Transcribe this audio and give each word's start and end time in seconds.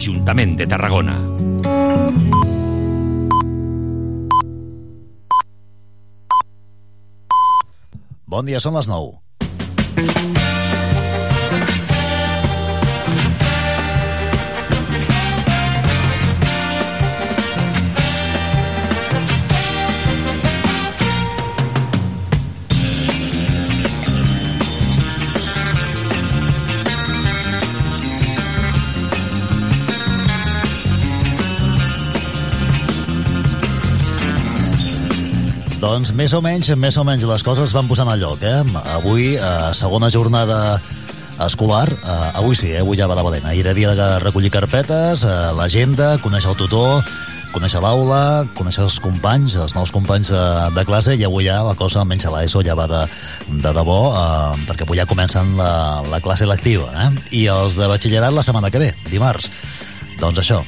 Ajuntament 0.00 0.54
de 0.56 0.64
Tarragona. 0.64 1.12
Bon 8.24 8.48
dia, 8.48 8.62
són 8.64 8.80
les 8.80 8.88
9. 8.88 9.20
Doncs 35.90 36.12
més 36.14 36.30
o 36.30 36.38
menys, 36.38 36.68
més 36.78 36.94
o 37.00 37.02
menys 37.02 37.24
les 37.26 37.42
coses 37.42 37.72
van 37.74 37.88
posant 37.90 38.06
a 38.06 38.14
lloc, 38.14 38.44
eh? 38.46 38.60
Avui, 38.94 39.32
eh, 39.34 39.70
segona 39.74 40.06
jornada 40.06 40.78
escolar, 41.42 41.88
eh, 41.90 42.28
avui 42.38 42.54
sí, 42.54 42.68
eh? 42.70 42.84
avui 42.84 42.94
ja 43.00 43.08
va 43.10 43.16
la 43.18 43.24
valent. 43.26 43.48
Ahir 43.50 43.64
era 43.64 43.74
dia 43.74 43.96
de 43.98 44.06
recollir 44.22 44.52
carpetes, 44.54 45.24
eh, 45.26 45.32
l'agenda, 45.58 46.12
conèixer 46.22 46.52
el 46.52 46.58
tutor, 46.60 47.02
conèixer 47.50 47.82
l'aula, 47.82 48.46
conèixer 48.54 48.84
els 48.84 49.00
companys, 49.02 49.56
els 49.58 49.74
nous 49.74 49.90
companys 49.90 50.30
de, 50.30 50.44
de 50.76 50.84
classe, 50.86 51.16
i 51.18 51.26
avui 51.26 51.48
ja 51.48 51.58
la 51.66 51.74
cosa, 51.74 52.04
almenys 52.04 52.28
a 52.28 52.36
l'ESO, 52.36 52.62
ja 52.62 52.78
va 52.78 52.86
de, 52.86 53.00
de 53.50 53.72
debò, 53.80 53.98
eh, 54.14 54.62
perquè 54.70 54.86
avui 54.86 55.00
ja 55.00 55.08
comencen 55.10 55.56
la, 55.58 55.72
la 56.06 56.22
classe 56.22 56.46
lectiva, 56.46 56.86
eh? 57.02 57.10
I 57.42 57.48
els 57.50 57.74
de 57.80 57.90
batxillerat 57.90 58.36
la 58.36 58.46
setmana 58.46 58.70
que 58.70 58.84
ve, 58.84 58.92
dimarts. 59.10 59.50
Doncs 60.22 60.38
això, 60.38 60.62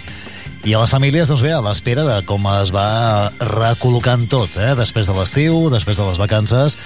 i 0.62 0.74
a 0.76 0.78
les 0.78 0.92
famílies, 0.94 1.26
doncs 1.26 1.42
bé, 1.42 1.50
a 1.50 1.62
l'espera 1.64 2.04
de 2.06 2.16
com 2.22 2.44
es 2.52 2.70
va 2.70 3.32
recol·locant 3.40 4.28
tot, 4.30 4.54
eh? 4.62 4.76
després 4.78 5.08
de 5.10 5.16
l'estiu, 5.16 5.56
després 5.72 5.98
de 5.98 6.06
les 6.06 6.20
vacances, 6.22 6.76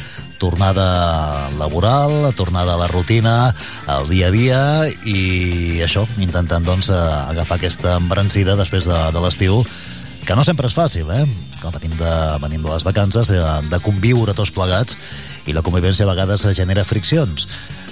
tornada 0.40 1.50
laboral, 1.60 2.30
tornada 2.38 2.72
a 2.72 2.80
la 2.80 2.88
rutina, 2.88 3.52
al 3.84 4.08
dia 4.08 4.30
a 4.30 4.32
dia, 4.32 4.62
i 5.04 5.82
això, 5.84 6.06
intentant 6.16 6.64
doncs, 6.64 6.88
eh, 6.88 6.96
agafar 7.34 7.60
aquesta 7.60 7.98
embrancida 8.00 8.56
després 8.56 8.88
de, 8.88 8.96
de 9.12 9.24
l'estiu, 9.26 9.60
que 10.24 10.34
no 10.34 10.44
sempre 10.48 10.72
és 10.72 10.76
fàcil, 10.76 11.12
eh? 11.12 11.26
Que 11.60 11.76
venim 11.76 11.98
de, 12.00 12.14
venim 12.42 12.64
de 12.64 12.72
les 12.72 12.86
vacances, 12.86 13.28
eh, 13.28 13.44
de 13.68 13.82
conviure 13.84 14.32
tots 14.32 14.56
plegats, 14.56 14.96
i 15.44 15.52
la 15.52 15.64
convivència 15.66 16.08
a 16.08 16.14
vegades 16.14 16.48
genera 16.56 16.88
friccions. 16.88 17.44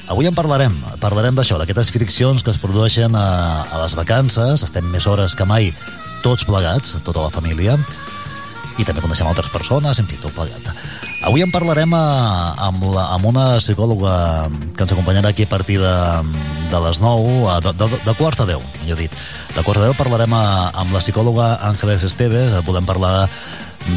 Avui 0.04 0.28
en 0.28 0.34
parlarem, 0.36 0.74
parlarem 1.00 1.36
d'això, 1.36 1.56
d'aquestes 1.56 1.88
friccions 1.94 2.44
que 2.44 2.52
es 2.52 2.60
produeixen 2.60 3.14
a, 3.16 3.64
a 3.64 3.80
les 3.80 3.94
vacances, 3.96 4.64
estem 4.66 4.84
més 4.92 5.06
hores 5.08 5.32
que 5.38 5.46
mai 5.48 5.70
tots 6.24 6.44
plegats, 6.44 6.98
tota 7.06 7.24
la 7.24 7.32
família, 7.32 7.78
i 8.76 8.84
també 8.84 9.00
coneixem 9.00 9.30
altres 9.30 9.48
persones, 9.54 10.00
en 10.02 10.08
fi, 10.10 10.20
tot 10.20 10.36
plegat. 10.36 10.74
Avui 11.24 11.40
en 11.40 11.48
parlarem 11.48 11.88
a, 11.96 12.52
amb, 12.66 12.82
la, 12.92 13.06
amb 13.14 13.24
una 13.30 13.44
psicòloga 13.56 14.14
que 14.76 14.84
ens 14.84 14.92
acompanyarà 14.92 15.30
aquí 15.32 15.46
a 15.46 15.48
partir 15.48 15.78
de, 15.80 15.92
de 16.68 16.80
les 16.84 17.00
9, 17.00 17.38
a, 17.48 17.54
de, 17.64 17.72
de, 17.80 17.88
de 18.04 18.14
quarts 18.18 18.42
de 18.42 18.50
10, 18.52 18.66
millor 18.82 19.00
dit. 19.00 19.14
De 19.56 19.64
quarts 19.64 19.80
de 19.80 19.88
10 19.88 19.96
parlarem 19.96 20.36
a, 20.36 20.44
amb 20.82 20.92
la 20.92 21.00
psicòloga 21.00 21.54
Àngeles 21.70 22.04
Esteves, 22.04 22.52
podem 22.68 22.84
parlar 22.84 23.14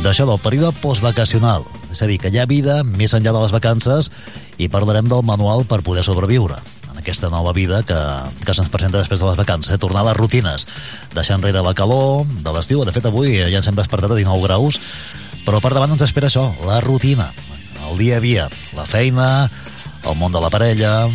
d'això, 0.05 0.23
del 0.23 0.39
període 0.39 0.71
postvacacional. 0.79 1.67
És 1.91 1.99
a 1.99 2.07
dir, 2.07 2.15
que 2.23 2.31
hi 2.31 2.39
ha 2.39 2.47
vida 2.47 2.79
més 2.87 3.11
enllà 3.11 3.35
de 3.35 3.43
les 3.43 3.55
vacances 3.55 4.07
i 4.55 4.71
parlarem 4.71 5.11
del 5.11 5.27
manual 5.27 5.67
per 5.67 5.83
poder 5.83 6.07
sobreviure 6.07 6.63
en 6.87 7.03
aquesta 7.03 7.27
nova 7.27 7.51
vida 7.51 7.83
que, 7.83 7.99
que 8.47 8.55
se'ns 8.55 8.71
presenta 8.71 9.03
després 9.03 9.19
de 9.19 9.27
les 9.27 9.39
vacances. 9.43 9.75
Eh? 9.75 9.83
Tornar 9.83 10.05
a 10.05 10.13
les 10.13 10.19
rutines, 10.19 10.63
deixar 11.11 11.41
enrere 11.41 11.59
la 11.59 11.75
calor 11.75 12.23
de 12.23 12.55
l'estiu. 12.55 12.87
De 12.87 12.95
fet, 12.95 13.11
avui 13.11 13.35
ja 13.35 13.59
ens 13.59 13.67
hem 13.67 13.75
despertat 13.75 14.15
a 14.15 14.19
19 14.23 14.47
graus, 14.47 14.79
però 15.47 15.61
per 15.63 15.71
davant 15.71 15.93
ens 15.95 16.03
espera 16.03 16.27
això, 16.27 16.49
la 16.67 16.81
rutina, 16.83 17.29
el 17.87 17.95
dia 17.95 18.17
a 18.17 18.23
dia, 18.23 18.49
la 18.75 18.83
feina, 18.83 19.47
el 20.03 20.15
món 20.19 20.33
de 20.35 20.41
la 20.43 20.49
parella, 20.51 21.07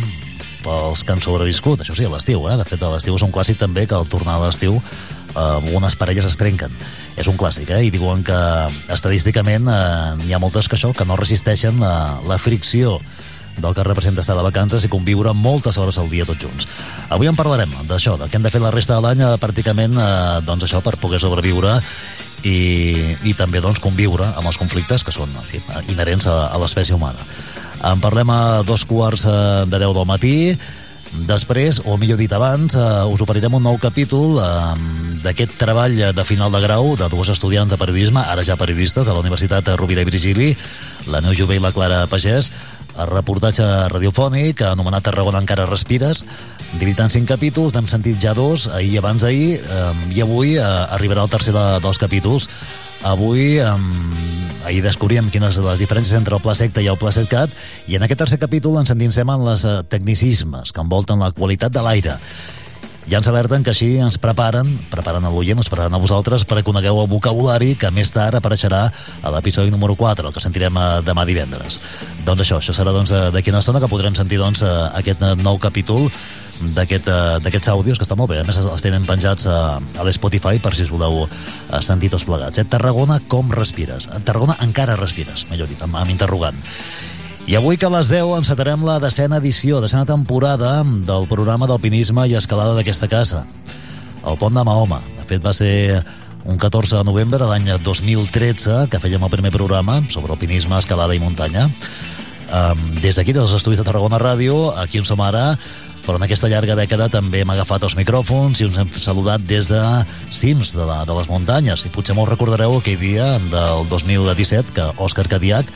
pels 0.63 1.03
que 1.05 1.13
han 1.13 1.21
sobreviscut, 1.21 1.83
això 1.83 1.93
sí, 1.93 2.07
a 2.07 2.09
l'estiu, 2.09 2.47
eh? 2.49 2.55
De 2.57 2.65
fet, 2.65 2.81
a 2.81 2.89
l'estiu 2.89 3.13
és 3.13 3.25
un 3.25 3.33
clàssic 3.35 3.59
també 3.61 3.85
que 3.85 3.93
al 3.93 4.09
tornar 4.09 4.39
a 4.39 4.47
l'estiu 4.47 4.79
eh, 4.79 5.75
unes 5.75 5.97
parelles 5.99 6.25
es 6.25 6.39
trenquen. 6.39 6.73
És 7.19 7.29
un 7.29 7.37
clàssic, 7.37 7.69
eh? 7.75 7.83
I 7.85 7.93
diuen 7.93 8.25
que 8.25 8.39
estadísticament 8.95 9.69
eh, 9.69 10.25
hi 10.25 10.33
ha 10.33 10.41
moltes 10.41 10.71
que 10.71 10.79
això, 10.79 10.95
que 10.97 11.05
no 11.05 11.19
resisteixen 11.19 11.77
la, 11.83 11.93
la 12.25 12.39
fricció 12.41 12.97
del 13.53 13.77
que 13.77 13.85
representa 13.85 14.25
estar 14.25 14.33
de 14.33 14.47
vacances 14.49 14.81
i 14.81 14.89
conviure 14.89 15.35
moltes 15.37 15.77
hores 15.77 15.99
al 16.01 16.09
dia 16.09 16.25
tots 16.25 16.41
junts. 16.41 16.65
Avui 17.13 17.29
en 17.29 17.37
parlarem 17.37 17.69
d'això, 17.85 18.17
del 18.17 18.33
que 18.33 18.41
hem 18.41 18.49
de 18.49 18.53
fer 18.53 18.63
la 18.63 18.73
resta 18.73 18.97
de 18.97 19.05
l'any 19.05 19.21
eh, 19.21 19.33
pràcticament 19.37 19.99
eh, 19.99 20.11
doncs 20.47 20.65
això 20.65 20.81
per 20.81 20.97
poder 20.97 21.21
sobreviure 21.21 21.77
i, 22.43 23.15
i 23.23 23.33
també 23.39 23.61
doncs, 23.63 23.81
conviure 23.83 24.27
amb 24.35 24.47
els 24.47 24.59
conflictes 24.59 25.03
que 25.03 25.15
són 25.15 25.33
en 25.35 25.49
fi, 25.49 25.63
inherents 25.91 26.27
a, 26.27 26.47
a 26.53 26.61
l'espècie 26.61 26.95
humana. 26.95 27.25
En 27.83 27.99
parlem 28.03 28.29
a 28.31 28.63
dos 28.67 28.85
quarts 28.87 29.27
eh, 29.27 29.35
de 29.67 29.81
deu 29.81 29.95
del 29.95 30.09
matí, 30.09 30.37
Després, 31.13 31.77
o 31.85 31.93
millor 32.01 32.17
dit 32.17 32.31
abans, 32.33 32.73
eh, 32.73 32.83
us 33.05 33.21
oferirem 33.21 33.53
un 33.53 33.61
nou 33.61 33.75
capítol 33.77 34.39
eh, 34.41 34.47
d'aquest 35.21 35.53
treball 35.61 35.93
de 36.17 36.23
final 36.25 36.49
de 36.51 36.61
grau 36.63 36.95
de 36.97 37.09
dues 37.11 37.29
estudiants 37.29 37.69
de 37.69 37.77
periodisme, 37.77 38.17
ara 38.19 38.41
ja 38.41 38.57
periodistes, 38.57 39.05
de 39.05 39.13
la 39.13 39.21
Universitat 39.21 39.69
Rovira 39.77 40.01
i 40.01 40.09
Virgili, 40.09 40.49
la 41.13 41.21
Neu 41.21 41.37
Jové 41.37 41.59
i 41.59 41.61
la 41.61 41.71
Clara 41.71 42.07
Pagès, 42.09 42.49
el 42.97 43.09
reportatge 43.13 43.67
radiofònic 43.93 44.65
anomenat 44.65 45.05
Tarragona 45.05 45.41
encara 45.41 45.69
respires, 45.69 46.25
dividit 46.79 47.03
en 47.03 47.11
cinc 47.13 47.29
capítols, 47.29 47.73
n'hem 47.75 47.87
sentit 47.89 48.19
ja 48.21 48.33
dos, 48.37 48.67
ahir 48.71 48.97
abans 48.99 49.23
d'ahir, 49.23 49.59
eh, 49.61 49.91
i 50.15 50.23
avui 50.25 50.55
eh, 50.57 50.63
arribarà 50.95 51.25
el 51.25 51.31
tercer 51.31 51.53
de, 51.55 51.65
dels 51.83 52.01
capítols. 52.01 52.49
Avui, 53.03 53.59
eh, 53.59 54.65
ahir 54.65 54.81
descobríem 54.85 55.29
quines 55.29 55.59
les 55.61 55.83
diferències 55.83 56.17
entre 56.17 56.37
el 56.37 56.43
pla 56.43 56.55
secta 56.57 56.81
i 56.81 56.89
el 56.91 56.97
pla 56.97 57.13
setcat, 57.15 57.53
i 57.87 57.99
en 57.99 58.05
aquest 58.05 58.23
tercer 58.25 58.41
capítol 58.41 58.79
ens 58.81 58.93
endinsem 58.95 59.29
en 59.29 59.45
les 59.47 59.67
eh, 59.67 59.79
tecnicismes 59.89 60.73
que 60.73 60.83
envolten 60.83 61.21
la 61.21 61.33
qualitat 61.35 61.73
de 61.73 61.85
l'aire 61.85 62.17
ja 63.09 63.19
ens 63.19 63.27
alerten 63.27 63.63
que 63.65 63.73
així 63.73 63.97
ens 64.01 64.17
preparen, 64.21 64.69
preparen 64.91 65.25
a 65.25 65.31
l'oient, 65.33 65.59
ens 65.59 65.69
preparen 65.71 65.93
a 65.93 66.01
vosaltres 66.01 66.45
per 66.47 66.59
a 66.59 66.63
conegueu 66.65 67.01
el 67.01 67.09
vocabulari 67.11 67.73
que 67.79 67.91
més 67.91 68.13
tard 68.15 68.39
apareixerà 68.39 68.85
a 68.89 69.33
l'episodi 69.35 69.73
número 69.73 69.97
4, 69.99 70.29
el 70.29 70.35
que 70.35 70.43
sentirem 70.43 70.77
eh, 70.79 70.87
demà 71.05 71.25
divendres. 71.27 71.79
Doncs 72.23 72.45
això, 72.45 72.61
això 72.61 72.75
serà 72.75 72.95
doncs, 72.95 73.11
eh, 73.11 73.43
una 73.53 73.59
estona 73.59 73.83
que 73.83 73.91
podrem 73.91 74.15
sentir 74.15 74.39
doncs, 74.39 74.63
eh, 74.63 74.71
aquest 75.03 75.25
nou 75.43 75.59
capítol 75.59 76.07
d'aquests 76.63 77.09
aquest, 77.43 77.67
àudios, 77.67 77.99
que 77.99 78.05
està 78.05 78.15
molt 78.15 78.31
bé. 78.31 78.39
A 78.39 78.47
més, 78.47 78.57
els 78.61 78.85
tenen 78.85 79.07
penjats 79.09 79.49
a, 79.51 79.57
a 79.81 80.05
l'Spotify 80.07 80.61
per 80.63 80.71
si 80.77 80.85
us 80.85 80.93
voleu 80.93 81.25
sentir 81.83 82.11
tots 82.13 82.23
plegats. 82.29 82.61
Eh? 82.61 82.67
Tarragona, 82.69 83.19
com 83.27 83.51
respires? 83.51 84.07
Tarragona 84.23 84.55
encara 84.63 84.95
respires, 84.95 85.47
millor 85.51 85.67
dit, 85.67 85.81
amb, 85.83 85.97
amb 85.99 86.13
interrogant. 86.13 86.61
I 87.43 87.57
avui 87.59 87.75
que 87.75 87.83
a 87.83 87.91
les 87.91 88.07
10 88.07 88.37
encetarem 88.37 88.85
la 88.87 89.01
decena 89.03 89.41
edició, 89.41 89.81
decena 89.83 90.07
temporada 90.07 90.77
del 90.83 91.25
programa 91.27 91.67
d'alpinisme 91.67 92.23
i 92.31 92.37
escalada 92.39 92.71
d'aquesta 92.77 93.09
casa. 93.11 93.41
El 94.23 94.37
pont 94.39 94.55
de 94.55 94.63
Mahoma. 94.63 95.01
De 95.17 95.25
fet, 95.27 95.43
va 95.43 95.51
ser 95.51 95.99
un 96.47 96.55
14 96.57 96.95
de 96.95 97.03
novembre 97.03 97.41
de 97.41 97.49
l'any 97.49 97.67
2013 97.83 98.85
que 98.87 99.01
fèiem 99.03 99.25
el 99.27 99.31
primer 99.33 99.51
programa 99.51 99.99
sobre 100.07 100.31
alpinisme, 100.31 100.79
escalada 100.79 101.17
i 101.17 101.19
muntanya. 101.19 101.65
Um, 102.47 102.79
des 103.03 103.19
d'aquí, 103.19 103.35
dels 103.35 103.51
estudis 103.51 103.81
de 103.81 103.85
Tarragona 103.89 104.21
Ràdio, 104.23 104.71
aquí 104.79 105.03
on 105.03 105.09
som 105.09 105.19
ara, 105.19 105.57
però 106.07 106.15
en 106.15 106.23
aquesta 106.23 106.47
llarga 106.47 106.79
dècada 106.79 107.09
també 107.11 107.43
hem 107.43 107.51
agafat 107.51 107.83
els 107.83 107.97
micròfons 107.99 108.63
i 108.63 108.69
us 108.69 108.79
hem 108.79 108.87
saludat 108.95 109.43
des 109.43 109.67
de 109.67 109.83
cims 110.31 110.71
de, 110.71 110.87
la, 110.87 111.01
de 111.03 111.19
les 111.19 111.27
muntanyes. 111.27 111.83
I 111.83 111.91
potser 111.91 112.15
molt 112.15 112.31
recordareu 112.31 112.79
aquell 112.79 113.03
dia 113.03 113.33
del 113.51 113.83
2017 113.91 114.75
que 114.79 114.89
Òscar 114.95 115.27
Cadiac 115.27 115.67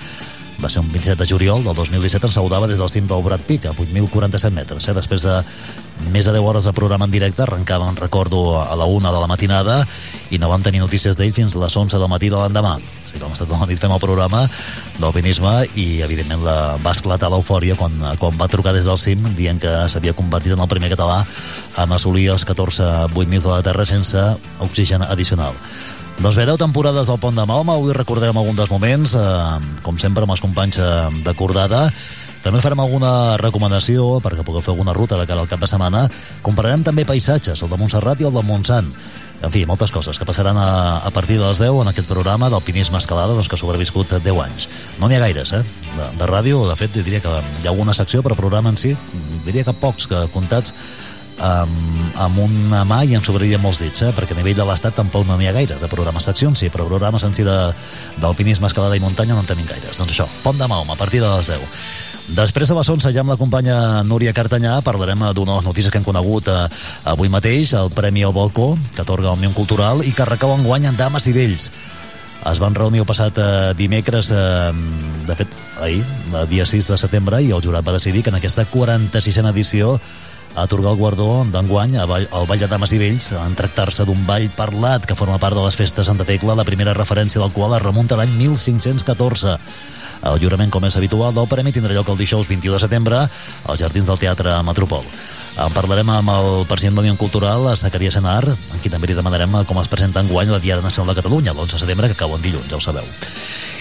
va 0.61 0.69
ser 0.69 0.81
un 0.81 0.91
27 0.91 1.21
de 1.21 1.29
juliol 1.29 1.63
del 1.63 1.75
2017, 1.75 2.27
ens 2.27 2.37
saludava 2.37 2.67
des 2.67 2.79
del 2.81 2.89
cim 2.89 3.07
del 3.07 3.23
Brad 3.23 3.43
Peak, 3.45 3.67
a 3.69 3.73
8.047 3.73 4.51
metres. 4.55 4.87
Eh? 4.87 4.95
Després 4.97 5.25
de 5.25 5.37
més 6.11 6.25
de 6.25 6.33
10 6.33 6.45
hores 6.45 6.65
de 6.65 6.73
programa 6.73 7.05
en 7.05 7.13
directe, 7.13 7.43
arrencàvem, 7.43 7.95
recordo, 7.97 8.61
a 8.61 8.75
la 8.75 8.85
1 8.85 9.11
de 9.11 9.21
la 9.21 9.29
matinada 9.29 9.77
i 10.31 10.37
no 10.41 10.49
vam 10.49 10.63
tenir 10.63 10.81
notícies 10.81 11.17
d'ell 11.17 11.33
fins 11.33 11.55
a 11.55 11.61
les 11.63 11.77
11 11.77 11.97
del 11.97 12.09
matí 12.09 12.29
de 12.29 12.37
l'endemà. 12.37 12.75
O 12.77 13.09
sigui, 13.09 13.21
vam 13.23 13.33
estar 13.33 13.47
tota 13.47 13.61
la 13.63 13.69
nit 13.69 13.81
fent 13.81 13.93
el 13.93 14.01
programa 14.03 14.43
d'alpinisme 14.97 15.53
i, 15.75 15.87
evidentment, 16.05 16.43
la, 16.45 16.57
va 16.83 16.95
esclatar 16.95 17.31
l'eufòria 17.33 17.77
quan, 17.79 17.93
quan 18.19 18.39
va 18.39 18.49
trucar 18.51 18.73
des 18.75 18.89
del 18.89 18.99
cim 19.01 19.29
dient 19.37 19.61
que 19.61 19.75
s'havia 19.89 20.15
convertit 20.17 20.57
en 20.57 20.63
el 20.63 20.71
primer 20.71 20.91
català 20.93 21.21
en 21.77 21.93
assolir 21.93 22.29
els 22.33 22.45
14 22.45 23.07
8.000 23.13 23.45
de 23.45 23.53
la 23.53 23.61
Terra 23.65 23.85
sense 23.85 24.25
oxigen 24.63 25.05
addicional. 25.05 25.55
Doncs 26.17 26.33
bé, 26.33 26.47
10 26.49 26.57
temporades 26.57 27.07
del 27.11 27.19
Pont 27.21 27.35
de 27.37 27.43
Mahoma, 27.45 27.75
avui 27.77 27.93
recordarem 27.93 28.37
algun 28.39 28.55
dels 28.57 28.71
moments, 28.73 29.13
eh, 29.13 29.81
com 29.85 29.99
sempre 30.01 30.25
amb 30.25 30.33
els 30.33 30.41
companys 30.41 30.79
eh, 30.81 30.87
de 31.21 31.33
Cordada, 31.37 31.83
també 32.41 32.61
farem 32.63 32.79
alguna 32.81 33.37
recomanació 33.37 34.17
perquè 34.23 34.41
pugueu 34.45 34.63
fer 34.65 34.71
alguna 34.73 34.95
ruta 34.97 35.17
de 35.19 35.27
cara 35.29 35.43
al 35.43 35.49
cap 35.51 35.61
de 35.61 35.69
setmana. 35.69 36.07
Compararem 36.41 36.81
també 36.81 37.05
paisatges, 37.05 37.61
el 37.61 37.69
de 37.69 37.77
Montserrat 37.77 38.21
i 38.21 38.25
el 38.25 38.33
de 38.33 38.41
Montsant. 38.41 38.89
En 39.45 39.53
fi, 39.53 39.67
moltes 39.69 39.93
coses 39.93 40.17
que 40.17 40.25
passaran 40.25 40.57
a, 40.57 41.05
a 41.05 41.11
partir 41.13 41.37
de 41.37 41.43
les 41.45 41.59
10 41.61 41.83
en 41.83 41.91
aquest 41.91 42.09
programa 42.09 42.49
d'alpinisme 42.49 42.97
escalada 42.97 43.35
doncs, 43.37 43.51
que 43.51 43.53
ha 43.53 43.61
sobreviscut 43.61 44.15
10 44.17 44.39
anys. 44.41 44.69
No 44.97 45.05
n'hi 45.05 45.19
ha 45.19 45.21
gaires, 45.21 45.53
eh? 45.53 45.61
De, 45.91 46.07
de 46.17 46.29
ràdio, 46.31 46.63
de 46.65 46.79
fet, 46.79 46.97
diria 46.97 47.21
que 47.21 47.29
hi 47.29 47.67
ha 47.67 47.73
alguna 47.75 47.93
secció, 47.93 48.23
però 48.25 48.39
programa 48.39 48.73
en 48.73 48.81
si, 48.81 48.95
diria 49.45 49.67
que 49.67 49.77
pocs 49.77 50.09
que 50.09 50.23
comptats 50.33 50.73
amb, 51.37 52.17
amb 52.17 52.39
una 52.41 52.83
mà 52.87 53.03
i 53.05 53.15
em 53.17 53.23
sobraria 53.23 53.59
molts 53.61 53.81
dits, 53.83 54.03
eh? 54.07 54.11
perquè 54.15 54.35
a 54.35 54.39
nivell 54.39 54.57
de 54.57 54.65
l'Estat 54.67 54.97
tampoc 54.97 55.27
no 55.27 55.37
n'hi 55.37 55.49
ha 55.49 55.55
gaires, 55.55 55.81
de 55.81 55.89
programes 55.91 56.25
seccions 56.29 56.59
sí, 56.59 56.71
però 56.73 56.87
programes 56.89 57.23
en 57.23 57.35
si 57.37 57.45
d'alpinisme, 57.45 58.67
escalada 58.67 58.97
i 58.97 59.03
muntanya 59.03 59.37
no 59.37 59.43
en 59.45 59.49
tenim 59.49 59.67
gaires. 59.69 59.97
Doncs 59.99 60.15
això, 60.15 60.27
Pont 60.43 60.57
de 60.57 60.67
Mahoma, 60.67 60.97
a 60.97 60.99
partir 60.99 61.21
de 61.21 61.29
les 61.29 61.51
10. 61.53 61.67
Després 62.37 62.67
de 62.67 62.75
les 62.75 62.89
11 62.91 63.13
ja 63.15 63.21
amb 63.23 63.31
la 63.31 63.37
companya 63.39 64.03
Núria 64.03 64.33
Cartanyà 64.35 64.81
parlarem 64.83 65.21
d'una 65.31 65.53
de 65.53 65.59
les 65.61 65.67
notícies 65.69 65.93
que 65.93 66.01
hem 66.01 66.07
conegut 66.07 66.49
eh, 66.51 66.57
avui 67.07 67.31
mateix, 67.31 67.71
el 67.79 67.93
Premi 67.95 68.25
al 68.27 68.35
Balcó, 68.35 68.73
que 68.95 69.05
atorga 69.05 69.31
Òmnium 69.31 69.55
Cultural 69.55 70.03
i 70.03 70.11
que 70.11 70.27
recau 70.27 70.51
en 70.57 70.65
guany 70.67 70.89
en 70.89 70.99
dames 70.99 71.29
i 71.31 71.35
vells 71.37 71.71
es 72.51 72.59
van 72.63 72.75
reunir 72.75 73.01
el 73.01 73.07
passat 73.07 73.39
eh, 73.41 73.73
dimecres, 73.75 74.29
eh, 74.31 74.71
de 75.27 75.35
fet, 75.35 75.55
ahir, 75.81 76.03
el 76.31 76.47
dia 76.49 76.65
6 76.65 76.87
de 76.93 76.97
setembre, 76.99 77.41
i 77.43 77.51
el 77.51 77.63
jurat 77.63 77.85
va 77.85 77.95
decidir 77.97 78.23
que 78.23 78.31
en 78.31 78.39
aquesta 78.39 78.67
46a 78.71 79.49
edició 79.51 79.97
atorgar 80.57 80.91
el 80.91 80.97
guardó 80.97 81.45
d'enguany 81.45 81.97
al 82.01 82.09
Ball 82.49 82.59
de 82.59 82.67
Dames 82.67 82.93
i 82.95 82.99
Vells 83.01 83.29
en 83.37 83.55
tractar-se 83.57 84.05
d'un 84.07 84.25
ball 84.25 84.49
parlat 84.57 85.05
que 85.05 85.15
forma 85.15 85.37
part 85.37 85.55
de 85.55 85.63
les 85.63 85.77
festes 85.77 86.09
Santa 86.09 86.25
Tecla, 86.25 86.57
la 86.57 86.65
primera 86.65 86.95
referència 86.97 87.41
del 87.41 87.53
qual 87.53 87.75
es 87.77 87.85
remunta 87.85 88.17
l'any 88.17 88.33
1514. 88.39 89.57
El 90.27 90.39
lliurament, 90.41 90.73
com 90.73 90.85
és 90.87 90.97
habitual, 90.97 91.35
del 91.35 91.49
Premi 91.51 91.73
tindrà 91.75 91.93
lloc 91.93 92.09
el 92.09 92.17
dijous 92.17 92.49
21 92.49 92.73
de 92.73 92.85
setembre 92.87 93.19
als 93.27 93.83
Jardins 93.83 94.09
del 94.09 94.23
Teatre 94.23 94.57
Metropol. 94.65 95.05
En 95.57 95.73
parlarem 95.73 96.05
amb 96.13 96.29
el 96.29 96.67
president 96.69 96.99
de 96.99 97.01
l'Unió 97.01 97.17
Cultural, 97.17 97.63
Zacaria 97.75 98.11
Senar, 98.13 98.43
en 98.45 98.81
qui 98.83 98.91
també 98.93 99.09
li 99.09 99.15
demanarem 99.17 99.55
com 99.65 99.79
es 99.81 99.89
presenta 99.89 100.21
en 100.21 100.29
guany 100.29 100.51
la 100.53 100.61
Diada 100.61 100.85
Nacional 100.85 101.15
de 101.15 101.17
Catalunya, 101.17 101.55
l'11 101.55 101.73
de 101.73 101.81
setembre, 101.81 102.09
que 102.11 102.19
cau 102.19 102.35
en 102.35 102.45
dilluns, 102.45 102.69
ja 102.69 102.77
ho 102.77 102.83
sabeu. 102.83 103.09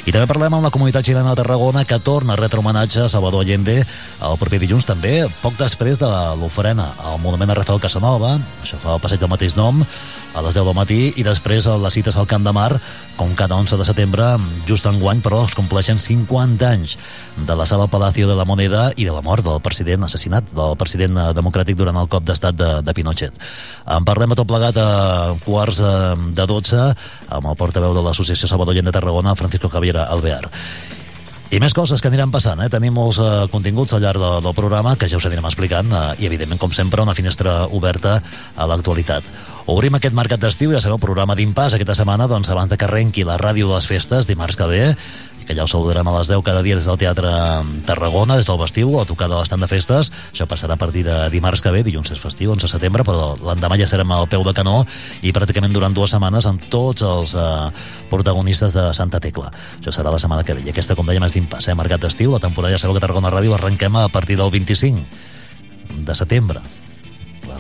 I 0.07 0.13
també 0.15 0.29
parlem 0.31 0.55
amb 0.55 0.63
la 0.63 0.71
comunitat 0.71 1.05
xilena 1.05 1.35
de 1.35 1.41
Tarragona, 1.43 1.83
que 1.85 1.99
torna 1.99 2.33
a 2.33 2.39
retre 2.39 2.63
homenatge 2.63 3.01
a 3.03 3.09
Salvador 3.11 3.43
Allende 3.43 3.81
el 3.83 4.37
proper 4.39 4.61
dilluns 4.63 4.87
també, 4.87 5.25
poc 5.43 5.57
després 5.59 5.99
de 5.99 6.07
l'oferena 6.39 6.93
al 7.03 7.19
monument 7.19 7.51
a 7.51 7.57
Rafael 7.59 7.83
Casanova, 7.83 8.37
això 8.63 8.79
fa 8.79 8.95
el 8.95 9.03
passeig 9.03 9.19
del 9.21 9.33
mateix 9.33 9.57
nom, 9.59 9.83
a 9.83 10.45
les 10.47 10.55
10 10.55 10.69
del 10.69 10.77
matí, 10.79 11.01
i 11.19 11.25
després 11.27 11.67
a 11.67 11.75
les 11.83 11.97
cites 11.99 12.15
al 12.15 12.29
Camp 12.31 12.47
de 12.47 12.53
Mar, 12.55 12.79
com 13.17 13.35
cada 13.35 13.59
11 13.59 13.81
de 13.81 13.89
setembre, 13.89 14.29
just 14.69 14.87
en 14.87 15.01
guany, 15.03 15.25
però 15.27 15.43
es 15.49 15.59
compleixen 15.59 15.99
50 15.99 16.71
anys 16.71 16.95
de 17.35 17.59
la 17.59 17.67
sala 17.67 17.89
Palacio 17.91 18.29
de 18.31 18.39
la 18.39 18.47
Moneda 18.47 18.93
i 18.95 19.09
de 19.09 19.17
la 19.17 19.25
mort 19.27 19.43
del 19.43 19.59
president 19.65 20.07
assassinat, 20.07 20.47
del 20.55 20.79
president 20.79 21.19
democràtic 21.35 21.66
durant 21.75 21.97
el 21.97 22.11
cop 22.13 22.27
d'estat 22.29 22.55
de, 22.55 22.71
de 22.87 22.95
Pinochet. 22.95 23.41
En 23.97 24.07
parlem 24.07 24.33
a 24.33 24.39
tot 24.39 24.47
plegat 24.47 24.79
a 24.79 25.35
quarts 25.43 25.81
eh, 25.81 25.95
de 26.37 26.47
12 26.47 26.85
amb 27.39 27.51
el 27.51 27.59
portaveu 27.59 27.97
de 27.97 28.05
l'Associació 28.07 28.47
Salvador 28.47 28.77
Allende 28.77 28.93
de 28.93 28.99
Tarragona, 29.01 29.35
Francisco 29.35 29.73
Javier 29.73 29.97
Alvear. 30.05 30.47
I 31.47 31.61
més 31.63 31.75
coses 31.79 32.03
que 32.03 32.11
aniran 32.11 32.33
passant, 32.35 32.59
eh? 32.59 32.67
Tenim 32.71 32.97
molts 32.99 33.21
eh, 33.23 33.47
continguts 33.53 33.95
al 33.95 34.03
llarg 34.03 34.19
de, 34.19 34.31
del 34.43 34.55
programa 34.57 34.97
que 34.99 35.07
ja 35.11 35.21
us 35.21 35.27
anirem 35.29 35.47
explicant 35.47 35.93
eh, 35.95 36.07
i, 36.19 36.27
evidentment, 36.27 36.59
com 36.59 36.75
sempre, 36.75 37.05
una 37.07 37.15
finestra 37.15 37.61
oberta 37.71 38.19
a 38.57 38.67
l'actualitat. 38.67 39.29
Obrim 39.67 39.97
aquest 39.99 40.15
mercat 40.15 40.39
d'estiu, 40.39 40.71
ja 40.71 40.79
sabeu, 40.79 40.95
programa 41.03 41.35
d'impàs 41.35 41.75
aquesta 41.75 41.97
setmana, 41.99 42.29
doncs 42.31 42.47
abans 42.55 42.71
que 42.71 42.87
arrenqui 42.87 43.25
la 43.27 43.35
ràdio 43.35 43.67
de 43.67 43.75
les 43.75 43.89
festes, 43.91 44.29
dimarts 44.29 44.55
que 44.55 44.69
ve, 44.71 44.83
que 45.43 45.57
ja 45.59 45.65
us 45.67 45.73
saludarem 45.75 46.07
a 46.07 46.13
les 46.21 46.31
10 46.31 46.45
cada 46.47 46.63
dia 46.63 46.77
des 46.79 46.87
del 46.87 47.01
Teatre 47.01 47.33
Tarragona, 47.89 48.37
des 48.39 48.47
del 48.47 48.61
vestiu, 48.61 48.95
a 49.01 49.03
tocar 49.11 49.27
de 49.27 49.35
l'estat 49.35 49.59
de 49.59 49.67
festes. 49.67 50.13
Això 50.31 50.47
passarà 50.47 50.79
a 50.79 50.79
partir 50.79 51.03
de 51.03 51.19
dimarts 51.35 51.67
que 51.67 51.75
ve, 51.75 51.83
dilluns 51.83 52.15
és 52.15 52.23
festiu, 52.23 52.55
11 52.55 52.63
de 52.63 52.73
setembre, 52.77 53.03
però 53.03 53.35
l'endemà 53.43 53.75
ja 53.83 53.91
serem 53.91 54.15
al 54.15 54.31
peu 54.31 54.47
de 54.47 54.55
canó 54.55 54.85
i 55.27 55.35
pràcticament 55.35 55.75
durant 55.75 55.99
dues 55.99 56.15
setmanes 56.15 56.47
amb 56.47 56.71
tots 56.71 57.03
els 57.03 57.35
eh, 57.35 57.51
protagonistes 58.15 58.71
de 58.79 58.89
Santa 58.95 59.19
Tecla. 59.19 59.51
Això 59.81 59.91
serà 59.91 60.15
la 60.15 60.23
setmana 60.23 60.47
que 60.47 60.55
ve. 60.55 60.63
I 60.63 60.77
aquesta, 60.77 60.95
com 60.95 61.11
dèiem, 61.11 61.27
és 61.27 61.35
d'impàs, 61.35 61.67
eh? 61.67 61.75
Mercat 61.75 62.07
d'estiu, 62.07 62.31
la 62.39 62.45
temporada 62.47 62.79
ja 62.79 62.85
sabeu 62.87 62.95
que 62.95 63.03
Tarragona 63.03 63.35
Ràdio 63.35 63.59
arrenquem 63.59 63.99
a 63.99 64.07
partir 64.15 64.39
del 64.39 64.55
25 64.55 66.05
de 66.07 66.15
setembre 66.15 66.63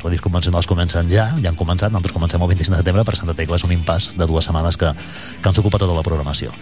ràdios 0.06 0.22
convencionals 0.24 0.68
comencen 0.70 1.10
ja, 1.10 1.28
ja 1.42 1.50
han 1.50 1.58
començat, 1.58 1.92
nosaltres 1.92 2.14
comencem 2.14 2.42
el 2.42 2.50
25 2.52 2.76
de 2.76 2.82
setembre, 2.82 3.04
per 3.04 3.16
Santa 3.18 3.34
Tecla 3.36 3.58
és 3.58 3.66
un 3.66 3.74
impàs 3.74 4.12
de 4.16 4.26
dues 4.28 4.46
setmanes 4.46 4.78
que, 4.80 4.92
que 5.42 5.50
ens 5.50 5.60
ocupa 5.62 5.80
tota 5.82 5.96
la 5.96 6.04
programació. 6.06 6.54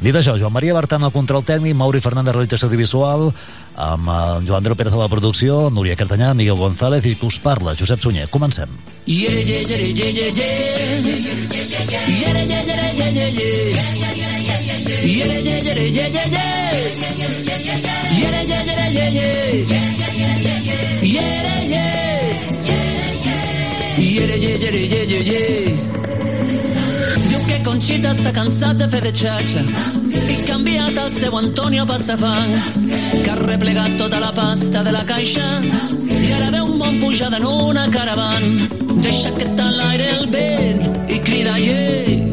Dit 0.00 0.16
això, 0.16 0.36
Joan 0.40 0.54
Maria 0.54 0.76
Bertan 0.76 1.04
al 1.04 1.12
control 1.12 1.44
tècnic, 1.44 1.76
Mauri 1.76 2.00
Fernández 2.04 2.36
realització 2.36 2.70
audiovisual, 2.70 3.30
amb 3.80 4.08
Joan 4.46 4.60
Andreu 4.60 4.76
Pérez 4.76 4.96
a 4.96 5.00
la 5.00 5.10
producció, 5.12 5.68
Núria 5.72 5.96
Cartanyà, 5.96 6.32
Miguel 6.34 6.56
González 6.60 7.04
i 7.06 7.16
que 7.16 7.28
us 7.28 7.40
parla, 7.40 7.76
Josep 7.78 8.00
Sunyer. 8.00 8.28
Comencem. 8.32 8.72
Iere, 24.10 24.36
iere, 24.36 24.76
iere, 24.76 25.18
iere. 25.22 25.78
Diu 27.28 27.44
che 27.46 27.60
Concita 27.62 28.12
s'ha 28.12 28.32
cansat 28.32 28.80
de 28.80 28.88
fer 28.90 29.02
de 29.04 29.12
xatxa 29.14 29.62
i 30.34 30.38
canviat 30.48 30.98
el 30.98 31.12
seu 31.14 31.36
Antonio 31.38 31.84
Pastafang 31.86 32.50
que 32.82 33.30
ha 33.30 33.36
replegat 33.38 33.94
tota 34.00 34.18
la 34.18 34.32
pasta 34.34 34.82
de 34.82 34.96
la 34.96 35.04
caixa 35.06 35.46
i 35.62 36.32
ara 36.40 36.50
veu 36.56 36.72
un 36.72 36.82
món 36.82 36.98
pujat 37.04 37.38
en 37.38 37.46
una 37.52 37.86
caravan 37.94 38.50
deixa 39.06 39.30
que 39.38 39.46
l'aire 39.78 40.10
el 40.18 40.26
vent 40.34 40.82
i 41.06 41.22
crida 41.30 41.54
yeah 41.62 42.29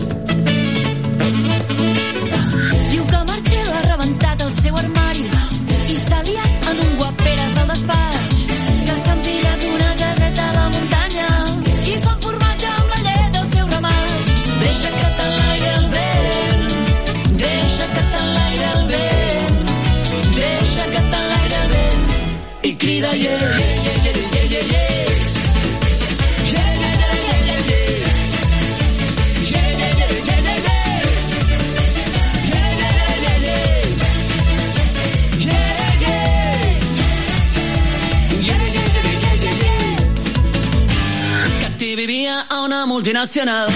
multinacional 43.38 43.69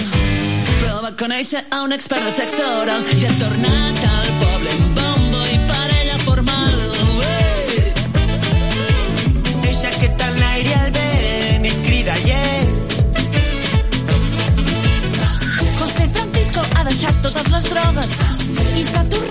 però 0.81 1.01
va 1.03 1.11
conèixer 1.17 1.61
a 1.69 1.83
un 1.83 1.91
expert 1.93 2.23
de 2.25 2.31
sexe 2.33 2.63
oral. 2.81 3.03
I 3.13 3.25
ha 3.27 3.33
tornat 3.37 4.01
al 4.09 4.29
poble 4.41 4.71
amb 4.77 4.97
bombo 4.97 5.43
i 5.53 5.59
parella 5.69 6.17
formal. 6.25 6.79
Deixat 16.91 17.21
totes 17.23 17.47
les 17.53 17.67
drogues 17.71 18.09
i 18.75 18.83
s'ha 18.83 19.05
tornat 19.07 19.30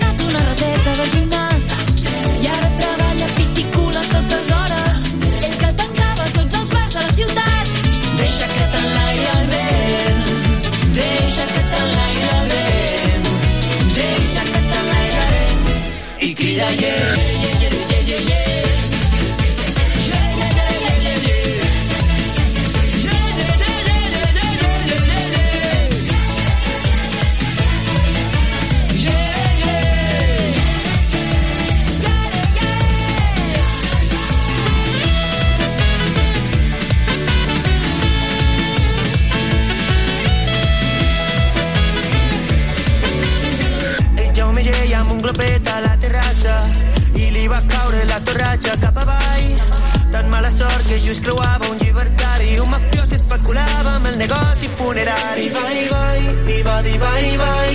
que 51.11 51.15
just 51.15 51.25
creuava 51.25 51.69
un 51.69 51.79
llibertari, 51.79 52.59
un 52.61 52.71
mafiós 52.71 53.09
que 53.09 53.17
especulava 53.17 53.95
amb 53.97 54.07
el 54.07 54.17
negoci 54.19 54.69
funerari. 54.77 55.49
Vai, 55.51 55.89
vai, 55.89 56.21
i 56.55 56.63
va 56.63 56.77
vai, 56.83 57.37
vai, 57.37 57.73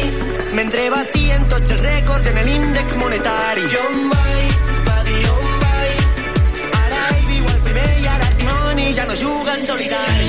mentre 0.54 0.90
batien 0.90 1.44
tots 1.50 1.72
els 1.76 1.82
rècords 1.82 2.30
en 2.32 2.40
l'índex 2.48 2.96
monetari. 2.96 3.66
I 3.74 3.82
on 3.82 3.98
vai, 4.14 4.46
va 4.88 4.98
dir 5.10 5.26
on 5.34 5.60
vai, 5.66 5.92
ara 6.84 7.02
ell 7.18 7.28
viu 7.34 7.52
el 7.56 7.60
primer 7.68 7.90
i 8.06 8.08
ara 8.14 8.32
el 8.32 8.40
dimoni 8.40 8.94
ja 8.96 9.06
no 9.12 9.20
juga 9.26 9.58
en 9.58 9.68
solitari. 9.68 10.25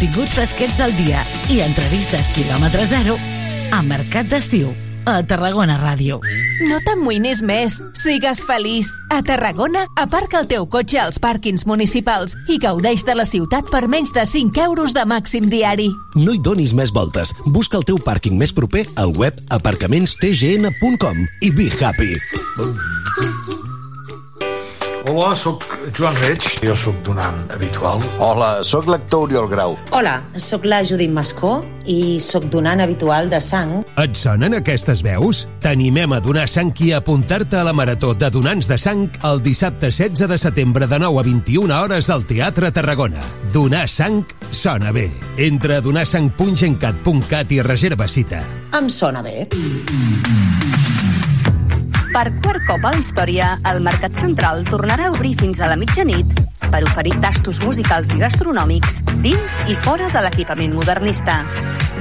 Continguts 0.00 0.32
fresquets 0.32 0.78
del 0.80 0.94
dia 0.96 1.20
i 1.52 1.58
entrevistes 1.60 2.30
quilòmetre 2.32 2.86
zero 2.88 3.18
a 3.68 3.82
Mercat 3.84 4.30
d'Estiu, 4.32 4.70
a 5.04 5.18
Tarragona 5.28 5.74
Ràdio. 5.76 6.16
No 6.70 6.78
t'amoïnis 6.86 7.42
més. 7.44 7.76
Sigues 8.00 8.40
feliç. 8.48 8.88
A 9.12 9.20
Tarragona, 9.20 9.82
aparca 10.00 10.40
el 10.40 10.48
teu 10.48 10.64
cotxe 10.72 11.02
als 11.02 11.20
pàrquings 11.20 11.66
municipals 11.68 12.32
i 12.48 12.56
gaudeix 12.56 13.04
de 13.04 13.18
la 13.18 13.28
ciutat 13.28 13.68
per 13.68 13.84
menys 13.92 14.14
de 14.16 14.24
5 14.24 14.64
euros 14.64 14.96
de 14.96 15.04
màxim 15.04 15.52
diari. 15.52 15.90
No 16.16 16.32
hi 16.32 16.40
donis 16.40 16.72
més 16.72 16.94
voltes. 16.96 17.34
Busca 17.44 17.76
el 17.76 17.84
teu 17.84 18.00
pàrquing 18.00 18.40
més 18.40 18.56
proper 18.56 18.86
al 18.96 19.12
web 19.12 19.36
aparcamentstgn.com 19.52 21.26
i 21.44 21.52
be 21.52 21.68
happy. 21.76 22.16
Hola, 25.10 25.34
sóc 25.34 25.64
Joan 25.90 26.14
Reig, 26.22 26.44
jo 26.62 26.74
sóc 26.78 26.94
donant 27.02 27.48
habitual. 27.50 27.98
Hola, 28.22 28.60
sóc 28.62 28.86
l'actor 28.86 29.24
Oriol 29.26 29.48
Grau. 29.50 29.72
Hola, 29.90 30.20
sóc 30.38 30.62
la 30.70 30.84
Judit 30.86 31.10
Mascó 31.10 31.64
i 31.90 32.20
sóc 32.22 32.46
donant 32.52 32.78
habitual 32.78 33.26
de 33.32 33.40
sang. 33.42 33.80
Et 33.98 34.14
sonen 34.14 34.54
aquestes 34.60 35.02
veus? 35.02 35.42
T'animem 35.64 36.14
a 36.14 36.20
donar 36.22 36.46
sang 36.46 36.70
i 36.78 36.92
a 36.94 37.00
apuntar-te 37.02 37.58
a 37.58 37.66
la 37.66 37.74
Marató 37.74 38.12
de 38.14 38.30
Donants 38.30 38.70
de 38.70 38.78
Sang 38.78 39.08
el 39.26 39.42
dissabte 39.42 39.90
16 39.90 40.30
de 40.30 40.38
setembre 40.38 40.86
de 40.86 41.02
9 41.02 41.18
a 41.18 41.26
21 41.26 41.74
hores 41.80 42.06
al 42.14 42.22
Teatre 42.30 42.70
Tarragona. 42.70 43.26
Donar 43.50 43.88
sang 43.90 44.22
sona 44.52 44.94
bé. 44.94 45.08
Entra 45.36 45.80
a 45.80 45.86
donarsang.gencat.cat 45.90 47.58
i 47.58 47.62
reserva 47.66 48.06
cita. 48.06 48.44
Em 48.78 48.86
sona 48.86 49.26
bé. 49.26 49.48
Per 52.10 52.26
quart 52.42 52.64
cop 52.66 52.82
a 52.82 52.90
la 52.90 52.98
història, 52.98 53.52
el 53.70 53.78
Mercat 53.86 54.16
Central 54.18 54.64
tornarà 54.66 55.06
a 55.06 55.12
obrir 55.14 55.36
fins 55.38 55.60
a 55.62 55.68
la 55.70 55.76
mitjanit 55.78 56.40
per 56.72 56.80
oferir 56.82 57.12
tastos 57.22 57.60
musicals 57.62 58.10
i 58.10 58.18
gastronòmics 58.18 59.04
dins 59.22 59.58
i 59.70 59.76
fora 59.84 60.08
de 60.10 60.24
l'equipament 60.24 60.74
modernista. 60.74 61.44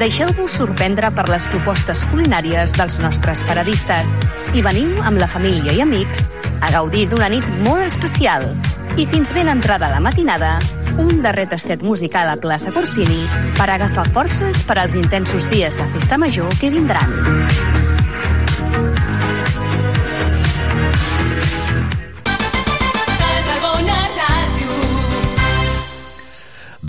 Deixeu-vos 0.01 0.55
sorprendre 0.57 1.11
per 1.13 1.27
les 1.29 1.45
propostes 1.53 2.07
culinàries 2.09 2.73
dels 2.79 2.97
nostres 3.03 3.45
paradistes 3.45 4.15
i 4.57 4.65
veniu 4.65 4.97
amb 5.05 5.21
la 5.21 5.29
família 5.29 5.77
i 5.77 5.85
amics 5.85 6.25
a 6.57 6.73
gaudir 6.73 7.05
d'una 7.13 7.29
nit 7.29 7.45
molt 7.61 7.85
especial. 7.85 8.49
I 8.97 9.05
fins 9.05 9.29
ben 9.37 9.53
entrada 9.53 9.93
la 9.93 10.01
matinada, 10.01 10.57
un 10.97 11.21
darrer 11.21 11.45
tastet 11.53 11.85
musical 11.85 12.33
a 12.33 12.39
plaça 12.41 12.73
Corsini 12.73 13.21
per 13.61 13.69
agafar 13.69 14.09
forces 14.17 14.65
per 14.65 14.81
als 14.81 14.97
intensos 14.97 15.45
dies 15.53 15.77
de 15.77 15.89
festa 15.93 16.17
major 16.17 16.49
que 16.57 16.73
vindran. 16.73 17.98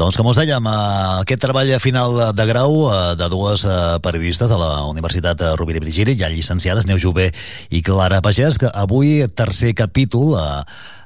Doncs 0.00 0.16
com 0.16 0.30
us 0.30 0.38
dèiem, 0.40 0.64
eh, 0.64 0.76
aquest 1.20 1.42
treball 1.44 1.74
final 1.76 2.14
de 2.32 2.44
grau 2.48 2.86
eh, 2.88 2.92
de 3.20 3.26
dues 3.28 3.66
eh, 3.68 3.98
periodistes 4.00 4.48
de 4.48 4.56
la 4.56 4.86
Universitat 4.88 5.42
Rovira 5.60 5.76
i 5.76 5.82
Virgili, 5.84 6.14
ja 6.16 6.30
llicenciades, 6.32 6.86
Neu 6.88 6.96
Jové 6.96 7.26
i 7.68 7.82
Clara 7.84 8.22
Pagès, 8.24 8.56
que 8.56 8.70
avui 8.72 9.28
tercer 9.36 9.74
capítol 9.76 10.38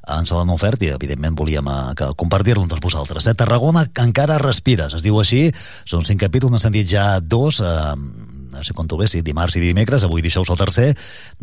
ens 0.06 0.32
l'han 0.34 0.52
ofert 0.52 0.82
i 0.84 0.90
evidentment 0.94 1.36
volíem 1.38 1.68
eh, 1.70 2.10
compartir-lo 2.16 2.66
tots 2.68 2.82
vosaltres. 2.84 3.26
Eh? 3.26 3.34
Tarragona 3.38 3.86
encara 4.04 4.38
respires, 4.42 4.94
es 4.94 5.04
diu 5.04 5.18
així, 5.20 5.48
són 5.88 6.04
cinc 6.06 6.22
capítols, 6.22 6.52
n'han 6.52 6.62
sentit 6.62 6.88
ja 6.90 7.06
dos, 7.20 7.60
eh, 7.64 7.94
sé 8.64 8.74
quan 8.76 8.88
bé, 8.88 9.08
sí, 9.10 9.22
dimarts 9.24 9.56
i 9.58 9.62
dimecres, 9.62 10.04
avui 10.04 10.22
dijous 10.22 10.50
el 10.50 10.58
tercer, 10.58 10.92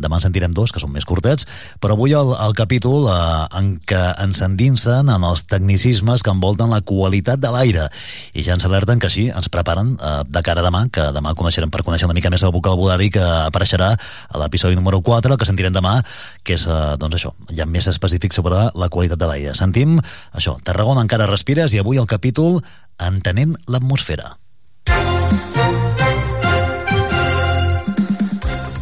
demà 0.00 0.18
en 0.18 0.24
sentirem 0.26 0.52
dos, 0.54 0.72
que 0.72 0.80
són 0.80 0.92
més 0.92 1.06
curtets, 1.08 1.46
però 1.80 1.96
avui 1.96 2.14
el, 2.16 2.32
el 2.46 2.54
capítol 2.58 3.08
eh, 3.10 3.16
en 3.58 3.74
què 3.86 4.00
ens 4.24 4.42
endinsen 4.44 5.10
en 5.12 5.26
els 5.28 5.44
tecnicismes 5.50 6.24
que 6.24 6.32
envolten 6.32 6.72
la 6.72 6.82
qualitat 6.86 7.40
de 7.42 7.52
l'aire, 7.52 7.88
i 8.34 8.44
ja 8.46 8.56
ens 8.56 8.66
alerten 8.68 9.02
que 9.02 9.10
així 9.10 9.28
ens 9.30 9.50
preparen 9.52 9.94
eh, 9.96 10.14
de 10.28 10.44
cara 10.44 10.64
a 10.64 10.66
demà, 10.68 10.86
que 10.92 11.08
demà 11.14 11.34
coneixerem 11.38 11.72
per 11.72 11.84
conèixer 11.86 12.08
una 12.08 12.16
mica 12.18 12.32
més 12.32 12.44
el 12.46 12.54
vocabulari 12.54 13.10
que 13.12 13.22
apareixerà 13.22 13.92
a 13.94 14.42
l'episodi 14.42 14.78
número 14.78 15.02
4, 15.04 15.36
que 15.38 15.48
sentirem 15.48 15.74
demà, 15.74 15.98
que 16.42 16.56
és, 16.58 16.66
eh, 16.66 16.96
doncs 17.00 17.20
això, 17.20 17.34
ja 17.52 17.68
més 17.68 17.88
específic 17.90 18.34
sobre 18.36 18.68
la 18.74 18.90
qualitat 18.92 19.20
de 19.20 19.28
l'aire. 19.30 19.56
Sentim 19.58 19.98
això, 20.32 20.56
Tarragona 20.64 21.04
encara 21.04 21.30
respires, 21.30 21.74
i 21.74 21.82
avui 21.82 22.00
el 22.00 22.10
capítol 22.10 22.62
Entenent 23.02 23.56
l'atmosfera. 23.66 24.36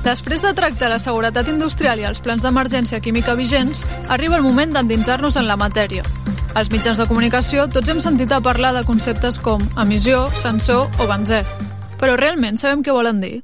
Després 0.00 0.40
de 0.40 0.54
tractar 0.56 0.88
la 0.88 0.98
seguretat 0.98 1.50
industrial 1.52 2.00
i 2.00 2.06
els 2.08 2.22
plans 2.24 2.40
d'emergència 2.44 3.02
química 3.04 3.34
vigents, 3.36 3.84
arriba 4.08 4.38
el 4.38 4.46
moment 4.46 4.72
d'endinsar-nos 4.72 5.36
en 5.36 5.44
la 5.50 5.58
matèria. 5.60 6.06
Als 6.56 6.72
mitjans 6.72 6.98
de 6.98 7.06
comunicació 7.06 7.68
tots 7.68 7.92
hem 7.92 8.00
sentit 8.00 8.32
a 8.32 8.40
parlar 8.40 8.72
de 8.74 8.86
conceptes 8.88 9.38
com 9.38 9.60
emissió, 9.84 10.24
sensor 10.40 10.88
o 10.98 11.10
benzè. 11.10 11.44
Però 12.00 12.16
realment 12.16 12.56
sabem 12.56 12.82
què 12.82 12.96
volen 12.96 13.20
dir? 13.20 13.36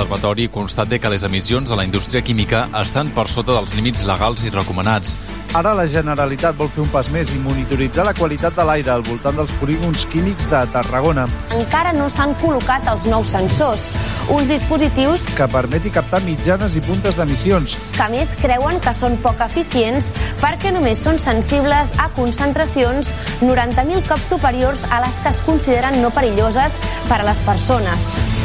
L'Observatori 0.00 0.48
constata 0.48 0.98
que 0.98 1.10
les 1.12 1.22
emissions 1.28 1.70
a 1.70 1.76
la 1.76 1.84
indústria 1.84 2.22
química 2.24 2.62
estan 2.80 3.10
per 3.12 3.26
sota 3.28 3.52
dels 3.52 3.74
límits 3.76 4.00
legals 4.08 4.46
i 4.48 4.52
recomanats. 4.54 5.12
Ara 5.52 5.74
la 5.76 5.84
Generalitat 5.92 6.56
vol 6.56 6.70
fer 6.72 6.80
un 6.86 6.88
pas 6.88 7.10
més 7.12 7.28
i 7.36 7.40
monitoritzar 7.44 8.06
la 8.08 8.14
qualitat 8.16 8.56
de 8.56 8.64
l'aire 8.64 8.94
al 8.94 9.04
voltant 9.04 9.36
dels 9.36 9.52
polígons 9.60 10.06
químics 10.08 10.48
de 10.48 10.62
Tarragona. 10.72 11.26
Encara 11.58 11.92
no 11.92 12.08
s'han 12.08 12.32
col·locat 12.40 12.88
els 12.88 13.04
nous 13.12 13.28
sensors, 13.28 13.90
uns 14.32 14.48
dispositius 14.48 15.28
que 15.36 15.50
permeti 15.52 15.92
captar 15.92 16.22
mitjanes 16.24 16.80
i 16.80 16.84
puntes 16.88 17.20
d'emissions. 17.20 17.76
que 17.92 18.02
a 18.02 18.08
més 18.08 18.32
creuen 18.40 18.80
que 18.80 18.94
són 18.96 19.20
poc 19.20 19.44
eficients 19.44 20.08
perquè 20.40 20.72
només 20.72 21.02
són 21.04 21.18
sensibles 21.18 21.92
a 21.98 22.08
concentracions 22.16 23.12
90.000 23.42 24.08
cops 24.08 24.32
superiors 24.32 24.88
a 24.88 25.04
les 25.04 25.22
que 25.22 25.28
es 25.28 25.44
consideren 25.44 26.00
no 26.00 26.08
perilloses 26.08 26.72
per 27.08 27.20
a 27.20 27.24
les 27.28 27.38
persones. 27.44 28.39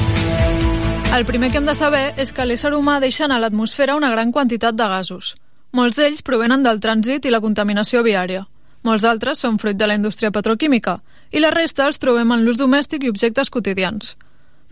El 1.15 1.25
primer 1.25 1.50
que 1.50 1.60
hem 1.60 1.65
de 1.65 1.74
saber 1.79 2.12
és 2.19 2.34
que 2.36 2.43
l'ésser 2.43 2.74
humà 2.75 2.98
deixa 3.00 3.24
a 3.24 3.38
l'atmosfera 3.39 3.93
una 3.95 4.10
gran 4.12 4.34
quantitat 4.36 4.75
de 4.75 4.84
gasos. 4.91 5.29
Molts 5.72 5.95
d'ells 5.95 6.22
provenen 6.27 6.65
del 6.65 6.81
trànsit 6.84 7.24
i 7.24 7.31
la 7.31 7.39
contaminació 7.39 8.01
viària. 8.03 8.41
Molts 8.84 9.05
altres 9.07 9.39
són 9.39 9.55
fruit 9.57 9.77
de 9.79 9.88
la 9.88 9.95
indústria 9.95 10.34
petroquímica 10.36 10.98
i 11.31 11.39
la 11.39 11.53
resta 11.55 11.86
els 11.88 12.01
trobem 12.03 12.34
en 12.36 12.43
l'ús 12.43 12.60
domèstic 12.60 13.05
i 13.05 13.13
objectes 13.13 13.50
quotidians. 13.50 14.17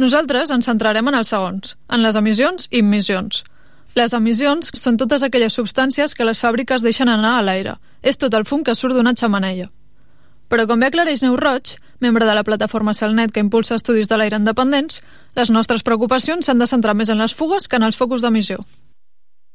Nosaltres 0.03 0.51
ens 0.51 0.67
centrarem 0.67 1.07
en 1.07 1.15
els 1.21 1.31
segons, 1.31 1.77
en 1.87 2.03
les 2.03 2.19
emissions 2.19 2.67
i 2.71 2.83
emissions. 2.83 3.45
Les 3.95 4.11
emissions 4.11 4.73
són 4.75 4.99
totes 4.99 5.23
aquelles 5.23 5.55
substàncies 5.55 6.11
que 6.11 6.27
les 6.27 6.43
fàbriques 6.43 6.83
deixen 6.83 7.07
anar 7.07 7.37
a 7.37 7.47
l'aire. 7.47 7.77
És 8.01 8.19
tot 8.19 8.35
el 8.35 8.43
fum 8.43 8.67
que 8.67 8.75
surt 8.75 8.99
d'una 8.99 9.15
xamaneia. 9.15 9.71
Però 10.51 10.67
com 10.67 10.83
bé 10.83 10.91
aclareix 10.91 11.23
Neu 11.23 11.39
Roig, 11.39 11.77
membre 12.03 12.27
de 12.27 12.35
la 12.35 12.43
plataforma 12.43 12.93
Celnet 12.93 13.31
que 13.33 13.41
impulsa 13.43 13.77
estudis 13.79 14.09
de 14.11 14.19
l'aire 14.19 14.37
independents, 14.37 15.01
les 15.39 15.51
nostres 15.51 15.83
preocupacions 15.87 16.45
s'han 16.45 16.61
de 16.61 16.67
centrar 16.69 16.95
més 16.99 17.09
en 17.09 17.23
les 17.23 17.35
fugues 17.35 17.67
que 17.67 17.79
en 17.79 17.87
els 17.87 17.99
focus 17.99 18.25
d'emissió. 18.25 18.59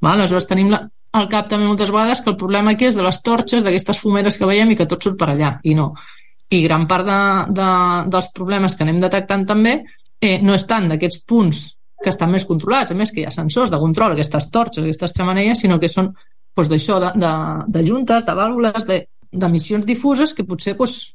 Aleshores 0.08 0.46
tenim 0.48 0.70
la, 0.72 0.86
al 1.18 1.28
cap 1.30 1.48
també 1.50 1.66
moltes 1.66 1.90
vegades 1.94 2.22
que 2.22 2.32
el 2.32 2.38
problema 2.40 2.74
aquí 2.74 2.88
és 2.88 2.96
de 2.96 3.04
les 3.04 3.20
torxes, 3.24 3.64
d'aquestes 3.64 3.98
fumeres 4.00 4.38
que 4.38 4.48
veiem 4.48 4.72
i 4.72 4.78
que 4.78 4.86
tot 4.90 5.04
surt 5.04 5.18
per 5.20 5.30
allà, 5.32 5.56
i 5.64 5.74
no. 5.78 5.92
I 6.50 6.62
gran 6.64 6.86
part 6.88 7.04
de, 7.06 7.18
de, 7.56 7.70
dels 8.12 8.30
problemes 8.36 8.76
que 8.76 8.86
anem 8.86 9.00
detectant 9.02 9.44
també 9.48 9.74
eh, 10.20 10.38
no 10.42 10.54
és 10.56 10.64
tant 10.68 10.88
d'aquests 10.88 11.24
punts 11.28 11.66
que 12.02 12.12
estan 12.12 12.30
més 12.30 12.46
controlats, 12.46 12.94
a 12.94 12.98
més 12.98 13.12
que 13.12 13.22
hi 13.22 13.26
ha 13.26 13.34
sensors 13.34 13.72
de 13.72 13.80
control, 13.82 14.14
aquestes 14.14 14.50
torxes, 14.54 14.84
aquestes 14.84 15.16
xamaneies, 15.16 15.58
sinó 15.60 15.80
que 15.82 15.90
són 15.90 16.12
doncs, 16.56 16.86
de, 16.86 17.12
de, 17.22 17.32
de 17.74 17.84
juntes, 17.86 18.24
de 18.26 18.34
vàlvules, 18.34 18.86
d'emissions 19.30 19.84
de, 19.84 19.92
difuses 19.92 20.34
que 20.34 20.46
potser 20.46 20.76
doncs, 20.78 21.14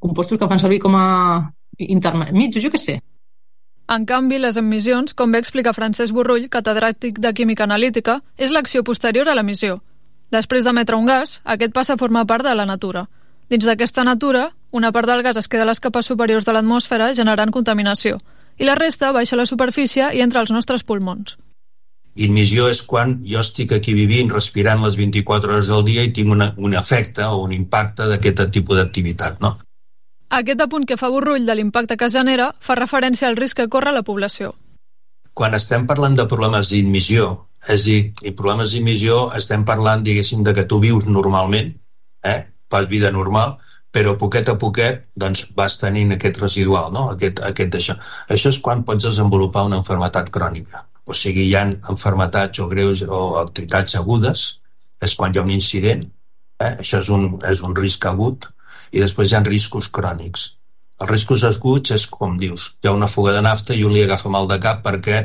compostos 0.00 0.38
que 0.38 0.48
fan 0.48 0.60
servir 0.60 0.80
com 0.80 0.96
a 0.96 1.52
intermitjos, 1.78 2.62
jo 2.62 2.70
què 2.72 2.80
sé. 2.80 3.00
En 3.92 4.06
canvi, 4.06 4.38
les 4.38 4.56
emissions, 4.56 5.12
com 5.14 5.32
bé 5.32 5.40
explica 5.42 5.74
Francesc 5.76 6.14
Borrull, 6.14 6.48
catedràtic 6.48 7.18
de 7.20 7.32
Química 7.36 7.64
Analítica, 7.64 8.20
és 8.38 8.52
l'acció 8.54 8.84
posterior 8.86 9.28
a 9.28 9.34
l'emissió. 9.34 9.80
Després 10.32 10.64
d'emetre 10.64 10.96
un 10.96 11.08
gas, 11.10 11.40
aquest 11.44 11.74
passa 11.76 11.94
a 11.94 12.00
formar 12.00 12.24
part 12.26 12.46
de 12.46 12.54
la 12.56 12.64
natura. 12.64 13.08
Dins 13.52 13.66
d'aquesta 13.68 14.04
natura, 14.04 14.52
una 14.70 14.92
part 14.92 15.10
del 15.10 15.22
gas 15.22 15.36
es 15.36 15.48
queda 15.48 15.66
a 15.66 15.68
les 15.68 15.80
capes 15.80 16.06
superiors 16.08 16.46
de 16.48 16.54
l'atmosfera 16.56 17.10
generant 17.14 17.52
contaminació, 17.52 18.16
i 18.56 18.64
la 18.64 18.76
resta 18.78 19.12
baixa 19.12 19.36
a 19.36 19.42
la 19.42 19.48
superfície 19.50 20.08
i 20.16 20.22
entra 20.24 20.40
als 20.40 20.54
nostres 20.54 20.86
pulmons. 20.88 21.36
Emissió 22.16 22.68
és 22.68 22.82
quan 22.84 23.18
jo 23.24 23.40
estic 23.40 23.72
aquí 23.72 23.94
vivint, 23.96 24.30
respirant 24.32 24.82
les 24.84 24.96
24 25.00 25.52
hores 25.52 25.68
del 25.72 25.84
dia 25.84 26.04
i 26.04 26.12
tinc 26.12 26.32
una, 26.32 26.50
un 26.56 26.74
efecte 26.76 27.24
o 27.24 27.42
un 27.44 27.52
impacte 27.56 28.08
d'aquest 28.08 28.44
tipus 28.52 28.80
d'activitat, 28.80 29.40
no? 29.40 29.56
Aquest 30.32 30.62
apunt 30.64 30.86
que 30.88 30.96
fa 30.96 31.10
Borrull 31.12 31.44
de 31.44 31.54
l'impacte 31.54 31.98
que 32.00 32.08
genera 32.12 32.52
fa 32.66 32.74
referència 32.78 33.28
al 33.28 33.34
risc 33.36 33.58
que 33.58 33.68
corre 33.68 33.92
la 33.92 34.02
població. 34.02 34.54
quan 35.40 35.54
estem 35.56 35.86
parlant 35.88 36.16
de 36.16 36.24
problemes 36.28 36.68
d'immissió, 36.68 37.26
és 37.74 37.82
a 37.82 37.84
dir, 37.84 38.00
i 38.28 38.32
problemes 38.38 38.72
d'immissió 38.72 39.18
estem 39.38 39.64
parlant, 39.64 40.02
diguéssim, 40.04 40.42
de 40.44 40.52
que 40.58 40.64
tu 40.68 40.78
vius 40.80 41.06
normalment, 41.06 41.70
eh? 42.32 42.40
fas 42.72 42.88
vida 42.90 43.10
normal, 43.16 43.54
però 43.96 44.12
poquet 44.20 44.48
a 44.48 44.56
poquet 44.60 45.06
doncs, 45.24 45.46
vas 45.56 45.78
tenint 45.80 46.12
aquest 46.12 46.40
residual, 46.42 46.92
no? 46.92 47.06
aquest, 47.14 47.40
aquest 47.48 47.78
això. 47.80 47.96
Això 48.36 48.52
és 48.52 48.60
quan 48.66 48.84
pots 48.88 49.08
desenvolupar 49.08 49.64
una 49.68 49.80
enfermetat 49.80 50.28
crònica. 50.36 50.84
O 51.08 51.16
sigui, 51.16 51.46
hi 51.48 51.56
ha 51.56 51.64
enfermetats 51.94 52.60
o 52.60 52.68
greus 52.68 53.04
o 53.08 53.22
activitats 53.40 53.96
agudes, 54.00 54.48
és 55.00 55.16
quan 55.16 55.32
hi 55.32 55.40
ha 55.40 55.46
un 55.48 55.56
incident, 55.56 56.04
eh? 56.60 56.74
això 56.74 57.00
és 57.00 57.08
un, 57.08 57.28
és 57.48 57.64
un 57.64 57.76
risc 57.76 58.04
agut, 58.12 58.52
i 58.92 59.02
després 59.04 59.32
hi 59.32 59.38
ha 59.38 59.42
riscos 59.48 59.88
crònics. 59.98 60.44
Els 61.02 61.10
riscos 61.10 61.44
aguts 61.48 61.94
és 61.96 62.06
com 62.14 62.36
dius, 62.40 62.68
hi 62.82 62.88
ha 62.88 62.96
una 62.98 63.10
fuga 63.14 63.34
de 63.36 63.42
nafta 63.48 63.74
i 63.74 63.84
un 63.88 63.94
li 63.96 64.04
agafa 64.06 64.32
mal 64.36 64.48
de 64.50 64.58
cap 64.66 64.82
perquè 64.86 65.22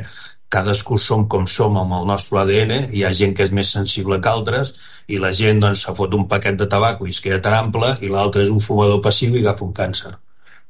cadascú 0.54 0.96
som 1.06 1.26
com 1.34 1.46
som 1.54 1.76
amb 1.80 1.96
el 1.98 2.06
nostre 2.10 2.40
ADN, 2.42 2.72
hi 2.96 3.04
ha 3.04 3.16
gent 3.20 3.34
que 3.36 3.44
és 3.48 3.52
més 3.58 3.72
sensible 3.76 4.20
que 4.24 4.32
altres 4.32 4.72
i 5.08 5.20
la 5.24 5.34
gent 5.42 5.60
doncs, 5.64 5.84
se 5.84 5.94
fot 5.98 6.16
un 6.18 6.24
paquet 6.32 6.56
de 6.62 6.70
tabac 6.76 7.04
i 7.04 7.12
es 7.16 7.20
queda 7.24 7.42
tan 7.44 7.58
ample 7.58 7.92
i 8.00 8.12
l'altre 8.14 8.46
és 8.46 8.54
un 8.54 8.64
fumador 8.64 9.04
passiu 9.04 9.36
i 9.36 9.44
agafa 9.44 9.68
un 9.68 9.76
càncer. 9.82 10.14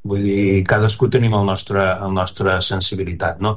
Vull 0.06 0.22
dir, 0.22 0.64
cadascú 0.70 1.08
tenim 1.10 1.32
el 1.34 1.46
nostre, 1.46 1.82
el 2.06 2.12
nostre 2.14 2.52
sensibilitat, 2.62 3.40
no? 3.44 3.56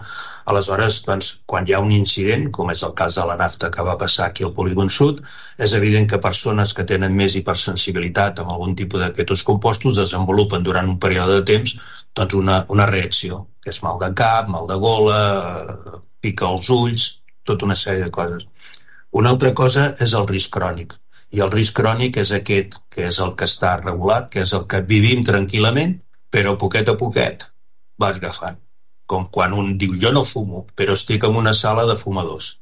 Aleshores, 0.52 0.98
doncs, 1.06 1.30
quan 1.46 1.68
hi 1.68 1.76
ha 1.78 1.82
un 1.86 1.92
incident, 1.94 2.48
com 2.58 2.72
és 2.74 2.82
el 2.88 2.96
cas 3.02 3.16
de 3.20 3.26
la 3.30 3.38
nafta 3.42 3.70
que 3.76 3.86
va 3.86 3.98
passar 4.02 4.26
aquí 4.28 4.44
al 4.48 4.56
polígon 4.58 4.90
sud, 4.90 5.22
és 5.68 5.76
evident 5.78 6.10
que 6.10 6.22
persones 6.26 6.74
que 6.74 6.88
tenen 6.92 7.16
més 7.22 7.38
hipersensibilitat 7.38 8.42
amb 8.42 8.56
algun 8.56 8.76
tipus 8.82 9.04
d'aquests 9.04 9.46
compostos 9.52 10.02
desenvolupen 10.02 10.66
durant 10.66 10.90
un 10.90 10.98
període 11.06 11.38
de 11.40 11.46
temps 11.54 11.78
doncs 12.16 12.34
una, 12.42 12.66
una 12.70 12.90
reacció, 12.90 13.46
que 13.62 13.72
és 13.76 13.84
mal 13.86 14.02
de 14.02 14.12
cap, 14.18 14.50
mal 14.50 14.68
de 14.68 14.82
gola, 14.82 15.22
pica 16.26 16.50
els 16.50 16.70
ulls, 16.74 17.08
tota 17.48 17.70
una 17.70 17.78
sèrie 17.78 18.10
de 18.10 18.12
coses. 18.18 18.48
Una 19.22 19.32
altra 19.36 19.54
cosa 19.54 19.92
és 20.04 20.18
el 20.18 20.28
risc 20.28 20.58
crònic. 20.58 20.98
I 21.32 21.46
el 21.46 21.52
risc 21.54 21.78
crònic 21.78 22.18
és 22.18 22.34
aquest, 22.36 22.82
que 22.92 23.06
és 23.08 23.20
el 23.24 23.36
que 23.40 23.48
està 23.48 23.78
regulat, 23.80 24.32
que 24.34 24.42
és 24.44 24.52
el 24.58 24.66
que 24.72 24.82
vivim 24.90 25.24
tranquil·lament, 25.28 26.02
però 26.32 26.56
poquet 26.58 26.90
a 26.90 26.98
poquet 26.98 27.46
vas 28.00 28.18
agafant. 28.18 28.58
Com 29.06 29.28
quan 29.28 29.54
un 29.54 29.78
diu, 29.78 29.94
jo 30.00 30.14
no 30.16 30.24
fumo, 30.24 30.66
però 30.76 30.96
estic 30.96 31.28
en 31.28 31.36
una 31.36 31.54
sala 31.54 31.86
de 31.86 31.98
fumadors. 32.00 32.56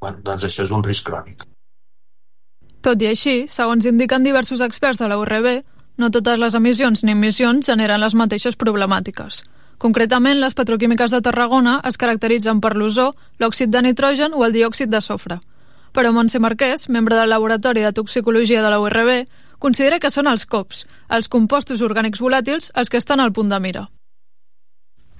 Bueno, 0.00 0.22
doncs 0.24 0.46
això 0.48 0.64
és 0.64 0.72
un 0.72 0.84
risc 0.84 1.06
crònic. 1.06 1.44
Tot 2.80 3.02
i 3.04 3.10
així, 3.10 3.44
segons 3.52 3.84
indiquen 3.84 4.24
diversos 4.24 4.62
experts 4.64 4.98
de 4.98 5.08
la 5.12 5.18
URB, 5.20 5.60
no 6.00 6.08
totes 6.08 6.38
les 6.40 6.56
emissions 6.56 7.04
ni 7.04 7.12
emissions 7.12 7.68
generen 7.68 8.00
les 8.00 8.16
mateixes 8.16 8.56
problemàtiques. 8.56 9.42
Concretament, 9.80 10.40
les 10.40 10.56
petroquímiques 10.56 11.12
de 11.12 11.20
Tarragona 11.24 11.78
es 11.88 11.96
caracteritzen 12.00 12.60
per 12.64 12.74
l'ozó, 12.76 13.10
l'òxid 13.40 13.68
de 13.72 13.82
nitrogen 13.84 14.32
o 14.36 14.44
el 14.46 14.56
diòxid 14.56 14.88
de 14.92 15.00
sofre. 15.04 15.38
Però 15.92 16.12
Montse 16.12 16.40
Marquès, 16.40 16.88
membre 16.88 17.16
del 17.16 17.32
Laboratori 17.32 17.84
de 17.84 17.92
Toxicologia 17.92 18.62
de 18.64 18.72
la 18.72 18.80
URB, 18.80 19.26
considera 19.60 20.00
que 20.02 20.10
són 20.10 20.26
els 20.30 20.46
COPs, 20.48 20.84
els 21.16 21.28
compostos 21.28 21.84
orgànics 21.86 22.22
volàtils, 22.24 22.70
els 22.74 22.90
que 22.90 22.98
estan 22.98 23.20
al 23.20 23.32
punt 23.36 23.52
de 23.52 23.60
mira. 23.62 23.86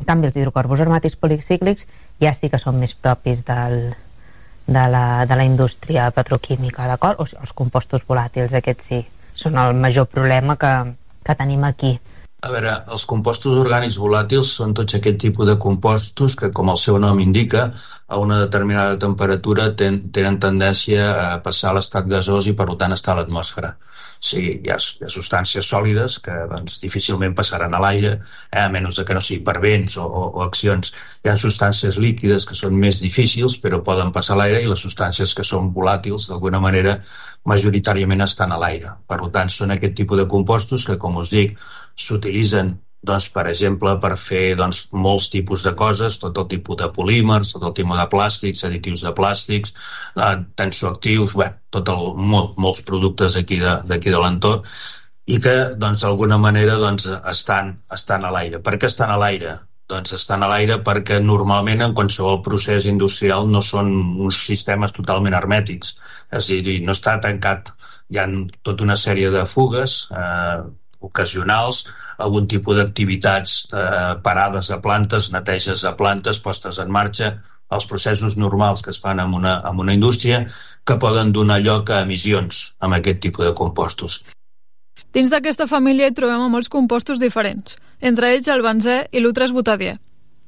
En 0.00 0.06
canvi, 0.09 0.30
els 0.30 0.38
hidrocarburs 0.40 0.80
aromàtics 0.80 1.18
policíclics 1.20 1.85
ja 2.25 2.32
sí 2.37 2.49
que 2.49 2.61
són 2.61 2.78
més 2.80 2.94
propis 2.97 3.42
del, 3.44 3.92
de, 4.66 4.85
la, 4.94 5.26
de 5.28 5.37
la 5.37 5.44
indústria 5.44 6.09
petroquímica, 6.16 6.88
d'acord? 6.88 7.20
O 7.20 7.28
sigui, 7.28 7.44
els 7.44 7.52
compostos 7.61 8.06
volàtils, 8.09 8.56
aquests 8.56 8.88
sí, 8.92 9.02
són 9.37 9.61
el 9.61 9.76
major 9.76 10.09
problema 10.09 10.56
que, 10.56 10.73
que 11.26 11.37
tenim 11.37 11.68
aquí. 11.68 11.99
A 12.40 12.49
veure, 12.49 12.73
els 12.94 13.04
compostos 13.04 13.59
orgànics 13.61 13.99
volàtils 14.00 14.54
són 14.56 14.73
tots 14.73 14.97
aquest 14.97 15.18
tipus 15.20 15.44
de 15.50 15.59
compostos 15.61 16.38
que, 16.40 16.49
com 16.56 16.73
el 16.73 16.80
seu 16.80 16.97
nom 17.02 17.20
indica, 17.20 17.66
a 18.09 18.16
una 18.25 18.38
determinada 18.47 18.97
temperatura 19.02 19.68
ten, 19.76 20.00
tenen 20.16 20.40
tendència 20.40 21.11
a 21.26 21.38
passar 21.44 21.75
a 21.75 21.76
l'estat 21.76 22.09
gasós 22.09 22.49
i, 22.49 22.56
per 22.56 22.70
tant, 22.80 22.97
estar 22.97 23.12
a 23.12 23.20
l'atmosfera 23.20 23.75
sí, 24.20 24.40
hi 24.64 24.70
ha, 24.70 24.76
hi 24.76 25.06
ha 25.06 25.11
substàncies 25.14 25.68
sòlides 25.72 26.18
que 26.24 26.35
doncs, 26.50 26.76
difícilment 26.83 27.35
passaran 27.38 27.74
a 27.74 27.80
l'aire, 27.83 28.12
eh, 28.50 28.61
a 28.62 28.68
menys 28.74 29.00
que 29.09 29.16
no 29.16 29.22
sigui 29.24 29.42
per 29.46 29.56
vents 29.64 29.96
o, 29.96 30.04
o, 30.04 30.26
o 30.37 30.44
accions. 30.44 30.92
Hi 31.24 31.33
ha 31.33 31.37
substàncies 31.44 31.98
líquides 32.04 32.46
que 32.48 32.59
són 32.59 32.76
més 32.85 33.00
difícils 33.04 33.56
però 33.64 33.80
poden 33.87 34.12
passar 34.16 34.37
a 34.37 34.42
l'aire 34.42 34.61
i 34.61 34.68
les 34.70 34.85
substàncies 34.87 35.35
que 35.38 35.46
són 35.52 35.72
volàtils 35.80 36.28
d'alguna 36.28 36.61
manera 36.66 36.98
majoritàriament 37.48 38.26
estan 38.28 38.52
a 38.52 38.61
l'aire. 38.61 38.94
Per 39.09 39.20
tant, 39.38 39.50
són 39.56 39.72
aquest 39.74 39.96
tipus 40.02 40.20
de 40.20 40.28
compostos 40.37 40.87
que, 40.87 41.00
com 41.00 41.16
us 41.24 41.33
dic, 41.33 41.56
s'utilitzen 41.96 42.76
doncs, 43.08 43.28
per 43.34 43.46
exemple, 43.48 43.94
per 44.02 44.12
fer 44.20 44.54
doncs, 44.60 44.82
molts 45.06 45.28
tipus 45.32 45.64
de 45.64 45.72
coses, 45.82 46.18
tot 46.22 46.38
el 46.42 46.48
tipus 46.52 46.80
de 46.82 46.90
polímers, 46.96 47.52
tot 47.54 47.64
el 47.68 47.74
tipus 47.76 48.00
de 48.00 48.06
plàstics, 48.14 48.64
additius 48.68 49.04
de 49.06 49.12
plàstics, 49.16 49.74
eh, 50.16 50.34
tensoactius, 50.60 51.36
bé, 51.40 51.48
tot 51.76 51.88
el, 51.94 52.10
molt, 52.32 52.58
molts 52.60 52.84
productes 52.90 53.38
d'aquí 53.38 53.60
de, 53.62 53.78
de 53.88 54.18
l'entorn, 54.18 54.66
i 55.30 55.38
que 55.40 55.56
doncs, 55.80 56.04
d'alguna 56.04 56.38
manera 56.42 56.76
doncs, 56.82 57.08
estan, 57.32 57.76
estan 57.96 58.24
a 58.26 58.32
l'aire. 58.34 58.60
Per 58.66 58.76
què 58.76 58.88
estan 58.90 59.12
a 59.14 59.18
l'aire? 59.20 59.56
Doncs 59.90 60.14
estan 60.14 60.44
a 60.44 60.48
l'aire 60.50 60.78
perquè 60.86 61.18
normalment 61.22 61.80
en 61.82 61.94
qualsevol 61.98 62.42
procés 62.46 62.86
industrial 62.90 63.48
no 63.50 63.62
són 63.62 63.90
uns 64.26 64.42
sistemes 64.46 64.92
totalment 64.94 65.34
hermètics. 65.38 65.96
És 66.38 66.50
a 66.50 66.60
dir, 66.66 66.76
no 66.86 66.94
està 66.94 67.16
tancat, 67.22 67.72
hi 68.10 68.20
ha 68.20 68.26
tota 68.66 68.86
una 68.86 68.98
sèrie 68.98 69.30
de 69.34 69.46
fugues 69.46 69.96
eh, 70.10 70.60
ocasionals, 71.00 71.86
algun 72.18 72.46
tipus 72.48 72.76
d'activitats, 72.76 73.66
eh, 73.72 74.16
parades 74.22 74.68
de 74.68 74.80
plantes, 74.84 75.30
neteges 75.32 75.82
de 75.82 75.92
plantes, 75.96 76.38
postes 76.38 76.78
en 76.78 76.90
marxa, 76.92 77.38
els 77.70 77.86
processos 77.86 78.36
normals 78.36 78.82
que 78.82 78.90
es 78.90 79.00
fan 79.00 79.20
en 79.20 79.34
una, 79.34 79.60
en 79.64 79.78
una 79.78 79.94
indústria 79.94 80.46
que 80.84 80.98
poden 80.98 81.32
donar 81.32 81.60
lloc 81.62 81.90
a 81.90 82.02
emissions 82.02 82.74
amb 82.80 82.98
aquest 82.98 83.20
tipus 83.20 83.46
de 83.46 83.54
compostos. 83.54 84.24
Dins 85.14 85.30
d'aquesta 85.30 85.66
família 85.66 86.10
hi 86.10 86.14
trobem 86.14 86.50
molts 86.50 86.70
compostos 86.70 87.22
diferents, 87.22 87.76
entre 88.00 88.34
ells 88.34 88.48
el 88.48 88.62
benzè 88.62 89.06
i 89.10 89.22
l'utresbutadiè. 89.22 89.96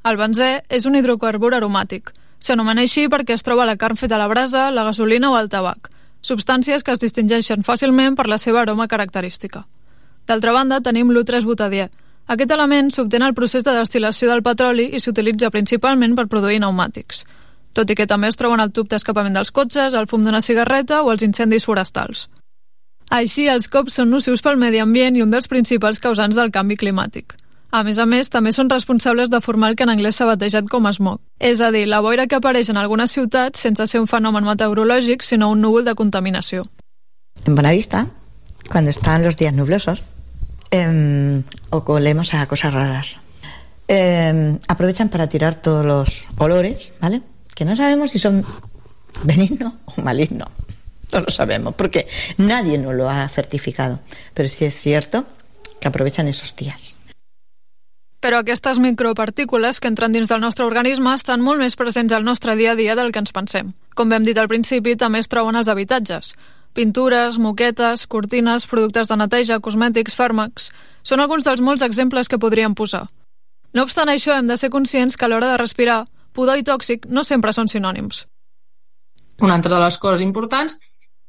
El 0.03 0.19
benzè 0.19 0.51
és 0.69 0.87
un 0.87 0.99
hidrocarbur 0.99 1.53
aromàtic. 1.55 2.11
S'anomena 2.43 2.83
així 2.83 3.07
perquè 3.11 3.37
es 3.39 3.47
troba 3.47 3.63
a 3.63 3.71
la 3.71 3.79
carn 3.79 3.99
feta 3.99 4.17
a 4.19 4.23
la 4.23 4.31
brasa, 4.31 4.71
la 4.71 4.83
gasolina 4.87 5.31
o 5.31 5.39
el 5.39 5.51
tabac, 5.51 5.91
substàncies 6.23 6.83
que 6.83 6.95
es 6.95 7.03
distingeixen 7.03 7.63
fàcilment 7.63 8.19
per 8.19 8.27
la 8.31 8.39
seva 8.39 8.63
aroma 8.63 8.89
característica. 8.91 9.63
D'altra 10.27 10.53
banda, 10.53 10.81
tenim 10.81 11.11
l'U3-butadiè. 11.11 11.89
Aquest 12.33 12.53
element 12.55 12.91
s'obté 12.95 13.19
al 13.19 13.35
procés 13.35 13.65
de 13.65 13.75
destil·lació 13.75 14.29
del 14.31 14.43
petroli 14.43 14.91
i 14.95 15.01
s'utilitza 15.01 15.51
principalment 15.51 16.15
per 16.15 16.29
produir 16.29 16.61
pneumàtics, 16.61 17.25
tot 17.75 17.91
i 17.91 17.97
que 17.99 18.07
també 18.07 18.29
es 18.29 18.39
troben 18.39 18.61
al 18.61 18.71
tub 18.71 18.89
d'escapament 18.89 19.35
dels 19.35 19.51
cotxes, 19.51 19.95
el 19.95 20.07
fum 20.07 20.25
d'una 20.25 20.41
cigarreta 20.41 21.03
o 21.03 21.11
els 21.13 21.23
incendis 21.23 21.65
forestals. 21.65 22.29
Així, 23.11 23.49
els 23.49 23.69
cops 23.69 23.99
són 23.99 24.11
nocius 24.11 24.41
pel 24.41 24.57
medi 24.57 24.79
ambient 24.81 25.17
i 25.17 25.23
un 25.23 25.31
dels 25.31 25.49
principals 25.49 25.99
causants 26.01 26.37
del 26.37 26.53
canvi 26.53 26.79
climàtic. 26.81 27.35
A 27.73 27.83
més 27.85 27.99
a 27.99 28.07
més, 28.07 28.29
també 28.29 28.53
són 28.53 28.69
responsables 28.69 29.31
de 29.33 29.41
formar 29.41 29.71
el 29.73 29.77
que 29.77 29.85
en 29.85 29.93
anglès 29.93 30.17
s'ha 30.21 30.29
batejat 30.29 30.69
com 30.69 30.87
a 30.87 30.93
smog, 30.93 31.21
és 31.41 31.61
a 31.61 31.71
dir, 31.73 31.87
la 31.89 32.01
boira 32.05 32.27
que 32.29 32.37
apareix 32.37 32.69
en 32.69 32.77
algunes 32.77 33.13
ciutats 33.13 33.65
sense 33.65 33.87
ser 33.89 34.01
un 34.01 34.09
fenomen 34.09 34.45
meteorològic, 34.45 35.25
sinó 35.25 35.51
un 35.51 35.61
núvol 35.65 35.85
de 35.85 35.95
contaminació. 35.97 36.67
En 37.47 37.57
Bonavista, 37.57 38.07
cuando 38.71 38.91
están 38.91 39.23
los 39.23 39.37
días 39.37 39.55
nublosos, 39.55 40.03
eh, 40.71 41.43
olemos 41.71 42.35
a 42.35 42.47
cosas 42.47 42.75
raras. 42.75 43.17
Eh, 43.89 44.59
aprovechan 44.69 45.09
para 45.09 45.29
tirar 45.29 45.57
todos 45.57 45.85
los 45.85 46.25
olores, 46.39 46.95
¿vale? 47.01 47.23
Que 47.55 47.65
no 47.65 47.77
sabemos 47.77 48.11
si 48.11 48.19
son 48.19 48.45
benigno 49.25 49.77
o 49.85 50.01
maligno. 50.01 50.47
No 51.13 51.21
lo 51.21 51.31
sabemos, 51.31 51.75
porque 51.75 52.07
nadie 52.39 52.79
nos 52.79 52.95
lo 52.95 53.11
ha 53.11 53.29
certificado. 53.29 54.01
Pero 54.33 54.49
sí 54.49 54.65
es 54.65 54.75
cierto 54.75 55.27
que 55.79 55.89
aprovechan 55.89 56.29
esos 56.29 56.57
días. 56.57 56.97
Però 58.23 58.39
aquestes 58.39 58.79
micropartícules 58.79 59.81
que 59.83 59.91
entren 59.91 60.13
dins 60.15 60.31
del 60.31 60.41
nostre 60.41 60.63
organisme 60.63 61.11
estan 61.19 61.43
molt 61.43 61.59
més 61.59 61.75
presents 61.75 62.15
al 62.15 62.23
nostre 62.23 62.55
dia 62.55 62.73
a 62.73 62.79
dia 62.79 62.95
del 62.95 63.11
que 63.11 63.19
ens 63.19 63.35
pensem. 63.35 63.73
Com 63.99 64.15
hem 64.15 64.23
dit 64.23 64.39
al 64.39 64.47
principi, 64.47 64.95
també 64.95 65.19
es 65.19 65.29
troben 65.29 65.59
als 65.59 65.67
habitatges. 65.69 66.37
Pintures, 66.73 67.39
moquetes, 67.39 68.07
cortines, 68.07 68.67
productes 68.67 69.11
de 69.13 69.19
neteja, 69.21 69.61
cosmètics, 69.61 70.17
fàrmacs... 70.17 70.73
Són 71.03 71.19
alguns 71.19 71.43
dels 71.43 71.59
molts 71.59 71.83
exemples 71.83 72.29
que 72.31 72.39
podríem 72.39 72.77
posar. 72.79 73.09
No 73.75 73.83
obstant 73.83 74.07
això, 74.13 74.37
hem 74.39 74.47
de 74.47 74.55
ser 74.57 74.69
conscients 74.71 75.17
que 75.19 75.27
a 75.27 75.29
l'hora 75.33 75.49
de 75.51 75.57
respirar, 75.59 76.05
pudor 76.31 76.61
i 76.61 76.63
tòxic 76.63 77.09
no 77.11 77.25
sempre 77.27 77.51
són 77.57 77.67
sinònims. 77.67 78.21
Una 79.43 79.57
altra 79.59 79.73
de 79.75 79.81
les 79.83 79.99
coses 79.99 80.23
importants 80.23 80.77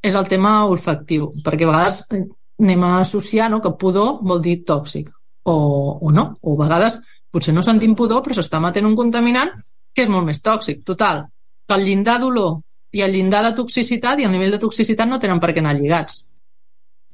és 0.04 0.14
el 0.20 0.28
tema 0.30 0.52
olfactiu, 0.70 1.32
perquè 1.42 1.66
a 1.66 1.72
vegades 1.72 2.04
anem 2.14 2.86
a 2.86 3.00
associar 3.00 3.50
no, 3.50 3.64
que 3.64 3.74
pudor 3.80 4.20
vol 4.22 4.44
dir 4.46 4.60
tòxic, 4.68 5.10
o, 5.50 5.56
o 5.98 6.12
no, 6.14 6.28
o 6.42 6.54
a 6.54 6.62
vegades 6.66 7.00
potser 7.34 7.56
no 7.56 7.64
sentim 7.66 7.96
pudor 7.98 8.22
però 8.22 8.38
s'està 8.38 8.60
matent 8.62 8.86
un 8.86 8.98
contaminant 9.00 9.56
que 9.94 10.06
és 10.06 10.12
molt 10.12 10.28
més 10.28 10.42
tòxic. 10.46 10.84
Total, 10.86 11.24
que 11.66 11.78
el 11.78 11.88
llindar 11.88 12.20
d'olor 12.22 12.60
i 12.94 13.02
el 13.02 13.18
llindar 13.18 13.42
de 13.44 13.56
toxicitat 13.58 14.22
i 14.22 14.30
el 14.30 14.32
nivell 14.32 14.54
de 14.54 14.62
toxicitat 14.62 15.10
no 15.10 15.20
tenen 15.20 15.42
per 15.44 15.52
què 15.52 15.60
anar 15.60 15.76
lligats. 15.80 16.24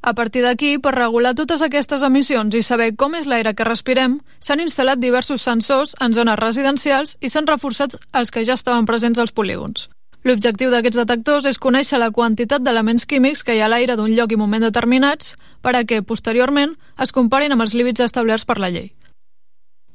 A 0.02 0.14
partir 0.16 0.44
d'aquí, 0.46 0.78
per 0.80 0.94
regular 0.96 1.34
totes 1.36 1.62
aquestes 1.66 2.04
emissions 2.08 2.56
i 2.56 2.62
saber 2.64 2.94
com 2.96 3.16
és 3.20 3.28
l'aire 3.28 3.52
que 3.56 3.68
respirem, 3.68 4.20
s'han 4.40 4.64
instal·lat 4.64 5.00
diversos 5.00 5.44
sensors 5.44 5.96
en 6.00 6.16
zones 6.16 6.40
residencials 6.40 7.18
i 7.20 7.32
s'han 7.32 7.48
reforçat 7.48 7.98
els 8.14 8.32
que 8.32 8.46
ja 8.48 8.56
estaven 8.56 8.88
presents 8.88 9.20
als 9.20 9.36
polígons. 9.36 9.90
L'objectiu 10.24 10.72
d'aquests 10.72 11.00
detectors 11.00 11.46
és 11.48 11.60
conèixer 11.60 12.00
la 12.00 12.12
quantitat 12.12 12.64
d'elements 12.64 13.06
químics 13.08 13.44
que 13.44 13.56
hi 13.56 13.62
ha 13.64 13.68
a 13.68 13.72
l'aire 13.72 13.96
d'un 13.96 14.12
lloc 14.16 14.32
i 14.36 14.40
moment 14.40 14.64
determinats 14.68 15.36
per 15.64 15.76
a 15.76 15.84
que, 15.84 16.02
posteriorment, 16.04 16.76
es 17.00 17.16
comparin 17.16 17.56
amb 17.56 17.64
els 17.64 17.76
límits 17.76 18.04
establerts 18.04 18.48
per 18.48 18.60
la 18.60 18.72
llei. 18.72 18.92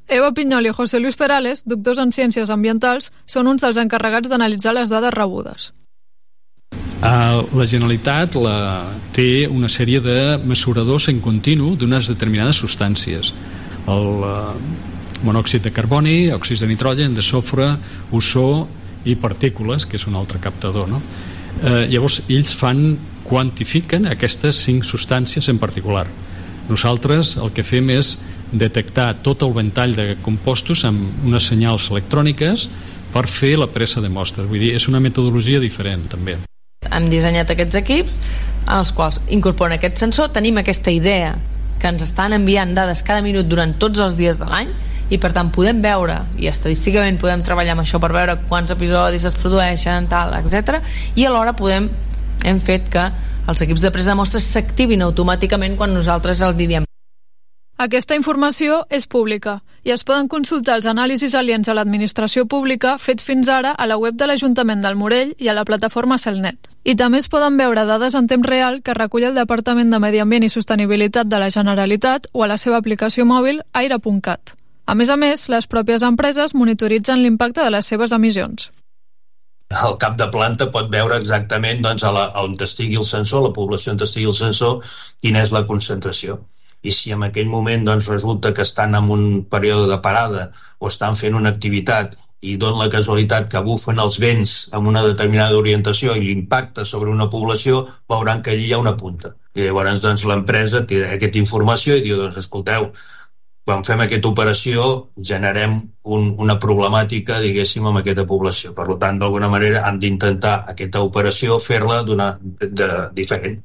Eva 0.09 0.33
Pinyol 0.37 0.69
i 0.69 0.73
José 0.73 1.01
Luis 1.01 1.17
Perales, 1.17 1.65
doctors 1.65 1.99
en 2.03 2.13
Ciències 2.13 2.51
Ambientals, 2.53 3.11
són 3.25 3.49
uns 3.49 3.65
dels 3.65 3.79
encarregats 3.81 4.29
d'analitzar 4.29 4.75
les 4.77 4.93
dades 4.93 5.15
rebudes. 5.15 5.73
Uh, 7.05 7.45
la 7.53 7.67
Generalitat 7.69 8.37
la, 8.41 8.57
té 9.13 9.45
una 9.49 9.69
sèrie 9.69 10.01
de 10.01 10.39
mesuradors 10.45 11.09
en 11.13 11.21
continu 11.25 11.75
d'unes 11.77 12.09
determinades 12.09 12.61
substàncies. 12.61 13.33
El 13.89 14.07
uh, 14.25 14.53
monòxid 15.25 15.65
de 15.65 15.73
carboni, 15.73 16.31
òxids 16.33 16.65
de 16.65 16.69
nitrogen, 16.69 17.17
de 17.17 17.25
sofre, 17.25 17.75
ozó 18.13 18.67
i 19.05 19.17
partícules, 19.21 19.85
que 19.85 20.01
és 20.01 20.07
un 20.09 20.17
altre 20.21 20.41
captador. 20.41 20.89
No? 20.89 21.01
Uh, 21.63 21.85
llavors, 21.93 22.23
ells 22.29 22.53
fan, 22.57 22.95
quantifiquen 23.25 24.09
aquestes 24.09 24.61
cinc 24.65 24.85
substàncies 24.85 25.49
en 25.49 25.61
particular. 25.61 26.07
Nosaltres 26.69 27.35
el 27.37 27.53
que 27.53 27.65
fem 27.65 27.91
és 27.93 28.15
detectar 28.53 29.23
tot 29.23 29.43
el 29.43 29.55
ventall 29.55 29.95
de 29.97 30.15
compostos 30.23 30.85
amb 30.85 31.27
unes 31.27 31.47
senyals 31.51 31.91
electròniques 31.91 32.69
per 33.15 33.27
fer 33.31 33.55
la 33.59 33.71
pressa 33.71 34.03
de 34.03 34.11
mostres. 34.11 34.49
Vull 34.51 34.63
dir, 34.63 34.75
és 34.75 34.89
una 34.91 35.01
metodologia 35.01 35.61
diferent, 35.63 36.09
també. 36.11 36.39
Hem 36.91 37.07
dissenyat 37.11 37.51
aquests 37.51 37.79
equips 37.81 38.21
els 38.71 38.93
quals 38.97 39.21
incorporen 39.33 39.77
aquest 39.77 40.01
sensor, 40.01 40.31
tenim 40.33 40.59
aquesta 40.61 40.93
idea 40.93 41.35
que 41.81 41.91
ens 41.91 42.05
estan 42.07 42.33
enviant 42.33 42.73
dades 42.77 43.03
cada 43.05 43.23
minut 43.25 43.49
durant 43.49 43.75
tots 43.81 44.01
els 44.01 44.17
dies 44.17 44.41
de 44.41 44.49
l'any 44.49 44.71
i 45.13 45.19
per 45.21 45.35
tant 45.37 45.51
podem 45.53 45.83
veure, 45.85 46.17
i 46.41 46.49
estadísticament 46.49 47.19
podem 47.21 47.43
treballar 47.45 47.75
amb 47.75 47.85
això 47.85 48.01
per 48.01 48.09
veure 48.15 48.39
quants 48.49 48.73
episodis 48.73 49.27
es 49.29 49.37
produeixen, 49.37 50.09
tal, 50.09 50.33
etc. 50.39 50.81
i 51.15 51.27
alhora 51.29 51.53
podem, 51.57 51.91
hem 52.45 52.61
fet 52.61 52.89
que 52.93 53.05
els 53.45 53.61
equips 53.61 53.85
de 53.85 53.93
presa 53.93 54.15
de 54.15 54.19
mostres 54.23 54.49
s'activin 54.49 55.05
automàticament 55.05 55.77
quan 55.77 55.93
nosaltres 55.93 56.41
els 56.41 56.57
diem 56.57 56.89
aquesta 57.85 58.17
informació 58.17 58.83
és 58.89 59.05
pública 59.11 59.59
i 59.85 59.93
es 59.93 60.05
poden 60.09 60.29
consultar 60.33 60.79
els 60.79 60.87
anàlisis 60.89 61.35
aliens 61.37 61.69
a 61.69 61.75
l'administració 61.77 62.47
pública 62.49 62.95
fets 62.99 63.27
fins 63.27 63.51
ara 63.53 63.75
a 63.77 63.87
la 63.87 63.99
web 64.01 64.17
de 64.17 64.29
l'Ajuntament 64.29 64.81
del 64.85 64.97
Morell 64.97 65.35
i 65.39 65.49
a 65.49 65.55
la 65.57 65.67
plataforma 65.69 66.19
Celnet. 66.19 66.71
I 66.85 66.95
també 66.97 67.21
es 67.21 67.29
poden 67.29 67.59
veure 67.61 67.85
dades 67.85 68.17
en 68.17 68.29
temps 68.31 68.49
real 68.49 68.81
que 68.83 68.97
recull 68.97 69.27
el 69.29 69.37
Departament 69.37 69.93
de 69.93 70.01
Medi 70.01 70.23
Ambient 70.25 70.47
i 70.49 70.53
Sostenibilitat 70.55 71.29
de 71.29 71.43
la 71.43 71.51
Generalitat 71.51 72.31
o 72.33 72.45
a 72.45 72.49
la 72.49 72.57
seva 72.57 72.81
aplicació 72.81 73.29
mòbil 73.29 73.61
aire.cat. 73.73 74.57
A 74.87 74.95
més 74.95 75.11
a 75.11 75.17
més, 75.17 75.49
les 75.49 75.69
pròpies 75.69 76.03
empreses 76.05 76.55
monitoritzen 76.55 77.21
l'impacte 77.21 77.65
de 77.65 77.71
les 77.77 77.87
seves 77.87 78.13
emissions 78.13 78.71
el 79.75 79.97
cap 79.99 80.15
de 80.15 80.27
planta 80.31 80.69
pot 80.71 80.91
veure 80.93 81.17
exactament 81.19 81.81
doncs, 81.83 82.05
a 82.07 82.13
la, 82.15 82.25
on 82.45 82.53
estigui 82.63 82.99
el 83.01 83.07
sensor, 83.09 83.43
la 83.43 83.55
població 83.57 83.91
on 83.93 84.03
estigui 84.07 84.29
el 84.31 84.37
sensor, 84.37 84.85
quina 85.25 85.43
és 85.43 85.51
la 85.51 85.65
concentració 85.67 86.37
i 86.85 86.93
si 86.93 87.15
en 87.17 87.25
aquell 87.27 87.49
moment 87.53 87.87
doncs, 87.89 88.11
resulta 88.13 88.53
que 88.57 88.65
estan 88.69 88.95
en 88.99 89.09
un 89.17 89.25
període 89.55 89.89
de 89.91 89.99
parada 90.05 90.51
o 90.79 90.91
estan 90.93 91.17
fent 91.21 91.39
una 91.39 91.53
activitat 91.55 92.19
i 92.45 92.59
don 92.61 92.77
la 92.79 92.91
casualitat 92.93 93.49
que 93.53 93.63
bufen 93.65 94.03
els 94.05 94.19
vents 94.21 94.53
amb 94.79 94.91
una 94.91 95.03
determinada 95.07 95.57
orientació 95.57 96.13
i 96.19 96.25
l'impacte 96.27 96.85
sobre 96.85 97.11
una 97.11 97.31
població, 97.33 97.81
veuran 98.13 98.43
que 98.45 98.53
allí 98.53 98.69
hi 98.69 98.75
ha 98.77 98.83
una 98.83 98.97
punta. 99.01 99.33
I 99.57 99.65
llavors 99.65 100.03
doncs, 100.05 100.27
l'empresa 100.29 100.85
té 100.91 101.01
aquesta 101.09 101.41
informació 101.41 101.97
i 101.97 102.05
diu, 102.05 102.19
doncs, 102.21 102.37
escolteu, 102.45 102.91
quan 103.65 103.85
fem 103.89 104.03
aquesta 104.05 104.29
operació 104.29 104.89
generem 105.33 105.79
un, 106.17 106.35
una 106.47 106.59
problemàtica, 106.61 107.41
diguéssim, 107.41 107.87
amb 107.89 108.03
aquesta 108.03 108.27
població. 108.29 108.75
Per 108.77 108.99
tant, 109.01 109.23
d'alguna 109.23 109.49
manera, 109.49 109.87
han 109.89 110.03
d'intentar 110.03 110.57
aquesta 110.75 111.01
operació 111.07 111.57
fer-la 111.65 112.03
diferent 113.17 113.63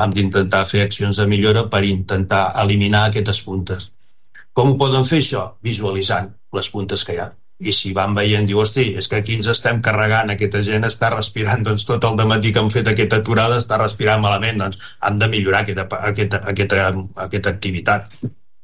hem 0.00 0.14
d'intentar 0.16 0.62
fer 0.68 0.86
accions 0.86 1.18
de 1.20 1.26
millora 1.30 1.66
per 1.74 1.82
intentar 1.88 2.44
eliminar 2.64 3.04
aquestes 3.08 3.42
puntes. 3.48 3.90
Com 4.52 4.72
ho 4.72 4.78
poden 4.80 5.06
fer 5.08 5.20
això? 5.22 5.44
Visualitzant 5.68 6.32
les 6.56 6.68
puntes 6.72 7.04
que 7.08 7.16
hi 7.16 7.22
ha. 7.22 7.30
I 7.62 7.72
si 7.76 7.92
van 7.96 8.14
veient, 8.18 8.46
diu, 8.50 8.58
hosti, 8.62 8.84
és 9.00 9.06
que 9.08 9.20
aquí 9.20 9.36
ens 9.38 9.48
estem 9.52 9.80
carregant, 9.86 10.32
aquesta 10.32 10.62
gent 10.66 10.86
està 10.88 11.12
respirant, 11.14 11.62
doncs 11.68 11.86
tot 11.88 12.04
el 12.08 12.22
matí 12.30 12.52
que 12.52 12.62
han 12.62 12.72
fet 12.74 12.90
aquesta 12.90 13.20
aturada 13.22 13.58
està 13.62 13.78
respirant 13.82 14.24
malament, 14.24 14.58
doncs 14.64 14.80
han 15.08 15.20
de 15.20 15.28
millorar 15.34 15.62
aquesta, 15.62 15.86
aquesta, 16.10 16.42
aquesta, 16.52 16.88
aquesta 17.26 17.52
activitat. 17.54 18.16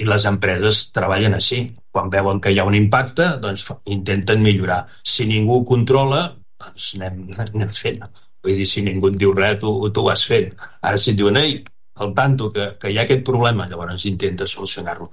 I 0.03 0.07
les 0.07 0.27
empreses 0.31 0.83
treballen 0.95 1.37
així. 1.39 1.61
Quan 1.95 2.11
veuen 2.11 2.43
que 2.43 2.53
hi 2.55 2.59
ha 2.59 2.67
un 2.69 2.77
impacte, 2.79 3.29
doncs 3.45 3.65
intenten 3.97 4.43
millorar. 4.43 4.85
Si 5.15 5.27
ningú 5.31 5.63
controla, 5.73 6.25
doncs 6.65 6.93
anem, 6.99 7.23
anem 7.47 7.75
fent. 7.81 8.03
Vull 8.45 8.61
dir, 8.61 8.67
si 8.71 8.85
ningú 8.87 9.11
et 9.11 9.19
diu 9.19 9.33
res, 9.35 9.59
tu, 9.63 9.73
tu 9.91 10.05
ho 10.05 10.09
vas 10.11 10.23
fent. 10.31 10.53
Ara 10.83 11.01
si 11.01 11.13
et 11.13 11.19
diuen, 11.19 11.39
ei, 11.41 11.59
al 11.99 12.15
tanto 12.15 12.51
que, 12.55 12.71
que 12.79 12.93
hi 12.93 12.99
ha 12.99 13.05
aquest 13.07 13.25
problema, 13.27 13.67
llavors 13.71 14.07
intenta 14.07 14.47
solucionar-lo. 14.47 15.11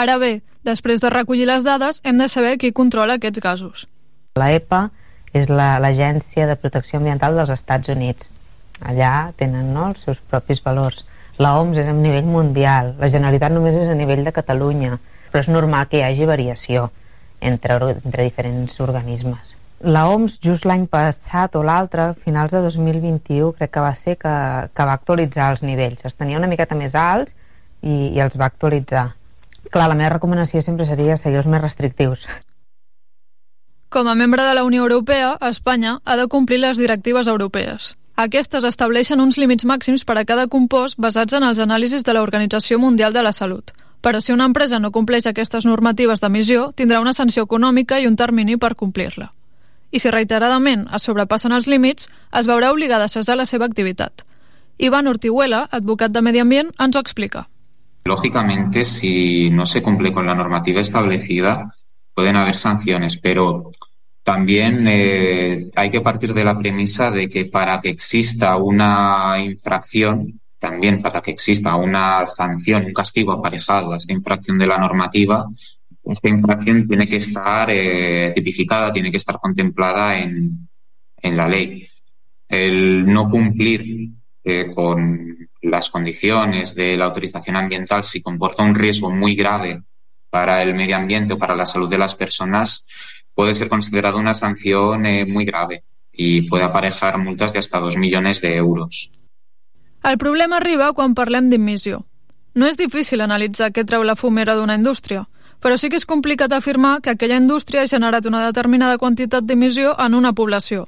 Ara 0.00 0.16
bé, 0.22 0.32
després 0.66 1.02
de 1.02 1.10
recollir 1.10 1.46
les 1.50 1.66
dades, 1.66 2.00
hem 2.04 2.18
de 2.18 2.28
saber 2.30 2.56
qui 2.58 2.72
controla 2.72 3.18
aquests 3.18 3.42
gasos. 3.42 3.86
La 4.38 4.50
EPA 4.54 4.88
és 5.34 5.50
l'Agència 5.50 6.46
la, 6.46 6.54
de 6.54 6.58
Protecció 6.62 6.98
Ambiental 6.98 7.38
dels 7.38 7.52
Estats 7.54 7.90
Units. 7.94 8.30
Allà 8.80 9.30
tenen 9.38 9.72
no, 9.74 9.90
els 9.92 10.02
seus 10.06 10.18
propis 10.30 10.62
valors. 10.64 11.04
La 11.40 11.54
OMS 11.60 11.78
és 11.82 11.88
a 11.88 11.94
nivell 11.96 12.26
mundial, 12.26 12.94
la 12.98 13.10
Generalitat 13.12 13.54
només 13.54 13.78
és 13.78 13.88
a 13.88 13.96
nivell 13.96 14.26
de 14.26 14.34
Catalunya, 14.34 14.98
però 15.30 15.44
és 15.44 15.52
normal 15.52 15.88
que 15.88 16.00
hi 16.00 16.04
hagi 16.06 16.28
variació 16.28 16.90
entre, 17.40 17.78
entre 17.94 18.26
diferents 18.26 18.76
organismes 18.82 19.59
la 19.80 20.08
OMS 20.08 20.36
just 20.44 20.66
l'any 20.68 20.84
passat 20.92 21.54
o 21.56 21.62
l'altre, 21.64 22.12
finals 22.24 22.52
de 22.52 22.60
2021, 22.60 23.54
crec 23.56 23.70
que 23.72 23.80
va 23.80 23.94
ser 23.96 24.16
que, 24.20 24.32
que 24.76 24.84
va 24.86 24.96
actualitzar 24.98 25.50
els 25.54 25.62
nivells. 25.64 26.04
Es 26.04 26.16
tenia 26.16 26.38
una 26.38 26.50
miqueta 26.50 26.76
més 26.76 26.94
alts 26.94 27.32
i, 27.80 28.12
i 28.12 28.20
els 28.20 28.36
va 28.36 28.50
actualitzar. 28.50 29.10
Clar, 29.70 29.88
la 29.88 29.96
meva 29.96 30.16
recomanació 30.16 30.60
sempre 30.62 30.86
seria 30.86 31.16
seguir 31.16 31.40
els 31.40 31.48
més 31.48 31.62
restrictius. 31.62 32.26
Com 33.90 34.06
a 34.06 34.14
membre 34.14 34.44
de 34.44 34.54
la 34.54 34.64
Unió 34.64 34.84
Europea, 34.84 35.36
Espanya 35.48 35.98
ha 36.04 36.16
de 36.16 36.28
complir 36.28 36.60
les 36.60 36.78
directives 36.78 37.26
europees. 37.26 37.96
Aquestes 38.20 38.66
estableixen 38.68 39.20
uns 39.20 39.40
límits 39.40 39.64
màxims 39.64 40.04
per 40.04 40.18
a 40.20 40.26
cada 40.28 40.46
compost 40.46 41.00
basats 41.00 41.32
en 41.32 41.46
els 41.46 41.58
anàlisis 41.58 42.04
de 42.04 42.14
l'Organització 42.14 42.78
Mundial 42.78 43.16
de 43.16 43.24
la 43.24 43.32
Salut. 43.32 43.72
Però 44.04 44.20
si 44.20 44.32
una 44.32 44.44
empresa 44.44 44.78
no 44.78 44.92
compleix 44.92 45.26
aquestes 45.26 45.64
normatives 45.64 46.20
d'emissió, 46.20 46.70
tindrà 46.76 47.00
una 47.00 47.16
sanció 47.16 47.48
econòmica 47.48 47.98
i 48.00 48.08
un 48.08 48.16
termini 48.16 48.56
per 48.56 48.76
complir-la 48.76 49.32
i 49.90 49.98
si 49.98 50.10
reiteradament 50.10 50.86
es 50.94 51.06
sobrepassen 51.06 51.52
els 51.52 51.66
límits, 51.70 52.08
es 52.32 52.46
veurà 52.46 52.70
obligada 52.72 53.06
a 53.06 53.12
cessar 53.12 53.36
la 53.36 53.46
seva 53.46 53.66
activitat. 53.66 54.24
Iván 54.78 55.06
Ortihuela, 55.06 55.66
advocat 55.70 56.12
de 56.12 56.22
Medi 56.22 56.40
Ambient, 56.40 56.70
ens 56.78 56.96
ho 56.96 57.00
explica. 57.00 57.48
Lógicamente, 58.04 58.84
si 58.84 59.50
no 59.50 59.66
se 59.66 59.82
cumple 59.82 60.12
con 60.12 60.26
la 60.26 60.34
normativa 60.34 60.80
establecida, 60.80 61.74
pueden 62.14 62.36
haber 62.36 62.56
sanciones, 62.56 63.18
pero 63.18 63.70
también 64.22 64.86
eh, 64.88 65.70
hay 65.74 65.90
que 65.90 66.00
partir 66.00 66.32
de 66.32 66.44
la 66.44 66.58
premisa 66.58 67.10
de 67.10 67.28
que 67.28 67.46
para 67.46 67.80
que 67.80 67.90
exista 67.90 68.56
una 68.56 69.36
infracción, 69.38 70.40
también 70.58 71.02
para 71.02 71.20
que 71.20 71.30
exista 71.30 71.76
una 71.76 72.24
sanción, 72.26 72.86
un 72.86 72.92
castigo 72.92 73.32
aparejado 73.32 73.92
a 73.92 73.96
esta 73.96 74.12
infracción 74.12 74.58
de 74.58 74.66
la 74.66 74.78
normativa, 74.78 75.46
esta 76.04 76.58
tiene 76.60 77.06
que 77.06 77.16
estar 77.16 77.68
eh, 77.70 78.32
tipificada, 78.34 78.92
tiene 78.92 79.10
que 79.10 79.18
estar 79.18 79.38
contemplada 79.38 80.18
en, 80.18 80.68
en, 81.16 81.36
la 81.36 81.46
ley. 81.46 81.86
El 82.48 83.06
no 83.06 83.28
cumplir 83.28 84.08
eh, 84.42 84.70
con 84.74 85.48
las 85.62 85.90
condiciones 85.90 86.74
de 86.74 86.96
la 86.96 87.06
autorización 87.06 87.56
ambiental 87.56 88.02
si 88.04 88.22
comporta 88.22 88.62
un 88.62 88.74
riesgo 88.74 89.10
muy 89.10 89.34
grave 89.34 89.82
para 90.30 90.62
el 90.62 90.74
medio 90.74 90.96
ambiente 90.96 91.34
o 91.34 91.38
para 91.38 91.54
la 91.54 91.66
salud 91.66 91.88
de 91.88 91.98
las 91.98 92.14
personas 92.14 92.86
puede 93.34 93.54
ser 93.54 93.68
considerado 93.68 94.18
una 94.18 94.34
sanción 94.34 95.06
eh, 95.06 95.26
muy 95.26 95.44
grave 95.44 95.84
y 96.12 96.42
puede 96.42 96.64
aparejar 96.64 97.18
multas 97.18 97.52
de 97.52 97.58
hasta 97.58 97.78
2 97.78 97.96
millones 97.96 98.40
de 98.40 98.56
euros. 98.56 99.10
El 100.02 100.18
problema 100.18 100.56
arriba 100.56 100.92
quan 100.92 101.14
parlem 101.14 101.50
d'immissió. 101.52 102.06
No 102.56 102.66
és 102.66 102.78
difícil 102.80 103.20
analitzar 103.20 103.70
què 103.70 103.84
treu 103.86 104.02
la 104.02 104.16
fumera 104.16 104.56
d'una 104.58 104.74
indústria, 104.78 105.26
però 105.60 105.76
sí 105.78 105.90
que 105.90 105.98
és 106.00 106.08
complicat 106.08 106.52
afirmar 106.52 107.00
que 107.04 107.12
aquella 107.12 107.38
indústria 107.40 107.82
ha 107.82 107.90
generat 107.90 108.26
una 108.26 108.46
determinada 108.46 108.98
quantitat 108.98 109.44
d'emissió 109.44 109.94
en 109.98 110.16
una 110.18 110.32
població. 110.32 110.86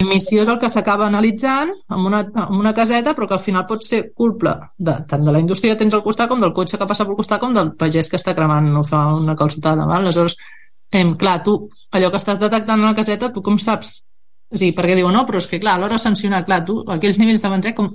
Emissió 0.00 0.40
és 0.40 0.48
el 0.48 0.56
que 0.60 0.70
s'acaba 0.72 1.04
analitzant 1.10 1.74
amb 1.92 2.06
una, 2.08 2.22
amb 2.44 2.56
una 2.56 2.72
caseta, 2.76 3.12
però 3.16 3.26
que 3.28 3.36
al 3.36 3.42
final 3.42 3.66
pot 3.68 3.84
ser 3.84 4.00
culpa 4.16 4.54
de, 4.78 4.94
tant 5.08 5.26
de 5.26 5.34
la 5.34 5.42
indústria 5.42 5.74
que 5.74 5.82
tens 5.82 5.96
al 5.96 6.04
costat 6.04 6.30
com 6.30 6.40
del 6.40 6.54
cotxe 6.56 6.78
que 6.80 6.88
passa 6.88 7.04
pel 7.04 7.18
costat 7.18 7.42
com 7.42 7.52
del 7.56 7.74
pagès 7.76 8.08
que 8.08 8.16
està 8.16 8.32
cremant 8.36 8.70
o 8.80 8.84
fa 8.86 9.02
una 9.12 9.36
calçotada. 9.36 9.84
Val? 9.90 10.06
Aleshores, 10.06 10.38
em, 10.90 11.12
clar, 11.20 11.42
tu, 11.44 11.56
allò 11.92 12.08
que 12.10 12.20
estàs 12.20 12.40
detectant 12.40 12.80
a 12.80 12.88
la 12.88 12.96
caseta, 12.96 13.28
tu 13.34 13.44
com 13.44 13.58
saps? 13.60 13.98
O 14.50 14.56
sigui, 14.56 14.72
perquè 14.78 14.96
diuen, 14.96 15.14
no, 15.14 15.26
però 15.28 15.38
és 15.38 15.46
que 15.50 15.60
clar, 15.60 15.76
a 15.76 15.82
l'hora 15.82 15.98
de 16.00 16.02
sancionar, 16.02 16.46
clar, 16.48 16.64
tu, 16.64 16.80
aquells 16.96 17.20
nivells 17.20 17.44
de 17.44 17.52
benzè, 17.52 17.74
com, 17.76 17.92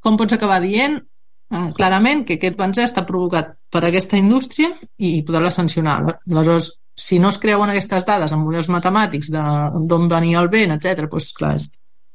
com 0.00 0.16
pots 0.16 0.34
acabar 0.34 0.62
dient 0.64 0.96
eh, 0.98 1.04
clarament 1.48 2.24
que 2.26 2.36
aquest 2.40 2.56
benzè 2.58 2.86
està 2.86 3.04
provocat 3.06 3.54
per 3.70 3.84
aquesta 3.84 4.18
indústria 4.18 4.72
i 4.98 5.20
poder-la 5.26 5.52
sancionar. 5.54 6.00
Aleshores, 6.26 6.72
si 6.96 7.18
no 7.18 7.30
es 7.30 7.38
creuen 7.38 7.70
aquestes 7.70 8.06
dades 8.08 8.32
amb 8.32 8.46
models 8.48 8.70
matemàtics 8.72 9.30
d'on 9.30 10.08
venia 10.08 10.40
el 10.40 10.50
vent, 10.50 10.74
etc, 10.76 11.06
doncs 11.10 11.32
clar, 11.36 11.54
és, 11.58 11.68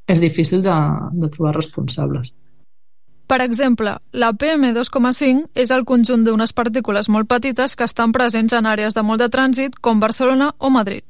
és 0.10 0.22
difícil 0.24 0.64
de, 0.66 0.78
de 1.14 1.30
trobar 1.30 1.56
responsables. 1.56 2.34
Per 3.32 3.40
exemple, 3.40 3.94
la 4.12 4.34
PM2,5 4.36 5.46
és 5.56 5.70
el 5.72 5.86
conjunt 5.88 6.26
d'unes 6.26 6.52
partícules 6.52 7.08
molt 7.08 7.30
petites 7.32 7.78
que 7.80 7.88
estan 7.88 8.12
presents 8.12 8.58
en 8.58 8.68
àrees 8.68 8.98
de 8.98 9.04
molt 9.08 9.24
de 9.24 9.30
trànsit 9.32 9.78
com 9.80 10.02
Barcelona 10.04 10.50
o 10.60 10.70
Madrid. 10.70 11.06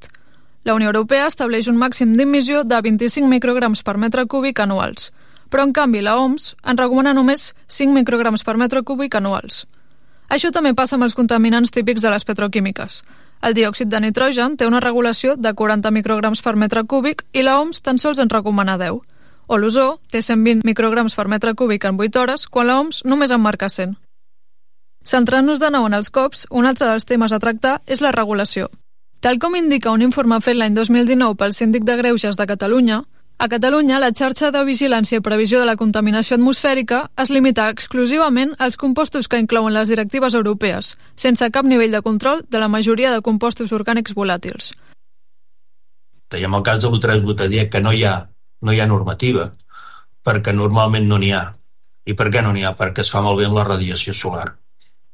La 0.63 0.75
Unió 0.77 0.91
Europea 0.91 1.25
estableix 1.25 1.65
un 1.71 1.79
màxim 1.81 2.13
d'emissió 2.13 2.61
de 2.61 2.77
25 2.85 3.25
micrograms 3.25 3.81
per 3.81 3.97
metre 3.97 4.27
cúbic 4.29 4.61
anuals, 4.61 5.09
però 5.51 5.67
en 5.67 5.75
canvi 5.75 6.01
la 6.01 6.15
OMS 6.17 6.55
en 6.63 6.79
recomana 6.79 7.13
només 7.13 7.51
5 7.67 7.93
micrograms 7.93 8.43
per 8.47 8.57
metre 8.57 8.81
cúbic 8.81 9.19
anuals. 9.19 9.67
Això 10.31 10.49
també 10.55 10.73
passa 10.73 10.95
amb 10.95 11.03
els 11.03 11.15
contaminants 11.15 11.75
típics 11.75 12.01
de 12.01 12.09
les 12.09 12.25
petroquímiques. 12.25 13.03
El 13.43 13.53
diòxid 13.53 13.91
de 13.91 13.99
nitrogen 13.99 14.55
té 14.57 14.65
una 14.65 14.79
regulació 14.79 15.35
de 15.35 15.53
40 15.53 15.91
micrograms 15.91 16.41
per 16.41 16.55
metre 16.55 16.85
cúbic 16.85 17.25
i 17.33 17.43
la 17.43 17.59
OMS 17.59 17.81
tan 17.83 17.99
sols 17.99 18.21
en 18.23 18.29
recomana 18.29 18.77
10 18.79 19.01
o 19.51 19.57
l'ozó 19.57 19.99
té 20.07 20.21
120 20.21 20.63
micrograms 20.63 21.15
per 21.17 21.27
metre 21.27 21.51
cúbic 21.59 21.83
en 21.83 21.97
8 21.99 22.21
hores, 22.21 22.47
quan 22.47 22.69
l'OMS 22.69 23.03
només 23.03 23.31
en 23.35 23.41
marca 23.43 23.67
100. 23.67 23.97
Centrant-nos 25.03 25.59
de 25.59 25.71
nou 25.73 25.87
en 25.89 25.97
els 25.97 26.07
COPs, 26.13 26.45
un 26.51 26.69
altre 26.69 26.87
dels 26.87 27.07
temes 27.09 27.33
a 27.33 27.39
tractar 27.43 27.81
és 27.85 27.99
la 27.99 28.13
regulació. 28.15 28.69
Tal 29.19 29.39
com 29.43 29.57
indica 29.59 29.91
un 29.91 30.05
informe 30.05 30.39
fet 30.41 30.55
l'any 30.55 30.77
2019 30.77 31.35
pel 31.35 31.51
Síndic 31.57 31.83
de 31.83 31.97
Greuges 31.99 32.39
de 32.39 32.47
Catalunya, 32.47 33.01
a 33.41 33.47
Catalunya, 33.49 33.97
la 33.97 34.11
xarxa 34.13 34.51
de 34.53 34.59
vigilància 34.67 35.17
i 35.17 35.23
previsió 35.25 35.57
de 35.57 35.65
la 35.65 35.73
contaminació 35.73 36.35
atmosfèrica 36.37 36.99
es 37.23 37.31
limita 37.33 37.71
exclusivament 37.73 38.51
als 38.61 38.77
compostos 38.77 39.27
que 39.27 39.39
inclouen 39.41 39.73
les 39.73 39.89
directives 39.89 40.35
europees, 40.37 40.91
sense 41.17 41.49
cap 41.49 41.65
nivell 41.65 41.95
de 41.97 42.03
control 42.05 42.43
de 42.53 42.61
la 42.61 42.67
majoria 42.69 43.09
de 43.09 43.23
compostos 43.25 43.73
orgànics 43.73 44.13
volàtils. 44.13 44.75
Tenim 46.29 46.53
el 46.53 46.67
cas 46.69 46.83
de 46.83 46.93
l'ultrasbutadiè, 46.93 47.65
que 47.73 47.81
no 47.81 47.95
hi 47.97 48.05
ha 48.05 48.13
no 48.61 48.77
hi 48.77 48.79
ha 48.79 48.85
normativa, 48.85 49.49
perquè 50.21 50.53
normalment 50.53 51.09
no 51.09 51.17
n'hi 51.17 51.33
ha. 51.33 51.47
I 52.05 52.13
per 52.13 52.29
què 52.29 52.45
no 52.45 52.53
n'hi 52.53 52.61
ha? 52.61 52.75
Perquè 52.77 53.01
es 53.01 53.09
fa 53.09 53.25
molt 53.25 53.41
bé 53.41 53.49
la 53.49 53.65
radiació 53.65 54.13
solar. 54.13 54.51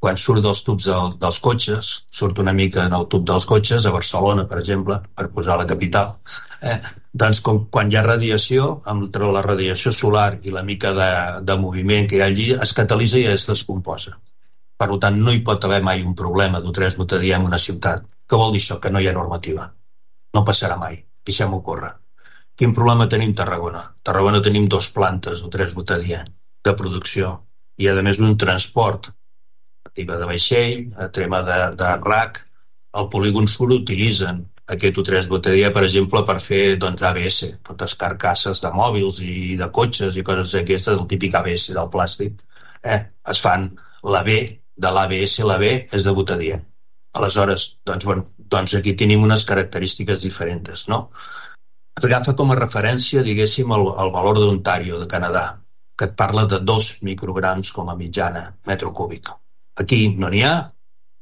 Quan 0.04 0.20
surt 0.22 0.44
dels 0.46 0.62
tubs 0.66 0.86
del, 0.86 1.16
dels 1.22 1.40
cotxes, 1.46 1.92
surt 2.20 2.40
una 2.44 2.54
mica 2.54 2.84
en 2.86 2.94
el 2.94 3.08
tub 3.12 3.26
dels 3.26 3.48
cotxes, 3.50 3.86
a 3.86 3.94
Barcelona, 3.96 4.46
per 4.52 4.60
exemple, 4.62 5.00
per 5.18 5.26
posar 5.34 5.58
la 5.58 5.66
capital, 5.72 6.12
eh, 6.62 6.78
doncs 7.24 7.42
com, 7.48 7.64
quan 7.74 7.90
hi 7.90 7.98
ha 7.98 8.06
radiació, 8.06 8.68
entre 8.94 9.32
la 9.34 9.42
radiació 9.48 9.94
solar 10.00 10.30
i 10.44 10.54
la 10.54 10.64
mica 10.70 10.94
de, 11.00 11.10
de 11.50 11.58
moviment 11.64 12.10
que 12.10 12.20
hi 12.20 12.22
ha 12.22 12.30
allí, 12.30 12.48
es 12.68 12.76
catalitza 12.78 13.24
i 13.24 13.26
es 13.32 13.48
descomposa. 13.50 14.14
Per 14.78 14.90
tant, 15.02 15.18
no 15.26 15.34
hi 15.34 15.42
pot 15.46 15.66
haver 15.66 15.82
mai 15.86 16.06
un 16.06 16.14
problema 16.18 16.62
d'U3 16.62 17.00
butadià 17.02 17.42
en 17.42 17.50
una 17.50 17.58
ciutat. 17.58 18.06
Què 18.30 18.38
vol 18.38 18.54
dir 18.54 18.62
això? 18.62 18.78
Que 18.84 18.94
no 18.94 19.02
hi 19.02 19.10
ha 19.10 19.18
normativa. 19.18 19.66
No 20.38 20.46
passarà 20.46 20.78
mai. 20.78 21.00
Deixem-ho 21.26 21.64
córrer. 21.66 21.96
Quin 22.58 22.74
problema 22.78 23.10
tenim 23.10 23.34
a 23.34 23.38
Tarragona? 23.42 23.82
A 23.82 24.06
Tarragona 24.10 24.44
tenim 24.46 24.70
dos 24.70 24.92
plantes 24.94 25.42
o 25.46 25.50
tres 25.54 25.74
botadia 25.78 26.24
de 26.66 26.74
producció 26.78 27.34
i 27.82 27.90
a 27.90 27.94
més 28.06 28.22
un 28.28 28.38
transport 28.44 29.12
activa 29.98 30.18
de 30.22 30.26
vaixell, 30.30 30.82
a 31.02 31.08
trema 31.10 31.42
de, 31.42 31.58
de 31.76 31.90
RAC, 32.06 32.44
el 33.02 33.08
polígon 33.10 33.48
sur 33.50 33.72
utilitzen 33.74 34.44
aquest 34.70 35.00
U3 35.02 35.30
botadia, 35.32 35.72
per 35.74 35.82
exemple, 35.88 36.22
per 36.28 36.36
fer 36.44 36.78
doncs, 36.78 37.02
ABS, 37.02 37.40
totes 37.66 37.96
carcasses 37.98 38.62
de 38.62 38.70
mòbils 38.78 39.18
i 39.26 39.56
de 39.58 39.70
cotxes 39.74 40.20
i 40.20 40.24
coses 40.28 40.54
d'aquestes, 40.54 41.00
el 41.00 41.08
típic 41.10 41.34
ABS 41.40 41.72
del 41.74 41.90
plàstic. 41.90 42.44
Eh? 42.84 43.00
Es 43.34 43.42
fan 43.42 43.72
la 44.04 44.22
B 44.28 44.38
de 44.78 44.92
l'ABS, 44.94 45.40
la 45.50 45.58
B 45.58 45.72
és 45.82 46.06
de 46.06 46.14
botadia. 46.14 46.60
Aleshores, 47.18 47.66
doncs, 47.90 48.06
bueno, 48.06 48.28
doncs 48.38 48.78
aquí 48.78 48.94
tenim 48.94 49.26
unes 49.26 49.48
característiques 49.50 50.22
diferents, 50.28 50.86
no? 50.94 51.08
es 51.98 52.06
agafa 52.06 52.36
com 52.38 52.54
a 52.54 52.60
referència, 52.60 53.26
diguéssim, 53.26 53.74
el, 53.74 53.88
el 54.06 54.14
valor 54.14 54.38
d'Ontario, 54.38 55.02
de 55.02 55.10
Canadà, 55.10 55.48
que 55.98 56.12
et 56.12 56.16
parla 56.22 56.46
de 56.46 56.62
2 56.62 56.94
micrograms 57.10 57.74
com 57.74 57.90
a 57.90 57.98
mitjana 57.98 58.46
metro 58.70 58.94
cúbic. 58.94 59.34
Aquí 59.84 60.00
no 60.22 60.30
n'hi 60.34 60.44
ha, 60.48 60.56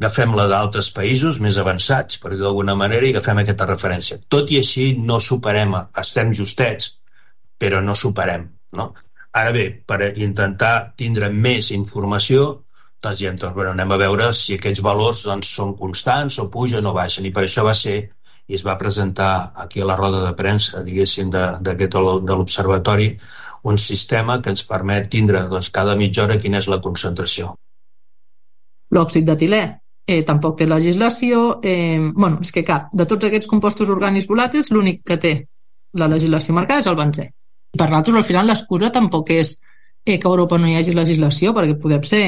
agafem 0.02 0.36
la 0.38 0.46
d'altres 0.52 0.90
països 0.96 1.40
més 1.44 1.58
avançats, 1.62 2.20
per 2.24 2.34
dir 2.34 2.42
d'alguna 2.42 2.76
manera, 2.82 3.08
i 3.08 3.14
agafem 3.16 3.42
aquesta 3.42 3.68
referència. 3.72 4.20
Tot 4.36 4.52
i 4.52 4.60
així 4.64 4.92
no 5.10 5.20
superem, 5.24 5.76
estem 6.04 6.34
justets, 6.42 6.92
però 7.64 7.82
no 7.84 7.96
superem. 7.96 8.50
No? 8.80 8.92
Ara 9.40 9.52
bé, 9.56 9.66
per 9.88 10.00
intentar 10.28 10.74
tindre 11.00 11.32
més 11.48 11.72
informació, 11.76 12.46
doncs 13.06 13.22
ja 13.22 13.32
doncs, 13.32 13.56
bueno, 13.56 13.72
anem 13.76 13.92
a 13.92 13.98
veure 14.02 14.30
si 14.34 14.56
aquests 14.56 14.84
valors 14.86 15.26
doncs, 15.30 15.52
són 15.58 15.74
constants 15.80 16.40
o 16.44 16.50
pugen 16.52 16.88
o 16.90 16.94
baixen, 16.96 17.28
i 17.28 17.34
per 17.36 17.44
això 17.46 17.66
va 17.68 17.76
ser 17.78 17.98
i 18.48 18.56
es 18.58 18.64
va 18.66 18.78
presentar 18.82 19.32
aquí 19.64 19.82
a 19.82 19.90
la 19.90 19.98
roda 20.00 20.22
de 20.24 20.34
premsa, 20.38 20.84
diguéssim, 20.86 21.32
d'aquest 21.34 21.96
de, 21.98 22.04
de 22.30 22.38
l'Observatori, 22.40 23.08
un 23.72 23.80
sistema 23.82 24.40
que 24.42 24.54
ens 24.54 24.66
permet 24.72 25.10
tindre 25.16 25.48
doncs, 25.52 25.72
cada 25.78 25.96
mitja 26.02 26.26
hora 26.26 26.42
quina 26.42 26.62
és 26.62 26.70
la 26.72 26.82
concentració. 26.88 27.56
L'òxid 28.96 29.28
d'etilè 29.28 29.64
eh, 30.08 30.22
tampoc 30.28 30.58
té 30.60 30.68
legislació. 30.70 31.60
Eh, 31.64 32.00
bueno, 32.14 32.40
és 32.42 32.52
que 32.56 32.66
cap, 32.66 32.90
de 32.94 33.06
tots 33.10 33.28
aquests 33.28 33.50
compostos 33.52 33.92
orgànics 33.92 34.30
volàtils, 34.30 34.72
l'únic 34.72 35.04
que 35.06 35.20
té 35.22 35.36
la 35.96 36.10
legislació 36.12 36.56
marcada 36.56 36.84
és 36.84 36.92
el 36.92 37.00
benzè. 37.00 37.30
Per 37.76 37.88
nosaltres, 37.90 38.22
al 38.22 38.28
final, 38.28 38.48
l'excusa 38.48 38.92
tampoc 38.96 39.32
és 39.36 39.58
eh, 40.06 40.18
que 40.20 40.28
a 40.28 40.32
Europa 40.32 40.60
no 40.60 40.70
hi 40.70 40.78
hagi 40.80 40.96
legislació, 40.96 41.54
perquè 41.56 41.76
podem 41.82 42.04
ser 42.08 42.26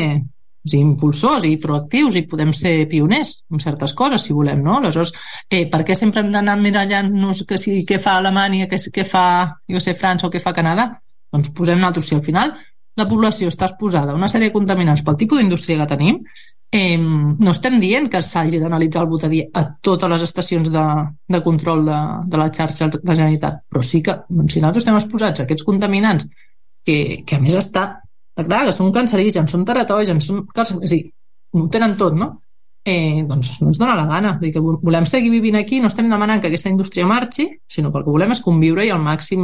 sigui, 0.68 0.84
impulsors 0.84 1.46
i 1.48 1.56
proactius 1.62 2.18
i 2.20 2.26
podem 2.28 2.52
ser 2.56 2.88
pioners 2.92 3.38
en 3.54 3.62
certes 3.64 3.94
coses, 3.96 4.26
si 4.26 4.36
volem, 4.36 4.64
no? 4.64 4.80
Aleshores, 4.82 5.14
eh, 5.50 5.66
per 5.72 5.84
què 5.88 5.96
sempre 5.96 6.24
hem 6.24 6.32
d'anar 6.34 6.58
mirallant-nos 6.60 7.46
que 7.48 7.60
si, 7.62 7.84
què 7.88 8.00
fa 8.04 8.18
Alemanya, 8.18 8.68
què, 8.68 8.80
què 8.94 9.06
fa, 9.08 9.26
jo 9.72 9.84
sé, 9.84 9.96
França 9.96 10.28
o 10.28 10.34
què 10.34 10.42
fa 10.44 10.56
Canadà? 10.58 10.90
Doncs 11.32 11.54
posem 11.56 11.80
nosaltres, 11.80 12.10
si 12.10 12.16
al 12.16 12.26
final 12.26 12.56
la 12.98 13.08
població 13.10 13.50
està 13.52 13.68
exposada 13.70 14.14
a 14.14 14.18
una 14.18 14.30
sèrie 14.32 14.50
de 14.50 14.56
contaminants 14.56 15.04
pel 15.06 15.18
tipus 15.20 15.42
d'indústria 15.42 15.84
que 15.84 15.90
tenim, 15.94 16.24
eh, 16.72 16.98
no 16.98 17.54
estem 17.54 17.78
dient 17.80 18.10
que 18.12 18.22
s'hagi 18.26 18.60
d'analitzar 18.60 19.04
el 19.06 19.12
butadí 19.12 19.44
a 19.54 19.64
totes 19.82 20.10
les 20.10 20.26
estacions 20.26 20.72
de, 20.74 20.86
de 21.30 21.42
control 21.46 21.86
de, 21.86 22.00
de 22.26 22.42
la 22.42 22.50
xarxa 22.50 22.90
de 22.94 23.02
la 23.04 23.16
Generalitat, 23.16 23.62
però 23.70 23.84
sí 23.86 24.02
que 24.02 24.18
doncs, 24.28 24.54
si 24.54 24.64
nosaltres 24.64 24.84
estem 24.84 25.00
exposats 25.00 25.40
a 25.40 25.48
aquests 25.48 25.68
contaminants 25.68 26.28
que, 26.88 27.24
que 27.28 27.38
a 27.38 27.44
més 27.44 27.56
està 27.60 27.88
clar, 28.46 28.66
que 28.68 28.76
són 28.76 28.92
cancerígens, 28.94 29.52
són 29.52 29.66
teratògens, 29.66 30.28
són... 30.28 30.44
És 30.86 30.94
dir, 30.94 31.02
ho 31.54 31.66
tenen 31.74 31.96
tot, 31.98 32.18
no? 32.18 32.34
Eh, 32.88 33.24
doncs 33.28 33.58
no 33.62 33.72
ens 33.72 33.80
dona 33.82 33.98
la 33.98 34.06
gana. 34.08 34.36
Dir 34.42 34.54
que 34.56 34.62
volem 34.64 35.08
seguir 35.10 35.32
vivint 35.34 35.58
aquí, 35.60 35.82
no 35.84 35.90
estem 35.92 36.08
demanant 36.10 36.42
que 36.42 36.52
aquesta 36.52 36.72
indústria 36.72 37.08
marxi, 37.10 37.50
sinó 37.68 37.92
que 37.92 38.00
el 38.00 38.06
que 38.06 38.14
volem 38.14 38.36
és 38.36 38.44
conviure-hi 38.46 38.94
al 38.94 39.02
màxim 39.04 39.44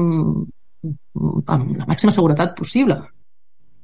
amb 0.83 1.75
la 1.79 1.87
màxima 1.89 2.13
seguretat 2.15 2.55
possible. 2.57 2.99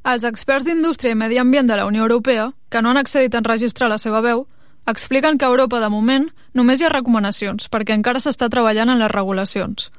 Els 0.07 0.23
experts 0.23 0.65
d'indústria 0.65 1.11
i 1.11 1.17
medi 1.19 1.37
ambient 1.37 1.67
de 1.67 1.75
la 1.75 1.85
Unió 1.85 2.05
Europea, 2.05 2.51
que 2.69 2.81
no 2.81 2.89
han 2.89 2.97
accedit 2.97 3.35
a 3.35 3.41
enregistrar 3.43 3.89
la 3.89 3.97
seva 3.99 4.21
veu, 4.21 4.45
expliquen 4.87 5.37
que 5.37 5.45
a 5.45 5.49
Europa, 5.49 5.79
de 5.79 5.89
moment, 5.89 6.29
només 6.53 6.79
hi 6.79 6.87
ha 6.87 6.93
recomanacions, 6.93 7.67
perquè 7.69 7.93
encara 7.93 8.19
s'està 8.19 8.49
treballant 8.49 8.89
en 8.89 8.99
les 8.99 9.11
regulacions. 9.11 9.91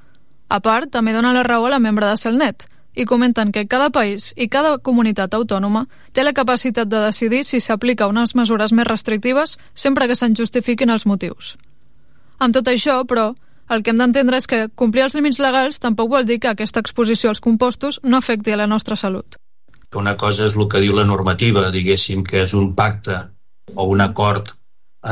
A 0.49 0.59
part, 0.61 0.91
també 0.91 1.13
dona 1.13 1.35
la 1.37 1.45
raó 1.47 1.67
a 1.67 1.75
la 1.77 1.79
membre 1.79 2.09
de 2.09 2.17
Celnet, 2.17 2.67
i 2.97 3.05
comenten 3.07 3.53
que 3.53 3.69
cada 3.69 3.91
país 3.91 4.33
i 4.37 4.49
cada 4.49 4.79
comunitat 4.79 5.35
autònoma 5.35 5.85
té 6.13 6.25
la 6.25 6.33
capacitat 6.35 6.89
de 6.89 7.05
decidir 7.05 7.45
si 7.45 7.61
s'aplica 7.61 8.09
unes 8.11 8.35
mesures 8.35 8.73
més 8.73 8.89
restrictives 8.89 9.59
sempre 9.75 10.09
que 10.09 10.17
se'n 10.17 10.35
justifiquin 10.35 10.91
els 10.91 11.07
motius. 11.07 11.57
Amb 12.39 12.55
tot 12.57 12.67
això, 12.67 13.05
però, 13.07 13.35
el 13.71 13.85
que 13.85 13.93
hem 13.93 14.01
d'entendre 14.01 14.41
és 14.41 14.49
que 14.51 14.67
complir 14.75 15.05
els 15.05 15.15
límits 15.15 15.39
legals 15.39 15.79
tampoc 15.79 16.11
vol 16.11 16.27
dir 16.27 16.41
que 16.41 16.51
aquesta 16.51 16.81
exposició 16.81 17.31
als 17.31 17.41
compostos 17.41 18.01
no 18.03 18.17
afecti 18.17 18.51
a 18.51 18.59
la 18.59 18.67
nostra 18.67 18.97
salut. 18.97 19.39
Que 19.91 19.99
una 19.99 20.17
cosa 20.17 20.47
és 20.47 20.57
el 20.57 20.69
que 20.71 20.83
diu 20.83 20.95
la 20.97 21.07
normativa, 21.09 21.69
diguéssim 21.75 22.23
que 22.27 22.45
és 22.45 22.55
un 22.59 22.75
pacte 22.79 23.17
o 23.75 23.87
un 23.95 24.03
acord 24.05 24.53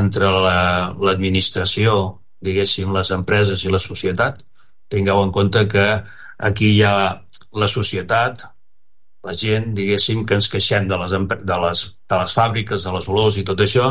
entre 0.01 0.29
l'administració, 0.29 1.97
la, 2.05 2.47
diguéssim, 2.49 2.93
les 2.95 3.11
empreses 3.17 3.64
i 3.64 3.73
la 3.75 3.83
societat. 3.83 4.45
Tingueu 4.93 5.23
en 5.25 5.33
compte 5.35 5.64
que 5.73 5.87
aquí 6.51 6.71
hi 6.77 6.83
ha 6.87 6.95
la 7.62 7.69
societat, 7.69 8.45
la 9.27 9.35
gent, 9.35 9.73
diguéssim, 9.75 10.25
que 10.25 10.38
ens 10.38 10.49
queixem 10.53 10.87
de 10.88 10.99
les, 11.03 11.14
de 11.53 11.59
les, 11.64 11.85
de 12.11 12.21
les 12.23 12.35
fàbriques, 12.38 12.85
de 12.87 12.95
les 12.95 13.09
olors 13.12 13.38
i 13.41 13.45
tot 13.49 13.61
això, 13.64 13.91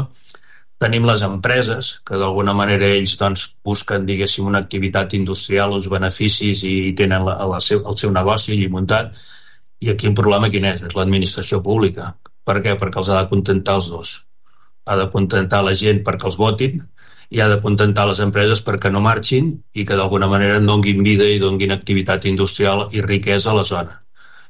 tenim 0.83 1.07
les 1.09 1.23
empreses, 1.25 1.89
que 2.07 2.19
d'alguna 2.21 2.53
manera 2.57 2.89
ells 2.97 3.15
doncs, 3.19 3.47
busquen, 3.65 4.05
diguéssim, 4.09 4.47
una 4.49 4.61
activitat 4.63 5.15
industrial, 5.17 5.73
uns 5.77 5.89
beneficis 5.91 6.63
i, 6.63 6.75
i 6.89 6.93
tenen 6.97 7.25
la, 7.27 7.37
la 7.53 7.59
seu, 7.67 7.81
el 7.89 7.97
seu 7.97 8.13
negoci 8.13 8.53
allí 8.53 8.69
muntat, 8.73 9.17
i 9.79 9.91
aquí 9.91 10.09
el 10.09 10.15
problema 10.17 10.49
quin 10.53 10.65
és? 10.65 10.81
És 10.89 10.95
l'administració 10.97 11.61
pública. 11.65 12.13
Per 12.47 12.59
què? 12.63 12.75
Perquè 12.79 13.01
els 13.01 13.09
ha 13.11 13.21
de 13.21 13.29
contentar 13.31 13.77
els 13.81 13.89
dos. 13.93 14.13
Ha 14.87 14.95
de 14.95 15.09
contentar 15.13 15.63
la 15.65 15.75
gent 15.75 16.03
perquè 16.07 16.29
els 16.29 16.39
votin 16.39 16.81
i 17.29 17.41
ha 17.43 17.49
de 17.51 17.59
contentar 17.61 18.07
les 18.07 18.21
empreses 18.23 18.63
perquè 18.63 18.91
no 18.91 19.03
marxin 19.03 19.51
i 19.73 19.85
que 19.85 19.97
d'alguna 19.99 20.29
manera 20.31 20.59
donguin 20.63 21.03
vida 21.03 21.27
i 21.27 21.41
donguin 21.43 21.75
activitat 21.75 22.25
industrial 22.25 22.87
i 22.95 23.03
riquesa 23.03 23.51
a 23.51 23.57
la 23.59 23.65
zona. 23.67 24.01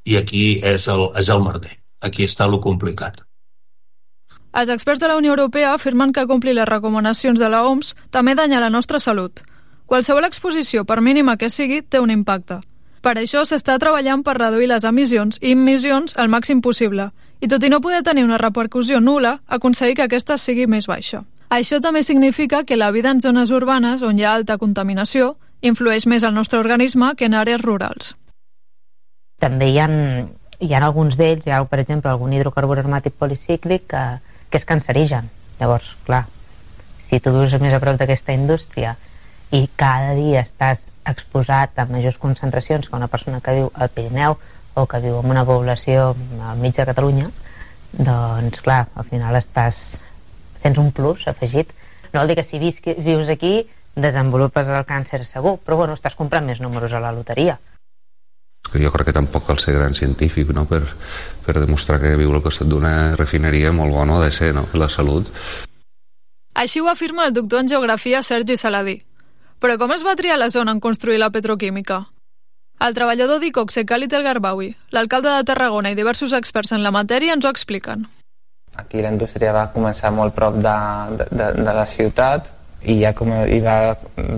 i 0.08 0.16
aquí 0.16 0.44
és 0.64 0.88
el, 0.88 1.10
és 1.20 1.28
el 1.30 1.42
merder. 1.44 1.74
Aquí 2.00 2.24
està 2.24 2.48
lo 2.48 2.62
complicat. 2.64 3.26
Els 4.58 4.72
experts 4.72 5.02
de 5.04 5.10
la 5.12 5.18
Unió 5.20 5.34
Europea 5.36 5.74
afirmen 5.74 6.14
que 6.16 6.26
complir 6.30 6.54
les 6.56 6.70
recomanacions 6.70 7.40
de 7.40 7.50
la 7.52 7.66
OMS 7.68 7.94
també 8.16 8.34
danya 8.36 8.62
la 8.64 8.72
nostra 8.72 9.02
salut. 9.04 9.44
Qualsevol 9.86 10.26
exposició, 10.26 10.86
per 10.86 11.02
mínima 11.02 11.36
que 11.38 11.50
sigui, 11.52 11.82
té 11.82 12.00
un 12.00 12.12
impacte. 12.12 12.62
Per 13.08 13.14
això 13.16 13.46
s'està 13.48 13.78
treballant 13.80 14.20
per 14.20 14.34
reduir 14.36 14.68
les 14.68 14.84
emissions 14.84 15.38
i 15.40 15.54
emissions 15.56 16.18
al 16.20 16.28
màxim 16.28 16.60
possible, 16.60 17.06
i 17.40 17.48
tot 17.48 17.64
i 17.64 17.70
no 17.72 17.80
poder 17.80 18.02
tenir 18.04 18.26
una 18.26 18.40
repercussió 18.42 19.00
nula, 19.00 19.38
aconseguir 19.48 19.96
que 19.96 20.04
aquesta 20.10 20.36
sigui 20.36 20.66
més 20.68 20.90
baixa. 20.92 21.22
Això 21.48 21.80
també 21.80 22.02
significa 22.04 22.66
que 22.68 22.76
la 22.76 22.92
vida 22.92 23.14
en 23.16 23.22
zones 23.24 23.54
urbanes 23.56 24.04
on 24.04 24.20
hi 24.20 24.26
ha 24.28 24.34
alta 24.34 24.58
contaminació 24.60 25.38
influeix 25.62 26.04
més 26.04 26.26
al 26.28 26.36
nostre 26.36 26.60
organisme 26.60 27.14
que 27.16 27.32
en 27.32 27.40
àrees 27.40 27.64
rurals. 27.64 28.12
També 29.40 29.72
hi 29.72 29.80
ha, 29.80 29.88
hi 30.60 30.74
ha 30.74 30.84
alguns 30.84 31.16
d'ells, 31.16 31.48
hi 31.48 31.56
ha, 31.56 31.64
per 31.64 31.80
exemple, 31.80 32.12
algun 32.12 32.36
hidrocarbur 32.36 32.82
aromàtic 32.82 33.16
policíclic 33.16 33.88
que, 33.88 34.06
que 34.52 34.60
és 34.60 34.68
cancerigen. 34.68 35.32
Llavors, 35.62 35.94
clar, 36.04 36.26
si 37.08 37.24
tu 37.24 37.32
vius 37.32 37.56
més 37.64 37.72
a 37.72 37.80
prop 37.80 38.04
d'aquesta 38.04 38.36
indústria 38.36 38.98
i 39.52 39.68
cada 39.80 40.14
dia 40.18 40.44
estàs 40.44 40.88
exposat 41.08 41.78
a 41.80 41.86
majors 41.88 42.20
concentracions 42.20 42.90
que 42.90 42.96
una 42.96 43.08
persona 43.08 43.40
que 43.42 43.56
viu 43.56 43.72
al 43.74 43.90
Pirineu 43.90 44.38
o 44.76 44.86
que 44.86 45.00
viu 45.02 45.20
en 45.22 45.32
una 45.32 45.46
població 45.46 46.14
al 46.44 46.60
mig 46.60 46.76
de 46.76 46.86
Catalunya, 46.86 47.30
doncs 47.94 48.60
clar, 48.62 48.88
al 48.96 49.08
final 49.08 49.38
estàs 49.40 50.02
tens 50.62 50.78
un 50.78 50.92
plus 50.92 51.26
afegit. 51.28 51.72
No 52.12 52.20
vol 52.20 52.32
dir 52.32 52.38
que 52.38 52.46
si 52.46 52.60
visqui, 52.60 52.94
vius 53.00 53.30
aquí 53.32 53.68
desenvolupes 53.96 54.68
el 54.68 54.86
càncer 54.86 55.24
segur, 55.26 55.58
però 55.64 55.80
bueno, 55.80 55.96
estàs 55.98 56.16
comprant 56.16 56.46
més 56.46 56.62
números 56.62 56.94
a 56.94 57.02
la 57.02 57.14
loteria. 57.16 57.58
Que 58.68 58.84
jo 58.84 58.92
crec 58.92 59.10
que 59.10 59.16
tampoc 59.16 59.48
cal 59.48 59.62
ser 59.64 59.78
gran 59.78 59.96
científic 59.96 60.52
no? 60.54 60.66
per, 60.68 60.84
per 61.46 61.56
demostrar 61.56 62.02
que 62.04 62.18
viure 62.20 62.42
al 62.42 62.44
costat 62.44 62.68
d'una 62.68 63.16
refineria 63.16 63.72
molt 63.72 63.96
bona 63.96 64.18
ha 64.18 64.26
de 64.26 64.32
ser 64.36 64.52
no? 64.54 64.68
la 64.76 64.90
salut. 64.92 65.32
Així 66.54 66.82
ho 66.82 66.90
afirma 66.92 67.26
el 67.30 67.34
doctor 67.34 67.64
en 67.64 67.70
geografia 67.72 68.22
Sergi 68.26 68.58
Saladí. 68.58 69.00
Però 69.58 69.74
com 69.82 69.90
es 69.96 70.04
va 70.06 70.14
triar 70.18 70.38
la 70.38 70.52
zona 70.54 70.74
en 70.76 70.80
construir 70.80 71.18
la 71.18 71.32
petroquímica? 71.34 72.04
El 72.86 72.94
treballador 72.94 73.40
d'Icoxe, 73.42 73.88
Khalid 73.90 74.14
El 74.14 74.26
Garbawi, 74.28 74.68
l'alcalde 74.94 75.32
de 75.34 75.46
Tarragona 75.50 75.90
i 75.90 75.98
diversos 75.98 76.36
experts 76.38 76.76
en 76.78 76.84
la 76.86 76.92
matèria 76.94 77.34
ens 77.34 77.46
ho 77.46 77.50
expliquen. 77.50 78.06
Aquí 78.78 79.02
la 79.02 79.10
indústria 79.10 79.56
va 79.56 79.72
començar 79.74 80.12
molt 80.14 80.36
prop 80.38 80.60
de, 80.62 80.76
de, 81.32 81.48
de 81.58 81.74
la 81.74 81.88
ciutat 81.90 82.52
i 82.86 83.00
ja 83.02 83.16
com, 83.18 83.34
i 83.34 83.58
va 83.66 83.96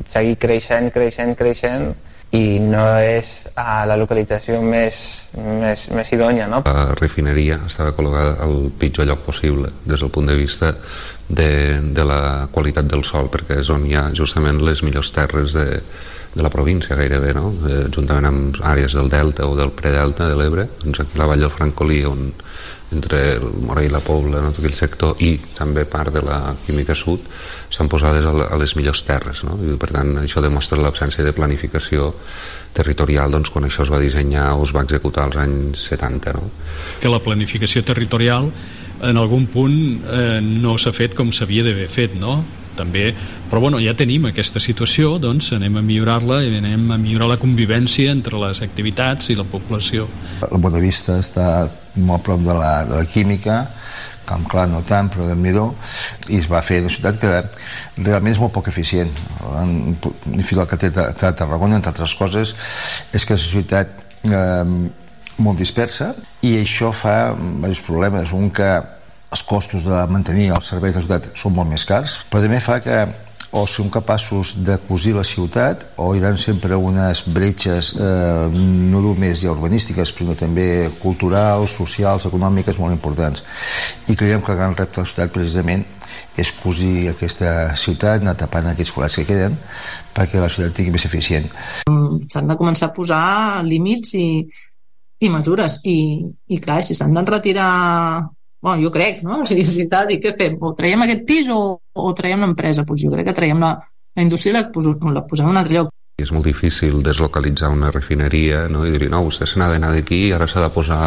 seguir 0.07 0.37
creixent, 0.39 0.87
creixent, 0.95 1.35
creixent 1.35 1.89
i 2.35 2.59
no 2.61 2.83
és 3.01 3.29
a 3.57 3.85
la 3.89 3.97
localització 3.97 4.59
més, 4.61 4.97
més, 5.33 5.87
més 5.89 6.11
idònia. 6.13 6.45
No? 6.51 6.61
La 6.67 6.93
refineria 6.99 7.57
estava 7.65 7.95
col·locada 7.97 8.35
al 8.45 8.69
pitjor 8.79 9.09
lloc 9.09 9.23
possible 9.25 9.71
des 9.85 10.03
del 10.03 10.13
punt 10.13 10.29
de 10.29 10.37
vista 10.37 10.75
de, 11.29 11.79
de 11.81 12.05
la 12.05 12.47
qualitat 12.53 12.89
del 12.89 13.03
sol 13.05 13.29
perquè 13.33 13.59
és 13.63 13.69
on 13.73 13.85
hi 13.85 13.97
ha 13.97 14.09
justament 14.17 14.61
les 14.65 14.83
millors 14.85 15.09
terres 15.15 15.57
de, 15.57 15.81
de 16.35 16.45
la 16.45 16.51
província 16.53 16.97
gairebé, 16.97 17.33
no? 17.33 17.49
Eh, 17.65 17.85
juntament 17.93 18.29
amb 18.29 18.61
àrees 18.61 18.93
del 18.97 19.09
delta 19.09 19.47
o 19.49 19.55
del 19.57 19.73
predelta 19.73 20.29
de 20.29 20.37
l'Ebre, 20.37 20.67
doncs 20.83 21.17
la 21.17 21.29
vall 21.29 21.45
del 21.45 21.53
Francolí 21.53 22.03
on 22.05 22.29
entre 22.95 23.19
el 23.37 23.45
Morell 23.67 23.89
i 23.89 23.93
la 23.93 24.01
Pobla, 24.01 24.41
no? 24.41 24.51
tot 24.53 24.63
aquell 24.63 24.77
sector, 24.77 25.19
i 25.21 25.35
també 25.57 25.85
part 25.89 26.13
de 26.15 26.23
la 26.25 26.55
Química 26.65 26.95
Sud, 26.97 27.27
s'han 27.69 27.89
posades 27.91 28.25
a 28.25 28.57
les 28.57 28.75
millors 28.77 29.03
terres. 29.05 29.43
No? 29.45 29.57
I, 29.61 29.77
per 29.81 29.91
tant, 29.93 30.15
això 30.23 30.41
demostra 30.41 30.79
l'absència 30.81 31.25
de 31.25 31.35
planificació 31.37 32.13
territorial 32.73 33.33
doncs, 33.33 33.49
quan 33.53 33.65
això 33.65 33.85
es 33.85 33.93
va 33.93 34.01
dissenyar 34.01 34.51
o 34.57 34.65
es 34.65 34.73
va 34.75 34.85
executar 34.85 35.27
als 35.27 35.39
anys 35.41 35.87
70. 35.89 36.37
No? 36.37 36.49
Que 37.01 37.11
la 37.11 37.21
planificació 37.21 37.85
territorial 37.85 38.49
en 39.05 39.17
algun 39.17 39.45
punt 39.49 39.77
eh, 40.03 40.39
no 40.43 40.77
s'ha 40.77 40.93
fet 40.95 41.15
com 41.17 41.31
s'havia 41.33 41.65
d'haver 41.65 41.89
fet, 41.93 42.17
no? 42.19 42.41
també, 42.79 43.09
però 43.49 43.59
bueno, 43.59 43.81
ja 43.83 43.91
tenim 43.97 44.29
aquesta 44.29 44.61
situació, 44.63 45.17
doncs 45.19 45.51
anem 45.57 45.79
a 45.79 45.83
millorar-la 45.83 46.39
i 46.45 46.53
anem 46.61 46.87
a 46.95 46.99
millorar 47.01 47.33
la 47.33 47.39
convivència 47.41 48.13
entre 48.15 48.39
les 48.39 48.63
activitats 48.63 49.33
i 49.33 49.35
la 49.35 49.43
població. 49.43 50.07
El 50.47 50.63
Bonavista 50.63 51.17
està 51.19 51.49
molt 52.05 52.25
prop 52.25 52.41
de 52.45 52.55
la, 52.55 52.71
de 52.87 53.01
la 53.01 53.09
química, 53.09 53.61
Camp 54.29 54.45
Clar 54.49 54.67
no 54.69 54.83
tant, 54.85 55.09
però 55.09 55.25
de 55.27 55.35
Miró, 55.35 55.71
i 56.29 56.37
es 56.37 56.47
va 56.49 56.61
fer 56.65 56.81
una 56.83 56.93
ciutat 56.93 57.17
que 57.21 57.31
realment 57.97 58.35
és 58.35 58.41
molt 58.41 58.53
poc 58.53 58.69
eficient. 58.69 59.09
En 59.61 59.97
fi, 60.45 60.55
el 60.55 60.67
que 60.69 60.79
té 60.79 60.91
a 60.93 61.13
Tarragona, 61.17 61.79
entre 61.79 61.93
altres 61.93 62.13
coses, 62.19 62.53
és 63.13 63.25
que 63.25 63.37
és 63.37 63.47
una 63.47 63.55
ciutat 63.55 63.95
eh, 64.29 64.75
molt 65.39 65.61
dispersa 65.61 66.13
i 66.45 66.57
això 66.59 66.91
fa 66.93 67.33
diversos 67.33 67.85
problemes. 67.87 68.35
Un 68.35 68.51
que 68.53 68.69
els 69.29 69.43
costos 69.45 69.85
de 69.85 70.03
mantenir 70.09 70.49
els 70.55 70.69
serveis 70.69 70.95
de 70.95 71.01
la 71.01 71.07
ciutat 71.07 71.33
són 71.37 71.57
molt 71.57 71.69
més 71.69 71.85
cars, 71.89 72.19
però 72.29 72.43
també 72.45 72.61
fa 72.65 72.79
que 72.85 73.01
o 73.51 73.65
som 73.65 73.89
capaços 73.89 74.53
de 74.65 74.77
cosir 74.87 75.15
la 75.15 75.23
ciutat 75.25 75.85
o 75.97 76.11
hi 76.13 76.21
haurà 76.21 76.37
sempre 76.37 76.77
unes 76.77 77.23
bretxes 77.25 77.93
eh, 77.97 78.49
no 78.53 79.01
només 79.01 79.41
ja 79.41 79.53
urbanístiques 79.55 80.13
sinó 80.13 80.35
també 80.37 80.89
culturals, 81.01 81.73
socials, 81.73 82.27
econòmiques 82.29 82.77
molt 82.77 82.93
importants 82.93 83.43
i 84.07 84.15
creiem 84.15 84.45
que 84.45 84.53
el 84.53 84.61
gran 84.61 84.77
repte 84.77 84.99
de 84.99 85.05
la 85.05 85.09
ciutat 85.09 85.33
precisament 85.33 85.85
és 86.39 86.51
cosir 86.61 87.09
aquesta 87.11 87.75
ciutat, 87.77 88.21
anar 88.21 88.35
tapant 88.37 88.69
aquests 88.69 88.93
forats 88.93 89.17
que 89.19 89.27
queden 89.27 89.57
perquè 90.15 90.41
la 90.41 90.49
ciutat 90.51 90.75
tingui 90.77 90.93
més 90.93 91.05
eficient. 91.09 91.47
S'han 92.31 92.49
de 92.49 92.57
començar 92.59 92.89
a 92.89 92.95
posar 92.95 93.63
límits 93.65 94.13
i, 94.19 94.27
i 95.19 95.29
mesures 95.31 95.79
i, 95.83 95.99
i 96.47 96.59
clar, 96.63 96.81
si 96.85 96.95
s'han 96.97 97.17
de 97.17 97.25
retirar 97.27 97.71
bueno, 98.61 98.81
jo 98.83 98.91
crec, 98.91 99.21
no? 99.23 99.41
O 99.41 99.47
sigui, 99.47 99.63
si 99.65 99.87
tal, 99.91 100.11
i 100.11 100.19
què 100.19 100.33
fem? 100.39 100.57
O 100.59 100.73
traiem 100.75 101.05
aquest 101.05 101.23
pis 101.27 101.47
o, 101.53 101.61
o 101.79 102.11
traiem 102.15 102.43
l'empresa? 102.43 102.83
Doncs 102.83 103.05
jo 103.05 103.13
crec 103.13 103.29
que 103.29 103.37
traiem 103.37 103.63
la, 103.63 103.71
la 104.15 104.25
indústria 104.25 104.51
i 104.51 104.57
la, 104.57 105.13
la 105.15 105.25
posem 105.27 105.47
en 105.47 105.55
un 105.55 105.61
altre 105.61 105.77
lloc. 105.77 105.93
És 106.19 106.33
molt 106.35 106.49
difícil 106.49 106.99
deslocalitzar 106.99 107.69
una 107.71 107.93
refineria 107.95 108.65
no? 108.67 108.83
i 108.83 108.91
dir, 108.91 109.07
no, 109.11 109.23
vostè 109.23 109.47
se 109.47 109.59
n'ha 109.59 109.69
d'anar 109.71 109.93
d'aquí 109.95 110.25
i 110.27 110.33
ara 110.35 110.49
s'ha 110.51 110.65
de 110.65 110.73
posar 110.73 110.99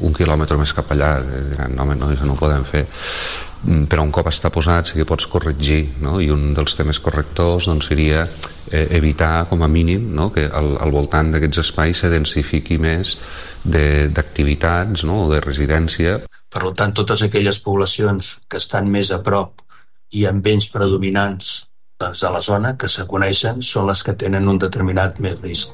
un 0.00 0.16
quilòmetre 0.16 0.56
més 0.56 0.72
cap 0.72 0.88
allà. 0.94 1.18
Diran, 1.50 1.76
no, 1.76 1.84
home, 1.84 1.98
no, 2.00 2.08
això 2.08 2.24
no 2.24 2.38
ho 2.38 2.40
podem 2.40 2.64
fer 2.64 2.86
mm, 2.86 3.84
però 3.92 4.06
un 4.06 4.14
cop 4.16 4.30
està 4.32 4.48
posat 4.54 4.88
sí 4.88 4.96
que 4.96 5.08
pots 5.08 5.28
corregir 5.28 5.82
no? 6.00 6.16
i 6.24 6.30
un 6.32 6.54
dels 6.56 6.78
temes 6.78 7.02
correctors 7.04 7.68
doncs, 7.68 7.90
seria 7.92 8.24
eh, 8.24 8.86
evitar 8.96 9.44
com 9.52 9.60
a 9.60 9.68
mínim 9.68 10.08
no? 10.16 10.30
que 10.32 10.48
al, 10.48 10.72
al 10.80 10.96
voltant 10.96 11.34
d'aquests 11.36 11.66
espais 11.66 12.00
se 12.00 12.08
densifiqui 12.08 12.80
més 12.80 13.18
d'activitats 13.60 15.04
no? 15.04 15.26
o 15.26 15.32
de 15.34 15.44
residència 15.44 16.16
per 16.50 16.72
tant, 16.74 16.92
totes 16.92 17.22
aquelles 17.22 17.60
poblacions 17.62 18.32
que 18.48 18.58
estan 18.58 18.90
més 18.90 19.12
a 19.14 19.20
prop 19.26 19.62
i 20.10 20.26
amb 20.26 20.42
vents 20.44 20.66
predominants 20.74 21.52
doncs, 22.00 22.22
de 22.24 22.30
la 22.34 22.40
zona 22.40 22.74
que 22.76 22.88
se 22.88 23.06
coneixen 23.06 23.62
són 23.62 23.86
les 23.90 24.02
que 24.02 24.16
tenen 24.18 24.48
un 24.48 24.58
determinat 24.58 25.20
més 25.20 25.38
risc. 25.44 25.70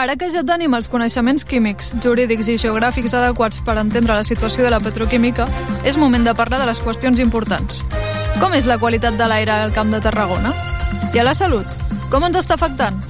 Ara 0.00 0.14
que 0.16 0.30
ja 0.30 0.44
tenim 0.46 0.74
els 0.78 0.86
coneixements 0.88 1.44
químics, 1.44 1.90
jurídics 2.02 2.48
i 2.48 2.56
geogràfics 2.62 3.14
adequats 3.18 3.58
per 3.66 3.76
entendre 3.82 4.14
la 4.14 4.24
situació 4.24 4.64
de 4.64 4.70
la 4.70 4.80
petroquímica, 4.80 5.48
és 5.84 5.98
moment 5.98 6.24
de 6.24 6.34
parlar 6.38 6.62
de 6.62 6.70
les 6.70 6.80
qüestions 6.80 7.20
importants. 7.20 7.82
Com 8.38 8.54
és 8.54 8.70
la 8.70 8.78
qualitat 8.78 9.18
de 9.18 9.26
l'aire 9.28 9.58
al 9.66 9.74
Camp 9.74 9.90
de 9.92 10.00
Tarragona? 10.00 10.54
I 11.12 11.20
a 11.20 11.26
la 11.26 11.34
salut? 11.34 11.66
Com 12.10 12.24
ens 12.30 12.38
està 12.38 12.54
afectant? 12.54 13.09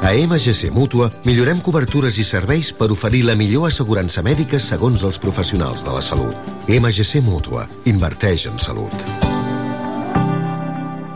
A 0.00 0.14
MGC 0.16 0.70
Mútua 0.72 1.10
millorem 1.28 1.58
cobertures 1.60 2.16
i 2.16 2.24
serveis 2.24 2.70
per 2.72 2.86
oferir 2.88 3.20
la 3.28 3.34
millor 3.36 3.66
assegurança 3.68 4.22
mèdica 4.24 4.56
segons 4.56 5.02
els 5.04 5.18
professionals 5.20 5.84
de 5.84 5.92
la 5.92 6.00
salut. 6.00 6.32
MGC 6.72 7.20
Mútua. 7.20 7.66
Inverteix 7.84 8.46
en 8.48 8.56
salut. 8.56 8.94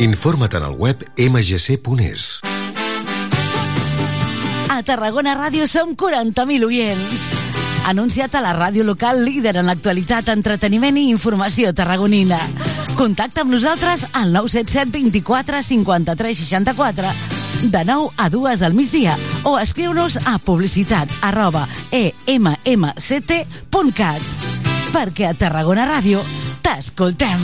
Informa't 0.05 0.59
en 0.61 0.67
el 0.69 0.77
web 0.77 1.01
mgc.es. 1.17 2.27
A 4.69 4.83
Tarragona 4.85 5.33
Ràdio 5.39 5.65
som 5.65 5.95
40.000 5.97 6.69
oients. 6.69 7.25
Anunciat 7.89 8.37
a 8.37 8.43
la 8.45 8.53
ràdio 8.53 8.85
local 8.85 9.25
líder 9.25 9.57
en 9.63 9.71
l'actualitat, 9.71 10.29
entreteniment 10.29 11.01
i 11.01 11.09
informació 11.09 11.73
tarragonina. 11.73 12.43
Contacta 13.01 13.47
amb 13.47 13.57
nosaltres 13.57 14.11
al 14.13 14.37
977 14.37 14.93
24 14.93 15.63
53 15.73 16.45
64 16.45 17.44
de 17.63 17.85
9 17.85 18.11
a 18.17 18.31
2 18.31 18.63
al 18.63 18.75
migdia 18.75 19.17
o 19.45 19.59
escriu-nos 19.59 20.19
a 20.27 20.39
publicitat 20.39 21.09
arroba 21.23 21.69
emmct.cat 21.91 23.35
perquè 24.95 25.27
a 25.27 25.35
Tarragona 25.35 25.87
Ràdio 25.89 26.21
t'escoltem. 26.63 27.41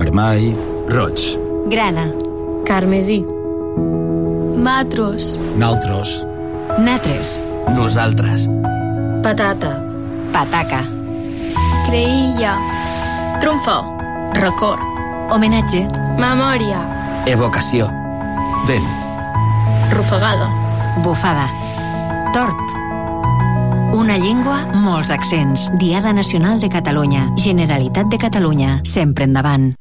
Vermell, 0.00 0.56
roig. 0.88 1.20
Grana. 1.70 2.10
Carmesí. 2.64 3.20
Matros. 4.56 5.40
Naltros. 5.56 6.26
Natres. 6.78 7.38
Nosaltres. 7.76 8.48
Patata. 9.22 9.76
Pataca. 10.32 10.82
Creïlla. 11.86 12.79
Trumfo. 13.40 13.96
Record. 14.34 14.80
Homenatge. 15.32 15.86
Memòria. 16.20 16.80
Evocació. 17.26 17.86
Vent. 18.68 18.84
Rufagada. 19.94 20.48
Bufada. 21.02 21.48
Torp. 22.34 22.60
Una 23.96 24.18
llengua, 24.18 24.66
molts 24.74 25.10
accents. 25.10 25.70
Diada 25.80 26.12
Nacional 26.12 26.60
de 26.60 26.68
Catalunya. 26.68 27.30
Generalitat 27.36 28.06
de 28.12 28.18
Catalunya. 28.18 28.80
Sempre 28.84 29.24
endavant. 29.24 29.74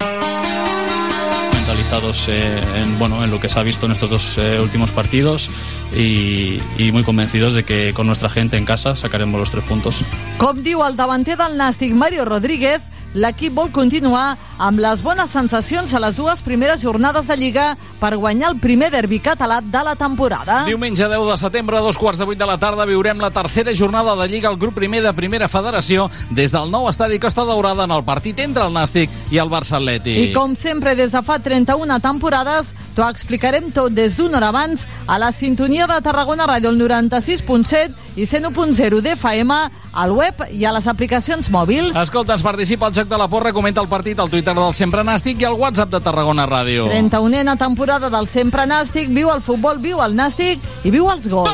mentalizados 1.54 2.28
eh, 2.30 2.62
en, 2.76 2.98
bueno, 2.98 3.24
en 3.24 3.32
lo 3.32 3.40
que 3.40 3.50
se 3.50 3.60
ha 3.60 3.64
visto 3.64 3.86
en 3.86 3.92
estos 3.92 4.10
dos 4.10 4.38
eh, 4.38 4.60
últimos 4.62 4.92
partidos 4.92 5.50
y, 5.96 6.62
y 6.78 6.92
muy 6.92 7.04
convencidos 7.04 7.54
de 7.54 7.64
que 7.64 7.94
con 7.94 8.08
nuestra 8.08 8.30
gente 8.30 8.58
en 8.58 8.66
casa 8.66 8.96
sacaremos 8.96 9.40
los 9.40 9.52
tres 9.52 9.64
puntos. 9.66 10.04
Com 10.38 10.64
diu 10.64 10.82
el 10.86 10.96
davanter 10.96 11.38
del 11.38 11.58
Nàstic, 11.58 11.94
Mario 11.94 12.26
Rodríguez, 12.26 12.82
l'equip 13.16 13.54
vol 13.54 13.72
continuar 13.72 14.38
amb 14.60 14.80
les 14.84 15.02
bones 15.02 15.32
sensacions 15.32 15.94
a 15.96 16.02
les 16.04 16.18
dues 16.20 16.42
primeres 16.44 16.82
jornades 16.84 17.28
de 17.28 17.38
Lliga 17.40 17.66
per 18.00 18.12
guanyar 18.20 18.52
el 18.52 18.60
primer 18.60 18.90
derbi 18.92 19.22
català 19.24 19.62
de 19.64 19.84
la 19.88 19.96
temporada. 19.96 20.66
Diumenge 20.68 21.08
10 21.08 21.32
de 21.32 21.38
setembre, 21.40 21.80
a 21.80 21.82
dos 21.82 21.98
quarts 21.98 22.20
de 22.20 22.28
vuit 22.28 22.38
de 22.38 22.46
la 22.46 22.58
tarda, 22.60 22.86
viurem 22.86 23.24
la 23.24 23.32
tercera 23.32 23.74
jornada 23.74 24.18
de 24.20 24.28
Lliga 24.28 24.50
al 24.50 24.60
grup 24.60 24.76
primer 24.76 25.02
de 25.02 25.14
Primera 25.16 25.48
Federació 25.48 26.10
des 26.30 26.52
del 26.52 26.70
nou 26.72 26.90
estadi 26.92 27.20
Costa 27.24 27.46
Daurada 27.48 27.88
en 27.88 27.96
el 27.96 28.04
partit 28.04 28.40
entre 28.44 28.68
el 28.68 28.76
Nàstic 28.76 29.10
i 29.32 29.40
el 29.40 29.50
Barça 29.50 29.80
Atlètic. 29.80 30.20
I 30.28 30.34
com 30.36 30.58
sempre, 30.60 30.96
des 31.00 31.16
de 31.16 31.24
fa 31.24 31.40
31 31.40 32.00
temporades, 32.04 32.74
t'ho 32.98 33.08
explicarem 33.08 33.72
tot 33.72 33.96
des 33.96 34.20
d'una 34.20 34.42
hora 34.42 34.52
abans 34.52 34.86
a 35.08 35.18
la 35.18 35.32
sintonia 35.32 35.88
de 35.88 36.02
Tarragona 36.04 36.48
Ràdio, 36.50 36.74
el 36.74 36.82
96.7 36.84 38.20
i 38.20 38.28
101.0 38.28 39.00
d'FM, 39.06 39.56
al 39.94 40.12
web 40.12 40.44
i 40.52 40.66
a 40.68 40.76
les 40.76 40.88
aplicacions 40.88 41.48
mòbils. 41.50 41.96
Escolta, 41.96 42.36
ens 42.36 42.44
participa 42.44 42.88
al 42.90 42.96
Joc 42.96 43.08
de 43.08 43.18
la 43.18 43.30
Porra, 43.32 43.54
comenta 43.56 43.82
el 43.82 43.88
partit 43.88 44.20
al 44.20 44.30
Twitter 44.30 44.49
del 44.58 44.74
Sempre 44.74 45.04
Nàstic 45.06 45.42
i 45.44 45.46
al 45.48 45.58
WhatsApp 45.60 45.92
de 45.94 46.00
Tarragona 46.02 46.48
Ràdio. 46.50 46.88
31a 46.90 47.58
temporada 47.60 48.10
del 48.10 48.30
Sempre 48.32 48.66
Nàstic, 48.70 49.12
viu 49.14 49.30
el 49.34 49.44
futbol, 49.46 49.78
viu 49.84 50.02
el 50.02 50.16
Nàstic 50.18 50.64
i 50.84 50.94
viu 50.94 51.10
els 51.12 51.28
gols. 51.30 51.54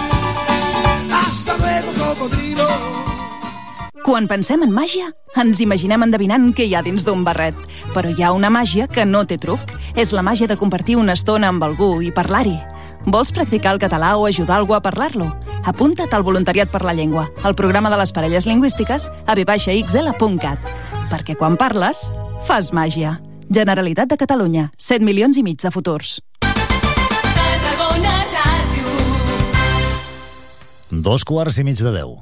Hasta 1.31 1.57
luego, 1.57 1.93
cocodrilo. 1.97 2.67
Quan 4.03 4.27
pensem 4.27 4.65
en 4.65 4.71
màgia, 4.75 5.13
ens 5.39 5.61
imaginem 5.63 6.03
endevinant 6.03 6.49
què 6.51 6.65
hi 6.67 6.73
ha 6.75 6.81
dins 6.83 7.05
d'un 7.07 7.21
barret. 7.23 7.55
Però 7.95 8.11
hi 8.11 8.19
ha 8.19 8.33
una 8.35 8.49
màgia 8.51 8.89
que 8.91 9.05
no 9.07 9.21
té 9.23 9.37
truc. 9.39 9.71
És 9.95 10.11
la 10.11 10.25
màgia 10.27 10.49
de 10.51 10.57
compartir 10.59 10.97
una 10.99 11.15
estona 11.15 11.47
amb 11.47 11.63
algú 11.63 12.01
i 12.03 12.11
parlar-hi. 12.11 12.57
Vols 13.07 13.31
practicar 13.31 13.71
el 13.71 13.79
català 13.79 14.17
o 14.19 14.25
ajudar 14.27 14.57
algú 14.57 14.75
a 14.75 14.81
parlar-lo? 14.83 15.29
Apunta't 15.63 16.11
al 16.11 16.27
Voluntariat 16.27 16.67
per 16.67 16.83
la 16.83 16.91
Llengua, 16.91 17.29
al 17.43 17.55
programa 17.55 17.89
de 17.89 18.01
les 18.01 18.11
parelles 18.11 18.45
lingüístiques 18.45 19.07
a 19.25 19.37
vxl.cat. 19.37 20.73
Perquè 21.13 21.37
quan 21.39 21.55
parles, 21.55 22.09
fas 22.43 22.73
màgia. 22.75 23.21
Generalitat 23.47 24.11
de 24.11 24.19
Catalunya, 24.19 24.67
7 24.75 25.07
milions 25.07 25.39
i 25.39 25.47
mig 25.47 25.63
de 25.63 25.71
futurs. 25.71 26.19
Dos 30.91 31.23
quarts 31.23 31.55
i 31.55 31.63
mig 31.63 31.79
de 31.79 31.91
deu. 31.95 32.17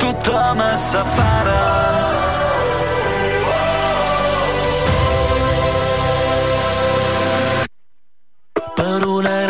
Tothom 0.00 0.64
es 0.70 0.88
separa. 0.88 1.87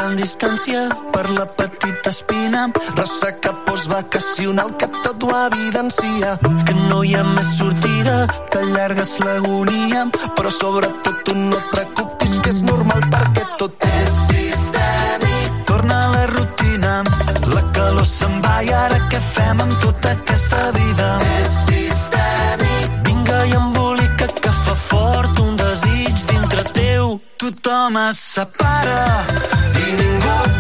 Gran 0.09 0.17
distància, 0.17 0.89
per 1.13 1.29
la 1.31 1.45
petita 1.45 2.11
espina, 2.11 2.69
ressaca 2.97 3.53
postvacacional 3.67 4.77
que 4.79 4.87
tot 5.03 5.25
ho 5.25 5.31
evidencia. 5.47 6.39
Que 6.65 6.75
no 6.89 7.03
hi 7.05 7.15
ha 7.15 7.25
més 7.25 7.49
sortida, 7.59 8.27
que 8.51 8.63
allargues 8.63 9.19
l'agonia, 9.21 10.07
però 10.37 10.51
sobretot 10.51 11.25
tu 11.27 11.35
no 11.35 11.59
et 11.59 11.69
preocupis 11.75 12.39
que 12.45 12.55
és 12.55 12.63
normal 12.63 13.05
perquè 13.13 13.45
tot 13.61 13.85
és 13.85 14.17
sistèmic. 14.31 15.61
Torna 15.69 16.01
a 16.07 16.11
la 16.15 16.25
rutina, 16.33 16.95
la 17.53 17.65
calor 17.77 18.09
se'n 18.09 18.41
va 18.45 18.63
i 18.65 18.73
ara 18.73 19.03
què 19.13 19.21
fem 19.35 19.61
amb 19.67 19.77
tota 19.83 20.15
aquesta 20.17 20.71
vida? 20.79 21.11
És 21.37 21.59
sistèmic. 21.69 22.97
Vinga 23.11 23.45
i 23.45 23.57
embolica 23.61 24.31
que 24.41 24.57
fa 24.65 24.79
fort 24.89 25.45
un 25.45 25.57
desig 25.61 26.25
dintre 26.33 26.65
teu. 26.73 27.19
Tothom 27.37 28.01
es 28.09 28.25
separa 28.37 29.29
i 29.91 30.58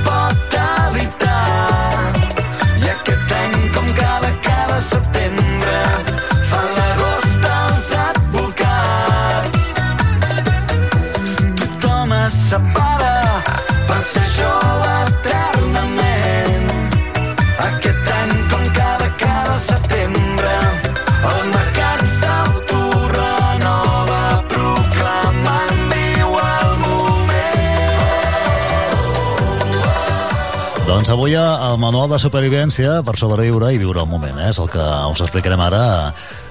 Doncs 31.08 31.22
avui 31.22 31.32
el 31.40 31.78
manual 31.80 32.10
de 32.12 32.18
supervivència 32.20 32.98
per 33.00 33.14
sobreviure 33.16 33.70
i 33.72 33.78
viure 33.80 34.02
el 34.02 34.08
moment, 34.10 34.36
eh? 34.42 34.50
és 34.52 34.58
el 34.60 34.66
que 34.68 34.82
us 35.08 35.22
explicarem 35.24 35.62
ara. 35.64 35.80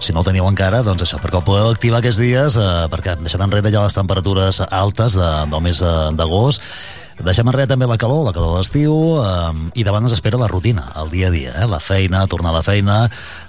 Si 0.02 0.16
no 0.16 0.24
el 0.24 0.26
teniu 0.26 0.48
encara, 0.50 0.80
doncs 0.82 1.04
això, 1.06 1.20
perquè 1.22 1.38
el 1.38 1.44
podeu 1.46 1.70
activar 1.70 2.00
aquests 2.00 2.18
dies, 2.18 2.58
eh, 2.58 2.88
perquè 2.90 3.14
hem 3.14 3.22
deixat 3.22 3.44
enrere 3.46 3.70
ja 3.70 3.84
les 3.86 3.94
temperatures 3.94 4.64
altes 4.66 5.14
de, 5.14 5.30
del 5.54 5.62
mes 5.62 5.84
d'agost, 6.18 6.66
Deixem 7.18 7.48
enrere 7.50 7.66
també 7.70 7.88
la 7.90 7.98
calor, 7.98 8.22
la 8.28 8.34
calor 8.36 8.54
de 8.54 8.60
l'estiu, 8.62 8.94
eh, 9.18 9.80
i 9.82 9.86
davant 9.88 10.06
ens 10.06 10.14
espera 10.14 10.38
la 10.38 10.50
rutina, 10.52 10.84
el 11.02 11.10
dia 11.10 11.32
a 11.32 11.34
dia, 11.34 11.54
eh? 11.58 11.66
la 11.70 11.80
feina, 11.82 12.22
tornar 12.30 12.52
a 12.52 12.58
la 12.60 12.64
feina, 12.66 12.98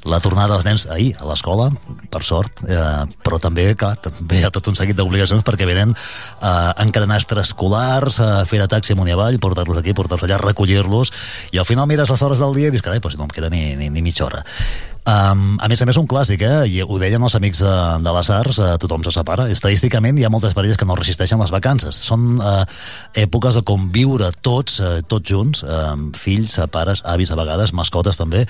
la 0.09 0.21
tornada 0.25 0.55
dels 0.55 0.65
nens 0.65 0.87
ahir 0.89 1.11
a 1.21 1.29
l'escola, 1.29 1.69
per 2.09 2.23
sort, 2.25 2.65
eh, 2.65 3.05
però 3.25 3.41
també, 3.43 3.69
clar, 3.77 3.95
també 4.01 4.41
hi 4.41 4.47
ha 4.49 4.53
tot 4.55 4.73
un 4.73 4.79
seguit 4.79 4.97
d'obligacions 4.97 5.45
perquè 5.45 5.69
venen 5.69 5.93
eh, 5.93 6.53
encadenar 6.85 7.21
extraescolars, 7.21 8.23
eh, 8.25 8.33
fer 8.49 8.63
de 8.65 8.71
taxi 8.73 8.97
amunt 8.97 9.13
i 9.13 9.17
avall, 9.17 9.41
portar-los 9.43 9.83
aquí, 9.83 9.93
portar-los 9.93 10.25
allà, 10.25 10.41
recollir-los, 10.41 11.13
i 11.53 11.61
al 11.61 11.69
final 11.69 11.91
mires 11.91 12.09
les 12.09 12.25
hores 12.25 12.41
del 12.41 12.57
dia 12.57 12.73
i 12.73 12.75
dius, 12.75 12.87
carai, 12.87 13.05
doncs 13.05 13.21
no 13.21 13.29
em 13.29 13.35
queda 13.37 13.53
ni, 13.53 13.77
ni, 13.77 13.93
ni 13.93 14.05
mitja 14.05 14.25
hora. 14.31 14.47
Um, 15.09 15.57
a 15.65 15.71
més 15.73 15.81
a 15.81 15.87
més, 15.89 15.97
un 15.97 16.05
clàssic, 16.05 16.43
eh? 16.45 16.67
I 16.69 16.83
ho 16.85 16.97
deien 17.01 17.23
els 17.25 17.33
amics 17.39 17.63
de, 17.65 17.75
de 18.05 18.13
les 18.13 18.29
arts, 18.35 18.59
uh, 18.61 18.75
tothom 18.83 19.01
se 19.07 19.13
separa. 19.15 19.47
Estadísticament 19.49 20.19
hi 20.21 20.27
ha 20.27 20.29
moltes 20.29 20.53
parelles 20.53 20.77
que 20.77 20.85
no 20.85 20.97
resisteixen 20.99 21.41
les 21.41 21.53
vacances. 21.55 21.97
Són 22.11 22.35
uh, 22.37 22.67
èpoques 23.17 23.57
de 23.57 23.63
conviure 23.65 24.29
tots, 24.45 24.83
uh, 24.85 24.99
tots 25.09 25.33
junts, 25.33 25.63
uh, 25.65 25.95
fills, 26.13 26.59
pares, 26.75 27.01
avis 27.09 27.33
a 27.33 27.39
vegades, 27.41 27.73
mascotes 27.73 28.21
també, 28.21 28.43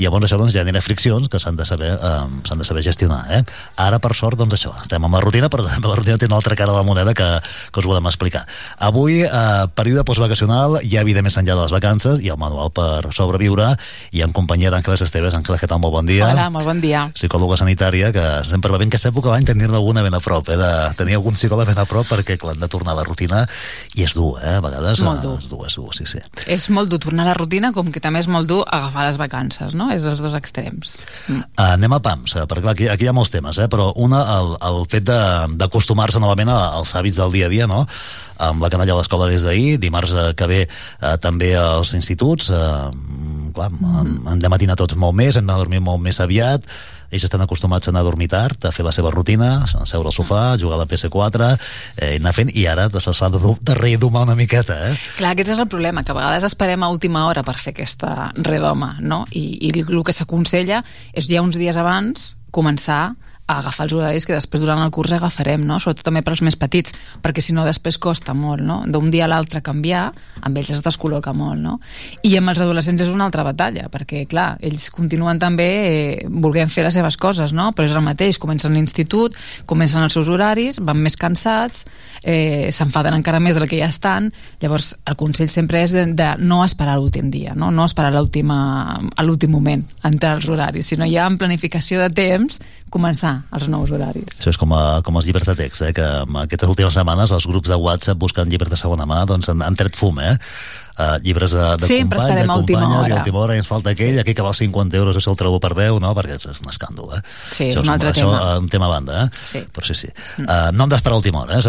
i 0.00 0.08
llavors 0.08 0.26
això 0.26 0.40
doncs, 0.40 0.56
genera 0.56 0.82
friccions 0.82 1.30
que 1.30 1.38
s'han 1.38 1.60
de, 1.60 1.68
saber, 1.68 1.92
uh, 1.94 2.26
s'han 2.48 2.58
de 2.58 2.66
saber 2.66 2.82
gestionar. 2.88 3.20
Eh? 3.38 3.44
Ara, 3.86 4.02
per 4.02 4.10
sort, 4.18 4.40
doncs 4.40 4.58
això, 4.58 4.74
estem 4.82 5.06
amb 5.06 5.14
la 5.14 5.22
rutina, 5.22 5.52
però 5.52 5.68
la 5.68 5.94
rutina 5.94 6.18
té 6.18 6.26
una 6.26 6.40
altra 6.40 6.58
cara 6.58 6.74
de 6.74 6.80
la 6.80 6.88
moneda 6.88 7.14
que, 7.14 7.30
que 7.70 7.84
us 7.84 7.86
volem 7.86 8.10
explicar. 8.10 8.42
Avui, 8.90 9.20
uh, 9.28 9.70
període 9.78 10.02
postvacacional, 10.10 10.80
hi 10.82 10.98
ha 10.98 11.06
vida 11.06 11.22
més 11.22 11.38
enllà 11.38 11.54
de 11.54 11.62
les 11.68 11.78
vacances 11.78 12.18
i 12.26 12.34
el 12.34 12.42
manual 12.42 12.74
per 12.74 13.14
sobreviure, 13.14 13.70
i 14.10 14.26
en 14.26 14.34
companyia 14.34 14.74
d'Àngeles 14.74 15.06
Esteves. 15.06 15.38
Àngeles, 15.38 15.62
què 15.62 15.70
tal? 15.70 15.78
Molt 15.78 15.94
bon 15.94 15.99
dia. 16.06 16.28
Hola, 16.30 16.48
molt 16.52 16.64
bon 16.68 16.80
dia. 16.80 17.06
Psicòloga 17.16 17.56
sanitària, 17.60 18.12
que 18.14 18.24
sempre 18.48 18.70
va 18.72 18.78
bé 18.80 18.86
en 18.86 18.92
aquesta 18.92 19.10
època 19.10 19.30
l'any 19.32 19.44
tenir-ne 19.48 19.76
alguna 19.76 20.02
ben 20.06 20.14
a 20.14 20.20
prop, 20.20 20.48
eh? 20.52 20.56
de 20.60 20.70
tenir 20.98 21.16
algun 21.18 21.34
psicòleg 21.38 21.68
ben 21.70 21.78
a 21.82 21.86
prop 21.88 22.06
perquè 22.10 22.36
clar, 22.40 22.56
de 22.60 22.68
tornar 22.68 22.92
a 22.94 23.00
la 23.00 23.04
rutina 23.06 23.42
i 23.98 24.04
és 24.06 24.14
dur, 24.16 24.36
eh? 24.42 24.56
a 24.58 24.62
vegades 24.64 25.02
Molt 25.06 25.22
dur. 25.24 25.36
és 25.38 25.48
dur, 25.50 25.60
és 25.66 25.76
dur, 25.76 25.90
sí, 25.96 26.06
sí. 26.06 26.22
És 26.46 26.68
molt 26.70 26.90
dur 26.92 27.00
tornar 27.02 27.24
a 27.26 27.30
la 27.32 27.36
rutina, 27.38 27.72
com 27.76 27.90
que 27.92 28.00
també 28.00 28.20
és 28.24 28.28
molt 28.30 28.48
dur 28.50 28.62
agafar 28.66 29.08
les 29.08 29.18
vacances, 29.20 29.74
no? 29.74 29.90
És 29.94 30.04
els 30.08 30.20
dos 30.24 30.34
extrems. 30.38 30.98
Uh, 31.28 31.42
anem 31.70 31.92
a 31.96 32.00
PAMS, 32.00 32.36
eh, 32.36 32.46
perquè 32.50 32.62
clar, 32.64 32.74
aquí, 32.76 32.88
aquí 32.88 33.04
hi 33.08 33.12
ha 33.12 33.16
molts 33.16 33.30
temes, 33.34 33.58
eh? 33.58 33.68
però 33.72 33.90
una, 33.96 34.22
el, 34.38 34.54
el 34.70 34.82
fet 34.90 35.04
de- 35.08 35.56
d'acostumar-se 35.60 36.20
novament 36.22 36.48
als 36.54 36.94
hàbits 36.96 37.16
del 37.20 37.32
dia 37.32 37.46
a 37.46 37.52
dia, 37.52 37.66
no? 37.70 37.84
amb 38.40 38.62
la 38.64 38.70
canalla 38.72 38.94
a 38.94 38.96
l'escola 38.96 39.26
des 39.28 39.42
d'ahir, 39.44 39.76
dimarts 39.82 40.14
eh, 40.16 40.30
que 40.34 40.46
ve 40.48 40.60
eh, 40.64 41.16
també 41.20 41.50
als 41.60 41.92
instituts, 41.98 42.48
eh, 42.48 42.60
clar, 43.56 43.70
mm. 43.72 44.24
hem 44.32 44.40
de 44.42 44.50
matinar 44.52 44.78
tots 44.80 44.96
molt 44.98 45.16
més, 45.18 45.36
hem 45.36 45.46
de 45.46 45.58
dormir 45.60 45.82
molt 45.84 46.02
més 46.02 46.20
aviat, 46.22 46.66
ells 47.10 47.26
estan 47.26 47.42
acostumats 47.42 47.88
a 47.88 47.90
anar 47.90 48.04
a 48.04 48.06
dormir 48.06 48.28
tard, 48.30 48.64
a 48.64 48.72
fer 48.74 48.84
la 48.86 48.92
seva 48.94 49.10
rutina, 49.10 49.50
a 49.64 49.86
seure 49.88 50.10
al 50.10 50.14
sofà, 50.14 50.42
jugar 50.60 50.78
a 50.78 50.82
la 50.82 50.86
PS4, 50.90 51.48
eh, 51.96 52.12
anar 52.20 52.34
fent, 52.36 52.52
i 52.54 52.66
ara 52.70 52.86
s'ha 52.90 53.30
de, 53.34 53.40
de 53.66 53.76
redomar 53.78 54.22
una 54.28 54.38
miqueta, 54.38 54.76
eh? 54.90 54.92
Clar, 55.18 55.34
aquest 55.34 55.54
és 55.56 55.62
el 55.62 55.68
problema, 55.70 56.04
que 56.06 56.14
a 56.14 56.18
vegades 56.18 56.46
esperem 56.46 56.86
a 56.86 56.92
última 56.92 57.26
hora 57.26 57.42
per 57.46 57.56
fer 57.58 57.74
aquesta 57.74 58.30
redoma, 58.38 58.94
no? 59.02 59.24
I, 59.30 59.58
i 59.58 59.72
el 59.80 60.04
que 60.06 60.14
s'aconsella 60.14 60.84
és 61.12 61.30
ja 61.30 61.42
uns 61.42 61.58
dies 61.58 61.76
abans 61.80 62.34
començar 62.54 63.16
a 63.50 63.58
agafar 63.58 63.86
els 63.86 63.94
horaris 63.96 64.26
que 64.26 64.36
després 64.36 64.62
durant 64.62 64.80
el 64.84 64.92
curs 64.94 65.12
agafarem, 65.16 65.64
no? 65.66 65.80
sobretot 65.82 66.06
també 66.06 66.22
per 66.26 66.34
als 66.34 66.42
més 66.46 66.56
petits, 66.60 66.94
perquè 67.22 67.42
si 67.42 67.54
no 67.56 67.64
després 67.66 67.98
costa 67.98 68.34
molt, 68.36 68.62
no? 68.64 68.80
d'un 68.86 69.10
dia 69.10 69.26
a 69.26 69.30
l'altre 69.30 69.62
canviar, 69.66 70.08
amb 70.40 70.60
ells 70.60 70.72
es 70.76 70.84
descol·loca 70.84 71.34
molt. 71.36 71.60
No? 71.60 71.78
I 72.26 72.36
amb 72.38 72.52
els 72.52 72.62
adolescents 72.62 73.02
és 73.04 73.12
una 73.12 73.26
altra 73.28 73.44
batalla, 73.46 73.88
perquè 73.92 74.24
clar, 74.30 74.54
ells 74.64 74.88
continuen 74.94 75.40
també 75.42 75.68
eh, 75.80 76.28
volent 76.30 76.70
fer 76.72 76.86
les 76.86 76.96
seves 76.96 77.18
coses, 77.20 77.54
no? 77.56 77.70
però 77.76 77.90
és 77.90 77.96
el 77.96 78.06
mateix, 78.06 78.38
comencen 78.40 78.76
l'institut, 78.76 79.36
comencen 79.66 80.04
els 80.06 80.16
seus 80.16 80.30
horaris, 80.30 80.80
van 80.84 81.00
més 81.02 81.18
cansats, 81.20 81.84
eh, 82.22 82.70
s'enfaden 82.72 83.18
encara 83.18 83.42
més 83.42 83.58
del 83.58 83.68
que 83.70 83.80
ja 83.80 83.90
estan, 83.90 84.30
llavors 84.62 84.94
el 85.08 85.18
consell 85.20 85.50
sempre 85.50 85.82
és 85.84 85.94
de, 85.96 86.06
de 86.16 86.30
no 86.40 86.62
esperar 86.64 86.98
l'últim 86.98 87.30
dia, 87.32 87.54
no, 87.58 87.70
no 87.74 87.86
esperar 87.88 88.12
a 88.14 89.24
l'últim 89.24 89.50
moment 89.50 89.84
entre 90.06 90.34
els 90.36 90.48
horaris, 90.48 90.86
sinó 90.92 91.08
ja 91.10 91.26
amb 91.26 91.40
planificació 91.40 92.00
de 92.00 92.10
temps 92.14 92.60
començar 92.92 93.32
els 93.56 93.68
nous 93.70 93.90
horaris. 93.94 94.36
Això 94.38 94.52
és 94.52 94.58
com, 94.60 94.74
a, 94.76 95.00
com 95.06 95.16
els 95.18 95.28
llibres 95.28 95.46
de 95.48 95.56
text, 95.58 95.84
eh? 95.86 95.92
que 95.96 96.06
en 96.24 96.40
aquestes 96.42 96.70
últimes 96.70 96.96
setmanes 96.98 97.32
els 97.36 97.46
grups 97.50 97.70
de 97.70 97.78
WhatsApp 97.80 98.20
buscant 98.20 98.50
llibres 98.50 98.72
de 98.72 98.78
segona 98.80 99.06
mà 99.08 99.22
doncs 99.30 99.50
han, 99.52 99.62
han 99.66 99.78
tret 99.78 99.98
fum, 99.98 100.20
eh? 100.22 100.36
Uh, 101.00 101.16
llibres 101.24 101.54
de, 101.56 101.62
de 101.80 101.86
Sempre 101.88 102.18
company, 102.18 102.36
esperem 102.36 102.46
de 102.46 102.52
companyes, 102.52 103.08
i 103.08 103.12
a 103.14 103.18
última 103.22 103.38
hora 103.40 103.54
ens 103.56 103.68
falta 103.70 103.94
aquell, 103.94 104.18
aquí 104.20 104.34
que 104.36 104.44
val 104.44 104.52
50 104.58 104.98
euros 104.98 105.16
i 105.16 105.22
se'l 105.24 105.36
trobo 105.40 105.56
per 105.62 105.70
10, 105.78 105.96
no? 106.02 106.10
perquè 106.18 106.34
és, 106.36 106.44
és 106.50 106.58
un 106.60 106.68
escàndol, 106.68 107.14
eh? 107.16 107.20
Sí, 107.54 107.70
és 107.70 107.76
això 107.78 107.84
un 107.86 107.92
altre 107.94 108.10
això, 108.12 108.26
tema. 108.28 108.40
uh, 108.56 108.58
un 108.60 108.68
tema 108.68 108.88
a 108.90 108.92
banda, 108.92 109.22
eh? 109.24 109.28
Sí. 109.48 109.62
Però 109.72 109.86
sí, 109.88 109.94
sí. 109.96 110.10
Uh, 110.42 110.68
no 110.76 110.84
hem 110.84 110.92
d'esperar 110.92 111.16
a 111.16 111.20
última 111.22 111.40
hora, 111.46 111.56
eh? 111.56 111.62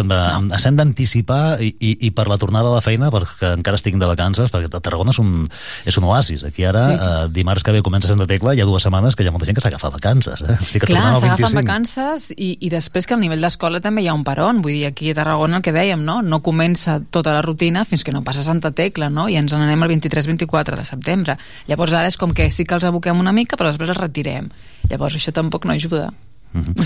S'hem 0.61 0.75
d'anticipar 0.79 1.61
i, 1.63 1.71
i, 1.79 1.91
i 2.07 2.11
per 2.17 2.27
la 2.27 2.37
tornada 2.41 2.69
a 2.71 2.75
la 2.75 2.81
feina, 2.83 3.11
perquè 3.13 3.53
encara 3.55 3.79
estic 3.79 3.95
de 4.01 4.09
vacances, 4.09 4.51
perquè 4.51 4.67
Tarragona 4.81 5.13
és 5.15 5.19
un, 5.23 5.47
és 5.87 5.97
un 6.01 6.09
oasis. 6.09 6.43
Aquí 6.47 6.65
ara, 6.67 6.81
Sí. 6.81 6.95
uh, 6.97 7.27
dimarts 7.31 7.63
que 7.63 7.71
ve 7.75 7.81
comença 7.85 8.09
Santa 8.09 8.25
Tecla, 8.27 8.55
hi 8.55 8.61
ha 8.61 8.65
dues 8.67 8.83
setmanes 8.83 9.15
que 9.15 9.23
hi 9.23 9.29
ha 9.29 9.31
molta 9.31 9.45
gent 9.47 9.55
que 9.59 9.63
s'agafa 9.63 9.91
vacances, 9.93 10.41
eh? 10.41 10.57
Estic 10.59 10.85
Clar, 10.89 11.15
s'agafen 11.19 11.45
25. 11.45 11.61
vacances 11.61 12.27
i, 12.35 12.57
i 12.59 12.69
després 12.73 13.05
que 13.07 13.13
al 13.15 13.21
nivell 13.23 13.41
d'escola 13.43 13.79
també 13.83 14.01
hi 14.03 14.09
ha 14.11 14.15
un 14.17 14.23
peron. 14.27 14.61
Vull 14.65 14.73
dir, 14.79 14.85
aquí 14.89 15.11
a 15.11 15.17
Tarragona 15.21 15.61
el 15.61 15.65
que 15.65 15.73
dèiem, 15.75 16.01
no? 16.03 16.21
No 16.25 16.41
comença 16.41 16.99
tota 17.11 17.31
la 17.35 17.41
rutina 17.45 17.85
fins 17.85 18.03
que 18.03 18.11
no 18.15 18.23
passa 18.25 18.43
Santa 18.43 18.71
Tecla, 18.71 19.09
no? 19.13 19.20
I 19.29 19.37
ens 19.41 19.53
n'anem 19.53 19.83
el 19.85 19.93
23-24 19.97 20.79
de 20.79 20.87
setembre. 20.87 21.37
Llavors 21.67 21.93
ara 21.93 22.09
és 22.09 22.17
com 22.17 22.33
que 22.33 22.49
sí 22.51 22.65
que 22.65 22.77
els 22.77 22.87
aboquem 22.87 23.19
una 23.19 23.35
mica, 23.35 23.59
però 23.59 23.73
després 23.73 23.93
els 23.93 24.01
retirem. 24.01 24.49
Llavors 24.89 25.19
això 25.19 25.33
tampoc 25.35 25.65
no 25.65 25.77
ajuda. 25.77 26.09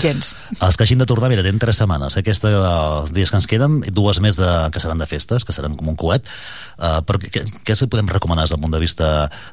Gens. 0.00 0.36
Els 0.62 0.76
que 0.76 0.84
hagin 0.84 1.00
de 1.02 1.06
tornar, 1.08 1.28
mira, 1.32 1.42
tenen 1.42 1.58
tres 1.62 1.80
setmanes. 1.80 2.16
Aquesta, 2.18 2.52
els 3.00 3.12
dies 3.14 3.30
que 3.32 3.38
ens 3.40 3.48
queden, 3.50 3.80
dues 3.94 4.20
més 4.22 4.38
de, 4.38 4.48
que 4.72 4.82
seran 4.82 5.00
de 5.02 5.08
festes, 5.10 5.44
que 5.44 5.54
seran 5.54 5.74
com 5.78 5.90
un 5.90 5.98
coet. 5.98 6.26
Uh, 6.76 7.00
però 7.06 7.18
què, 7.20 7.42
què 7.66 7.76
se 7.76 7.88
podem 7.90 8.08
recomanar 8.12 8.46
des 8.46 8.54
del 8.54 8.62
punt 8.62 8.74
de 8.74 8.80
vista 8.82 9.08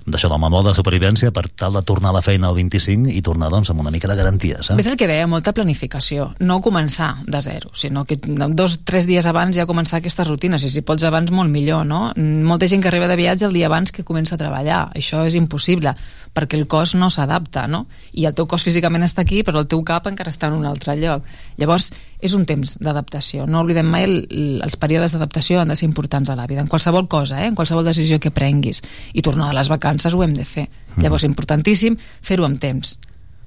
d'això, 0.05 0.30
del 0.30 0.41
manual 0.41 0.68
de 0.68 0.76
supervivència, 0.78 1.34
per 1.34 1.47
tal 1.49 1.80
de 1.80 1.84
tornar 1.88 2.11
a 2.14 2.18
la 2.20 2.24
feina 2.26 2.51
al 2.51 2.57
25 2.59 3.09
i 3.09 3.22
tornar, 3.26 3.49
doncs, 3.53 3.72
amb 3.74 3.82
una 3.82 3.93
mica 3.93 4.11
de 4.11 4.18
garanties? 4.20 4.70
Eh? 4.70 4.78
És 4.80 4.89
el 4.91 4.97
que 4.99 5.09
deia, 5.09 5.28
molta 5.30 5.55
planificació. 5.55 6.30
No 6.43 6.59
començar 6.66 7.16
de 7.26 7.41
zero, 7.41 7.74
sinó 7.74 8.05
que 8.05 8.20
dos, 8.22 8.80
tres 8.86 9.07
dies 9.09 9.26
abans 9.30 9.57
ja 9.57 9.68
començar 9.70 9.99
aquestes 9.99 10.30
rutines. 10.30 10.64
I 10.64 10.72
si 10.74 10.86
pots 10.86 11.05
abans, 11.07 11.32
molt 11.34 11.49
millor, 11.51 11.88
no? 11.89 12.05
Molta 12.18 12.70
gent 12.70 12.84
que 12.84 12.91
arriba 12.91 13.09
de 13.09 13.18
viatge 13.18 13.47
el 13.49 13.55
dia 13.55 13.72
abans 13.72 13.91
que 13.91 14.05
comença 14.05 14.38
a 14.38 14.41
treballar. 14.41 14.86
Això 14.97 15.24
és 15.26 15.38
impossible, 15.39 15.95
perquè 16.34 16.57
el 16.59 16.68
cos 16.68 16.95
no 16.99 17.09
s'adapta, 17.14 17.66
no? 17.68 17.86
I 18.14 18.28
el 18.30 18.38
teu 18.38 18.47
cos 18.49 18.66
físicament 18.66 19.05
està 19.05 19.24
aquí, 19.26 19.41
però 19.45 19.64
el 19.64 19.70
teu 19.72 19.82
cap 19.88 20.02
encara 20.09 20.33
està 20.33 20.49
en 20.51 20.57
un 20.57 20.65
altre 20.67 20.97
lloc. 20.99 21.23
Llavors, 21.61 21.91
és 22.23 22.35
un 22.35 22.43
temps 22.49 22.75
d'adaptació. 22.79 23.47
No 23.47 23.61
oblidem 23.63 23.87
mai 23.87 24.07
el, 24.07 24.17
el, 24.29 24.59
els 24.65 24.77
períodes 24.79 25.15
d'adaptació 25.15 25.61
han 25.61 25.71
de 25.71 25.79
ser 25.79 25.87
importants 25.87 26.29
a 26.29 26.37
la 26.39 26.47
vida, 26.47 26.65
en 26.65 26.71
qualsevol 26.71 27.07
cosa, 27.07 27.43
eh? 27.43 27.47
en 27.51 27.55
qualsevol 27.55 27.85
decisió 27.87 28.19
que 28.19 28.31
prenguis. 28.31 28.83
I 29.13 29.21
tornar 29.21 29.51
de 29.51 29.59
les 29.59 29.71
vacances 29.71 30.13
ho 30.13 30.23
hem 30.23 30.35
de 30.35 30.45
fer. 30.47 30.67
Llavors, 30.97 31.25
importantíssim 31.27 31.97
fer-ho 32.21 32.45
amb 32.45 32.61
temps 32.61 32.97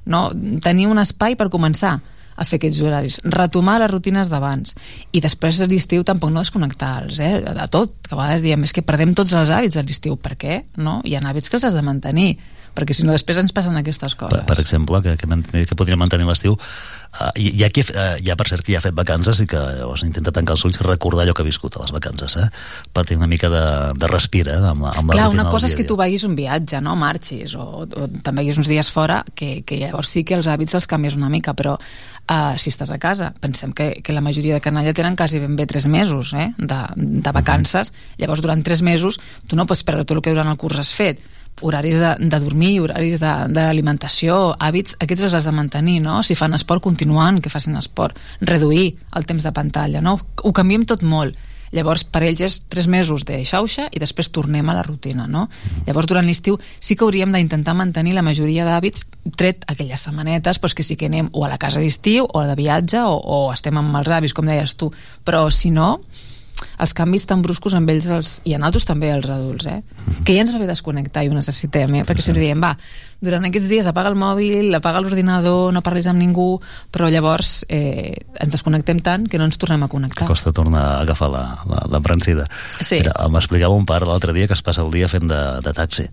no? 0.06 0.30
tenir 0.62 0.86
un 0.88 1.02
espai 1.02 1.36
per 1.36 1.50
començar 1.52 1.98
a 2.36 2.44
fer 2.44 2.58
aquests 2.60 2.82
horaris, 2.84 3.18
retomar 3.32 3.78
les 3.80 3.90
rutines 3.90 4.28
d'abans 4.28 4.74
i 5.16 5.22
després 5.24 5.60
a 5.60 5.68
l'estiu 5.68 6.04
tampoc 6.04 6.32
no 6.32 6.42
desconnectar-los 6.44 7.20
eh? 7.24 7.32
de 7.44 7.68
tot, 7.72 7.94
que 8.04 8.12
a 8.12 8.18
vegades 8.18 8.44
diem 8.44 8.66
és 8.68 8.74
que 8.76 8.84
perdem 8.84 9.14
tots 9.16 9.32
els 9.36 9.52
hàbits 9.52 9.80
a 9.80 9.84
l'estiu, 9.84 10.18
per 10.20 10.36
què? 10.40 10.60
No? 10.76 11.00
Hi 11.04 11.16
ha 11.16 11.24
hàbits 11.24 11.50
que 11.50 11.58
els 11.58 11.68
has 11.68 11.76
de 11.76 11.84
mantenir 11.84 12.34
perquè 12.76 12.94
si 12.96 13.06
no 13.06 13.14
després 13.16 13.40
ens 13.40 13.54
passen 13.56 13.76
aquestes 13.80 14.14
Per, 14.14 14.26
coses 14.26 14.44
per 14.48 14.58
exemple, 14.60 15.00
que, 15.04 15.16
que, 15.16 15.28
mantenir- 15.30 15.66
que 15.70 15.78
podríem 15.78 15.98
mantenir 16.00 16.28
l'estiu, 16.28 16.54
uh, 16.56 17.30
hi, 17.34 17.48
hi, 17.54 17.64
ha 17.64 17.70
qui, 17.72 17.84
uh, 17.90 18.16
hi 18.22 18.30
ha, 18.30 18.36
per 18.38 18.48
cert, 18.50 18.64
qui 18.66 18.76
ha 18.76 18.82
fet 18.84 18.96
vacances 18.96 19.40
i 19.42 19.48
que 19.50 19.60
llavors 19.80 20.04
intenta 20.06 20.34
tancar 20.36 20.56
els 20.56 20.64
ulls 20.68 20.80
i 20.80 20.86
recordar 20.86 21.24
allò 21.24 21.34
que 21.36 21.44
ha 21.44 21.48
viscut 21.48 21.76
a 21.76 21.84
les 21.84 21.94
vacances, 21.96 22.36
eh? 22.40 22.48
per 22.92 23.06
tenir 23.06 23.22
una 23.22 23.30
mica 23.30 23.50
de, 23.52 23.64
de 23.96 24.10
respir 24.12 24.46
eh? 24.52 24.58
amb 24.60 24.86
la, 24.86 24.92
amb 24.96 25.10
la 25.10 25.18
Clar, 25.18 25.30
una 25.34 25.48
cosa 25.50 25.70
és 25.70 25.76
que 25.78 25.86
tu 25.88 25.96
vagis 25.98 26.26
un 26.28 26.36
viatge, 26.38 26.80
no? 26.84 26.96
Marxis, 27.00 27.56
o, 27.56 27.86
o 27.86 28.08
te'n 28.22 28.36
vagis 28.42 28.60
uns 28.60 28.70
dies 28.70 28.90
fora, 28.92 29.22
que, 29.34 29.62
que 29.66 29.80
llavors 29.80 30.12
sí 30.12 30.24
que 30.26 30.36
els 30.38 30.48
hàbits 30.50 30.76
els 30.78 30.88
canvies 30.90 31.16
una 31.16 31.30
mica, 31.32 31.54
però 31.56 31.76
uh, 31.78 32.54
si 32.60 32.70
estàs 32.72 32.92
a 32.92 32.98
casa, 33.02 33.32
pensem 33.40 33.72
que, 33.76 34.02
que 34.04 34.14
la 34.16 34.22
majoria 34.24 34.58
de 34.58 34.64
canalla 34.64 34.94
tenen 34.96 35.16
quasi 35.16 35.40
ben 35.42 35.56
bé 35.56 35.66
tres 35.66 35.86
mesos 35.86 36.34
eh? 36.34 36.52
de, 36.58 36.80
de 36.96 37.32
vacances, 37.32 37.92
llavors 38.20 38.42
durant 38.44 38.62
tres 38.66 38.82
mesos 38.82 39.20
tu 39.46 39.56
no 39.56 39.66
pots 39.66 39.84
perdre 39.86 40.04
tot 40.04 40.18
el 40.18 40.24
que 40.24 40.34
durant 40.34 40.50
el 40.50 40.58
curs 40.60 40.80
has 40.82 40.92
fet, 40.96 41.22
horaris 41.60 41.98
de, 42.00 42.12
de 42.20 42.40
dormir, 42.42 42.80
horaris 42.84 43.20
d'alimentació, 43.20 44.56
hàbits, 44.60 44.96
aquests 45.00 45.28
els 45.28 45.36
has 45.38 45.48
de 45.48 45.54
mantenir, 45.56 46.00
no? 46.04 46.20
Si 46.26 46.36
fan 46.36 46.56
esport, 46.56 46.84
continuant 46.84 47.40
que 47.42 47.52
facin 47.52 47.76
esport. 47.80 48.18
Reduir 48.40 48.96
el 49.16 49.28
temps 49.28 49.46
de 49.46 49.52
pantalla, 49.56 50.02
no? 50.04 50.18
Ho 50.42 50.52
canviem 50.56 50.84
tot 50.88 51.04
molt. 51.06 51.36
Llavors, 51.74 52.04
per 52.06 52.22
ells 52.22 52.40
és 52.44 52.56
tres 52.70 52.86
mesos 52.86 53.24
de 53.26 53.40
xauxa 53.44 53.88
i 53.90 54.00
després 54.00 54.30
tornem 54.32 54.68
a 54.70 54.76
la 54.76 54.84
rutina, 54.86 55.26
no? 55.26 55.46
Llavors, 55.86 56.06
durant 56.06 56.26
l'estiu 56.26 56.58
sí 56.62 56.94
que 56.94 57.04
hauríem 57.04 57.32
d'intentar 57.34 57.74
mantenir 57.74 58.14
la 58.14 58.24
majoria 58.26 58.66
d'hàbits, 58.68 59.06
tret 59.36 59.66
aquelles 59.66 60.06
setmanetes 60.06 60.60
doncs, 60.62 60.76
que 60.76 60.86
sí 60.86 60.96
que 60.96 61.10
anem 61.10 61.28
o 61.32 61.44
a 61.44 61.50
la 61.50 61.58
casa 61.58 61.82
d'estiu 61.82 62.28
o 62.28 62.44
de 62.46 62.54
viatge 62.58 63.02
o, 63.02 63.16
o 63.18 63.38
estem 63.52 63.76
amb 63.78 63.98
els 63.98 64.08
avis, 64.08 64.34
com 64.36 64.46
deies 64.46 64.76
tu. 64.78 64.92
Però, 65.26 65.48
si 65.50 65.72
no, 65.74 65.98
els 66.82 66.94
canvis 66.96 67.26
tan 67.28 67.42
bruscos 67.44 67.74
amb 67.76 67.90
ells 67.92 68.08
els, 68.12 68.30
i 68.48 68.54
en 68.56 68.64
altres 68.66 68.86
també 68.88 69.10
els 69.12 69.28
adults, 69.30 69.66
eh? 69.70 69.80
que 70.24 70.36
ja 70.36 70.44
ens 70.44 70.54
va 70.54 70.60
bé 70.62 70.68
desconnectar 70.68 71.24
i 71.24 71.30
ho 71.30 71.36
necessitem, 71.36 71.98
eh? 72.00 72.04
perquè 72.08 72.24
sempre 72.24 72.44
diem, 72.44 72.62
va, 72.62 72.72
durant 73.20 73.44
aquests 73.48 73.68
dies 73.70 73.88
apaga 73.88 74.12
el 74.12 74.18
mòbil, 74.20 74.74
apaga 74.78 75.02
l'ordinador, 75.04 75.70
no 75.74 75.84
parlis 75.84 76.08
amb 76.10 76.20
ningú, 76.22 76.48
però 76.92 77.10
llavors 77.12 77.58
eh, 77.68 78.14
ens 78.40 78.52
desconnectem 78.52 79.02
tant 79.04 79.28
que 79.30 79.40
no 79.40 79.48
ens 79.48 79.60
tornem 79.60 79.84
a 79.86 79.90
connectar. 79.92 80.28
costa 80.28 80.54
tornar 80.56 80.84
a 80.84 80.98
agafar 81.04 81.30
la, 81.32 81.44
la, 81.68 81.84
l'embrancida. 81.92 82.48
Sí. 82.80 83.00
Mira, 83.00 83.16
m'explicava 83.32 83.76
un 83.76 83.88
pare 83.88 84.08
l'altre 84.08 84.36
dia 84.36 84.48
que 84.48 84.56
es 84.56 84.64
passa 84.64 84.84
el 84.84 84.92
dia 84.94 85.08
fent 85.12 85.28
de, 85.30 85.42
de 85.64 85.76
taxi 85.76 86.10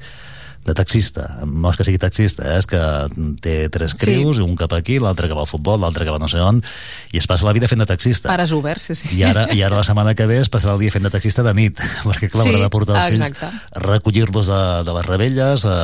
de 0.65 0.73
taxista. 0.73 1.39
No 1.45 1.71
és 1.71 1.77
que 1.77 1.83
sigui 1.87 1.99
taxista, 1.99 2.45
eh? 2.53 2.59
és 2.61 2.67
que 2.69 2.79
té 3.43 3.69
tres 3.73 3.93
crius, 3.99 4.37
sí. 4.37 4.43
un 4.45 4.55
cap 4.55 4.71
aquí, 4.77 4.99
l'altre 5.03 5.27
que 5.27 5.35
va 5.35 5.41
al 5.43 5.49
futbol, 5.49 5.79
l'altre 5.81 6.05
que 6.07 6.11
va 6.13 6.19
no 6.21 6.29
sé 6.31 6.39
on, 6.39 6.61
i 7.11 7.19
es 7.19 7.27
passa 7.27 7.45
la 7.45 7.53
vida 7.53 7.67
fent 7.67 7.81
de 7.83 7.87
taxista. 7.89 8.29
Pares 8.31 8.53
oberts, 8.55 8.89
sí, 8.91 8.95
sí. 8.95 9.11
I 9.17 9.23
ara, 9.27 9.47
I 9.53 9.61
ara 9.63 9.75
la 9.81 9.83
setmana 9.83 10.13
que 10.15 10.25
ve 10.29 10.37
es 10.39 10.49
passarà 10.53 10.73
el 10.77 10.79
dia 10.85 10.91
fent 10.93 11.03
de 11.03 11.11
taxista 11.13 11.43
de 11.43 11.53
nit, 11.53 11.79
perquè 12.07 12.29
clar, 12.31 12.45
Sí, 12.47 12.53
haurà 12.53 12.63
de 12.63 12.71
portar 12.73 13.01
els 13.09 13.19
exacte. 13.19 13.49
fills, 13.49 13.83
recollir-los 13.87 14.47
de, 14.47 14.61
de 14.87 14.93
les 14.99 15.05
rebelles, 15.05 15.65
a, 15.65 15.75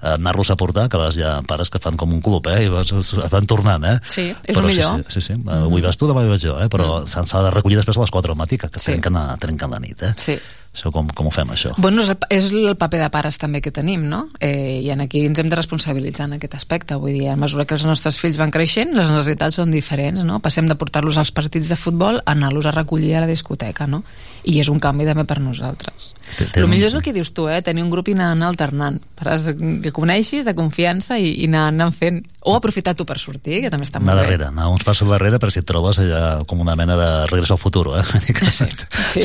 a 0.00 0.14
anar-los 0.14 0.50
a 0.50 0.56
portar, 0.56 0.88
que 0.88 0.96
a 0.96 1.02
vegades 1.04 1.18
hi 1.20 1.26
ha 1.28 1.34
pares 1.48 1.70
que 1.70 1.78
fan 1.82 1.96
com 2.00 2.12
un 2.12 2.20
club, 2.24 2.46
eh? 2.52 2.64
i 2.66 2.72
es 3.00 3.14
van 3.32 3.46
tornant, 3.50 3.84
eh? 3.84 3.98
Sí, 4.08 4.30
és 4.32 4.56
però 4.56 4.64
el 4.64 4.70
millor. 4.72 5.04
Sí, 5.08 5.20
sí, 5.20 5.20
sí, 5.20 5.34
sí. 5.34 5.40
avui 5.58 5.84
vas 5.84 5.96
tu, 6.00 6.08
demà 6.10 6.24
vaig 6.28 6.40
jo, 6.42 6.56
eh? 6.62 6.68
però 6.72 6.90
Mm. 7.02 7.26
s'ha 7.28 7.40
de 7.44 7.50
recollir 7.54 7.76
després 7.78 7.96
a 7.96 8.00
les 8.02 8.10
4 8.10 8.32
del 8.32 8.38
matí, 8.38 8.56
que, 8.58 8.68
que 8.68 8.78
Sí. 8.80 8.92
trenquen, 8.92 9.16
a, 9.16 9.36
trenquen 9.40 9.70
la 9.70 9.78
nit, 9.80 10.02
eh? 10.02 10.12
Sí. 10.16 10.38
Això 10.72 10.88
com, 10.88 11.08
com 11.12 11.26
ho 11.28 11.30
fem, 11.34 11.50
això? 11.52 11.74
Bueno, 11.76 12.00
és 12.00 12.08
el, 12.08 12.16
és 12.32 12.46
el 12.56 12.78
paper 12.80 13.02
de 13.02 13.08
pares 13.12 13.36
també 13.36 13.60
que 13.60 13.70
tenim, 13.74 14.06
no? 14.08 14.22
Eh, 14.40 14.80
I 14.80 14.88
en 14.94 15.02
aquí 15.04 15.20
ens 15.28 15.42
hem 15.42 15.50
de 15.52 15.58
responsabilitzar 15.58 16.30
en 16.30 16.38
aquest 16.38 16.56
aspecte. 16.56 16.96
Vull 16.96 17.12
dir, 17.18 17.26
a 17.28 17.36
mesura 17.36 17.66
que 17.68 17.76
els 17.76 17.84
nostres 17.84 18.16
fills 18.20 18.40
van 18.40 18.54
creixent, 18.54 18.94
les 18.96 19.12
necessitats 19.12 19.60
són 19.60 19.74
diferents, 19.74 20.24
no? 20.24 20.40
Passem 20.40 20.70
de 20.70 20.78
portar-los 20.80 21.20
als 21.20 21.34
partits 21.36 21.68
de 21.68 21.76
futbol 21.76 22.22
a 22.22 22.32
anar-los 22.32 22.66
a 22.66 22.72
recollir 22.72 23.12
a 23.18 23.26
la 23.26 23.28
discoteca, 23.28 23.86
no? 23.86 24.00
I 24.48 24.62
és 24.64 24.72
un 24.72 24.80
canvi 24.80 25.04
també 25.08 25.28
per 25.28 25.42
nosaltres. 25.44 26.11
El 26.56 26.68
millor 26.68 26.88
és 26.88 26.94
el 26.98 27.02
que 27.04 27.12
dius 27.12 27.32
tu, 27.36 27.48
eh? 27.48 27.60
Tenir 27.62 27.82
un 27.84 27.90
grup 27.92 28.08
i 28.08 28.14
anar, 28.16 28.32
anar 28.36 28.48
alternant. 28.52 29.00
Pares 29.18 29.48
que 29.82 29.92
coneixis, 29.94 30.44
de 30.48 30.54
confiança, 30.58 31.18
i, 31.18 31.34
i 31.44 31.48
anar, 31.50 31.68
anar 31.74 31.90
fent... 31.96 32.22
O 32.42 32.56
aprofitar 32.56 32.96
tu 32.98 33.04
per 33.06 33.20
sortir, 33.22 33.60
que 33.62 33.68
també 33.70 33.86
està 33.86 34.00
Anar 34.00 34.16
molt 34.16 34.18
bé. 34.18 34.22
darrere, 34.32 34.46
anar 34.50 34.64
uns 34.72 34.82
passos 34.82 35.06
darrere 35.06 35.38
per 35.38 35.52
si 35.54 35.60
et 35.60 35.66
trobes 35.68 36.00
allà 36.02 36.22
com 36.50 36.58
una 36.58 36.74
mena 36.74 36.96
de 36.98 37.06
regreso 37.30 37.54
al 37.54 37.60
futur, 37.62 37.84
eh? 37.94 38.02
Sí, 38.50 38.66
Sí, 39.12 39.22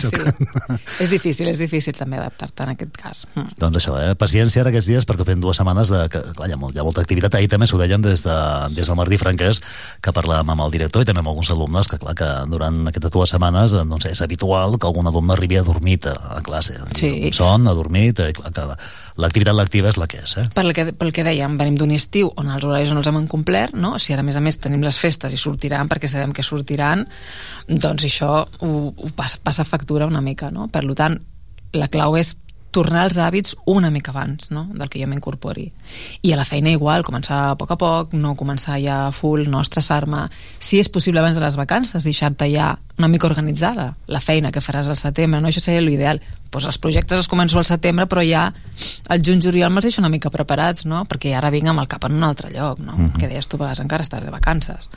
sí. 0.00 0.16
és 1.02 1.10
difícil, 1.10 1.48
és 1.50 1.58
difícil 1.60 1.92
també 1.96 2.16
adaptar-te 2.16 2.64
en 2.64 2.72
aquest 2.72 2.96
cas. 2.96 3.20
Mm. 3.34 3.56
Doncs 3.60 3.80
això, 3.82 3.96
eh? 4.00 4.14
paciència 4.18 4.62
ara 4.62 4.72
aquests 4.72 4.88
dies 4.88 5.06
perquè 5.08 5.26
fem 5.28 5.42
dues 5.42 5.58
setmanes 5.60 5.90
de, 5.92 6.00
que 6.12 6.22
clar, 6.36 6.48
hi, 6.48 6.54
ha 6.56 6.60
molt, 6.60 6.72
hi 6.76 6.80
ha 6.80 6.86
molta 6.86 7.02
activitat. 7.04 7.36
Ahir 7.36 7.50
també 7.52 7.68
s'ho 7.68 7.76
deien 7.80 8.00
des, 8.04 8.24
de, 8.26 8.36
des 8.76 8.88
del 8.88 8.96
Martí 8.98 9.18
Franquès 9.20 9.60
que 10.00 10.14
parlàvem 10.16 10.54
amb 10.54 10.64
el 10.66 10.72
director 10.78 11.04
i 11.04 11.08
també 11.10 11.20
amb 11.24 11.32
alguns 11.34 11.50
alumnes 11.52 11.90
que 11.92 12.00
clar 12.00 12.16
que 12.18 12.30
durant 12.52 12.80
aquestes 12.88 13.12
dues 13.14 13.34
setmanes 13.36 13.76
eh, 13.76 13.84
doncs 13.84 14.08
és 14.10 14.22
habitual 14.24 14.78
que 14.80 14.88
algun 14.88 15.12
alumne 15.12 15.36
arribi 15.36 15.60
adormit 15.60 16.08
a, 16.08 16.16
a 16.30 16.40
classe. 16.44 16.76
Sí. 16.98 17.30
Son, 17.36 17.66
adormit, 17.70 18.20
que 18.20 18.64
l'activitat 19.16 19.56
lectiva 19.56 19.90
és 19.92 20.00
la 20.00 20.08
que 20.10 20.22
és. 20.22 20.36
Eh? 20.40 20.46
Pel 20.54 20.72
que, 20.76 20.86
pel 20.96 21.12
que 21.14 21.24
dèiem, 21.26 21.58
venim 21.60 21.78
d'un 21.80 21.92
estiu 21.96 22.32
on 22.36 22.50
els 22.54 22.64
horaris 22.66 22.92
no 22.94 23.02
els 23.02 23.10
hem 23.10 23.26
complert, 23.30 23.76
no? 23.76 23.96
si 24.02 24.14
ara 24.14 24.24
a 24.24 24.26
més 24.26 24.38
a 24.38 24.44
més 24.44 24.60
tenim 24.62 24.84
les 24.84 24.98
festes 25.00 25.32
i 25.32 25.40
sortiran 25.40 25.90
perquè 25.90 26.10
sabem 26.10 26.34
que 26.36 26.44
sortiran, 26.46 27.06
doncs 27.68 28.08
això 28.08 28.32
ho, 28.44 28.72
ho 28.90 29.12
passa, 29.16 29.40
passa 29.42 29.66
factura 29.68 30.08
una 30.10 30.24
mica. 30.24 30.50
No? 30.54 30.68
Per 30.72 30.84
tant, 30.96 31.18
la 31.76 31.88
clau 31.92 32.16
és 32.16 32.34
tornar 32.76 33.06
als 33.06 33.16
hàbits 33.16 33.54
una 33.72 33.90
mica 33.90 34.12
abans 34.12 34.50
no? 34.52 34.66
del 34.74 34.90
que 34.92 35.00
jo 35.00 35.08
m'incorpori. 35.08 35.70
I 36.22 36.34
a 36.34 36.36
la 36.36 36.44
feina 36.44 36.72
igual, 36.74 37.04
començar 37.06 37.38
a 37.50 37.54
poc 37.56 37.72
a 37.72 37.78
poc, 37.80 38.12
no 38.12 38.34
començar 38.36 38.76
ja 38.82 38.98
full, 39.16 39.46
no 39.48 39.62
estressar-me. 39.64 40.26
Si 40.60 40.80
és 40.82 40.90
possible 40.92 41.22
abans 41.22 41.38
de 41.38 41.44
les 41.44 41.56
vacances, 41.56 42.04
deixar-te 42.04 42.50
ja 42.52 42.74
una 42.98 43.08
mica 43.12 43.28
organitzada 43.28 43.94
la 44.12 44.20
feina 44.20 44.52
que 44.52 44.60
faràs 44.64 44.90
al 44.92 45.00
setembre, 45.00 45.40
no? 45.40 45.48
això 45.48 45.64
seria 45.64 45.84
l'ideal. 45.84 46.20
Pues 46.52 46.68
els 46.68 46.78
projectes 46.80 47.18
els 47.18 47.28
començo 47.28 47.58
al 47.58 47.66
setembre, 47.68 48.06
però 48.08 48.22
ja 48.24 48.46
el 49.12 49.24
juny-juliol 49.24 49.72
me'ls 49.72 49.88
deixo 49.88 50.02
una 50.04 50.12
mica 50.12 50.32
preparats, 50.32 50.84
no? 50.88 51.04
perquè 51.08 51.32
ara 51.36 51.52
vinc 51.54 51.72
amb 51.72 51.82
el 51.82 51.88
cap 51.88 52.04
en 52.08 52.16
un 52.20 52.28
altre 52.28 52.52
lloc, 52.52 52.80
no? 52.80 52.96
Mhm. 52.96 53.16
que 53.16 53.28
deies 53.28 53.48
tu, 53.48 53.56
a 53.56 53.64
vegades 53.64 53.84
encara 53.84 54.04
estàs 54.04 54.24
de 54.24 54.32
vacances. 54.32 54.88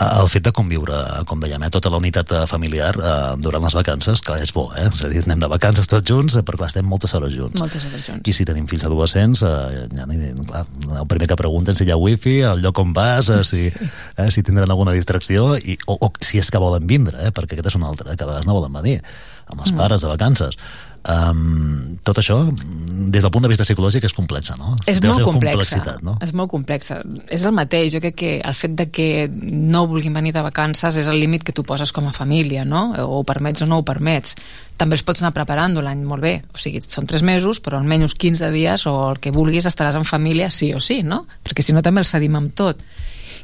El 0.00 0.30
fet 0.32 0.46
de 0.46 0.50
conviure, 0.56 0.96
com 1.28 1.42
dèiem, 1.42 1.60
eh, 1.66 1.68
tota 1.68 1.90
la 1.92 1.98
unitat 2.00 2.30
eh, 2.32 2.38
familiar 2.48 2.94
eh, 2.96 3.16
durant 3.36 3.60
les 3.66 3.74
vacances, 3.76 4.22
clar, 4.24 4.38
és 4.40 4.52
bo, 4.56 4.70
eh? 4.72 4.86
És 4.88 5.02
a 5.04 5.10
dir, 5.12 5.20
anem 5.26 5.42
de 5.42 5.50
vacances 5.52 5.90
tots 5.90 6.08
junts, 6.08 6.38
eh, 6.38 6.42
perquè 6.46 6.62
clar, 6.62 6.70
estem 6.72 6.88
moltes 6.88 7.12
hores 7.18 7.34
junts. 7.36 7.60
Moltes 7.60 7.84
hores 7.84 8.06
junts. 8.06 8.24
I 8.24 8.32
si 8.32 8.46
tenim 8.48 8.64
fills 8.70 8.86
adolescents, 8.88 9.42
eh, 9.44 9.84
ja, 9.92 10.06
clar, 10.48 10.64
el 11.02 11.06
primer 11.10 11.28
que 11.28 11.36
pregunten 11.36 11.76
si 11.76 11.84
hi 11.84 11.92
ha 11.92 11.98
wifi, 12.00 12.38
el 12.48 12.64
lloc 12.64 12.80
on 12.80 12.94
vas, 12.96 13.28
eh, 13.28 13.42
si, 13.44 13.66
eh, 13.68 14.30
si 14.32 14.42
tindran 14.42 14.72
alguna 14.72 14.96
distracció, 14.96 15.52
i, 15.60 15.76
o, 15.84 15.98
o 16.00 16.12
si 16.24 16.40
és 16.40 16.48
que 16.48 16.64
volen 16.64 16.88
vindre, 16.88 17.20
eh, 17.20 17.34
perquè 17.36 17.58
aquest 17.58 17.74
és 17.74 17.76
un 17.76 17.84
altre, 17.84 18.08
eh, 18.08 18.16
que 18.16 18.24
a 18.24 18.30
vegades 18.30 18.48
no 18.48 18.56
volen 18.56 18.72
venir, 18.80 19.02
amb 19.50 19.60
els 19.60 19.72
Mm. 19.74 19.76
pares 19.84 20.00
de 20.00 20.08
vacances. 20.08 20.56
Um, 21.00 21.96
tot 22.04 22.18
això, 22.20 22.36
des 22.52 23.24
del 23.24 23.30
punt 23.32 23.46
de 23.46 23.48
vista 23.48 23.64
psicològic, 23.64 24.04
és 24.04 24.12
complexa, 24.12 24.56
no? 24.60 24.74
És 24.84 25.00
la 25.00 25.14
molt 25.14 25.24
complexa. 25.24 25.80
no? 26.04 26.18
És 26.20 26.34
molt 26.36 26.50
complexa. 26.52 26.98
És 27.32 27.46
el 27.48 27.54
mateix. 27.56 27.94
Jo 27.94 28.02
crec 28.04 28.18
que 28.20 28.32
el 28.44 28.56
fet 28.56 28.74
de 28.76 28.90
que 28.92 29.28
no 29.32 29.86
vulguin 29.88 30.12
venir 30.14 30.34
de 30.36 30.44
vacances 30.44 30.98
és 31.00 31.08
el 31.08 31.16
límit 31.20 31.46
que 31.46 31.56
tu 31.56 31.64
poses 31.64 31.92
com 31.96 32.08
a 32.08 32.12
família, 32.12 32.66
no? 32.68 32.90
O 33.00 33.20
ho 33.20 33.24
permets 33.24 33.64
o 33.64 33.68
no 33.70 33.80
ho 33.80 33.86
permets. 33.86 34.36
També 34.76 34.96
els 34.98 35.04
pots 35.04 35.24
anar 35.24 35.32
preparant 35.36 35.78
l'any 35.80 36.04
molt 36.04 36.24
bé. 36.24 36.34
O 36.52 36.60
sigui, 36.60 36.82
són 36.84 37.08
tres 37.08 37.24
mesos, 37.24 37.62
però 37.64 37.80
almenys 37.80 38.14
15 38.14 38.52
dies 38.52 38.86
o 38.86 38.96
el 39.08 39.20
que 39.24 39.32
vulguis 39.32 39.68
estaràs 39.68 39.96
en 39.96 40.04
família 40.04 40.50
sí 40.52 40.74
o 40.76 40.80
sí, 40.84 41.00
no? 41.02 41.24
Perquè 41.44 41.64
si 41.64 41.72
no 41.76 41.82
també 41.82 42.04
els 42.04 42.12
cedim 42.12 42.36
amb 42.36 42.52
tot. 42.54 42.84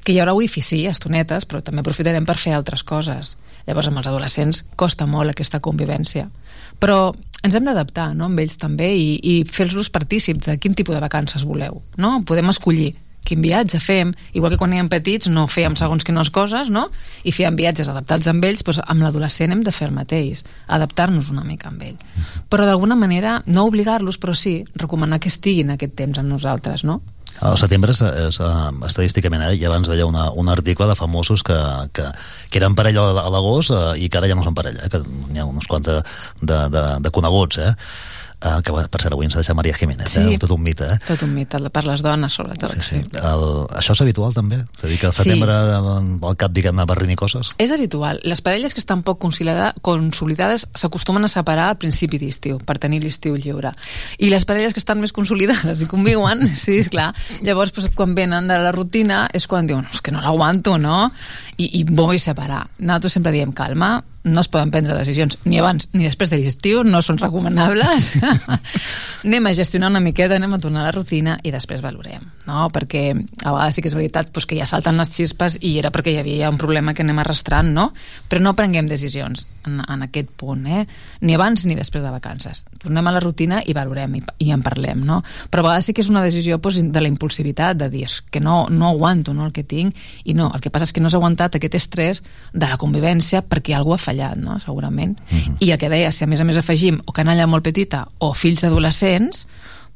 Que 0.07 0.14
hi 0.14 0.20
haurà 0.22 0.36
wifi, 0.38 0.62
sí, 0.62 0.84
estonetes, 0.86 1.48
però 1.50 1.59
també 1.66 1.82
aprofitarem 1.82 2.26
per 2.26 2.36
fer 2.38 2.52
altres 2.54 2.84
coses. 2.86 3.34
Llavors, 3.66 3.88
amb 3.90 3.98
els 3.98 4.07
adolescents 4.07 4.61
costa 4.78 5.09
molt 5.11 5.32
aquesta 5.32 5.59
convivència. 5.59 6.28
Però 6.78 7.11
ens 7.42 7.57
hem 7.59 7.66
d'adaptar 7.66 8.12
no? 8.14 8.28
amb 8.28 8.38
ells 8.38 8.54
també 8.62 8.92
i, 8.94 9.16
i 9.18 9.34
fer-los 9.50 9.90
partícips 9.90 10.46
de 10.46 10.54
quin 10.62 10.78
tipus 10.78 10.94
de 10.94 11.02
vacances 11.02 11.42
voleu. 11.42 11.82
No? 11.98 12.20
Podem 12.28 12.54
escollir 12.54 12.92
quin 13.26 13.42
viatge 13.42 13.80
fem, 13.82 14.12
igual 14.32 14.54
que 14.54 14.60
quan 14.60 14.74
érem 14.76 14.90
petits 14.92 15.30
no 15.32 15.48
fèiem 15.50 15.76
segons 15.78 16.06
quines 16.06 16.30
coses, 16.30 16.70
no? 16.72 16.86
i 17.26 17.34
fèiem 17.34 17.58
viatges 17.58 17.90
adaptats 17.92 18.30
amb 18.30 18.44
ells, 18.46 18.62
doncs 18.66 18.80
amb 18.86 19.02
l'adolescent 19.02 19.52
hem 19.52 19.64
de 19.66 19.74
fer 19.74 19.90
el 19.90 19.96
mateix, 19.96 20.44
adaptar-nos 20.78 21.32
una 21.34 21.44
mica 21.44 21.70
amb 21.72 21.82
ell. 21.82 21.98
Però 22.50 22.68
d'alguna 22.68 22.96
manera, 22.98 23.40
no 23.46 23.66
obligar-los, 23.66 24.20
però 24.22 24.34
sí 24.34 24.60
recomanar 24.74 25.20
que 25.20 25.32
estiguin 25.32 25.74
aquest 25.74 25.98
temps 25.98 26.22
amb 26.22 26.30
nosaltres, 26.30 26.86
no? 26.86 27.02
Al 27.44 27.58
setembre, 27.60 27.92
és, 27.92 28.00
és, 28.00 28.38
estadísticament, 28.88 29.42
eh, 29.44 29.56
ja 29.60 29.68
abans 29.68 29.88
veia 29.90 30.06
una, 30.08 30.30
un 30.32 30.48
article 30.48 30.86
de 30.88 30.96
famosos 30.96 31.42
que, 31.44 31.56
que, 31.92 32.06
que 32.48 32.60
eren 32.62 32.76
parella 32.78 33.10
a 33.20 33.28
l'agost 33.32 33.74
uh, 33.74 33.92
i 33.92 34.08
que 34.08 34.20
ara 34.20 34.30
ja 34.30 34.38
no 34.38 34.44
són 34.46 34.56
parella, 34.56 34.86
eh, 34.86 34.92
que 34.92 35.02
n'hi 35.04 35.42
ha 35.42 35.48
uns 35.48 35.68
quants 35.68 35.90
de, 35.90 35.98
de, 36.40 36.60
de, 36.72 36.84
de 37.04 37.12
coneguts, 37.12 37.60
eh? 37.60 37.74
Uh, 38.47 38.61
que 38.62 38.70
per 38.70 39.01
cert 39.03 39.11
avui 39.16 39.26
ens 39.26 39.34
ha 39.34 39.40
deixat 39.40 39.57
Maria 39.59 39.74
Jiménez, 39.74 40.07
Sí. 40.12 40.20
eh? 40.20 40.38
tot 40.38 40.53
un 40.55 40.61
mite, 40.62 40.84
eh? 40.86 40.99
Tot 41.03 41.22
un 41.24 41.32
mite, 41.34 41.59
per 41.74 41.82
les 41.84 42.03
dones, 42.05 42.32
sobretot. 42.32 42.70
Sí, 42.70 42.78
sí. 42.84 42.97
El, 43.18 43.42
això 43.74 43.97
és 43.97 44.03
habitual 44.05 44.34
també? 44.36 44.61
És 44.76 44.84
a 44.84 44.86
dir, 44.86 44.99
que 45.01 45.09
al 45.09 45.14
setembre 45.16 45.57
sí. 45.57 46.18
al 46.28 46.36
cap, 46.38 46.53
diguem-ne, 46.55 46.84
barrini 46.86 47.16
coses? 47.18 47.51
És 47.59 47.72
habitual. 47.74 48.20
Les 48.22 48.42
parelles 48.47 48.72
que 48.76 48.78
estan 48.78 49.03
poc 49.03 49.18
consolida- 49.18 49.72
consolidades 49.82 50.68
s'acostumen 50.78 51.24
a 51.24 51.28
separar 51.32 51.70
al 51.72 51.78
principi 51.82 52.20
d'estiu, 52.22 52.59
per 52.62 52.78
tenir 52.78 53.03
l'estiu 53.03 53.34
lliure. 53.34 53.72
I 54.22 54.30
les 54.30 54.44
parelles 54.47 54.72
que 54.76 54.80
estan 54.84 55.01
més 55.03 55.12
consolidades 55.16 55.80
i 55.82 55.88
conviuen, 55.90 56.47
sí, 56.57 56.78
és 56.84 56.90
clar, 56.92 57.11
llavors 57.42 57.72
pues, 57.72 57.90
quan 57.97 58.14
venen 58.14 58.47
de 58.47 58.61
la 58.62 58.70
rutina 58.76 59.24
és 59.34 59.49
quan 59.51 59.66
diuen, 59.66 59.88
és 59.92 60.01
que 60.05 60.12
no 60.14 60.20
l'aguanto, 60.22 60.76
no? 60.78 61.11
I, 61.57 61.70
I 61.80 61.84
vull 61.88 62.18
separar. 62.20 62.66
Nosaltres 62.78 63.16
sempre 63.16 63.32
diem, 63.32 63.52
calma, 63.57 64.02
no 64.26 64.40
es 64.42 64.48
poden 64.50 64.72
prendre 64.74 64.94
decisions 64.98 65.38
ni 65.46 65.61
abans 65.62 65.86
ni 65.94 66.04
després 66.04 66.32
de 66.32 66.40
l'estiu, 66.40 66.82
no 66.84 66.98
són 67.04 67.18
recomanables. 67.20 68.11
anem 69.26 69.46
a 69.46 69.52
gestionar 69.54 69.88
una 69.92 70.02
miqueta, 70.02 70.36
anem 70.36 70.57
a 70.57 70.59
tornar 70.62 70.82
a 70.82 70.88
la 70.88 70.94
rutina 70.94 71.36
i 71.46 71.52
després 71.54 71.82
valorem, 71.84 72.24
no? 72.48 72.66
Perquè 72.74 73.04
a 73.14 73.54
vegades 73.54 73.78
sí 73.78 73.84
que 73.84 73.90
és 73.90 73.96
veritat 73.96 74.32
doncs, 74.32 74.48
que 74.50 74.59
ja 74.59 74.66
salten 74.66 74.98
les 74.98 75.12
xispes 75.14 75.61
i 75.62 75.76
era 75.78 75.92
perquè 75.94 76.12
hi 76.12 76.18
havia 76.20 76.50
un 76.50 76.59
problema 76.59 76.94
que 76.94 77.07
anem 77.07 77.22
arrastrant, 77.22 77.70
no? 77.74 77.92
Però 78.28 78.42
no 78.42 78.57
prenguem 78.59 78.90
decisions 78.90 79.46
en, 79.66 79.78
en 79.86 80.02
aquest 80.09 80.34
punt, 80.38 80.66
eh? 80.66 80.82
Ni 81.22 81.38
abans 81.38 81.62
ni 81.66 81.78
després 81.78 82.02
de 82.02 82.11
vacances. 82.11 82.64
Tornem 82.82 83.07
a 83.07 83.14
la 83.14 83.22
rutina 83.22 83.62
i 83.62 83.76
valorem 83.78 84.18
i, 84.18 84.24
i 84.48 84.50
en 84.54 84.66
parlem, 84.66 85.07
no? 85.07 85.20
Però 85.50 85.62
a 85.62 85.68
vegades 85.70 85.90
sí 85.90 85.94
que 85.94 86.02
és 86.02 86.11
una 86.11 86.24
decisió 86.26 86.59
doncs, 86.59 86.82
de 86.90 87.04
la 87.04 87.11
impulsivitat, 87.11 87.78
de 87.78 87.90
dir 87.94 88.04
"És 88.11 88.20
que 88.22 88.42
no, 88.42 88.66
no 88.70 88.90
aguanto 88.90 89.34
no, 89.34 89.46
el 89.46 89.54
que 89.54 89.62
tinc 89.62 89.94
i 90.24 90.34
no, 90.34 90.50
el 90.52 90.61
que 90.61 90.70
passa 90.74 90.90
és 90.90 90.92
que 90.92 91.00
no 91.00 91.07
has 91.07 91.14
aguantat 91.47 91.57
aquest 91.59 91.74
estrès 91.78 92.22
de 92.53 92.66
la 92.66 92.76
convivència 92.76 93.42
perquè 93.42 93.76
algú 93.76 93.94
ha 93.94 93.99
fallat, 93.99 94.36
no? 94.36 94.59
segurament. 94.61 95.16
I 95.61 95.72
el 95.72 95.78
que 95.78 95.88
deia, 95.88 96.12
si 96.12 96.24
a 96.24 96.26
més 96.26 96.40
a 96.40 96.44
més 96.44 96.57
afegim 96.57 97.01
o 97.07 97.12
canalla 97.12 97.47
molt 97.47 97.64
petita 97.64 98.07
o 98.18 98.32
fills 98.34 98.64
adolescents, 98.64 99.47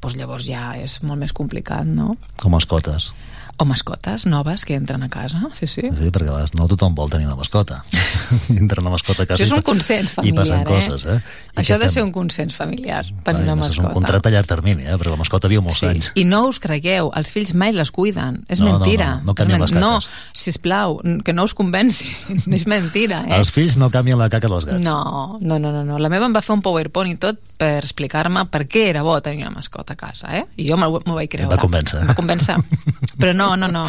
doncs 0.01 0.16
llavors 0.16 0.46
ja 0.46 0.76
és 0.76 1.03
molt 1.03 1.20
més 1.20 1.32
complicat, 1.32 1.84
no? 1.86 2.16
Com 2.40 2.53
mascotes. 2.53 3.12
O 3.61 3.66
mascotes 3.68 4.24
noves 4.24 4.64
que 4.64 4.72
entren 4.74 5.02
a 5.04 5.11
casa, 5.12 5.42
sí, 5.52 5.66
sí. 5.68 5.82
Sí, 5.84 6.08
perquè 6.08 6.30
a 6.30 6.32
vegades 6.32 6.54
no 6.56 6.64
tothom 6.70 6.94
vol 6.96 7.11
tenir 7.12 7.26
una 7.28 7.36
mascota. 7.36 7.82
Entra 8.48 8.80
una 8.80 8.88
mascota 8.94 9.24
a 9.24 9.26
casa 9.28 9.36
Això 9.36 9.50
és 9.50 9.52
i 9.52 9.58
un 9.58 9.64
consens 9.66 10.11
i 10.11 10.14
familiar, 10.14 10.38
passen 10.40 10.61
eh? 10.62 10.64
coses, 10.64 11.04
eh? 11.04 11.18
I 11.52 11.61
Això 11.61 11.74
ha 11.76 11.80
de 11.82 11.84
fem? 11.90 11.92
ser 11.92 12.04
un 12.06 12.12
consens 12.14 12.56
familiar, 12.56 13.02
tenir 13.26 13.42
una 13.44 13.58
Això 13.58 13.68
és 13.68 13.76
un 13.76 13.84
mascota. 13.84 13.92
contracte 13.98 14.30
a 14.30 14.32
llarg 14.32 14.48
termini, 14.48 14.86
eh? 14.88 14.96
perquè 14.96 15.12
la 15.12 15.18
mascota 15.20 15.50
viu 15.52 15.61
molts 15.61 15.82
anys. 15.84 16.08
I 16.16 16.24
no 16.24 16.46
us 16.48 16.58
cregueu, 16.64 17.11
els 17.20 17.32
fills 17.36 17.52
mai 17.52 17.74
les 17.76 17.92
cuiden. 17.92 18.40
És 18.48 18.61
No, 18.64 18.70
no, 18.72 18.78
mentira. 18.78 19.11
no, 19.20 19.28
no 19.28 19.32
És 19.36 19.40
canvien 19.42 19.61
les 19.61 19.72
No, 19.76 19.92
sisplau, 20.32 21.00
que 21.24 21.32
no 21.36 21.44
us 21.44 21.52
convenci. 21.54 22.08
és 22.56 22.66
mentira, 22.66 23.20
eh? 23.28 23.36
Els 23.38 23.52
fills 23.52 23.76
no 23.76 23.90
canvien 23.92 24.18
la 24.18 24.30
caca 24.32 24.48
dels 24.48 24.64
gats. 24.64 24.80
No, 24.80 25.36
no, 25.40 25.58
no, 25.58 25.70
no, 25.72 25.84
no. 25.84 25.98
La 26.00 26.08
meva 26.08 26.24
em 26.26 26.34
va 26.36 26.40
fer 26.42 26.54
un 26.56 26.62
PowerPoint 26.64 27.12
i 27.12 27.18
tot 27.20 27.36
per 27.61 27.76
explicar-me 27.84 28.46
per 28.48 28.64
què 28.70 28.86
era 28.88 29.02
bo 29.04 29.18
tenir 29.20 29.44
una 29.44 29.52
mascota 29.58 29.92
a 29.92 30.00
casa, 30.00 30.32
eh? 30.32 30.46
I 30.56 30.70
jo 30.70 30.78
m'ho 30.80 31.02
vaig 31.12 31.28
creure. 31.28 31.50
va 31.52 31.61
convèncer. 31.61 32.00
Em 32.00 32.08
va 32.08 32.16
convèncer. 32.16 32.56
Però 33.20 33.34
no, 33.36 33.49
no, 33.57 33.68
no. 33.68 33.84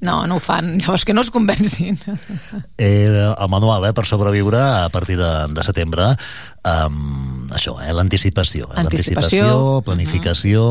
no, 0.00 0.26
no 0.26 0.36
ho 0.36 0.40
fan. 0.40 0.78
Llavors 0.78 1.04
que 1.04 1.14
no 1.14 1.22
es 1.22 1.30
convencin. 1.30 1.98
Eh, 2.78 3.06
el 3.06 3.48
manual, 3.50 3.84
eh, 3.88 3.92
per 3.96 4.06
sobreviure 4.06 4.60
a 4.60 4.88
partir 4.92 5.16
de, 5.18 5.30
de 5.54 5.64
setembre, 5.66 6.08
um, 6.68 7.50
això, 7.54 7.76
eh, 7.82 7.92
l'anticipació. 7.94 8.70
Eh, 8.72 8.80
Anticipació. 8.84 9.42
L'anticipació, 9.42 9.82
planificació, 9.86 10.64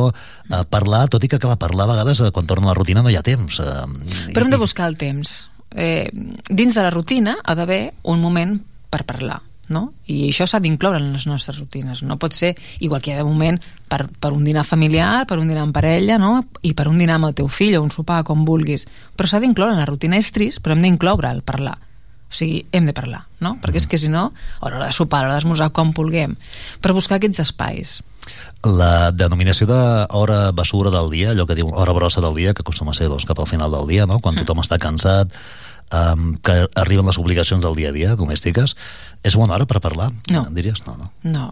eh, 0.50 0.64
parlar, 0.70 1.06
tot 1.14 1.24
i 1.24 1.32
que, 1.32 1.40
clar, 1.40 1.60
parlar 1.62 1.90
a 1.90 1.94
vegades, 1.94 2.24
eh, 2.24 2.32
quan 2.32 2.50
torna 2.50 2.70
a 2.70 2.74
la 2.74 2.80
rutina, 2.80 3.04
no 3.06 3.14
hi 3.14 3.20
ha 3.20 3.26
temps. 3.26 3.60
Eh, 3.60 4.34
Però 4.34 4.46
hem 4.46 4.54
de 4.54 4.62
buscar 4.62 4.90
el 4.92 4.98
temps. 5.02 5.50
Eh, 5.72 6.10
dins 6.50 6.76
de 6.76 6.84
la 6.84 6.92
rutina 6.92 7.38
ha 7.44 7.56
d'haver 7.56 7.94
un 8.04 8.20
moment 8.20 8.58
per 8.92 9.06
parlar 9.08 9.40
no? 9.72 9.92
i 10.12 10.30
això 10.30 10.48
s'ha 10.48 10.62
d'incloure 10.64 11.00
en 11.02 11.12
les 11.16 11.28
nostres 11.30 11.60
rutines 11.60 12.04
no 12.04 12.20
pot 12.22 12.36
ser, 12.38 12.54
igual 12.80 13.02
que 13.02 13.12
hi 13.12 13.16
ha 13.16 13.22
de 13.22 13.28
moment 13.28 13.60
per, 13.90 14.06
per 14.08 14.34
un 14.36 14.44
dinar 14.48 14.66
familiar, 14.68 15.26
per 15.28 15.40
un 15.40 15.48
dinar 15.50 15.66
en 15.68 15.76
parella 15.76 16.20
no? 16.22 16.34
i 16.62 16.76
per 16.78 16.90
un 16.92 17.00
dinar 17.02 17.20
amb 17.20 17.32
el 17.32 17.38
teu 17.42 17.48
fill 17.52 17.80
o 17.80 17.86
un 17.86 17.94
sopar 17.94 18.24
com 18.28 18.46
vulguis, 18.46 18.88
però 19.16 19.30
s'ha 19.30 19.42
d'incloure 19.44 19.74
en 19.74 19.82
la 19.82 19.88
rutina 19.90 20.20
és 20.20 20.32
trist, 20.36 20.62
però 20.62 20.76
hem 20.76 20.86
d'incloure 20.86 21.32
el 21.32 21.42
parlar 21.48 21.78
o 22.32 22.34
sigui, 22.34 22.64
hem 22.72 22.86
de 22.88 22.94
parlar, 22.96 23.26
no? 23.44 23.58
Perquè 23.60 23.82
és 23.82 23.88
que 23.92 23.98
si 24.00 24.08
no, 24.08 24.30
a 24.32 24.70
l'hora 24.70 24.88
de 24.88 24.96
sopar, 24.96 25.20
a 25.20 25.28
l'hora 25.28 25.36
d'esmorzar, 25.42 25.68
com 25.76 25.92
vulguem, 25.92 26.38
per 26.80 26.94
buscar 26.96 27.18
aquests 27.20 27.42
espais. 27.44 27.98
La 28.64 29.12
denominació 29.12 29.68
d'hora 29.68 30.54
basura 30.56 30.94
del 30.96 31.12
dia, 31.12 31.34
allò 31.34 31.44
que 31.50 31.58
diu 31.60 31.68
hora 31.68 31.96
brossa 31.98 32.24
del 32.24 32.40
dia, 32.40 32.54
que 32.56 32.64
acostuma 32.64 32.96
a 32.96 32.98
ser 32.98 33.10
doncs, 33.12 33.28
cap 33.28 33.44
al 33.44 33.52
final 33.52 33.76
del 33.76 33.90
dia, 33.92 34.08
no? 34.08 34.22
quan 34.24 34.40
tothom 34.40 34.64
està 34.64 34.80
cansat, 34.80 35.36
um, 35.92 36.36
que 36.44 36.68
arriben 36.76 37.08
les 37.08 37.20
obligacions 37.22 37.64
del 37.64 37.76
dia 37.76 37.92
a 37.92 37.96
dia 37.96 38.16
domèstiques, 38.20 38.76
és 39.24 39.36
bona 39.38 39.56
hora 39.58 39.68
per 39.70 39.82
parlar? 39.84 40.12
No. 40.32 40.48
Diries? 40.56 40.86
No, 40.88 40.98
no. 40.98 41.12
No. 41.24 41.52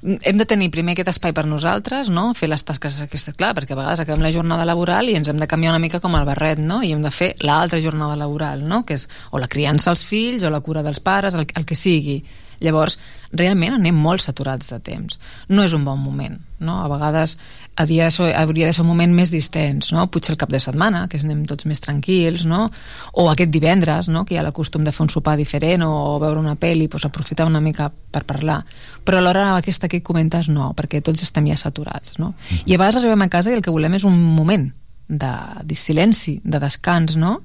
Hem 0.00 0.38
de 0.38 0.46
tenir 0.48 0.70
primer 0.72 0.94
aquest 0.94 1.10
espai 1.12 1.34
per 1.36 1.44
nosaltres, 1.44 2.08
no? 2.08 2.30
fer 2.38 2.48
les 2.48 2.62
tasques 2.64 3.00
aquestes, 3.04 3.34
clar, 3.36 3.50
perquè 3.56 3.74
a 3.74 3.78
vegades 3.80 4.00
acabem 4.00 4.22
la 4.24 4.32
jornada 4.32 4.64
laboral 4.68 5.10
i 5.10 5.16
ens 5.18 5.28
hem 5.28 5.40
de 5.40 5.48
canviar 5.50 5.74
una 5.74 5.82
mica 5.82 6.00
com 6.00 6.14
el 6.16 6.24
barret, 6.28 6.60
no? 6.62 6.80
i 6.82 6.94
hem 6.94 7.02
de 7.04 7.12
fer 7.12 7.34
l'altra 7.44 7.82
jornada 7.84 8.16
laboral, 8.16 8.62
no? 8.64 8.84
que 8.88 8.96
és 8.96 9.08
o 9.30 9.42
la 9.42 9.50
criança 9.50 9.90
als 9.92 10.06
fills 10.08 10.46
o 10.46 10.52
la 10.54 10.62
cura 10.64 10.84
dels 10.86 11.02
pares, 11.04 11.36
el, 11.36 11.48
el 11.52 11.66
que 11.68 11.76
sigui. 11.76 12.22
Llavors, 12.64 12.98
realment 13.32 13.76
anem 13.76 13.96
molt 13.96 14.24
saturats 14.24 14.70
de 14.72 14.78
temps. 14.82 15.18
No 15.48 15.64
és 15.66 15.74
un 15.76 15.84
bon 15.86 15.98
moment, 16.00 16.34
no? 16.64 16.78
A 16.82 16.88
vegades 16.90 17.36
hauria 17.78 18.08
de 18.08 18.14
ser, 18.14 18.30
hauria 18.38 18.66
de 18.66 18.74
ser 18.74 18.82
un 18.82 18.90
moment 18.90 19.14
més 19.14 19.30
distens, 19.30 19.92
no? 19.94 20.06
Potser 20.10 20.34
el 20.34 20.40
cap 20.40 20.50
de 20.52 20.60
setmana, 20.62 21.04
que 21.08 21.20
anem 21.22 21.44
tots 21.46 21.68
més 21.70 21.82
tranquils, 21.84 22.44
no? 22.48 22.66
O 23.14 23.28
aquest 23.30 23.52
divendres, 23.54 24.10
no? 24.10 24.24
Que 24.26 24.34
hi 24.34 24.40
ha 24.40 24.46
l'acostum 24.46 24.86
de 24.86 24.94
fer 24.96 25.06
un 25.06 25.12
sopar 25.14 25.36
diferent 25.38 25.86
o 25.86 26.18
veure 26.22 26.42
una 26.42 26.56
pel·li, 26.58 26.88
doncs 26.90 27.06
aprofitar 27.06 27.46
una 27.46 27.62
mica 27.62 27.88
per 27.88 28.24
parlar. 28.28 28.62
Però 29.04 29.20
a 29.20 29.24
l'hora 29.24 29.46
aquesta 29.54 29.88
que 29.88 30.02
comentes, 30.02 30.50
no, 30.50 30.72
perquè 30.76 31.02
tots 31.04 31.22
estem 31.22 31.46
ja 31.52 31.60
saturats, 31.60 32.18
no? 32.18 32.34
I 32.64 32.74
a 32.74 32.80
vegades 32.80 33.02
arribem 33.02 33.28
a 33.28 33.32
casa 33.32 33.52
i 33.52 33.58
el 33.58 33.64
que 33.64 33.74
volem 33.74 34.00
és 34.00 34.08
un 34.08 34.18
moment 34.18 34.70
de, 35.08 35.32
de 35.64 35.78
silenci, 35.78 36.40
de 36.44 36.60
descans, 36.60 37.16
no? 37.16 37.38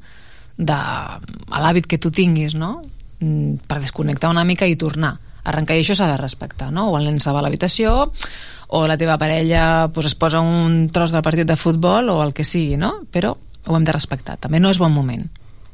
de 0.57 0.73
a 0.73 1.61
l'hàbit 1.61 1.87
que 1.89 1.97
tu 1.97 2.11
tinguis, 2.13 2.53
no? 2.53 2.81
Mm, 3.23 3.63
per 3.67 3.79
desconnectar 3.79 4.31
una 4.33 4.43
mica 4.43 4.67
i 4.67 4.75
tornar 4.75 5.15
arrencar 5.43 5.75
i 5.77 5.83
això 5.83 5.95
s'ha 5.97 6.07
de 6.07 6.17
respectar, 6.19 6.71
no? 6.71 6.89
O 6.91 6.97
el 6.97 7.07
nen 7.07 7.19
se 7.19 7.31
va 7.31 7.41
a 7.41 7.45
l'habitació 7.45 8.09
o 8.73 8.83
la 8.87 8.97
teva 8.97 9.17
parella 9.21 9.89
pues, 9.93 10.07
es 10.07 10.15
posa 10.15 10.41
un 10.41 10.89
tros 10.93 11.11
del 11.11 11.23
partit 11.25 11.47
de 11.47 11.57
futbol 11.59 12.09
o 12.09 12.21
el 12.23 12.33
que 12.33 12.45
sigui, 12.47 12.77
no? 12.79 12.95
Però 13.11 13.35
ho 13.35 13.77
hem 13.77 13.87
de 13.87 13.95
respectar, 13.95 14.37
també 14.39 14.61
no 14.63 14.71
és 14.71 14.79
bon 14.79 14.93
moment. 14.93 15.25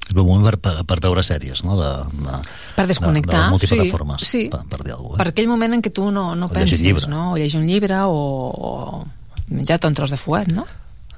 És 0.09 0.15
bon 0.17 0.25
moment 0.25 0.47
per, 0.49 0.57
per, 0.57 0.73
per 0.89 0.97
veure 1.05 1.21
sèries, 1.25 1.61
no? 1.65 1.77
De, 1.77 1.91
de, 2.25 2.41
per 2.75 2.87
desconnectar, 2.89 3.37
de, 3.37 3.45
de 3.45 3.53
multiplataformes, 3.53 4.25
sí, 4.25 4.31
sí. 4.31 4.43
Per, 4.49 4.63
per 4.71 4.81
dir 4.81 4.95
alguna 4.95 5.13
cosa. 5.13 5.21
Eh? 5.21 5.23
Per 5.23 5.33
aquell 5.35 5.49
moment 5.53 5.77
en 5.77 5.85
què 5.85 5.93
tu 5.93 6.09
no, 6.13 6.31
no 6.35 6.49
o 6.49 6.53
pensis, 6.53 7.07
no? 7.07 7.31
O 7.35 7.37
llegir 7.37 7.61
un 7.61 7.69
llibre 7.69 8.01
o, 8.09 8.19
o 8.49 9.53
menjar-te 9.53 9.89
un 9.89 9.97
tros 9.97 10.13
de 10.13 10.17
fuet, 10.17 10.49
no? 10.53 10.65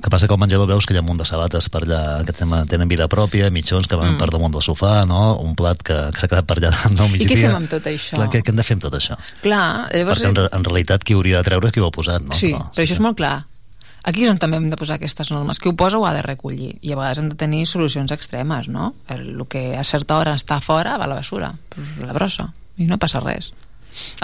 Que 0.01 0.09
passa 0.09 0.27
que 0.27 0.33
al 0.33 0.41
menjador 0.41 0.67
veus 0.69 0.87
que 0.87 0.95
hi 0.95 0.99
ha 0.99 1.03
un 1.03 1.07
munt 1.07 1.21
de 1.21 1.27
sabates 1.27 1.69
per 1.73 1.83
allà 1.85 2.01
que 2.27 2.33
tenen 2.33 2.89
vida 2.89 3.07
pròpia, 3.11 3.51
mitjons 3.53 3.87
que 3.87 3.99
van 3.99 4.15
mm. 4.15 4.21
per 4.21 4.31
damunt 4.33 4.55
del 4.55 4.65
sofà, 4.65 5.05
no? 5.09 5.37
un 5.43 5.53
plat 5.59 5.81
que, 5.85 5.97
que 6.13 6.23
s'ha 6.23 6.31
quedat 6.31 6.49
per 6.49 6.57
allà 6.59 6.73
del 6.97 7.13
migdia. 7.13 7.27
I 7.27 7.29
què 7.29 7.39
fem 7.43 7.59
amb 7.59 7.71
tot 7.71 7.87
això? 7.91 8.17
Clar, 8.17 8.27
què, 8.33 8.41
què 8.41 8.53
hem 8.53 8.59
de 8.59 8.65
fer 8.67 8.77
amb 8.79 8.85
tot 8.87 8.97
això? 8.97 9.17
Clar, 9.45 9.63
llavors... 9.93 10.25
Perquè 10.25 10.33
en, 10.33 10.41
en 10.59 10.67
realitat 10.67 11.05
qui 11.07 11.17
hauria 11.17 11.39
de 11.41 11.49
treure 11.51 11.69
és 11.69 11.77
qui 11.77 11.83
ho 11.83 11.87
ha 11.87 11.95
posat, 11.95 12.25
no? 12.25 12.37
Sí, 12.37 12.51
però, 12.55 12.67
però 12.75 12.87
això 12.87 12.97
és 12.97 13.03
molt 13.03 13.21
clar. 13.21 13.37
Aquí 14.09 14.25
és 14.25 14.31
on 14.31 14.39
també 14.41 14.57
hem 14.57 14.69
de 14.71 14.77
posar 14.81 14.97
aquestes 14.97 15.29
normes. 15.29 15.59
Qui 15.61 15.69
ho 15.69 15.75
posa 15.77 15.99
ho 16.01 16.05
ha 16.09 16.13
de 16.15 16.23
recollir. 16.25 16.71
I 16.81 16.95
a 16.95 16.97
vegades 16.97 17.21
hem 17.21 17.29
de 17.29 17.37
tenir 17.37 17.67
solucions 17.69 18.11
extremes, 18.15 18.69
no? 18.71 18.95
El, 19.13 19.27
el 19.35 19.43
que 19.49 19.75
a 19.77 19.83
certa 19.85 20.17
hora 20.17 20.33
està 20.37 20.57
fora 20.65 20.97
va 20.97 21.05
a 21.05 21.11
la 21.11 21.19
basura, 21.19 21.51
la 22.01 22.15
brossa, 22.17 22.49
i 22.81 22.89
no 22.89 22.97
passa 23.01 23.21
res. 23.21 23.51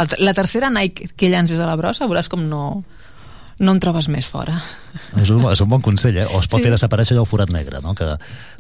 El, 0.02 0.10
la 0.24 0.34
tercera 0.34 0.72
Nike 0.74 1.12
que 1.16 1.30
llances 1.30 1.60
a 1.62 1.68
la 1.70 1.78
brossa 1.78 2.08
veuràs 2.10 2.32
com 2.32 2.48
no, 2.50 2.64
no 3.60 3.74
en 3.74 3.80
trobes 3.82 4.06
més 4.14 4.28
fora. 4.30 4.60
És 5.18 5.30
un, 5.34 5.42
és 5.50 5.62
un 5.64 5.70
bon 5.70 5.82
consell, 5.82 6.18
eh? 6.22 6.26
O 6.30 6.42
es 6.42 6.48
pot 6.50 6.60
sí. 6.60 6.66
fer 6.66 6.72
desaparèixer 6.74 7.16
allò 7.16 7.24
el 7.26 7.30
forat 7.30 7.52
negre, 7.54 7.82
no? 7.82 7.96
Que 7.98 8.10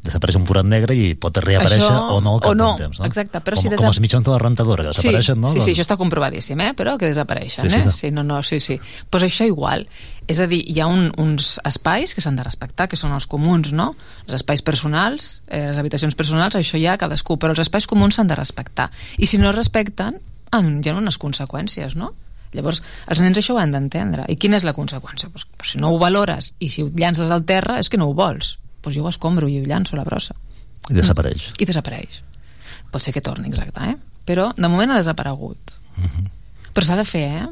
desapareix 0.06 0.40
un 0.40 0.46
forat 0.48 0.66
negre 0.66 0.96
i 0.98 1.12
pot 1.20 1.38
reaparèixer 1.44 1.86
això, 1.86 2.16
o 2.16 2.20
no 2.24 2.36
al 2.38 2.42
cap 2.44 2.54
o 2.54 2.58
no, 2.58 2.70
temps, 2.80 3.02
no? 3.02 3.06
Exacte, 3.10 3.42
però 3.46 3.58
com, 3.58 3.64
si 3.64 3.72
desap... 3.72 3.86
com 3.86 3.94
els 3.94 4.02
mitjons 4.02 4.26
de 4.26 4.34
la 4.34 4.40
rentadora, 4.42 4.88
que 4.88 4.96
desapareixen, 4.96 5.38
sí, 5.38 5.42
no? 5.44 5.52
Sí, 5.54 5.60
sí, 5.60 5.64
doncs... 5.64 5.72
això 5.76 5.86
està 5.86 5.98
comprovadíssim, 6.02 6.64
eh? 6.66 6.74
Però 6.78 6.98
que 6.98 7.12
desapareixen, 7.14 7.68
sí, 7.68 7.74
sí, 7.74 7.80
eh? 7.80 7.86
No. 7.86 7.96
Sí, 8.00 8.12
no, 8.16 8.26
no, 8.26 8.42
sí, 8.46 8.60
sí. 8.64 8.80
Pues 9.14 9.26
això 9.28 9.46
igual. 9.50 9.86
És 10.28 10.42
a 10.44 10.50
dir, 10.50 10.64
hi 10.66 10.82
ha 10.82 10.90
un, 10.92 11.12
uns 11.22 11.56
espais 11.68 12.14
que 12.18 12.24
s'han 12.26 12.40
de 12.40 12.46
respectar, 12.46 12.90
que 12.90 13.00
són 13.00 13.14
els 13.16 13.30
comuns, 13.30 13.74
no? 13.78 13.92
Els 14.26 14.40
espais 14.42 14.66
personals, 14.66 15.44
eh, 15.48 15.68
les 15.70 15.82
habitacions 15.82 16.18
personals, 16.18 16.58
això 16.58 16.82
ja 16.82 16.98
cadascú, 16.98 17.38
però 17.38 17.54
els 17.54 17.62
espais 17.64 17.88
comuns 17.88 18.18
s'han 18.18 18.34
de 18.34 18.40
respectar. 18.40 18.90
I 19.18 19.30
si 19.30 19.38
no 19.42 19.54
es 19.54 19.58
respecten, 19.58 20.18
hi 20.58 20.90
ha 20.90 20.98
unes 20.98 21.22
conseqüències, 21.22 21.96
no? 22.00 22.14
Llavors, 22.54 22.82
els 23.08 23.20
nens 23.20 23.38
això 23.38 23.54
ho 23.56 23.60
han 23.60 23.72
d'entendre. 23.72 24.26
I 24.32 24.36
quina 24.38 24.58
és 24.58 24.64
la 24.64 24.74
conseqüència? 24.74 25.30
Pues, 25.34 25.46
pues, 25.58 25.72
si 25.72 25.78
no 25.82 25.90
ho 25.92 25.98
valores 26.00 26.54
i 26.60 26.70
si 26.70 26.84
ho 26.84 26.90
llances 26.96 27.32
al 27.32 27.44
terra 27.46 27.80
és 27.80 27.90
que 27.90 27.98
no 27.98 28.08
ho 28.10 28.14
vols. 28.14 28.58
Pues 28.82 28.96
jo 28.96 29.04
ho 29.04 29.10
escombro 29.10 29.48
i 29.50 29.60
ho 29.60 29.66
llanço 29.66 29.96
a 29.96 30.00
la 30.00 30.06
brossa. 30.08 30.36
I 30.90 30.94
desapareix. 30.94 31.50
I 31.60 31.66
desapareix. 31.66 32.22
Pot 32.92 33.02
ser 33.04 33.12
que 33.14 33.22
torni, 33.22 33.50
exacte, 33.50 33.82
eh? 33.84 33.96
Però 34.26 34.54
de 34.56 34.68
moment 34.72 34.92
ha 34.92 34.98
desaparegut. 35.02 35.58
Uh 35.98 36.02
Mhm. 36.02 36.08
-huh. 36.08 36.30
Però 36.74 36.86
s'ha 36.86 36.96
de 36.96 37.06
fer, 37.06 37.28
eh? 37.44 37.48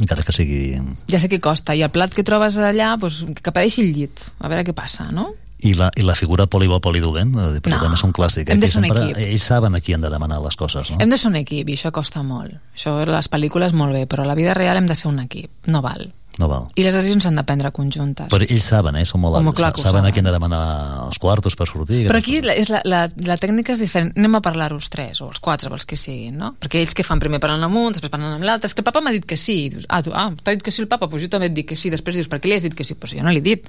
Encara 0.00 0.22
que 0.22 0.32
sigui... 0.32 0.80
Ja 1.08 1.18
sé 1.20 1.28
que 1.28 1.40
costa. 1.40 1.74
I 1.74 1.82
el 1.82 1.90
plat 1.90 2.12
que 2.14 2.22
trobes 2.22 2.56
allà, 2.58 2.98
pues, 3.00 3.24
que 3.42 3.50
apareixi 3.50 3.80
el 3.82 3.92
llit. 3.94 4.20
A 4.38 4.48
veure 4.48 4.64
què 4.64 4.72
passa, 4.74 5.08
no? 5.10 5.34
I 5.64 5.72
la, 5.74 5.90
i 5.96 6.02
la 6.04 6.14
figura 6.14 6.46
polibó 6.46 6.80
polidolent, 6.84 7.32
eh, 7.34 7.60
perquè 7.60 7.72
No, 7.72 7.80
també 7.86 7.96
és 7.96 8.04
un 8.04 8.12
clàssic. 8.12 8.48
Eh? 8.48 8.52
hem 8.52 8.60
de 8.60 8.68
ser 8.68 8.82
un 8.82 8.84
sempre, 8.88 9.06
equip. 9.06 9.22
ells 9.24 9.42
saben 9.42 9.74
a 9.74 9.80
qui 9.80 9.94
han 9.96 10.02
de 10.04 10.10
demanar 10.10 10.42
les 10.44 10.56
coses, 10.56 10.90
no? 10.90 10.98
Hem 11.00 11.10
de 11.10 11.18
ser 11.18 11.30
un 11.30 11.36
equip 11.40 11.68
i 11.72 11.78
això 11.78 11.90
costa 11.92 12.22
molt. 12.22 12.52
Això 12.76 12.98
les 13.08 13.30
pel·lícules 13.32 13.72
molt 13.72 13.96
bé, 13.96 14.06
però 14.06 14.22
a 14.22 14.26
la 14.28 14.36
vida 14.36 14.54
real 14.54 14.76
hem 14.76 14.86
de 14.86 14.94
ser 14.94 15.08
un 15.08 15.18
equip. 15.24 15.50
No 15.66 15.80
val. 15.82 16.12
No 16.36 16.50
val. 16.50 16.66
I 16.76 16.82
les 16.84 16.92
decisions 16.92 17.24
s'han 17.24 17.38
de 17.38 17.42
prendre 17.48 17.70
conjuntes. 17.72 18.28
Però 18.28 18.44
ells 18.44 18.64
saben, 18.68 18.98
eh? 19.00 19.06
Són 19.08 19.22
molt 19.22 19.38
hàbils. 19.38 19.56
clar 19.56 19.70
saben, 19.72 19.86
saben. 19.86 20.04
a 20.04 20.12
qui 20.12 20.20
han 20.20 20.26
de 20.28 20.34
demanar 20.34 21.06
els 21.06 21.18
quartos 21.18 21.56
per 21.56 21.66
sortir. 21.70 22.02
Però 22.10 22.18
aquí 22.20 22.42
la, 22.44 22.52
és 22.52 22.68
la, 22.68 22.82
la, 22.84 23.06
la 23.24 23.38
tècnica 23.40 23.72
és 23.72 23.80
diferent. 23.80 24.12
Anem 24.18 24.36
a 24.36 24.42
parlar 24.44 24.68
els 24.76 24.90
tres, 24.92 25.22
o 25.24 25.30
els 25.30 25.40
quatre, 25.40 25.70
o 25.70 25.78
els 25.78 25.88
que 25.88 25.96
siguin, 25.96 26.36
no? 26.36 26.52
Perquè 26.60 26.82
ells 26.84 26.92
que 26.92 27.06
fan 27.08 27.22
primer 27.22 27.40
parlant 27.40 27.64
amb 27.64 27.80
un, 27.80 27.96
després 27.96 28.12
parlant 28.12 28.36
amb 28.36 28.44
l'altre. 28.44 28.68
És 28.68 28.76
que 28.76 28.84
el 28.84 28.88
papa 28.90 29.00
m'ha 29.00 29.16
dit 29.16 29.24
que 29.24 29.38
sí. 29.40 29.62
I 29.64 29.68
dius, 29.78 29.86
ah, 29.88 30.02
tu, 30.04 30.12
ah, 30.12 30.28
t'ha 30.42 30.52
dit 30.52 30.62
que 30.62 30.70
sí 30.70 30.84
el 30.84 30.88
papa? 30.92 31.08
Doncs 31.08 31.24
jo 31.24 31.32
també 31.32 31.48
et 31.48 31.56
dic 31.56 31.70
que 31.72 31.76
sí. 31.80 31.88
Després 31.88 32.20
dius, 32.20 32.28
per 32.28 32.42
què 32.44 32.52
li 32.52 32.60
has 32.60 32.68
dit 32.68 32.76
que 32.76 32.84
sí? 32.84 32.98
Doncs 33.00 33.16
jo 33.16 33.24
no 33.24 33.32
l'he 33.32 33.40
dit. 33.40 33.64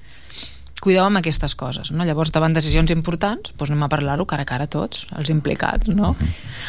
Cuideu 0.84 1.08
amb 1.08 1.18
aquestes 1.20 1.56
coses, 1.58 1.90
no? 1.92 2.06
Llavors, 2.06 2.32
davant 2.36 2.54
decisions 2.54 2.92
importants, 2.94 3.54
doncs 3.58 3.72
anem 3.72 3.88
a 3.88 3.90
parlar-ho 3.90 4.28
cara 4.30 4.46
a 4.46 4.50
cara 4.50 4.68
tots, 4.70 5.08
els 5.18 5.32
implicats, 5.34 5.90
no? 5.90 6.14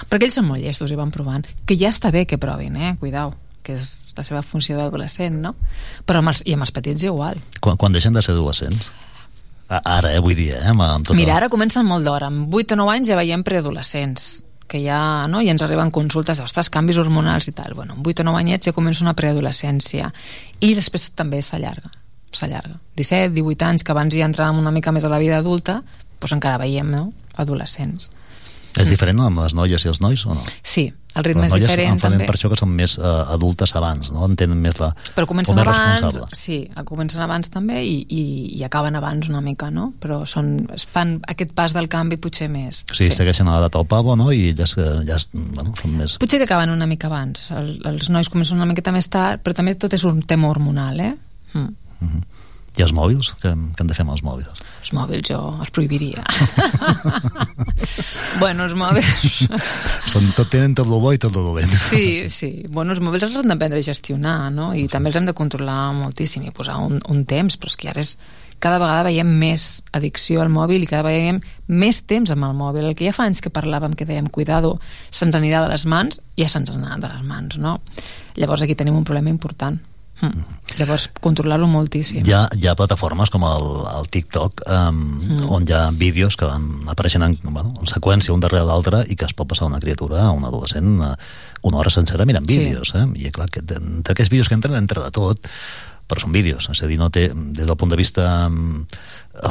Perquè 0.08 0.28
ells 0.28 0.38
són 0.40 0.48
molt 0.48 0.64
llestos 0.64 0.92
i 0.94 0.96
van 0.98 1.12
provant. 1.12 1.44
Que 1.68 1.76
ja 1.76 1.92
està 1.92 2.12
bé 2.14 2.24
que 2.26 2.40
provin, 2.40 2.76
eh? 2.76 2.94
Cuidau, 3.02 3.34
que 3.62 3.76
és 3.76 4.14
la 4.16 4.24
seva 4.24 4.40
funció 4.42 4.78
d'adolescent, 4.78 5.36
no? 5.44 5.54
Però 6.08 6.22
amb 6.22 6.32
els, 6.32 6.40
i 6.48 6.56
amb 6.56 6.64
els 6.64 6.72
petits 6.72 7.04
igual. 7.04 7.36
Quan, 7.60 7.76
quan 7.76 7.92
deixen 7.92 8.16
de 8.16 8.24
ser 8.24 8.32
adolescents? 8.34 8.88
Ara, 9.68 10.14
eh, 10.14 10.20
vull 10.24 10.36
dir, 10.38 10.54
eh? 10.56 10.64
Amb, 10.72 10.86
amb 10.86 11.08
tot 11.08 11.16
Mira, 11.18 11.36
ara 11.36 11.52
comencen 11.52 11.84
molt 11.84 12.08
d'hora. 12.08 12.32
Amb 12.32 12.54
8 12.54 12.78
o 12.78 12.80
9 12.80 12.94
anys 12.96 13.12
ja 13.12 13.20
veiem 13.20 13.44
preadolescents 13.44 14.30
que 14.68 14.82
ja, 14.84 15.26
no? 15.28 15.40
I 15.40 15.48
ens 15.52 15.64
arriben 15.64 15.90
consultes 15.90 16.40
d'ostres, 16.40 16.68
canvis 16.72 17.00
hormonals 17.00 17.48
i 17.48 17.54
tal. 17.56 17.76
Bueno, 17.76 17.96
amb 17.96 18.06
8 18.06 18.24
o 18.24 18.28
9 18.28 18.40
anyets 18.44 18.68
ja 18.68 18.76
comença 18.76 19.04
una 19.04 19.16
preadolescència. 19.16 20.12
I 20.60 20.74
després 20.76 21.10
també 21.16 21.40
s'allarga. 21.42 21.97
S'allarga. 22.32 22.78
17, 22.98 23.32
18 23.34 23.66
anys, 23.68 23.84
que 23.84 23.94
abans 23.94 24.14
ja 24.14 24.28
entràvem 24.28 24.60
una 24.60 24.74
mica 24.74 24.92
més 24.92 25.06
a 25.06 25.12
la 25.12 25.20
vida 25.22 25.38
adulta, 25.40 25.80
doncs 26.18 26.36
encara 26.36 26.60
veiem, 26.60 26.90
no? 26.92 27.08
Adolescents. 27.38 28.10
És 28.78 28.92
diferent 28.92 29.20
amb 29.24 29.40
les 29.42 29.54
noies 29.56 29.84
i 29.84 29.90
els 29.90 30.00
nois 30.04 30.22
o 30.28 30.34
no? 30.36 30.42
Sí, 30.62 30.86
el 31.18 31.24
ritme 31.24 31.46
les 31.46 31.54
és 31.56 31.64
diferent 31.64 31.98
també. 31.98 32.26
per 32.28 32.36
això 32.36 32.50
que 32.52 32.58
són 32.60 32.70
més 32.78 32.94
uh, 33.00 33.24
adultes 33.34 33.72
abans, 33.78 34.10
no? 34.14 34.26
Entenen 34.28 34.60
més 34.62 34.76
la... 34.78 34.90
Però 35.16 35.26
comencen 35.30 35.56
més 35.58 35.70
abans, 35.72 36.18
sí, 36.36 36.58
comencen 36.86 37.24
abans 37.24 37.50
també 37.50 37.80
i, 37.82 37.96
i, 38.06 38.22
i 38.58 38.62
acaben 38.66 38.98
abans 38.98 39.30
una 39.32 39.40
mica, 39.42 39.70
no? 39.74 39.88
Però 40.02 40.20
són, 40.30 40.52
es 40.76 40.84
fan 40.86 41.16
aquest 41.32 41.56
pas 41.58 41.74
del 41.74 41.90
canvi 41.90 42.20
potser 42.22 42.50
més. 42.52 42.84
O 42.92 42.98
sigui, 42.98 43.10
segueixen 43.16 43.50
a 43.50 43.56
l'edat 43.56 43.80
al 43.80 43.88
pavo, 43.90 44.14
no? 44.20 44.30
I 44.30 44.52
ja, 44.58 44.68
ja 45.08 45.18
bueno, 45.32 45.74
són 45.80 45.98
més... 45.98 46.18
Potser 46.22 46.42
que 46.42 46.46
acaben 46.46 46.74
una 46.74 46.86
mica 46.90 47.10
abans. 47.10 47.48
El, 47.56 47.74
els 47.88 48.12
nois 48.14 48.30
comencen 48.30 48.60
una 48.60 48.68
miqueta 48.70 48.94
més 48.94 49.10
tard, 49.10 49.42
però 49.42 49.56
també 49.58 49.74
tot 49.80 49.96
és 49.96 50.06
un 50.06 50.22
tema 50.28 50.52
hormonal, 50.52 51.02
eh? 51.02 51.14
Mm. 51.56 51.87
I 52.78 52.84
els 52.84 52.92
mòbils? 52.94 53.32
Què, 53.42 53.50
què 53.50 53.82
hem 53.82 53.88
de 53.90 53.94
fer 53.96 54.04
amb 54.04 54.14
els 54.14 54.22
mòbils? 54.22 54.60
Els 54.84 54.92
mòbils 54.94 55.26
jo 55.26 55.38
els 55.58 55.72
prohibiria. 55.74 56.22
bueno, 58.42 58.68
els 58.68 58.76
mòbils... 58.78 59.40
Són, 60.12 60.28
tot 60.36 60.52
tenen 60.52 60.76
tot 60.78 60.86
lo 60.86 61.00
bo 61.02 61.10
i 61.12 61.18
tot 61.18 61.34
lo 61.34 61.42
dolent. 61.48 61.72
Sí, 61.74 62.28
sí. 62.30 62.52
Bueno, 62.70 62.94
els 62.94 63.02
mòbils 63.02 63.26
els 63.26 63.34
hem 63.40 63.50
d'aprendre 63.50 63.82
a 63.82 63.88
gestionar, 63.88 64.36
no? 64.54 64.70
I 64.78 64.86
sí. 64.86 64.92
també 64.94 65.10
els 65.10 65.18
hem 65.18 65.26
de 65.26 65.34
controlar 65.40 65.88
moltíssim 65.98 66.46
i 66.46 66.54
posar 66.54 66.78
un, 66.84 67.02
un 67.10 67.26
temps, 67.26 67.58
però 67.58 67.74
és 67.74 67.80
que 67.80 67.90
ara 67.90 68.06
és 68.06 68.14
cada 68.62 68.78
vegada 68.78 69.08
veiem 69.10 69.34
més 69.42 69.66
addicció 69.94 70.42
al 70.42 70.54
mòbil 70.54 70.86
i 70.86 70.88
cada 70.90 71.02
vegada 71.06 71.18
veiem 71.18 71.42
més 71.82 72.02
temps 72.06 72.30
amb 72.30 72.46
el 72.46 72.54
mòbil. 72.58 72.86
El 72.86 72.96
que 72.98 73.10
ja 73.10 73.16
fa 73.16 73.26
anys 73.26 73.42
que 73.42 73.54
parlàvem, 73.54 73.98
que 73.98 74.06
dèiem, 74.06 74.30
cuidado, 74.30 74.76
se'ns 75.10 75.34
anirà 75.34 75.66
de 75.66 75.74
les 75.74 75.86
mans, 75.90 76.22
ja 76.38 76.46
se'ns 76.46 76.70
anat 76.78 77.02
de 77.02 77.10
les 77.10 77.26
mans, 77.26 77.58
no? 77.58 77.80
Llavors 78.38 78.62
aquí 78.62 78.78
tenim 78.78 78.98
un 78.98 79.06
problema 79.06 79.34
important. 79.34 79.82
Mm. 80.20 80.56
Llavors, 80.78 81.08
controlar-lo 81.22 81.68
moltíssim. 81.70 82.24
Hi 82.26 82.34
ha, 82.34 82.40
hi 82.54 82.66
ha 82.66 82.74
plataformes 82.78 83.30
com 83.30 83.44
el, 83.46 83.66
el 83.94 84.08
TikTok 84.14 84.64
um, 84.66 85.02
mm. 85.16 85.44
on 85.54 85.68
hi 85.68 85.74
ha 85.76 85.84
vídeos 85.94 86.36
que 86.38 86.48
apareixen 86.90 87.24
en, 87.26 87.36
bueno, 87.44 87.74
en 87.78 87.90
seqüència 87.90 88.34
un 88.34 88.42
darrere 88.42 88.66
l'altre 88.66 89.04
i 89.06 89.18
que 89.18 89.28
es 89.28 89.36
pot 89.38 89.50
passar 89.50 89.68
una 89.70 89.80
criatura, 89.82 90.30
un 90.34 90.46
adolescent, 90.48 90.88
una, 90.98 91.12
una 91.62 91.82
hora 91.82 91.94
sencera 91.94 92.26
mirant 92.26 92.48
vídeos. 92.48 92.94
Sí. 92.94 92.98
Eh? 92.98 93.28
I 93.28 93.34
clar, 93.34 93.50
que 93.54 93.62
entre 93.62 94.16
aquests 94.16 94.34
vídeos 94.34 94.50
que 94.50 94.58
entren, 94.58 94.78
entra 94.78 95.06
de 95.06 95.14
tot 95.14 95.46
però 96.08 96.22
són 96.24 96.32
vídeos, 96.32 96.70
és 96.72 96.80
a 96.80 96.88
dir, 96.88 96.96
no 96.96 97.10
té, 97.12 97.26
des 97.28 97.66
del 97.68 97.76
punt 97.76 97.92
de 97.92 97.98
vista 98.00 98.24
um, 98.48 98.80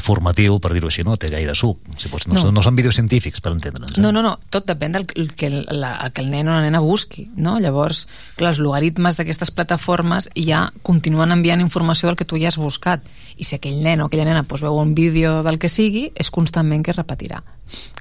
formatiu, 0.03 0.57
per 0.63 0.73
dir-ho 0.75 0.89
així, 0.91 1.03
no 1.07 1.15
té 1.19 1.29
gaire 1.33 1.55
suc. 1.57 1.79
Si 1.97 2.11
pots, 2.11 2.27
no, 2.27 2.35
no. 2.35 2.41
Són, 2.45 2.53
no 2.55 2.63
són 2.65 2.77
vídeos 2.77 2.97
científics, 2.99 3.41
per 3.43 3.53
entendre'ns. 3.55 3.97
Eh? 3.97 4.03
No, 4.03 4.11
no, 4.15 4.23
no, 4.25 4.35
tot 4.53 4.67
depèn 4.69 4.95
del 4.95 5.07
que, 5.07 5.49
la, 5.71 5.91
que 6.13 6.23
el 6.23 6.31
nen 6.33 6.49
o 6.49 6.55
la 6.55 6.63
nena 6.65 6.81
busqui, 6.83 7.27
no? 7.35 7.57
Llavors, 7.63 8.05
clar, 8.39 8.53
els 8.55 8.61
logaritmes 8.63 9.19
d'aquestes 9.19 9.53
plataformes 9.55 10.29
ja 10.35 10.67
continuen 10.87 11.35
enviant 11.35 11.63
informació 11.63 12.11
del 12.11 12.19
que 12.19 12.27
tu 12.27 12.39
ja 12.41 12.51
has 12.51 12.59
buscat, 12.61 13.05
i 13.37 13.45
si 13.45 13.57
aquell 13.57 13.81
nen 13.83 14.01
o 14.01 14.09
aquella 14.09 14.27
nena 14.27 14.43
pues, 14.47 14.63
veu 14.65 14.77
un 14.77 14.95
vídeo 14.97 15.41
del 15.45 15.59
que 15.61 15.69
sigui, 15.69 16.09
és 16.15 16.33
constantment 16.33 16.83
que 16.85 16.93
es 16.93 16.99
repetirà. 16.99 17.43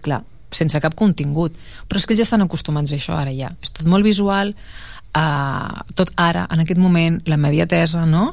Clar, 0.03 0.23
sense 0.55 0.81
cap 0.83 0.97
contingut. 0.99 1.57
Però 1.87 2.01
és 2.01 2.07
que 2.07 2.15
ells 2.15 2.25
ja 2.25 2.29
estan 2.29 2.45
acostumats 2.45 2.93
a 2.93 2.99
això, 2.99 3.17
ara 3.19 3.35
ja. 3.35 3.53
És 3.63 3.75
tot 3.77 3.89
molt 3.91 4.07
visual, 4.07 4.55
uh, 5.17 5.83
tot 5.99 6.13
ara, 6.17 6.47
en 6.53 6.63
aquest 6.65 6.81
moment, 6.81 7.21
la 7.31 7.39
mediatesa, 7.41 8.07
no? 8.09 8.31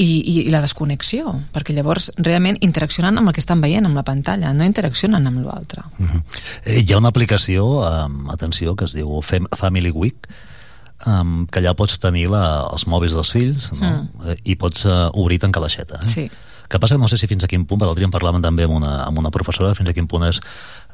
I, 0.00 0.06
i, 0.24 0.34
i 0.46 0.50
la 0.52 0.62
desconnexió, 0.64 1.34
perquè 1.52 1.74
llavors 1.76 2.10
realment 2.16 2.56
interaccionen 2.64 3.20
amb 3.20 3.28
el 3.28 3.34
que 3.36 3.42
estan 3.42 3.60
veient 3.60 3.84
amb 3.84 3.98
la 3.98 4.04
pantalla, 4.06 4.54
no 4.56 4.64
interaccionen 4.64 5.26
amb 5.28 5.44
l'altre. 5.44 5.82
-huh. 5.98 6.22
eh, 6.64 6.80
hi 6.80 6.92
ha 6.92 6.98
una 6.98 7.08
aplicació, 7.08 7.84
um, 7.84 8.30
atenció, 8.30 8.76
que 8.76 8.86
es 8.86 8.94
diu 8.94 9.20
Fem 9.22 9.46
Family 9.56 9.90
Week, 9.90 10.28
um, 11.06 11.46
que 11.46 11.60
allà 11.60 11.74
pots 11.74 11.98
tenir 11.98 12.28
la, 12.30 12.68
els 12.72 12.86
mòbils 12.86 13.12
dels 13.12 13.32
fills 13.32 13.72
no? 13.72 13.88
Mm. 13.88 14.36
i 14.44 14.56
pots 14.56 14.84
uh, 14.84 15.10
obrir 15.12 15.36
i 15.36 15.38
tancar 15.38 15.62
l'aixeta. 15.62 16.00
Eh? 16.04 16.08
Sí 16.08 16.30
que 16.70 16.78
passa, 16.78 16.96
no 16.96 17.08
sé 17.10 17.18
si 17.18 17.26
fins 17.26 17.42
a 17.42 17.48
quin 17.50 17.64
punt, 17.66 17.82
l'altre 17.82 17.98
dia 17.98 18.06
en 18.06 18.12
parlàvem 18.14 18.42
també 18.44 18.62
amb 18.62 18.76
una, 18.76 18.92
amb 19.02 19.18
una 19.18 19.32
professora, 19.34 19.74
fins 19.74 19.90
a 19.90 19.92
quin 19.92 20.06
punt 20.06 20.22
és, 20.28 20.38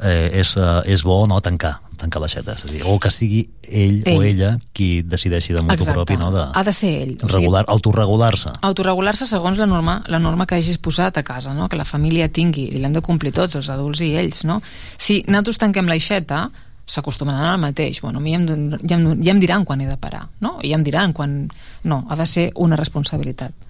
eh, 0.01 0.31
és, 0.41 0.55
eh, 0.57 0.81
és 0.95 1.05
bo 1.05 1.19
no 1.29 1.37
tancar, 1.45 1.75
tancar 1.99 2.21
l'aixeta, 2.23 2.55
és 2.57 2.65
a 2.67 2.71
dir, 2.71 2.83
o 2.87 2.97
que 3.03 3.11
sigui 3.13 3.43
ell, 3.63 4.03
ell. 4.05 4.19
o 4.19 4.25
ella 4.27 4.51
qui 4.77 5.03
decideixi 5.03 5.57
de 5.57 5.63
motu 5.67 5.87
propi, 5.89 6.19
no? 6.21 6.31
De, 6.35 6.45
ha 6.53 6.63
de 6.67 6.75
ser 6.77 6.93
ell. 7.03 7.15
O 7.23 7.31
regular, 7.31 7.65
sigui, 7.65 7.75
autorregular-se. 7.77 8.55
Autorregular-se 8.69 9.29
segons 9.31 9.59
la 9.59 9.69
norma, 9.71 9.99
la 10.13 10.21
norma 10.23 10.47
que 10.47 10.59
hagis 10.59 10.79
posat 10.83 11.19
a 11.19 11.25
casa, 11.27 11.55
no? 11.55 11.69
que 11.69 11.81
la 11.81 11.89
família 11.89 12.29
tingui, 12.29 12.69
i 12.71 12.83
l'hem 12.83 12.97
de 12.97 13.05
complir 13.05 13.35
tots, 13.37 13.59
els 13.59 13.71
adults 13.73 14.05
i 14.07 14.13
ells. 14.21 14.45
No? 14.49 14.61
Si 14.97 15.23
nosaltres 15.27 15.61
tanquem 15.63 15.91
l'aixeta, 15.91 16.47
s'acostumaran 16.87 17.51
al 17.51 17.61
mateix. 17.61 18.01
Bueno, 18.01 18.21
a 18.21 18.23
mi 18.23 18.37
ja 18.37 18.41
em, 18.41 18.77
ja, 18.79 18.97
em, 18.97 19.07
ja 19.25 19.35
em 19.35 19.43
diran 19.43 19.67
quan 19.67 19.83
he 19.83 19.89
de 19.91 19.97
parar, 19.99 20.29
no? 20.41 20.59
I 20.63 20.71
ja 20.71 20.79
em 20.79 20.87
diran 20.87 21.17
quan... 21.17 21.47
No, 21.85 22.05
ha 22.09 22.19
de 22.19 22.27
ser 22.31 22.51
una 22.55 22.79
responsabilitat 22.79 23.67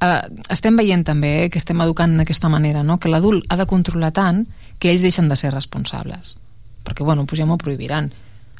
eh, 0.00 0.22
estem 0.52 0.76
veient 0.76 1.04
també 1.06 1.48
que 1.52 1.60
estem 1.60 1.80
educant 1.84 2.16
d'aquesta 2.18 2.50
manera, 2.52 2.82
no? 2.82 2.98
que 2.98 3.12
l'adult 3.12 3.46
ha 3.48 3.58
de 3.60 3.68
controlar 3.68 4.12
tant 4.16 4.44
que 4.78 4.90
ells 4.92 5.04
deixen 5.04 5.28
de 5.28 5.36
ser 5.36 5.52
responsables. 5.54 6.36
Perquè, 6.86 7.04
bueno, 7.04 7.26
doncs 7.26 7.40
ja 7.42 7.48
m'ho 7.48 7.58
prohibiran. 7.60 8.08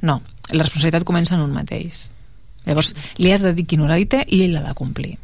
No, 0.02 0.20
la 0.50 0.66
responsabilitat 0.66 1.06
comença 1.08 1.36
en 1.36 1.44
un 1.44 1.54
mateix. 1.54 2.08
Llavors, 2.66 2.92
li 3.22 3.30
has 3.32 3.44
de 3.46 3.54
dir 3.54 3.64
quin 3.70 3.84
horari 3.86 4.08
té 4.10 4.24
i 4.26 4.42
ell 4.44 4.56
l'ha 4.56 4.64
de 4.66 4.74
complir. 4.78 5.14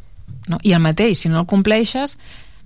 No? 0.47 0.59
I 0.63 0.73
el 0.75 0.83
mateix, 0.83 1.19
si 1.19 1.31
no 1.31 1.41
el 1.43 1.47
compleixes, 1.49 2.17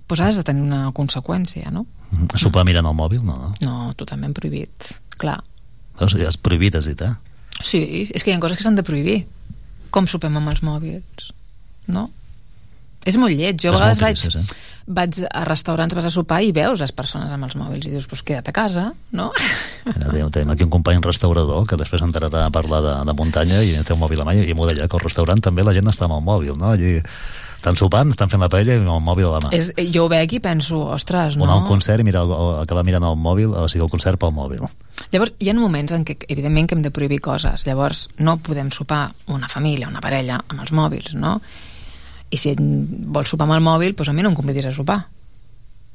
doncs 0.08 0.24
has 0.24 0.40
de 0.40 0.46
tenir 0.46 0.64
una 0.64 0.88
conseqüència, 0.96 1.70
no? 1.74 1.84
A 2.32 2.40
sopar 2.40 2.64
mirant 2.64 2.86
el 2.88 2.96
mòbil, 2.96 3.20
no? 3.26 3.52
No, 3.60 3.72
no 3.88 3.96
totalment 3.98 4.32
prohibit, 4.36 4.92
clar. 5.20 5.40
Veus, 5.98 6.14
ja 6.16 6.30
és 6.30 6.38
prohibit, 6.40 6.78
has 6.78 6.88
dit, 6.88 7.02
eh? 7.04 7.12
Sí, 7.58 8.06
és 8.14 8.22
que 8.22 8.30
hi 8.30 8.36
ha 8.36 8.40
coses 8.40 8.56
que 8.56 8.64
s'han 8.64 8.78
de 8.78 8.86
prohibir. 8.86 9.24
Com 9.94 10.06
sopem 10.08 10.34
amb 10.38 10.52
els 10.52 10.62
mòbils, 10.64 11.32
no? 11.90 12.06
És 13.08 13.16
molt 13.20 13.34
lleig. 13.34 13.58
Jo 13.60 13.72
a 13.72 13.78
vegades 13.78 14.00
vaig, 14.04 14.24
eh? 14.30 14.44
Vaig 14.88 15.20
a 15.28 15.44
restaurants, 15.44 15.94
vas 15.94 16.08
a 16.08 16.12
sopar 16.12 16.40
i 16.44 16.52
veus 16.56 16.80
les 16.80 16.92
persones 16.96 17.32
amb 17.34 17.44
els 17.44 17.56
mòbils 17.60 17.88
i 17.88 17.92
dius, 17.92 18.06
pues 18.08 18.24
queda't 18.24 18.48
a 18.48 18.54
casa, 18.56 18.86
no? 19.12 19.28
Mira, 19.84 20.28
tenim 20.32 20.54
aquí 20.54 20.64
un 20.64 20.72
company 20.72 21.02
restaurador 21.04 21.66
que 21.68 21.76
després 21.80 22.04
entrarà 22.04 22.46
a 22.46 22.52
parlar 22.54 22.80
de, 22.84 22.94
de 23.08 23.16
muntanya 23.18 23.60
i 23.64 23.76
té 23.84 23.94
un 23.94 24.00
mòbil 24.00 24.24
a 24.24 24.28
mà 24.28 24.36
i 24.38 24.56
m'ho 24.56 24.70
deia 24.70 24.88
que 24.88 24.98
al 24.98 25.04
restaurant 25.04 25.44
també 25.44 25.66
la 25.66 25.76
gent 25.76 25.92
està 25.92 26.08
amb 26.08 26.18
el 26.18 26.24
mòbil, 26.24 26.56
no? 26.56 26.72
Allí 26.72 26.96
estan 27.58 27.76
sopant, 27.76 28.12
estan 28.14 28.30
fent 28.30 28.40
la 28.40 28.48
paella 28.48 28.76
i 28.76 28.80
amb 28.80 28.92
el 28.94 29.04
mòbil 29.04 29.28
a 29.28 29.32
la 29.34 29.40
mà. 29.44 29.52
És, 29.56 29.72
jo 29.92 30.06
ho 30.06 30.10
veig 30.10 30.36
i 30.38 30.40
penso, 30.42 30.84
ostres, 30.94 31.36
no? 31.36 31.44
Anar 31.44 31.58
a 31.58 31.62
un 31.64 31.68
concert 31.68 32.00
i 32.00 32.06
mirar, 32.06 32.22
acabar 32.62 32.84
mirant 32.86 33.04
el 33.08 33.18
mòbil, 33.18 33.50
o 33.50 33.66
sigui, 33.68 33.84
el 33.84 33.90
concert 33.92 34.20
pel 34.22 34.32
mòbil. 34.36 34.62
Llavors, 35.12 35.34
hi 35.42 35.50
ha 35.50 35.56
moments 35.58 35.94
en 35.96 36.04
què, 36.06 36.16
evidentment, 36.30 36.68
que 36.68 36.78
hem 36.78 36.84
de 36.86 36.92
prohibir 36.94 37.18
coses. 37.24 37.66
Llavors, 37.66 38.06
no 38.22 38.38
podem 38.38 38.70
sopar 38.74 39.08
una 39.34 39.50
família, 39.50 39.90
una 39.90 40.02
parella, 40.04 40.38
amb 40.46 40.62
els 40.62 40.72
mòbils, 40.74 41.16
no? 41.18 41.38
I 42.30 42.40
si 42.40 42.54
vols 42.58 43.30
sopar 43.30 43.48
amb 43.48 43.56
el 43.56 43.64
mòbil 43.64 43.94
doncs 43.96 44.10
a 44.10 44.16
mi 44.16 44.24
no 44.24 44.32
em 44.32 44.38
convidis 44.38 44.68
a 44.68 44.74
sopar 44.76 45.00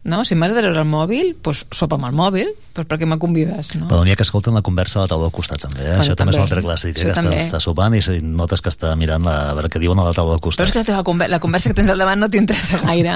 no? 0.04 0.24
si 0.26 0.36
m'has 0.36 0.52
de 0.52 0.60
treure 0.60 0.82
el 0.84 0.90
mòbil, 0.90 1.34
doncs 1.44 1.64
sopa 1.72 1.98
amb 2.00 2.10
el 2.10 2.16
mòbil, 2.18 2.52
però 2.74 2.86
per 2.90 2.98
què 3.00 3.08
me 3.08 3.16
convides? 3.22 3.74
No? 3.78 3.88
Però 3.88 4.02
n'hi 4.04 4.14
ha 4.14 4.18
que 4.20 4.26
escolten 4.26 4.56
la 4.58 4.64
conversa 4.66 5.00
a 5.00 5.06
la 5.06 5.12
taula 5.12 5.28
del 5.30 5.36
costat, 5.36 5.62
també. 5.64 5.80
Eh? 5.84 5.88
Bueno, 5.88 6.04
Això 6.04 6.16
també, 6.18 6.34
també 6.34 6.34
és 6.34 6.40
una 6.40 6.46
altra 6.48 6.64
clàssica, 6.66 7.00
que 7.00 7.14
està, 7.14 7.34
està 7.38 7.62
sopant 7.64 7.96
i 7.96 8.02
notes 8.26 8.64
que 8.66 8.72
està 8.74 8.94
mirant 9.00 9.24
la, 9.28 9.36
a 9.52 9.56
veure 9.58 9.72
què 9.72 9.82
diuen 9.84 10.00
a 10.02 10.08
la 10.10 10.16
taula 10.18 10.36
del 10.36 10.44
costat. 10.44 10.66
Però 10.66 10.82
és 10.82 10.90
que 10.90 10.98
la, 10.98 11.04
conver 11.08 11.30
la 11.32 11.40
conversa 11.44 11.72
que 11.72 11.78
tens 11.80 11.94
al 11.94 12.02
davant 12.02 12.20
no 12.20 12.30
t'interessa 12.34 12.82
gaire. 12.84 13.16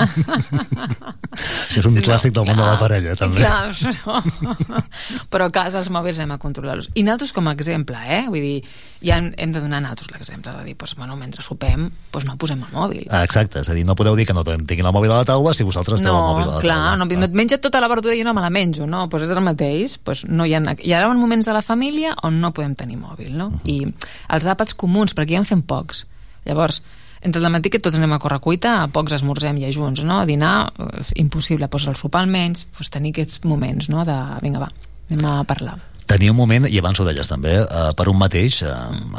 sí, 1.34 1.82
és 1.82 1.90
un 1.90 1.98
sí, 1.98 2.06
clàssic 2.06 2.36
no, 2.36 2.44
del 2.44 2.52
món 2.52 2.62
de 2.62 2.70
la 2.70 2.78
parella, 2.80 3.18
també. 3.20 3.44
Clar, 3.44 3.74
però, 3.82 4.84
però 5.34 5.50
a 5.50 5.56
casa 5.60 5.82
els 5.84 5.92
mòbils 5.94 6.22
hem 6.24 6.36
a 6.36 6.40
controlar-los. 6.42 6.92
I 6.96 7.04
nosaltres 7.08 7.34
com 7.36 7.50
a 7.52 7.56
exemple, 7.58 8.00
eh? 8.08 8.24
Vull 8.30 8.46
dir, 8.46 8.56
ja 9.02 9.18
hem, 9.20 9.32
hem 9.38 9.58
de 9.58 9.66
donar 9.66 9.82
nosaltres 9.84 10.14
l'exemple 10.14 10.54
de 10.54 10.64
dir, 10.70 10.78
pues, 10.78 10.96
bueno, 10.96 11.18
mentre 11.18 11.42
sopem, 11.46 11.90
pues 12.14 12.30
no 12.30 12.38
posem 12.38 12.62
el 12.62 12.74
mòbil. 12.78 13.10
Ah, 13.10 13.26
exacte, 13.26 13.66
és 13.66 13.74
a 13.74 13.76
dir, 13.78 13.86
no 13.90 13.98
podeu 13.98 14.16
dir 14.18 14.30
que 14.30 14.38
no 14.38 14.46
tinguin 14.46 14.86
el 14.86 14.94
mòbil 14.96 15.14
a 15.14 15.22
la 15.22 15.28
taula 15.28 15.58
si 15.58 15.66
vosaltres 15.66 16.06
no, 16.06 16.14
el 16.14 16.30
mòbil 16.32 16.46
a 16.46 16.56
la 16.56 16.62
clar, 16.62 16.76
taula. 16.78 16.99
No, 16.99 17.07
no 17.07 17.28
et 17.28 17.34
menja 17.36 17.57
tota 17.61 17.82
la 17.84 17.89
verdura 17.91 18.15
i 18.15 18.21
jo 18.21 18.28
no 18.28 18.34
me 18.38 18.43
la 18.43 18.51
menjo, 18.53 18.88
no? 18.88 19.07
Pues 19.09 19.25
és 19.25 19.34
el 19.34 19.41
mateix. 19.45 19.97
Pues 20.03 20.23
no 20.28 20.45
hi, 20.45 20.53
ha, 20.57 20.61
hi 20.78 20.93
ha 20.93 21.01
moments 21.13 21.49
de 21.49 21.55
la 21.57 21.63
família 21.65 22.13
on 22.23 22.39
no 22.41 22.53
podem 22.53 22.75
tenir 22.75 22.99
mòbil, 23.01 23.34
no? 23.36 23.47
Uh 23.47 23.59
-huh. 23.63 23.69
I 23.69 23.93
els 24.30 24.45
àpats 24.45 24.75
comuns, 24.75 25.15
perquè 25.15 25.36
ja 25.36 25.43
en 25.43 25.45
fem 25.45 25.61
pocs. 25.61 26.05
Llavors, 26.45 26.82
entre 27.21 27.41
el 27.41 27.51
matí 27.51 27.69
que 27.69 27.80
tots 27.80 27.97
anem 27.97 28.13
a 28.13 28.19
córrer 28.19 28.39
cuita, 28.39 28.84
a 28.84 28.88
pocs 28.88 29.13
esmorzem 29.13 29.59
ja 29.59 29.71
junts, 29.71 30.03
no? 30.03 30.19
A 30.19 30.25
dinar, 30.25 30.71
eh, 30.80 31.03
impossible. 31.15 31.67
Pues 31.67 31.88
el 31.88 31.95
sopar 31.95 32.21
almenys, 32.21 32.65
pues 32.78 32.89
tenir 32.89 33.11
aquests 33.11 33.43
moments, 33.43 33.89
no? 33.89 34.05
De, 34.05 34.17
vinga, 34.41 34.59
va, 34.59 34.71
anem 35.09 35.25
a 35.25 35.43
parlar 35.43 35.78
tenia 36.08 36.32
un 36.32 36.38
moment, 36.38 36.66
i 36.72 36.80
abans 36.80 36.99
ho 36.99 37.05
deies 37.05 37.30
també, 37.30 37.53
eh, 37.60 37.89
per 37.99 38.08
un 38.10 38.18
mateix, 38.18 38.62
eh, 38.64 38.72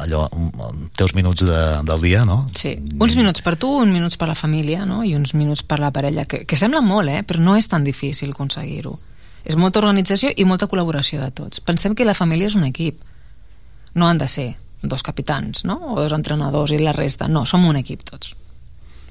allò, 0.03 0.24
un, 0.32 0.89
teus 0.97 1.14
minuts 1.14 1.45
de, 1.45 1.61
del 1.86 2.01
dia, 2.03 2.24
no? 2.24 2.41
Sí, 2.57 2.74
uns 2.99 3.16
minuts 3.18 3.45
per 3.45 3.55
tu, 3.61 3.70
uns 3.82 3.93
minuts 3.93 4.16
per 4.16 4.30
la 4.30 4.36
família, 4.39 4.86
no? 4.89 5.03
I 5.05 5.14
uns 5.18 5.34
minuts 5.36 5.62
per 5.62 5.78
la 5.82 5.93
parella, 5.95 6.24
que, 6.24 6.43
que 6.49 6.57
sembla 6.57 6.80
molt, 6.84 7.12
eh? 7.12 7.22
Però 7.28 7.45
no 7.45 7.59
és 7.61 7.68
tan 7.68 7.84
difícil 7.84 8.32
aconseguir-ho. 8.32 8.97
És 9.49 9.57
molta 9.61 9.82
organització 9.82 10.32
i 10.34 10.49
molta 10.49 10.66
col·laboració 10.68 11.22
de 11.22 11.30
tots. 11.30 11.61
Pensem 11.64 11.95
que 11.95 12.09
la 12.09 12.16
família 12.16 12.49
és 12.49 12.57
un 12.59 12.66
equip. 12.66 12.99
No 13.95 14.09
han 14.09 14.18
de 14.18 14.28
ser 14.28 14.51
dos 14.82 15.05
capitans, 15.05 15.64
no? 15.68 15.78
O 15.95 16.01
dos 16.01 16.12
entrenadors 16.16 16.72
i 16.72 16.80
la 16.80 16.97
resta. 16.97 17.28
No, 17.28 17.47
som 17.47 17.64
un 17.68 17.78
equip 17.78 18.05
tots. 18.09 18.34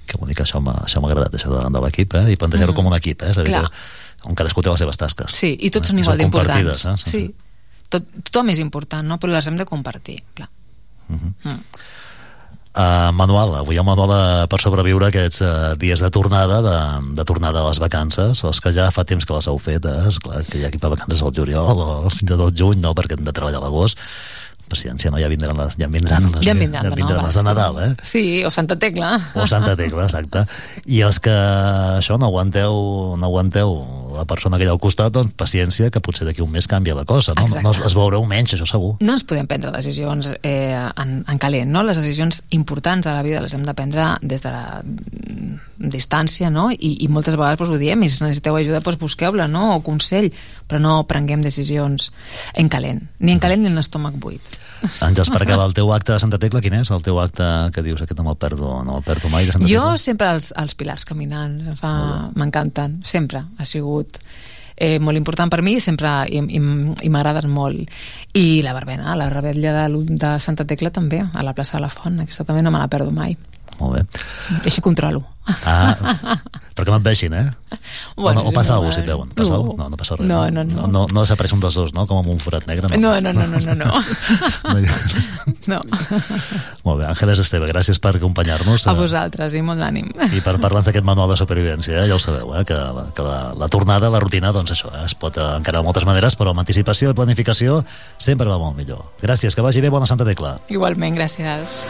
Que 0.08 0.20
bonic, 0.20 0.42
això 0.42 0.62
m'ha 0.64 0.78
agradat, 0.84 1.34
això 1.36 1.52
de, 1.52 1.64
de 1.74 1.82
l'equip, 1.84 2.14
eh? 2.20 2.30
I 2.34 2.38
plantejar-ho 2.40 2.74
mm. 2.74 2.78
com 2.78 2.90
un 2.90 2.96
equip, 2.98 3.24
eh? 3.24 3.34
És 3.34 3.42
a 3.42 3.48
dir, 3.48 3.66
on 4.28 4.38
cadascú 4.38 4.64
té 4.64 4.72
les 4.72 4.82
seves 4.82 5.00
tasques. 5.00 5.36
Sí, 5.36 5.56
i 5.58 5.72
tots 5.74 5.90
eh? 5.90 5.94
són 5.94 6.02
igual 6.04 6.22
d'importants. 6.22 6.86
Eh? 6.86 6.96
Sí. 7.04 7.12
sí 7.12 7.47
tot, 7.94 8.08
tothom 8.24 8.52
és 8.54 8.64
important, 8.64 9.08
no? 9.08 9.20
però 9.22 9.36
les 9.36 9.48
hem 9.48 9.60
de 9.60 9.68
compartir, 9.68 10.22
clar. 10.34 10.50
Uh 11.08 11.16
-huh. 11.16 11.34
mm. 11.44 11.62
Uh, 12.78 13.10
manual, 13.18 13.56
avui 13.58 13.78
el 13.80 13.84
manual 13.84 14.46
per 14.46 14.60
sobreviure 14.62 15.08
aquests 15.08 15.42
uh, 15.42 15.74
dies 15.82 15.98
de 16.00 16.10
tornada 16.14 16.62
de, 16.62 17.14
de 17.18 17.24
tornada 17.26 17.64
a 17.64 17.70
les 17.70 17.80
vacances 17.80 18.44
els 18.44 18.60
que 18.62 18.70
ja 18.72 18.92
fa 18.92 19.04
temps 19.04 19.26
que 19.26 19.34
les 19.34 19.48
heu 19.48 19.58
fetes 19.58 20.20
clar, 20.20 20.44
que 20.46 20.60
hi 20.60 20.66
ha 20.66 20.70
qui 20.70 20.78
fa 20.78 20.92
vacances 20.94 21.24
al 21.24 21.34
juliol 21.34 21.80
o 21.82 22.10
fins 22.10 22.30
i 22.30 22.38
tot 22.38 22.54
juny, 22.54 22.78
no, 22.78 22.94
perquè 22.94 23.18
hem 23.18 23.26
de 23.26 23.34
treballar 23.34 23.58
a 23.58 23.66
l'agost 23.66 23.98
paciència, 24.70 25.12
no? 25.14 25.20
Ja 25.22 25.30
vindran 25.32 25.58
les, 25.60 25.78
ja 25.80 25.90
vindran 25.92 26.28
les, 26.32 26.44
ja 26.46 26.56
vindran, 26.58 26.90
ja 26.90 26.96
vindran 26.96 27.26
les 27.26 27.38
de 27.40 27.44
Nadal, 27.48 27.80
eh? 27.84 27.90
Sí, 28.04 28.24
o 28.48 28.52
Santa 28.54 28.78
Tecla. 28.80 29.16
O 29.36 29.48
Santa 29.50 29.76
Tecla, 29.80 30.06
exacte. 30.08 30.46
I 30.86 31.02
els 31.08 31.20
que 31.24 31.34
això 31.34 32.20
no 32.20 32.30
aguanteu, 32.30 33.16
no 33.20 33.30
aguanteu 33.30 33.78
la 34.18 34.26
persona 34.30 34.58
que 34.58 34.68
hi 34.68 34.72
ha 34.72 34.76
al 34.76 34.82
costat, 34.84 35.14
doncs 35.16 35.36
paciència, 35.38 35.92
que 35.94 36.04
potser 36.04 36.28
d'aquí 36.28 36.44
un 36.46 36.52
mes 36.54 36.68
canvia 36.68 36.98
la 36.98 37.06
cosa, 37.08 37.36
no? 37.38 37.48
Exacte. 37.48 37.66
No 37.66 37.76
es, 37.76 37.82
es 37.92 37.98
veureu 37.98 38.26
menys, 38.28 38.58
això 38.58 38.68
segur. 38.70 38.96
No 39.02 39.18
ens 39.18 39.26
podem 39.28 39.50
prendre 39.50 39.74
decisions 39.76 40.34
eh, 40.42 40.76
en, 40.76 41.18
en 41.24 41.42
calent, 41.42 41.72
no? 41.72 41.86
Les 41.88 42.00
decisions 42.00 42.44
importants 42.58 43.08
a 43.08 43.16
la 43.18 43.26
vida 43.26 43.42
les 43.44 43.56
hem 43.56 43.66
de 43.68 43.78
prendre 43.78 44.14
des 44.22 44.44
de 44.44 44.54
la, 44.54 44.82
distància, 45.78 46.50
no? 46.50 46.68
I, 46.72 46.94
i 47.06 47.08
moltes 47.12 47.38
vegades 47.38 47.60
doncs, 47.62 47.76
ho 47.76 47.80
diem, 47.82 48.04
i 48.04 48.10
si 48.10 48.24
necessiteu 48.24 48.58
ajuda, 48.58 48.82
doncs 48.84 49.00
busqueu-la, 49.02 49.48
no? 49.52 49.76
O 49.78 49.84
consell, 49.86 50.30
però 50.68 50.82
no 50.82 51.00
prenguem 51.10 51.44
decisions 51.46 52.12
en 52.58 52.70
calent, 52.74 53.04
ni 53.20 53.36
en 53.36 53.44
calent 53.44 53.64
ni 53.64 53.72
en 53.72 53.82
estómac 53.82 54.18
buit. 54.22 54.57
Àngels, 55.02 55.32
per 55.34 55.42
acabar, 55.42 55.66
el 55.66 55.74
teu 55.74 55.90
acte 55.94 56.14
de 56.14 56.20
Santa 56.22 56.38
Tecla, 56.42 56.62
quin 56.62 56.76
és? 56.80 56.92
El 56.94 57.02
teu 57.06 57.18
acte 57.22 57.46
que 57.74 57.84
dius, 57.86 58.04
aquest 58.04 58.20
no 58.20 58.28
me'l 58.28 58.38
perdo, 58.38 58.76
no 58.86 58.98
me'l 58.98 59.08
perdo 59.08 59.32
mai, 59.34 59.48
de 59.48 59.56
Santa 59.56 59.70
Jo 59.70 59.88
Tecla? 59.88 60.04
sempre 60.04 60.30
els, 60.36 60.52
els 60.58 60.78
pilars 60.78 61.08
caminants, 61.10 61.82
m'encanten, 62.38 63.02
sempre 63.08 63.42
ha 63.58 63.66
sigut 63.66 64.22
eh, 64.78 65.00
molt 65.02 65.18
important 65.18 65.50
per 65.50 65.64
mi 65.66 65.80
sempre 65.82 66.14
i, 66.30 66.40
i, 66.40 66.62
i 66.62 67.10
m'agraden 67.10 67.50
molt 67.50 68.38
i 68.38 68.62
la 68.66 68.76
verbena, 68.78 69.18
la 69.18 69.32
rebetlla 69.34 69.74
de, 69.82 70.06
de 70.14 70.34
Santa 70.44 70.68
Tecla 70.70 70.94
també, 70.94 71.24
a 71.26 71.44
la 71.44 71.56
plaça 71.58 71.78
de 71.78 71.86
la 71.88 71.92
Font 71.92 72.22
aquesta 72.22 72.46
també 72.46 72.62
no 72.62 72.72
me 72.72 72.82
la 72.82 72.90
perdo 72.92 73.12
mai 73.12 73.36
Molt 73.80 73.98
bé. 74.00 74.06
així 74.66 74.82
controlo 74.82 75.24
Ah, 75.64 75.96
perquè 76.76 76.92
no 76.92 76.98
et 77.00 77.06
vegin, 77.06 77.34
eh? 77.34 77.46
Bueno, 78.18 78.42
o, 78.42 78.44
no, 78.44 78.50
o 78.50 78.52
passa 78.52 78.74
alguna 78.76 78.92
cosa, 78.92 79.00
si 79.00 79.04
et 79.06 79.08
veuen. 79.08 79.30
Passa 79.32 79.56
No. 79.56 79.76
no, 79.78 79.86
no 79.94 79.98
passa 79.98 80.18
res. 80.18 80.28
No, 80.28 80.42
no, 80.52 80.64
no. 80.68 80.76
No, 80.82 80.88
no, 80.92 81.04
no 81.08 81.24
desapareix 81.24 81.54
un 81.56 81.62
dels 81.64 81.78
dos, 81.80 81.94
no? 81.96 82.04
Com 82.10 82.20
amb 82.20 82.34
un 82.34 82.42
forat 82.44 82.68
negre, 82.68 82.90
no? 82.92 82.98
no, 83.00 83.14
no, 83.24 83.32
no, 83.32 83.46
no, 83.48 83.60
no, 83.64 83.76
no. 83.80 83.88
no. 85.72 85.80
Molt 86.84 87.00
bé, 87.00 87.08
Àngeles 87.08 87.40
Esteve, 87.46 87.70
gràcies 87.72 88.02
per 88.04 88.18
acompanyar-nos. 88.20 88.88
a 88.88 88.92
eh, 88.92 89.00
vosaltres 89.00 89.56
i 89.56 89.64
molt 89.64 89.80
d'ànim 89.80 90.12
I 90.12 90.44
per 90.44 90.58
parlar-nos 90.60 90.90
d'aquest 90.90 91.08
manual 91.08 91.32
de 91.32 91.40
supervivència, 91.40 92.04
eh? 92.04 92.08
ja 92.12 92.20
ho 92.20 92.22
sabeu, 92.22 92.52
eh? 92.60 92.66
que, 92.68 92.76
la, 92.76 93.08
que 93.16 93.24
la, 93.26 93.40
la 93.56 93.72
tornada, 93.72 94.12
la 94.12 94.20
rutina, 94.24 94.52
doncs 94.52 94.76
això, 94.76 94.92
eh? 95.00 95.06
es 95.08 95.16
pot 95.16 95.40
eh, 95.40 95.48
encarar 95.62 95.80
de 95.80 95.88
moltes 95.88 96.08
maneres, 96.08 96.36
però 96.36 96.52
amb 96.52 96.64
anticipació 96.66 97.16
i 97.16 97.18
planificació 97.18 97.80
sempre 98.20 98.52
va 98.52 98.60
molt 98.60 98.76
millor. 98.78 99.14
Gràcies, 99.24 99.56
que 99.56 99.64
vagi 99.64 99.82
bé, 99.82 99.94
bona 99.94 100.10
Santa 100.10 100.28
Tecla. 100.28 100.58
igualment, 100.68 101.16
gràcies 101.16 101.86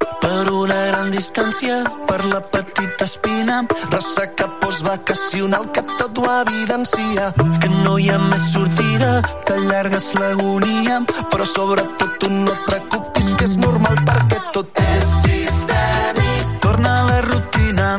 Per 0.00 0.50
una 0.52 0.76
gran 0.86 1.10
distància, 1.12 1.82
per 2.08 2.24
la 2.24 2.40
petita 2.40 3.04
espina, 3.04 3.60
ressaca 3.90 4.46
postvacacional 4.60 5.70
que 5.74 5.82
tot 5.98 6.18
ho 6.18 6.26
evidencia. 6.40 7.30
Que 7.60 7.68
no 7.68 7.98
hi 7.98 8.08
ha 8.08 8.18
més 8.22 8.46
sortida, 8.52 9.10
que 9.44 9.58
allargues 9.58 10.10
l'agonia, 10.16 11.00
però 11.32 11.48
sobretot 11.52 12.16
tu 12.22 12.32
no 12.32 12.52
et 12.54 12.66
preocupis 12.68 13.32
que 13.36 13.48
és 13.50 13.56
normal 13.60 14.00
perquè 14.08 14.40
tot 14.56 14.82
és 14.86 15.14
sistèmic. 15.26 16.58
Torna 16.64 16.96
a 17.02 17.06
la 17.12 17.20
rutina, 17.28 17.94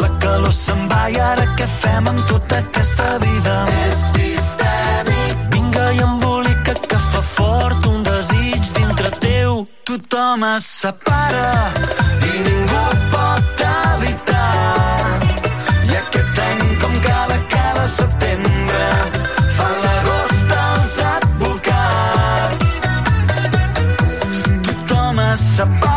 la 0.00 0.12
calor 0.24 0.56
se'n 0.56 0.88
va 0.92 1.06
i 1.12 1.20
ara 1.20 1.52
què 1.56 1.68
fem 1.80 2.12
amb 2.14 2.28
tota 2.32 2.64
aquesta 2.64 3.16
vida? 3.26 3.64
És 3.68 3.96
sistèmic. 3.96 4.31
Tothom 9.84 10.44
es 10.44 10.66
separa 10.80 11.52
i 12.22 12.32
ningú 12.44 12.82
pot 13.10 13.62
evitar. 13.68 15.18
I 15.90 15.96
aquest 16.00 16.38
any, 16.44 16.62
com 16.82 16.94
cada, 17.06 17.38
cada 17.54 17.86
setembre, 17.96 18.82
fan 19.56 19.74
l'agost 19.86 20.52
els 20.64 20.92
advocats. 21.14 22.68
Tothom 24.68 25.24
es 25.26 25.48
separa 25.56 25.91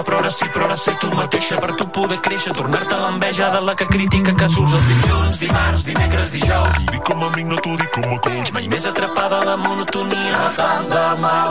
a 0.00 0.04
començar, 0.04 0.04
però 0.04 0.18
ara 0.18 0.30
sí, 0.30 0.46
però 0.52 0.64
ara 0.64 0.76
ser 0.76 0.96
tu 0.98 1.10
mateixa 1.14 1.58
per 1.60 1.74
tu 1.76 1.86
poder 1.88 2.20
créixer, 2.20 2.52
tornar-te 2.54 2.96
l'enveja 2.96 3.50
de 3.50 3.60
la 3.60 3.74
que 3.74 3.86
critica 3.86 4.34
casos 4.34 4.72
el 4.72 4.86
dilluns, 4.88 5.38
dimarts, 5.38 5.84
dimecres, 5.84 6.30
dijous. 6.32 6.74
Dic 6.92 7.02
com 7.04 7.22
a 7.22 7.26
amic, 7.26 7.46
no 7.46 7.56
t'ho 7.56 7.76
dic 7.76 7.90
com 7.94 8.14
a 8.14 8.18
coach. 8.18 8.52
Mai 8.52 8.68
més 8.68 8.86
atrapada 8.86 9.40
a 9.40 9.44
la 9.44 9.56
monotonia, 9.56 10.52
tant 10.56 10.88
de 10.88 11.06
mal. 11.20 11.50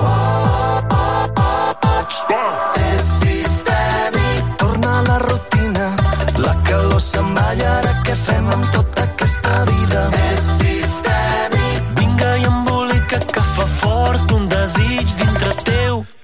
És 2.89 3.03
sistèmic. 3.23 4.55
Torna 4.57 4.99
a 4.99 5.01
la 5.03 5.19
rutina, 5.19 5.91
la 6.37 6.55
calor 6.63 7.01
se'n 7.01 7.33
va 7.35 7.53
i 7.53 7.61
ara 7.61 8.01
què 8.05 8.15
fem 8.15 8.49
amb 8.49 8.71
tota 8.73 8.98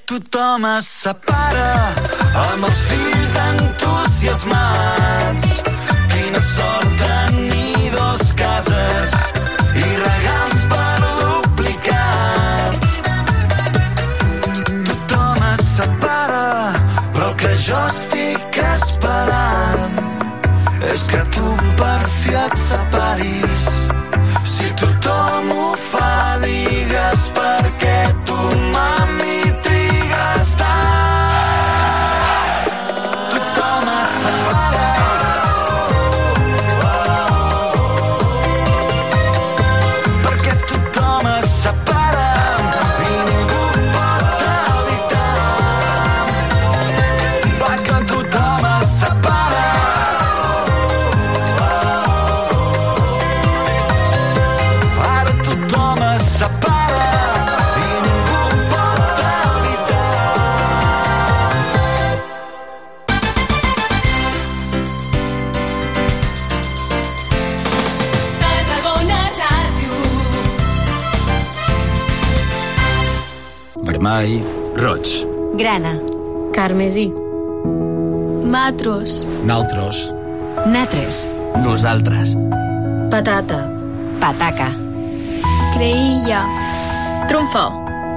Tothom 0.06 0.62
es 0.70 0.86
separa 0.86 1.70
amb 2.42 2.68
els 2.68 2.82
fills 2.90 3.38
entusiasmats. 3.44 5.48
Quina 6.14 6.42
sort 6.52 6.94
tenir 7.02 7.90
dos 7.96 8.24
cases 8.38 9.35
Vermell, 74.06 74.46
roig, 74.76 75.26
Grana. 75.58 75.98
Carmesí. 76.54 77.12
Matros. 78.44 79.28
naltros, 79.44 80.14
Natres. 80.68 81.28
nosaltres, 81.58 82.38
Patata. 83.10 83.68
Pataca. 84.20 84.70
Creïlla. 85.74 86.46
Trumfo. 87.28 87.66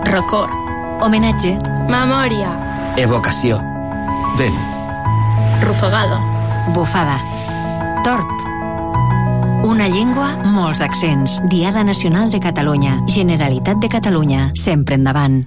Record. 0.04 0.52
Homenatge. 1.00 1.56
Memòria. 1.88 2.52
evocació, 2.98 3.56
vent, 4.36 4.60
Rufagada. 5.64 6.20
Bufada. 6.74 7.18
Torp. 8.04 8.28
Una 9.64 9.88
llengua, 9.88 10.36
molts 10.44 10.82
accents. 10.82 11.40
Diada 11.48 11.82
Nacional 11.82 12.30
de 12.30 12.40
Catalunya. 12.40 13.00
Generalitat 13.06 13.78
de 13.78 13.88
Catalunya. 13.88 14.50
Sempre 14.54 14.94
endavant. 14.94 15.46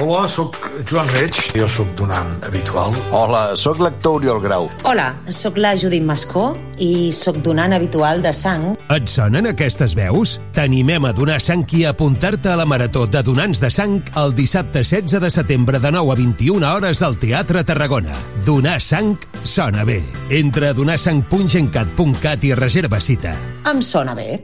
Hola, 0.00 0.24
sóc 0.28 0.56
Joan 0.88 1.08
Reig, 1.12 1.36
jo 1.52 1.66
sóc 1.68 1.88
donant 1.98 2.40
habitual. 2.46 2.94
Hola, 3.12 3.52
sóc 3.60 3.76
l'actor 3.82 4.22
Oriol 4.22 4.40
Grau. 4.40 4.70
Hola, 4.88 5.10
sóc 5.28 5.58
la 5.60 5.74
Judit 5.76 6.04
Mascó 6.04 6.54
i 6.80 7.12
sóc 7.12 7.36
donant 7.44 7.74
habitual 7.76 8.22
de 8.24 8.32
sang. 8.32 8.70
Et 8.94 9.08
sonen 9.08 9.50
aquestes 9.50 9.92
veus? 9.98 10.38
T'animem 10.56 11.04
a 11.04 11.12
donar 11.12 11.38
sang 11.44 11.66
i 11.76 11.84
a 11.84 11.92
apuntar-te 11.92 12.54
a 12.54 12.56
la 12.56 12.66
Marató 12.68 13.04
de 13.06 13.22
Donants 13.26 13.60
de 13.60 13.70
Sang 13.70 14.00
el 14.16 14.34
dissabte 14.38 14.80
16 14.80 15.20
de 15.20 15.30
setembre 15.30 15.78
de 15.82 15.92
9 15.92 16.16
a 16.16 16.18
21 16.22 16.72
hores 16.72 17.04
al 17.04 17.18
Teatre 17.20 17.64
Tarragona. 17.68 18.16
Donar 18.46 18.80
sang 18.80 19.18
sona 19.44 19.84
bé. 19.84 20.00
Entra 20.30 20.72
a 20.72 20.78
donarsang.gencat.cat 20.78 22.48
i 22.48 22.56
reserva 22.56 23.00
cita. 23.00 23.36
Em 23.68 23.84
sona 23.84 24.16
bé. 24.16 24.40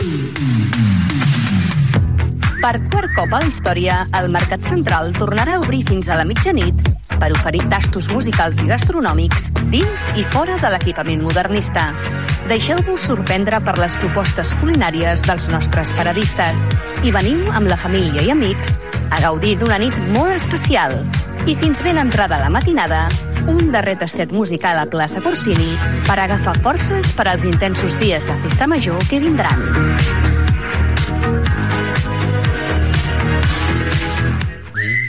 Per 2.59 2.75
quart 2.91 3.13
cop 3.15 3.31
a 3.31 3.39
la 3.39 3.47
història, 3.47 4.01
el 4.19 4.33
Mercat 4.35 4.65
Central 4.67 5.13
tornarà 5.15 5.55
a 5.55 5.61
obrir 5.63 5.85
fins 5.87 6.09
a 6.11 6.17
la 6.19 6.25
mitjanit 6.27 6.89
per 7.21 7.29
oferir 7.31 7.61
tastos 7.71 8.09
musicals 8.11 8.59
i 8.59 8.67
gastronòmics 8.67 9.53
dins 9.71 10.07
i 10.19 10.25
fora 10.33 10.57
de 10.59 10.73
l'equipament 10.73 11.23
modernista. 11.23 11.93
Deixeu-vos 12.51 13.05
sorprendre 13.07 13.61
per 13.63 13.77
les 13.79 13.95
propostes 14.03 14.57
culinàries 14.59 15.23
dels 15.29 15.47
nostres 15.55 15.95
paradistes 15.95 16.67
i 17.07 17.15
veniu 17.15 17.47
amb 17.55 17.71
la 17.71 17.79
família 17.79 18.27
i 18.27 18.35
amics 18.35 18.75
a 19.15 19.23
gaudir 19.23 19.55
d'una 19.63 19.79
nit 19.79 19.95
molt 20.11 20.35
especial. 20.35 20.99
I 21.47 21.55
fins 21.55 21.85
ben 21.87 22.03
entrada 22.03 22.43
la 22.43 22.51
matinada, 22.51 23.07
un 23.47 23.71
darrer 23.71 24.01
tastet 24.03 24.35
musical 24.35 24.83
a 24.83 24.89
plaça 24.91 25.23
Corsini 25.23 25.71
per 26.11 26.19
agafar 26.19 26.59
forces 26.67 27.15
per 27.15 27.31
als 27.31 27.47
intensos 27.47 27.95
dies 28.03 28.27
de 28.27 28.43
festa 28.43 28.67
major 28.67 28.99
que 29.07 29.23
vindran. 29.23 30.48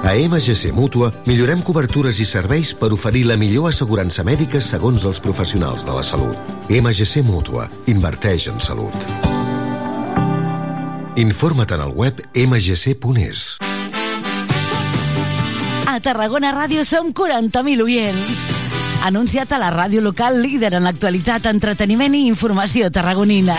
A 0.00 0.14
MGC 0.16 0.72
Mútua 0.72 1.10
millorem 1.28 1.60
cobertures 1.60 2.16
i 2.24 2.24
serveis 2.24 2.70
per 2.72 2.88
oferir 2.96 3.26
la 3.28 3.36
millor 3.36 3.68
assegurança 3.68 4.24
mèdica 4.24 4.56
segons 4.64 5.04
els 5.04 5.20
professionals 5.20 5.84
de 5.84 5.92
la 5.92 6.00
salut. 6.02 6.36
MGC 6.72 7.20
Mútua. 7.26 7.66
Inverteix 7.92 8.46
en 8.48 8.56
salut. 8.64 8.96
Informa't 11.20 11.74
en 11.76 11.84
el 11.84 11.92
web 11.92 12.22
mgc.es. 12.32 13.58
A 15.84 15.98
Tarragona 16.00 16.54
Ràdio 16.56 16.86
som 16.88 17.12
40.000 17.12 17.84
oients. 17.84 18.46
Anunciat 19.04 19.52
a 19.52 19.58
la 19.60 19.68
ràdio 19.74 20.00
local 20.00 20.40
líder 20.40 20.78
en 20.78 20.86
l'actualitat, 20.88 21.44
entreteniment 21.52 22.16
i 22.16 22.24
informació 22.30 22.88
tarragonina. 22.88 23.58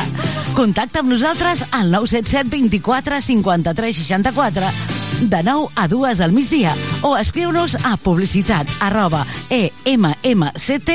Contacta 0.58 1.06
amb 1.06 1.14
nosaltres 1.14 1.68
al 1.70 1.94
977 1.94 2.50
24 2.50 3.22
53 3.30 4.02
64 4.02 5.01
de 5.20 5.43
9 5.43 5.68
a 5.76 5.88
2 5.88 6.22
al 6.22 6.32
migdia 6.32 6.76
o 7.01 7.18
escriu-nos 7.18 7.76
a 7.86 7.97
publicitat 7.97 8.68
arroba 8.80 9.26
emmct.cat 9.49 10.91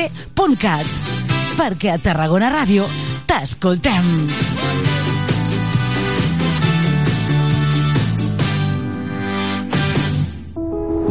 perquè 1.57 1.89
a 1.95 1.97
Tarragona 1.97 2.49
Ràdio 2.53 2.85
t'escoltem. 3.25 4.05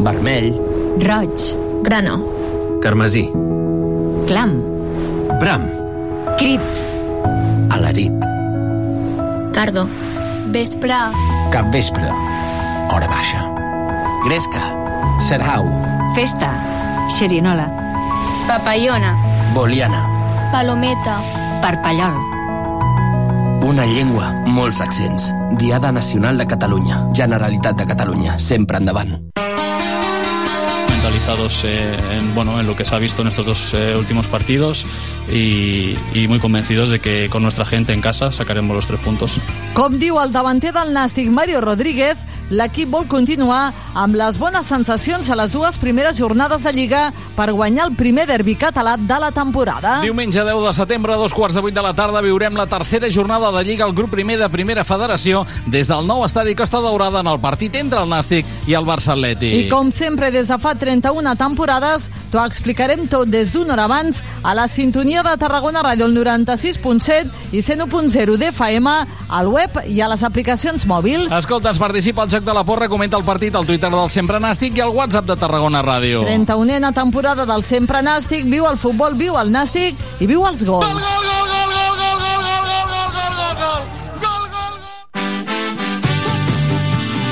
Vermell. 0.07 0.54
Roig. 1.02 1.50
Grana. 1.82 2.14
Carmesí. 2.80 3.26
Clam. 4.28 4.54
Bram. 5.40 5.66
Crit. 6.38 6.82
Alarit. 7.74 8.12
Cardo. 9.52 9.88
Vespre. 10.52 10.94
Capvespre. 11.50 12.12
Hora 12.91 13.07
baixa. 13.09 13.41
Gresca. 14.24 14.62
Serhau. 15.20 15.64
Festa. 16.14 16.51
Xerinola. 17.09 17.66
Papallona. 18.47 19.12
Boliana. 19.55 20.03
Palometa. 20.53 21.20
Parpallol. 21.61 22.14
Una 23.66 23.87
llengua, 23.87 24.30
molts 24.47 24.80
accents. 24.80 25.32
Diada 25.59 25.91
Nacional 25.91 26.39
de 26.39 26.47
Catalunya. 26.47 27.07
Generalitat 27.14 27.76
de 27.76 27.87
Catalunya. 27.87 28.39
Sempre 28.39 28.78
endavant. 28.78 29.18
mentalizados 31.07 31.64
eh, 31.64 31.97
en, 32.18 32.34
bueno, 32.34 32.59
en 32.59 32.66
lo 32.66 32.74
que 32.74 32.84
se 32.84 32.95
ha 32.95 32.99
visto 32.99 33.22
en 33.22 33.28
estos 33.28 33.47
dos 33.47 33.74
eh, 33.74 33.95
últimos 33.97 34.26
partidos 34.26 34.84
y, 35.30 35.97
y 36.12 36.26
muy 36.28 36.41
convencidos 36.41 36.91
de 36.91 36.99
que 37.01 37.28
con 37.30 37.43
nuestra 37.43 37.64
gente 37.64 37.93
en 37.93 38.01
casa 38.01 38.32
sacaremos 38.32 38.74
los 38.74 38.87
tres 38.87 39.01
puntos. 39.01 39.39
Com 39.74 39.99
diu 40.01 40.18
el 40.18 40.32
davanter 40.32 40.72
del 40.74 40.93
Nàstic, 40.93 41.30
Mario 41.30 41.61
Rodríguez, 41.61 42.18
l'equip 42.51 42.90
vol 42.90 43.07
continuar 43.11 43.72
amb 43.97 44.14
les 44.14 44.38
bones 44.38 44.66
sensacions 44.66 45.28
a 45.30 45.36
les 45.38 45.53
dues 45.53 45.78
primeres 45.80 46.16
jornades 46.18 46.62
de 46.62 46.72
Lliga 46.72 47.03
per 47.36 47.51
guanyar 47.53 47.88
el 47.88 47.94
primer 47.97 48.26
derbi 48.28 48.57
català 48.57 48.97
de 49.01 49.18
la 49.20 49.30
temporada. 49.32 50.01
Diumenge 50.05 50.44
10 50.44 50.62
de 50.66 50.72
setembre, 50.76 51.14
a 51.14 51.16
dos 51.16 51.34
quarts 51.34 51.57
de 51.57 51.64
vuit 51.64 51.74
de 51.74 51.82
la 51.82 51.94
tarda, 51.94 52.22
viurem 52.22 52.57
la 52.57 52.66
tercera 52.66 53.11
jornada 53.11 53.51
de 53.53 53.64
Lliga 53.64 53.84
al 53.84 53.94
grup 53.94 54.11
primer 54.12 54.38
de 54.38 54.49
Primera 54.53 54.84
Federació 54.84 55.44
des 55.66 55.88
del 55.88 56.07
nou 56.07 56.24
estadi 56.26 56.55
Costa 56.55 56.80
Daurada 56.84 57.20
en 57.20 57.30
el 57.32 57.40
partit 57.40 57.74
entre 57.80 58.03
el 58.03 58.11
Nàstic 58.11 58.47
i 58.68 58.76
el 58.76 58.86
Barça 58.86 59.14
Atlètic. 59.16 59.66
I 59.66 59.68
com 59.70 59.90
sempre, 59.92 60.30
des 60.30 60.49
de 60.49 60.59
fa 60.61 60.74
31 60.78 61.34
temporades, 61.38 62.11
t'ho 62.32 62.42
explicarem 62.44 63.07
tot 63.11 63.28
des 63.32 63.53
d'una 63.55 63.74
hora 63.74 63.88
abans 63.88 64.22
a 64.42 64.55
la 64.55 64.68
sintonia 64.68 65.24
de 65.26 65.36
Tarragona 65.40 65.82
Ràdio, 65.82 66.07
el 66.07 66.16
96.7 66.16 67.53
i 67.57 67.62
101.0 67.62 68.36
d'FM, 68.40 68.94
al 69.28 69.49
web 69.49 69.80
i 69.88 70.01
a 70.01 70.11
les 70.12 70.22
aplicacions 70.26 70.86
mòbils. 70.86 71.32
Escolta, 71.32 71.72
es 71.72 71.80
participa 71.82 72.22
al 72.22 72.30
Joc 72.37 72.45
de 72.45 72.53
la 72.53 72.64
Porra, 72.64 72.87
comenta 72.87 73.16
el 73.16 73.24
partit 73.24 73.55
al 73.57 73.64
Twitter 73.64 73.89
del 73.89 74.11
Sempre 74.12 74.37
Nàstic 74.37 74.76
i 74.76 74.82
al 74.84 74.91
WhatsApp 74.93 75.24
de 75.24 75.37
Tarragona 75.41 75.80
Ràdio. 75.80 76.20
31a 76.26 76.91
temporada 76.93 77.47
del 77.49 77.62
Sempre 77.64 78.03
Nàstic, 78.05 78.45
viu 78.45 78.66
el 78.68 78.76
futbol, 78.76 79.14
viu 79.16 79.39
el 79.41 79.49
Nàstic 79.55 79.97
i 80.20 80.28
viu 80.28 80.45
els 80.45 80.64
gols. 80.68 80.84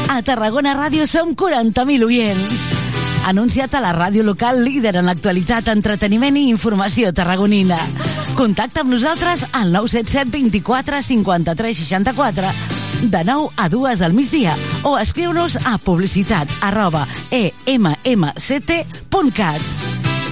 A 0.08 0.22
Tarragona 0.24 0.72
Ràdio 0.78 1.04
som 1.04 1.34
40.000 1.36 2.06
oients. 2.08 2.64
Anunciat 3.28 3.74
a 3.74 3.82
la 3.84 3.92
ràdio 3.92 4.24
local 4.24 4.62
líder 4.64 4.94
en 5.02 5.10
l'actualitat, 5.10 5.68
entreteniment 5.68 6.38
i 6.40 6.46
informació 6.48 7.12
tarragonina. 7.12 7.82
Contacta 8.38 8.80
amb 8.80 8.96
nosaltres 8.96 9.50
al 9.52 9.68
977 9.68 10.32
24 10.32 11.02
53 11.02 11.84
64 11.84 12.73
de 13.02 13.24
9 13.24 13.48
a 13.56 13.68
2 13.68 14.00
al 14.02 14.12
migdia 14.12 14.56
o 14.82 14.98
escriu-nos 14.98 15.56
a 15.66 15.78
publicitat 15.78 16.48
arroba 16.60 17.06
emmct.cat 17.30 18.74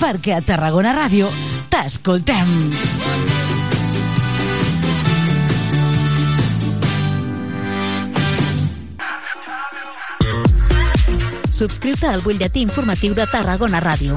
perquè 0.02 0.34
a 0.36 0.42
Tarragona 0.42 0.92
Ràdio 0.96 1.28
t'escoltem. 1.70 2.48
Subscriu-te 11.62 12.08
al 12.10 12.22
butlletí 12.24 12.60
informatiu 12.66 13.14
de 13.14 13.26
Tarragona 13.30 13.78
Ràdio. 13.78 14.16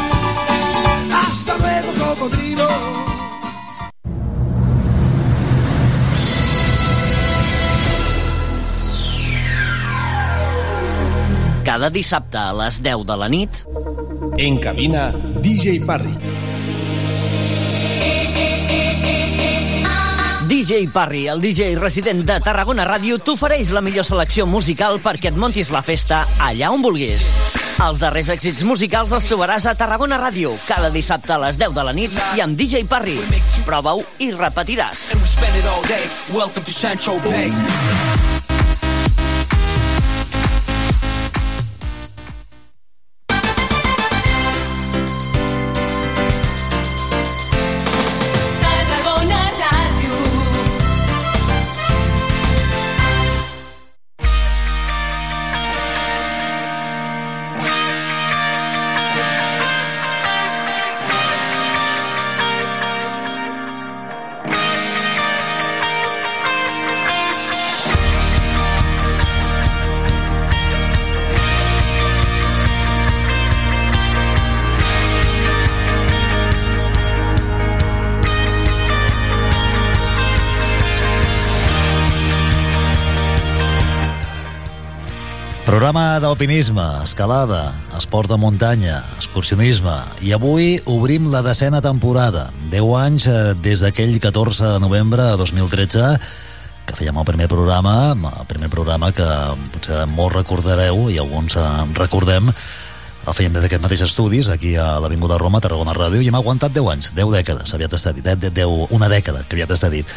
Hasta 1.27 1.57
luego, 1.57 1.91
cocodrilo. 1.99 2.67
Cada 11.63 11.89
dissabte 11.89 12.37
a 12.37 12.51
les 12.53 12.81
10 12.83 13.05
de 13.05 13.17
la 13.17 13.29
nit... 13.29 13.63
En 14.37 14.57
cabina, 14.59 15.11
DJ 15.43 15.85
Parry. 15.85 16.15
DJ 20.51 20.89
Parry, 20.91 21.27
el 21.27 21.39
DJ 21.39 21.75
resident 21.79 22.25
de 22.27 22.39
Tarragona 22.43 22.83
Ràdio, 22.83 23.21
t'ofereix 23.23 23.71
la 23.71 23.79
millor 23.85 24.03
selecció 24.03 24.43
musical 24.49 24.99
perquè 24.99 25.31
et 25.31 25.39
montis 25.39 25.71
la 25.71 25.85
festa 25.85 26.25
allà 26.43 26.73
on 26.75 26.83
vulguis. 26.83 27.31
Els 27.81 27.97
darrers 27.97 28.27
èxits 28.29 28.61
musicals 28.67 29.13
els 29.17 29.25
trobaràs 29.25 29.65
a 29.65 29.71
Tarragona 29.73 30.19
Ràdio, 30.21 30.51
cada 30.67 30.91
dissabte 30.93 31.33
a 31.33 31.39
les 31.41 31.57
10 31.57 31.73
de 31.73 31.85
la 31.87 31.93
nit 31.97 32.13
i 32.37 32.43
amb 32.43 32.53
DJ 32.59 32.83
Parry. 32.85 33.17
Prova-ho 33.65 34.03
i 34.21 34.29
repetiràs. 34.35 35.07
Programa 85.71 86.19
d'alpinisme, 86.19 86.83
escalada, 86.99 87.69
esport 87.95 88.27
de 88.27 88.35
muntanya, 88.35 88.97
excursionisme 89.15 89.93
i 90.19 90.33
avui 90.35 90.81
obrim 90.83 91.29
la 91.31 91.39
decena 91.45 91.79
temporada. 91.79 92.49
10 92.73 92.89
anys 92.99 93.27
eh, 93.31 93.37
des 93.55 93.79
d'aquell 93.79 94.17
14 94.19 94.73
de 94.73 94.81
novembre 94.83 95.29
de 95.29 95.37
2013 95.39 96.11
que 96.89 96.97
fèiem 96.97 97.15
el 97.15 97.29
primer 97.29 97.47
programa, 97.47 98.11
el 98.11 98.49
primer 98.51 98.67
programa 98.67 99.13
que 99.15 99.29
potser 99.71 100.03
molts 100.11 100.41
recordareu 100.41 101.07
i 101.07 101.21
alguns 101.23 101.55
eh, 101.55 101.65
recordem 101.95 102.51
el 102.51 103.33
fèiem 103.37 103.55
des 103.55 103.63
d'aquests 103.63 103.87
mateixos 103.87 104.11
estudis, 104.11 104.51
aquí 104.51 104.75
a 104.75 104.97
l'Avinguda 104.99 105.39
Roma, 105.39 105.63
a 105.63 105.69
Tarragona 105.69 105.95
Ràdio, 105.95 106.19
i 106.19 106.27
hem 106.27 106.35
aguantat 106.35 106.75
10 106.75 106.87
anys, 106.97 107.11
10 107.15 107.35
dècades, 107.39 107.71
aviat 107.77 107.95
està 107.95 108.11
dit, 108.17 108.27
eh? 108.27 108.35
10, 108.35 108.89
una 108.91 109.07
dècada, 109.07 109.47
que 109.47 109.55
aviat 109.55 109.71
està 109.77 109.87
dit. 109.93 110.09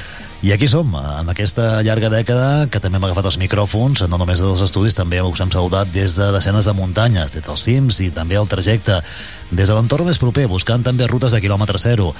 I 0.44 0.50
aquí 0.52 0.66
som, 0.68 0.90
en 0.92 1.30
aquesta 1.32 1.78
llarga 1.80 2.10
dècada 2.12 2.66
que 2.68 2.76
també 2.76 2.98
hem 2.98 3.04
agafat 3.06 3.30
els 3.30 3.38
micròfons, 3.40 4.02
no 4.12 4.18
només 4.20 4.42
dels 4.44 4.60
estudis, 4.60 4.92
també 4.92 5.22
us 5.24 5.40
hem 5.40 5.48
saludat 5.48 5.88
des 5.88 6.18
de 6.18 6.26
desenes 6.34 6.66
de 6.68 6.74
muntanyes, 6.76 7.32
des 7.32 7.46
dels 7.46 7.62
cims 7.64 8.02
i 8.04 8.10
també 8.12 8.36
el 8.36 8.50
trajecte, 8.50 8.98
des 9.48 9.70
de 9.70 9.72
l'entorn 9.72 10.04
més 10.04 10.20
proper, 10.20 10.44
buscant 10.52 10.84
també 10.84 11.06
rutes 11.08 11.32
de 11.32 11.40
quilòmetre 11.40 11.80
zero. 11.80 12.10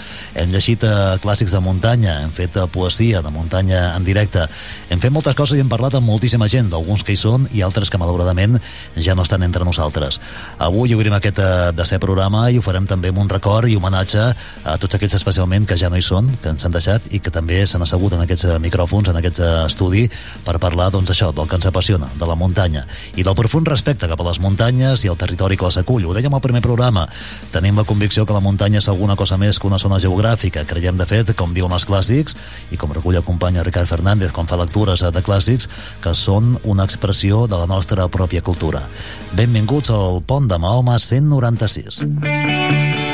Hem 0.41 0.55
llegit 0.55 0.87
eh, 0.89 0.95
clàssics 1.21 1.53
de 1.53 1.61
muntanya, 1.61 2.15
hem 2.23 2.33
fet 2.33 2.57
eh, 2.57 2.65
poesia 2.73 3.21
de 3.21 3.33
muntanya 3.35 3.91
en 3.99 4.09
directe, 4.09 4.47
hem 4.89 5.05
fet 5.05 5.13
moltes 5.13 5.37
coses 5.37 5.59
i 5.59 5.61
hem 5.61 5.69
parlat 5.69 5.99
amb 5.99 6.09
moltíssima 6.09 6.49
gent, 6.49 6.73
d'alguns 6.73 7.05
que 7.05 7.13
hi 7.13 7.21
són 7.21 7.45
i 7.53 7.61
altres 7.61 7.93
que 7.93 8.01
malauradament 8.01 8.57
ja 8.97 9.13
no 9.13 9.29
estan 9.29 9.45
entre 9.45 9.69
nosaltres. 9.69 10.21
Avui 10.57 10.97
obrim 10.97 11.19
aquest 11.19 11.43
eh, 11.45 11.53
de 11.77 11.85
ser 11.85 12.01
programa 12.01 12.47
i 12.49 12.57
ho 12.57 12.65
farem 12.65 12.89
també 12.89 13.13
amb 13.13 13.21
un 13.27 13.29
record 13.37 13.69
i 13.69 13.77
homenatge 13.77 14.25
a 14.65 14.81
tots 14.81 14.97
aquells 14.97 15.21
especialment 15.21 15.69
que 15.69 15.77
ja 15.77 15.93
no 15.93 16.01
hi 16.01 16.09
són, 16.09 16.33
que 16.41 16.57
ens 16.57 16.65
han 16.65 16.73
deixat 16.73 17.13
i 17.13 17.21
que 17.21 17.35
també 17.35 17.61
s'han 17.69 17.85
assegut 17.85 18.14
en 18.15 18.25
aquests 18.25 18.49
eh, 18.49 18.59
micròfons, 18.63 19.11
en 19.11 19.19
aquest 19.21 19.41
eh, 19.43 19.51
estudi, 19.67 20.05
per 20.47 20.59
parlar 20.63 20.91
doncs, 20.95 21.13
això, 21.15 21.31
del 21.35 21.49
que 21.51 21.59
ens 21.59 21.69
apassiona, 21.71 22.11
de 22.19 22.29
la 22.29 22.39
muntanya, 22.39 22.85
i 23.17 23.27
del 23.27 23.37
profund 23.39 23.69
respecte 23.69 24.09
cap 24.11 24.21
a 24.21 24.29
les 24.29 24.41
muntanyes 24.43 25.05
i 25.05 25.13
el 25.13 25.19
territori 25.21 25.59
que 25.61 25.69
les 25.69 25.79
acull. 25.81 26.07
Ho 26.07 26.15
dèiem 26.17 26.35
al 26.35 26.45
primer 26.45 26.63
programa, 26.65 27.07
tenim 27.55 27.79
la 27.79 27.87
convicció 27.89 28.27
que 28.27 28.37
la 28.37 28.43
muntanya 28.45 28.81
és 28.83 28.89
alguna 28.89 29.17
cosa 29.17 29.39
més 29.41 29.59
que 29.59 29.69
una 29.69 29.81
zona 29.83 30.01
geogràfica. 30.03 30.67
Creiem, 30.69 30.99
de 31.01 31.09
fet, 31.11 31.35
com 31.39 31.55
diuen 31.55 31.75
els 31.75 31.87
clàssics, 31.89 32.39
i 32.71 32.81
com 32.81 32.93
recull 32.95 33.19
el 33.19 33.27
company 33.27 33.61
Ricard 33.63 33.91
Fernández 33.91 34.35
quan 34.35 34.51
fa 34.51 34.59
lectures 34.61 35.03
eh, 35.03 35.13
de 35.15 35.25
clàssics, 35.25 35.71
que 36.05 36.15
són 36.19 36.57
una 36.65 36.87
expressió 36.89 37.47
de 37.51 37.61
la 37.61 37.69
nostra 37.71 38.09
pròpia 38.09 38.45
cultura. 38.45 38.85
Benvinguts 39.35 39.93
al 39.95 40.23
Pont 40.27 40.49
de 40.51 40.59
Mahoma 40.59 40.99
196. 40.99 43.14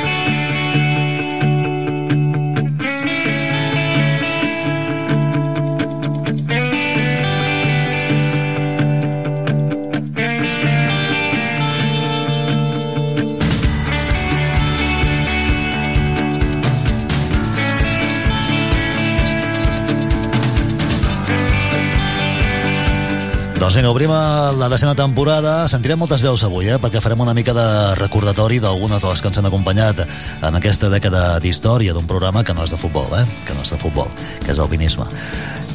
Vinga, 23.81 23.91
obrim 23.91 24.11
eh, 24.11 24.53
la 24.59 24.69
decena 24.69 24.95
temporada. 24.95 25.69
Sentirem 25.69 25.99
moltes 25.99 26.21
veus 26.23 26.43
avui, 26.45 26.69
eh? 26.69 26.77
perquè 26.81 27.01
farem 27.01 27.21
una 27.25 27.33
mica 27.35 27.55
de 27.57 27.95
recordatori 27.97 28.59
d'algunes 28.61 29.01
de 29.01 29.09
les 29.09 29.21
que 29.23 29.29
ens 29.31 29.39
han 29.39 29.47
acompanyat 29.49 30.03
en 30.43 30.55
aquesta 30.59 30.91
dècada 30.93 31.39
d'història 31.41 31.95
d'un 31.97 32.07
programa 32.07 32.45
que 32.45 32.53
no 32.55 32.65
és 32.65 32.71
de 32.75 32.77
futbol, 32.81 33.09
eh? 33.17 33.25
que 33.47 33.55
no 33.55 33.63
és 33.65 33.71
de 33.73 33.79
futbol, 33.81 34.11
que 34.45 34.53
és 34.53 34.59
alpinisme, 34.61 35.07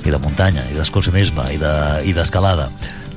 i 0.06 0.12
de 0.14 0.20
muntanya, 0.22 0.64
i 0.72 0.78
d'excursionisme, 0.78 1.48
i 1.54 1.58
de- 1.58 2.04
i 2.06 2.14
d'escalada. 2.14 2.70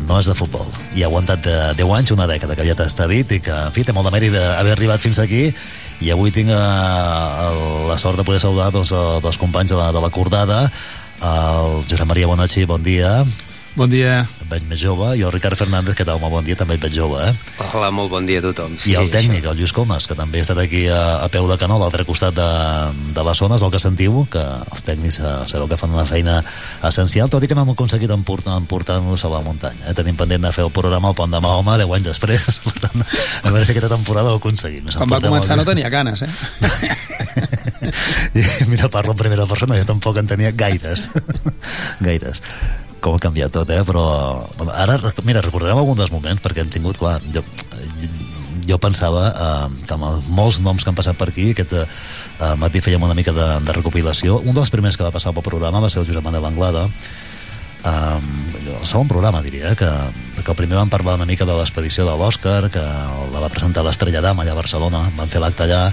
No 0.08 0.20
és 0.20 0.26
de 0.30 0.34
futbol. 0.34 0.64
I 0.94 1.02
ha 1.02 1.10
aguantat 1.10 1.44
eh, 1.46 1.74
10 1.76 1.92
anys, 1.98 2.14
una 2.14 2.26
dècada 2.30 2.54
que 2.56 2.62
aviat 2.64 2.80
està 2.86 3.08
dit, 3.10 3.28
i 3.32 3.40
que, 3.40 3.52
en 3.52 3.72
fi, 3.74 3.84
té 3.84 3.92
molt 3.92 4.08
de 4.08 4.14
mèrit 4.14 4.32
d'haver 4.32 4.72
arribat 4.72 5.00
fins 5.02 5.18
aquí, 5.18 5.50
i 6.00 6.10
avui 6.14 6.30
tinc 6.32 6.48
eh, 6.48 6.56
la 7.90 7.98
sort 7.98 8.16
de 8.16 8.24
poder 8.24 8.40
saludar 8.40 8.70
doncs, 8.72 8.92
eh, 8.94 9.20
dos 9.20 9.36
companys 9.36 9.74
de 9.74 9.76
la, 9.76 9.92
de 9.92 10.00
la 10.00 10.10
cordada, 10.10 10.70
el 11.18 11.82
Josep 11.90 12.06
Maria 12.06 12.30
Bonacci, 12.30 12.64
bon 12.64 12.82
dia. 12.82 13.24
Bon 13.78 13.86
dia. 13.86 14.24
Et 14.42 14.48
veig 14.50 14.64
més 14.66 14.80
jove, 14.82 15.12
i 15.14 15.20
el 15.22 15.30
Ricard 15.30 15.54
Fernández, 15.54 15.94
que 15.94 16.02
tal, 16.02 16.18
molt 16.18 16.32
bon 16.34 16.42
dia, 16.42 16.56
també 16.58 16.74
et 16.74 16.82
veig 16.82 16.96
jove, 16.98 17.20
eh? 17.22 17.34
Hola, 17.76 17.92
molt 17.94 18.10
bon 18.10 18.24
dia 18.26 18.40
a 18.40 18.42
tothom. 18.42 18.72
I 18.90 18.96
el 18.98 19.06
tècnic, 19.12 19.44
el 19.46 19.54
Lluís 19.54 19.70
Comas, 19.76 20.08
que 20.10 20.16
també 20.18 20.40
ha 20.40 20.42
estat 20.42 20.58
aquí 20.58 20.80
a, 20.90 21.22
a 21.22 21.28
peu 21.30 21.46
de 21.46 21.54
canó, 21.60 21.76
a 21.76 21.82
l'altre 21.84 22.02
costat 22.08 22.34
de, 22.34 22.46
de 23.14 23.24
les 23.28 23.38
zones, 23.38 23.62
el 23.62 23.70
que 23.70 23.78
sentiu, 23.78 24.24
que 24.32 24.42
els 24.42 24.82
tècnics 24.82 25.20
eh, 25.22 25.34
sabeu 25.52 25.68
que 25.70 25.78
fan 25.78 25.94
una 25.94 26.02
feina 26.10 26.40
essencial, 26.88 27.30
tot 27.30 27.46
i 27.46 27.50
que 27.52 27.54
no 27.54 27.62
hem 27.62 27.70
aconseguit 27.76 28.10
emportar- 28.16 28.56
emportar-nos 28.58 29.22
a 29.22 29.30
la 29.36 29.44
muntanya. 29.46 29.86
Eh? 29.92 29.94
Tenim 30.00 30.18
pendent 30.18 30.48
de 30.48 30.52
fer 30.58 30.66
el 30.66 30.74
programa 30.74 31.12
al 31.12 31.18
Pont 31.22 31.30
de 31.38 31.42
Mahoma 31.46 31.78
10 31.78 31.94
anys 32.00 32.10
després, 32.10 32.48
per 32.66 32.74
tant, 32.82 33.06
a 33.06 33.54
veure 33.54 33.62
si 33.62 33.76
aquesta 33.76 33.92
temporada 33.94 34.34
ho 34.34 34.40
aconseguim. 34.42 34.90
Quan 34.90 35.14
va 35.14 35.22
començar 35.22 35.54
el- 35.54 35.62
no 35.62 35.68
tenia 35.70 35.92
ganes, 35.94 36.26
eh? 36.26 36.32
Mira, 38.74 38.90
parlo 38.90 39.14
en 39.14 39.22
primera 39.22 39.46
persona, 39.46 39.78
jo 39.78 39.86
tampoc 39.86 40.18
en 40.18 40.26
tenia 40.34 40.50
gaires. 40.50 41.10
gaires. 42.02 42.42
Com 43.04 43.16
ha 43.16 43.22
canviat 43.22 43.52
tot, 43.54 43.70
eh? 43.70 43.82
Però, 43.86 44.04
bueno, 44.56 44.72
ara, 44.74 44.98
mira, 45.26 45.42
recordarem 45.44 45.78
algun 45.78 45.98
dels 45.98 46.12
moments, 46.14 46.42
perquè 46.44 46.64
hem 46.64 46.72
tingut, 46.72 46.98
clar, 46.98 47.18
jo, 47.34 47.44
jo 48.68 48.78
pensava 48.82 49.28
eh, 49.30 49.78
que 49.86 49.94
amb 49.96 50.08
els 50.10 50.28
molts 50.34 50.60
noms 50.64 50.84
que 50.84 50.92
han 50.92 50.98
passat 50.98 51.18
per 51.18 51.30
aquí, 51.30 51.50
aquest 51.54 51.76
eh, 51.78 51.86
matí 52.60 52.82
fèiem 52.84 53.06
una 53.06 53.16
mica 53.18 53.34
de, 53.36 53.48
de 53.64 53.78
recopilació. 53.78 54.42
Un 54.44 54.56
dels 54.58 54.70
primers 54.74 54.98
que 54.98 55.06
va 55.06 55.14
passar 55.14 55.34
pel 55.36 55.46
programa 55.46 55.84
va 55.84 55.90
ser 55.92 56.02
el 56.02 56.10
Josep 56.10 56.26
Manel 56.26 56.50
Anglada, 56.50 56.88
Um, 57.78 58.24
el 58.58 58.86
segon 58.90 59.06
programa 59.06 59.38
diria 59.38 59.68
eh, 59.70 59.76
que, 59.78 59.86
que 60.42 60.50
el 60.50 60.56
primer 60.58 60.74
van 60.80 60.90
parlar 60.90 61.14
una 61.14 61.28
mica 61.30 61.46
de 61.46 61.54
l'expedició 61.54 62.02
de 62.08 62.16
l'Òscar 62.18 62.72
que 62.74 62.82
la 62.82 63.42
va 63.44 63.50
presentar 63.52 63.84
l'Estrella 63.86 64.18
d'Am 64.18 64.42
allà 64.42 64.50
a 64.50 64.58
Barcelona 64.58 65.04
van 65.14 65.30
fer 65.30 65.38
l'acte 65.38 65.62
allà 65.62 65.84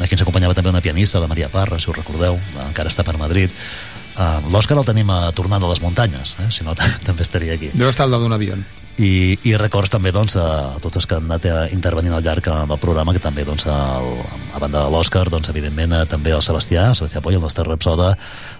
Aquí 0.00 0.16
ens 0.16 0.22
acompanyava 0.24 0.54
també 0.56 0.70
una 0.72 0.80
pianista, 0.82 1.20
la 1.20 1.28
Maria 1.30 1.50
Parra, 1.52 1.78
si 1.78 1.90
us 1.90 1.96
recordeu, 1.96 2.38
encara 2.64 2.90
està 2.90 3.04
per 3.06 3.14
Madrid. 3.20 3.52
Uh, 4.12 4.44
L'Òscar 4.52 4.76
el 4.76 4.84
tenim 4.84 5.10
a 5.12 5.24
tornant 5.36 5.62
a 5.64 5.70
les 5.70 5.80
muntanyes, 5.80 6.36
eh? 6.44 6.50
si 6.52 6.66
no 6.66 6.76
també 7.06 7.24
estaria 7.24 7.56
aquí. 7.56 7.72
Deu 7.74 7.88
estar 7.88 8.08
al 8.08 8.16
dalt 8.16 8.26
d'un 8.26 8.36
avió. 8.36 8.58
I, 9.00 9.38
i 9.48 9.54
records 9.56 9.88
també 9.88 10.10
doncs, 10.12 10.34
a 10.36 10.76
tots 10.84 11.00
els 11.00 11.06
que 11.08 11.16
han 11.16 11.24
anat 11.24 11.46
eh, 11.48 11.54
intervenint 11.72 12.12
al 12.12 12.24
llarg 12.24 12.48
eh, 12.52 12.56
del 12.68 12.80
programa 12.82 13.14
que 13.16 13.22
també 13.24 13.46
doncs, 13.48 13.64
el, 13.64 14.10
a 14.52 14.60
banda 14.60 14.82
de 14.82 14.92
l'Òscar 14.92 15.24
doncs, 15.32 15.48
evidentment 15.48 15.96
eh, 15.96 16.02
també 16.10 16.34
el 16.36 16.44
Sebastià 16.44 16.90
Sebastià 16.98 17.22
Poll, 17.24 17.38
el 17.38 17.44
nostre 17.44 17.64
Repsoda 17.64 18.10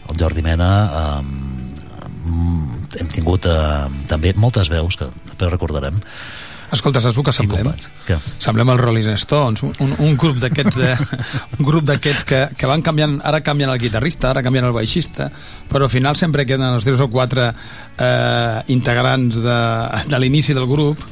el 0.08 0.16
Jordi 0.16 0.44
Mena 0.46 0.70
um, 1.20 1.28
hem 2.96 3.12
tingut 3.12 3.44
uh, 3.50 3.90
també 4.08 4.32
moltes 4.36 4.72
veus 4.72 4.96
que 4.96 5.10
després 5.26 5.52
recordarem 5.52 6.00
Escolta, 6.72 7.02
saps 7.04 7.18
el 7.20 7.24
que 7.26 7.34
semblem? 7.36 7.68
Què? 8.06 8.16
Semblem 8.40 8.70
els 8.72 8.80
Rolling 8.80 9.08
Stones, 9.20 9.62
un, 9.66 9.74
un, 9.84 9.92
un 10.06 10.14
grup 10.16 10.38
d'aquests 10.40 10.78
de, 10.80 10.92
un 11.58 11.66
grup 11.68 11.84
d'aquests 11.88 12.24
que, 12.28 12.40
que 12.56 12.70
van 12.70 12.84
canviant, 12.84 13.18
ara 13.28 13.42
canvien 13.44 13.72
el 13.72 13.80
guitarrista, 13.82 14.30
ara 14.30 14.44
canvien 14.44 14.64
el 14.68 14.72
baixista, 14.76 15.28
però 15.68 15.88
al 15.88 15.92
final 15.92 16.16
sempre 16.16 16.46
queden 16.48 16.70
els 16.70 16.88
tres 16.88 17.02
o 17.04 17.10
quatre 17.12 17.50
eh, 17.52 18.62
integrants 18.72 19.36
de, 19.44 19.58
de 20.08 20.22
l'inici 20.22 20.56
del 20.56 20.70
grup 20.70 21.04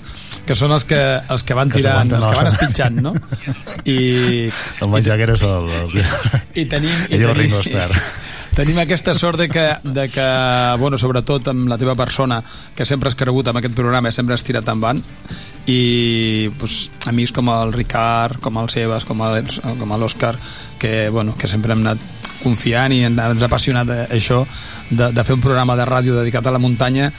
que 0.46 0.56
són 0.56 0.72
els 0.74 0.86
que, 0.88 0.98
els 1.30 1.44
que 1.46 1.54
van 1.54 1.70
Que 1.70 1.82
tirant, 1.82 2.08
els 2.16 2.24
que 2.24 2.40
van 2.40 2.48
espitjant, 2.50 2.96
no? 3.04 3.12
I, 3.84 4.48
el 4.82 4.98
Jagger 5.04 5.34
és 5.36 5.44
el, 5.46 5.70
el, 5.82 5.94
i 6.56 6.64
tenim, 6.64 6.96
i 7.10 7.14
i 7.14 7.20
tenim, 7.20 7.36
Ringo 7.36 7.60
Starr 7.66 7.92
tenim 8.56 8.80
aquesta 8.82 9.14
sort 9.14 9.38
de 9.38 9.48
que, 9.48 9.66
de 9.84 10.08
que, 10.10 10.26
bueno, 10.78 10.98
sobretot 10.98 11.52
amb 11.52 11.68
la 11.70 11.78
teva 11.80 11.94
persona, 11.96 12.40
que 12.76 12.84
sempre 12.84 13.08
has 13.08 13.16
cregut 13.16 13.48
en 13.48 13.60
aquest 13.60 13.76
programa 13.78 14.10
i 14.10 14.16
sempre 14.16 14.34
has 14.36 14.44
tirat 14.46 14.68
endavant, 14.68 15.02
i 15.66 16.50
pues, 16.58 16.90
amics 17.06 17.32
com 17.36 17.50
el 17.52 17.72
Ricard, 17.72 18.40
com 18.40 18.58
el 18.60 18.70
Sebas, 18.72 19.04
com 19.04 19.20
com 19.20 19.92
l'Òscar, 20.00 20.36
que, 20.78 21.10
bueno, 21.10 21.34
que 21.36 21.48
sempre 21.48 21.72
hem 21.72 21.84
anat 21.84 21.98
confiant 22.40 22.92
i 22.92 23.02
ens 23.04 23.20
ha 23.20 23.46
apassionat 23.46 23.90
eh, 23.92 24.06
això 24.16 24.42
de, 24.90 25.10
de 25.12 25.24
fer 25.24 25.36
un 25.36 25.44
programa 25.44 25.76
de 25.76 25.84
ràdio 25.84 26.16
dedicat 26.16 26.46
a 26.46 26.54
la 26.54 26.62
muntanya 26.62 27.10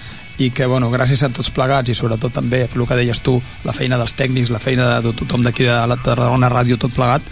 i 0.41 0.49
que, 0.49 0.65
bueno, 0.65 0.89
gràcies 0.89 1.22
a 1.23 1.30
tots 1.30 1.51
plegats 1.53 1.91
i 1.91 1.95
sobretot 1.95 2.34
també, 2.34 2.63
el 2.65 2.85
que 2.88 2.97
deies 2.97 3.22
tu, 3.22 3.35
la 3.68 3.76
feina 3.77 3.99
dels 4.01 4.15
tècnics, 4.18 4.49
la 4.49 4.61
feina 4.63 4.88
de 5.03 5.13
tothom 5.13 5.43
d'aquí 5.45 5.68
de 5.68 5.76
la 5.88 5.99
Tarragona 6.01 6.49
Ràdio, 6.49 6.80
tot 6.81 6.95
plegat, 6.95 7.26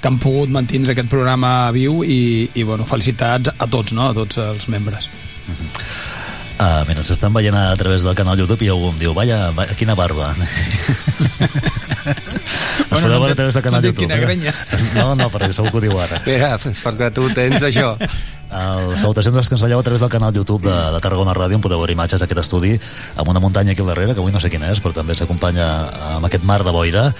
que 0.00 0.08
han 0.08 0.18
pogut 0.18 0.50
mantenir 0.50 0.90
aquest 0.90 1.10
programa 1.12 1.70
viu 1.76 2.02
i, 2.02 2.48
i 2.54 2.64
bueno, 2.64 2.88
felicitats 2.88 3.52
a 3.56 3.68
tots, 3.70 3.92
no? 3.92 4.08
a 4.10 4.16
tots 4.16 4.40
els 4.42 4.66
membres. 4.72 5.06
Uh, 5.46 6.19
mira, 6.88 7.02
s'estan 7.06 7.32
veient 7.32 7.56
a 7.56 7.76
través 7.80 8.02
del 8.04 8.14
canal 8.18 8.38
YouTube 8.38 8.64
i 8.66 8.68
algú 8.72 8.90
em 8.92 8.98
diu, 9.00 9.14
vaya, 9.16 9.50
vaya 9.56 9.74
quina 9.78 9.94
barba. 9.96 10.34
bueno, 12.90 13.08
no 13.12 13.20
veure 13.20 13.32
a 13.32 13.38
través 13.38 13.54
del 13.54 13.62
no 13.62 13.68
canal 13.70 13.82
dic 13.82 13.96
YouTube. 13.96 14.12
quina 14.12 14.50
eh? 14.50 14.54
No, 14.94 15.14
no, 15.16 15.30
perquè 15.32 15.52
segur 15.56 15.70
que 15.72 15.78
ho 15.80 15.84
diu 15.86 15.96
ara. 15.96 16.20
Espera, 16.20 16.58
sort 16.58 16.98
que 17.00 17.10
tu 17.16 17.30
tens 17.36 17.64
això. 17.64 17.94
El, 18.50 18.96
salutacions 18.98 19.36
als 19.38 19.48
que 19.48 19.54
ens 19.54 19.62
veieu 19.62 19.78
a 19.78 19.86
través 19.86 20.00
del 20.02 20.10
canal 20.10 20.34
YouTube 20.34 20.66
de, 20.66 20.76
de 20.94 21.00
Tarragona 21.00 21.32
Ràdio, 21.36 21.56
on 21.60 21.64
podeu 21.64 21.78
veure 21.80 21.94
imatges 21.94 22.20
d'aquest 22.20 22.42
estudi 22.42 22.74
amb 23.14 23.28
una 23.30 23.40
muntanya 23.40 23.72
aquí 23.72 23.84
al 23.84 23.92
darrere, 23.92 24.16
que 24.16 24.20
avui 24.20 24.34
no 24.34 24.40
sé 24.42 24.50
quina 24.50 24.72
és, 24.72 24.82
però 24.82 24.92
també 24.96 25.14
s'acompanya 25.14 25.68
amb 26.16 26.26
aquest 26.26 26.44
mar 26.44 26.64
de 26.66 26.74
boira, 26.74 27.12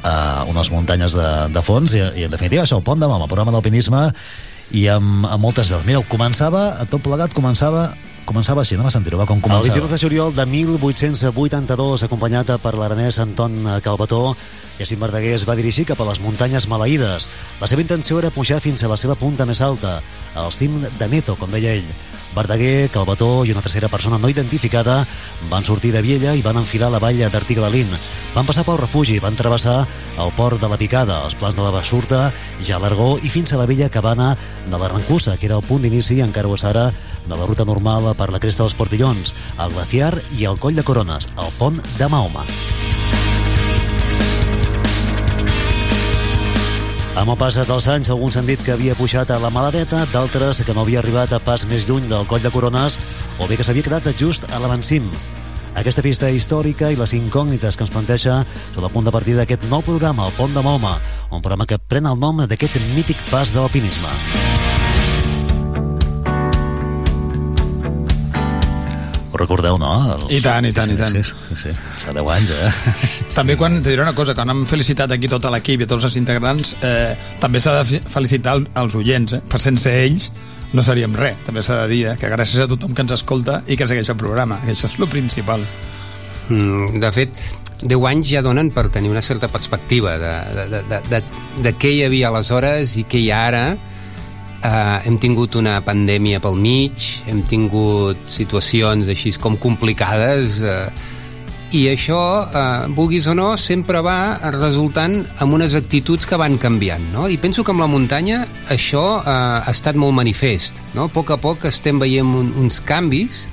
uh, 0.00 0.48
unes 0.48 0.72
muntanyes 0.72 1.14
de, 1.18 1.28
de 1.52 1.62
fons, 1.66 1.92
i, 1.94 2.00
i 2.22 2.24
en 2.24 2.32
definitiva 2.32 2.64
això, 2.64 2.80
el 2.80 2.86
Pont 2.86 3.02
de 3.02 3.10
Mama, 3.10 3.28
programa 3.28 3.52
d'alpinisme, 3.52 4.08
i 4.72 4.86
amb, 4.88 5.26
amb 5.28 5.44
moltes 5.44 5.68
veus. 5.68 5.84
Mireu, 5.84 6.06
començava, 6.08 6.70
a 6.80 6.88
tot 6.88 7.04
plegat, 7.04 7.36
començava 7.36 7.90
començava 8.28 8.62
així, 8.62 8.76
no 8.78 8.86
me 8.86 8.92
sentireu, 8.94 9.20
va, 9.20 9.26
com 9.28 9.40
El 9.40 9.44
començava. 9.44 9.68
22 9.68 9.92
de 9.92 9.98
juliol 10.00 10.34
de 10.36 10.46
1882, 10.46 12.06
acompanyat 12.06 12.54
per 12.62 12.74
l'aranès 12.78 13.18
Anton 13.22 13.58
Calvetó, 13.84 14.36
Jacint 14.78 15.02
Verdaguer 15.02 15.34
es 15.36 15.46
va 15.48 15.56
dirigir 15.58 15.86
cap 15.88 16.00
a 16.00 16.08
les 16.08 16.20
muntanyes 16.22 16.68
maleïdes. 16.70 17.28
La 17.60 17.68
seva 17.70 17.84
intenció 17.84 18.18
era 18.22 18.32
pujar 18.34 18.60
fins 18.64 18.82
a 18.82 18.90
la 18.90 18.98
seva 19.00 19.18
punta 19.18 19.46
més 19.48 19.60
alta, 19.60 20.00
al 20.34 20.52
cim 20.52 20.80
de 20.82 21.08
Neto, 21.08 21.36
com 21.40 21.52
deia 21.52 21.76
ell. 21.78 21.92
Verdaguer, 22.34 22.88
Calvetó 22.90 23.44
i 23.44 23.52
una 23.52 23.60
tercera 23.60 23.88
persona 23.92 24.18
no 24.18 24.30
identificada 24.30 25.02
van 25.50 25.64
sortir 25.64 25.92
de 25.92 26.02
Viella 26.02 26.34
i 26.34 26.42
van 26.42 26.56
enfilar 26.56 26.90
la 26.90 27.00
valla 27.02 27.28
d'Artigalalín. 27.28 27.90
Van 28.32 28.48
passar 28.48 28.64
pel 28.64 28.80
refugi, 28.80 29.18
van 29.20 29.36
travessar 29.36 29.82
el 30.16 30.32
port 30.36 30.60
de 30.60 30.70
la 30.72 30.78
Picada, 30.80 31.20
els 31.26 31.36
plans 31.36 31.56
de 31.56 31.62
la 31.64 31.72
Basurta, 31.74 32.22
ja 32.64 32.80
l'Argó 32.80 33.18
i 33.20 33.32
fins 33.32 33.52
a 33.52 33.60
la 33.60 33.66
vella 33.68 33.90
cabana 33.92 34.32
de 34.66 34.78
la 34.78 34.88
Rancusa, 34.88 35.36
que 35.36 35.50
era 35.50 35.60
el 35.60 35.66
punt 35.68 35.84
d'inici, 35.84 36.22
encara 36.24 36.48
ho 36.48 36.56
és 36.56 36.64
ara, 36.64 36.88
de 37.26 37.36
la 37.36 37.46
ruta 37.46 37.68
normal 37.68 38.12
per 38.16 38.30
la 38.32 38.40
cresta 38.40 38.64
dels 38.64 38.78
Portillons, 38.78 39.34
el 39.60 39.76
glaciar 39.76 40.14
i 40.38 40.48
el 40.48 40.58
coll 40.58 40.78
de 40.78 40.86
Corones, 40.86 41.28
el 41.36 41.52
pont 41.58 41.82
de 41.98 42.08
Mahoma. 42.08 42.48
Amb 47.12 47.28
el 47.28 47.36
pas 47.36 47.58
dels 47.68 47.86
anys, 47.92 48.08
alguns 48.08 48.38
han 48.40 48.46
dit 48.48 48.60
que 48.64 48.72
havia 48.72 48.94
pujat 48.96 49.28
a 49.30 49.36
la 49.38 49.50
Maladeta, 49.52 50.06
d'altres 50.14 50.62
que 50.64 50.72
no 50.72 50.80
havia 50.80 51.02
arribat 51.02 51.34
a 51.36 51.40
pas 51.44 51.66
més 51.68 51.84
lluny 51.84 52.06
del 52.08 52.24
coll 52.26 52.40
de 52.40 52.50
Corones 52.50 52.96
o 53.36 53.48
bé 53.48 53.58
que 53.60 53.66
s'havia 53.66 53.84
quedat 53.84 54.08
just 54.16 54.48
a 54.48 54.60
l'avancim. 54.62 55.10
Aquesta 55.76 56.04
pista 56.04 56.30
històrica 56.32 56.88
i 56.88 56.96
les 56.96 57.12
incògnites 57.12 57.76
que 57.76 57.84
ens 57.84 57.92
planteja 57.92 58.38
són 58.72 58.88
el 58.88 58.92
punt 58.96 59.04
de 59.04 59.12
partida 59.12 59.42
d'aquest 59.42 59.68
nou 59.68 59.84
programa, 59.84 60.30
el 60.30 60.36
Pont 60.40 60.56
de 60.56 60.64
Mahoma, 60.64 60.96
un 61.28 61.44
programa 61.44 61.68
que 61.68 61.80
pren 61.80 62.08
el 62.08 62.16
nom 62.16 62.46
d'aquest 62.46 62.80
mític 62.96 63.20
pas 63.28 63.52
de 63.52 63.60
l'alpinisme. 63.60 64.51
Recordeu, 69.42 69.76
no? 69.82 69.90
El... 70.14 70.24
I 70.38 70.40
tant, 70.44 70.64
i 70.64 70.72
tant, 70.76 70.88
sí, 70.88 70.94
i 70.94 71.00
tant. 71.02 71.18
Sí, 71.18 71.34
sí, 71.50 71.58
sí. 71.66 71.74
Fa 72.06 72.14
10 72.16 72.30
anys, 72.36 72.54
eh? 72.56 72.94
També 73.36 73.58
quan, 73.60 73.80
te 73.82 73.90
diré 73.92 74.02
una 74.06 74.14
cosa, 74.16 74.34
quan 74.38 74.50
hem 74.54 74.64
felicitat 74.70 75.12
aquí 75.18 75.28
tot 75.30 75.44
l'equip 75.52 75.84
i 75.84 75.90
tots 75.90 76.06
els 76.08 76.16
integrants, 76.20 76.76
eh, 76.80 77.12
també 77.42 77.60
s'ha 77.60 77.76
de 77.80 77.84
fe- 77.90 78.02
felicitar 78.16 78.56
el- 78.60 78.68
els 78.84 78.96
oients, 78.98 79.36
eh? 79.38 79.42
per 79.52 79.60
sense 79.62 79.92
ells 79.92 80.30
no 80.72 80.80
seríem 80.86 81.12
res, 81.12 81.36
també 81.44 81.60
s'ha 81.60 81.82
de 81.82 81.88
dir, 81.90 82.04
eh? 82.08 82.16
que 82.16 82.30
gràcies 82.32 82.62
a 82.64 82.68
tothom 82.70 82.94
que 82.96 83.02
ens 83.04 83.12
escolta 83.18 83.58
i 83.68 83.76
que 83.76 83.84
segueix 83.90 84.08
el 84.08 84.16
programa, 84.16 84.56
que 84.64 84.72
això 84.72 84.88
és 84.88 84.94
el 84.98 85.10
principal. 85.12 85.60
Mm, 86.48 86.98
de 87.02 87.10
fet, 87.12 87.34
10 87.82 88.06
anys 88.08 88.30
ja 88.32 88.40
donen 88.44 88.70
per 88.72 88.86
tenir 88.94 89.10
una 89.12 89.20
certa 89.22 89.48
perspectiva 89.52 90.16
de, 90.18 90.32
de, 90.56 90.64
de, 90.72 90.80
de, 90.88 91.00
de, 91.10 91.20
de 91.66 91.72
què 91.76 91.90
hi 91.96 92.02
havia 92.06 92.30
aleshores 92.32 92.96
i 93.00 93.04
què 93.04 93.20
hi 93.20 93.30
ha 93.34 93.40
ara. 93.50 93.64
Uh, 94.62 95.00
hem 95.02 95.16
tingut 95.18 95.56
una 95.58 95.80
pandèmia 95.82 96.38
pel 96.38 96.54
mig, 96.54 97.02
hem 97.26 97.40
tingut 97.50 98.20
situacions 98.30 99.08
així 99.10 99.32
com 99.42 99.56
complicades 99.58 100.60
uh, 100.62 100.86
i 101.74 101.86
això, 101.90 102.20
uh, 102.44 102.84
vulguis 102.94 103.26
o 103.26 103.34
no, 103.34 103.56
sempre 103.56 104.02
va 104.04 104.36
resultant 104.54 105.16
amb 105.40 105.56
unes 105.56 105.74
actituds 105.74 106.28
que 106.28 106.38
van 106.38 106.58
canviant, 106.62 107.02
no? 107.14 107.26
I 107.26 107.40
penso 107.42 107.64
que 107.64 107.72
amb 107.72 107.82
la 107.82 107.88
muntanya 107.90 108.42
això 108.70 109.02
uh, 109.18 109.32
ha 109.64 109.72
estat 109.72 109.96
molt 109.98 110.14
manifest, 110.14 110.78
no? 110.92 111.08
A 111.08 111.12
poc 111.12 111.32
a 111.32 111.38
poc 111.40 111.64
estem 111.70 111.98
veient 111.98 112.28
un, 112.28 112.52
uns 112.60 112.78
canvis 112.84 113.46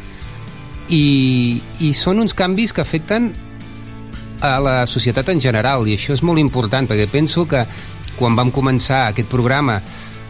i, 0.91 1.61
i 1.79 1.93
són 1.95 2.19
uns 2.21 2.35
canvis 2.35 2.75
que 2.75 2.83
afecten 2.83 3.31
a 4.43 4.57
la 4.61 4.75
societat 4.87 5.31
en 5.31 5.39
general 5.41 5.87
i 5.87 5.95
això 5.95 6.13
és 6.13 6.23
molt 6.23 6.43
important 6.43 6.85
perquè 6.91 7.07
penso 7.11 7.47
que 7.47 7.63
quan 8.19 8.35
vam 8.35 8.51
començar 8.51 9.07
aquest 9.07 9.31
programa 9.31 9.79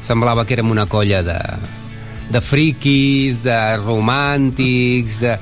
semblava 0.02 0.46
que 0.46 0.56
érem 0.58 0.72
una 0.72 0.88
colla 0.90 1.22
de, 1.26 1.38
de 2.32 2.42
friquis, 2.42 3.44
de 3.46 3.60
romàntics, 3.84 5.22
de... 5.26 5.38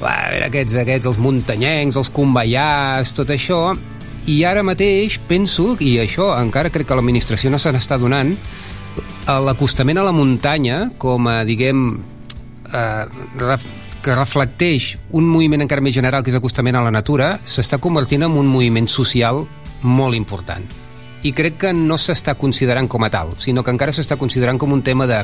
A 0.00 0.12
veure, 0.32 0.46
aquests, 0.46 0.78
aquests, 0.80 1.08
els 1.10 1.18
muntanyencs, 1.20 1.98
els 2.00 2.08
conveiars, 2.14 3.10
tot 3.12 3.28
això, 3.34 3.74
i 4.32 4.38
ara 4.48 4.62
mateix 4.64 5.18
penso, 5.28 5.74
i 5.80 5.98
això 6.00 6.30
encara 6.38 6.72
crec 6.72 6.88
que 6.88 6.96
l'administració 6.96 7.52
no 7.52 7.60
se 7.60 7.72
n'està 7.72 7.98
donant, 8.00 8.32
l'acostament 9.44 10.00
a 10.00 10.06
la 10.06 10.14
muntanya 10.16 10.86
com 10.98 11.28
a, 11.28 11.42
diguem, 11.44 11.84
eh, 12.72 13.56
que 14.00 14.16
reflecteix 14.16 14.94
un 15.12 15.28
moviment 15.28 15.60
encara 15.66 15.84
més 15.84 15.94
general 15.94 16.24
que 16.24 16.32
és 16.32 16.38
acostament 16.38 16.78
a 16.78 16.84
la 16.86 16.92
natura, 16.94 17.34
s'està 17.44 17.78
convertint 17.78 18.24
en 18.24 18.38
un 18.40 18.48
moviment 18.48 18.88
social 18.88 19.44
molt 19.82 20.16
important. 20.16 20.64
I 21.22 21.32
crec 21.36 21.58
que 21.60 21.72
no 21.76 21.98
s'està 22.00 22.36
considerant 22.40 22.88
com 22.88 23.04
a 23.04 23.10
tal, 23.12 23.34
sinó 23.36 23.64
que 23.64 23.72
encara 23.74 23.92
s'està 23.92 24.16
considerant 24.16 24.58
com 24.58 24.72
un 24.72 24.82
tema 24.82 25.06
de, 25.06 25.20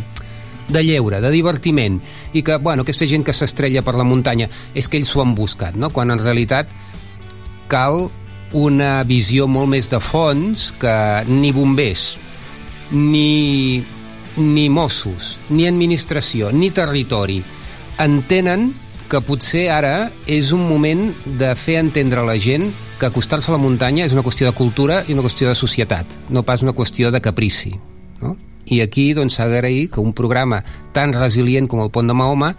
de 0.69 0.83
lleure, 0.85 1.21
de 1.25 1.31
divertiment, 1.33 1.99
i 2.33 2.43
que, 2.43 2.59
bueno, 2.61 2.85
aquesta 2.85 3.09
gent 3.09 3.25
que 3.25 3.35
s'estrella 3.37 3.85
per 3.87 3.97
la 3.97 4.05
muntanya 4.05 4.51
és 4.75 4.89
que 4.89 5.01
ells 5.01 5.13
s'ho 5.13 5.25
han 5.25 5.35
buscat, 5.39 5.77
no? 5.77 5.91
quan 5.91 6.13
en 6.13 6.23
realitat 6.23 6.73
cal 7.73 8.07
una 8.57 9.03
visió 9.05 9.49
molt 9.51 9.73
més 9.73 9.91
de 9.91 10.01
fons 10.01 10.71
que 10.81 10.97
ni 11.29 11.51
bombers, 11.53 12.17
ni, 12.93 13.83
ni 14.37 14.69
Mossos, 14.71 15.37
ni 15.51 15.67
administració, 15.67 16.53
ni 16.53 16.71
territori 16.71 17.41
entenen 18.03 18.71
que 19.11 19.23
potser 19.23 19.69
ara 19.71 20.11
és 20.27 20.53
un 20.55 20.67
moment 20.69 21.09
de 21.39 21.53
fer 21.59 21.79
entendre 21.81 22.23
a 22.23 22.29
la 22.29 22.37
gent 22.43 22.69
que 22.99 23.07
acostar-se 23.07 23.51
a 23.51 23.57
la 23.57 23.61
muntanya 23.61 24.07
és 24.07 24.15
una 24.17 24.25
qüestió 24.25 24.49
de 24.49 24.57
cultura 24.57 25.03
i 25.07 25.15
una 25.15 25.25
qüestió 25.25 25.51
de 25.51 25.59
societat, 25.59 26.19
no 26.33 26.45
pas 26.47 26.65
una 26.65 26.75
qüestió 26.77 27.13
de 27.13 27.21
caprici. 27.21 27.75
No? 28.23 28.37
I 28.67 28.81
aquí 28.83 29.13
doncs, 29.15 29.37
s'ha 29.37 29.47
d'agrair 29.51 29.91
que 29.93 30.03
un 30.03 30.15
programa 30.17 30.63
tan 30.97 31.13
resilient 31.15 31.69
com 31.71 31.85
el 31.85 31.93
Pont 31.95 32.09
de 32.09 32.17
Mahoma 32.17 32.55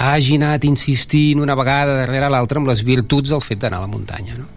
hagi 0.00 0.38
anat 0.40 0.64
insistint 0.64 1.40
una 1.42 1.56
vegada 1.58 1.98
darrere 1.98 2.30
l'altra 2.32 2.60
amb 2.60 2.70
les 2.70 2.84
virtuts 2.86 3.32
del 3.32 3.42
fet 3.44 3.60
d'anar 3.60 3.82
a 3.82 3.86
la 3.86 3.90
muntanya. 3.90 4.38
No? 4.38 4.48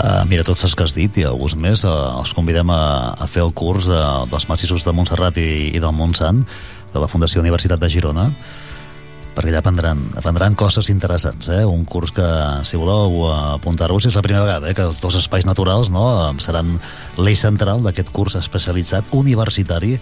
Uh, 0.00 0.22
mira, 0.30 0.46
tots 0.46 0.64
els 0.64 0.74
que 0.78 0.86
has 0.86 0.94
dit 0.96 1.18
i 1.20 1.26
alguns 1.26 1.56
més, 1.58 1.82
uh, 1.84 2.16
els 2.22 2.32
convidem 2.34 2.70
a, 2.72 2.82
a 3.18 3.26
fer 3.28 3.42
el 3.44 3.52
curs 3.52 3.90
de, 3.90 4.00
dels 4.30 4.46
Massissos 4.48 4.86
de 4.86 4.94
Montserrat 4.96 5.38
i, 5.42 5.74
i 5.74 5.82
del 5.82 5.92
Montsant 5.92 6.44
de 6.94 7.02
la 7.02 7.10
Fundació 7.10 7.42
Universitat 7.42 7.82
de 7.82 7.90
Girona 7.90 8.30
perquè 9.34 9.52
allà 9.52 9.60
aprendran, 9.62 10.00
aprendran 10.18 10.56
coses 10.58 10.90
interessants, 10.90 11.48
eh? 11.54 11.62
un 11.64 11.84
curs 11.88 12.12
que, 12.16 12.26
si 12.66 12.80
voleu 12.80 13.28
apuntar-vos, 13.30 14.08
és 14.10 14.16
la 14.18 14.24
primera 14.26 14.44
vegada 14.46 14.70
eh? 14.70 14.74
que 14.74 14.86
els 14.88 15.00
dos 15.02 15.16
espais 15.20 15.46
naturals 15.46 15.92
no? 15.94 16.04
seran 16.42 16.76
l'eix 17.18 17.42
central 17.46 17.84
d'aquest 17.86 18.12
curs 18.14 18.36
especialitzat 18.40 19.14
universitari 19.14 19.96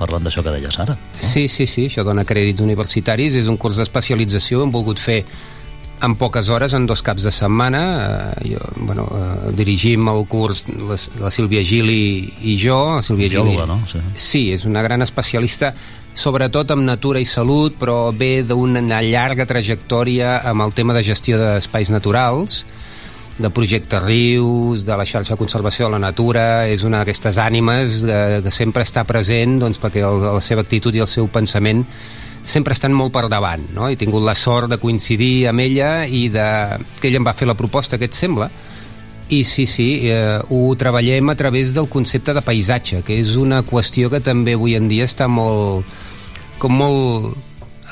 parlant 0.00 0.24
d'això 0.24 0.44
que 0.44 0.52
deies 0.54 0.78
ara. 0.80 0.96
No? 0.96 1.20
Sí, 1.20 1.46
sí, 1.52 1.66
sí, 1.68 1.88
això 1.90 2.04
dona 2.06 2.24
crèdits 2.24 2.64
universitaris, 2.64 3.36
és 3.36 3.50
un 3.52 3.58
curs 3.60 3.80
d'especialització, 3.80 4.64
hem 4.64 4.72
volgut 4.72 5.02
fer 5.02 5.20
en 6.00 6.14
poques 6.16 6.48
hores, 6.48 6.72
en 6.72 6.86
dos 6.88 7.02
caps 7.04 7.26
de 7.26 7.32
setmana. 7.34 7.82
Eh, 8.40 8.54
jo, 8.54 8.60
bueno, 8.76 9.06
eh, 9.12 9.52
dirigim 9.56 10.08
el 10.08 10.24
curs 10.28 10.64
la, 10.72 10.96
la 11.20 11.30
Sílvia 11.30 11.62
Gili 11.66 12.32
i 12.40 12.56
jo. 12.60 12.78
La 12.96 13.04
Sílvia 13.04 13.28
Biòloga, 13.34 13.66
no? 13.68 13.80
Sí. 13.90 14.00
sí, 14.16 14.44
és 14.56 14.64
una 14.68 14.82
gran 14.86 15.04
especialista 15.04 15.74
sobretot 16.14 16.70
amb 16.74 16.84
natura 16.84 17.20
i 17.20 17.26
salut, 17.28 17.76
però 17.80 18.10
ve 18.12 18.42
d'una 18.46 19.00
llarga 19.02 19.46
trajectòria 19.48 20.40
amb 20.50 20.66
el 20.66 20.74
tema 20.76 20.94
de 20.96 21.04
gestió 21.06 21.38
d'espais 21.40 21.90
naturals, 21.90 22.64
de 23.40 23.48
projecte 23.50 24.00
Rius, 24.00 24.84
de 24.84 24.96
la 24.96 25.06
xarxa 25.08 25.34
de 25.34 25.40
conservació 25.40 25.86
de 25.86 25.94
la 25.96 26.02
natura, 26.02 26.66
és 26.68 26.84
una 26.84 27.00
d'aquestes 27.00 27.38
ànimes 27.40 28.02
de, 28.04 28.40
de 28.44 28.52
sempre 28.52 28.84
estar 28.84 29.06
present 29.08 29.58
doncs, 29.62 29.80
perquè 29.80 30.04
el, 30.04 30.20
la 30.26 30.42
seva 30.44 30.64
actitud 30.66 30.94
i 30.94 31.00
el 31.00 31.08
seu 31.08 31.30
pensament 31.32 31.86
sempre 32.44 32.74
estan 32.76 32.92
molt 32.96 33.12
per 33.14 33.26
davant, 33.32 33.64
no? 33.76 33.88
He 33.88 33.96
tingut 34.00 34.24
la 34.24 34.34
sort 34.36 34.70
de 34.72 34.80
coincidir 34.80 35.48
amb 35.50 35.60
ella 35.64 36.04
i 36.04 36.28
de... 36.32 36.48
que 37.00 37.08
ella 37.08 37.20
em 37.20 37.26
va 37.28 37.36
fer 37.36 37.48
la 37.48 37.56
proposta, 37.56 37.98
que 37.98 38.08
et 38.08 38.16
sembla? 38.16 38.50
I 39.30 39.44
sí, 39.46 39.66
sí, 39.70 40.10
eh, 40.10 40.40
ho 40.50 40.74
treballem 40.74 41.30
a 41.30 41.36
través 41.38 41.70
del 41.74 41.86
concepte 41.88 42.34
de 42.34 42.42
paisatge, 42.42 43.04
que 43.06 43.14
és 43.22 43.36
una 43.38 43.60
qüestió 43.62 44.10
que 44.10 44.18
també 44.18 44.56
avui 44.58 44.74
en 44.74 44.90
dia 44.90 45.06
està 45.06 45.30
molt... 45.30 45.86
com 46.58 46.74
molt 46.76 47.38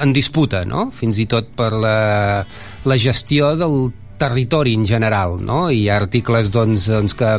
en 0.02 0.12
disputa, 0.12 0.64
no? 0.66 0.88
Fins 0.94 1.18
i 1.22 1.28
tot 1.30 1.48
per 1.56 1.70
la, 1.72 2.44
la 2.84 2.98
gestió 2.98 3.54
del 3.56 3.92
territori 4.18 4.74
en 4.74 4.84
general, 4.86 5.38
no? 5.38 5.68
Hi 5.70 5.86
ha 5.88 5.96
articles 6.02 6.50
doncs, 6.50 6.90
doncs 6.90 7.14
que 7.14 7.36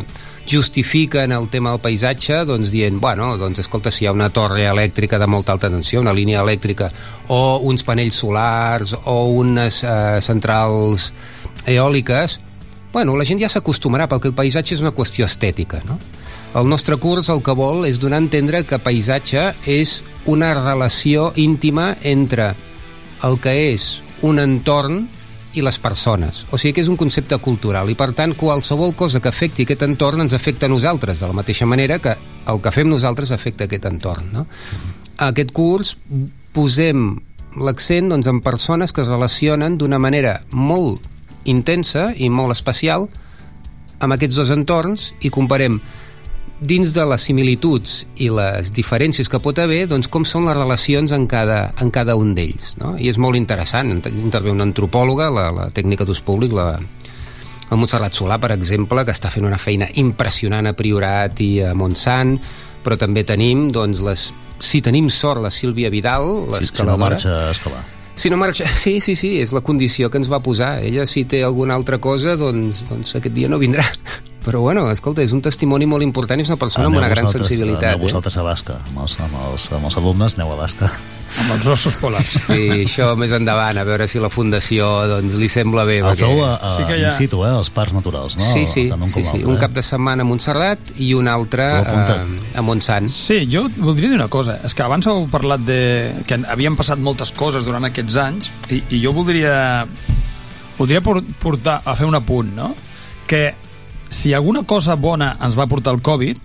justifiquen 0.50 1.36
el 1.36 1.50
tema 1.52 1.76
del 1.76 1.84
paisatge 1.84 2.46
doncs 2.48 2.72
dient, 2.74 2.98
bueno, 3.04 3.34
doncs 3.38 3.62
escolta, 3.62 3.92
si 3.92 4.06
hi 4.06 4.10
ha 4.10 4.16
una 4.16 4.32
torre 4.34 4.66
elèctrica 4.72 5.20
de 5.20 5.28
molta 5.28 5.54
alta 5.54 5.70
tensió, 5.70 6.02
una 6.02 6.16
línia 6.16 6.42
elèctrica 6.42 6.90
o 7.36 7.60
uns 7.70 7.84
panells 7.86 8.24
solars 8.24 8.96
o 9.04 9.18
unes 9.44 9.84
eh, 9.84 10.22
centrals 10.26 11.12
eòliques, 11.68 12.40
bueno, 12.94 13.16
la 13.18 13.26
gent 13.26 13.42
ja 13.42 13.50
s'acostumarà 13.52 14.08
perquè 14.10 14.32
el 14.32 14.38
paisatge 14.38 14.76
és 14.76 14.82
una 14.84 14.96
qüestió 14.96 15.28
estètica, 15.30 15.82
no? 15.86 16.00
El 16.58 16.66
nostre 16.66 16.98
curs 16.98 17.30
el 17.30 17.44
que 17.46 17.54
vol 17.54 17.86
és 17.86 18.00
donar 18.02 18.18
a 18.18 18.24
entendre 18.24 18.64
que 18.66 18.80
paisatge 18.82 19.52
és 19.70 20.00
una 20.26 20.56
relació 20.58 21.30
íntima 21.38 21.92
entre 22.02 22.56
el 23.24 23.38
que 23.44 23.54
és 23.70 24.00
un 24.26 24.42
entorn 24.42 25.04
i 25.54 25.62
les 25.66 25.78
persones. 25.82 26.44
O 26.50 26.58
sigui 26.58 26.74
que 26.78 26.82
és 26.82 26.90
un 26.90 26.98
concepte 26.98 27.38
cultural 27.42 27.90
i 27.90 27.98
per 27.98 28.12
tant 28.18 28.34
qualsevol 28.38 28.96
cosa 28.98 29.22
que 29.22 29.30
afecti 29.30 29.66
aquest 29.66 29.86
entorn 29.86 30.26
ens 30.26 30.34
afecta 30.34 30.66
a 30.66 30.74
nosaltres, 30.74 31.22
de 31.22 31.30
la 31.30 31.38
mateixa 31.38 31.70
manera 31.70 32.00
que 32.02 32.16
el 32.50 32.62
que 32.62 32.74
fem 32.74 32.90
nosaltres 32.90 33.32
afecta 33.36 33.66
aquest 33.70 33.86
entorn. 33.90 34.34
No? 34.34 34.48
A 35.18 35.30
aquest 35.30 35.54
curs 35.54 35.96
posem 36.54 37.12
l'accent 37.62 38.10
doncs, 38.10 38.30
en 38.30 38.42
persones 38.46 38.94
que 38.94 39.02
es 39.02 39.10
relacionen 39.10 39.78
d'una 39.78 40.02
manera 40.02 40.40
molt 40.50 41.06
intensa 41.46 42.10
i 42.18 42.30
molt 42.30 42.56
especial 42.56 43.08
amb 44.00 44.16
aquests 44.16 44.40
dos 44.40 44.52
entorns 44.56 45.10
i 45.22 45.32
comparem 45.32 45.80
dins 46.60 46.92
de 46.92 47.06
les 47.08 47.24
similituds 47.24 48.04
i 48.20 48.28
les 48.36 48.74
diferències 48.76 49.30
que 49.32 49.40
pot 49.40 49.60
haver, 49.64 49.86
doncs 49.88 50.10
com 50.12 50.26
són 50.28 50.48
les 50.48 50.58
relacions 50.58 51.14
en 51.16 51.28
cada, 51.32 51.70
en 51.80 51.92
cada 51.92 52.18
un 52.20 52.34
d'ells. 52.36 52.74
No? 52.82 52.98
I 53.00 53.08
és 53.12 53.20
molt 53.22 53.40
interessant. 53.40 53.94
Intervé 54.12 54.52
una 54.52 54.68
antropòloga, 54.68 55.30
la, 55.32 55.46
la 55.56 55.68
tècnica 55.76 56.08
d'ús 56.08 56.20
públic, 56.26 56.56
la, 56.56 56.74
el 57.70 57.80
Montserrat 57.80 58.18
Solà, 58.18 58.40
per 58.44 58.52
exemple, 58.56 59.06
que 59.08 59.16
està 59.16 59.32
fent 59.32 59.48
una 59.48 59.60
feina 59.62 59.88
impressionant 60.02 60.68
a 60.68 60.76
Priorat 60.76 61.40
i 61.46 61.52
a 61.64 61.72
Montsant, 61.80 62.36
però 62.84 63.00
també 63.00 63.24
tenim, 63.28 63.70
doncs, 63.76 64.04
les, 64.04 64.26
si 64.60 64.84
tenim 64.84 65.08
sort, 65.14 65.44
la 65.46 65.54
Sílvia 65.54 65.92
Vidal, 65.94 66.28
l'escaladora. 66.52 66.68
Si 66.76 66.92
no 66.92 67.00
marxa 67.06 67.40
a 67.46 67.56
escalar. 67.56 67.86
Si 68.20 68.30
no 68.30 68.38
marxa... 68.38 68.68
Sí, 68.84 69.00
sí, 69.00 69.16
sí, 69.16 69.38
és 69.40 69.54
la 69.56 69.62
condició 69.64 70.10
que 70.12 70.20
ens 70.20 70.28
va 70.32 70.42
posar. 70.44 70.80
Ella, 70.84 71.06
si 71.08 71.24
té 71.30 71.40
alguna 71.46 71.78
altra 71.80 72.02
cosa, 72.04 72.36
doncs, 72.40 72.84
doncs 72.90 73.16
aquest 73.16 73.36
dia 73.36 73.48
no 73.52 73.60
vindrà. 73.62 73.86
Però, 74.46 74.64
bueno, 74.64 74.86
escolta, 74.92 75.24
és 75.24 75.32
un 75.36 75.44
testimoni 75.46 75.88
molt 75.88 76.04
important 76.04 76.40
i 76.40 76.48
és 76.48 76.52
una 76.52 76.60
persona 76.60 76.88
Aneu 76.88 76.98
amb 76.98 77.04
una 77.04 77.12
gran 77.12 77.32
sensibilitat. 77.32 77.94
Aneu 77.94 78.08
vosaltres 78.08 78.40
a 78.40 78.44
Alaska, 78.44 78.80
amb 78.92 79.04
els, 79.06 79.20
amb, 79.24 79.40
els, 79.50 79.72
amb 79.76 79.92
els 79.92 80.00
alumnes 80.00 80.40
aneu 80.40 80.52
a 80.52 80.60
Alaska. 80.60 80.92
Amb 81.30 81.52
els 81.56 81.68
ossos 81.70 81.96
polars. 82.02 82.26
Sí, 82.48 82.86
això 82.88 83.12
més 83.20 83.32
endavant, 83.36 83.78
a 83.78 83.84
veure 83.86 84.08
si 84.10 84.18
la 84.20 84.32
Fundació 84.34 84.88
doncs, 85.08 85.36
li 85.38 85.50
sembla 85.52 85.84
bé. 85.86 86.00
El 86.02 86.08
perquè- 86.08 86.26
feu 86.26 86.42
a, 86.46 86.56
a, 86.58 86.72
sí 86.74 86.86
que 86.90 86.98
ja... 87.00 87.12
in 87.12 87.16
situ, 87.18 87.44
eh, 87.46 87.52
als 87.54 87.70
parcs 87.76 87.94
naturals, 87.94 88.38
no? 88.40 88.48
Sí, 88.54 88.66
sí, 88.68 88.88
Tant 88.90 89.04
un 89.06 89.12
sí, 89.12 89.22
sí. 89.22 89.28
l'altre, 89.30 89.48
un 89.52 89.56
eh? 89.56 89.60
cap 89.62 89.76
de 89.78 89.84
setmana 89.86 90.26
a 90.26 90.30
Montserrat 90.30 90.92
i 90.98 91.12
un 91.14 91.28
altre 91.30 91.68
a, 91.84 92.18
a 92.58 92.66
Montsant. 92.66 93.12
Sí, 93.14 93.44
jo 93.52 93.68
voldria 93.78 94.10
dir 94.10 94.18
una 94.18 94.28
cosa. 94.34 94.58
És 94.66 94.74
que 94.74 94.84
abans 94.84 95.06
heu 95.08 95.28
parlat 95.32 95.62
de... 95.68 95.80
que 96.28 96.40
havien 96.50 96.76
passat 96.80 97.00
moltes 97.00 97.32
coses 97.38 97.66
durant 97.68 97.86
aquests 97.86 98.18
anys 98.26 98.52
i, 98.74 98.82
i 98.98 99.04
jo 99.06 99.14
voldria... 99.14 99.86
Voldria 100.80 101.02
por- 101.04 101.24
portar 101.44 101.82
a 101.86 101.96
fer 102.00 102.06
un 102.08 102.16
apunt, 102.16 102.54
no? 102.56 102.74
Que 103.28 103.52
si 104.10 104.34
alguna 104.34 104.64
cosa 104.66 104.96
bona 104.98 105.36
ens 105.46 105.58
va 105.60 105.68
portar 105.70 105.94
el 105.94 106.02
Covid, 106.02 106.40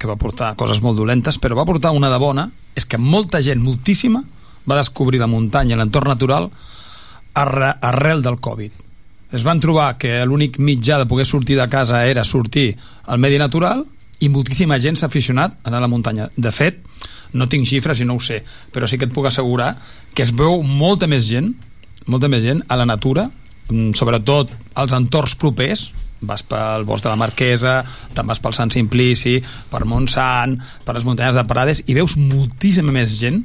que 0.00 0.08
va 0.08 0.16
portar 0.16 0.54
coses 0.56 0.80
molt 0.80 0.96
dolentes, 0.96 1.36
però 1.36 1.58
va 1.58 1.68
portar 1.68 1.92
una 1.92 2.08
de 2.08 2.18
bona, 2.18 2.48
és 2.74 2.86
que 2.88 2.98
molta 2.98 3.42
gent, 3.44 3.60
moltíssima, 3.60 4.22
va 4.64 4.78
descobrir 4.78 5.20
la 5.20 5.28
muntanya, 5.28 5.76
l'entorn 5.76 6.08
natural, 6.08 6.48
arre, 7.36 7.74
arrel 7.84 8.24
del 8.24 8.40
Covid. 8.40 8.86
Es 9.36 9.44
van 9.46 9.60
trobar 9.62 9.92
que 10.00 10.24
l'únic 10.26 10.58
mitjà 10.58 10.98
de 10.98 11.06
poder 11.06 11.26
sortir 11.28 11.58
de 11.60 11.68
casa 11.70 12.06
era 12.08 12.24
sortir 12.24 12.72
al 13.06 13.20
medi 13.20 13.38
natural 13.38 13.84
i 14.20 14.28
moltíssima 14.32 14.80
gent 14.80 14.96
s'ha 14.98 15.06
aficionat 15.06 15.60
a 15.60 15.70
anar 15.70 15.78
a 15.78 15.84
la 15.86 15.92
muntanya. 15.92 16.30
De 16.36 16.50
fet, 16.50 16.80
no 17.36 17.46
tinc 17.48 17.68
xifres 17.68 18.00
i 18.00 18.08
no 18.08 18.16
ho 18.16 18.24
sé, 18.24 18.40
però 18.72 18.88
sí 18.88 18.98
que 18.98 19.06
et 19.06 19.14
puc 19.14 19.28
assegurar 19.28 19.74
que 20.16 20.24
es 20.24 20.32
veu 20.34 20.64
molta 20.66 21.06
més 21.06 21.28
gent, 21.28 21.52
molta 22.08 22.28
més 22.32 22.42
gent 22.42 22.64
a 22.68 22.80
la 22.80 22.88
natura, 22.88 23.28
mm, 23.68 23.92
sobretot 23.94 24.50
als 24.74 24.96
entorns 24.96 25.36
propers, 25.36 25.90
vas 26.26 26.42
pel 26.46 26.84
bosc 26.88 27.04
de 27.06 27.12
la 27.12 27.18
Marquesa, 27.20 27.80
te'n 28.14 28.28
vas 28.28 28.42
pel 28.42 28.56
Sant 28.56 28.72
Simplici, 28.74 29.38
per 29.70 29.84
Montsant, 29.88 30.58
per 30.84 30.96
les 30.96 31.06
muntanyes 31.06 31.38
de 31.38 31.46
Prades, 31.48 31.84
i 31.88 31.96
veus 31.96 32.18
moltíssima 32.20 32.92
més 32.94 33.16
gent 33.20 33.42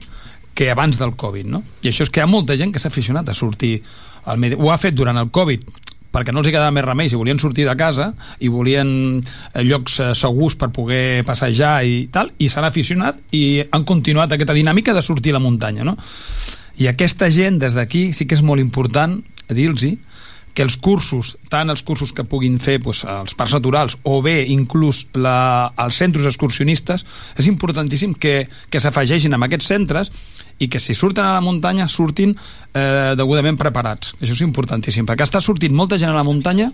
que 0.55 0.69
abans 0.71 0.99
del 0.99 1.15
Covid, 1.19 1.47
no? 1.51 1.63
I 1.83 1.91
això 1.91 2.05
és 2.05 2.11
que 2.11 2.21
hi 2.21 2.25
ha 2.25 2.31
molta 2.31 2.55
gent 2.59 2.71
que 2.71 2.79
s'ha 2.79 2.91
aficionat 2.91 3.27
a 3.29 3.35
sortir 3.35 3.77
al 4.25 4.39
medi... 4.39 4.57
Ho 4.59 4.71
ha 4.71 4.79
fet 4.79 4.95
durant 4.95 5.19
el 5.19 5.31
Covid, 5.35 5.65
perquè 6.15 6.31
no 6.31 6.39
els 6.39 6.47
hi 6.47 6.53
quedava 6.55 6.71
més 6.71 6.85
remei, 6.85 7.09
si 7.11 7.19
volien 7.19 7.39
sortir 7.41 7.65
de 7.67 7.75
casa 7.75 8.13
i 8.39 8.47
volien 8.51 8.89
eh, 9.19 9.63
llocs 9.67 9.99
eh, 9.99 10.11
segurs 10.15 10.55
per 10.59 10.71
poder 10.75 11.25
passejar 11.27 11.77
i 11.83 12.05
tal, 12.11 12.31
i 12.39 12.47
s'han 12.51 12.67
aficionat 12.67 13.19
i 13.35 13.65
han 13.67 13.83
continuat 13.87 14.31
aquesta 14.31 14.55
dinàmica 14.55 14.95
de 14.95 15.03
sortir 15.03 15.35
a 15.35 15.39
la 15.39 15.43
muntanya, 15.43 15.83
no? 15.87 15.97
I 16.79 16.89
aquesta 16.91 17.29
gent, 17.31 17.59
des 17.59 17.75
d'aquí, 17.75 18.09
sí 18.15 18.27
que 18.27 18.35
és 18.35 18.43
molt 18.43 18.63
important 18.63 19.19
dir-los 19.47 19.83
que 20.55 20.63
els 20.63 20.77
cursos, 20.79 21.35
tant 21.51 21.69
els 21.69 21.83
cursos 21.83 22.13
que 22.15 22.23
puguin 22.23 22.55
fer 22.63 22.77
doncs, 22.79 23.03
els 23.11 23.35
parcs 23.35 23.53
naturals 23.57 23.97
o 24.07 24.21
bé 24.23 24.37
inclús 24.53 25.03
la, 25.13 25.73
els 25.83 25.99
centres 25.99 26.25
excursionistes, 26.29 27.03
és 27.35 27.49
importantíssim 27.51 28.15
que, 28.15 28.47
que 28.71 28.81
s'afegeixin 28.81 29.35
en 29.35 29.45
aquests 29.45 29.67
centres 29.73 30.13
i 30.63 30.69
que 30.71 30.79
si 30.79 30.95
surten 30.95 31.27
a 31.27 31.35
la 31.35 31.43
muntanya 31.43 31.89
surtin 31.91 32.31
eh, 32.31 33.13
degudament 33.19 33.59
preparats. 33.59 34.15
Això 34.21 34.31
és 34.31 34.45
importantíssim, 34.47 35.05
perquè 35.05 35.27
està 35.27 35.43
sortint 35.43 35.75
molta 35.75 35.99
gent 35.99 36.15
a 36.15 36.17
la 36.17 36.25
muntanya 36.25 36.71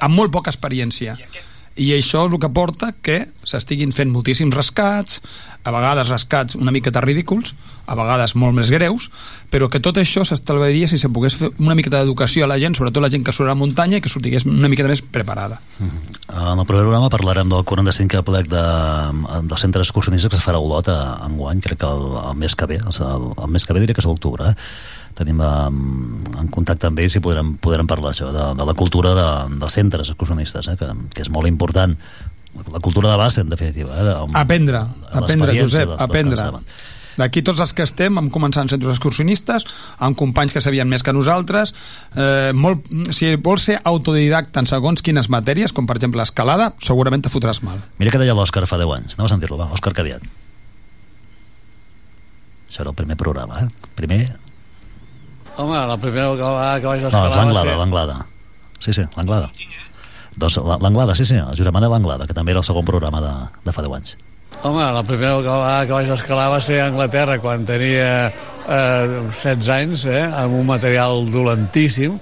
amb 0.00 0.14
molt 0.14 0.30
poca 0.30 0.54
experiència 0.54 1.18
i 1.76 1.90
això 1.92 2.24
és 2.24 2.32
el 2.32 2.40
que 2.40 2.48
porta 2.52 2.90
que 3.04 3.18
s'estiguin 3.44 3.92
fent 3.92 4.08
moltíssims 4.12 4.56
rescats, 4.56 5.20
a 5.62 5.72
vegades 5.74 6.08
rescats 6.08 6.56
una 6.56 6.72
miqueta 6.72 7.02
ridículs, 7.04 7.52
a 7.86 7.96
vegades 7.98 8.34
molt 8.38 8.56
més 8.56 8.70
greus, 8.74 9.08
però 9.50 9.68
que 9.70 9.80
tot 9.82 9.98
això 10.00 10.24
s'estalviaria 10.26 10.88
si 10.90 10.98
se 10.98 11.10
pogués 11.12 11.36
fer 11.38 11.52
una 11.62 11.76
miqueta 11.78 12.02
d'educació 12.02 12.44
a 12.44 12.50
la 12.50 12.58
gent, 12.62 12.76
sobretot 12.78 13.02
la 13.02 13.10
gent 13.12 13.24
que 13.26 13.34
surt 13.34 13.48
a 13.48 13.54
la 13.54 13.58
muntanya, 13.58 14.00
i 14.00 14.04
que 14.04 14.12
sortigués 14.12 14.46
una 14.50 14.70
miqueta 14.72 14.90
més 14.90 15.02
preparada. 15.02 15.60
En 15.80 16.58
el 16.58 16.66
proper 16.66 16.82
programa 16.82 17.10
parlarem 17.12 17.50
del 17.52 17.64
45è 17.66 18.24
plec 18.26 18.50
de, 18.52 18.66
del 19.46 19.58
centre 19.62 19.86
excursionista 19.86 20.30
que 20.32 20.38
es 20.40 20.44
farà 20.44 20.60
a 20.60 20.66
Olot 20.66 20.90
a, 20.92 21.00
enguany, 21.28 21.62
crec 21.64 21.80
que 21.84 21.90
el, 21.90 22.06
el 22.32 22.38
mes 22.42 22.58
que 22.58 22.68
ve, 22.70 22.80
el, 22.82 23.26
el 23.32 23.50
mes 23.54 23.66
que 23.66 23.76
ve 23.76 23.84
diré 23.84 23.96
que 23.96 24.02
és 24.04 24.10
l'octubre, 24.10 24.50
eh? 24.50 25.04
tenim 25.16 25.40
en, 25.40 25.76
en 26.36 26.48
contacte 26.52 26.90
amb 26.90 26.98
ells 27.00 27.16
i 27.16 27.22
podrem, 27.24 27.54
podrem 27.62 27.88
parlar 27.88 28.12
això, 28.12 28.28
de, 28.34 28.50
de 28.58 28.66
la 28.68 28.74
cultura 28.76 29.14
de, 29.16 29.28
dels 29.62 29.76
centres 29.78 30.10
excursionistes, 30.12 30.68
eh? 30.68 30.76
que, 30.80 30.90
que 31.14 31.24
és 31.24 31.32
molt 31.32 31.48
important 31.48 31.96
la 32.72 32.80
cultura 32.80 33.10
de 33.10 33.16
base, 33.16 33.40
en 33.40 33.48
definitiva. 33.48 33.96
Eh? 33.96 34.04
De, 34.04 34.14
Aprendre, 34.40 34.84
aprendre, 35.12 35.56
Josep, 35.60 35.96
aprendre. 35.98 36.50
Que. 37.16 37.22
D'aquí 37.22 37.42
tots 37.42 37.60
els 37.64 37.72
que 37.74 37.82
estem, 37.82 38.14
vam 38.14 38.28
començar 38.30 38.62
en 38.62 38.68
centres 38.68 38.92
excursionistes, 38.94 39.64
amb 39.98 40.16
companys 40.16 40.52
que 40.52 40.60
sabien 40.60 40.88
més 40.88 41.02
que 41.02 41.12
nosaltres, 41.16 41.74
eh, 42.14 42.52
molt, 42.54 42.86
si 43.10 43.34
vols 43.36 43.62
ser 43.70 43.80
autodidacta 43.84 44.60
en 44.60 44.66
segons 44.70 45.02
quines 45.02 45.28
matèries, 45.32 45.72
com 45.72 45.86
per 45.86 45.96
exemple 45.96 46.20
l'escalada, 46.20 46.70
segurament 46.78 47.22
te 47.24 47.28
fotràs 47.32 47.62
mal. 47.62 47.80
Mira 47.98 48.10
que 48.12 48.18
deia 48.18 48.34
l'Òscar 48.34 48.66
fa 48.66 48.76
10 48.78 48.94
anys. 48.98 49.14
Anem 49.16 49.26
a 49.26 49.32
sentir-lo, 49.34 49.56
va, 49.56 49.70
Òscar 49.72 49.92
Cadiat. 49.96 50.22
Això 52.68 52.82
era 52.82 52.90
el 52.90 52.96
primer 52.98 53.16
programa, 53.16 53.62
eh? 53.62 53.68
Primer... 53.94 54.20
Home, 55.56 55.72
la 55.88 55.96
primera 55.96 56.28
vegada 56.34 56.80
que 56.82 56.86
vaig 56.90 57.00
No, 57.00 57.08
escalar 57.08 57.30
és 57.30 57.36
l'Anglada, 57.38 57.76
l'Anglada. 57.80 58.16
Sí, 58.78 58.92
sí, 58.92 59.04
l'Anglada. 59.16 59.48
Doncs 60.36 60.58
la- 60.60 60.76
l'Anglada, 60.82 61.14
sí, 61.16 61.24
sí, 61.24 61.34
el 61.40 61.56
Josep 61.56 61.72
Manuel 61.72 61.94
Anglada, 61.96 62.26
que 62.28 62.34
també 62.36 62.52
era 62.52 62.60
el 62.60 62.66
segon 62.68 62.84
programa 62.84 63.22
de, 63.24 63.30
de 63.64 63.72
fa 63.72 63.80
10 63.86 63.94
anys. 63.96 64.16
Home, 64.62 64.92
la 64.92 65.02
primera 65.02 65.36
vegada 65.36 65.86
que 65.86 65.92
vaig 65.92 66.08
escalar 66.10 66.48
va 66.50 66.60
ser 66.64 66.80
a 66.80 66.86
Anglaterra 66.88 67.36
quan 67.38 67.64
tenia 67.68 68.06
eh, 68.26 69.22
16 69.30 69.68
anys, 69.74 70.06
eh, 70.08 70.22
amb 70.24 70.56
un 70.58 70.66
material 70.66 71.26
dolentíssim, 71.30 72.16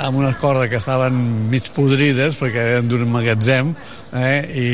amb 0.00 0.18
unes 0.18 0.38
cordes 0.40 0.70
que 0.72 0.80
estaven 0.80 1.18
mig 1.52 1.68
podrides 1.76 2.38
perquè 2.40 2.64
eren 2.72 2.88
d'un 2.90 3.04
magatzem 3.12 3.74
eh, 4.16 4.40
i, 4.48 4.70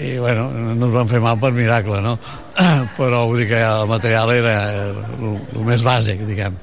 i 0.00 0.14
bueno, 0.22 0.46
no 0.54 0.86
ens 0.86 0.94
van 0.94 1.10
fer 1.10 1.20
mal 1.24 1.40
per 1.42 1.52
miracle, 1.56 2.00
no? 2.04 2.16
Però 2.96 3.26
vull 3.26 3.42
dir 3.42 3.50
que 3.50 3.60
el 3.60 3.90
material 3.90 4.32
era 4.38 4.56
el, 4.78 5.36
més 5.66 5.84
bàsic, 5.84 6.24
diguem. 6.30 6.56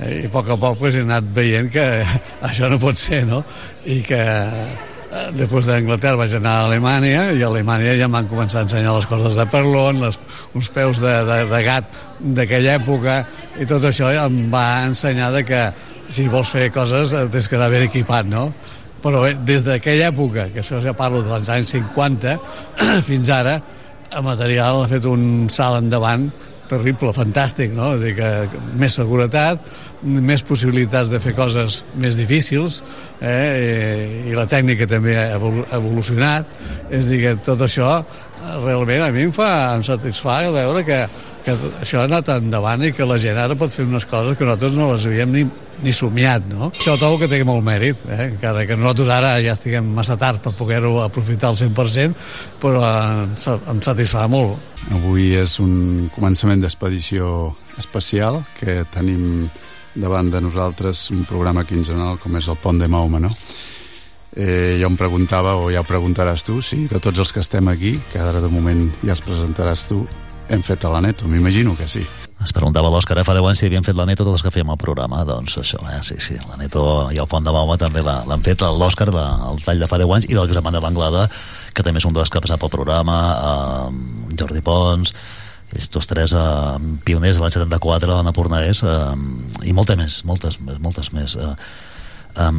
Eh, 0.00 0.24
I 0.24 0.26
a 0.26 0.32
poc 0.32 0.50
a 0.50 0.58
poc 0.60 0.80
pues, 0.80 0.96
he 0.96 1.04
anat 1.06 1.28
veient 1.36 1.70
que 1.72 1.86
això 2.48 2.72
no 2.72 2.80
pot 2.82 2.98
ser, 2.98 3.22
no? 3.28 3.44
I 3.84 4.00
que 4.06 4.24
després 5.36 5.66
d'Anglaterra 5.68 6.18
vaig 6.20 6.34
anar 6.38 6.52
a 6.60 6.64
Alemanya 6.66 7.26
i 7.32 7.42
a 7.42 7.48
Alemanya 7.48 7.94
ja 7.98 8.06
em 8.08 8.16
van 8.16 8.28
començar 8.30 8.62
a 8.62 8.66
ensenyar 8.66 8.94
les 8.96 9.06
coses 9.10 9.36
de 9.38 9.46
perlon, 9.50 10.00
les, 10.04 10.18
uns 10.56 10.70
peus 10.72 11.00
de, 11.02 11.12
de, 11.28 11.38
de 11.50 11.60
gat 11.66 12.00
d'aquella 12.38 12.76
època 12.80 13.18
i 13.60 13.68
tot 13.68 13.84
això 13.88 14.10
em 14.24 14.40
va 14.52 14.66
ensenyar 14.86 15.30
de 15.34 15.44
que 15.46 15.62
si 16.12 16.26
vols 16.30 16.50
fer 16.54 16.68
coses 16.74 17.12
eh, 17.12 17.26
tens 17.32 17.48
que 17.48 17.58
anar 17.58 17.70
ben 17.72 17.86
equipat, 17.86 18.28
no? 18.30 18.48
Però 19.02 19.22
bé, 19.22 19.34
des 19.46 19.64
d'aquella 19.66 20.10
època, 20.10 20.48
que 20.54 20.62
això 20.62 20.80
ja 20.82 20.94
parlo 20.96 21.22
dels 21.26 21.50
anys 21.52 21.74
50, 21.76 22.36
fins 23.08 23.30
ara, 23.30 23.58
el 24.10 24.22
material 24.24 24.84
ha 24.84 24.90
fet 24.90 25.06
un 25.10 25.48
salt 25.52 25.82
endavant 25.82 26.28
terrible, 26.70 27.12
fantàstic, 27.16 27.72
no? 27.76 27.92
Dir, 28.00 28.14
que 28.18 28.30
més 28.78 28.96
seguretat, 28.98 29.62
més 30.02 30.42
possibilitats 30.46 31.10
de 31.12 31.20
fer 31.22 31.34
coses 31.36 31.82
més 31.98 32.16
difícils, 32.18 32.82
eh? 33.20 34.24
I, 34.26 34.30
i 34.30 34.36
la 34.36 34.46
tècnica 34.50 34.88
també 34.90 35.16
ha 35.18 35.28
evolu- 35.38 35.66
evolucionat, 35.76 36.50
és 36.90 37.08
dir, 37.10 37.22
que 37.24 37.34
tot 37.46 37.62
això 37.66 38.00
realment 38.64 39.02
a 39.06 39.12
mi 39.14 39.26
em 39.26 39.32
fa, 39.34 39.50
em 39.76 39.82
satisfà 39.86 40.42
veure 40.54 40.84
que, 40.86 41.00
que 41.46 41.54
això 41.84 42.00
ha 42.02 42.08
anat 42.08 42.28
endavant 42.34 42.82
i 42.82 42.90
que 42.92 43.06
la 43.06 43.16
gent 43.22 43.38
ara 43.38 43.54
pot 43.58 43.70
fer 43.70 43.84
unes 43.86 44.04
coses 44.10 44.34
que 44.36 44.44
nosaltres 44.44 44.74
no 44.74 44.88
les 44.92 45.04
havíem 45.06 45.30
ni, 45.32 45.44
ni 45.86 45.92
somiat, 45.94 46.48
no? 46.50 46.72
Això 46.74 46.96
trobo 46.98 47.20
que 47.20 47.28
té 47.30 47.38
molt 47.46 47.62
mèrit, 47.64 48.00
eh? 48.10 48.24
encara 48.32 48.64
que 48.66 48.74
nosaltres 48.76 49.12
ara 49.14 49.30
ja 49.44 49.54
estiguem 49.54 49.86
massa 49.94 50.16
tard 50.18 50.42
per 50.42 50.52
poder-ho 50.58 50.96
aprofitar 51.04 51.52
al 51.52 51.56
100%, 51.60 52.18
però 52.60 52.82
eh, 52.82 53.22
em 53.28 53.36
sa- 53.38 53.60
em 53.70 53.80
satisfà 53.86 54.26
molt. 54.28 54.58
Avui 54.98 55.30
és 55.38 55.54
un 55.62 56.10
començament 56.14 56.60
d'expedició 56.66 57.54
especial 57.78 58.42
que 58.58 58.82
tenim 58.90 59.46
davant 59.96 60.28
de 60.28 60.42
nosaltres 60.44 61.06
un 61.14 61.22
programa 61.24 61.62
quinzenal 61.64 62.18
com 62.20 62.34
és 62.36 62.50
el 62.52 62.58
Pont 62.60 62.76
de 62.82 62.88
Mahoma, 62.90 63.22
no? 63.22 63.30
Eh, 64.36 64.76
jo 64.82 64.90
em 64.90 64.96
preguntava, 65.00 65.54
o 65.56 65.70
ja 65.72 65.80
ho 65.80 65.86
preguntaràs 65.88 66.42
tu, 66.44 66.58
si 66.60 66.82
de 66.90 66.98
tots 67.00 67.22
els 67.22 67.30
que 67.32 67.40
estem 67.40 67.68
aquí, 67.72 67.94
que 68.12 68.20
ara 68.20 68.42
de 68.44 68.50
moment 68.52 68.82
ja 69.00 69.14
els 69.14 69.22
presentaràs 69.24 69.86
tu, 69.88 70.02
hem 70.48 70.62
fet 70.62 70.84
a 70.84 70.90
la 70.92 71.00
Neto, 71.00 71.26
m'imagino 71.28 71.74
que 71.76 71.86
sí. 71.88 72.04
Es 72.44 72.52
preguntava 72.54 72.90
l'Òscar 72.92 73.16
eh, 73.18 73.24
fa 73.26 73.34
10 73.34 73.48
anys 73.50 73.62
si 73.62 73.66
havien 73.68 73.86
fet 73.86 73.96
la 73.96 74.04
Neto 74.06 74.24
tots 74.26 74.38
els 74.38 74.44
que 74.44 74.52
fèiem 74.54 74.70
el 74.70 74.78
programa. 74.80 75.22
Doncs 75.26 75.56
això, 75.62 75.80
eh? 75.90 76.02
sí, 76.06 76.18
sí, 76.22 76.36
la 76.48 76.58
Neto 76.60 76.82
i 77.14 77.18
el 77.22 77.28
Pont 77.30 77.46
de 77.46 77.54
Mahoma 77.54 77.78
també 77.80 78.04
l'han 78.04 78.44
fet, 78.46 78.62
l'Òscar, 78.62 79.08
el 79.10 79.64
tall 79.64 79.82
de 79.82 79.88
fa 79.90 79.98
10 80.02 80.14
anys, 80.18 80.28
i 80.30 80.36
del 80.36 80.46
Josep 80.50 80.66
Manuel 80.66 80.86
Anglada, 80.90 81.26
que 81.74 81.86
també 81.86 82.02
és 82.02 82.06
un 82.08 82.14
dels 82.16 82.30
que 82.30 82.38
ha 82.38 82.44
passat 82.44 82.62
pel 82.62 82.72
programa, 82.72 83.18
eh, 83.34 84.36
Jordi 84.38 84.62
Pons, 84.66 85.14
ells 85.74 85.90
tots 85.90 86.06
tres 86.12 86.36
eh, 86.36 86.78
pioners 87.08 87.40
de 87.40 87.44
l'any 87.44 87.56
74 87.56 88.20
a 88.20 88.22
Napurnaès, 88.26 88.84
eh, 88.86 89.68
i 89.68 89.74
moltes 89.76 89.98
més, 89.98 90.22
moltes, 90.28 90.60
més, 90.62 90.78
moltes 90.82 91.12
més 91.16 91.38
eh, 91.40 91.52
eh, 92.36 92.50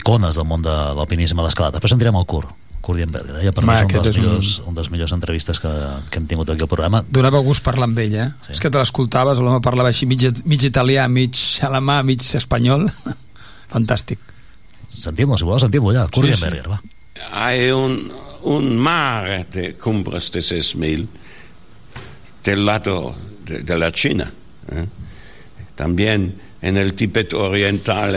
icones 0.00 0.40
del 0.40 0.48
món 0.48 0.64
de 0.66 0.76
l'alpinisme 0.98 1.44
a 1.44 1.46
l'escalada. 1.46 1.78
Després 1.78 1.94
sentirem 1.94 2.18
el 2.18 2.26
Curt, 2.26 2.50
Kurt 2.86 3.00
Dienberger, 3.00 3.40
eh? 3.42 3.50
per 3.52 3.64
mi 3.64 3.72
Va, 3.72 3.80
és 3.82 3.88
un 3.88 3.92
dels, 3.96 4.06
és 4.12 4.16
un- 4.16 4.22
millors, 4.22 4.50
un 4.70 4.74
dels 4.78 4.90
millors 4.92 5.12
entrevistes 5.16 5.58
que, 5.58 5.70
que 6.10 6.20
hem 6.20 6.26
tingut 6.30 6.52
aquí 6.52 6.62
al 6.62 6.70
programa. 6.70 7.00
Donava 7.10 7.40
gust 7.42 7.64
parlar 7.66 7.88
amb 7.90 7.98
ell, 7.98 8.14
eh? 8.14 8.28
Sí. 8.46 8.52
És 8.54 8.62
que 8.62 8.70
te 8.70 8.78
l'escoltaves, 8.78 9.40
l'home 9.42 9.58
parlava 9.64 9.90
així 9.90 10.06
mig, 10.06 10.22
mig 10.46 10.62
italià, 10.68 11.08
mig 11.10 11.34
alemà, 11.66 11.98
mig 12.06 12.22
espanyol. 12.38 12.86
Fantàstic. 13.74 14.22
Sentim-lo, 14.96 15.36
si 15.36 15.44
voleu, 15.48 15.58
sentim-lo 15.66 15.92
ja. 15.96 16.06
Kurt 16.14 16.30
Sí, 16.30 16.38
sí. 16.44 16.62
Va. 16.70 16.78
Hay 17.42 17.70
un, 17.74 17.98
un 18.46 18.70
mar 18.78 19.48
de 19.50 19.72
cumbres 19.74 20.30
de 20.32 20.40
6.000 20.46 21.06
del 22.44 22.64
lado 22.64 23.14
de, 23.44 23.60
de 23.66 23.78
la 23.78 23.90
China. 23.90 24.30
¿eh? 24.70 24.86
También 25.74 26.36
en 26.62 26.76
el 26.76 26.94
Tíbet 26.94 27.34
oriental, 27.34 28.14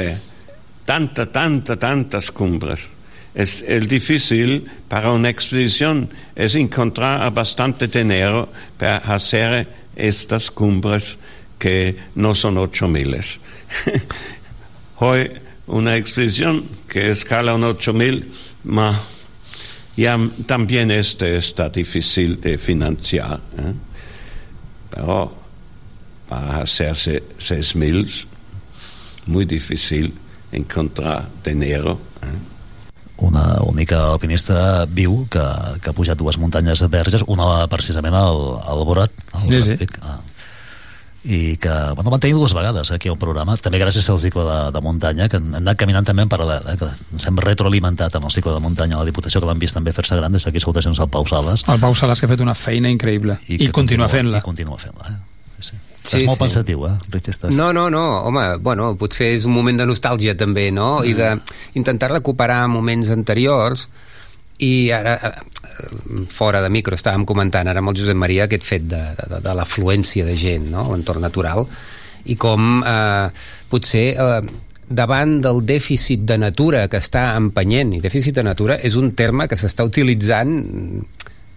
tanta, 0.86 1.26
tanta, 1.32 1.78
tantas 1.78 2.32
cumbres. 2.32 2.92
Es 3.40 3.64
difícil 3.88 4.70
para 4.90 5.14
una 5.14 5.30
expedición 5.30 6.10
es 6.36 6.56
encontrar 6.56 7.34
bastante 7.34 7.88
dinero 7.88 8.50
para 8.78 8.98
hacer 8.98 9.66
estas 9.96 10.52
cumbres 10.52 11.18
que 11.58 11.96
no 12.16 12.36
son 12.36 12.56
8.000. 12.56 13.40
Hoy 14.98 15.32
una 15.68 15.96
expedición 15.96 16.66
que 16.90 17.12
escala 17.12 17.56
un 17.56 17.64
8000, 17.64 18.30
ma 18.66 19.00
ya 19.96 20.20
también 20.46 20.92
este 20.92 21.38
está 21.38 21.70
difícil 21.70 22.42
de 22.42 22.58
financiar. 22.58 23.40
¿eh? 23.58 23.74
Pero 24.90 25.34
para 26.28 26.64
hacerse 26.64 27.24
6000 27.38 28.28
muy 29.28 29.46
difícil 29.46 30.14
encontrar 30.52 31.30
dinero. 31.42 32.02
¿eh? 32.22 32.59
Una 33.26 33.60
única 33.68 34.00
alpinista 34.14 34.86
viu 34.86 35.26
que, 35.32 35.44
que 35.84 35.92
ha 35.92 35.96
pujat 35.96 36.18
dues 36.20 36.38
muntanyes 36.40 36.84
verges, 36.90 37.24
una 37.28 37.68
precisament 37.72 38.16
al, 38.16 38.60
al 38.64 38.84
Borat, 38.88 39.14
al 39.34 39.48
Sí, 39.48 39.62
sí. 39.64 39.76
Borat 39.76 39.80
Peak, 39.84 39.98
ah, 40.04 40.20
i 41.24 41.58
que 41.60 41.72
bueno, 41.96 42.12
van 42.14 42.22
tenir 42.24 42.36
dues 42.38 42.54
vegades 42.56 42.92
aquí 42.96 43.10
al 43.12 43.18
programa, 43.20 43.58
també 43.60 43.80
gràcies 43.82 44.08
al 44.10 44.20
cicle 44.22 44.46
de, 44.48 44.60
de 44.72 44.82
muntanya, 44.82 45.28
que 45.28 45.38
hem 45.38 45.50
anat 45.60 45.80
caminant 45.80 46.08
també 46.08 46.24
en 46.24 46.32
paral·lel, 46.32 46.64
eh, 46.72 46.78
que 46.80 46.88
ens 47.12 47.28
hem 47.28 47.42
retroalimentat 47.44 48.16
amb 48.16 48.30
el 48.30 48.32
cicle 48.32 48.54
de 48.56 48.62
muntanya 48.64 48.96
a 48.96 49.02
la 49.04 49.10
Diputació, 49.10 49.42
que 49.44 49.50
l'han 49.50 49.60
vist 49.60 49.76
també 49.76 49.92
fer-se 49.96 50.16
gran 50.16 50.32
des 50.32 50.48
d'aquí 50.48 50.64
salutacions 50.64 51.00
al 51.04 51.12
Pau 51.12 51.28
Sales. 51.28 51.66
El 51.68 51.82
Pau 51.84 51.96
Sales 51.96 52.22
que 52.22 52.30
ha 52.30 52.32
fet 52.32 52.46
una 52.46 52.56
feina 52.56 52.90
increïble 52.90 53.36
i, 53.50 53.60
I 53.60 53.68
que 53.68 53.76
continua 53.76 54.08
fent-la. 54.08 54.40
I 54.40 54.48
continua 54.48 54.80
fent-la, 54.80 55.12
eh? 55.12 55.39
Sí, 56.00 56.04
sí. 56.04 56.24
Estàs 56.24 56.28
molt 56.30 56.38
sí. 56.38 56.44
pensatiu, 56.46 56.86
eh, 56.88 56.94
Rich? 57.12 57.32
Estàs... 57.34 57.56
No, 57.56 57.72
no, 57.76 57.90
no, 57.94 58.04
home, 58.30 58.46
bueno, 58.64 58.94
potser 59.00 59.34
és 59.36 59.46
un 59.46 59.54
moment 59.54 59.80
de 59.80 59.88
nostàlgia 59.90 60.36
també, 60.40 60.70
no? 60.76 61.00
I 61.04 61.16
d'intentar 61.18 62.12
recuperar 62.14 62.64
moments 62.72 63.12
anteriors 63.14 63.88
i 64.64 64.92
ara, 64.96 65.16
eh, 65.30 65.60
fora 66.32 66.64
de 66.64 66.72
micro, 66.72 66.98
estàvem 67.00 67.26
comentant 67.28 67.68
ara 67.68 67.84
amb 67.84 67.92
el 67.92 68.00
Josep 68.00 68.18
Maria 68.20 68.48
aquest 68.48 68.66
fet 68.68 68.88
de, 68.92 69.04
de, 69.20 69.44
de 69.44 69.54
l'afluència 69.56 70.26
de 70.28 70.36
gent, 70.40 70.72
no?, 70.74 70.90
l'entorn 70.92 71.24
natural, 71.24 71.68
i 72.28 72.36
com 72.40 72.82
eh, 72.84 73.30
potser 73.72 74.08
eh, 74.16 74.42
davant 74.90 75.38
del 75.44 75.62
dèficit 75.70 76.26
de 76.28 76.40
natura 76.42 76.88
que 76.90 77.00
està 77.00 77.30
empenyent, 77.38 77.94
i 77.96 78.02
dèficit 78.04 78.40
de 78.40 78.44
natura 78.44 78.80
és 78.84 78.98
un 79.00 79.14
terme 79.14 79.48
que 79.48 79.58
s'està 79.60 79.86
utilitzant 79.88 80.56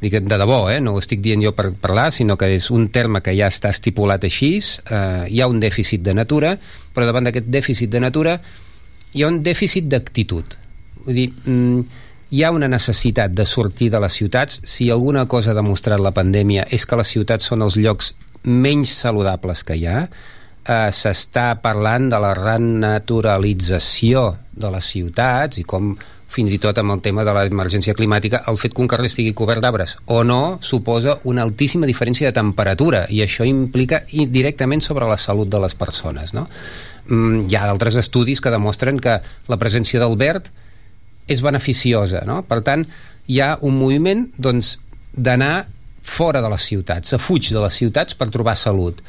dic 0.02 0.18
de 0.26 0.38
debò, 0.38 0.66
eh? 0.70 0.80
no 0.82 0.96
ho 0.96 1.00
estic 1.00 1.20
dient 1.22 1.42
jo 1.44 1.52
per 1.54 1.70
parlar, 1.78 2.10
sinó 2.10 2.34
que 2.38 2.48
és 2.56 2.68
un 2.74 2.88
terme 2.90 3.22
que 3.22 3.34
ja 3.38 3.50
està 3.52 3.70
estipulat 3.70 4.24
així, 4.26 4.56
eh, 4.58 5.28
hi 5.30 5.40
ha 5.40 5.50
un 5.50 5.60
dèficit 5.62 6.02
de 6.02 6.14
natura, 6.18 6.56
però 6.92 7.06
davant 7.06 7.28
d'aquest 7.28 7.46
dèficit 7.46 7.92
de 7.92 8.02
natura 8.02 8.40
hi 9.12 9.22
ha 9.22 9.30
un 9.30 9.42
dèficit 9.44 9.86
d'actitud. 9.92 10.56
Vull 11.04 11.14
dir, 11.14 11.28
mm, 11.30 12.00
hi 12.32 12.42
ha 12.42 12.50
una 12.50 12.68
necessitat 12.68 13.30
de 13.36 13.44
sortir 13.44 13.90
de 13.92 14.00
les 14.00 14.12
ciutats. 14.12 14.60
Si 14.64 14.90
alguna 14.90 15.26
cosa 15.28 15.50
ha 15.50 15.54
demostrat 15.54 16.00
la 16.00 16.14
pandèmia 16.16 16.66
és 16.70 16.86
que 16.86 16.96
les 16.96 17.08
ciutats 17.08 17.44
són 17.44 17.62
els 17.62 17.76
llocs 17.76 18.14
menys 18.44 18.90
saludables 19.04 19.62
que 19.62 19.76
hi 19.76 19.86
ha, 19.86 20.08
eh, 20.64 20.90
s'està 20.90 21.60
parlant 21.62 22.08
de 22.08 22.18
la 22.18 22.34
renaturalització 22.34 24.36
de 24.52 24.70
les 24.70 24.84
ciutats 24.84 25.58
i 25.58 25.64
com 25.64 25.96
fins 26.32 26.52
i 26.54 26.58
tot 26.62 26.78
amb 26.80 26.94
el 26.94 27.02
tema 27.04 27.26
de 27.28 27.34
l'emergència 27.36 27.94
climàtica, 27.96 28.42
el 28.48 28.58
fet 28.60 28.72
que 28.74 28.82
un 28.84 28.88
carrer 28.90 29.10
estigui 29.10 29.34
cobert 29.36 29.62
d'arbres 29.64 29.98
o 30.06 30.22
no 30.24 30.58
suposa 30.64 31.18
una 31.28 31.44
altíssima 31.44 31.88
diferència 31.88 32.30
de 32.30 32.38
temperatura 32.38 33.04
i 33.12 33.20
això 33.24 33.44
implica 33.48 34.02
directament 34.08 34.80
sobre 34.84 35.08
la 35.10 35.20
salut 35.20 35.50
de 35.52 35.60
les 35.60 35.76
persones. 35.76 36.32
No? 36.32 36.46
Mm, 37.08 37.44
hi 37.50 37.58
ha 37.58 37.66
d'altres 37.68 37.98
estudis 38.00 38.40
que 38.40 38.52
demostren 38.54 39.00
que 39.02 39.18
la 39.52 39.60
presència 39.60 40.00
del 40.00 40.16
verd 40.16 40.48
és 41.28 41.42
beneficiosa. 41.44 42.24
No? 42.26 42.42
Per 42.48 42.62
tant, 42.64 42.86
hi 43.28 43.40
ha 43.40 43.54
un 43.62 43.76
moviment 43.78 44.26
doncs, 44.38 44.76
d'anar 45.12 45.66
fora 46.02 46.40
de 46.42 46.50
les 46.50 46.64
ciutats, 46.66 47.12
se 47.12 47.18
fuig 47.20 47.52
de 47.52 47.60
les 47.62 47.76
ciutats 47.78 48.16
per 48.18 48.30
trobar 48.32 48.56
salut. 48.58 49.02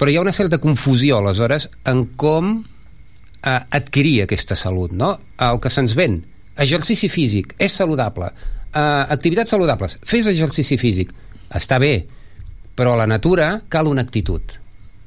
Però 0.00 0.08
hi 0.08 0.16
ha 0.16 0.24
una 0.24 0.32
certa 0.32 0.60
confusió, 0.62 1.18
aleshores, 1.18 1.68
en 1.84 2.06
com 2.16 2.54
eh, 3.44 3.60
adquirir 3.70 4.22
aquesta 4.24 4.56
salut, 4.56 4.94
no? 4.96 5.18
El 5.36 5.60
que 5.60 5.72
se'ns 5.72 5.96
ven, 5.98 6.20
exercici 6.60 7.08
físic, 7.08 7.54
és 7.58 7.72
saludable, 7.72 8.30
eh, 8.74 8.80
activitats 9.16 9.50
saludables, 9.50 9.98
fes 10.04 10.28
exercici 10.30 10.78
físic, 10.78 11.12
està 11.50 11.80
bé, 11.80 12.06
però 12.76 12.94
a 12.94 13.00
la 13.02 13.06
natura 13.06 13.62
cal 13.68 13.88
una 13.90 14.02
actitud 14.02 14.60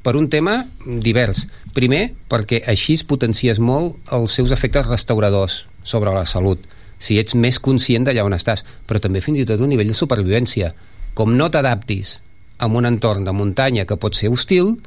per 0.04 0.18
un 0.20 0.28
tema 0.30 0.68
divers. 0.86 1.48
Primer, 1.74 2.12
perquè 2.30 2.62
així 2.70 2.98
es 3.00 3.06
potencies 3.08 3.60
molt 3.60 3.96
els 4.14 4.36
seus 4.36 4.52
efectes 4.52 4.86
restauradors 4.86 5.64
sobre 5.82 6.12
la 6.14 6.26
salut, 6.30 6.60
si 7.00 7.18
ets 7.20 7.36
més 7.36 7.58
conscient 7.60 8.06
d'allà 8.06 8.26
on 8.28 8.36
estàs, 8.36 8.64
però 8.88 9.00
també 9.02 9.24
fins 9.24 9.40
i 9.40 9.48
tot 9.48 9.64
un 9.64 9.72
nivell 9.72 9.90
de 9.90 9.98
supervivència. 9.98 10.70
Com 11.16 11.34
no 11.38 11.50
t'adaptis 11.50 12.20
a 12.60 12.68
un 12.68 12.86
entorn 12.86 13.26
de 13.26 13.34
muntanya 13.36 13.88
que 13.88 13.98
pot 13.98 14.16
ser 14.16 14.30
hostil, 14.32 14.78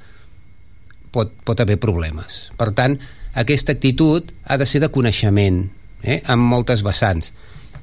pot, 1.12 1.32
pot 1.44 1.60
haver 1.60 1.80
problemes. 1.80 2.46
Per 2.56 2.70
tant, 2.76 2.96
aquesta 3.34 3.72
actitud 3.72 4.30
ha 4.44 4.56
de 4.60 4.68
ser 4.68 4.80
de 4.84 4.92
coneixement, 4.92 5.64
eh? 6.06 6.22
amb 6.26 6.46
moltes 6.46 6.82
vessants. 6.86 7.32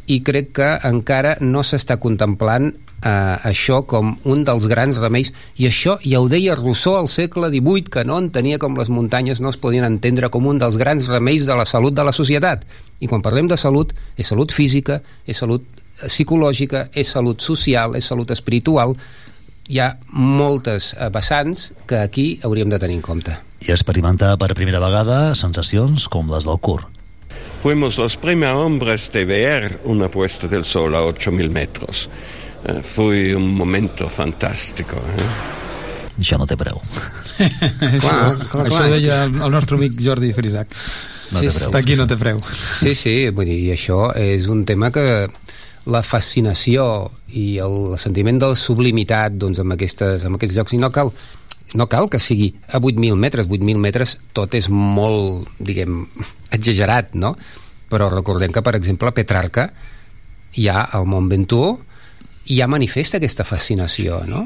I 0.07 0.19
crec 0.23 0.51
que 0.57 0.71
encara 0.87 1.37
no 1.39 1.63
s'està 1.63 1.99
contemplant 2.01 2.71
eh, 3.03 3.49
això 3.49 3.81
com 3.87 4.15
un 4.29 4.43
dels 4.47 4.67
grans 4.71 4.99
remeis 5.01 5.31
i 5.59 5.67
això 5.67 5.97
ja 6.03 6.21
ho 6.21 6.29
deia 6.31 6.55
Rousseau 6.55 6.97
al 6.97 7.09
segle 7.11 7.49
XVIII 7.51 7.91
que 7.91 8.05
no 8.07 8.19
entenia 8.21 8.59
com 8.61 8.77
les 8.79 8.89
muntanyes 8.89 9.41
no 9.43 9.51
es 9.53 9.59
podien 9.59 9.85
entendre 9.87 10.29
com 10.33 10.47
un 10.47 10.59
dels 10.61 10.77
grans 10.79 11.09
remeis 11.11 11.45
de 11.47 11.57
la 11.59 11.67
salut 11.69 11.95
de 11.95 12.03
la 12.03 12.15
societat 12.15 12.65
i 12.99 13.09
quan 13.11 13.23
parlem 13.25 13.49
de 13.51 13.57
salut 13.59 13.93
és 14.17 14.27
salut 14.27 14.51
física, 14.51 15.01
és 15.27 15.37
salut 15.37 15.65
psicològica, 16.03 16.87
és 16.93 17.07
salut 17.07 17.41
social, 17.41 17.95
és 17.95 18.05
salut 18.05 18.31
espiritual 18.31 18.95
hi 19.69 19.79
ha 19.79 19.93
moltes 20.11 20.93
eh, 20.97 21.09
vessants 21.13 21.71
que 21.87 22.01
aquí 22.01 22.27
hauríem 22.43 22.71
de 22.71 22.79
tenir 22.79 22.99
en 22.99 23.05
compte 23.05 23.37
i 23.63 23.71
experimentar 23.71 24.35
per 24.39 24.51
primera 24.57 24.81
vegada 24.83 25.35
sensacions 25.39 26.09
com 26.11 26.31
les 26.33 26.49
del 26.49 26.59
cur 26.59 26.81
Fuimos 27.63 27.97
los 27.97 28.17
primeros 28.17 28.57
hombres 28.57 29.09
de 29.09 29.23
ver 29.23 29.79
una 29.85 30.11
puesta 30.11 30.49
del 30.49 30.65
sol 30.65 30.93
a 30.95 31.01
8.000 31.01 31.49
metros. 31.49 32.09
Eh, 32.65 32.81
fue 32.83 33.33
un 33.33 33.55
momento 33.55 34.09
fantástico. 34.09 34.97
Eh? 34.97 36.19
Això 36.19 36.35
no 36.35 36.43
té 36.43 36.57
preu. 36.59 36.75
clar, 38.03 38.35
clar, 38.35 38.49
clar, 38.51 38.65
Això 38.67 38.81
deia 38.91 39.21
el 39.29 39.55
nostre 39.55 39.79
amic 39.79 39.95
Jordi 39.95 40.33
Frisac. 40.35 40.75
No 41.31 41.39
sí, 41.39 41.53
Està 41.53 41.79
aquí, 41.79 41.95
no 41.95 42.03
té 42.03 42.19
preu. 42.19 42.43
Sí, 42.51 42.97
sí, 42.99 43.15
vull 43.31 43.47
dir, 43.47 43.71
això 43.77 44.09
és 44.11 44.49
un 44.51 44.65
tema 44.67 44.91
que 44.91 45.07
la 45.87 46.03
fascinació 46.03 47.13
i 47.31 47.61
el 47.63 47.95
sentiment 47.95 48.43
de 48.43 48.51
la 48.51 48.59
sublimitat 48.59 49.39
doncs, 49.39 49.63
amb, 49.63 49.79
aquestes, 49.79 50.27
amb 50.27 50.35
aquests 50.35 50.59
llocs, 50.59 50.75
i 50.75 50.83
no 50.83 50.91
cal 50.91 51.15
no 51.73 51.87
cal 51.89 52.09
que 52.11 52.19
sigui 52.21 52.51
a 52.69 52.79
8.000 52.79 53.17
metres, 53.17 53.47
8.000 53.47 53.81
metres 53.81 54.17
tot 54.35 54.53
és 54.57 54.69
molt, 54.69 55.49
diguem, 55.59 56.03
exagerat, 56.53 57.15
no? 57.17 57.33
Però 57.89 58.09
recordem 58.11 58.53
que, 58.53 58.61
per 58.65 58.75
exemple, 58.77 59.09
a 59.09 59.15
Petrarca 59.15 59.69
hi 60.59 60.67
ha 60.69 60.89
el 60.97 61.07
Mont 61.09 61.29
Ventoux 61.31 61.79
i 62.51 62.59
ja 62.59 62.67
manifesta 62.69 63.17
aquesta 63.17 63.45
fascinació, 63.47 64.21
no? 64.29 64.45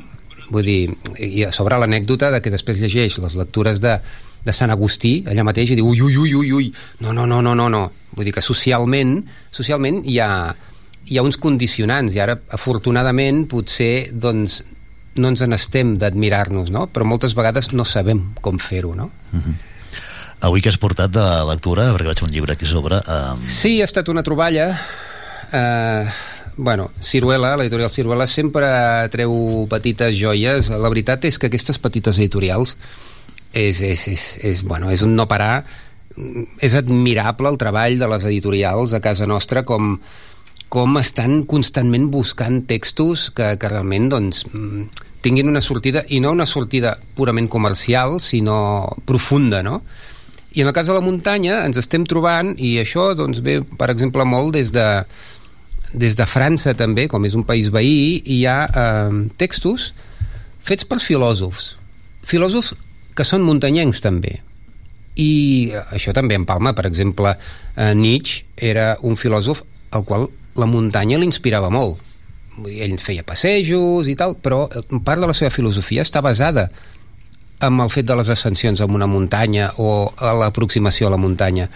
Vull 0.53 0.63
dir, 0.63 0.79
i 1.19 1.43
a 1.43 1.51
sobre 1.51 1.75
l'anècdota 1.81 2.29
de 2.31 2.39
que 2.43 2.53
després 2.53 2.79
llegeix 2.79 3.17
les 3.19 3.35
lectures 3.35 3.81
de, 3.83 3.97
de 4.45 4.55
Sant 4.55 4.71
Agustí, 4.71 5.19
allà 5.27 5.43
mateix, 5.43 5.73
i 5.73 5.79
diu 5.79 5.89
ui, 5.89 5.99
ui, 5.99 6.15
ui, 6.15 6.31
ui, 6.39 6.53
ui, 6.55 6.69
no, 7.03 7.11
no, 7.11 7.25
no, 7.27 7.41
no, 7.43 7.55
no, 7.57 7.67
no. 7.73 7.83
Vull 8.15 8.29
dir 8.29 8.35
que 8.37 8.45
socialment, 8.45 9.17
socialment 9.51 9.99
hi 10.07 10.21
ha, 10.23 10.29
hi 11.09 11.19
ha 11.19 11.25
uns 11.25 11.39
condicionants 11.41 12.15
i 12.15 12.23
ara, 12.23 12.37
afortunadament, 12.55 13.43
potser, 13.51 14.13
doncs, 14.13 14.61
no 15.21 15.31
ens 15.33 15.43
n'estem 15.45 15.95
d'admirar-nos, 16.01 16.71
no? 16.73 16.87
Però 16.91 17.05
moltes 17.07 17.35
vegades 17.37 17.71
no 17.73 17.85
sabem 17.85 18.21
com 18.41 18.59
fer-ho, 18.59 18.95
no? 18.95 19.11
Mm 19.31 19.39
-hmm. 19.39 19.55
Avui 20.39 20.61
que 20.61 20.69
has 20.69 20.77
portat 20.77 21.09
de 21.09 21.25
lectura, 21.49 21.91
perquè 21.93 22.05
vaig 22.05 22.19
fer 22.19 22.27
un 22.27 22.33
llibre 22.33 22.53
aquí 22.53 22.67
sobre... 22.69 23.01
Um... 23.09 23.41
Sí, 23.45 23.81
ha 23.81 23.85
estat 23.85 24.09
una 24.09 24.21
troballa. 24.21 24.67
Eh, 25.51 26.05
bueno, 26.57 26.91
Ciruela, 27.01 27.55
l'editorial 27.57 27.89
Ciruela, 27.89 28.27
sempre 28.27 28.67
treu 29.09 29.65
petites 29.69 30.15
joies. 30.15 30.69
La 30.69 30.89
veritat 30.89 31.25
és 31.25 31.39
que 31.39 31.49
aquestes 31.49 31.79
petites 31.81 32.19
editorials 32.19 32.77
és, 33.51 33.81
és, 33.81 34.07
és, 34.07 34.37
és, 34.43 34.63
bueno, 34.63 34.91
és 34.93 35.01
un 35.01 35.15
no 35.15 35.25
parar. 35.27 35.65
És 36.61 36.77
admirable 36.77 37.49
el 37.49 37.57
treball 37.57 37.97
de 37.97 38.07
les 38.07 38.23
editorials 38.29 38.93
a 38.93 39.01
casa 39.01 39.25
nostra 39.25 39.65
com, 39.65 39.95
com 40.69 40.97
estan 40.99 41.43
constantment 41.47 42.09
buscant 42.11 42.63
textos 42.67 43.29
que, 43.31 43.53
que 43.59 43.71
realment 43.71 44.09
doncs, 44.11 44.43
tinguin 45.23 45.49
una 45.49 45.61
sortida, 45.63 46.03
i 46.09 46.19
no 46.23 46.33
una 46.35 46.45
sortida 46.45 46.97
purament 47.15 47.49
comercial, 47.49 48.19
sinó 48.21 48.97
profunda, 49.07 49.63
no? 49.63 49.81
I 50.57 50.63
en 50.63 50.71
el 50.71 50.73
cas 50.73 50.87
de 50.89 50.95
la 50.95 51.03
muntanya 51.03 51.61
ens 51.67 51.77
estem 51.79 52.05
trobant, 52.07 52.53
i 52.57 52.77
això 52.81 53.11
doncs, 53.17 53.41
ve, 53.45 53.59
per 53.79 53.91
exemple, 53.93 54.25
molt 54.25 54.55
des 54.55 54.71
de, 54.75 54.87
des 55.93 56.17
de 56.17 56.27
França 56.27 56.73
també, 56.77 57.07
com 57.11 57.25
és 57.27 57.35
un 57.37 57.45
país 57.47 57.69
veí, 57.73 58.21
hi 58.25 58.43
ha 58.49 58.59
eh, 58.67 59.21
textos 59.37 59.91
fets 60.67 60.87
per 60.87 60.99
filòsofs. 61.03 61.75
Filòsofs 62.27 62.73
que 63.15 63.25
són 63.25 63.45
muntanyencs 63.47 64.01
també. 64.03 64.37
I 65.17 65.71
això 65.95 66.13
també 66.13 66.37
en 66.37 66.45
Palma, 66.45 66.75
per 66.77 66.85
exemple, 66.89 67.33
eh, 67.75 67.93
Nietzsche 67.97 68.45
era 68.57 68.95
un 69.01 69.15
filòsof 69.17 69.63
al 69.95 70.03
qual 70.05 70.27
la 70.57 70.69
muntanya 70.69 71.19
l'inspirava 71.21 71.71
molt 71.73 72.03
ell 72.65 72.97
feia 72.97 73.25
passejos 73.25 74.07
i 74.09 74.15
tal, 74.17 74.35
però 74.41 74.65
part 75.05 75.21
de 75.21 75.29
la 75.29 75.35
seva 75.37 75.53
filosofia 75.53 76.05
està 76.05 76.23
basada 76.25 76.67
amb 77.61 77.81
el 77.81 77.89
fet 77.93 78.05
de 78.05 78.15
les 78.17 78.29
ascensions 78.29 78.81
en 78.81 78.93
una 78.93 79.09
muntanya 79.09 79.71
o 79.81 80.09
a 80.17 80.33
l'aproximació 80.37 81.07
a 81.07 81.13
la 81.13 81.21
muntanya. 81.21 81.67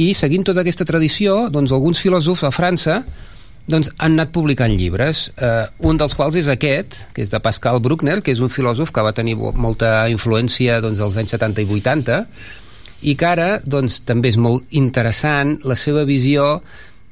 I 0.00 0.12
seguint 0.16 0.44
tota 0.44 0.64
aquesta 0.64 0.86
tradició, 0.88 1.48
doncs 1.52 1.72
alguns 1.72 2.00
filòsofs 2.02 2.44
a 2.44 2.52
França 2.54 3.02
doncs, 3.70 3.90
han 3.96 4.16
anat 4.18 4.32
publicant 4.32 4.74
llibres. 4.76 5.30
Eh, 5.40 5.64
un 5.88 5.96
dels 6.00 6.16
quals 6.16 6.36
és 6.36 6.50
aquest, 6.52 6.98
que 7.16 7.24
és 7.24 7.30
de 7.32 7.40
Pascal 7.40 7.80
Bruckner, 7.80 8.18
que 8.20 8.32
és 8.34 8.42
un 8.44 8.52
filòsof 8.52 8.92
que 8.92 9.04
va 9.04 9.14
tenir 9.16 9.36
molta 9.38 10.04
influència 10.12 10.80
doncs, 10.84 11.00
als 11.00 11.16
anys 11.20 11.36
70 11.36 11.64
i 11.64 11.68
80, 11.80 12.18
i 13.04 13.14
que 13.20 13.28
ara 13.28 13.48
doncs, 13.64 14.02
també 14.04 14.32
és 14.32 14.40
molt 14.40 14.68
interessant 14.76 15.58
la 15.64 15.76
seva 15.80 16.04
visió 16.08 16.58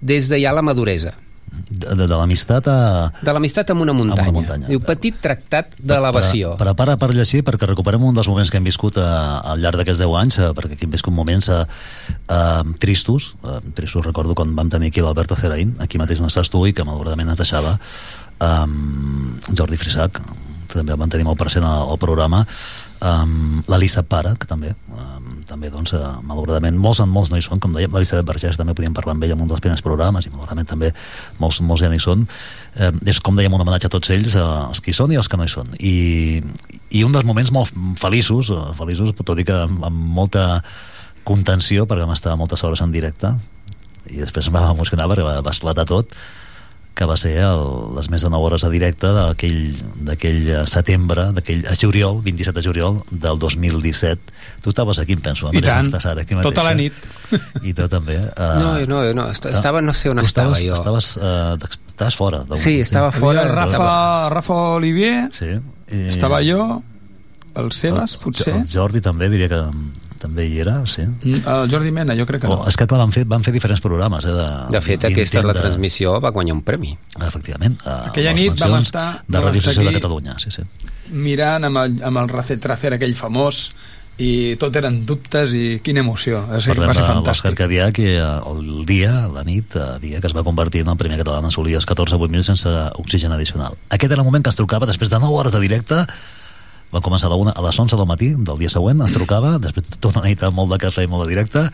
des 0.02 0.28
de 0.28 0.42
ja 0.42 0.52
la 0.52 0.64
maduresa 0.66 1.14
de, 1.52 1.94
de, 1.94 2.06
de 2.06 2.16
l'amistat 2.16 2.68
a... 2.68 2.76
De 3.20 3.32
l'amistat 3.34 3.70
amb 3.72 3.84
una 3.84 3.94
muntanya. 3.96 4.24
Amb 4.24 4.30
una 4.30 4.38
muntanya. 4.38 4.68
Diu, 4.70 4.80
petit 4.84 5.18
tractat 5.22 5.76
d'elevació. 5.78 6.54
Pre, 6.56 6.70
prepara 6.70 6.96
per 7.00 7.10
llegir, 7.14 7.42
perquè 7.46 7.68
recuperem 7.68 8.02
un 8.08 8.16
dels 8.16 8.28
moments 8.30 8.52
que 8.52 8.60
hem 8.60 8.68
viscut 8.68 8.98
a, 9.00 9.06
eh, 9.06 9.52
al 9.52 9.64
llarg 9.64 9.80
d'aquests 9.80 10.02
10 10.02 10.16
anys, 10.22 10.38
a, 10.40 10.50
eh, 10.50 10.56
perquè 10.58 10.76
aquí 10.76 10.88
hem 10.88 10.94
viscut 10.94 11.14
moments 11.16 11.50
a, 11.52 11.62
a, 11.62 12.40
tristos. 12.82 13.32
A, 13.44 13.60
tristos 13.76 14.06
recordo 14.06 14.36
quan 14.38 14.54
vam 14.58 14.72
tenir 14.72 14.92
aquí 14.92 15.04
l'Alberto 15.04 15.38
Ceraín, 15.38 15.76
aquí 15.84 16.00
mateix 16.00 16.22
on 16.24 16.30
estàs 16.32 16.52
tu, 16.52 16.64
i 16.68 16.76
que 16.76 16.86
malauradament 16.88 17.34
ens 17.34 17.44
deixava 17.44 17.76
um, 18.42 19.36
Jordi 19.52 19.80
Frisac, 19.80 20.22
també 20.72 20.94
el 20.94 21.00
van 21.00 21.12
tenir 21.12 21.28
molt 21.28 21.40
present 21.40 21.66
al, 21.68 21.92
al 21.92 22.00
programa, 22.00 22.46
um, 23.02 23.62
l'Elisa 23.68 24.04
Para, 24.06 24.36
que 24.38 24.48
també 24.48 24.72
um, 24.94 25.32
també, 25.52 25.70
doncs, 25.72 25.92
eh, 25.96 26.00
malauradament, 26.26 26.76
molts, 26.80 27.02
molts 27.08 27.30
no 27.32 27.38
hi 27.38 27.44
són, 27.44 27.60
com 27.62 27.74
dèiem, 27.76 27.92
l'Elisabet 27.92 28.26
Vergés 28.28 28.58
també 28.58 28.74
podíem 28.78 28.94
parlar 28.96 29.16
amb 29.16 29.26
ella 29.26 29.36
en 29.36 29.44
un 29.44 29.50
dels 29.50 29.60
primers 29.64 29.82
programes, 29.84 30.26
i 30.26 30.32
malauradament 30.32 30.70
també 30.70 30.92
molts, 31.42 31.60
molts 31.60 31.84
ja 31.84 31.90
no 31.92 31.98
hi 31.98 32.02
són. 32.02 32.24
Eh, 32.76 32.90
és, 33.12 33.20
com 33.20 33.36
dèiem, 33.38 33.52
un 33.52 33.64
homenatge 33.64 33.90
a 33.90 33.92
tots 33.92 34.12
ells, 34.14 34.36
eh, 34.36 34.42
els 34.42 34.80
que 34.80 34.92
hi 34.92 34.96
són 34.96 35.12
i 35.12 35.20
els 35.20 35.28
que 35.28 35.40
no 35.40 35.46
hi 35.46 35.52
són. 35.52 35.72
I, 35.78 35.94
i 36.90 37.04
un 37.06 37.14
dels 37.14 37.28
moments 37.28 37.52
molt 37.54 37.72
feliços, 38.00 38.52
eh, 38.54 38.68
feliços, 38.78 39.14
tot 39.18 39.34
dir 39.38 39.46
que 39.48 39.58
amb, 39.66 39.82
amb 39.88 40.12
molta 40.20 40.46
contenció, 41.28 41.86
perquè 41.86 42.06
vam 42.06 42.16
estar 42.16 42.36
moltes 42.38 42.64
hores 42.64 42.82
en 42.82 42.94
directe, 42.94 43.34
i 44.10 44.22
després 44.22 44.48
em 44.48 44.56
va 44.56 44.70
emocionar 44.72 45.08
perquè 45.10 45.26
va, 45.26 45.40
va 45.44 45.54
esclatar 45.54 45.86
tot, 45.88 46.16
que 46.94 47.06
va 47.08 47.16
ser 47.16 47.32
el, 47.40 47.62
les 47.96 48.08
més 48.12 48.24
de 48.24 48.30
9 48.32 48.48
hores 48.48 48.64
de 48.66 48.70
directe 48.72 49.08
d'aquell 49.16 50.50
setembre, 50.68 51.30
d'aquell 51.36 51.64
juliol, 51.80 52.20
27 52.24 52.58
de 52.58 52.64
juliol 52.66 53.00
del 53.10 53.40
2017. 53.40 54.34
Tu 54.62 54.70
estaves 54.70 55.00
aquí, 55.00 55.16
em 55.16 55.22
penso. 55.24 55.48
I 55.52 55.62
tant, 55.64 55.88
ara, 55.96 56.22
aquí 56.22 56.36
mateix, 56.36 56.52
tota 56.52 56.66
la 56.66 56.74
nit. 56.78 56.96
I 57.64 57.72
tu 57.74 57.88
també. 57.90 58.18
Uh, 58.36 58.52
no, 58.60 58.70
no, 58.92 59.00
no, 59.16 59.26
estava, 59.32 59.82
no 59.82 59.96
sé 59.96 60.12
on 60.12 60.20
estava 60.22 60.52
estaves, 60.52 60.66
jo. 60.68 60.76
Estaves, 60.76 61.10
uh, 61.16 61.72
estaves 61.94 62.20
fora. 62.20 62.44
Sí, 62.60 62.78
estava 62.84 63.10
fora. 63.16 63.46
Rafa, 63.48 64.28
Rafa 64.36 64.60
Olivier, 64.76 65.30
sí. 65.34 65.56
I... 65.88 66.06
estava 66.12 66.42
jo, 66.44 66.82
el 67.56 67.72
Sebas, 67.72 68.18
potser. 68.20 68.54
El 68.60 68.68
Jordi 68.70 69.02
també, 69.04 69.32
diria 69.32 69.48
que 69.48 69.64
també 70.22 70.46
hi 70.48 70.60
era, 70.62 70.78
sí. 70.88 71.04
Mm, 71.04 71.42
el 71.54 71.70
Jordi 71.72 71.92
Mena, 71.94 72.16
jo 72.18 72.26
crec 72.28 72.44
que 72.44 72.50
no. 72.50 72.60
Oh, 72.62 72.68
és 72.70 72.78
que 72.78 72.86
van 72.90 73.14
fer, 73.14 73.24
van 73.28 73.44
fer 73.44 73.54
diferents 73.54 73.82
programes. 73.84 74.26
Eh, 74.26 74.34
de, 74.38 74.48
de 74.76 74.82
fet, 74.84 75.08
aquesta 75.10 75.44
la 75.46 75.56
transmissió 75.58 76.18
va 76.22 76.32
guanyar 76.34 76.56
un 76.58 76.64
premi. 76.66 76.94
Efectivament. 77.20 77.78
Aquella 78.10 78.34
nit 78.38 78.58
vam 78.62 78.78
estar... 78.80 79.06
De 79.26 79.42
Radio 79.42 79.64
Social 79.64 79.90
de 79.90 79.96
Catalunya, 79.98 80.38
sí, 80.42 80.54
sí. 80.54 80.66
Mirant 81.12 81.68
amb 81.68 81.82
el, 81.82 81.98
amb 82.06 82.22
el 82.22 82.30
Racet 82.30 82.62
Tracer 82.62 82.94
aquell 82.96 83.16
famós 83.18 83.66
i 84.20 84.56
tot 84.60 84.74
eren 84.76 84.98
dubtes 85.08 85.54
i 85.56 85.78
quina 85.84 86.02
emoció 86.04 86.42
o 86.42 86.58
sigui, 86.60 86.76
Parlem 86.76 86.90
va 86.90 86.96
ser 86.96 87.06
fantàstic 87.06 87.48
l'Òscar 87.48 87.52
Cadià, 87.62 87.88
que 87.96 88.10
eh, 88.18 88.26
el 88.50 88.84
dia, 88.88 89.12
la 89.32 89.44
nit, 89.46 89.76
el 89.78 90.02
dia 90.02 90.20
que 90.20 90.28
es 90.28 90.36
va 90.36 90.44
convertir 90.44 90.84
en 90.84 90.92
el 90.92 91.00
primer 91.00 91.18
català 91.22 91.40
en 91.40 91.48
assolir 91.48 91.78
els 91.80 91.88
14-8.000 91.88 92.46
sense 92.52 92.74
oxigen 93.00 93.32
addicional. 93.32 93.78
Aquest 93.88 94.12
era 94.12 94.20
el 94.20 94.28
moment 94.28 94.44
que 94.44 94.52
ens 94.52 94.60
trucava, 94.60 94.88
després 94.90 95.10
de 95.10 95.20
9 95.22 95.40
hores 95.40 95.56
de 95.56 95.62
directe, 95.64 96.04
va 96.92 97.00
començar 97.00 97.30
a, 97.30 97.32
la 97.32 97.40
una, 97.40 97.54
a 97.56 97.64
les 97.64 97.78
11 97.78 97.96
del 97.96 98.08
matí 98.08 98.30
del 98.36 98.58
dia 98.60 98.70
següent, 98.72 99.00
ens 99.00 99.14
trucava, 99.16 99.56
després 99.62 99.88
de 99.88 99.98
tota 99.98 100.20
una 100.20 100.28
nit 100.28 100.42
amb 100.44 100.58
molt 100.60 100.74
de 100.74 100.78
cafè 100.82 101.06
i 101.06 101.10
molt 101.10 101.24
de 101.24 101.32
directe, 101.32 101.64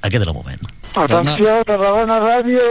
aquest 0.00 0.22
era 0.22 0.30
el 0.30 0.36
moment. 0.36 0.68
Atenció, 0.94 1.54
Tarragona 1.66 2.18
Ràdio! 2.22 2.66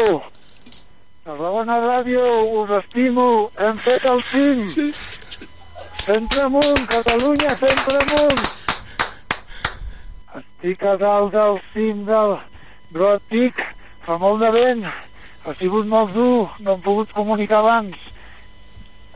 Tarragona 1.28 1.80
Ràdio, 1.84 2.24
us 2.62 2.72
estimo, 2.80 3.28
hem 3.60 3.80
fet 3.84 4.08
el 4.08 4.24
cim! 4.24 4.64
Sí. 4.72 4.88
Sempre 6.08 6.46
amunt, 6.48 6.86
Catalunya, 6.88 7.52
sempre 7.60 8.00
amunt! 8.06 8.46
Estic 10.40 10.84
a 10.88 10.96
dalt 11.02 11.34
del 11.36 11.60
cim 11.74 12.06
del 12.08 12.38
Brotic, 12.96 13.60
fa 14.06 14.16
molt 14.22 14.40
de 14.46 14.54
vent, 14.56 14.86
ha 14.88 15.56
sigut 15.60 15.90
molt 15.92 16.16
dur, 16.16 16.48
no 16.64 16.78
hem 16.78 16.86
pogut 16.86 17.12
comunicar 17.12 17.60
abans. 17.60 18.00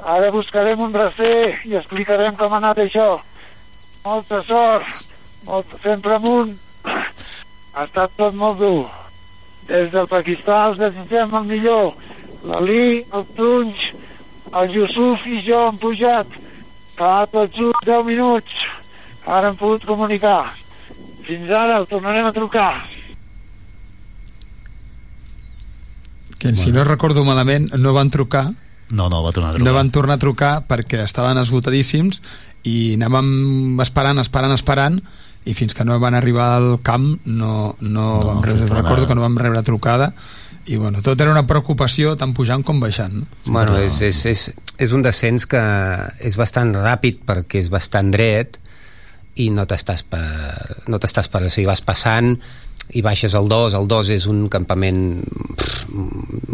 Ara 0.01 0.31
buscarem 0.33 0.79
un 0.81 0.93
recer 0.93 1.61
i 1.69 1.75
explicarem 1.77 2.35
com 2.35 2.53
ha 2.53 2.57
anat 2.57 2.79
això. 2.81 3.19
Molta 4.05 4.41
sort, 4.43 4.87
molt, 5.45 5.75
sempre 5.83 6.15
amunt. 6.17 6.55
Ha 6.85 7.85
estat 7.85 8.15
tot 8.17 8.33
molt 8.33 8.57
dur. 8.59 8.87
Des 9.69 9.91
del 9.93 10.09
Pakistan 10.09 10.71
els 10.71 10.81
desitgem 10.81 11.35
el 11.37 11.45
millor. 11.49 11.93
L'Ali, 12.49 13.03
el 13.13 13.27
Tunj, 13.37 13.83
el 14.57 14.73
Yusuf 14.75 15.27
i 15.29 15.43
jo 15.45 15.67
hem 15.67 15.77
pujat. 15.77 16.39
Fa 16.95 17.27
tot 17.29 17.53
just 17.53 17.85
10 17.85 18.07
minuts. 18.09 18.65
Ara 19.25 19.51
hem 19.51 19.59
pogut 19.59 19.85
comunicar. 19.85 20.49
Fins 21.27 21.53
ara 21.53 21.77
el 21.77 21.87
tornarem 21.87 22.25
a 22.25 22.33
trucar. 22.33 22.73
que 26.41 26.55
si 26.55 26.71
no 26.73 26.83
recordo 26.83 27.21
malament 27.21 27.67
no 27.77 27.93
van 27.93 28.09
trucar 28.09 28.47
no, 28.91 29.09
no, 29.09 29.23
va 29.23 29.31
tornar 29.31 29.51
a 29.51 29.55
trucar. 29.55 29.67
no 29.67 29.75
van 29.75 29.91
tornar 29.91 30.17
a 30.19 30.21
trucar 30.21 30.53
perquè 30.69 31.03
estaven 31.05 31.39
esgotadíssims 31.41 32.21
i 32.67 32.93
anàvem 32.99 33.81
esperant, 33.83 34.21
esperant, 34.21 34.53
esperant 34.55 35.01
i 35.49 35.55
fins 35.57 35.73
que 35.73 35.85
no 35.87 35.97
van 35.99 36.15
arribar 36.17 36.51
al 36.59 36.69
camp 36.85 37.15
no, 37.25 37.75
no, 37.79 37.89
no 37.89 38.07
vam 38.21 38.43
rebre, 38.45 38.69
recordo 38.69 39.07
que 39.09 39.17
no 39.17 39.25
vam 39.25 39.37
rebre 39.41 39.63
trucada 39.65 40.11
i 40.69 40.77
bueno, 40.77 41.01
tot 41.01 41.19
era 41.19 41.33
una 41.33 41.47
preocupació 41.49 42.13
tant 42.19 42.35
pujant 42.37 42.61
com 42.63 42.79
baixant 42.83 43.21
no? 43.23 43.29
Bueno, 43.47 43.79
és, 43.81 43.97
és, 44.05 44.19
és, 44.29 44.43
és 44.77 44.93
un 44.93 45.01
descens 45.01 45.47
que 45.49 45.61
és 46.21 46.37
bastant 46.37 46.75
ràpid 46.77 47.23
perquè 47.25 47.63
és 47.63 47.71
bastant 47.73 48.11
dret 48.13 48.59
i 49.41 49.49
no 49.49 49.65
t'estàs 49.65 50.03
per, 50.11 50.25
no 50.91 50.99
t'estàs 51.01 51.31
per, 51.31 51.45
o 51.47 51.49
sigui, 51.49 51.69
vas 51.69 51.81
passant 51.81 52.35
i 52.89 53.01
baixes 53.05 53.35
al 53.37 53.47
2, 53.47 53.75
el 53.79 53.87
2 53.87 54.09
és 54.17 54.27
un 54.27 54.47
campament 54.51 55.01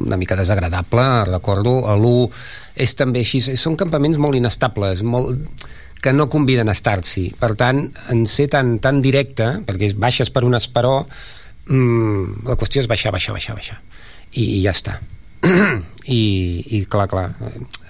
una 0.07 0.17
mica 0.17 0.35
desagradable, 0.35 1.25
recordo 1.25 1.79
l'1 1.95 2.29
és 2.77 2.93
també 2.97 3.23
així, 3.25 3.41
són 3.41 3.77
campaments 3.79 4.19
molt 4.21 4.37
inestables, 4.37 5.01
molt 5.03 5.65
que 6.01 6.13
no 6.13 6.29
conviden 6.29 6.69
a 6.69 6.75
estar-s'hi. 6.77 7.31
Per 7.39 7.55
tant, 7.57 7.81
en 8.13 8.25
ser 8.29 8.47
tan, 8.53 8.77
tan 8.79 9.01
directe, 9.01 9.47
perquè 9.65 9.89
baixes 9.97 10.29
per 10.33 10.45
un 10.45 10.55
esperó, 10.57 10.99
mmm, 11.67 12.45
la 12.47 12.57
qüestió 12.59 12.83
és 12.83 12.89
baixar, 12.89 13.11
baixar, 13.15 13.33
baixar, 13.33 13.57
baixar. 13.57 13.79
I, 14.33 14.59
i 14.59 14.61
ja 14.61 14.75
està. 14.77 14.99
I, 16.19 16.21
I 16.77 16.83
clar, 16.89 17.07
clar, 17.09 17.31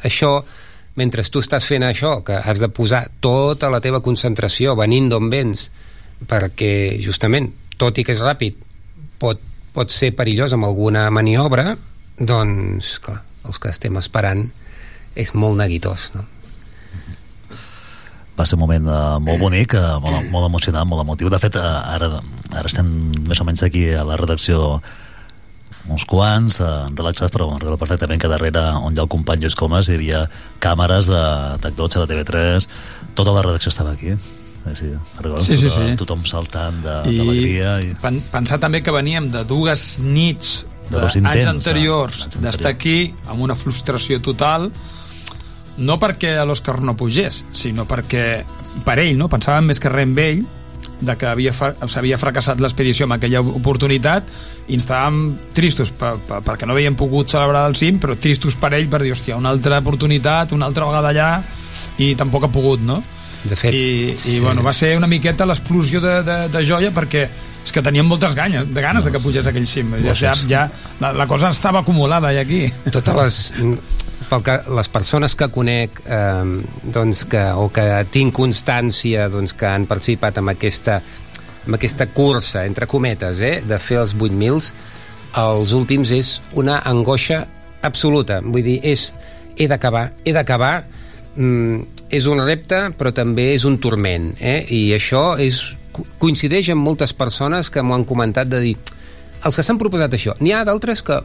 això 0.08 0.40
mentre 0.98 1.22
tu 1.30 1.44
estàs 1.44 1.68
fent 1.68 1.84
això, 1.86 2.22
que 2.26 2.40
has 2.40 2.64
de 2.64 2.72
posar 2.74 3.04
tota 3.22 3.70
la 3.70 3.84
teva 3.84 4.02
concentració 4.02 4.74
venint 4.80 5.12
d'on 5.12 5.28
vens, 5.30 5.68
perquè 6.26 6.98
justament 7.04 7.52
tot 7.82 7.98
i 7.98 8.06
que 8.06 8.16
és 8.16 8.24
ràpid, 8.26 8.58
pot, 9.22 9.42
pot 9.74 9.94
ser 9.94 10.14
perillós 10.18 10.54
amb 10.58 10.68
alguna 10.68 11.08
maniobra, 11.14 11.76
doncs, 12.18 12.98
clar, 13.04 13.22
els 13.46 13.62
que 13.62 13.70
estem 13.74 13.98
esperant 14.02 14.48
és 15.18 15.34
molt 15.38 15.58
neguitós, 15.60 16.12
no? 16.18 16.26
va 18.38 18.46
ser 18.46 18.54
un 18.58 18.62
moment 18.62 18.86
uh, 18.86 19.18
molt 19.24 19.42
bonic, 19.42 19.74
uh, 19.74 19.98
molt, 20.04 20.30
molt 20.30 20.46
emocionant, 20.46 20.86
molt 20.86 21.02
emotiu. 21.02 21.30
De 21.34 21.40
fet, 21.42 21.58
uh, 21.58 21.96
ara, 21.96 22.20
ara 22.54 22.70
estem 22.70 22.88
més 23.26 23.42
o 23.42 23.48
menys 23.48 23.66
aquí 23.66 23.88
a 23.98 24.04
la 24.06 24.18
redacció 24.20 24.78
uns 25.90 26.04
quants, 26.06 26.60
uh, 26.62 26.86
relaxats, 26.92 27.32
però 27.34 27.50
recordo 27.56 27.80
perfectament 27.82 28.22
que 28.22 28.30
darrere, 28.30 28.62
on 28.84 28.94
hi 28.94 29.02
ha 29.02 29.08
el 29.08 29.12
company 29.12 29.42
Lluís 29.42 29.58
Comas, 29.58 29.90
hi 29.90 29.98
havia 29.98 30.26
càmeres 30.64 31.10
de 31.10 31.24
TAC12, 31.64 32.04
de 32.04 32.10
TV3, 32.14 32.68
tota 33.18 33.34
la 33.34 33.46
redacció 33.48 33.74
estava 33.74 33.96
aquí. 33.98 34.14
Sí, 34.76 34.90
recordo, 35.20 35.44
sí, 35.44 35.58
sí, 35.58 35.70
sí. 35.70 35.96
tothom 36.00 36.26
saltant 36.28 36.82
d'alegria. 36.84 37.78
I, 37.84 37.94
i... 37.94 37.96
Pen 38.02 38.20
pensar 38.32 38.60
també 38.64 38.82
que 38.84 38.94
veníem 38.96 39.30
de 39.34 39.44
dues 39.48 39.98
nits 40.04 40.66
d'anys 40.92 41.18
intents, 41.20 41.50
anteriors 41.52 42.22
anys 42.26 42.38
d'estar 42.44 42.72
aquí 42.72 43.14
amb 43.28 43.44
una 43.44 43.58
frustració 43.60 44.22
total 44.24 44.70
no 45.78 45.98
perquè 46.02 46.38
a 46.40 46.46
l'Òscar 46.48 46.80
no 46.82 46.96
pugés 46.98 47.44
sinó 47.54 47.86
perquè 47.90 48.28
per 48.86 49.00
ell, 49.02 49.18
no? 49.18 49.28
pensàvem 49.30 49.68
més 49.72 49.82
que 49.84 49.92
res 49.94 50.08
amb 50.08 50.22
ell 50.24 50.46
de 50.98 51.14
que 51.14 51.30
s'havia 51.92 52.18
fracassat 52.18 52.62
l'expedició 52.62 53.06
amb 53.06 53.18
aquella 53.18 53.44
oportunitat 53.46 54.30
i 54.68 54.78
ens 54.78 54.88
estàvem 54.88 55.20
tristos 55.54 55.92
per, 55.94 56.16
per, 56.26 56.40
perquè 56.46 56.66
no 56.66 56.74
havíem 56.74 56.98
pogut 56.98 57.30
celebrar 57.30 57.68
el 57.70 57.78
cim 57.78 58.00
però 58.02 58.16
tristos 58.18 58.58
per 58.58 58.72
ell 58.74 58.90
per 58.90 59.04
dir, 59.04 59.14
hòstia, 59.14 59.38
una 59.38 59.52
altra 59.54 59.78
oportunitat 59.84 60.56
una 60.58 60.66
altra 60.66 60.88
vegada 60.90 61.14
allà 61.14 61.30
i 62.02 62.16
tampoc 62.18 62.48
ha 62.48 62.52
pogut, 62.54 62.82
no? 62.82 63.02
De 63.44 63.56
fet, 63.56 63.74
I, 63.74 64.16
sí. 64.18 64.38
i 64.38 64.40
bueno, 64.42 64.64
va 64.66 64.74
ser 64.74 64.96
una 64.98 65.08
miqueta 65.08 65.46
l'explosió 65.46 66.02
de, 66.02 66.16
de, 66.26 66.40
de 66.54 66.64
joia 66.66 66.90
perquè 66.96 67.28
és 67.68 67.74
que 67.76 67.84
teníem 67.84 68.08
moltes 68.08 68.34
ganes, 68.36 68.66
de 68.72 68.82
ganes 68.82 69.04
de 69.04 69.12
que 69.12 69.20
pugés 69.20 69.48
aquell 69.48 69.68
cim 69.68 69.92
ja, 70.00 70.16
ja, 70.16 70.34
ja 70.48 70.66
la, 71.04 71.12
la 71.12 71.28
cosa 71.28 71.52
estava 71.52 71.84
acumulada 71.84 72.32
ja 72.32 72.46
aquí 72.48 72.66
totes 72.96 73.18
les 73.20 73.40
pel 74.28 74.44
que 74.44 74.56
les 74.76 74.90
persones 74.92 75.36
que 75.40 75.48
conec 75.54 76.02
eh, 76.06 76.44
doncs 76.84 77.24
que, 77.32 77.44
o 77.56 77.70
que 77.74 77.86
tinc 78.12 78.36
constància 78.36 79.28
doncs, 79.32 79.56
que 79.58 79.70
han 79.70 79.88
participat 79.88 80.42
en 80.42 80.52
aquesta, 80.52 81.00
en 81.68 81.78
aquesta 81.78 82.10
cursa, 82.12 82.66
entre 82.68 82.88
cometes, 82.92 83.42
eh, 83.42 83.62
de 83.64 83.80
fer 83.80 84.02
els 84.04 84.16
8.000, 84.16 84.72
els 85.44 85.74
últims 85.78 86.12
és 86.16 86.34
una 86.60 86.82
angoixa 86.88 87.46
absoluta. 87.88 88.42
Vull 88.44 88.66
dir, 88.66 88.80
és 88.84 89.12
he 89.58 89.68
d'acabar, 89.70 90.10
he 90.26 90.34
d'acabar, 90.36 90.88
mm, 91.36 91.97
és 92.10 92.26
un 92.30 92.40
repte, 92.46 92.78
però 92.98 93.12
també 93.14 93.50
és 93.54 93.66
un 93.68 93.78
turment, 93.84 94.32
eh? 94.40 94.62
i 94.72 94.94
això 94.96 95.34
és, 95.44 95.62
co- 95.92 96.06
coincideix 96.22 96.70
amb 96.72 96.86
moltes 96.88 97.12
persones 97.14 97.70
que 97.70 97.84
m'ho 97.84 97.96
han 97.98 98.06
comentat 98.08 98.48
de 98.48 98.62
dir 98.64 98.76
els 99.46 99.56
que 99.56 99.64
s'han 99.64 99.78
proposat 99.78 100.14
això, 100.16 100.34
n'hi 100.40 100.54
ha 100.56 100.64
d'altres 100.66 101.04
que 101.06 101.20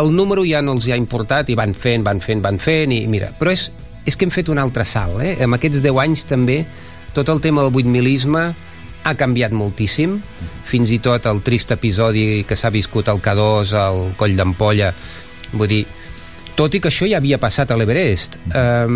el 0.00 0.08
número 0.16 0.42
ja 0.48 0.62
no 0.64 0.72
els 0.72 0.86
hi 0.88 0.92
ha 0.94 0.96
importat 0.98 1.50
i 1.52 1.54
van 1.58 1.74
fent, 1.76 2.02
van 2.04 2.20
fent, 2.24 2.40
van 2.42 2.58
fent 2.58 2.92
i 2.96 3.02
mira, 3.06 3.28
però 3.38 3.52
és, 3.52 3.68
és 4.08 4.16
que 4.16 4.24
hem 4.24 4.32
fet 4.32 4.48
un 4.48 4.58
altre 4.58 4.84
salt 4.88 5.20
eh? 5.22 5.36
amb 5.44 5.54
aquests 5.58 5.82
10 5.84 6.00
anys 6.02 6.24
també 6.30 6.62
tot 7.12 7.28
el 7.28 7.42
tema 7.44 7.60
del 7.62 7.70
buitmilisme 7.76 8.46
ha 9.04 9.12
canviat 9.18 9.52
moltíssim 9.52 10.16
fins 10.64 10.90
i 10.94 10.98
tot 11.04 11.26
el 11.28 11.42
trist 11.44 11.74
episodi 11.76 12.44
que 12.48 12.56
s'ha 12.56 12.70
viscut 12.72 13.10
al 13.12 13.20
K2 13.20 13.74
al 13.76 14.00
Coll 14.16 14.34
d'Ampolla 14.38 14.88
vull 15.52 15.68
dir, 15.68 15.82
tot 16.56 16.72
i 16.74 16.80
que 16.80 16.88
això 16.88 17.04
ja 17.10 17.20
havia 17.20 17.38
passat 17.42 17.70
a 17.70 17.76
l'Everest 17.76 18.38
eh, 18.48 18.88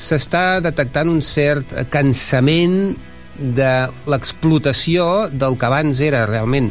s'està 0.00 0.60
detectant 0.64 1.10
un 1.10 1.20
cert 1.24 1.74
cansament 1.92 2.96
de 3.40 3.72
l'explotació 4.10 5.28
del 5.32 5.56
que 5.58 5.68
abans 5.68 6.00
era 6.04 6.26
realment 6.28 6.70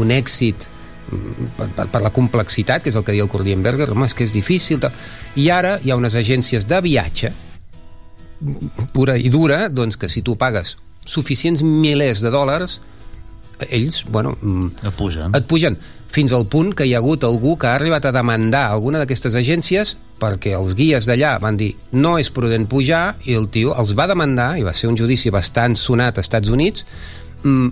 un 0.00 0.12
èxit 0.14 0.66
mm, 0.66 1.52
per, 1.56 1.68
per, 1.76 1.86
per 1.92 2.02
la 2.04 2.12
complexitat, 2.14 2.84
que 2.84 2.92
és 2.92 2.98
el 2.98 3.04
que 3.06 3.16
diu 3.16 3.26
el 3.26 3.32
Cordienberger, 3.32 3.90
home, 3.92 4.08
és 4.08 4.16
que 4.16 4.26
és 4.26 4.34
difícil. 4.34 4.80
Tal. 4.82 4.96
I 5.40 5.48
ara 5.54 5.78
hi 5.82 5.92
ha 5.92 5.98
unes 6.00 6.16
agències 6.18 6.68
de 6.68 6.80
viatge 6.84 7.32
pura 8.96 9.18
i 9.20 9.28
dura, 9.32 9.66
doncs 9.68 9.98
que 10.00 10.08
si 10.08 10.22
tu 10.24 10.36
pagues 10.40 10.76
suficients 11.04 11.62
milers 11.64 12.22
de 12.24 12.32
dòlars, 12.32 12.80
ells, 13.68 14.04
bueno... 14.08 14.36
mm, 14.40 14.86
Et 14.88 14.96
pugen. 14.96 15.34
Et 15.36 15.48
pugen. 15.48 15.76
Fins 16.10 16.32
al 16.34 16.48
punt 16.50 16.72
que 16.74 16.86
hi 16.88 16.94
ha 16.94 16.98
hagut 16.98 17.22
algú 17.24 17.54
que 17.58 17.68
ha 17.70 17.76
arribat 17.78 18.08
a 18.08 18.14
demandar 18.14 18.64
alguna 18.66 18.98
d'aquestes 18.98 19.36
agències 19.38 19.94
perquè 20.20 20.56
els 20.58 20.74
guies 20.76 21.06
d'allà 21.06 21.36
van 21.40 21.56
dir 21.60 21.70
no 21.92 22.16
és 22.18 22.32
prudent 22.34 22.66
pujar 22.68 23.14
i 23.30 23.36
el 23.38 23.46
tio 23.54 23.76
els 23.78 23.94
va 23.96 24.08
demandar 24.10 24.56
i 24.58 24.66
va 24.66 24.74
ser 24.74 24.90
un 24.90 24.98
judici 24.98 25.30
bastant 25.30 25.78
sonat 25.78 26.18
als 26.18 26.26
Estats 26.26 26.50
Units 26.50 26.84
mm, 27.44 27.68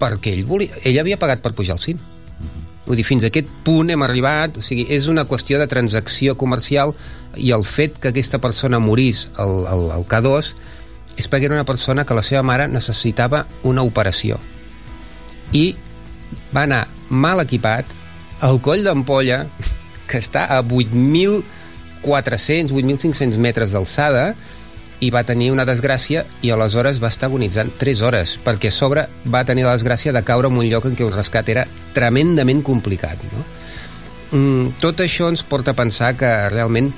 perquè 0.00 0.32
ell, 0.32 0.46
volia, 0.48 0.80
ell 0.82 0.98
havia 1.02 1.20
pagat 1.20 1.44
per 1.44 1.52
pujar 1.56 1.76
al 1.76 1.82
cim. 1.82 2.00
Vull 2.84 2.98
dir, 3.00 3.04
fins 3.06 3.24
a 3.24 3.30
aquest 3.30 3.48
punt 3.64 3.92
hem 3.92 4.02
arribat, 4.04 4.58
o 4.60 4.64
sigui, 4.64 4.84
és 4.92 5.06
una 5.08 5.24
qüestió 5.28 5.60
de 5.60 5.68
transacció 5.70 6.34
comercial 6.36 6.92
i 7.40 7.52
el 7.56 7.64
fet 7.64 7.96
que 8.00 8.10
aquesta 8.12 8.40
persona 8.42 8.80
morís 8.80 9.28
al, 9.40 9.64
al, 9.70 9.86
al 9.94 10.04
K2 10.08 10.50
és 11.16 11.28
perquè 11.30 11.48
era 11.48 11.56
una 11.56 11.68
persona 11.68 12.04
que 12.04 12.16
la 12.16 12.24
seva 12.26 12.42
mare 12.44 12.66
necessitava 12.68 13.44
una 13.62 13.84
operació. 13.86 14.40
I 15.52 15.74
va 16.54 16.62
anar 16.68 16.86
mal 17.10 17.40
equipat 17.42 17.84
al 18.44 18.60
coll 18.62 18.84
d'ampolla 18.86 19.46
que 20.10 20.18
està 20.20 20.44
a 20.52 20.62
8.400, 20.62 22.70
8.500 22.70 23.38
metres 23.40 23.72
d'alçada 23.74 24.34
i 25.04 25.10
va 25.10 25.24
tenir 25.26 25.50
una 25.52 25.64
desgràcia 25.66 26.24
i 26.44 26.50
aleshores 26.54 27.00
va 27.02 27.10
estar 27.12 27.28
agonitzant 27.28 27.72
3 27.80 28.02
hores 28.06 28.38
perquè 28.44 28.68
a 28.70 28.74
sobre 28.74 29.06
va 29.30 29.44
tenir 29.44 29.64
la 29.66 29.74
desgràcia 29.76 30.12
de 30.14 30.22
caure 30.24 30.48
en 30.48 30.60
un 30.60 30.68
lloc 30.70 30.86
en 30.88 30.96
què 30.96 31.06
un 31.06 31.14
rescat 31.14 31.48
era 31.52 31.66
tremendament 31.96 32.62
complicat 32.64 33.24
no? 33.32 33.44
mm, 34.30 34.78
tot 34.80 35.02
això 35.04 35.28
ens 35.32 35.42
porta 35.42 35.74
a 35.74 35.78
pensar 35.78 36.14
que 36.20 36.30
realment 36.54 36.92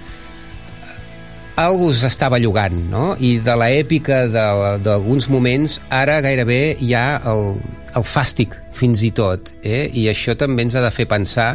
algú 1.56 1.88
s'estava 1.96 2.38
llogant, 2.42 2.76
no? 2.92 3.14
I 3.18 3.38
de 3.44 3.56
l'èpica 3.56 4.26
d'alguns 4.28 5.28
moments, 5.32 5.78
ara 5.90 6.20
gairebé 6.24 6.76
hi 6.84 6.92
ha 6.94 7.20
el, 7.32 7.56
el 7.96 8.04
fàstic, 8.04 8.54
fins 8.76 9.02
i 9.06 9.10
tot, 9.16 9.54
eh? 9.64 9.86
I 9.96 10.06
això 10.12 10.36
també 10.36 10.66
ens 10.66 10.76
ha 10.76 10.84
de 10.84 10.92
fer 10.92 11.08
pensar 11.08 11.54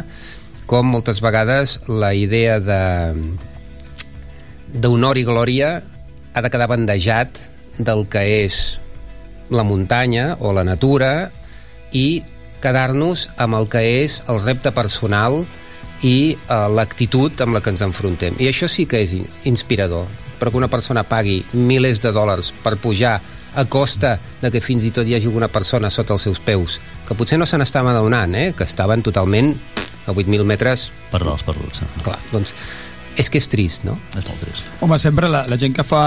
com 0.66 0.90
moltes 0.90 1.20
vegades 1.22 1.78
la 1.88 2.12
idea 2.14 2.58
de 2.62 2.82
d'honor 4.72 5.18
i 5.20 5.24
glòria 5.28 5.82
ha 6.32 6.40
de 6.40 6.50
quedar 6.50 6.70
bandejat 6.70 7.42
del 7.78 8.06
que 8.08 8.22
és 8.42 8.78
la 9.52 9.66
muntanya 9.68 10.38
o 10.40 10.54
la 10.56 10.64
natura 10.64 11.30
i 11.92 12.22
quedar-nos 12.64 13.26
amb 13.36 13.58
el 13.58 13.68
que 13.68 13.82
és 14.00 14.22
el 14.32 14.40
repte 14.40 14.72
personal 14.72 15.42
i 16.02 16.34
uh, 16.34 16.66
l'actitud 16.72 17.40
amb 17.44 17.56
la 17.56 17.62
que 17.62 17.72
ens 17.72 17.84
enfrontem. 17.86 18.36
I 18.42 18.50
això 18.50 18.68
sí 18.70 18.86
que 18.90 19.02
és 19.04 19.14
inspirador, 19.48 20.08
perquè 20.40 20.58
una 20.58 20.70
persona 20.70 21.06
pagui 21.06 21.40
milers 21.54 22.02
de 22.02 22.12
dòlars 22.14 22.52
per 22.62 22.76
pujar 22.82 23.20
a 23.54 23.64
costa 23.68 24.16
de 24.40 24.50
que 24.50 24.62
fins 24.64 24.86
i 24.88 24.92
tot 24.94 25.06
hi 25.06 25.14
hagi 25.14 25.28
alguna 25.28 25.50
persona 25.52 25.90
sota 25.92 26.16
els 26.16 26.24
seus 26.26 26.40
peus, 26.40 26.80
que 27.06 27.16
potser 27.18 27.38
no 27.38 27.46
se 27.46 27.58
n'estava 27.60 27.92
adonant, 27.92 28.34
eh? 28.34 28.52
que 28.56 28.64
estaven 28.64 29.04
totalment 29.04 29.52
a 30.06 30.14
8.000 30.14 30.46
metres... 30.48 30.90
Perdals, 31.12 31.44
perduts. 31.46 31.84
Eh? 31.84 31.90
Clar, 32.02 32.18
doncs 32.32 32.56
és 33.20 33.28
que 33.28 33.38
és 33.38 33.48
trist, 33.52 33.84
no? 33.84 33.98
És 34.16 34.24
molt 34.24 34.40
trist. 34.40 34.72
Home, 34.80 34.98
sempre 34.98 35.28
la, 35.28 35.44
la 35.48 35.58
gent 35.60 35.76
que 35.76 35.84
fa 35.84 36.02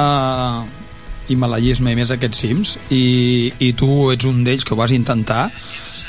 himalayisme 1.29 1.93
i 1.93 1.97
més 1.97 2.11
aquests 2.13 2.41
cims 2.43 2.75
i, 2.93 3.53
i 3.61 3.71
tu 3.77 4.09
ets 4.13 4.27
un 4.29 4.43
d'ells 4.45 4.65
que 4.65 4.75
ho 4.75 4.77
vas 4.77 4.93
intentar 4.93 5.47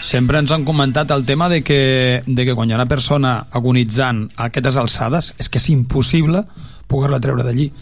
sempre 0.07 0.39
ens 0.39 0.53
han 0.55 0.65
comentat 0.65 1.11
el 1.11 1.25
tema 1.27 1.49
de 1.51 1.63
que, 1.67 2.23
de 2.27 2.45
que 2.47 2.55
quan 2.55 2.71
hi 2.71 2.75
ha 2.75 2.79
una 2.79 2.87
persona 2.87 3.47
agonitzant 3.51 4.29
a 4.37 4.47
aquestes 4.47 4.79
alçades 4.79 5.33
és 5.43 5.51
que 5.51 5.59
és 5.59 5.71
impossible 5.75 6.45
poder-la 6.87 7.19
treure 7.21 7.43
d'allí 7.43 7.73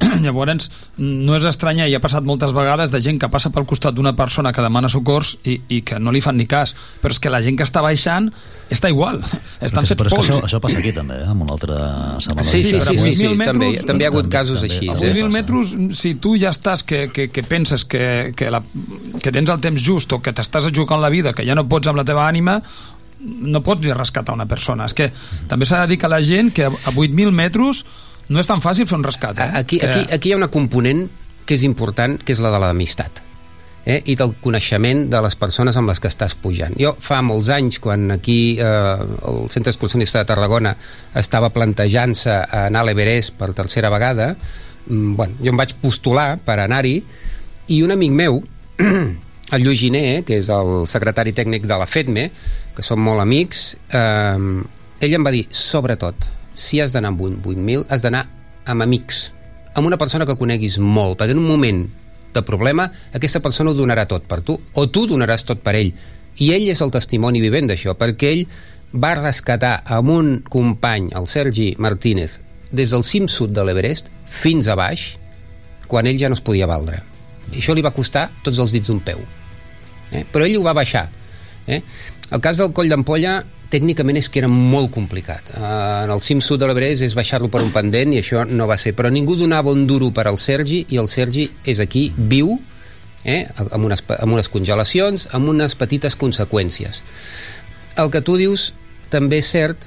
llavors 0.24 0.70
no 0.98 1.36
és 1.36 1.46
estranya 1.48 1.86
i 1.88 1.94
ha 1.96 2.02
passat 2.02 2.26
moltes 2.26 2.54
vegades 2.56 2.92
de 2.92 3.00
gent 3.04 3.20
que 3.22 3.30
passa 3.32 3.52
pel 3.54 3.66
costat 3.68 3.96
d'una 3.96 4.14
persona 4.16 4.52
que 4.52 4.64
demana 4.64 4.90
socors 4.92 5.36
i, 5.44 5.60
i 5.68 5.80
que 5.86 6.00
no 6.02 6.14
li 6.14 6.22
fan 6.24 6.36
ni 6.36 6.46
cas 6.50 6.74
però 7.02 7.14
és 7.14 7.22
que 7.22 7.32
la 7.32 7.42
gent 7.44 7.58
que 7.58 7.66
està 7.66 7.82
baixant 7.84 8.30
està 8.72 8.90
igual 8.90 9.22
estan 9.66 9.86
fets 9.86 10.00
però 10.00 10.10
és 10.10 10.14
que 10.14 10.18
pols 10.18 10.30
això, 10.30 10.40
això 10.48 10.60
passa 10.62 10.80
aquí 10.80 10.92
també, 10.96 11.20
eh? 11.22 11.28
amb 11.30 11.44
una 11.46 11.54
altra 11.56 11.76
setmana. 12.22 12.48
Sí, 12.48 12.62
sí, 12.64 12.80
sí, 12.80 12.96
sí, 12.98 13.14
sí, 13.14 13.28
també, 13.40 13.70
també 13.86 14.04
hi 14.04 14.08
ha 14.08 14.12
hagut 14.12 14.30
casos 14.32 14.62
també, 14.62 14.72
així. 14.74 14.90
a 14.90 14.96
Eh? 14.96 15.12
8.000 15.14 15.34
metres, 15.34 15.74
si 16.00 16.14
tu 16.22 16.34
ja 16.40 16.52
estàs 16.54 16.82
que, 16.86 17.06
que, 17.14 17.28
que 17.32 17.44
penses 17.46 17.84
que, 17.84 18.32
que, 18.36 18.50
la, 18.52 18.62
que 19.22 19.32
tens 19.32 19.52
el 19.52 19.62
temps 19.62 19.82
just 19.82 20.12
o 20.12 20.20
que 20.22 20.34
t'estàs 20.36 20.68
jugant 20.74 21.02
la 21.02 21.12
vida, 21.12 21.34
que 21.36 21.46
ja 21.46 21.56
no 21.58 21.66
pots 21.70 21.90
amb 21.90 22.00
la 22.00 22.06
teva 22.08 22.26
ànima, 22.26 22.58
no 23.26 23.62
pots 23.64 23.86
rescatar 23.96 24.34
una 24.36 24.48
persona. 24.50 24.88
És 24.90 24.96
que 24.96 25.10
també 25.50 25.68
s'ha 25.68 25.84
de 25.84 25.94
dir 25.94 26.00
que 26.02 26.10
la 26.10 26.22
gent 26.24 26.52
que 26.54 26.68
a 26.68 26.92
8.000 26.92 27.32
metres 27.34 27.84
no 28.28 28.42
és 28.42 28.48
tan 28.48 28.62
fàcil 28.62 28.88
fer 28.88 28.98
un 28.98 29.06
rescat. 29.06 29.38
Eh? 29.38 29.50
Aquí, 29.60 29.80
aquí, 29.82 30.06
aquí 30.12 30.30
hi 30.30 30.34
ha 30.34 30.40
una 30.40 30.50
component 30.52 31.06
que 31.46 31.54
és 31.54 31.62
important, 31.66 32.18
que 32.18 32.34
és 32.34 32.42
la 32.42 32.50
de 32.54 32.60
l'amistat 32.62 33.22
eh? 33.86 34.00
i 34.10 34.16
del 34.18 34.34
coneixement 34.42 35.06
de 35.10 35.20
les 35.24 35.36
persones 35.38 35.78
amb 35.78 35.88
les 35.92 36.02
que 36.02 36.10
estàs 36.10 36.34
pujant. 36.42 36.74
Jo 36.80 36.92
fa 37.00 37.22
molts 37.24 37.48
anys, 37.54 37.78
quan 37.82 38.10
aquí 38.18 38.58
eh, 38.58 39.06
el 39.30 39.46
Centre 39.54 39.72
Excursionista 39.72 40.20
de 40.20 40.28
Tarragona 40.32 40.74
estava 41.16 41.52
plantejant-se 41.54 42.34
anar 42.66 42.82
a 42.82 42.88
l'Everest 42.90 43.36
per 43.38 43.52
tercera 43.56 43.92
vegada, 43.94 44.32
mm, 44.88 45.14
bueno, 45.16 45.38
jo 45.40 45.54
em 45.54 45.62
vaig 45.62 45.76
postular 45.80 46.34
per 46.44 46.58
anar-hi 46.64 46.98
i 47.72 47.82
un 47.86 47.94
amic 47.94 48.12
meu, 48.12 48.42
el 49.54 49.62
Lluís 49.62 49.80
Giner, 49.80 50.06
eh, 50.16 50.22
que 50.26 50.40
és 50.42 50.50
el 50.50 50.88
secretari 50.90 51.32
tècnic 51.32 51.70
de 51.70 51.78
la 51.78 51.86
FEDME, 51.86 52.30
que 52.74 52.84
som 52.84 53.00
molt 53.00 53.22
amics, 53.22 53.68
eh, 53.94 55.06
ell 55.06 55.14
em 55.14 55.26
va 55.26 55.34
dir, 55.34 55.46
sobretot, 55.54 56.34
si 56.56 56.80
has 56.80 56.96
d'anar 56.96 57.12
amb 57.12 57.22
un 57.28 57.38
8.000, 57.44 57.86
has 57.92 58.02
d'anar 58.02 58.24
amb 58.66 58.82
amics, 58.82 59.30
amb 59.76 59.86
una 59.86 59.98
persona 60.00 60.26
que 60.26 60.38
coneguis 60.40 60.80
molt, 60.80 61.18
perquè 61.20 61.36
en 61.36 61.42
un 61.42 61.46
moment 61.46 61.84
de 62.34 62.42
problema, 62.42 62.88
aquesta 63.16 63.42
persona 63.44 63.70
ho 63.70 63.76
donarà 63.76 64.06
tot 64.08 64.24
per 64.28 64.40
tu, 64.44 64.56
o 64.56 64.86
tu 64.88 65.04
donaràs 65.08 65.44
tot 65.46 65.60
per 65.64 65.76
ell. 65.76 65.92
I 66.40 66.50
ell 66.56 66.66
és 66.72 66.80
el 66.84 66.92
testimoni 66.92 67.40
vivent 67.44 67.68
d'això, 67.70 67.94
perquè 67.96 68.32
ell 68.32 68.42
va 68.96 69.14
rescatar 69.18 69.82
amb 69.98 70.12
un 70.12 70.32
company, 70.48 71.10
el 71.16 71.28
Sergi 71.28 71.74
Martínez, 71.78 72.40
des 72.72 72.92
del 72.92 73.04
cim 73.04 73.28
sud 73.28 73.52
de 73.56 73.64
l'Everest 73.64 74.10
fins 74.26 74.68
a 74.68 74.76
baix, 74.78 75.14
quan 75.86 76.08
ell 76.08 76.18
ja 76.18 76.32
no 76.32 76.36
es 76.36 76.44
podia 76.44 76.68
valdre. 76.68 77.02
I 77.52 77.60
això 77.60 77.76
li 77.76 77.84
va 77.84 77.94
costar 77.94 78.28
tots 78.42 78.58
els 78.58 78.72
dits 78.74 78.90
d'un 78.90 79.00
peu. 79.04 79.20
Eh? 80.12 80.24
Però 80.32 80.44
ell 80.44 80.56
ho 80.58 80.64
va 80.64 80.74
baixar. 80.76 81.06
Eh? 81.66 81.80
El 82.32 82.42
cas 82.42 82.58
del 82.58 82.72
coll 82.74 82.90
d'ampolla 82.90 83.38
tècnicament 83.72 84.18
és 84.20 84.28
que 84.30 84.40
era 84.42 84.50
molt 84.50 84.92
complicat. 84.94 85.50
Uh, 85.56 86.04
en 86.04 86.12
el 86.14 86.22
cim 86.24 86.40
sud 86.44 86.60
de 86.62 86.68
l'Everest 86.68 87.04
és 87.06 87.16
baixar-lo 87.18 87.50
per 87.52 87.64
un 87.64 87.72
pendent 87.74 88.14
i 88.14 88.20
això 88.22 88.44
no 88.48 88.68
va 88.70 88.78
ser. 88.80 88.94
Però 88.96 89.10
ningú 89.12 89.36
donava 89.38 89.74
un 89.74 89.86
duro 89.86 90.12
per 90.14 90.26
al 90.30 90.38
Sergi 90.42 90.84
i 90.94 91.00
el 91.02 91.10
Sergi 91.12 91.48
és 91.66 91.82
aquí, 91.82 92.08
viu, 92.16 92.56
eh? 93.24 93.42
amb, 93.66 93.84
unes, 93.84 94.04
amb 94.20 94.38
unes 94.38 94.48
congelacions, 94.52 95.28
amb 95.36 95.50
unes 95.52 95.74
petites 95.78 96.16
conseqüències. 96.16 97.02
El 97.98 98.12
que 98.12 98.22
tu 98.22 98.38
dius 98.38 98.70
també 99.10 99.40
és 99.42 99.50
cert, 99.50 99.86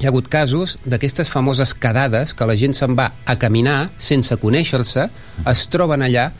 hi 0.00 0.06
ha 0.06 0.10
hagut 0.10 0.28
casos 0.28 0.78
d'aquestes 0.84 1.30
famoses 1.30 1.74
quedades 1.78 2.32
que 2.34 2.46
la 2.48 2.56
gent 2.58 2.74
se'n 2.74 2.96
va 2.98 3.12
a 3.24 3.36
caminar 3.38 3.92
sense 4.02 4.34
conèixer-se, 4.42 5.08
es 5.46 5.66
troben 5.70 6.02
allà 6.02 6.32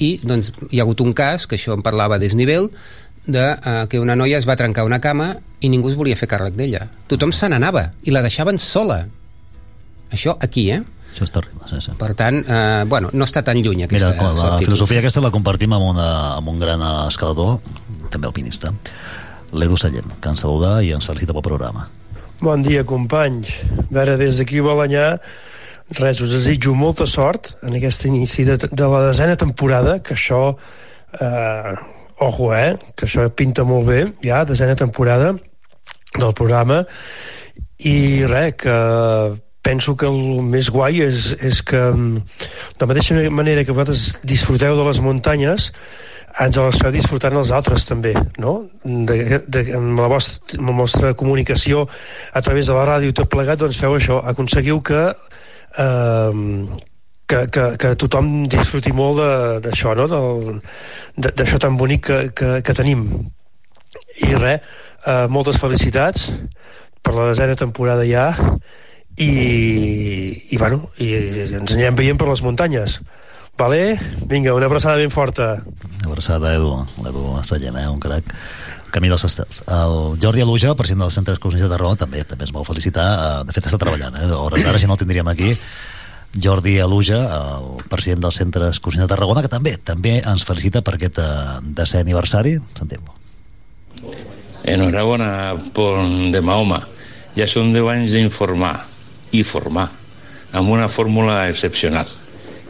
i 0.00 0.14
doncs, 0.24 0.50
hi 0.70 0.80
ha 0.80 0.84
hagut 0.84 1.00
un 1.04 1.14
cas, 1.16 1.46
que 1.46 1.56
això 1.56 1.74
en 1.76 1.84
parlava 1.84 2.16
a 2.16 2.22
desnivell, 2.22 2.70
de 3.26 3.44
uh, 3.52 3.86
que 3.90 4.00
una 4.00 4.16
noia 4.16 4.38
es 4.38 4.48
va 4.48 4.56
trencar 4.56 4.86
una 4.88 5.00
cama 5.00 5.34
i 5.60 5.68
ningú 5.68 5.90
es 5.90 5.98
volia 5.98 6.16
fer 6.16 6.28
càrrec 6.30 6.56
d'ella. 6.56 6.86
Tothom 7.10 7.32
se 7.36 7.50
n'anava 7.52 7.90
i 8.04 8.14
la 8.14 8.22
deixaven 8.24 8.58
sola. 8.58 9.04
Això 10.10 10.36
aquí, 10.40 10.70
eh? 10.72 10.80
Això 11.10 11.26
és 11.26 11.32
terrible, 11.34 11.66
sí, 11.66 11.80
sí. 11.82 11.92
Per 11.98 12.12
tant, 12.18 12.38
eh, 12.40 12.84
bueno, 12.86 13.10
no 13.12 13.26
està 13.26 13.42
tan 13.46 13.58
lluny 13.58 13.84
aquesta 13.84 14.12
Mira, 14.12 14.22
la 14.22 14.30
actitud. 14.30 14.70
filosofia 14.70 15.00
aquesta 15.02 15.22
la 15.24 15.32
compartim 15.34 15.72
amb, 15.74 15.88
una, 15.90 16.10
amb 16.36 16.52
un 16.52 16.60
gran 16.62 16.82
escalador, 17.08 17.58
també 18.14 18.30
alpinista, 18.30 18.70
l'Edu 19.52 19.78
Sallem, 19.80 20.06
que 20.22 20.30
ens 20.30 20.44
saluda 20.46 20.76
i 20.86 20.92
ens 20.94 21.06
felicita 21.10 21.34
pel 21.34 21.46
programa. 21.46 21.88
Bon 22.40 22.62
dia, 22.62 22.86
companys. 22.86 23.50
A 23.74 23.88
veure, 23.92 24.16
des 24.16 24.38
d'aquí 24.38 24.62
a 24.62 24.68
Balanyà, 24.70 25.06
res, 25.98 26.22
us 26.22 26.30
desitjo 26.32 26.76
molta 26.78 27.06
sort 27.10 27.56
en 27.66 27.74
aquest 27.76 28.06
inici 28.06 28.46
de, 28.46 28.56
de 28.56 28.90
la 28.94 29.02
desena 29.08 29.34
temporada, 29.36 29.98
que 29.98 30.14
això, 30.14 30.54
eh, 31.18 31.74
ojo, 32.20 32.52
eh, 32.54 32.76
que 32.96 33.08
això 33.08 33.26
pinta 33.32 33.64
molt 33.64 33.88
bé, 33.88 34.00
ja, 34.24 34.44
desena 34.44 34.76
temporada 34.76 35.32
del 36.18 36.34
programa, 36.36 36.84
i 37.80 38.26
res, 38.28 38.54
que 38.60 38.76
penso 39.62 39.96
que 39.96 40.08
el 40.08 40.44
més 40.44 40.70
guai 40.72 41.02
és, 41.04 41.32
és 41.40 41.62
que 41.64 41.80
mm, 41.80 42.20
de 42.76 42.84
la 42.84 42.90
mateixa 42.92 43.16
manera 43.32 43.64
que 43.64 43.74
vosaltres 43.76 44.20
disfruteu 44.28 44.76
de 44.76 44.86
les 44.86 45.00
muntanyes 45.04 45.70
ens 46.40 46.56
les 46.56 46.78
feu 46.78 46.92
disfrutant 46.94 47.36
els 47.36 47.50
altres 47.52 47.84
també 47.88 48.14
no? 48.38 48.54
de, 48.84 49.40
de, 49.46 49.64
amb, 49.76 49.98
la 50.00 50.08
vostra, 50.12 50.60
amb 50.60 50.70
la 50.70 50.76
vostra 50.78 51.12
comunicació 51.18 51.86
a 52.32 52.42
través 52.44 52.70
de 52.70 52.76
la 52.76 52.86
ràdio 52.88 53.16
tot 53.16 53.30
plegat 53.32 53.60
doncs 53.60 53.80
feu 53.82 53.96
això, 53.98 54.20
aconseguiu 54.32 54.80
que 54.86 55.02
eh, 55.10 56.40
que, 57.30 57.44
que, 57.54 57.66
que 57.80 57.92
tothom 58.00 58.30
disfruti 58.50 58.92
molt 58.96 59.22
d'això 59.64 59.94
no? 59.98 60.08
D'això 61.20 61.60
tan 61.62 61.78
bonic 61.78 62.08
que, 62.08 62.18
que, 62.34 62.50
que 62.66 62.76
tenim 62.76 63.06
i 64.26 64.34
res, 64.34 64.66
eh, 65.06 65.26
moltes 65.30 65.60
felicitats 65.62 66.28
per 67.00 67.14
la 67.16 67.30
desena 67.30 67.56
temporada 67.58 68.04
ja 68.08 68.28
i, 69.16 69.30
i 70.50 70.58
bueno 70.58 70.90
i 70.98 71.14
ens 71.60 71.74
anirem 71.76 71.98
veient 71.98 72.20
per 72.20 72.28
les 72.30 72.42
muntanyes 72.44 73.00
Vale? 73.60 74.00
Vinga, 74.24 74.54
una 74.54 74.64
abraçada 74.70 74.96
ben 74.96 75.10
forta. 75.12 75.60
Una 76.00 76.08
abraçada, 76.14 76.54
Edu, 76.56 76.70
l'Edu 77.04 77.42
Sallem, 77.44 77.76
eh, 77.76 77.88
un 77.92 77.98
crac. 78.00 78.24
Camí 78.90 79.10
dels 79.12 79.26
Estels. 79.28 79.60
El 79.68 80.16
Jordi 80.22 80.40
Aluja, 80.40 80.72
president 80.78 81.04
del 81.04 81.12
Centre 81.12 81.34
Exclusionista 81.36 81.68
de 81.68 81.74
Tarragona, 81.74 82.00
també 82.00 82.24
també 82.24 82.48
es 82.48 82.54
vol 82.56 82.64
felicitar. 82.64 83.04
Eh, 83.04 83.44
De 83.44 83.52
fet, 83.52 83.68
està 83.68 83.76
treballant, 83.76 84.16
eh? 84.16 84.30
Hores 84.32 84.64
d'ara, 84.64 84.80
si 84.80 84.88
no 84.88 84.96
el 84.96 85.02
tindríem 85.02 85.28
aquí. 85.28 85.52
Jordi 86.34 86.78
Aluja, 86.78 87.18
el 87.34 87.82
president 87.90 88.22
del 88.22 88.32
Centre 88.32 88.68
Exclusionista 88.68 89.08
de 89.08 89.16
Tarragona, 89.16 89.42
que 89.42 89.50
també 89.50 89.74
també 89.82 90.20
ens 90.20 90.44
felicita 90.46 90.82
per 90.86 90.94
aquest 90.94 91.18
eh, 91.18 91.58
desè 91.74 92.04
aniversari. 92.04 92.54
Sentim-lo. 92.78 93.16
Enhorabona, 94.70 95.30
Pont 95.74 96.30
de 96.30 96.42
Mahoma. 96.44 96.84
Ja 97.34 97.48
són 97.50 97.74
10 97.74 97.90
anys 97.94 98.14
d'informar 98.14 98.76
i 99.34 99.42
formar 99.46 99.88
amb 100.52 100.70
una 100.70 100.88
fórmula 100.90 101.44
excepcional 101.50 102.08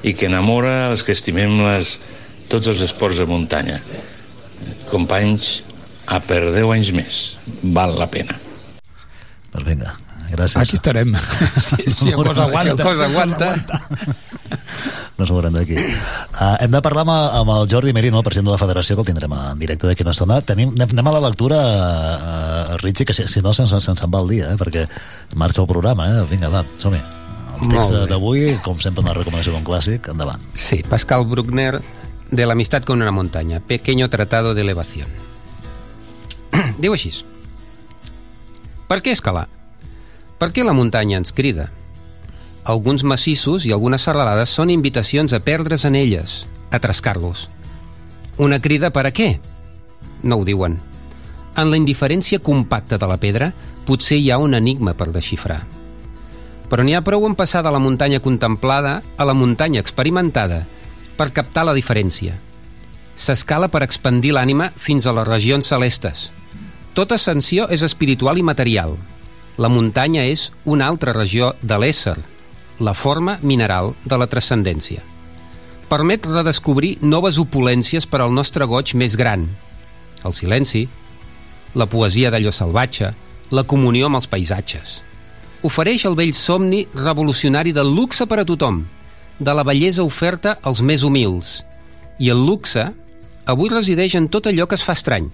i 0.04 0.12
que 0.16 0.28
enamora 0.28 0.90
els 0.90 1.04
que 1.04 1.16
estimem 1.16 1.58
les, 1.64 1.98
tots 2.52 2.68
els 2.72 2.80
esports 2.84 3.20
de 3.20 3.28
muntanya. 3.28 3.80
Companys, 4.88 5.60
a 6.08 6.20
per 6.24 6.42
10 6.48 6.72
anys 6.76 6.92
més. 6.96 7.24
Val 7.76 7.96
la 8.00 8.08
pena. 8.10 8.36
Doncs 9.52 9.66
vinga, 9.66 9.94
gràcies. 10.32 10.58
Aquí 10.60 10.78
estarem. 10.78 11.14
si, 11.66 11.90
si 11.90 12.10
el 12.14 12.22
cos 12.22 12.38
aguanta. 12.38 12.62
Si 12.62 12.70
el 12.70 12.80
cos 12.80 13.00
aguanta. 13.06 13.48
no 15.18 15.24
es 15.26 15.30
mouran 15.30 15.54
d'aquí. 15.54 15.76
Uh, 15.76 16.56
hem 16.64 16.72
de 16.72 16.80
parlar 16.84 17.04
amb, 17.04 17.12
amb 17.12 17.54
el 17.54 17.68
Jordi 17.70 17.92
Merino, 17.96 18.20
el 18.20 18.26
president 18.26 18.48
de 18.48 18.54
la 18.56 18.60
federació, 18.62 18.96
que 18.96 19.04
el 19.04 19.10
tindrem 19.10 19.34
en 19.36 19.60
directe 19.60 19.88
d'aquí 19.88 20.06
una 20.06 20.14
estona. 20.16 20.40
Tenim, 20.46 20.72
anem, 20.76 20.94
anem 20.96 21.10
a 21.10 21.14
la 21.18 21.22
lectura, 21.28 21.60
uh, 21.60 22.80
Richie, 22.80 23.06
que 23.06 23.16
si, 23.16 23.28
si 23.28 23.44
no 23.44 23.54
se'ns 23.54 23.76
se, 23.76 23.94
se 23.94 24.10
va 24.10 24.24
el 24.24 24.32
dia, 24.32 24.50
eh, 24.52 24.58
perquè 24.60 24.86
marxa 25.36 25.62
el 25.62 25.68
programa. 25.70 26.08
Eh? 26.08 26.26
Vinga, 26.30 26.52
va, 26.52 26.64
som-hi. 26.80 27.02
El 27.60 27.68
text 27.68 27.92
d'avui, 28.08 28.46
com 28.64 28.78
sempre, 28.80 29.04
una 29.04 29.12
recomanació 29.16 29.52
d'un 29.52 29.66
clàssic, 29.66 30.08
endavant. 30.14 30.40
Sí, 30.56 30.80
Pascal 30.88 31.26
Bruckner, 31.28 31.82
de 32.30 32.46
la 32.46 32.54
amistad 32.56 32.84
con 32.84 33.02
una 33.02 33.12
montaña, 33.12 33.60
pequeño 33.60 34.08
tratado 34.08 34.54
de 34.54 34.62
elevación. 34.62 35.08
Diu 36.80 36.96
així. 36.96 37.12
Per 38.90 38.98
què 39.04 39.12
escalar? 39.12 39.46
Per 40.40 40.54
què 40.56 40.62
la 40.64 40.72
muntanya 40.72 41.18
ens 41.20 41.34
crida? 41.36 41.66
Alguns 42.64 43.02
massissos 43.04 43.66
i 43.68 43.74
algunes 43.76 44.06
serralades 44.06 44.52
són 44.56 44.70
invitacions 44.72 45.34
a 45.36 45.40
perdre's 45.44 45.84
en 45.84 45.98
elles, 45.98 46.46
a 46.72 46.80
trascar-los. 46.80 47.50
Una 48.40 48.56
crida 48.64 48.88
per 48.88 49.04
a 49.04 49.12
què? 49.12 49.34
No 50.22 50.38
ho 50.40 50.46
diuen. 50.48 50.78
En 51.60 51.68
la 51.68 51.76
indiferència 51.76 52.40
compacta 52.40 52.96
de 52.96 53.10
la 53.10 53.18
pedra 53.20 53.50
potser 53.84 54.16
hi 54.16 54.30
ha 54.32 54.40
un 54.40 54.56
enigma 54.56 54.96
per 54.96 55.10
desxifrar. 55.12 55.60
Però 56.72 56.88
n'hi 56.88 56.96
ha 56.96 57.04
prou 57.04 57.28
en 57.28 57.36
passar 57.36 57.60
de 57.66 57.74
la 57.74 57.82
muntanya 57.82 58.24
contemplada 58.24 59.02
a 59.20 59.28
la 59.28 59.36
muntanya 59.36 59.84
experimentada 59.84 60.62
per 61.20 61.34
captar 61.36 61.66
la 61.68 61.76
diferència. 61.76 62.40
S'escala 63.12 63.68
per 63.68 63.84
expandir 63.84 64.32
l'ànima 64.32 64.72
fins 64.80 65.04
a 65.04 65.12
les 65.12 65.28
regions 65.28 65.68
celestes. 65.68 66.30
Tota 66.96 67.20
ascensió 67.20 67.68
és 67.68 67.84
espiritual 67.84 68.40
i 68.40 68.46
material. 68.46 68.96
La 69.60 69.68
muntanya 69.68 70.22
és 70.24 70.46
una 70.64 70.86
altra 70.88 71.12
regió 71.12 71.50
de 71.60 71.76
l'ésser, 71.76 72.16
la 72.80 72.94
forma 72.96 73.36
mineral 73.42 73.92
de 74.08 74.16
la 74.16 74.28
transcendència. 74.32 75.02
Permet 75.90 76.24
redescobrir 76.24 76.94
noves 77.02 77.36
opulències 77.42 78.06
per 78.08 78.22
al 78.24 78.32
nostre 78.32 78.64
goig 78.64 78.94
més 78.96 79.18
gran. 79.20 79.44
El 80.24 80.32
silenci, 80.32 80.86
la 81.76 81.84
poesia 81.92 82.30
d'allò 82.32 82.54
salvatge, 82.56 83.12
la 83.52 83.66
comunió 83.68 84.08
amb 84.08 84.22
els 84.22 84.30
paisatges. 84.32 84.96
Ofereix 85.66 86.06
el 86.08 86.16
vell 86.16 86.32
somni 86.32 86.86
revolucionari 86.94 87.76
del 87.76 87.92
luxe 87.92 88.24
per 88.24 88.40
a 88.40 88.48
tothom, 88.48 88.80
de 89.40 89.52
la 89.52 89.66
bellesa 89.66 90.06
oferta 90.08 90.56
als 90.64 90.80
més 90.80 91.04
humils. 91.04 91.58
I 92.16 92.32
el 92.32 92.46
luxe 92.48 92.86
avui 93.44 93.68
resideix 93.68 94.16
en 94.16 94.32
tot 94.32 94.48
allò 94.48 94.64
que 94.64 94.80
es 94.80 94.88
fa 94.88 94.96
estrany. 94.96 95.28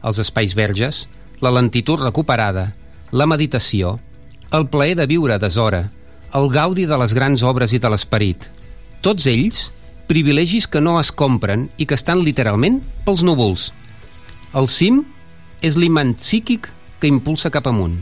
Els 0.00 0.20
espais 0.22 0.56
verges, 0.56 1.08
la 1.44 1.52
lentitud 1.52 2.00
recuperada, 2.00 2.70
la 3.10 3.26
meditació, 3.26 3.96
el 4.54 4.68
plaer 4.70 4.96
de 4.98 5.06
viure 5.10 5.38
deshora, 5.42 5.88
el 6.34 6.48
gaudi 6.54 6.86
de 6.86 6.98
les 6.98 7.14
grans 7.14 7.42
obres 7.42 7.74
i 7.74 7.80
de 7.82 7.90
l'esperit. 7.90 8.46
Tots 9.02 9.26
ells, 9.26 9.70
privilegis 10.06 10.68
que 10.70 10.82
no 10.82 10.96
es 11.00 11.10
compren 11.10 11.68
i 11.78 11.86
que 11.86 11.98
estan 11.98 12.22
literalment 12.22 12.80
pels 13.06 13.24
núvols. 13.26 13.70
El 14.54 14.70
cim 14.70 15.02
és 15.62 15.78
l'imant 15.78 16.14
psíquic 16.18 16.70
que 17.00 17.10
impulsa 17.10 17.50
cap 17.50 17.66
amunt. 17.66 17.98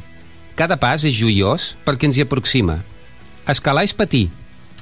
Cada 0.58 0.76
pas 0.80 1.04
és 1.08 1.16
joiós 1.16 1.74
perquè 1.86 2.08
ens 2.08 2.18
hi 2.18 2.26
aproxima. 2.26 2.80
Escalar 3.48 3.86
és 3.88 3.96
patir, 3.96 4.26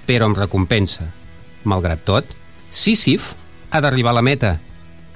però 0.07 0.27
amb 0.27 0.39
recompensa. 0.39 1.07
Malgrat 1.67 2.03
tot, 2.07 2.31
Sísif 2.71 3.35
ha 3.71 3.83
d'arribar 3.83 4.15
a 4.15 4.19
la 4.19 4.27
meta, 4.27 4.57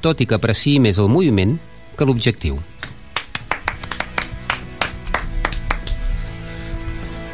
tot 0.03 0.21
i 0.23 0.27
que 0.27 0.39
apreciï 0.39 0.79
més 0.83 0.99
el 1.03 1.11
moviment 1.11 1.59
que 1.97 2.07
l'objectiu. 2.07 2.59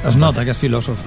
Es 0.07 0.15
nota 0.15 0.45
que 0.47 0.53
és 0.55 0.59
filòsof. 0.61 1.01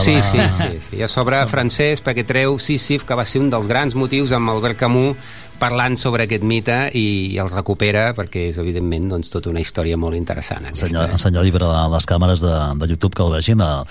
Sí, 0.00 0.14
sí, 0.24 0.40
sí, 0.56 0.68
sí. 0.80 1.00
A 1.04 1.08
sobre 1.12 1.42
francès 1.50 2.00
perquè 2.04 2.24
treu 2.24 2.56
Sísif, 2.62 3.04
que 3.04 3.16
va 3.18 3.26
ser 3.28 3.42
un 3.42 3.50
dels 3.52 3.68
grans 3.68 3.96
motius 3.98 4.32
amb 4.32 4.48
Albert 4.54 4.80
Camus 4.80 5.34
parlant 5.60 5.96
sobre 6.00 6.24
aquest 6.26 6.44
mite 6.44 6.76
i 6.96 7.36
el 7.40 7.48
recupera 7.52 8.10
perquè 8.16 8.46
és 8.50 8.58
evidentment 8.60 9.08
doncs, 9.12 9.30
tota 9.32 9.52
una 9.52 9.60
història 9.60 9.96
molt 10.00 10.16
interessant. 10.16 10.64
Aquesta. 10.68 10.88
Senyor, 10.88 11.16
senyor 11.20 11.46
llibre 11.46 11.68
de 11.68 11.84
les 11.94 12.08
càmeres 12.08 12.44
de, 12.44 12.54
de 12.80 12.90
YouTube 12.92 13.16
que 13.16 13.24
el 13.24 13.32
vegin, 13.36 13.64
el 13.64 13.84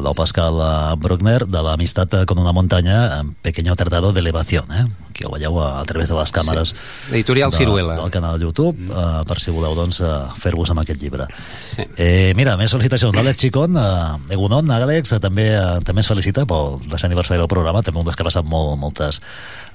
del 0.00 0.14
Pascal 0.16 0.54
Bruckner, 0.98 1.46
de 1.46 1.62
l'amistat 1.62 2.24
con 2.26 2.38
una 2.38 2.52
muntanya, 2.52 3.20
en 3.20 3.34
pequeño 3.34 3.74
tratado 3.76 4.12
de 4.12 4.20
elevación, 4.20 4.64
eh? 4.72 4.86
que 5.12 5.24
el 5.24 5.30
veieu 5.30 5.60
a, 5.60 5.80
a 5.80 5.84
través 5.84 6.08
de 6.08 6.14
les 6.16 6.32
càmeres 6.32 6.70
Sí. 6.72 7.10
L'editorial 7.10 7.50
de- 7.50 7.56
Ciruela. 7.58 7.96
del 8.00 8.10
canal 8.10 8.38
de 8.38 8.44
YouTube, 8.46 8.78
eh, 8.90 9.24
per 9.28 9.38
si 9.40 9.50
voleu 9.50 9.74
doncs, 9.74 10.00
eh, 10.00 10.06
fer-vos 10.40 10.70
amb 10.70 10.80
aquest 10.80 11.02
llibre. 11.02 11.26
Sí. 11.60 11.82
Eh, 11.96 12.32
mira, 12.34 12.56
més 12.56 12.72
felicitacions 12.72 13.12
d'Àlex 13.14 13.36
Chicón, 13.36 13.76
eh, 13.76 14.32
Egunon, 14.32 14.70
Àlex, 14.70 15.12
eh, 15.12 15.20
també, 15.20 15.50
eh, 15.54 15.80
també 15.84 16.00
es 16.00 16.08
felicita 16.08 16.46
pel 16.46 16.78
desè 16.88 17.04
aniversari 17.10 17.38
del 17.38 17.48
programa, 17.48 17.82
també 17.82 17.98
un 18.00 18.06
dels 18.06 18.16
que 18.16 18.22
ha 18.22 18.30
passat 18.30 18.44
molt, 18.44 18.78
moltes, 18.80 19.20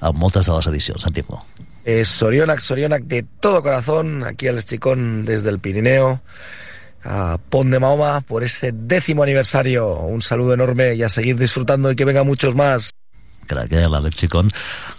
en 0.02 0.18
moltes 0.18 0.46
de 0.46 0.52
les 0.56 0.66
edicions, 0.66 1.02
sentim-lo. 1.02 1.44
Eh, 1.84 2.04
Sorionak, 2.04 2.60
Sorionak 2.60 3.04
de 3.04 3.22
todo 3.40 3.62
corazón, 3.62 4.24
aquí 4.24 4.48
al 4.48 4.62
Chicón 4.64 5.24
desde 5.24 5.48
el 5.50 5.58
Pirineo, 5.60 6.20
a 7.04 7.38
Pont 7.50 7.70
de 7.70 7.78
Mahoma 7.80 8.20
por 8.22 8.42
ese 8.44 8.72
décimo 8.72 9.22
aniversario. 9.22 9.94
Un 10.00 10.22
saludo 10.22 10.54
enorme 10.54 10.94
y 10.94 11.02
a 11.02 11.08
seguir 11.08 11.36
disfrutando 11.38 11.90
y 11.90 11.96
que 11.96 12.04
vengan 12.04 12.26
muchos 12.26 12.54
más. 12.54 12.90
Crec 13.48 13.70
que 13.70 13.80
l'Àlex 13.88 14.12
Chicón 14.20 14.50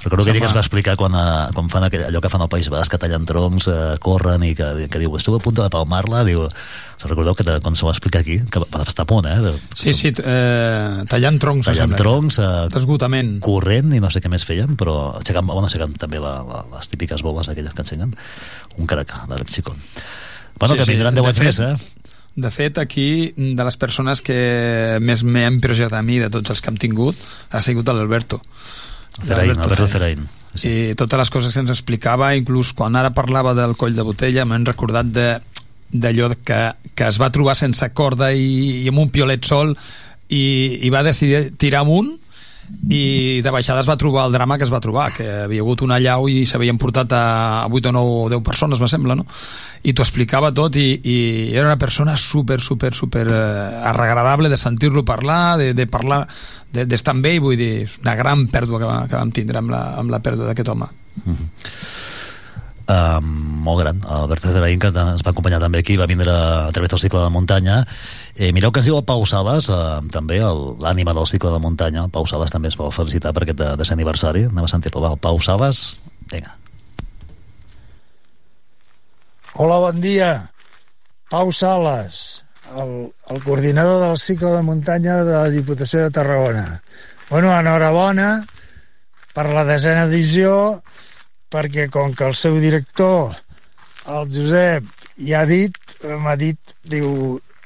recordo 0.02 0.24
que 0.26 0.32
ell 0.32 0.40
que 0.42 0.48
es 0.48 0.56
va 0.58 0.62
explicar 0.64 0.96
quan, 0.98 1.14
eh, 1.14 1.52
quan 1.54 1.68
fan 1.70 1.84
aquell, 1.86 2.08
allò 2.08 2.18
que 2.20 2.32
fan 2.34 2.42
al 2.42 2.50
País 2.50 2.66
Basc 2.74 2.90
que 2.90 2.98
tallen 2.98 3.28
troncs, 3.30 3.68
eh, 3.70 3.98
corren 4.02 4.42
i 4.42 4.56
que, 4.58 4.88
que 4.90 4.98
diu, 5.04 5.14
estuve 5.20 5.38
a 5.38 5.44
punt 5.44 5.54
de 5.60 5.68
palmar-la 5.70 6.24
diu, 6.26 6.48
se 6.98 7.08
recordeu 7.12 7.36
que 7.38 7.46
quan 7.62 7.78
s'ho 7.78 7.86
va 7.86 7.94
explicar 7.94 8.24
aquí 8.24 8.40
que 8.50 8.64
va 8.64 8.82
estar 8.82 9.06
a 9.06 9.06
punt, 9.06 9.28
eh? 9.30 9.36
De, 9.44 9.52
Sí, 9.78 9.94
sí, 9.94 10.10
eh, 10.18 11.04
tallant 11.14 11.38
troncs. 11.38 11.68
tallant 11.70 11.94
troncs 11.94 12.40
eh, 12.42 12.80
Esgotament. 12.82 13.36
corrent 13.40 13.94
i 13.94 14.00
no 14.02 14.10
sé 14.10 14.18
què 14.20 14.34
més 14.34 14.48
feien 14.50 14.74
però 14.76 15.14
aixecant, 15.20 15.46
bueno, 15.46 15.68
aixecant 15.70 15.94
també 16.02 16.18
la, 16.18 16.40
la, 16.42 16.64
les 16.74 16.90
típiques 16.90 17.22
boles 17.22 17.54
aquelles 17.54 17.78
que 17.78 17.86
ensenyen 17.86 18.16
un 18.80 18.88
crac, 18.90 19.14
l'Àlex 19.30 19.60
Chicón 19.60 19.78
bueno, 20.60 20.74
Sí, 20.76 20.80
que 20.80 20.86
sí, 20.86 20.92
vindran 20.92 21.16
de 21.16 21.22
10 21.22 21.28
anys 21.30 21.38
fet- 21.40 21.48
més, 21.48 21.60
eh? 21.60 22.06
De 22.40 22.52
fet, 22.52 22.78
aquí, 22.78 23.34
de 23.36 23.64
les 23.66 23.76
persones 23.78 24.22
que 24.22 24.98
més 25.02 25.24
m'he 25.28 25.46
impressionat 25.50 25.94
a 25.98 26.04
mi 26.06 26.20
de 26.22 26.30
tots 26.30 26.50
els 26.54 26.62
que 26.62 26.70
hem 26.70 26.78
tingut, 26.78 27.18
ha 27.52 27.60
sigut 27.60 27.88
l'Alberto. 27.90 28.40
Cerain, 29.26 29.58
Alberto 29.58 29.88
Cerain. 29.88 30.28
Sí, 30.56 30.94
totes 30.96 31.20
les 31.20 31.30
coses 31.30 31.54
que 31.54 31.60
ens 31.60 31.70
explicava, 31.74 32.32
inclús 32.38 32.72
quan 32.74 32.96
ara 32.96 33.12
parlava 33.12 33.54
del 33.58 33.76
coll 33.76 33.96
de 33.98 34.06
botella, 34.08 34.46
m'han 34.46 34.66
recordat 34.66 35.06
de 35.12 35.28
d'allò 35.92 36.30
que, 36.46 36.58
que 36.94 37.08
es 37.10 37.18
va 37.20 37.32
trobar 37.34 37.56
sense 37.58 37.88
corda 37.98 38.30
i, 38.32 38.84
i 38.86 38.88
amb 38.92 39.00
un 39.02 39.10
piolet 39.10 39.42
sol 39.44 39.72
i, 40.30 40.78
i 40.86 40.90
va 40.94 41.02
decidir 41.02 41.56
tirar 41.58 41.82
amunt 41.82 42.12
i 42.90 43.42
de 43.44 43.52
baixada 43.54 43.82
es 43.84 43.88
va 43.90 43.98
trobar 44.00 44.26
el 44.28 44.34
drama 44.34 44.58
que 44.58 44.64
es 44.66 44.72
va 44.74 44.80
trobar, 44.80 45.10
que 45.14 45.26
havia 45.46 45.62
hagut 45.62 45.82
una 45.86 45.98
llau 46.00 46.28
i 46.30 46.46
s'havien 46.50 46.78
portat 46.82 47.12
a, 47.14 47.22
a 47.64 47.68
8 47.70 47.90
o 47.90 47.94
9 47.94 48.16
o 48.26 48.30
10 48.30 48.44
persones, 48.46 48.80
me 48.82 48.88
sembla, 48.90 49.16
no? 49.20 49.26
I 49.84 49.94
t'ho 49.94 50.04
explicava 50.06 50.52
tot 50.56 50.76
i, 50.80 50.88
i 51.04 51.18
era 51.54 51.68
una 51.68 51.78
persona 51.82 52.16
super, 52.18 52.60
super, 52.62 52.94
super 52.96 53.28
eh, 53.30 53.82
agradable 53.90 54.50
de 54.50 54.58
sentir-lo 54.58 55.06
parlar, 55.06 55.58
de, 55.62 55.74
de 55.74 55.88
parlar, 55.88 56.24
de- 56.74 56.86
d'estar 56.86 57.14
de, 57.14 57.20
amb 57.20 57.30
ell, 57.32 57.40
vull 57.46 57.58
dir, 57.60 57.88
una 58.02 58.16
gran 58.16 58.48
pèrdua 58.48 58.80
que, 58.80 58.86
va, 58.90 59.00
que 59.08 59.16
vam 59.18 59.32
tindre 59.32 59.60
amb 59.62 59.72
la, 59.76 59.84
amb 60.02 60.10
la 60.14 60.22
pèrdua 60.26 60.50
d'aquest 60.52 60.74
home. 60.76 60.90
Uh, 62.90 63.20
molt 63.22 63.84
gran, 63.84 64.00
Albert 64.10 64.42
Ceraín 64.42 64.80
que 64.82 64.90
ens 64.90 65.22
va 65.22 65.30
acompanyar 65.30 65.60
també 65.62 65.84
aquí, 65.84 65.94
va 66.00 66.08
vindre 66.10 66.34
a 66.34 66.72
través 66.74 66.90
del 66.90 67.02
cicle 67.04 67.22
de 67.22 67.30
muntanya. 67.30 67.84
Eh, 68.34 68.50
mireu 68.56 68.72
que 68.74 68.82
ens 68.82 68.90
diu 68.90 68.98
el 68.98 69.06
Pau 69.06 69.28
Sales 69.30 69.70
uh, 69.70 70.00
també 70.10 70.40
l'ànima 70.42 71.14
del 71.14 71.28
cicle 71.30 71.54
de 71.54 71.62
muntanya. 71.62 72.08
El 72.08 72.14
Pau 72.16 72.26
Sales 72.26 72.50
també 72.56 72.72
es 72.74 72.80
vol 72.80 72.90
felicitar 72.96 73.36
per 73.36 73.46
aquest 73.46 73.62
de, 73.62 73.76
desè 73.78 73.94
aniversari. 73.94 74.48
Anem 74.50 74.66
a 74.66 74.72
sentir-lo, 74.72 75.06
el 75.06 75.22
Pau 75.22 75.38
Sales 75.38 76.02
vinga, 76.34 76.56
Hola, 79.60 79.78
bon 79.84 80.02
dia. 80.02 80.50
Pau 81.30 81.52
Sales, 81.52 82.46
el, 82.78 83.12
el 83.30 83.44
coordinador 83.44 84.08
del 84.08 84.18
cicle 84.18 84.52
de 84.56 84.62
muntanya 84.64 85.24
de 85.28 85.34
la 85.36 85.50
Diputació 85.50 86.06
de 86.06 86.12
Tarragona. 86.16 86.82
Bueno, 87.30 87.52
enhorabona 87.54 88.46
per 89.36 89.50
la 89.52 89.66
desena 89.68 90.06
edició, 90.08 90.82
perquè 91.54 91.88
com 91.94 92.14
que 92.14 92.28
el 92.30 92.38
seu 92.38 92.60
director, 92.62 93.36
el 94.08 94.30
Josep, 94.34 94.88
ja 95.28 95.44
ha 95.44 95.50
dit, 95.50 95.76
m'ha 96.24 96.36
dit, 96.40 96.76
diu, 96.94 97.10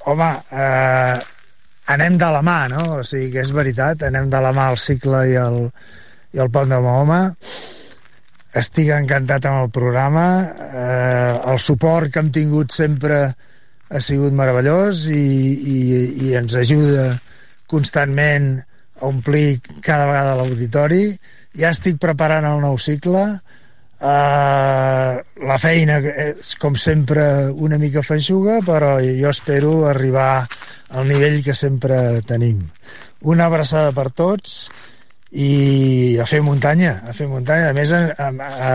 home, 0.05 0.31
eh, 0.51 1.19
anem 1.93 2.17
de 2.17 2.31
la 2.31 2.41
mà, 2.45 2.57
no? 2.71 2.87
O 2.99 3.03
sigui 3.07 3.31
que 3.35 3.43
és 3.43 3.53
veritat, 3.55 4.07
anem 4.07 4.31
de 4.31 4.41
la 4.43 4.53
mà 4.55 4.69
al 4.71 4.79
cicle 4.79 5.25
i 5.31 5.37
el, 5.39 5.61
i 6.33 6.41
el 6.43 6.51
pont 6.51 6.71
de 6.71 6.79
Mahoma 6.81 7.21
estic 8.59 8.91
encantat 8.93 9.47
amb 9.49 9.63
el 9.63 9.71
programa 9.73 10.25
eh, 10.45 11.33
el 11.51 11.59
suport 11.59 12.11
que 12.13 12.21
hem 12.21 12.29
tingut 12.33 12.73
sempre 12.73 13.17
ha 13.93 14.01
sigut 14.01 14.35
meravellós 14.37 15.07
i, 15.09 15.23
i, 15.73 15.79
i 16.27 16.35
ens 16.37 16.55
ajuda 16.59 17.07
constantment 17.69 18.55
a 19.01 19.09
omplir 19.09 19.57
cada 19.81 20.05
vegada 20.09 20.37
l'auditori 20.37 21.05
ja 21.57 21.73
estic 21.73 21.97
preparant 22.01 22.45
el 22.49 22.61
nou 22.61 22.77
cicle 22.77 23.25
eh, 24.03 25.11
la 25.49 25.57
feina 25.61 25.99
és 26.27 26.53
com 26.61 26.75
sempre 26.75 27.25
una 27.67 27.79
mica 27.81 28.03
feixuga 28.05 28.59
però 28.67 28.95
jo 29.03 29.31
espero 29.31 29.75
arribar 29.89 30.45
al 30.93 31.07
nivell 31.09 31.41
que 31.45 31.55
sempre 31.57 32.21
tenim 32.27 32.65
una 33.23 33.47
abraçada 33.47 33.93
per 33.95 34.09
tots 34.11 34.67
i 35.33 36.19
a 36.21 36.27
fer 36.29 36.43
muntanya, 36.45 36.91
a 37.09 37.13
fer 37.17 37.25
muntanya. 37.25 37.71
A 37.71 37.73
més, 37.73 37.89
a, 37.91 38.03
a, 38.21 38.27
a, 38.29 38.73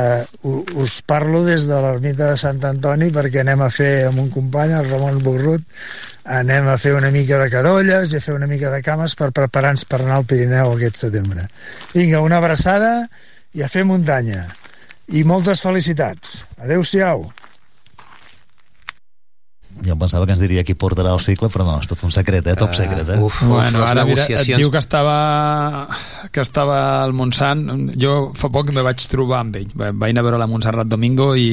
us 0.83 0.99
parlo 1.07 1.45
des 1.47 1.69
de 1.71 1.79
l'ermita 1.85 2.33
de 2.33 2.41
Sant 2.41 2.59
Antoni 2.67 3.13
perquè 3.15 3.45
anem 3.45 3.63
a 3.63 3.71
fer 3.71 4.09
amb 4.09 4.25
un 4.25 4.31
company, 4.35 4.75
el 4.75 4.91
Ramon 4.91 5.23
Borrut, 5.23 5.63
anem 6.39 6.67
a 6.67 6.75
fer 6.83 6.97
una 6.99 7.13
mica 7.15 7.39
de 7.39 7.47
cadolles 7.53 8.13
i 8.13 8.19
a 8.19 8.25
fer 8.25 8.35
una 8.35 8.51
mica 8.51 8.73
de 8.75 8.83
cames 8.83 9.15
per 9.15 9.31
preparar-nos 9.37 9.87
per 9.87 10.03
anar 10.03 10.19
al 10.19 10.27
Pirineu 10.27 10.75
aquest 10.75 10.99
setembre. 11.07 11.47
Vinga, 11.95 12.25
una 12.27 12.43
abraçada 12.43 13.07
i 13.55 13.63
a 13.63 13.71
fer 13.71 13.87
muntanya. 13.87 14.49
I 15.09 15.25
moltes 15.25 15.63
felicitats. 15.65 16.43
Adéu-siau. 16.61 17.25
Jo 19.79 19.95
em 19.95 20.01
pensava 20.01 20.27
que 20.27 20.35
ens 20.35 20.41
diria 20.43 20.65
qui 20.67 20.75
portarà 20.75 21.13
el 21.15 21.21
cicle, 21.23 21.49
però 21.55 21.65
no, 21.65 21.77
és 21.79 21.89
tot 21.89 22.03
un 22.05 22.13
secret, 22.13 22.47
eh? 22.51 22.57
Top 22.59 22.75
secret, 22.75 23.07
eh? 23.15 23.19
Uf, 23.23 23.39
bueno, 23.47 23.85
ara 23.87 24.05
mira, 24.09 24.25
et 24.27 24.51
diu 24.59 24.73
que 24.75 24.81
estava 24.83 25.87
que 26.35 26.43
estava 26.43 26.79
al 27.05 27.15
Montsant 27.17 27.93
jo 27.95 28.33
fa 28.37 28.51
poc 28.53 28.73
me 28.75 28.83
vaig 28.85 29.05
trobar 29.09 29.45
amb 29.45 29.61
ell 29.61 29.69
vaig 29.79 30.11
anar 30.11 30.25
a 30.25 30.27
veure 30.27 30.41
la 30.43 30.49
Montserrat 30.51 30.91
Domingo 30.91 31.31
i, 31.39 31.53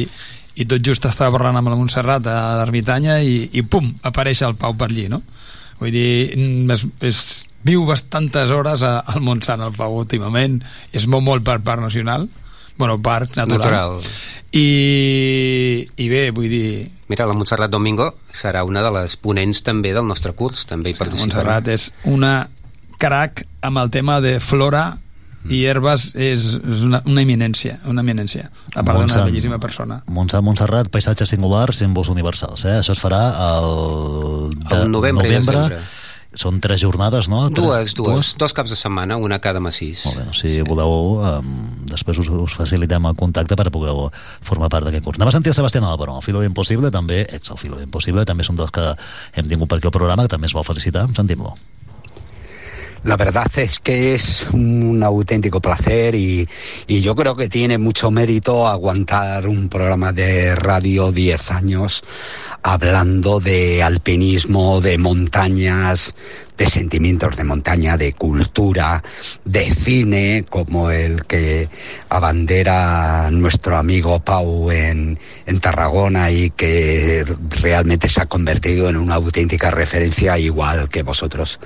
i 0.58 0.66
tot 0.66 0.82
just 0.84 1.06
estava 1.06 1.38
parlant 1.38 1.62
amb 1.62 1.70
la 1.70 1.78
Montserrat 1.78 2.26
a 2.32 2.40
l'ermitanya 2.64 3.20
i, 3.22 3.44
i 3.54 3.62
pum, 3.62 3.92
apareix 4.10 4.42
el 4.48 4.58
Pau 4.58 4.74
per 4.74 4.90
allí, 4.90 5.06
no? 5.12 5.22
Vull 5.78 5.94
dir, 5.94 6.34
és, 6.74 6.86
és, 7.06 7.22
viu 7.68 7.86
bastantes 7.86 8.50
hores 8.50 8.82
a, 8.82 8.98
al 9.06 9.22
Montsant 9.22 9.62
el 9.62 9.78
Pau 9.78 10.02
últimament, 10.02 10.58
és 10.98 11.06
molt 11.06 11.30
molt 11.30 11.46
per 11.46 11.60
part 11.62 11.84
nacional 11.86 12.26
bueno, 12.78 12.98
parc 13.02 13.36
natural. 13.36 13.60
natural. 13.60 14.00
I, 14.56 15.90
I 16.00 16.10
bé, 16.10 16.30
vull 16.32 16.50
dir... 16.50 16.92
Mira, 17.12 17.28
la 17.28 17.36
Montserrat 17.36 17.72
Domingo 17.72 18.14
serà 18.34 18.64
una 18.66 18.82
de 18.86 18.92
les 18.96 19.18
ponents 19.20 19.62
també 19.66 19.92
del 19.94 20.08
nostre 20.08 20.32
curs, 20.34 20.64
també 20.70 20.94
hi 20.94 20.98
participarà. 20.98 21.26
Montserrat 21.28 21.72
és 21.74 21.90
una 22.10 22.36
crac 22.98 23.44
amb 23.66 23.84
el 23.84 23.92
tema 23.92 24.22
de 24.24 24.38
flora 24.40 24.94
i 25.52 25.60
herbes 25.70 26.08
és, 26.16 26.46
és 26.58 26.86
una, 26.88 27.02
una 27.06 27.22
eminència, 27.22 27.78
una 27.92 28.02
eminència, 28.02 28.48
a 28.74 28.82
part 28.82 29.04
d'una 29.04 29.26
bellíssima 29.28 29.60
persona. 29.62 30.00
Montsant, 30.10 30.46
Montserrat, 30.48 30.90
paisatge 30.94 31.28
singular, 31.30 31.68
símbols 31.76 32.10
universals, 32.10 32.66
eh? 32.66 32.80
Això 32.80 32.96
es 32.96 33.04
farà 33.04 33.22
el, 33.52 34.50
de, 34.56 34.80
el 34.80 34.90
novembre, 34.96 35.28
novembre 35.28 35.84
són 36.40 36.60
tres 36.64 36.82
jornades, 36.84 37.30
no? 37.32 37.46
Dues, 37.50 37.96
dues, 37.96 38.00
dues, 38.00 38.32
dos 38.40 38.56
caps 38.56 38.74
de 38.74 38.80
setmana, 38.80 39.18
una 39.22 39.40
cada 39.44 39.62
massís. 39.64 40.06
Molt 40.08 40.20
bé, 40.20 40.26
no, 40.28 40.36
si 40.38 40.56
sí. 40.58 40.66
voleu, 40.68 40.96
um, 41.20 41.54
després 41.92 42.20
us, 42.22 42.30
us 42.30 42.58
facilitem 42.58 43.08
el 43.10 43.16
contacte 43.20 43.58
per 43.60 43.70
poder 43.74 43.96
formar 44.46 44.72
part 44.74 44.88
d'aquest 44.88 45.06
curs. 45.06 45.20
Anem 45.20 45.32
a 45.32 45.36
sentir 45.36 45.54
el 45.54 45.60
Sebastián 45.60 45.88
Álvaro, 45.88 46.18
el 46.20 46.26
Filo 46.26 46.44
d'Impossible, 46.44 46.92
també, 46.94 47.24
ex 47.40 47.54
el 47.54 47.62
Filo 47.62 47.80
d'Impossible, 47.80 48.28
també 48.28 48.48
són 48.48 48.60
dos 48.60 48.74
que 48.76 48.92
hem 49.36 49.48
tingut 49.50 49.72
per 49.72 49.80
aquí 49.80 49.90
al 49.92 49.96
programa, 49.96 50.28
que 50.28 50.36
també 50.36 50.52
es 50.52 50.58
vol 50.58 50.68
felicitar, 50.68 51.08
sentim-lo. 51.16 51.56
La 53.06 53.18
verdad 53.18 53.52
es 53.58 53.80
que 53.80 54.16
es 54.16 54.48
un 54.52 55.04
auténtico 55.04 55.62
placer 55.62 56.16
y, 56.16 56.50
y, 56.88 57.02
yo 57.02 57.14
creo 57.14 57.36
que 57.36 57.48
tiene 57.48 57.78
mucho 57.78 58.10
mérito 58.10 58.68
aguantar 58.68 59.48
un 59.48 59.70
programa 59.70 60.12
de 60.12 60.56
radio 60.56 61.12
10 61.12 61.52
años 61.52 62.04
hablando 62.64 63.40
de 63.40 63.84
alpinismo, 63.84 64.82
de 64.82 64.98
montañas, 64.98 66.16
de 66.58 66.68
sentimientos 66.68 67.38
de 67.38 67.44
montaña, 67.44 67.98
de 67.98 68.14
cultura, 68.14 69.04
de 69.44 69.66
cine, 69.74 70.46
como 70.50 70.92
el 70.92 71.26
que 71.26 71.70
abandera 72.10 73.30
nuestro 73.32 73.78
amigo 73.78 74.20
Pau 74.20 74.72
en, 74.72 75.20
en 75.46 75.60
Tarragona 75.60 76.32
y 76.32 76.50
que 76.52 77.26
realmente 77.50 78.10
se 78.10 78.22
ha 78.22 78.26
convertido 78.26 78.90
en 78.90 78.98
una 78.98 79.16
auténtica 79.16 79.72
referencia 79.72 80.38
igual 80.38 80.90
que 80.90 81.04
vosotros. 81.04 81.60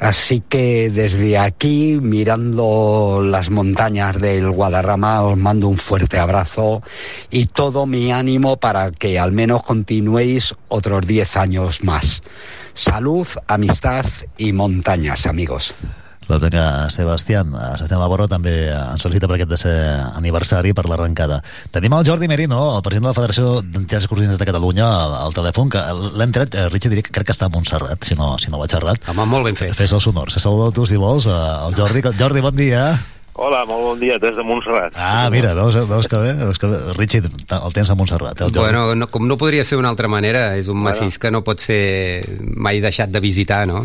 Así 0.00 0.42
que 0.48 0.90
desde 0.90 1.38
aquí, 1.38 1.98
mirando 2.00 3.20
las 3.24 3.50
montañas 3.50 4.20
del 4.20 4.50
Guadarrama, 4.50 5.22
os 5.22 5.36
mando 5.36 5.68
un 5.68 5.78
fuerte 5.78 6.18
abrazo 6.18 6.82
y 7.30 7.46
todo 7.46 7.86
mi 7.86 8.12
ánimo 8.12 8.56
para 8.56 8.90
que 8.90 9.18
al 9.18 9.32
menos 9.32 9.62
continuéis 9.62 10.54
otros 10.68 11.06
10 11.06 11.36
años 11.36 11.82
más. 11.82 12.22
Salud, 12.78 13.26
amistad 13.50 14.06
i 14.38 14.52
muntanyes, 14.54 15.26
amigos. 15.26 15.72
Doncs 16.28 16.44
vinga, 16.44 16.90
Sebastián, 16.92 17.54
Sebastián 17.80 18.02
Laborro 18.02 18.26
també 18.28 18.68
ens 18.68 19.02
felicita 19.02 19.26
per 19.26 19.38
aquest 19.38 19.50
de 19.50 19.58
ser 19.58 19.76
aniversari 20.20 20.74
per 20.76 20.84
l'arrencada. 20.86 21.40
Tenim 21.72 21.96
el 21.96 22.04
Jordi 22.06 22.28
Merino, 22.28 22.60
el 22.76 22.84
president 22.84 23.08
de 23.08 23.12
la 23.14 23.16
Federació 23.16 23.54
d'Entitats 23.62 24.04
Excursionistes 24.04 24.38
de 24.38 24.50
Catalunya, 24.50 24.86
al, 24.86 25.16
al 25.24 25.34
telèfon, 25.34 25.72
que 25.72 25.82
l'hem 26.20 26.34
tret, 26.36 26.54
eh, 26.54 26.68
Richie 26.68 26.92
diria 26.92 27.06
que 27.06 27.16
crec 27.16 27.32
que 27.32 27.34
està 27.34 27.48
a 27.48 27.54
Montserrat, 27.54 28.04
si 28.04 28.14
no, 28.14 28.34
si 28.38 28.52
no 28.52 28.60
vaig 28.60 28.76
errat. 28.76 29.08
Home, 29.08 29.24
molt 29.26 29.48
ben 29.48 29.58
fet. 29.58 29.72
Fes 29.74 29.96
el 29.96 30.04
sonor. 30.04 30.30
Se 30.30 30.44
saluda 30.44 30.70
tu, 30.76 30.86
si 30.86 31.00
vols, 31.00 31.26
eh, 31.32 31.44
el 31.64 31.78
Jordi. 31.80 32.04
Jordi, 32.12 32.44
bon 32.44 32.60
dia. 32.60 32.90
Hola, 33.38 33.60
molt 33.70 33.84
bon 33.84 34.00
dia, 34.00 34.16
des 34.18 34.34
de 34.34 34.42
Montserrat. 34.42 34.96
Ah, 34.98 35.28
mira, 35.30 35.52
veus, 35.54 35.76
veus 35.86 36.08
que 36.10 36.18
bé? 36.18 36.32
Veus 36.40 36.58
que 36.58 36.66
bé? 36.66 36.78
Richie, 36.96 37.22
el 37.22 37.74
tens 37.76 37.92
a 37.92 37.94
Montserrat. 37.94 38.40
El 38.42 38.50
bueno, 38.56 38.96
no, 38.98 39.06
com 39.14 39.28
no 39.30 39.36
podria 39.38 39.62
ser 39.64 39.78
d'una 39.78 39.92
altra 39.94 40.10
manera, 40.10 40.56
és 40.58 40.66
un 40.66 40.80
massís 40.82 41.14
bueno. 41.14 41.22
que 41.22 41.30
no 41.36 41.44
pot 41.46 41.62
ser 41.62 41.78
mai 42.58 42.82
deixat 42.82 43.14
de 43.14 43.22
visitar, 43.22 43.60
no? 43.70 43.84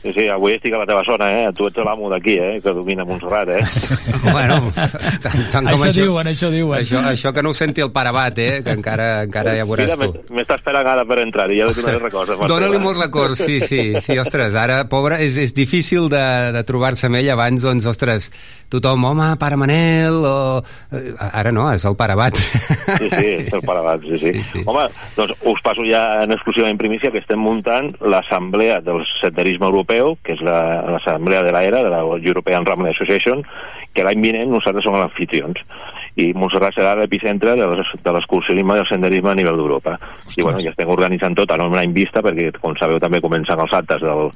Sí, 0.00 0.14
sí, 0.16 0.22
avui 0.32 0.54
estic 0.56 0.72
a 0.72 0.78
la 0.80 0.86
teva 0.88 1.02
zona, 1.04 1.26
eh? 1.42 1.48
Tu 1.52 1.66
ets 1.68 1.80
l'amo 1.84 2.08
d'aquí, 2.08 2.38
eh? 2.40 2.60
Que 2.64 2.72
domina 2.72 3.04
Montserrat, 3.04 3.50
eh? 3.52 3.60
bueno, 4.34 4.56
tant, 4.72 5.42
tant 5.52 5.66
com 5.68 5.74
això, 5.74 5.90
això 5.90 6.06
diuen, 6.06 6.30
això 6.30 6.48
diuen. 6.54 6.78
Això, 6.80 7.02
això 7.10 7.32
que 7.36 7.42
no 7.44 7.52
ho 7.52 7.58
senti 7.58 7.84
el 7.84 7.90
parabat, 7.92 8.40
eh? 8.40 8.62
Que 8.64 8.72
encara, 8.78 9.10
encara 9.26 9.52
ja 9.58 9.66
veuràs 9.68 9.90
Mira, 9.92 10.08
tu. 10.08 10.24
M'està 10.38 10.56
esperant 10.56 10.88
ara 10.88 11.04
per 11.04 11.18
entrar 11.20 11.50
i 11.52 11.58
ja 11.60 11.68
li 11.68 11.76
donaré 11.76 12.00
records. 12.00 12.32
Dóna-li 12.48 12.80
molts 12.80 13.02
records, 13.02 13.42
sí, 13.44 13.58
sí. 13.60 13.82
Sí, 14.00 14.16
ostres, 14.22 14.56
ara, 14.56 14.86
pobre, 14.88 15.20
és, 15.20 15.36
és 15.36 15.52
difícil 15.56 16.08
de, 16.08 16.24
de 16.56 16.64
trobar-se 16.64 17.10
amb 17.10 17.20
ell 17.20 17.28
abans, 17.36 17.68
doncs, 17.68 17.84
ostres, 17.90 18.30
tothom, 18.72 19.04
home, 19.10 19.28
pare 19.42 19.60
Manel, 19.60 20.16
o... 20.24 20.62
Eh, 20.96 21.12
ara 21.28 21.52
no, 21.52 21.68
és 21.76 21.84
el 21.84 21.98
parabat. 22.00 22.40
Sí, 22.40 23.12
sí, 23.12 23.28
és 23.42 23.52
el 23.52 23.66
parabat, 23.68 24.08
sí, 24.08 24.16
sí. 24.16 24.32
sí, 24.38 24.48
sí. 24.48 24.64
Home, 24.64 24.88
doncs 25.18 25.36
us 25.44 25.60
passo 25.66 25.84
ja 25.84 26.22
en 26.24 26.32
exclusiva 26.32 26.72
en 26.72 26.80
primícia 26.80 27.12
que 27.12 27.20
estem 27.20 27.44
muntant 27.44 27.92
l'assemblea 28.00 28.80
del 28.80 29.04
senderisme 29.20 29.68
europeu 29.68 29.89
europeu, 29.90 30.18
que 30.22 30.34
és 30.34 30.42
l'assemblea 30.42 31.42
la, 31.42 31.46
de 31.46 31.52
l'ERA, 31.52 31.82
de 31.84 31.90
la 31.90 32.02
European 32.02 32.66
Running 32.66 32.92
Association, 32.94 33.42
que 33.94 34.04
l'any 34.06 34.22
vinent 34.22 34.50
nosaltres 34.52 34.86
som 34.86 34.94
anfitrions 34.94 35.58
i 36.18 36.32
Montserrat 36.34 36.74
serà 36.74 36.96
l'epicentre 36.98 37.54
de 37.56 38.12
l'excursionisme 38.12 38.76
i 38.76 38.82
el 38.82 38.88
senderisme 38.88 39.30
a 39.30 39.36
nivell 39.38 39.56
d'Europa. 39.56 39.94
I 40.36 40.42
bueno, 40.42 40.58
ja 40.60 40.72
estem 40.72 40.90
organitzant 40.90 41.36
tot, 41.38 41.52
ara 41.54 41.64
un 41.64 41.78
any 41.78 41.94
vista, 41.94 42.20
perquè, 42.22 42.50
com 42.58 42.74
sabeu, 42.76 42.98
també 43.00 43.22
comencen 43.22 43.62
els 43.62 43.72
actes 43.72 44.02
del, 44.02 44.28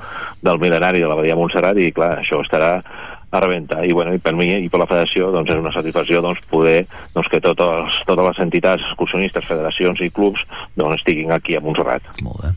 del 0.47 0.63
mil·lenari 0.63 1.03
de 1.03 1.11
la 1.11 1.19
Badia 1.19 1.37
Montserrat, 1.37 1.79
i 1.83 1.91
clar, 1.93 2.15
això 2.23 2.41
estarà 2.47 2.77
a 3.35 3.43
rebentar. 3.43 3.83
I, 3.85 3.93
bueno, 3.93 4.15
i 4.15 4.23
per 4.23 4.37
mi 4.39 4.49
i 4.55 4.71
per 4.71 4.81
la 4.85 4.89
federació 4.89 5.33
doncs, 5.35 5.51
és 5.51 5.61
una 5.61 5.75
satisfacció 5.75 6.23
doncs, 6.23 6.41
poder 6.49 6.85
doncs, 7.13 7.29
que 7.29 7.43
totes, 7.43 8.01
totes 8.07 8.31
les 8.31 8.43
entitats 8.47 8.89
excursionistes, 8.95 9.51
federacions 9.51 10.01
i 10.07 10.13
clubs 10.15 10.47
doncs, 10.79 11.03
estiguin 11.03 11.35
aquí 11.35 11.59
a 11.59 11.65
Montserrat. 11.65 12.15
Molt 12.23 12.47
bé. 12.47 12.55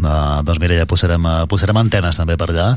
Una, 0.00 0.40
doncs 0.40 0.60
mira, 0.62 0.78
ja 0.80 0.86
posarem, 0.88 1.26
eh, 1.28 1.46
posarem 1.50 1.76
antenes 1.76 2.16
també 2.16 2.36
per 2.40 2.48
allà. 2.48 2.68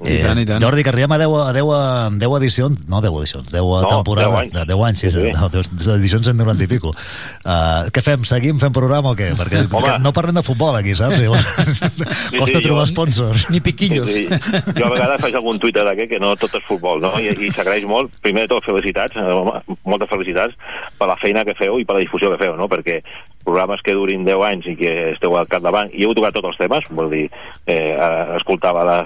Eh, 0.00 0.16
I 0.16 0.20
tant, 0.24 0.38
i 0.40 0.46
tant. 0.48 0.62
Jordi, 0.64 0.84
que 0.86 0.88
arribem 0.88 1.12
a 1.12 1.18
10, 1.20 1.34
a 1.44 1.52
10, 1.52 1.72
a 1.76 1.82
10 2.16 2.36
edicions, 2.40 2.86
no 2.88 3.02
10 3.04 3.18
edicions, 3.20 3.50
10 3.52 3.60
no, 3.60 3.90
temporades, 3.90 4.32
10 4.32 4.40
anys, 4.40 4.54
de 4.56 4.64
10 4.72 4.84
anys 4.88 5.02
sí, 5.04 5.10
sí. 5.12 5.24
No, 5.36 5.50
10 5.52 5.88
edicions 5.98 6.30
en 6.32 6.40
90 6.40 6.64
i 6.64 6.70
pico. 6.70 6.94
Uh, 7.44 7.90
què 7.92 8.04
fem? 8.04 8.24
Seguim 8.24 8.60
fent 8.62 8.72
programa 8.72 9.12
o 9.12 9.18
què? 9.18 9.32
Perquè 9.36 9.66
Home. 9.76 9.98
no 10.00 10.14
parlem 10.16 10.40
de 10.40 10.44
futbol 10.46 10.78
aquí, 10.78 10.96
saps? 10.96 11.20
sí, 11.20 11.28
Costa 12.40 12.56
sí, 12.56 12.64
trobar 12.64 12.86
jo, 12.86 12.92
sponsors. 12.94 13.48
Ni 13.52 13.60
piquillos. 13.60 14.08
Sí, 14.08 14.24
sí. 14.30 14.76
Jo 14.78 14.88
a 14.88 14.94
vegades 14.94 15.20
faig 15.26 15.36
algun 15.36 15.60
tuit 15.60 15.76
d'aquest 15.76 16.14
que 16.14 16.22
no 16.22 16.32
tot 16.40 16.56
és 16.56 16.64
futbol, 16.64 17.02
no? 17.04 17.12
I, 17.20 17.34
i 17.36 17.52
s'agraeix 17.52 17.84
molt. 17.90 18.16
Primer 18.24 18.46
de 18.46 18.54
tot, 18.54 18.64
felicitats, 18.64 19.20
eh, 19.20 19.76
moltes 19.84 20.08
felicitats 20.08 20.56
per 20.96 21.10
la 21.10 21.18
feina 21.20 21.44
que 21.44 21.56
feu 21.58 21.76
i 21.80 21.84
per 21.84 21.98
la 21.98 22.04
difusió 22.06 22.32
que 22.32 22.40
feu, 22.40 22.56
no? 22.56 22.70
Perquè 22.72 23.00
programes 23.44 23.82
que 23.82 23.94
durin 23.96 24.24
10 24.24 24.44
anys 24.46 24.68
i 24.70 24.76
que 24.78 24.92
esteu 25.14 25.34
al 25.36 25.48
capdavant, 25.50 25.90
i 25.96 26.04
heu 26.04 26.14
tocat 26.16 26.36
tots 26.36 26.50
els 26.52 26.60
temes, 26.60 26.86
vol 26.96 27.10
dir, 27.12 27.24
eh, 27.66 27.94
escoltava 28.36 28.84
la, 28.86 28.98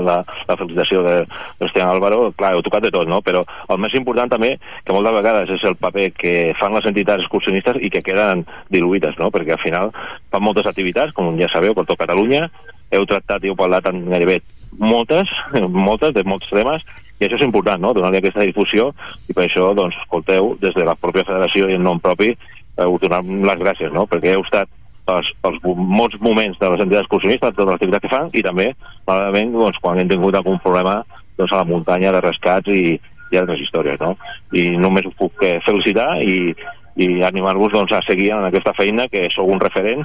la, 0.00 0.16
la 0.48 0.56
felicitació 0.56 1.02
de 1.06 1.16
l'Esteban 1.60 1.92
Álvaro, 1.92 2.32
clar, 2.38 2.54
heu 2.56 2.64
tocat 2.64 2.86
de 2.86 2.92
tot, 2.94 3.08
no? 3.10 3.20
Però 3.24 3.44
el 3.68 3.82
més 3.82 3.94
important 3.98 4.32
també, 4.32 4.54
que 4.84 4.96
moltes 4.96 5.16
vegades 5.18 5.52
és 5.58 5.66
el 5.68 5.78
paper 5.80 6.08
que 6.18 6.34
fan 6.60 6.74
les 6.76 6.88
entitats 6.88 7.24
excursionistes 7.24 7.78
i 7.80 7.92
que 7.92 8.04
queden 8.06 8.46
diluïdes, 8.72 9.18
no? 9.20 9.30
Perquè 9.34 9.56
al 9.56 9.62
final 9.62 9.92
fan 10.32 10.44
moltes 10.44 10.68
activitats, 10.70 11.14
com 11.16 11.34
ja 11.38 11.50
sabeu, 11.52 11.76
per 11.76 11.86
tot 11.86 12.00
Catalunya, 12.02 12.48
heu 12.92 13.06
tractat 13.08 13.44
i 13.44 13.52
heu 13.52 13.56
parlat 13.56 13.86
en 13.88 14.04
gairebé 14.10 14.40
moltes, 14.78 15.30
moltes, 15.86 16.14
de 16.16 16.24
molts 16.28 16.50
temes, 16.50 16.84
i 17.20 17.28
això 17.28 17.38
és 17.38 17.46
important, 17.46 17.78
no? 17.78 17.92
donar-li 17.94 18.18
aquesta 18.18 18.42
difusió 18.42 18.88
i 19.30 19.36
per 19.36 19.44
això, 19.46 19.68
doncs, 19.78 19.94
escolteu, 20.02 20.56
des 20.62 20.74
de 20.74 20.86
la 20.86 20.96
pròpia 20.98 21.26
federació 21.28 21.68
i 21.70 21.76
en 21.78 21.84
nom 21.86 22.00
propi, 22.02 22.32
eh, 22.78 22.86
us 22.86 23.02
donem 23.02 23.42
les 23.46 23.60
gràcies, 23.60 23.92
no? 23.94 24.06
perquè 24.10 24.34
heu 24.36 24.44
estat 24.46 24.70
pels, 25.08 25.30
pels 25.42 25.58
molts 25.76 26.18
moments 26.20 26.58
de 26.60 26.70
les 26.72 26.84
entitats 26.84 27.06
excursionistes, 27.06 27.56
tota 27.56 27.72
l'activitat 27.72 28.04
que 28.04 28.12
fan, 28.12 28.30
i 28.32 28.44
també, 28.44 28.70
malament, 29.08 29.54
doncs, 29.56 29.80
quan 29.82 30.00
hem 30.00 30.10
tingut 30.10 30.36
algun 30.38 30.60
problema 30.62 31.00
doncs, 31.38 31.52
a 31.52 31.62
la 31.62 31.68
muntanya 31.68 32.12
de 32.14 32.22
rescats 32.24 32.70
i, 32.72 32.98
i 33.32 33.40
altres 33.40 33.62
històries, 33.64 34.00
no? 34.00 34.14
I 34.56 34.70
només 34.80 35.08
us 35.08 35.16
puc 35.18 35.42
eh, 35.46 35.58
felicitar 35.66 36.14
i, 36.22 36.52
i 36.96 37.08
animar-vos 37.26 37.74
doncs, 37.74 37.94
a 37.96 38.02
seguir 38.06 38.32
en 38.36 38.46
aquesta 38.48 38.74
feina, 38.78 39.08
que 39.12 39.28
sou 39.34 39.50
un 39.50 39.62
referent 39.62 40.04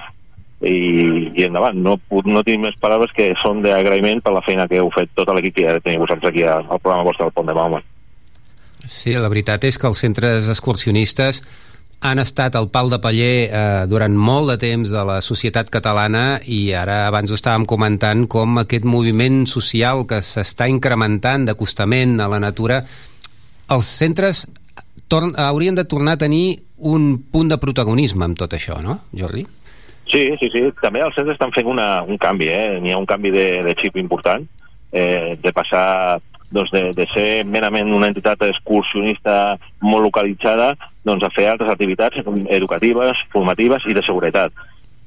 i, 0.61 0.77
i 1.37 1.45
endavant. 1.45 1.77
No, 1.83 1.97
no 2.25 2.45
tinc 2.47 2.63
més 2.63 2.79
paraules 2.81 3.13
que 3.15 3.29
són 3.43 3.61
d'agraïment 3.65 4.23
per 4.25 4.33
la 4.33 4.43
feina 4.45 4.67
que 4.69 4.81
heu 4.81 4.89
fet 4.95 5.13
tot 5.17 5.29
l'equip 5.35 5.59
que 5.59 5.77
teniu 5.83 6.05
vosaltres 6.05 6.31
aquí 6.31 6.47
al 6.47 6.65
programa 6.79 7.05
vostre 7.05 7.27
del 7.27 7.35
Pont 7.35 7.51
de 7.51 7.57
Mahoma. 7.57 7.83
Sí, 8.87 9.11
la 9.19 9.29
veritat 9.29 9.65
és 9.67 9.75
que 9.77 9.89
els 9.89 9.99
centres 9.99 10.47
excursionistes 10.53 11.41
han 11.99 12.19
estat 12.21 12.55
el 12.55 12.69
pal 12.69 12.91
de 12.93 12.99
paller 13.01 13.49
eh, 13.49 13.85
durant 13.89 14.13
molt 14.13 14.51
de 14.51 14.57
temps 14.61 14.91
de 14.93 15.03
la 15.09 15.17
societat 15.25 15.71
catalana 15.73 16.37
i 16.45 16.71
ara 16.77 17.07
abans 17.07 17.31
ho 17.31 17.37
estàvem 17.37 17.65
comentant 17.65 18.27
com 18.29 18.61
aquest 18.61 18.85
moviment 18.85 19.45
social 19.49 20.05
que 20.09 20.21
s'està 20.21 20.69
incrementant 20.69 21.47
d'acostament 21.47 22.19
a 22.21 22.29
la 22.29 22.39
natura 22.43 22.83
els 23.73 23.89
centres 23.89 24.45
torn, 25.07 25.33
haurien 25.37 25.75
de 25.75 25.85
tornar 25.85 26.15
a 26.15 26.21
tenir 26.21 26.59
un 26.77 27.17
punt 27.31 27.49
de 27.49 27.57
protagonisme 27.57 28.25
amb 28.27 28.37
tot 28.37 28.53
això, 28.53 28.77
no, 28.83 28.99
Jordi? 29.17 29.45
Sí, 30.07 30.23
sí, 30.39 30.49
sí. 30.53 30.61
També 30.79 31.01
els 31.03 31.15
centres 31.17 31.35
estan 31.35 31.51
fent 31.55 31.67
una, 31.67 32.03
un 32.03 32.19
canvi, 32.21 32.47
eh? 32.53 32.77
N'hi 32.79 32.93
ha 32.93 32.99
un 33.01 33.07
canvi 33.09 33.31
de, 33.33 33.47
de 33.65 33.73
xip 33.79 33.97
important, 33.99 34.45
eh, 34.91 35.35
de 35.41 35.51
passar 35.55 36.19
doncs, 36.51 36.71
de, 36.71 36.91
de 36.95 37.05
ser 37.11 37.43
merament 37.45 37.91
una 37.93 38.09
entitat 38.11 38.41
excursionista 38.47 39.57
molt 39.83 40.07
localitzada 40.07 40.73
doncs, 41.07 41.23
a 41.23 41.31
fer 41.35 41.49
altres 41.51 41.71
activitats 41.71 42.19
educatives, 42.55 43.23
formatives 43.33 43.87
i 43.87 43.95
de 43.97 44.03
seguretat. 44.05 44.53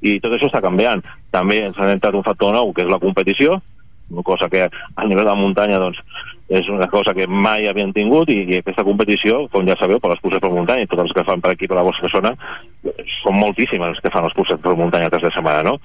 I 0.00 0.18
tot 0.20 0.32
això 0.32 0.48
està 0.48 0.62
canviant. 0.64 1.02
També 1.32 1.60
ens 1.66 1.78
ha 1.78 1.90
entrat 1.92 2.16
un 2.16 2.24
factor 2.24 2.54
nou, 2.56 2.72
que 2.72 2.84
és 2.86 2.92
la 2.92 3.00
competició, 3.00 3.60
una 4.10 4.24
cosa 4.26 4.48
que 4.50 4.64
a 4.66 5.06
nivell 5.06 5.28
de 5.28 5.34
muntanya 5.38 5.78
doncs, 5.78 6.00
és 6.50 6.66
una 6.68 6.88
cosa 6.90 7.14
que 7.14 7.28
mai 7.30 7.68
havien 7.70 7.92
tingut 7.94 8.30
i, 8.32 8.40
i 8.42 8.56
aquesta 8.58 8.82
competició, 8.82 9.44
com 9.52 9.68
ja 9.68 9.76
sabeu, 9.78 10.00
per 10.02 10.10
les 10.10 10.22
curses 10.22 10.42
per 10.42 10.50
muntanya 10.50 10.82
i 10.82 10.88
tots 10.90 11.04
els 11.04 11.12
que 11.14 11.24
fan 11.24 11.42
per 11.44 11.52
aquí, 11.52 11.68
per 11.70 11.78
la 11.78 11.84
vostra 11.86 12.10
zona, 12.10 12.32
són 13.20 13.38
moltíssimes 13.38 13.94
els 13.94 14.02
que 14.02 14.10
fan 14.10 14.26
les 14.26 14.34
curses 14.34 14.58
per 14.58 14.74
muntanya 14.74 15.12
cas 15.14 15.22
de 15.22 15.30
setmana, 15.30 15.62
no? 15.62 15.76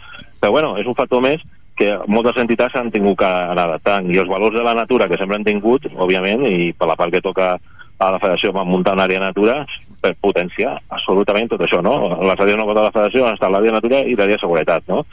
Però 0.42 0.56
bueno, 0.56 0.74
és 0.82 0.90
un 0.90 0.98
factor 0.98 1.22
més 1.22 1.44
que 1.76 1.92
moltes 2.08 2.38
entitats 2.40 2.76
han 2.80 2.92
tingut 2.92 3.18
que 3.20 3.28
anar 3.28 3.66
adaptant 3.68 4.08
i 4.14 4.18
els 4.22 4.30
valors 4.32 4.56
de 4.56 4.64
la 4.64 4.74
natura 4.78 5.10
que 5.12 5.18
sempre 5.20 5.36
han 5.36 5.44
tingut, 5.44 5.86
òbviament, 5.96 6.46
i 6.48 6.72
per 6.74 6.88
la 6.88 6.96
part 6.96 7.12
que 7.12 7.22
toca 7.22 7.56
a 7.98 8.12
la 8.12 8.20
federació 8.20 8.52
vam 8.56 8.68
muntar 8.68 8.94
una 8.96 9.06
àrea 9.08 9.20
natura 9.24 9.66
per 10.02 10.14
potenciar 10.22 10.78
absolutament 10.90 11.48
tot 11.52 11.62
això, 11.64 11.82
no? 11.84 11.98
Les 12.24 12.40
àrees 12.40 12.58
noves 12.60 12.76
de 12.76 12.82
la 12.84 12.92
federació 12.92 13.26
han 13.28 13.36
estat 13.38 13.52
l'àrea 13.52 13.72
natura 13.76 14.02
i 14.04 14.16
l'àrea 14.16 14.36
de 14.36 14.42
seguretat, 14.44 14.84
no? 14.92 15.06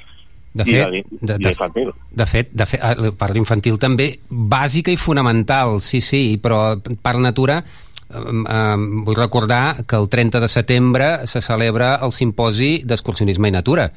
De 0.53 0.67
I 0.69 0.75
fet, 0.75 0.83
la- 0.83 0.91
de, 0.91 1.37
i 1.39 1.45
de, 1.47 1.49
infantil. 1.55 1.93
de 2.11 2.27
fet, 2.27 2.51
de 2.53 2.67
fet 2.69 2.81
ah, 2.85 2.95
la 2.99 3.11
part 3.17 3.37
infantil 3.41 3.79
també, 3.81 4.11
bàsica 4.29 4.93
i 4.93 4.99
fonamental, 5.01 5.81
sí, 5.81 6.03
sí, 6.05 6.39
però 6.43 6.77
per 7.03 7.15
natura 7.19 7.63
eh, 7.63 8.17
eh, 8.19 8.77
vull 9.07 9.17
recordar 9.17 9.87
que 9.87 9.97
el 9.97 10.11
30 10.13 10.41
de 10.45 10.49
setembre 10.53 11.13
se 11.27 11.41
celebra 11.41 11.95
el 12.05 12.13
simposi 12.13 12.83
d'excursionisme 12.85 13.49
i 13.49 13.55
natura. 13.57 13.89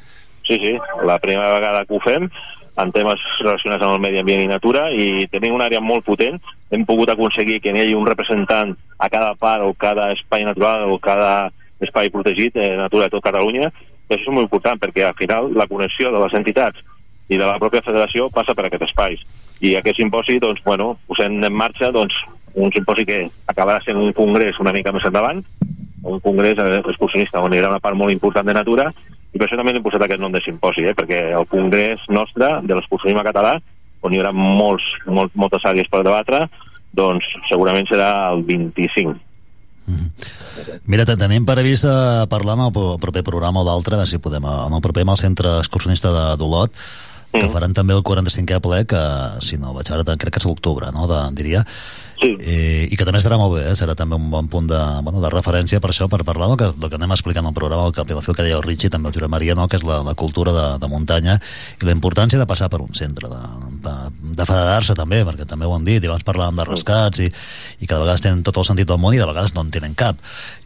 Sí, 0.48 0.60
sí, 0.62 0.76
la 1.04 1.18
primera 1.20 1.54
vegada 1.56 1.86
que 1.86 1.96
ho 1.96 2.00
fem 2.04 2.30
en 2.78 2.92
temes 2.92 3.22
relacionats 3.40 3.84
amb 3.84 3.96
el 3.96 4.02
medi 4.04 4.20
ambient 4.20 4.44
i 4.44 4.50
natura 4.52 4.90
i 4.92 5.28
tenim 5.32 5.56
una 5.56 5.70
àrea 5.70 5.82
molt 5.82 6.06
potent. 6.06 6.42
Hem 6.72 6.84
pogut 6.86 7.10
aconseguir 7.10 7.62
que 7.64 7.72
n'hi 7.74 7.86
hagi 7.86 7.96
un 7.96 8.08
representant 8.08 8.76
a 9.00 9.10
cada 9.10 9.34
part 9.40 9.64
o 9.64 9.74
cada 9.74 10.12
espai 10.14 10.44
natural 10.46 10.90
o 10.92 11.00
cada 11.00 11.50
espai 11.82 12.12
protegit 12.12 12.54
de 12.56 12.76
natura 12.78 13.08
de 13.08 13.16
tot 13.16 13.24
Catalunya. 13.24 13.72
I 14.06 14.14
això 14.14 14.28
és 14.28 14.36
molt 14.36 14.46
important 14.46 14.82
perquè 14.82 15.08
al 15.08 15.18
final 15.18 15.50
la 15.56 15.68
connexió 15.72 16.12
de 16.14 16.22
les 16.22 16.38
entitats 16.38 16.84
i 17.30 17.40
de 17.40 17.46
la 17.46 17.58
pròpia 17.58 17.82
federació 17.82 18.30
passa 18.30 18.54
per 18.54 18.68
aquest 18.68 18.86
espais 18.86 19.24
i 19.66 19.74
aquest 19.76 19.98
simposi, 19.98 20.38
doncs, 20.40 20.62
bueno, 20.66 20.98
posem 21.08 21.40
en 21.44 21.54
marxa 21.54 21.90
doncs, 21.96 22.14
un 22.56 22.72
simposi 22.72 23.06
que 23.08 23.24
acabarà 23.52 23.82
sent 23.84 23.98
un 24.00 24.14
congrés 24.14 24.60
una 24.62 24.74
mica 24.76 24.94
més 24.96 25.06
endavant 25.08 25.42
un 26.06 26.20
congrés 26.24 26.58
eh, 26.62 26.82
excursionista 26.86 27.42
on 27.42 27.54
hi 27.54 27.60
haurà 27.60 27.74
una 27.76 27.82
part 27.84 27.98
molt 27.98 28.14
important 28.14 28.46
de 28.48 28.54
natura 28.56 28.90
i 29.34 29.38
per 29.40 29.48
això 29.50 29.58
també 29.60 29.74
hem 29.76 29.84
posat 29.84 30.06
aquest 30.06 30.22
nom 30.22 30.32
de 30.32 30.40
simposi, 30.46 30.86
eh? 30.88 30.94
perquè 30.96 31.24
el 31.36 31.48
congrés 31.52 32.00
nostre 32.14 32.54
de 32.64 32.78
l'excursionisme 32.78 33.24
català, 33.26 33.58
on 34.06 34.14
hi 34.14 34.22
haurà 34.22 34.32
molts, 34.32 34.86
molt, 35.12 35.34
moltes 35.36 35.66
àrees 35.68 35.90
per 35.92 36.04
debatre, 36.08 36.46
doncs 36.96 37.26
segurament 37.50 37.90
serà 37.90 38.30
el 38.32 38.46
25. 38.48 39.18
Mira, 40.90 41.04
te- 41.06 41.18
tenim 41.20 41.44
previst 41.46 41.84
eh, 41.86 42.24
parlar 42.32 42.56
en 42.58 42.64
el 42.70 42.72
pro- 42.74 42.96
proper 43.02 43.26
programa 43.28 43.62
o 43.62 43.68
d'altre, 43.68 44.00
a 44.00 44.06
si 44.08 44.18
podem, 44.24 44.46
eh, 44.48 44.56
en 44.70 44.74
el 44.78 44.82
proper 44.82 45.04
amb 45.04 45.14
el 45.18 45.22
centre 45.22 45.58
excursionista 45.60 46.14
de 46.16 46.24
d'Olot, 46.40 46.72
que 47.36 47.50
faran 47.52 47.74
també 47.76 47.92
el 47.94 48.06
45è 48.08 48.62
ple, 48.64 48.86
que 48.88 49.02
si 49.44 49.58
no 49.60 49.74
vaig 49.76 49.92
ara, 49.92 50.06
crec 50.16 50.32
que 50.38 50.40
és 50.40 50.46
l'octubre, 50.48 50.88
no?, 50.96 51.04
de, 51.12 51.20
diria. 51.36 51.66
Sí. 52.22 52.30
I, 52.32 52.58
I 52.94 52.98
que 52.98 53.06
també 53.08 53.20
serà 53.20 53.36
molt 53.38 53.58
bé, 53.58 53.66
eh? 53.70 53.76
serà 53.76 53.94
també 53.98 54.16
un 54.16 54.30
bon 54.32 54.48
punt 54.48 54.70
de, 54.72 54.80
bueno, 55.04 55.20
de 55.24 55.30
referència 55.34 55.82
per 55.84 55.92
això, 55.92 56.08
per 56.10 56.22
parlar 56.24 56.48
del 56.52 56.58
que, 56.62 56.70
del 56.80 56.90
que 56.90 56.96
anem 57.00 57.12
explicant 57.12 57.46
al 57.50 57.54
programa, 57.58 57.86
el 57.90 57.96
cap 57.98 58.10
i 58.10 58.16
la 58.16 58.24
fil 58.24 58.36
que 58.38 58.46
deia 58.46 58.56
el 58.56 58.64
Richie, 58.64 58.90
també 58.90 59.10
el 59.12 59.18
Josep 59.18 59.30
Maria, 59.34 59.56
no? 59.58 59.68
que 59.68 59.76
és 59.80 59.84
la, 59.84 60.00
la 60.06 60.14
cultura 60.16 60.54
de, 60.56 60.66
de 60.80 60.88
muntanya 60.92 61.36
i 61.82 61.86
la 61.86 61.92
importància 61.96 62.40
de 62.40 62.48
passar 62.48 62.70
per 62.72 62.80
un 62.86 62.94
centre, 62.96 63.28
de, 63.28 63.42
de, 63.84 63.96
de 64.40 64.46
federar-se 64.48 64.96
també, 64.96 65.24
perquè 65.28 65.46
també 65.50 65.68
ho 65.68 65.76
han 65.76 65.86
dit, 65.86 66.04
i 66.04 66.08
abans 66.12 66.24
parlàvem 66.28 66.62
de 66.62 66.68
rescats 66.72 67.20
i, 67.26 67.28
i 67.28 67.86
que 67.86 67.94
de 67.94 68.02
vegades 68.06 68.24
tenen 68.24 68.44
tot 68.48 68.58
el 68.64 68.68
sentit 68.72 68.88
del 68.88 69.02
món 69.04 69.14
i 69.14 69.20
de 69.20 69.28
vegades 69.28 69.54
no 69.56 69.66
en 69.68 69.74
tenen 69.76 69.94
cap 70.00 70.16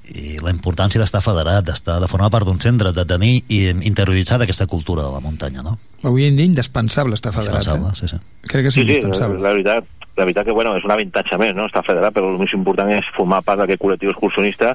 i 0.09 0.39
la 0.41 0.49
importància 0.49 0.97
d'estar 0.97 1.19
federat, 1.21 1.65
d'estar 1.67 1.99
de 2.01 2.07
formar 2.09 2.31
part 2.33 2.47
d'un 2.47 2.57
centre, 2.61 2.89
de 2.97 3.03
tenir 3.05 3.43
i 3.53 3.59
interioritzar 3.85 4.39
aquesta 4.41 4.65
cultura 4.65 5.03
de 5.05 5.11
la 5.13 5.19
muntanya, 5.21 5.61
no? 5.61 5.75
Avui 6.01 6.25
en 6.25 6.37
dia 6.39 6.47
indispensable 6.49 7.13
estar 7.13 7.29
federat. 7.35 7.61
Indispensable, 7.61 7.91
eh? 7.93 7.99
sí, 7.99 8.07
sí. 8.09 8.49
Crec 8.49 8.63
que 8.65 8.71
és 8.71 8.73
Sí, 8.73 8.81
sí, 8.81 8.87
indispensable. 8.87 9.37
la 9.43 9.51
veritat, 9.53 9.85
la 10.19 10.25
veritat 10.27 10.45
que 10.45 10.55
bueno, 10.55 10.75
és 10.77 10.85
un 10.85 10.91
avantatge 10.91 11.37
més, 11.39 11.55
no? 11.55 11.69
estar 11.69 11.85
federat, 11.87 12.13
però 12.13 12.29
el 12.29 12.39
més 12.41 12.53
important 12.55 12.91
és 12.91 13.07
formar 13.15 13.39
part 13.47 13.61
d'aquest 13.61 13.81
col·lectiu 13.81 14.11
excursionista 14.11 14.73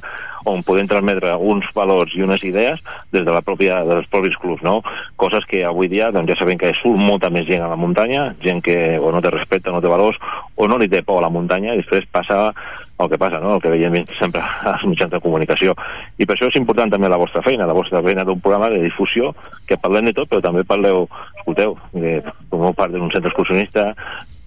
on 0.48 0.64
podem 0.64 0.88
transmetre 0.88 1.34
uns 1.40 1.68
valors 1.76 2.12
i 2.16 2.24
unes 2.24 2.42
idees 2.44 2.80
des 3.12 3.24
de 3.24 3.32
la 3.32 3.42
pròpia, 3.44 3.82
dels 3.88 4.08
propis 4.12 4.36
clubs, 4.40 4.64
no? 4.64 4.80
Coses 5.20 5.46
que 5.48 5.62
avui 5.64 5.88
dia 5.92 6.10
doncs, 6.12 6.32
ja 6.32 6.38
sabem 6.40 6.60
que 6.60 6.72
surt 6.80 7.00
molta 7.00 7.30
més 7.32 7.46
gent 7.48 7.64
a 7.64 7.70
la 7.70 7.80
muntanya, 7.80 8.30
gent 8.44 8.60
que 8.64 8.98
o 9.00 9.12
no 9.12 9.22
té 9.24 9.32
respecte, 9.32 9.72
no 9.72 9.80
té 9.84 9.92
valors, 9.92 10.20
o 10.56 10.68
no 10.68 10.80
li 10.80 10.88
té 10.88 11.02
por 11.04 11.20
a 11.20 11.26
la 11.26 11.32
muntanya, 11.32 11.72
i 11.72 11.80
després 11.80 12.08
passa 12.12 12.50
el 12.98 13.08
que 13.10 13.18
passa, 13.18 13.40
no? 13.42 13.56
el 13.56 13.62
que 13.62 13.72
veiem 13.72 13.96
sempre 14.18 14.42
als 14.70 14.84
mitjans 14.86 15.12
de 15.12 15.20
comunicació. 15.24 15.74
I 16.18 16.28
per 16.28 16.36
això 16.36 16.50
és 16.50 16.60
important 16.60 16.92
també 16.92 17.10
la 17.10 17.20
vostra 17.20 17.42
feina, 17.42 17.66
la 17.66 17.76
vostra 17.76 18.02
feina 18.04 18.24
d'un 18.24 18.40
programa 18.40 18.70
de 18.70 18.84
difusió, 18.84 19.32
que 19.68 19.80
parlem 19.80 20.10
de 20.10 20.14
tot, 20.16 20.30
però 20.30 20.44
també 20.44 20.64
parleu, 20.68 21.08
escolteu, 21.40 21.76
que 21.92 22.20
formeu 22.52 22.76
part 22.76 22.94
d'un 22.94 23.10
centre 23.12 23.32
excursionista, 23.32 23.92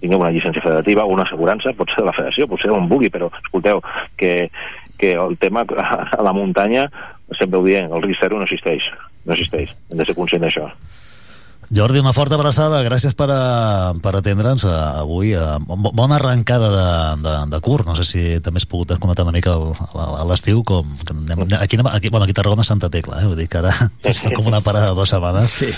tingueu 0.00 0.20
una 0.22 0.32
llicència 0.34 0.62
federativa 0.64 1.04
o 1.04 1.14
una 1.14 1.24
assegurança, 1.26 1.74
pot 1.76 1.90
ser 1.92 2.02
de 2.02 2.08
la 2.10 2.16
federació, 2.16 2.48
pot 2.50 2.62
ser 2.62 2.72
on 2.74 2.88
vulgui, 2.90 3.10
però 3.14 3.30
escolteu, 3.42 3.82
que, 4.20 4.50
que 5.00 5.14
el 5.18 5.36
tema 5.42 5.64
a 6.18 6.22
la 6.22 6.34
muntanya, 6.36 6.88
sempre 7.38 7.58
ho 7.60 7.66
diem, 7.66 7.92
el 7.92 8.04
risc 8.06 8.24
zero 8.24 8.38
no 8.38 8.48
existeix, 8.48 8.88
no 9.26 9.36
existeix, 9.36 9.74
hem 9.90 10.02
de 10.02 10.08
ser 10.08 10.16
conscients 10.18 10.46
d'això. 10.46 10.68
Jordi, 11.68 11.98
una 12.00 12.14
forta 12.16 12.32
abraçada, 12.38 12.78
gràcies 12.80 13.12
per, 13.12 13.26
a, 13.28 13.92
per 14.00 14.14
atendre'ns 14.16 14.62
eh, 14.64 14.70
avui. 14.72 15.34
eh, 15.36 15.42
bo- 15.68 15.90
Bona 15.92 16.16
arrencada 16.16 16.70
de, 16.72 16.86
de, 17.26 17.34
de 17.52 17.60
curt, 17.60 17.84
no 17.86 17.92
sé 17.98 18.06
si 18.08 18.22
també 18.40 18.56
has 18.62 18.64
pogut 18.64 18.88
desconnectar 18.94 19.26
una 19.26 19.34
mica 19.36 19.52
el- 19.52 19.74
a 20.00 20.24
l'estiu, 20.30 20.62
com 20.64 20.88
que 21.04 21.12
anem, 21.12 21.42
aquí, 21.60 21.76
anem- 21.76 21.90
aquí, 21.92 22.08
bueno, 22.08 22.24
aquí 22.24 22.32
a 22.32 22.38
Tarragona 22.40 22.64
Santa 22.64 22.88
Tecla, 22.88 23.20
eh? 23.20 23.26
vull 23.28 23.36
dir 23.36 23.48
que 23.52 23.58
ara 23.60 23.74
es 24.02 24.20
fa 24.24 24.32
com 24.32 24.48
una 24.48 24.62
parada 24.64 24.88
de 24.88 24.94
dues 24.96 25.12
setmanes, 25.12 25.50
Sí. 25.58 25.68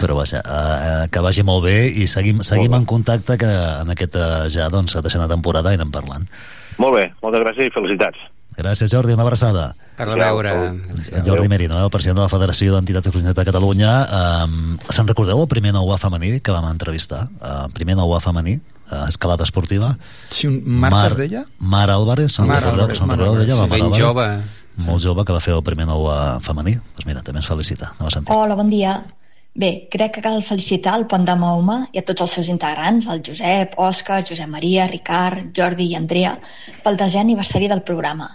però 0.00 0.16
vaja, 0.16 0.40
eh, 0.40 1.08
que 1.12 1.20
vagi 1.20 1.44
molt 1.44 1.66
bé 1.68 1.76
i 1.92 2.06
seguim, 2.08 2.40
seguim 2.42 2.72
en 2.72 2.86
contacte 2.88 3.36
que 3.36 3.50
en 3.82 3.92
aquest 3.92 4.16
eh, 4.16 4.48
ja, 4.56 4.70
doncs, 4.72 4.96
deixant 5.04 5.20
la 5.20 5.28
temporada 5.28 5.68
i 5.74 5.76
anem 5.76 5.92
parlant. 5.92 6.24
Molt 6.80 6.96
bé, 6.96 7.10
moltes 7.20 7.44
gràcies 7.44 7.68
i 7.68 7.76
felicitats. 7.76 8.16
Gràcies, 8.56 8.88
Jordi, 8.90 9.12
una 9.12 9.22
abraçada. 9.22 9.74
Per 9.96 10.06
reveure. 10.08 10.52
El 11.12 11.22
Jordi 11.26 11.48
Merino, 11.48 11.78
eh, 11.78 11.84
el 11.84 11.90
president 11.90 12.16
de 12.16 12.22
la 12.24 12.28
Federació 12.32 12.72
d'Entitats 12.74 13.06
Exclusives 13.06 13.34
de 13.36 13.44
Catalunya. 13.44 13.92
Um, 14.46 14.78
Se'n 14.88 15.06
recordeu 15.08 15.40
el 15.42 15.48
primer 15.48 15.72
nou 15.76 15.92
A 15.92 15.98
femení 16.00 16.40
que 16.40 16.52
vam 16.54 16.64
entrevistar? 16.70 17.26
Uh, 17.40 17.66
primer 17.76 17.96
nou 17.96 18.14
A 18.16 18.20
femení, 18.24 18.56
uh, 18.90 19.04
escalada 19.08 19.44
esportiva. 19.44 19.96
Si 20.30 20.46
un 20.48 20.62
Marta 20.64 20.96
Mar- 20.96 21.10
es 21.12 21.16
deia? 21.16 21.44
Mar 21.58 21.90
Álvarez, 21.90 22.32
se'n 22.32 22.46
Mar 22.48 22.62
recordeu, 22.62 22.80
Álvarez, 22.84 22.98
se'n 22.98 23.08
Mar 23.08 23.18
recordeu 23.18 23.40
d'ella? 23.42 23.56
La 23.56 23.64
sí. 23.64 23.70
Ben 23.70 23.82
Álvarez? 23.82 24.04
jove. 24.06 24.28
Molt 24.86 25.02
jove, 25.04 25.24
que 25.24 25.32
va 25.32 25.40
fer 25.40 25.54
el 25.54 25.62
primer 25.64 25.86
nou 25.86 26.08
A 26.12 26.38
femení. 26.40 26.74
Doncs 26.76 27.06
mira, 27.06 27.22
també 27.22 27.40
ens 27.40 27.48
felicita. 27.48 27.92
Hola, 28.28 28.54
bon 28.54 28.68
dia. 28.68 29.02
Bé, 29.56 29.88
crec 29.88 30.12
que 30.12 30.20
cal 30.20 30.42
felicitar 30.44 30.98
el 30.98 31.06
Pont 31.08 31.22
de 31.24 31.34
Mahoma 31.40 31.78
i 31.96 32.00
a 32.02 32.04
tots 32.04 32.20
els 32.26 32.32
seus 32.36 32.48
integrants, 32.52 33.06
el 33.08 33.22
Josep, 33.24 33.78
Òscar, 33.80 34.18
Josep 34.28 34.50
Maria, 34.52 34.84
Ricard, 34.90 35.46
Jordi 35.56 35.86
i 35.92 35.96
Andrea, 35.96 36.34
pel 36.84 36.98
desè 37.00 37.22
aniversari 37.22 37.70
del 37.72 37.80
programa. 37.80 38.28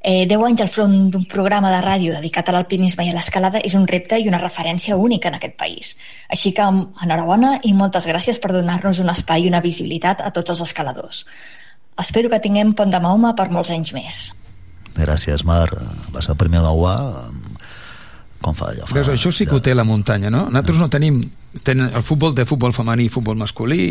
Eh, 0.00 0.24
10 0.30 0.46
anys 0.48 0.62
al 0.64 0.70
front 0.72 0.94
d'un 1.12 1.26
programa 1.28 1.68
de 1.74 1.82
ràdio 1.84 2.14
dedicat 2.16 2.48
a 2.48 2.56
l'alpinisme 2.56 3.04
i 3.04 3.12
a 3.12 3.18
l'escalada 3.18 3.60
és 3.60 3.76
un 3.78 3.84
repte 3.90 4.16
i 4.16 4.32
una 4.32 4.40
referència 4.40 4.96
única 4.96 5.28
en 5.28 5.36
aquest 5.36 5.58
país. 5.60 5.92
Així 6.32 6.54
que 6.56 6.64
enhorabona 6.64 7.58
i 7.68 7.74
moltes 7.76 8.08
gràcies 8.08 8.40
per 8.40 8.54
donar-nos 8.56 9.04
un 9.04 9.12
espai 9.12 9.44
i 9.44 9.52
una 9.52 9.60
visibilitat 9.60 10.24
a 10.24 10.32
tots 10.32 10.56
els 10.56 10.64
escaladors. 10.70 11.26
Espero 12.00 12.32
que 12.32 12.40
tinguem 12.40 12.72
Pont 12.72 12.90
de 12.90 12.98
Mahoma 13.04 13.36
per 13.36 13.50
molts 13.52 13.76
anys 13.76 13.92
més. 13.92 14.24
Gràcies, 14.96 15.44
Mar. 15.44 15.68
Va 16.16 16.24
ser 16.24 16.32
el 16.32 16.40
primer 16.40 16.64
A. 16.64 17.28
Com 18.42 18.56
fa 18.58 18.72
allò? 18.72 18.88
Fa... 18.88 18.98
Veus, 18.98 19.12
això 19.14 19.32
sí 19.34 19.46
que 19.48 19.56
ho 19.56 19.62
té 19.64 19.74
la 19.76 19.86
muntanya, 19.88 20.32
no? 20.32 20.46
Nosaltres 20.50 20.82
no 20.82 20.90
tenim... 20.92 21.22
Tenen, 21.62 21.92
el 21.92 22.04
futbol 22.06 22.34
té 22.34 22.46
futbol 22.48 22.72
femení 22.74 23.06
i 23.06 23.12
futbol 23.12 23.36
masculí, 23.38 23.82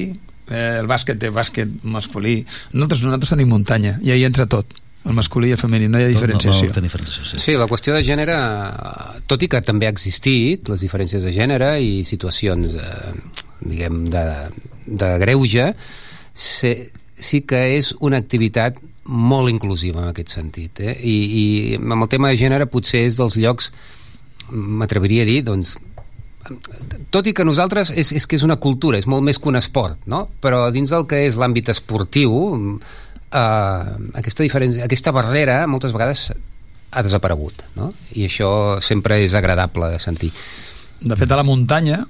eh, 0.49 0.77
el 0.81 0.87
bàsquet 0.89 1.19
té 1.21 1.29
bàsquet 1.33 1.81
masculí. 1.83 2.39
Nosaltres, 2.73 3.03
nosaltres 3.05 3.35
tenim 3.35 3.51
muntanya, 3.53 3.97
i 4.03 4.13
ahí 4.15 4.25
entra 4.27 4.49
tot. 4.49 4.79
el 5.05 5.15
masculí 5.17 5.49
i 5.49 5.55
el 5.55 5.57
femení, 5.57 5.87
no 5.89 5.99
hi 5.99 6.05
ha 6.05 6.11
diferenciació. 6.11 6.67
No, 6.69 6.75
no, 6.75 6.85
diferenciació 6.85 7.25
sí. 7.39 7.41
Sí, 7.41 7.55
la 7.57 7.65
qüestió 7.69 7.95
de 7.95 8.03
gènere, 8.05 8.35
tot 9.29 9.41
i 9.41 9.49
que 9.49 9.61
també 9.65 9.89
ha 9.89 9.93
existit, 9.93 10.69
les 10.69 10.83
diferències 10.85 11.25
de 11.25 11.33
gènere 11.33 11.71
i 11.81 12.03
situacions, 12.05 12.75
eh, 12.77 13.13
diguem, 13.65 14.03
de, 14.13 14.25
de 14.85 15.11
greuge, 15.23 15.71
sí, 16.33 16.75
sí 17.17 17.41
que 17.49 17.63
és 17.79 17.95
una 17.99 18.21
activitat 18.21 18.77
molt 19.11 19.49
inclusiva 19.49 20.03
en 20.03 20.11
aquest 20.11 20.35
sentit. 20.37 20.83
Eh? 20.85 20.93
I, 21.01 21.15
I 21.41 21.45
amb 21.81 22.05
el 22.05 22.11
tema 22.11 22.29
de 22.29 22.37
gènere 22.37 22.69
potser 22.69 23.01
és 23.07 23.17
dels 23.17 23.39
llocs, 23.41 23.71
m'atreviria 24.51 25.23
a 25.23 25.29
dir, 25.29 25.41
doncs, 25.47 25.77
tot 27.13 27.27
i 27.29 27.33
que 27.37 27.45
nosaltres 27.45 27.91
és, 27.93 28.11
és 28.17 28.25
que 28.25 28.37
és 28.37 28.45
una 28.45 28.57
cultura, 28.61 28.97
és 28.97 29.07
molt 29.09 29.23
més 29.25 29.39
que 29.39 29.49
un 29.51 29.59
esport, 29.59 29.99
no? 30.09 30.25
però 30.41 30.65
dins 30.73 30.91
del 30.93 31.05
que 31.09 31.21
és 31.27 31.37
l'àmbit 31.39 31.69
esportiu, 31.73 32.33
eh, 33.31 33.91
aquesta, 34.21 34.43
diferència, 34.43 34.85
aquesta 34.87 35.13
barrera 35.15 35.61
moltes 35.69 35.93
vegades 35.93 36.31
ha 36.91 37.03
desaparegut, 37.05 37.63
no? 37.77 37.91
i 38.17 38.25
això 38.27 38.81
sempre 38.83 39.21
és 39.23 39.35
agradable 39.37 39.93
de 39.93 40.01
sentir. 40.01 40.31
De 41.01 41.17
fet, 41.17 41.31
a 41.31 41.39
la 41.39 41.47
muntanya 41.47 42.03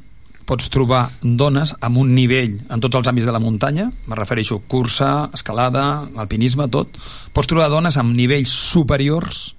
pots 0.47 0.71
trobar 0.73 1.05
dones 1.21 1.75
amb 1.85 2.01
un 2.01 2.15
nivell 2.15 2.57
en 2.73 2.81
tots 2.83 2.97
els 2.97 3.07
àmbits 3.07 3.27
de 3.29 3.35
la 3.35 3.39
muntanya, 3.39 3.91
me 4.09 4.17
refereixo 4.17 4.59
cursa, 4.67 5.29
escalada, 5.35 6.07
alpinisme, 6.19 6.67
tot, 6.71 6.97
pots 7.35 7.51
trobar 7.51 7.69
dones 7.71 7.99
amb 8.01 8.15
nivells 8.17 8.51
superiors 8.51 9.51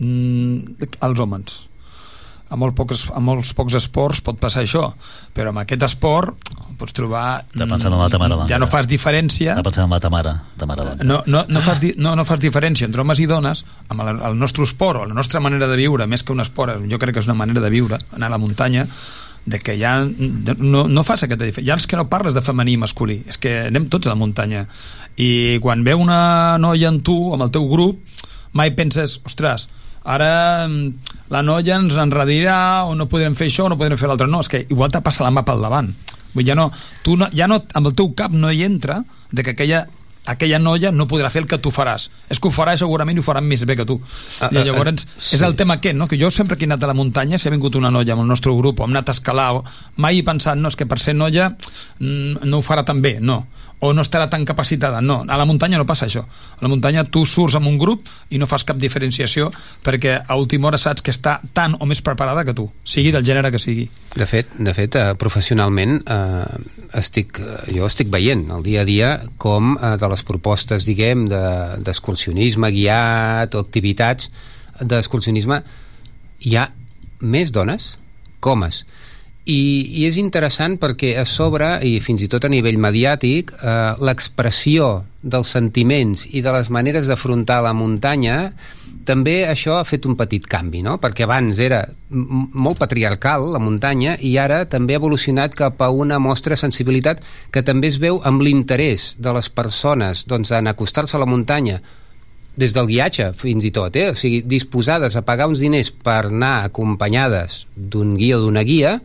mm, 0.00 0.88
als 1.04 1.22
homes 1.22 1.67
a, 2.48 2.56
molt 2.56 2.76
pocs, 2.76 3.06
a 3.12 3.20
molts 3.22 3.52
pocs 3.56 3.76
esports 3.78 4.22
pot 4.24 4.38
passar 4.40 4.64
això, 4.64 4.88
però 5.36 5.52
amb 5.52 5.62
aquest 5.64 5.84
esport 5.88 6.36
pots 6.78 6.94
trobar... 6.94 7.42
Està 7.42 7.66
pensant 7.66 7.92
en 7.92 8.00
la 8.00 8.08
ta 8.12 8.20
mare. 8.22 8.38
Ja 8.50 8.58
no 8.62 8.68
fas 8.70 8.88
diferència... 8.88 9.52
Està 9.56 9.66
pensant 9.66 9.88
en 9.88 9.94
la 9.96 10.00
ta 10.02 10.10
mare. 10.14 10.34
Ta 10.60 10.68
mare 10.70 10.88
no, 11.02 11.20
no, 11.26 11.42
no, 11.50 11.62
fas 11.64 11.82
di, 11.82 11.92
no, 11.98 12.14
no 12.18 12.24
fas 12.28 12.40
diferència 12.42 12.86
entre 12.86 13.02
homes 13.02 13.20
i 13.22 13.26
dones 13.30 13.64
amb 13.90 14.04
el, 14.04 14.20
el 14.30 14.38
nostre 14.38 14.66
esport 14.66 15.02
o 15.02 15.08
la 15.08 15.16
nostra 15.16 15.42
manera 15.44 15.66
de 15.70 15.78
viure, 15.80 16.06
més 16.06 16.22
que 16.22 16.34
un 16.34 16.44
esport, 16.44 16.78
jo 16.90 17.00
crec 17.02 17.18
que 17.18 17.24
és 17.24 17.30
una 17.30 17.38
manera 17.38 17.64
de 17.64 17.72
viure, 17.74 17.98
anar 18.14 18.30
a 18.30 18.36
la 18.36 18.42
muntanya, 18.42 18.86
de 19.48 19.58
que 19.58 19.78
ja 19.80 19.96
no, 20.04 20.84
no 20.86 21.04
fas 21.08 21.24
aquesta 21.24 21.46
diferència. 21.46 21.72
Ja 21.72 21.78
és 21.80 21.88
que 21.88 21.98
no 21.98 22.08
parles 22.12 22.36
de 22.36 22.44
femení 22.44 22.76
i 22.76 22.80
masculí, 22.80 23.22
és 23.26 23.40
que 23.40 23.54
anem 23.68 23.88
tots 23.90 24.06
a 24.06 24.12
la 24.12 24.20
muntanya. 24.20 24.66
I 25.18 25.58
quan 25.64 25.82
veu 25.86 26.02
una 26.04 26.58
noia 26.60 26.92
en 26.92 27.00
tu, 27.02 27.16
amb 27.34 27.46
el 27.46 27.52
teu 27.54 27.66
grup, 27.70 28.02
mai 28.52 28.74
penses, 28.76 29.18
ostres, 29.26 29.66
ara 30.04 30.30
mm, 30.68 31.16
la 31.32 31.42
noia 31.44 31.76
ens 31.76 31.98
enredirà 32.00 32.86
o 32.88 32.94
no 32.96 33.08
podrem 33.10 33.36
fer 33.38 33.50
això 33.50 33.66
o 33.66 33.72
no 33.72 33.78
podrem 33.80 34.00
fer 34.00 34.08
l'altre. 34.08 34.28
No, 34.30 34.40
és 34.40 34.48
que 34.48 34.64
igual 34.68 34.92
te 34.92 35.02
passa 35.04 35.26
la 35.26 35.34
mà 35.34 35.44
pel 35.46 35.62
davant. 35.64 35.92
Vull 36.34 36.46
ja 36.46 36.56
no, 36.56 36.70
tu 37.04 37.16
no, 37.16 37.28
ja 37.34 37.48
no, 37.48 37.62
amb 37.74 37.90
el 37.90 37.96
teu 37.96 38.12
cap 38.16 38.32
no 38.32 38.50
hi 38.52 38.64
entra 38.66 39.02
de 39.32 39.44
que 39.44 39.56
aquella 39.56 39.86
aquella 40.28 40.58
noia 40.60 40.90
no 40.92 41.06
podrà 41.08 41.30
fer 41.32 41.42
el 41.42 41.48
que 41.48 41.58
tu 41.62 41.72
faràs. 41.72 42.08
És 42.28 42.40
que 42.40 42.50
ho 42.50 42.52
farà 42.52 42.74
segurament 42.76 43.16
i 43.16 43.22
ho 43.22 43.24
farà 43.24 43.40
més 43.44 43.64
bé 43.68 43.78
que 43.78 43.86
tu. 43.88 43.96
Ah, 44.44 44.50
i 44.52 44.64
llavors 44.66 45.06
ah, 45.06 45.14
sí. 45.16 45.36
és 45.38 45.44
el 45.46 45.56
tema 45.56 45.78
aquest 45.78 45.96
no? 45.96 46.08
que 46.08 46.18
jo 46.20 46.30
sempre 46.34 46.58
que 46.58 46.66
he 46.66 46.68
anat 46.68 46.84
a 46.84 46.90
la 46.90 46.96
muntanya 46.98 47.40
si 47.40 47.48
ha 47.48 47.54
vingut 47.54 47.78
una 47.80 47.90
noia 47.94 48.12
amb 48.12 48.26
el 48.26 48.28
nostre 48.28 48.52
grup 48.56 48.80
o 48.80 48.84
hem 48.84 48.92
anat 48.92 49.08
a 49.08 49.16
escalar 49.16 49.48
mai 49.96 50.20
he 50.20 50.26
pensat 50.26 50.60
no, 50.60 50.68
és 50.68 50.76
que 50.76 50.86
per 50.86 51.00
ser 51.00 51.16
noia 51.16 51.48
mm, 51.48 52.44
no 52.44 52.60
ho 52.60 52.66
farà 52.66 52.84
tan 52.84 53.00
bé 53.04 53.16
no, 53.24 53.40
o 53.80 53.92
no 53.94 54.02
estarà 54.02 54.26
tan 54.30 54.44
capacitada. 54.44 55.00
No, 55.00 55.22
a 55.28 55.36
la 55.38 55.46
muntanya 55.46 55.78
no 55.78 55.86
passa 55.86 56.08
això. 56.08 56.24
A 56.24 56.62
la 56.64 56.70
muntanya 56.70 57.04
tu 57.04 57.24
surts 57.26 57.54
amb 57.58 57.68
un 57.70 57.78
grup 57.78 58.02
i 58.30 58.38
no 58.38 58.48
fas 58.50 58.64
cap 58.66 58.78
diferenciació 58.80 59.52
perquè 59.86 60.16
a 60.26 60.38
última 60.40 60.68
hora 60.68 60.80
saps 60.80 61.04
que 61.04 61.14
està 61.14 61.38
tan 61.54 61.76
o 61.78 61.86
més 61.86 62.02
preparada 62.02 62.44
que 62.44 62.56
tu, 62.56 62.68
sigui 62.84 63.12
del 63.14 63.26
gènere 63.26 63.52
que 63.54 63.62
sigui. 63.62 63.88
De 64.16 64.26
fet, 64.26 64.50
de 64.58 64.74
fet 64.74 64.98
eh, 64.98 65.12
professionalment 65.20 66.00
eh, 66.02 66.44
estic, 66.98 67.38
eh, 67.38 67.58
jo 67.76 67.86
estic 67.86 68.10
veient 68.10 68.48
el 68.56 68.66
dia 68.66 68.82
a 68.82 68.88
dia 68.88 69.14
com 69.38 69.76
eh, 69.76 69.94
de 70.00 70.10
les 70.10 70.24
propostes, 70.26 70.88
diguem, 70.88 71.28
d'excursionisme 71.28 72.70
de, 72.70 72.78
guiat 72.78 73.54
o 73.54 73.62
activitats 73.62 74.30
d'excursionisme 74.78 75.62
hi 76.46 76.56
ha 76.58 76.68
més 77.20 77.50
dones 77.54 77.96
que 78.42 78.54
i, 79.48 79.60
i 80.00 80.04
és 80.04 80.18
interessant 80.20 80.76
perquè 80.80 81.14
a 81.20 81.24
sobre, 81.28 81.78
i 81.86 81.98
fins 82.04 82.22
i 82.24 82.28
tot 82.28 82.44
a 82.44 82.50
nivell 82.52 82.76
mediàtic, 82.80 83.54
eh, 83.56 83.94
l'expressió 84.04 84.90
dels 85.22 85.48
sentiments 85.56 86.26
i 86.36 86.42
de 86.44 86.52
les 86.54 86.68
maneres 86.70 87.08
d'afrontar 87.08 87.62
la 87.64 87.72
muntanya 87.76 88.52
també 89.08 89.46
això 89.48 89.78
ha 89.78 89.86
fet 89.88 90.04
un 90.04 90.18
petit 90.20 90.44
canvi, 90.44 90.82
no? 90.84 90.98
perquè 91.00 91.24
abans 91.24 91.58
era 91.64 91.80
molt 92.12 92.76
patriarcal 92.78 93.46
la 93.54 93.60
muntanya 93.62 94.18
i 94.20 94.34
ara 94.36 94.66
també 94.68 94.94
ha 94.94 95.00
evolucionat 95.00 95.56
cap 95.56 95.80
a 95.80 95.88
una 95.88 96.18
mostra 96.20 96.52
de 96.52 96.60
sensibilitat 96.60 97.22
que 97.50 97.64
també 97.64 97.88
es 97.88 97.96
veu 98.02 98.20
amb 98.28 98.44
l'interès 98.44 99.14
de 99.16 99.32
les 99.32 99.48
persones 99.48 100.26
doncs, 100.28 100.52
en 100.52 100.68
acostar-se 100.68 101.16
a 101.16 101.22
la 101.22 101.30
muntanya 101.30 101.80
des 102.58 102.74
del 102.74 102.90
guiatge 102.90 103.30
fins 103.38 103.64
i 103.64 103.72
tot, 103.72 103.96
eh? 103.96 104.10
o 104.12 104.18
sigui, 104.18 104.42
disposades 104.44 105.16
a 105.16 105.24
pagar 105.24 105.48
uns 105.48 105.62
diners 105.64 105.88
per 106.04 106.26
anar 106.26 106.68
acompanyades 106.68 107.62
d'un 107.74 108.12
guia 108.18 108.36
o 108.36 108.44
d'una 108.44 108.66
guia, 108.66 108.98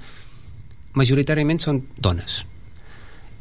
majoritàriament 0.97 1.61
són 1.63 1.83
dones 1.97 2.43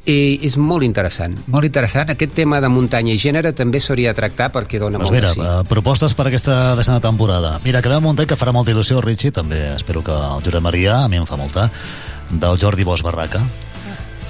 i 0.02 0.40
és 0.42 0.56
molt 0.58 0.82
interessant, 0.82 1.36
molt 1.54 1.66
interessant. 1.68 2.10
Aquest 2.10 2.32
tema 2.34 2.58
de 2.62 2.68
muntanya 2.72 3.12
i 3.14 3.20
gènere 3.22 3.52
també 3.54 3.78
s'hauria 3.80 4.10
de 4.10 4.18
tractar 4.18 4.48
perquè 4.54 4.80
dona 4.82 4.98
pues 4.98 5.10
molt 5.10 5.14
mira, 5.16 5.28
de 5.30 5.34
sí. 5.36 5.42
Uh, 5.42 5.66
propostes 5.68 6.14
per 6.18 6.26
aquesta 6.26 6.74
desena 6.78 6.98
temporada. 7.00 7.58
Mira, 7.64 7.82
que 7.82 7.92
un 7.92 8.02
muntany 8.02 8.26
que 8.26 8.38
farà 8.38 8.52
molta 8.52 8.72
il·lusió, 8.74 9.00
Richie, 9.02 9.30
també 9.30 9.60
espero 9.76 10.02
que 10.02 10.12
el 10.12 10.42
Josep 10.42 10.62
Maria, 10.62 11.04
a 11.04 11.08
mi 11.08 11.20
em 11.20 11.26
fa 11.26 11.38
molta, 11.38 11.68
del 12.32 12.58
Jordi 12.58 12.82
Bosch 12.82 13.04
Barraca, 13.06 13.44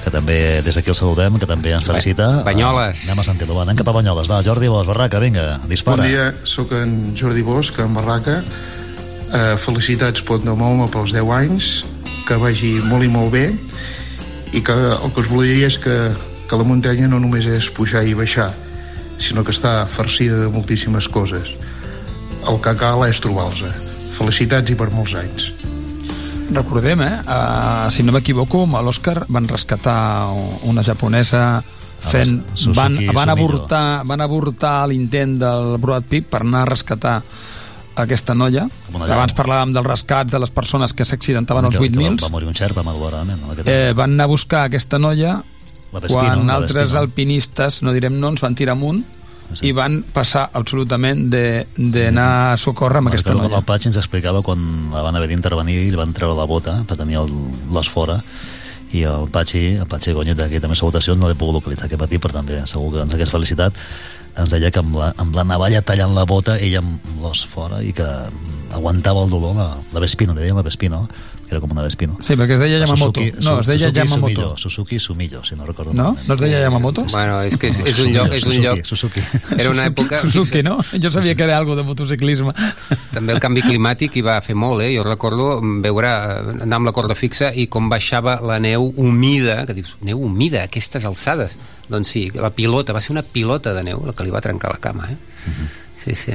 que 0.02 0.10
també 0.10 0.60
des 0.60 0.76
d'aquí 0.76 0.92
el 0.92 0.98
saludem, 0.98 1.38
que 1.40 1.48
també 1.48 1.72
ens 1.72 1.88
felicita. 1.88 2.42
Banyoles. 2.44 3.06
Uh, 3.06 3.08
anem 3.08 3.24
a 3.24 3.26
sentir-lo, 3.30 3.56
anem 3.62 3.78
cap 3.80 3.88
a 3.88 3.96
Banyoles. 3.96 4.28
Va, 4.28 4.42
Jordi 4.44 4.68
Bosch 4.68 4.90
Barraca, 4.92 5.22
vinga, 5.24 5.56
dispara. 5.72 6.04
Bon 6.04 6.10
dia, 6.10 6.28
sóc 6.44 6.76
en 6.76 7.14
Jordi 7.16 7.46
Bosch, 7.46 7.80
en 7.80 7.96
Barraca. 7.96 8.42
Uh, 9.32 9.56
felicitats 9.56 10.20
Pont 10.28 10.44
de 10.44 10.52
Moma 10.52 10.90
pels 10.92 11.16
10 11.16 11.32
anys 11.32 11.72
que 12.26 12.38
vagi 12.40 12.76
molt 12.84 13.06
i 13.06 13.10
molt 13.12 13.32
bé 13.34 13.46
i 14.52 14.60
que 14.64 14.74
el 14.74 15.12
que 15.12 15.22
us 15.22 15.30
volia 15.32 15.56
dir 15.56 15.66
és 15.70 15.78
que, 15.80 15.96
que 16.48 16.58
la 16.60 16.66
muntanya 16.68 17.08
no 17.08 17.20
només 17.22 17.48
és 17.48 17.70
pujar 17.72 18.04
i 18.04 18.14
baixar, 18.14 18.50
sinó 19.22 19.44
que 19.44 19.54
està 19.54 19.86
farcida 19.88 20.38
de 20.42 20.50
moltíssimes 20.52 21.08
coses. 21.08 21.54
El 22.48 22.58
que 22.60 22.74
cal 22.76 23.04
és 23.06 23.20
trobar-los. 23.22 23.62
Felicitats 24.12 24.70
i 24.70 24.76
per 24.76 24.90
molts 24.92 25.14
anys. 25.16 25.52
Recordem, 26.52 27.00
eh? 27.00 27.14
Uh, 27.24 27.88
si 27.88 28.04
no 28.04 28.12
m'equivoco, 28.12 28.66
a 28.76 28.82
l'Oscar 28.84 29.22
van 29.32 29.48
rescatar 29.48 30.28
una 30.68 30.84
japonesa 30.84 31.62
fent, 32.02 32.42
van, 32.76 32.98
van, 33.14 33.32
avortar, 33.32 34.02
van 34.04 34.20
avortar 34.20 34.76
l'intent 34.90 35.38
del 35.40 35.78
Broad 35.80 36.08
Peak 36.10 36.28
per 36.28 36.42
anar 36.42 36.66
a 36.66 36.70
rescatar 36.74 37.20
aquesta 37.96 38.34
noia. 38.34 38.66
Abans 38.92 39.34
parlàvem 39.36 39.72
dels 39.76 39.86
rescats 39.86 40.32
de 40.32 40.40
les 40.42 40.50
persones 40.50 40.94
que 40.96 41.06
s'accidentaven 41.08 41.68
als 41.68 41.78
8.000. 41.78 42.20
Va, 42.20 42.28
va 42.28 42.34
morir 42.36 42.50
un 42.50 42.84
malauradament. 42.84 43.42
Eh, 43.66 43.92
van 43.96 44.14
anar 44.14 44.28
a 44.28 44.32
buscar 44.32 44.66
aquesta 44.68 44.98
noia 44.98 45.42
quan 45.92 46.48
altres 46.50 46.94
alpinistes, 46.96 47.82
no 47.82 47.92
direm 47.92 48.16
noms, 48.20 48.40
van 48.40 48.54
tirar 48.56 48.76
amunt 48.78 49.02
sí. 49.52 49.68
i 49.68 49.74
van 49.76 50.00
passar 50.14 50.46
absolutament 50.56 51.26
d'anar 51.28 52.30
a 52.52 52.56
socórrer 52.60 53.02
amb 53.02 53.12
aquesta 53.12 53.36
noia. 53.36 53.52
El 53.58 53.68
Patx 53.68 53.90
ens 53.90 54.00
explicava 54.00 54.42
quan 54.46 54.64
la 54.94 55.04
van 55.04 55.18
haver 55.18 55.28
d'intervenir 55.32 55.78
i 55.82 55.92
li 55.92 56.00
van 56.00 56.14
treure 56.16 56.38
la 56.38 56.48
bota 56.48 56.80
per 56.88 56.96
tenir 57.00 57.20
l'os 57.20 57.92
fora 57.92 58.22
i 58.92 59.04
el 59.08 59.28
Patxi, 59.32 59.78
el 59.80 59.88
Patxi 59.88 60.12
Gonyeta, 60.12 60.50
que 60.52 60.60
també 60.60 60.76
salutacions, 60.76 61.16
no 61.20 61.28
l'he 61.28 61.36
pogut 61.38 61.56
localitzar 61.56 61.86
aquest 61.88 62.00
matí, 62.02 62.18
però 62.20 62.36
també 62.36 62.58
segur 62.68 62.90
que 62.92 63.06
ens 63.06 63.14
hagués 63.16 63.32
felicitat 63.32 63.78
ens 64.38 64.52
deia 64.54 64.70
que 64.72 64.80
amb 64.80 64.96
la, 64.96 65.12
amb 65.20 65.36
la 65.36 65.44
navalla 65.44 65.82
tallant 65.84 66.14
la 66.16 66.24
bota 66.28 66.56
ella 66.58 66.80
amb 66.82 67.22
l'os 67.22 67.44
fora 67.48 67.82
i 67.84 67.92
que 67.96 68.06
aguantava 68.72 69.24
el 69.24 69.32
dolor 69.32 69.56
la, 69.58 69.68
la 69.92 70.02
Vespino, 70.04 70.34
li 70.34 70.46
deien 70.46 70.56
la 70.56 70.64
Vespino 70.66 71.04
era 71.52 71.60
com 71.60 71.72
una 71.72 71.84
Vespino. 71.84 72.16
Sí, 72.24 72.34
perquè 72.38 72.56
es 72.56 72.62
deia 72.62 72.80
Yamamoto. 72.80 73.20
Suzuki, 73.20 73.44
no, 73.44 73.58
es 73.60 73.68
deia 73.68 73.88
Suzuki 73.88 73.98
Yamamoto. 73.98 74.32
Sumillo, 74.32 74.56
Suzuki 74.56 74.98
Sumillo, 74.98 75.44
si 75.44 75.56
no 75.56 75.66
recordo. 75.66 75.92
No? 75.92 76.16
No 76.26 76.34
es 76.34 76.40
deia 76.40 76.60
Yamamoto? 76.64 77.04
Bueno, 77.12 77.40
és 77.46 77.58
que 77.60 77.68
és, 77.68 77.80
és 77.92 77.98
un 78.02 78.12
lloc... 78.14 78.32
És 78.32 78.46
un 78.46 78.56
Suzuki, 78.56 78.64
lloc 78.64 78.88
Suzuki. 78.88 79.24
Era 79.58 79.70
una 79.70 79.86
època... 79.90 80.22
Suzuki, 80.24 80.62
no? 80.66 80.78
Jo 80.92 81.12
sabia 81.12 81.36
que 81.36 81.44
era 81.44 81.58
algo 81.58 81.76
de 81.76 81.84
motociclisme. 81.86 82.54
També 83.12 83.36
el 83.36 83.42
canvi 83.44 83.64
climàtic 83.66 84.16
hi 84.16 84.24
va 84.24 84.38
fer 84.44 84.56
molt, 84.58 84.82
eh? 84.86 84.90
Jo 84.96 85.04
recordo 85.06 85.60
veure, 85.84 86.14
anar 86.64 86.80
amb 86.80 86.90
la 86.90 86.96
corda 86.96 87.16
fixa 87.18 87.52
i 87.52 87.68
com 87.68 87.92
baixava 87.92 88.38
la 88.40 88.58
neu 88.62 88.88
humida, 88.96 89.62
que 89.68 89.76
dius, 89.76 89.94
neu 90.00 90.24
humida, 90.24 90.64
aquestes 90.64 91.04
alçades. 91.08 91.58
Doncs 91.92 92.16
sí, 92.16 92.26
la 92.34 92.50
pilota, 92.56 92.96
va 92.96 93.04
ser 93.04 93.12
una 93.12 93.26
pilota 93.26 93.76
de 93.76 93.84
neu 93.84 94.00
la 94.06 94.16
que 94.16 94.24
li 94.24 94.32
va 94.32 94.40
trencar 94.40 94.72
la 94.72 94.80
cama, 94.80 95.10
eh? 95.12 95.16
Uh 95.16 95.52
-huh. 95.52 95.70
Sí, 96.02 96.14
sí. 96.16 96.32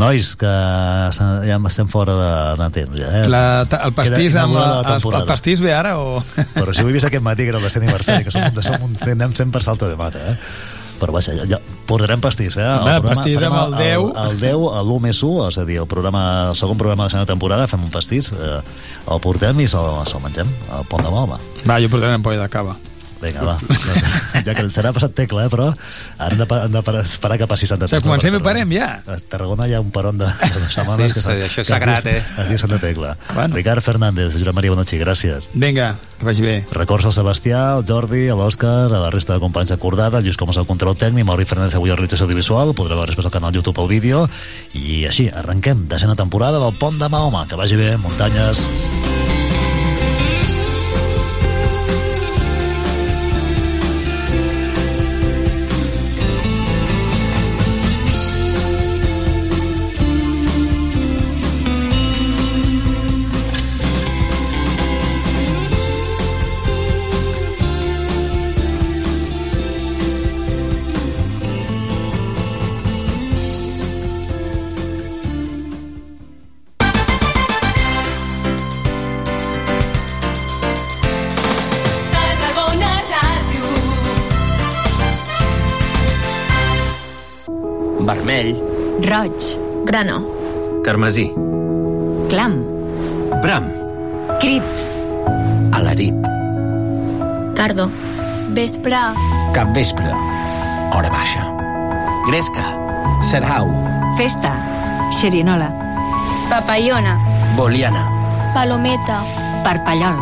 Nois, 0.00 0.32
que 0.36 0.50
ja 0.50 1.58
estem 1.70 1.90
fora 1.90 2.14
de, 2.18 2.30
de 2.62 2.70
temps. 2.74 2.96
Ja, 2.98 3.10
eh? 3.20 3.26
La, 3.30 3.42
el 3.62 3.92
pastís, 3.94 4.34
amb 4.40 4.56
la, 4.58 4.68
el, 4.96 5.10
el 5.20 5.26
pastís 5.28 5.62
ve 5.62 5.74
ara 5.74 5.96
o...? 6.02 6.22
Però 6.56 6.74
si 6.74 6.82
ho 6.82 6.88
he 6.90 6.94
vist 6.94 7.06
aquest 7.06 7.22
matí, 7.22 7.46
que 7.46 7.54
era 7.54 7.60
el 7.62 7.66
de 7.66 7.74
aniversari, 7.82 8.26
que 8.26 8.34
som, 8.34 8.62
som 8.64 8.88
un, 8.88 8.96
anem 9.06 9.36
sempre 9.36 9.60
per 9.60 9.66
salto 9.66 9.90
de 9.90 9.98
mata, 10.00 10.22
eh? 10.32 10.38
però 10.98 11.12
vaja, 11.12 11.34
ja, 11.36 11.44
ja 11.48 11.58
portarem 11.88 12.22
pastís, 12.22 12.56
eh? 12.56 12.64
El, 12.64 12.88
el 12.94 13.04
pastís 13.04 13.42
amb 13.44 13.58
el 13.58 13.76
10. 13.76 13.92
El, 13.92 14.10
el 14.24 14.40
10, 14.40 14.64
l'1 14.84 15.02
més 15.04 15.20
1, 15.26 15.48
és 15.50 15.58
a 15.60 15.66
dir, 15.68 15.78
el, 15.82 15.88
programa, 15.90 16.24
el 16.50 16.58
segon 16.58 16.80
programa 16.80 17.04
de 17.04 17.10
la 17.10 17.14
segona 17.14 17.30
temporada, 17.30 17.68
fem 17.70 17.84
un 17.84 17.92
pastís, 17.94 18.30
eh, 18.32 18.58
el 19.10 19.22
portem 19.24 19.60
i 19.60 19.68
se'l 19.70 20.00
se 20.08 20.22
mengem, 20.22 20.50
al 20.72 20.88
Pont 20.90 21.04
de 21.04 21.12
Malva. 21.12 21.40
Va, 21.66 21.78
jo 21.82 21.92
portarem 21.92 22.20
ampolla 22.20 22.42
de 22.46 22.50
cava. 22.52 22.76
Vinga, 23.24 23.42
va. 23.46 23.56
ja 24.44 24.54
que 24.54 24.64
serà 24.72 24.92
passat 24.94 25.14
tecla, 25.16 25.46
eh, 25.46 25.50
però 25.52 25.70
han 26.18 26.36
de, 26.38 26.46
hem 26.50 26.72
de 26.76 26.82
esperar 27.00 27.38
que 27.40 27.46
passi 27.50 27.66
Santa 27.66 27.86
O 27.86 27.88
sigui, 27.88 28.00
Tecla. 28.02 28.10
comencem 28.12 28.36
i 28.36 28.42
parem 28.44 28.72
ja. 28.76 28.88
A 29.06 29.16
Tarragona 29.32 29.66
hi 29.70 29.74
ha 29.74 29.80
un 29.80 29.90
peron 29.94 30.18
de, 30.20 30.26
de 30.28 30.64
setmanes 30.70 31.12
Sí, 31.12 31.14
que, 31.18 31.22
s'ha- 31.24 31.36
això 31.38 31.46
és 31.46 31.54
que 31.56 31.64
es 31.64 31.72
sagrat, 31.72 32.06
eh? 32.10 32.18
Es 32.44 32.48
diu 32.52 32.58
Santa 32.60 32.78
Tecla. 32.82 33.14
Bueno. 33.34 33.54
Ricard 33.56 33.82
Fernández, 33.86 34.32
Josep 34.36 34.54
Maria 34.54 34.74
Bonachi, 34.74 34.98
gràcies. 35.00 35.48
Vinga, 35.54 35.94
que 36.18 36.28
vagi 36.28 36.42
bé. 36.44 36.54
Records 36.72 37.06
al 37.08 37.16
Sebastià, 37.16 37.62
al 37.78 37.84
Jordi, 37.88 38.26
a 38.28 38.36
l'Òscar, 38.38 38.90
a 38.92 39.02
la 39.06 39.10
resta 39.14 39.34
de 39.34 39.40
companys 39.42 39.72
d'acordada, 39.72 40.20
Lluís 40.20 40.36
Comas 40.40 40.58
al 40.60 40.66
control 40.68 40.96
tècnic, 41.00 41.24
Mauri 41.24 41.46
Fernández 41.48 41.74
avui 41.78 41.90
a 41.90 41.96
realització 41.96 42.26
audiovisual, 42.28 42.74
podreu 42.74 42.98
veure 43.00 43.10
després 43.12 43.26
al 43.30 43.34
canal 43.34 43.54
YouTube 43.54 43.80
el 43.82 43.88
vídeo, 43.88 44.26
i 44.74 45.04
així, 45.08 45.30
arrenquem 45.32 45.86
desena 45.88 46.14
temporada 46.18 46.58
del 46.60 46.76
Pont 46.78 46.98
de 47.00 47.08
Mahoma. 47.08 47.46
Que 47.48 47.56
vagi 47.56 47.76
bé, 47.80 47.94
muntanyes. 47.96 48.66
Roig. 89.14 89.56
Grano. 89.86 90.26
carmesí, 90.82 91.32
Clam. 92.28 92.54
bram, 93.40 93.64
Crit. 94.40 94.62
alarit, 95.70 96.14
Tardo. 97.54 97.88
Vespre. 98.48 98.96
capvespre, 99.52 100.10
hora 100.90 101.08
baixa, 101.10 101.46
gresca, 102.26 102.74
serhau, 103.22 103.70
Festa. 104.16 104.50
Xerinola. 105.12 105.70
Papallona. 106.50 107.14
boliana, 107.56 108.10
Palometa. 108.52 109.22
Parpallol. 109.62 110.18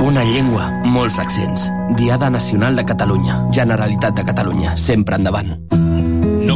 una 0.00 0.22
llengua, 0.22 0.70
molts 0.84 1.18
accents, 1.18 1.72
Diada 1.96 2.30
Nacional 2.30 2.76
de 2.76 2.84
Catalunya, 2.84 3.44
Generalitat 3.50 4.14
de 4.14 4.24
Catalunya, 4.24 4.76
sempre 4.76 5.16
endavant. 5.16 5.58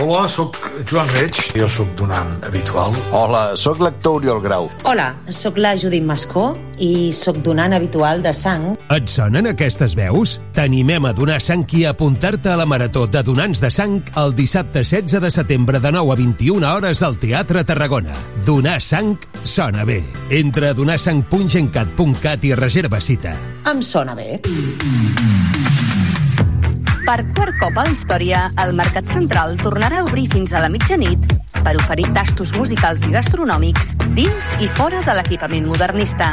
Hola, 0.00 0.26
sóc 0.32 0.56
Joan 0.88 1.10
Reig, 1.12 1.36
jo 1.52 1.66
sóc 1.68 1.88
donant 1.98 2.38
habitual. 2.48 2.94
Hola, 3.12 3.50
sóc 3.52 3.82
l'actor 3.84 4.16
Oriol 4.16 4.38
Grau. 4.40 4.70
Hola, 4.88 5.10
sóc 5.28 5.58
la 5.60 5.74
Judit 5.76 6.06
Mascó 6.08 6.54
i 6.80 7.10
sóc 7.12 7.42
donant 7.44 7.74
habitual 7.76 8.22
de 8.24 8.32
sang. 8.32 8.64
Et 8.96 9.12
sonen 9.12 9.50
aquestes 9.50 9.92
veus? 9.98 10.38
T'animem 10.56 11.04
a 11.04 11.12
donar 11.12 11.36
sang 11.44 11.66
i 11.76 11.84
a 11.84 11.92
apuntar-te 11.92 12.48
a 12.48 12.56
la 12.56 12.64
Marató 12.64 13.04
de 13.12 13.20
Donants 13.26 13.60
de 13.60 13.68
Sang 13.68 14.00
el 14.16 14.32
dissabte 14.38 14.86
16 14.88 15.20
de 15.20 15.30
setembre 15.36 15.84
de 15.84 15.92
9 15.92 16.16
a 16.16 16.20
21 16.22 16.72
hores 16.72 17.04
al 17.04 17.20
Teatre 17.20 17.66
Tarragona. 17.68 18.16
Donar 18.48 18.80
sang 18.80 19.18
sona 19.44 19.84
bé. 19.84 20.00
Entra 20.30 20.72
a 20.72 20.78
donarsang.gencat.cat 20.80 22.48
i 22.48 22.56
reserva 22.56 23.04
cita. 23.04 23.36
Em 23.68 23.84
sona 23.84 24.16
bé. 24.16 24.40
Per 27.10 27.24
quart 27.34 27.56
cop 27.58 27.74
a 27.74 27.82
la 27.88 27.90
història, 27.90 28.40
el 28.62 28.70
Mercat 28.78 29.08
Central 29.10 29.56
tornarà 29.58 29.98
a 29.98 30.04
obrir 30.06 30.28
fins 30.30 30.52
a 30.54 30.60
la 30.62 30.68
mitjanit 30.70 31.24
per 31.56 31.72
oferir 31.74 32.04
tastos 32.14 32.52
musicals 32.54 33.02
i 33.02 33.08
gastronòmics 33.10 33.96
dins 34.14 34.50
i 34.62 34.68
fora 34.76 35.00
de 35.02 35.16
l'equipament 35.18 35.66
modernista. 35.66 36.28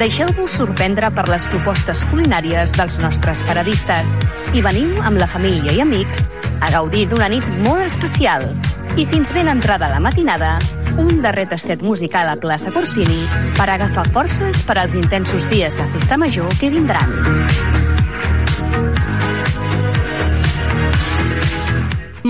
Deixeu-vos 0.00 0.54
sorprendre 0.56 1.10
per 1.12 1.26
les 1.28 1.44
propostes 1.52 2.06
culinàries 2.08 2.72
dels 2.78 2.96
nostres 3.02 3.42
paradistes 3.44 4.14
i 4.56 4.64
veniu 4.64 5.02
amb 5.04 5.20
la 5.20 5.28
família 5.28 5.76
i 5.76 5.82
amics 5.84 6.30
a 6.64 6.72
gaudir 6.72 7.04
d'una 7.10 7.28
nit 7.34 7.44
molt 7.60 7.84
especial. 7.84 8.48
I 8.96 9.04
fins 9.04 9.34
ben 9.36 9.52
entrada 9.52 9.92
la 9.92 10.00
matinada, 10.00 10.54
un 10.96 11.20
darrer 11.20 11.44
tastet 11.52 11.84
musical 11.84 12.32
a 12.32 12.40
plaça 12.40 12.72
Corsini 12.72 13.20
per 13.60 13.68
agafar 13.68 14.08
forces 14.16 14.64
per 14.64 14.78
als 14.80 14.96
intensos 14.96 15.44
dies 15.52 15.76
de 15.76 15.90
festa 15.92 16.16
major 16.16 16.48
que 16.56 16.72
vindran. 16.72 17.85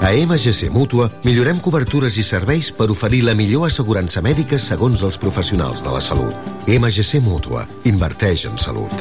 A 0.00 0.16
MGC 0.16 0.70
Mútua 0.72 1.10
millorem 1.28 1.58
cobertures 1.60 2.16
i 2.16 2.22
serveis 2.24 2.70
per 2.72 2.86
oferir 2.88 3.20
la 3.26 3.34
millor 3.36 3.66
assegurança 3.68 4.22
mèdica 4.24 4.56
segons 4.56 5.02
els 5.04 5.18
professionals 5.20 5.84
de 5.84 5.92
la 5.92 6.00
salut. 6.00 6.32
MGC 6.64 7.20
Mútua. 7.20 7.66
Inverteix 7.84 8.46
en 8.48 8.56
salut. 8.56 8.94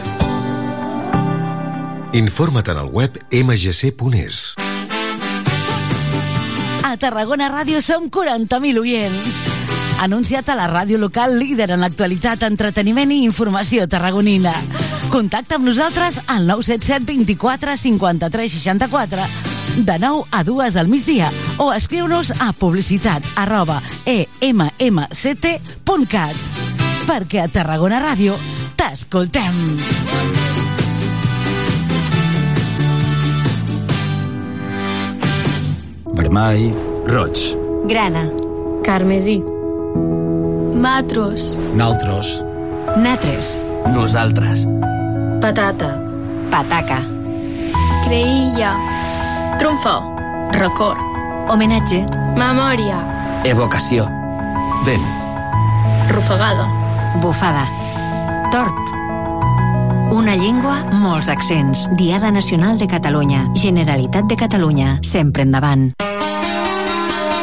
Informa't 2.11 2.67
en 2.75 2.81
el 2.83 2.91
web 2.91 3.15
mgc.es. 3.31 4.41
A 6.83 6.97
Tarragona 6.99 7.47
Ràdio 7.47 7.79
som 7.79 8.09
40.000 8.11 8.83
oients. 8.83 9.43
Anunciat 10.03 10.51
a 10.51 10.57
la 10.59 10.67
ràdio 10.67 10.99
local 10.99 11.39
líder 11.39 11.69
en 11.71 11.79
l'actualitat, 11.79 12.43
entreteniment 12.43 13.15
i 13.15 13.23
informació 13.23 13.87
tarragonina. 13.87 14.57
Contacta 15.13 15.55
amb 15.55 15.71
nosaltres 15.71 16.19
al 16.27 16.43
977 16.47 17.07
24 17.23 17.77
53 17.87 18.59
64 18.59 19.48
de 19.77 19.99
9 19.99 20.23
a 20.31 20.43
2 20.43 20.75
al 20.75 20.87
migdia 20.87 21.31
o 21.57 21.73
escriu-nos 21.73 22.31
a 22.39 22.53
publicitat 22.53 23.23
arroba 23.35 23.81
emmct.cat 24.05 25.49
perquè 27.09 27.41
a 27.41 27.47
Tarragona 27.49 27.99
Ràdio 28.03 28.35
t'escoltem. 28.77 29.55
Vermell, 36.19 36.73
roig. 37.07 37.39
Grana. 37.89 38.29
Carmesí. 38.83 39.39
Matros. 40.75 41.59
Naltros. 41.75 42.43
Natres. 42.97 43.57
Nosaltres. 43.93 44.67
Patata. 45.41 45.95
Pataca. 46.51 47.01
Creïlla. 48.05 48.98
Trumfo. 49.59 50.15
Record. 50.53 50.97
Homenatge. 51.51 52.05
Memòria. 52.39 52.95
Evocació. 53.43 54.05
Vent. 54.85 55.03
Rufagada. 56.09 56.63
Bufada. 57.19 57.65
Torp. 58.53 58.79
Una 60.15 60.37
llengua, 60.39 60.79
molts 60.91 61.27
accents. 61.27 61.89
Diada 61.99 62.31
Nacional 62.31 62.79
de 62.79 62.87
Catalunya. 62.87 63.49
Generalitat 63.53 64.25
de 64.31 64.37
Catalunya. 64.37 64.97
Sempre 65.03 65.43
endavant. 65.43 65.91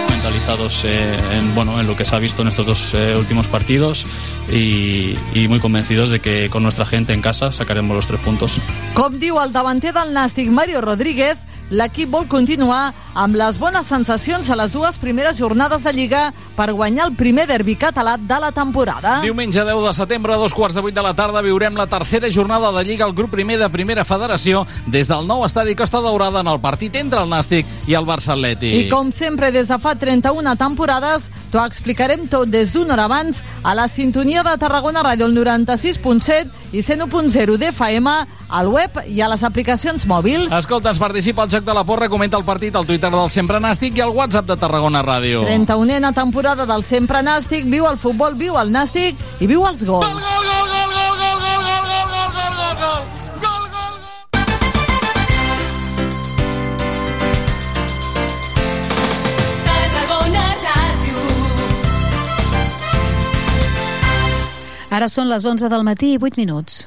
mentalizados 0.09 0.84
eh, 0.84 1.38
en, 1.38 1.55
bueno, 1.55 1.78
en 1.80 1.86
lo 1.86 1.97
que 1.97 2.05
se 2.05 2.16
ha 2.16 2.18
visto 2.18 2.43
en 2.43 2.48
estos 2.48 2.66
dos 2.66 2.94
eh, 2.94 3.14
últimos 3.16 3.47
partidos 3.47 4.06
y, 4.51 5.16
y 5.34 5.48
muy 5.48 5.60
convencidos 5.60 6.10
de 6.10 6.20
que 6.20 6.48
con 6.51 6.62
nuestra 6.62 6.86
gente 6.86 7.12
en 7.12 7.20
casa 7.22 7.52
sacaremos 7.52 7.94
los 7.94 8.06
tres 8.06 8.20
puntos. 8.20 8.59
Com 8.94 9.18
diu 9.20 9.38
el 9.43 9.52
davanter 9.52 9.93
del 9.94 10.12
Nàstic, 10.14 10.51
Mario 10.51 10.80
Rodríguez, 10.80 11.36
l'equip 11.70 12.10
vol 12.10 12.28
continuar 12.28 12.93
amb 13.16 13.34
les 13.34 13.56
bones 13.59 13.86
sensacions 13.88 14.48
a 14.51 14.56
les 14.60 14.74
dues 14.76 14.98
primeres 15.01 15.38
jornades 15.38 15.82
de 15.82 15.93
Lliga 15.93 16.22
per 16.56 16.68
guanyar 16.72 17.06
el 17.09 17.14
primer 17.16 17.47
derbi 17.48 17.76
català 17.80 18.16
de 18.20 18.38
la 18.40 18.52
temporada. 18.52 19.20
Diumenge 19.24 19.64
10 19.64 19.86
de 19.86 19.94
setembre, 19.97 20.34
a 20.34 20.36
dos 20.36 20.55
quarts 20.55 20.76
de 20.76 20.84
vuit 20.84 20.94
de 20.94 21.02
la 21.02 21.14
tarda, 21.16 21.43
viurem 21.43 21.74
la 21.76 21.86
tercera 21.86 22.30
jornada 22.30 22.70
de 22.72 22.84
Lliga 22.84 23.06
al 23.06 23.14
grup 23.16 23.32
primer 23.32 23.59
de 23.59 23.70
Primera 23.72 24.05
Federació 24.05 24.66
des 24.86 25.09
del 25.09 25.26
nou 25.26 25.47
estadi 25.47 25.74
Costa 25.74 26.02
Daurada 26.05 26.44
en 26.44 26.52
el 26.52 26.60
partit 26.60 26.94
entre 27.01 27.22
el 27.24 27.32
Nàstic 27.32 27.66
i 27.88 27.97
el 27.97 28.05
Barça 28.05 28.34
Atlètic. 28.36 28.74
I 28.84 28.90
com 28.93 29.10
sempre, 29.12 29.51
des 29.51 29.68
de 29.72 29.78
fa 29.80 29.97
31 29.97 30.56
temporades, 30.60 31.30
t'ho 31.52 31.64
explicarem 31.64 32.28
tot 32.28 32.52
des 32.52 32.74
d'una 32.76 32.94
hora 32.94 33.09
abans 33.09 33.43
a 33.62 33.74
la 33.74 33.88
sintonia 33.88 34.44
de 34.44 34.56
Tarragona 34.60 35.02
Ràdio, 35.02 35.26
el 35.26 35.36
96.7 35.36 36.76
i 36.76 36.84
101.0 36.84 37.56
d'FM, 37.56 38.12
al 38.48 38.68
web 38.68 39.01
i 39.06 39.20
a 39.20 39.28
les 39.31 39.43
aplicacions 39.47 40.06
mòbils. 40.06 40.52
Escolta, 40.55 40.93
ens 40.93 41.01
participa 41.02 41.43
al 41.44 41.51
Joc 41.51 41.64
de 41.66 41.74
la 41.74 41.85
Porra, 41.85 42.09
comenta 42.09 42.39
el 42.39 42.44
partit 42.44 42.77
al 42.77 42.86
Twitter 42.86 43.10
del 43.10 43.31
Sempre 43.31 43.60
Nàstic 43.60 43.98
i 43.98 44.05
al 44.05 44.14
WhatsApp 44.14 44.47
de 44.47 44.56
Tarragona 44.56 45.02
Ràdio. 45.02 45.44
31a 45.47 46.12
temporada 46.14 46.66
del 46.66 46.85
Sempre 46.85 47.23
Nàstic, 47.27 47.66
viu 47.70 47.89
el 47.90 47.98
futbol, 47.98 48.35
viu 48.39 48.59
el 48.60 48.73
Nàstic 48.73 49.16
i 49.40 49.51
viu 49.51 49.66
els 49.66 49.85
gols. 49.85 50.06
Ara 64.97 65.10
són 65.12 65.28
les 65.28 65.44
11 65.44 65.68
del 65.68 65.82
matí 65.85 66.14
i 66.14 66.20
8 66.23 66.40
minuts. 66.40 66.86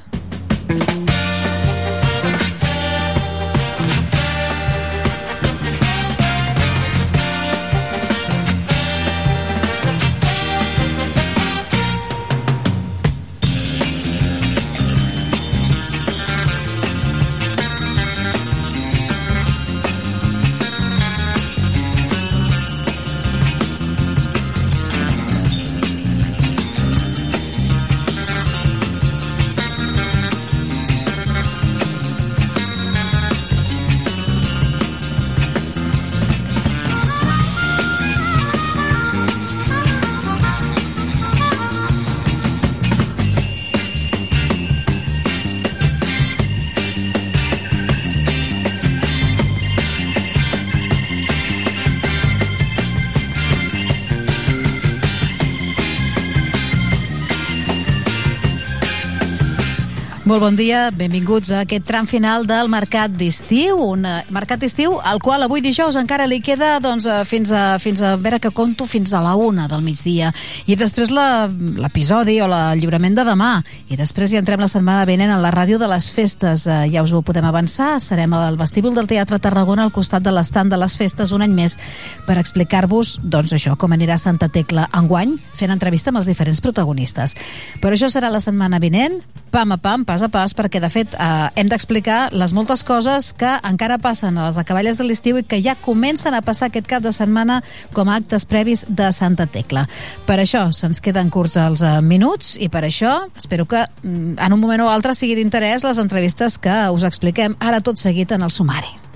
Molt 60.30 60.44
bon 60.44 60.54
dia, 60.54 60.92
benvinguts 60.94 61.50
a 61.50 61.64
aquest 61.64 61.88
tram 61.90 62.06
final 62.06 62.44
del 62.46 62.68
Mercat 62.70 63.10
d'Estiu, 63.18 63.80
un 63.82 64.04
eh, 64.06 64.20
mercat 64.30 64.60
d'estiu 64.62 65.00
al 65.02 65.18
qual 65.18 65.42
avui 65.42 65.58
dijous 65.66 65.96
encara 65.98 66.28
li 66.30 66.38
queda 66.38 66.76
doncs, 66.84 67.08
eh, 67.10 67.24
fins, 67.26 67.50
a, 67.50 67.80
fins 67.82 68.04
a 68.06 68.12
veure 68.14 68.38
que 68.38 68.52
conto 68.54 68.86
fins 68.86 69.10
a 69.18 69.24
la 69.26 69.32
una 69.34 69.66
del 69.72 69.82
migdia. 69.82 70.30
I 70.70 70.76
després 70.78 71.10
l'episodi 71.10 72.36
o 72.46 72.50
la- 72.52 72.76
el 72.76 72.84
lliurament 72.84 73.18
de 73.18 73.26
demà. 73.26 73.64
I 73.90 73.98
després 73.98 74.30
ja 74.30 74.38
entrem 74.38 74.62
la 74.62 74.68
setmana 74.70 75.08
vinent 75.10 75.34
en 75.34 75.42
la 75.42 75.50
ràdio 75.50 75.80
de 75.82 75.90
les 75.90 76.12
festes. 76.14 76.68
Eh, 76.68 76.78
ja 76.94 77.02
us 77.02 77.12
ho 77.12 77.24
podem 77.26 77.50
avançar, 77.50 77.98
serem 78.00 78.38
al 78.38 78.62
vestíbul 78.62 78.94
del 78.94 79.10
Teatre 79.10 79.40
Tarragona 79.42 79.88
al 79.88 79.92
costat 79.92 80.22
de 80.22 80.36
l'estand 80.36 80.70
de 80.70 80.78
les 80.78 80.94
festes 80.96 81.34
un 81.34 81.42
any 81.42 81.58
més 81.58 81.80
per 82.28 82.38
explicar-vos 82.38 83.18
doncs 83.24 83.58
això, 83.58 83.74
com 83.82 83.98
anirà 83.98 84.20
Santa 84.22 84.46
Tecla 84.54 84.92
enguany 84.94 85.40
fent 85.58 85.74
entrevista 85.74 86.14
amb 86.14 86.22
els 86.22 86.30
diferents 86.30 86.62
protagonistes. 86.62 87.34
Però 87.82 87.98
això 87.98 88.14
serà 88.14 88.30
la 88.30 88.46
setmana 88.46 88.78
vinent. 88.78 89.24
Pam 89.50 89.72
a 89.74 89.78
pam, 89.82 90.04
pas 90.06 90.19
a 90.22 90.30
pas, 90.32 90.54
perquè 90.56 90.82
de 90.82 90.90
fet 90.92 91.16
eh, 91.16 91.48
hem 91.60 91.70
d'explicar 91.72 92.30
les 92.36 92.54
moltes 92.56 92.84
coses 92.88 93.32
que 93.38 93.52
encara 93.68 94.00
passen 94.02 94.38
a 94.38 94.48
les 94.48 94.60
acaballes 94.62 95.00
de 95.00 95.08
l'estiu 95.08 95.40
i 95.40 95.44
que 95.44 95.62
ja 95.64 95.76
comencen 95.80 96.36
a 96.36 96.44
passar 96.46 96.70
aquest 96.70 96.88
cap 96.90 97.04
de 97.04 97.14
setmana 97.16 97.60
com 97.94 98.10
a 98.10 98.20
actes 98.20 98.48
previs 98.50 98.86
de 98.88 99.12
Santa 99.16 99.48
Tecla. 99.50 99.88
Per 100.28 100.40
això 100.40 100.68
se'ns 100.76 101.02
queden 101.04 101.32
curts 101.34 101.58
els 101.60 101.84
eh, 101.84 101.98
minuts 102.02 102.56
i 102.60 102.70
per 102.70 102.86
això 102.88 103.18
espero 103.38 103.68
que 103.70 103.84
mm, 103.86 104.40
en 104.40 104.56
un 104.56 104.62
moment 104.62 104.86
o 104.86 104.94
altre 104.94 105.18
sigui 105.18 105.38
d'interès 105.40 105.88
les 105.88 106.02
entrevistes 106.02 106.60
que 106.62 106.80
us 106.94 107.08
expliquem 107.08 107.58
ara 107.60 107.82
tot 107.82 108.00
seguit 108.00 108.32
en 108.36 108.46
el 108.46 108.52
sumari. 108.54 109.09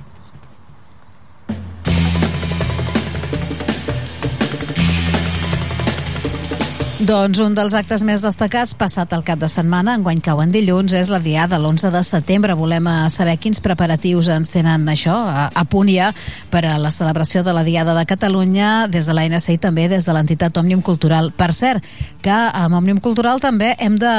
Doncs 7.04 7.36
un 7.44 7.52
dels 7.52 7.74
actes 7.76 8.00
més 8.08 8.22
destacats 8.24 8.72
passat 8.80 9.12
el 9.12 9.26
cap 9.28 9.36
de 9.42 9.50
setmana, 9.52 9.98
enguany 9.98 10.22
cau 10.24 10.40
en 10.40 10.54
dilluns, 10.54 10.94
és 10.96 11.10
la 11.12 11.18
diada 11.20 11.58
l'11 11.58 11.90
de 11.92 12.00
setembre. 12.08 12.54
Volem 12.56 12.86
eh, 12.88 12.94
saber 13.12 13.34
quins 13.44 13.60
preparatius 13.60 14.30
ens 14.32 14.54
tenen 14.54 14.86
això 14.88 15.12
a, 15.12 15.50
a 15.52 15.64
punt 15.68 15.92
ja 15.92 16.14
per 16.54 16.62
a 16.64 16.78
la 16.80 16.94
celebració 16.96 17.42
de 17.44 17.52
la 17.52 17.66
Diada 17.68 17.92
de 17.98 18.06
Catalunya 18.08 18.88
des 18.88 19.10
de 19.10 19.16
l'ANC 19.18 19.50
i 19.52 19.58
també 19.60 19.90
des 19.92 20.08
de 20.08 20.16
l'entitat 20.16 20.56
Òmnium 20.62 20.80
Cultural. 20.86 21.34
Per 21.36 21.50
cert, 21.52 21.84
que 22.24 22.32
amb 22.32 22.80
Òmnium 22.80 23.02
Cultural 23.04 23.44
també 23.44 23.74
hem 23.84 24.00
de 24.00 24.14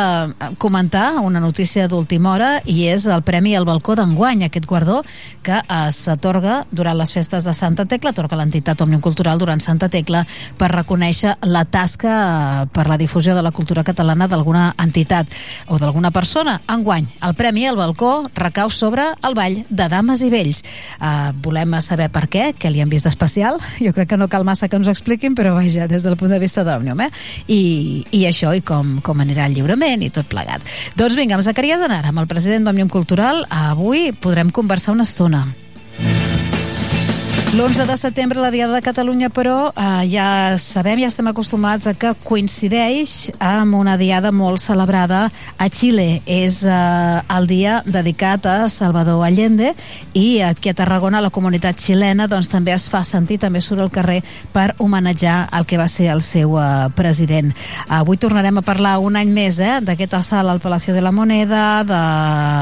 comentar 0.61 1.23
una 1.25 1.41
notícia 1.41 1.89
d'última 1.89 2.35
hora 2.35 2.51
i 2.69 2.91
és 2.93 3.09
el 3.09 3.25
Premi 3.25 3.57
al 3.57 3.65
Balcó 3.65 3.97
d'enguany, 3.97 4.45
aquest 4.45 4.69
guardó 4.69 5.01
que 5.41 5.57
eh, 5.57 5.81
s'atorga 5.89 6.67
durant 6.69 7.01
les 7.01 7.17
festes 7.17 7.49
de 7.49 7.57
Santa 7.57 7.89
Tecla, 7.89 8.13
atorga 8.13 8.43
l'entitat 8.43 8.85
Òmnium 8.85 9.01
Cultural 9.01 9.41
durant 9.41 9.65
Santa 9.65 9.89
Tecla 9.89 10.27
per 10.61 10.73
reconèixer 10.77 11.39
la 11.49 11.65
tasca 11.65 12.21
eh, 12.21 12.71
per 12.75 12.89
la 12.91 12.99
difusió 12.99 13.37
de 13.37 13.43
la 13.47 13.53
cultura 13.55 13.85
catalana 13.87 14.27
d'alguna 14.29 14.73
entitat 14.83 15.31
o 15.71 15.79
d'alguna 15.79 16.11
persona. 16.11 16.59
Enguany, 16.69 17.07
el 17.23 17.37
Premi 17.39 17.67
al 17.71 17.79
Balcó 17.79 18.27
recau 18.35 18.71
sobre 18.71 19.07
el 19.23 19.37
Ball 19.39 19.63
de 19.69 19.89
Dames 19.89 20.25
i 20.27 20.31
Vells. 20.33 20.65
Uh, 20.99 21.31
volem 21.45 21.79
saber 21.81 22.11
per 22.13 22.27
què, 22.31 22.51
què 22.59 22.73
li 22.73 22.83
han 22.83 22.93
vist 22.93 23.07
d'especial. 23.09 23.61
Jo 23.85 23.95
crec 23.97 24.11
que 24.11 24.21
no 24.21 24.29
cal 24.33 24.47
massa 24.47 24.69
que 24.69 24.79
ens 24.81 24.91
ho 24.91 24.95
expliquin, 24.95 25.37
però 25.39 25.55
vaja, 25.57 25.89
des 25.91 26.05
del 26.07 26.19
punt 26.21 26.35
de 26.35 26.41
vista 26.43 26.65
d'Òmnium, 26.67 27.05
eh? 27.07 27.11
I, 27.47 27.63
I 28.11 28.25
això, 28.31 28.55
i 28.57 28.65
com, 28.65 28.99
com 29.05 29.23
anirà 29.25 29.49
el 29.49 29.57
lliurament 29.59 30.03
i 30.03 30.11
tot 30.15 30.29
plegat. 30.31 30.65
Doncs 30.99 31.19
vinga, 31.19 31.39
amb 31.39 31.47
Zacarias 31.47 31.85
Anar, 31.85 32.03
amb 32.11 32.25
el 32.25 32.31
president 32.31 32.67
d'Òmnium 32.67 32.91
Cultural, 32.93 33.45
avui 33.51 34.11
podrem 34.13 34.51
conversar 34.55 34.97
una 34.97 35.07
estona. 35.09 35.47
L'11 37.55 37.87
de 37.87 37.97
setembre, 37.97 38.41
la 38.41 38.51
Diada 38.51 38.75
de 38.75 38.83
Catalunya, 38.83 39.29
però, 39.31 39.71
eh, 39.77 40.09
ja 40.11 40.59
sabem, 40.59 40.99
ja 40.99 41.07
estem 41.07 41.29
acostumats 41.31 41.87
a 41.87 41.93
que 41.95 42.11
coincideix 42.27 43.31
amb 43.39 43.77
una 43.79 43.95
diada 43.97 44.33
molt 44.35 44.59
celebrada 44.59 45.31
a 45.57 45.69
Xile. 45.71 46.21
És 46.27 46.65
eh, 46.67 47.23
el 47.31 47.47
dia 47.47 47.81
dedicat 47.87 48.45
a 48.47 48.69
Salvador 48.69 49.23
Allende 49.23 49.71
i 50.15 50.41
aquí 50.43 50.73
a 50.73 50.75
Tarragona 50.75 51.21
la 51.23 51.31
comunitat 51.31 51.79
xilena 51.79 52.27
doncs, 52.27 52.49
també 52.51 52.73
es 52.75 52.89
fa 52.91 53.05
sentir, 53.07 53.39
també 53.39 53.63
surt 53.63 53.85
al 53.87 53.93
carrer 53.95 54.25
per 54.51 54.75
homenatjar 54.79 55.47
el 55.55 55.65
que 55.65 55.79
va 55.79 55.87
ser 55.87 56.11
el 56.11 56.25
seu 56.27 56.59
eh, 56.59 56.91
president. 56.97 57.55
Avui 57.87 58.19
tornarem 58.19 58.59
a 58.59 58.67
parlar 58.67 58.99
un 58.99 59.15
any 59.15 59.31
més 59.31 59.61
eh, 59.63 59.79
d'aquest 59.79 60.19
assalt 60.19 60.51
al 60.51 60.59
Palacio 60.59 60.93
de 60.93 61.07
la 61.07 61.15
Moneda, 61.15 61.85
de, 61.87 62.03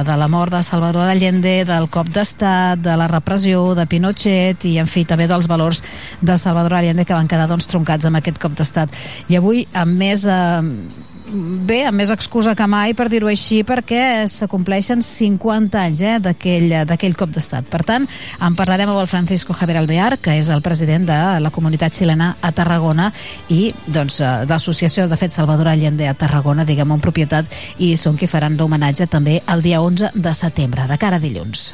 de 0.05 0.20
la 0.20 0.28
mort 0.28 0.52
de 0.52 0.62
Salvador 0.62 1.09
Allende, 1.09 1.64
del 1.64 1.89
cop 1.89 2.12
d'estat, 2.12 2.85
de 2.85 3.01
la 3.01 3.09
repressió, 3.09 3.73
de 3.73 3.89
Pinochet 3.89 4.69
i 4.69 4.81
en 4.82 4.90
fi, 4.90 5.06
també 5.09 5.28
dels 5.30 5.48
valors 5.50 5.82
de 6.20 6.36
Salvador 6.38 6.76
Allende 6.78 7.06
que 7.09 7.16
van 7.16 7.30
quedar 7.30 7.48
doncs, 7.50 7.70
troncats 7.70 8.09
amb 8.09 8.20
aquest 8.20 8.42
cop 8.42 8.59
d'estat. 8.59 8.92
I 9.32 9.40
avui, 9.40 9.66
amb 9.72 9.98
més... 10.02 10.26
Eh, 10.26 11.09
bé, 11.32 11.82
amb 11.88 11.96
més 11.96 12.10
excusa 12.12 12.54
que 12.59 12.66
mai, 12.68 12.94
per 12.96 13.09
dir-ho 13.10 13.30
així, 13.30 13.62
perquè 13.66 14.26
s'acompleixen 14.30 15.02
50 15.04 15.80
anys 15.80 16.02
eh, 16.04 16.16
d'aquell 16.20 17.16
cop 17.18 17.32
d'estat. 17.34 17.68
Per 17.72 17.82
tant, 17.88 18.06
en 18.42 18.59
parlarem 18.59 18.92
amb 18.92 19.00
el 19.00 19.10
Francisco 19.10 19.56
Javier 19.56 19.80
Alvear, 19.80 20.18
que 20.22 20.36
és 20.40 20.50
el 20.52 20.64
president 20.64 21.09
de 21.09 21.18
la 21.42 21.54
comunitat 21.54 21.96
xilena 21.96 22.34
a 22.40 22.52
Tarragona 22.56 23.10
i 23.52 23.72
doncs, 23.86 24.20
eh, 24.20 24.32
l'Associació 24.48 25.09
de 25.09 25.20
Fet 25.20 25.34
Salvador 25.34 25.72
Allende 25.72 26.09
a 26.09 26.16
Tarragona, 26.18 26.66
diguem, 26.68 26.92
en 26.92 27.02
propietat, 27.02 27.48
i 27.78 27.94
són 27.96 28.18
qui 28.20 28.30
faran 28.30 28.59
l'homenatge 28.59 29.09
també 29.09 29.40
el 29.46 29.64
dia 29.64 29.82
11 29.82 30.12
de 30.14 30.36
setembre, 30.36 30.88
de 30.90 31.00
cara 31.00 31.20
a 31.20 31.22
dilluns. 31.22 31.72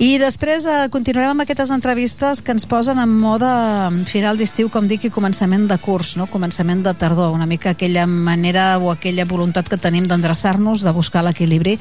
I 0.00 0.14
després 0.16 0.64
eh, 0.64 0.86
continuarem 0.88 1.34
amb 1.34 1.42
aquestes 1.44 1.68
entrevistes 1.74 2.38
que 2.40 2.54
ens 2.54 2.64
posen 2.64 2.96
en 3.02 3.10
mode 3.20 3.48
final 4.08 4.38
d'estiu, 4.40 4.70
com 4.72 4.86
dic, 4.88 5.02
i 5.04 5.10
començament 5.12 5.66
de 5.68 5.76
curs, 5.76 6.14
no? 6.16 6.24
començament 6.24 6.80
de 6.80 6.94
tardor, 6.96 7.34
una 7.36 7.44
mica 7.44 7.74
aquella 7.74 8.06
manera 8.08 8.78
o 8.80 8.88
aquella 8.94 9.26
voluntat 9.28 9.68
que 9.68 9.76
tenim 9.76 10.06
d'endreçar-nos, 10.08 10.80
de 10.80 10.94
buscar 10.96 11.20
l'equilibri 11.26 11.74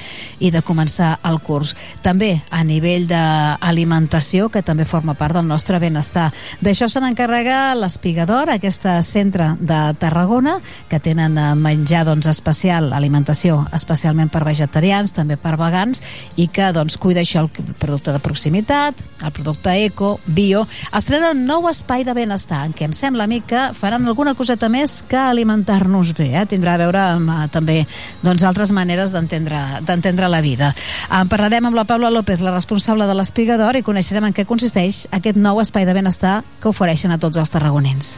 i 0.43 0.51
de 0.51 0.59
començar 0.67 1.13
el 1.29 1.39
curs. 1.39 1.71
També 2.03 2.41
a 2.51 2.59
nivell 2.67 3.07
d'alimentació, 3.07 4.49
que 4.51 4.65
també 4.67 4.83
forma 4.83 5.15
part 5.15 5.39
del 5.39 5.47
nostre 5.47 5.79
benestar. 5.79 6.27
D'això 6.59 6.91
se 6.91 6.99
n'encarrega 6.99 7.71
l'Espigador, 7.79 8.51
aquesta 8.51 8.97
centre 8.99 9.53
de 9.63 9.79
Tarragona, 10.03 10.57
que 10.91 10.99
tenen 10.99 11.39
eh, 11.39 11.47
menjar 11.55 12.03
doncs, 12.11 12.27
especial, 12.27 12.91
alimentació 12.91 13.61
especialment 13.79 14.27
per 14.27 14.43
vegetarians, 14.43 15.15
també 15.15 15.39
per 15.39 15.55
vegans, 15.55 16.03
i 16.35 16.51
que 16.51 16.73
doncs, 16.75 16.99
cuida 16.99 17.23
això 17.23 17.47
el 17.47 17.51
producte 17.79 18.08
producte 18.09 18.13
de 18.13 18.19
proximitat, 18.19 18.95
el 19.23 19.31
producte 19.31 19.85
eco, 19.85 20.19
bio, 20.25 20.65
estrenen 20.95 21.37
un 21.37 21.45
nou 21.45 21.67
espai 21.69 22.03
de 22.03 22.13
benestar 22.13 22.65
en 22.65 22.73
què 22.73 22.87
em 22.87 22.93
sembla 22.93 23.25
a 23.25 23.29
mi 23.29 23.41
que 23.41 23.69
faran 23.73 24.07
alguna 24.07 24.35
coseta 24.35 24.69
més 24.69 25.01
que 25.07 25.17
alimentar-nos 25.17 26.13
bé. 26.17 26.31
Eh? 26.39 26.45
Tindrà 26.49 26.75
a 26.75 26.81
veure 26.81 26.99
amb 26.99 27.29
uh, 27.29 27.47
també 27.51 27.85
doncs, 28.23 28.43
altres 28.43 28.71
maneres 28.71 29.13
d'entendre 29.13 30.29
la 30.29 30.41
vida. 30.41 30.73
En 31.11 31.29
parlarem 31.29 31.69
amb 31.69 31.77
la 31.77 31.85
Paula 31.85 32.09
López, 32.09 32.41
la 32.41 32.55
responsable 32.55 33.07
de 33.07 33.17
l'Espigador, 33.17 33.77
i 33.77 33.85
coneixerem 33.85 34.29
en 34.29 34.35
què 34.35 34.47
consisteix 34.49 35.05
aquest 35.11 35.37
nou 35.37 35.61
espai 35.61 35.85
de 35.85 35.97
benestar 35.97 36.41
que 36.59 36.71
ofereixen 36.71 37.11
a 37.11 37.19
tots 37.19 37.37
els 37.37 37.53
tarragonins. 37.53 38.17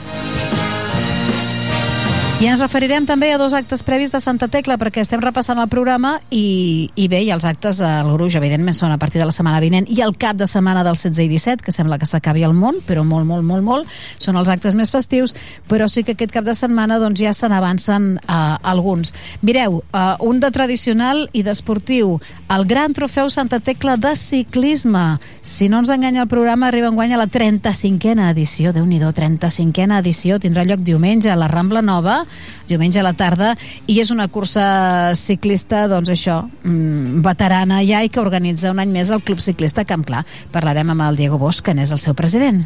I 2.41 2.47
ens 2.49 2.57
referirem 2.57 3.05
també 3.05 3.27
a 3.29 3.37
dos 3.37 3.53
actes 3.53 3.83
previs 3.85 4.09
de 4.09 4.17
Santa 4.17 4.47
Tecla 4.49 4.73
perquè 4.81 5.03
estem 5.03 5.21
repassant 5.21 5.59
el 5.61 5.67
programa 5.69 6.15
i, 6.33 6.89
i 6.97 7.03
bé, 7.05 7.19
i 7.21 7.27
els 7.29 7.43
actes 7.45 7.83
al 7.85 8.07
gruix 8.15 8.33
evidentment 8.39 8.73
són 8.73 8.89
a 8.89 8.97
partir 8.97 9.19
de 9.21 9.27
la 9.29 9.35
setmana 9.35 9.59
vinent 9.61 9.85
i 9.85 9.99
el 10.01 10.15
cap 10.17 10.39
de 10.39 10.47
setmana 10.49 10.81
del 10.81 10.97
16 10.97 11.21
i 11.21 11.27
17 11.29 11.61
que 11.61 11.73
sembla 11.75 11.99
que 12.01 12.09
s'acabi 12.09 12.41
el 12.41 12.55
món, 12.57 12.79
però 12.87 13.03
molt, 13.05 13.27
molt, 13.29 13.45
molt, 13.45 13.61
molt 13.61 13.99
són 14.17 14.39
els 14.41 14.49
actes 14.49 14.73
més 14.73 14.89
festius 14.89 15.35
però 15.69 15.85
sí 15.85 16.01
que 16.01 16.15
aquest 16.15 16.33
cap 16.33 16.47
de 16.47 16.55
setmana 16.57 16.97
doncs, 16.97 17.21
ja 17.21 17.35
se 17.37 17.45
n'avancen 17.45 18.15
uh, 18.23 18.57
alguns. 18.65 19.13
Mireu, 19.45 19.83
uh, 19.93 20.17
un 20.25 20.41
de 20.41 20.49
tradicional 20.49 21.27
i 21.37 21.45
d'esportiu 21.45 22.17
el 22.49 22.65
Gran 22.65 22.97
Trofeu 22.97 23.29
Santa 23.29 23.61
Tecla 23.61 23.99
de 24.01 24.15
ciclisme. 24.17 25.19
Si 25.45 25.69
no 25.69 25.83
ens 25.85 25.93
enganya 25.93 26.25
el 26.25 26.33
programa 26.33 26.73
arriba 26.73 26.89
en 26.89 26.97
guany 26.97 27.13
a 27.13 27.21
la 27.21 27.29
35a 27.29 28.31
edició, 28.33 28.73
déu 28.73 28.89
nhi 28.89 28.97
35a 28.97 30.01
edició, 30.01 30.41
tindrà 30.41 30.65
lloc 30.65 30.81
diumenge 30.81 31.29
a 31.29 31.37
la 31.37 31.51
Rambla 31.51 31.85
Nova 31.85 32.23
diumenge 32.69 33.01
a 33.01 33.05
la 33.05 33.13
tarda, 33.17 33.53
i 33.87 33.99
és 34.01 34.11
una 34.13 34.27
cursa 34.31 35.15
ciclista, 35.17 35.87
doncs 35.91 36.11
això, 36.13 36.41
mmm, 36.63 37.21
veterana 37.25 37.81
ja 37.87 38.03
i 38.03 38.09
que 38.09 38.21
organitza 38.23 38.71
un 38.71 38.79
any 38.83 38.91
més 38.91 39.11
el 39.11 39.23
Club 39.23 39.41
Ciclista 39.43 39.85
Camp 39.85 40.05
Clar. 40.07 40.25
Parlarem 40.51 40.93
amb 40.93 41.09
el 41.09 41.19
Diego 41.19 41.41
Bosch, 41.41 41.63
que 41.65 41.75
n'és 41.75 41.91
el 41.91 41.99
seu 41.99 42.17
president. 42.17 42.65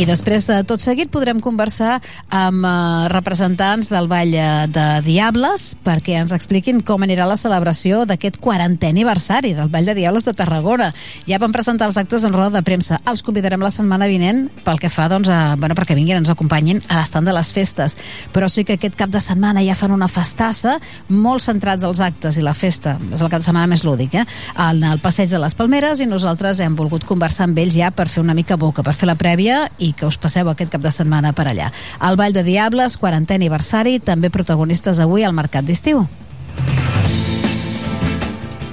I 0.00 0.06
després, 0.08 0.46
de 0.48 0.62
tot 0.64 0.80
seguit, 0.80 1.10
podrem 1.12 1.42
conversar 1.44 1.98
amb 2.32 2.64
eh, 2.64 2.70
representants 3.12 3.90
del 3.92 4.06
Vall 4.08 4.32
de 4.72 4.84
Diables 5.04 5.74
perquè 5.84 6.14
ens 6.16 6.32
expliquin 6.32 6.78
com 6.80 7.02
anirà 7.04 7.26
la 7.28 7.36
celebració 7.36 8.06
d'aquest 8.08 8.38
40è 8.40 8.88
aniversari 8.88 9.50
del 9.58 9.68
Vall 9.68 9.90
de 9.90 9.94
Diables 9.98 10.24
de 10.24 10.32
Tarragona. 10.38 10.86
Ja 11.28 11.36
van 11.42 11.52
presentar 11.52 11.90
els 11.90 11.98
actes 12.00 12.24
en 12.24 12.32
roda 12.32 12.54
de 12.54 12.62
premsa. 12.64 12.96
Els 13.12 13.20
convidarem 13.26 13.60
la 13.60 13.68
setmana 13.68 14.08
vinent 14.08 14.46
pel 14.64 14.80
que 14.80 14.88
fa, 14.88 15.10
doncs, 15.12 15.28
a, 15.28 15.58
bueno, 15.60 15.76
perquè 15.76 15.98
vinguin, 15.98 16.22
ens 16.22 16.32
acompanyin 16.32 16.80
a 16.88 17.02
l'estat 17.02 17.28
de 17.28 17.36
les 17.36 17.52
festes. 17.52 17.98
Però 18.32 18.48
sí 18.48 18.64
que 18.64 18.78
aquest 18.80 18.96
cap 18.96 19.12
de 19.12 19.20
setmana 19.20 19.60
ja 19.66 19.76
fan 19.76 19.92
una 19.92 20.08
festassa 20.08 20.78
molt 21.12 21.44
centrats 21.44 21.84
als 21.84 22.00
actes 22.00 22.40
i 22.40 22.46
la 22.46 22.56
festa. 22.56 22.96
És 23.12 23.20
el 23.20 23.28
cap 23.28 23.44
de 23.44 23.50
setmana 23.50 23.68
més 23.68 23.84
lúdic, 23.84 24.16
eh? 24.16 24.24
En 24.56 24.80
el 24.94 25.04
Passeig 25.04 25.28
de 25.28 25.44
les 25.44 25.58
Palmeres 25.60 26.00
i 26.00 26.08
nosaltres 26.08 26.64
hem 26.64 26.80
volgut 26.80 27.04
conversar 27.04 27.50
amb 27.50 27.60
ells 27.60 27.76
ja 27.76 27.92
per 27.92 28.08
fer 28.08 28.24
una 28.24 28.38
mica 28.38 28.56
boca, 28.56 28.80
per 28.80 28.96
fer 28.96 29.12
la 29.12 29.20
prèvia 29.20 29.66
i 29.76 29.89
que 29.92 30.08
us 30.08 30.18
passeu 30.20 30.48
aquest 30.50 30.72
cap 30.72 30.82
de 30.82 30.92
setmana 30.94 31.32
per 31.32 31.48
allà. 31.50 31.70
El 32.00 32.18
Vall 32.20 32.36
de 32.36 32.44
Diables, 32.46 32.98
40è 33.00 33.38
aniversari, 33.38 33.98
també 34.00 34.30
protagonistes 34.30 35.00
avui 35.00 35.24
al 35.24 35.36
Mercat 35.36 35.64
d'Estiu. 35.64 36.06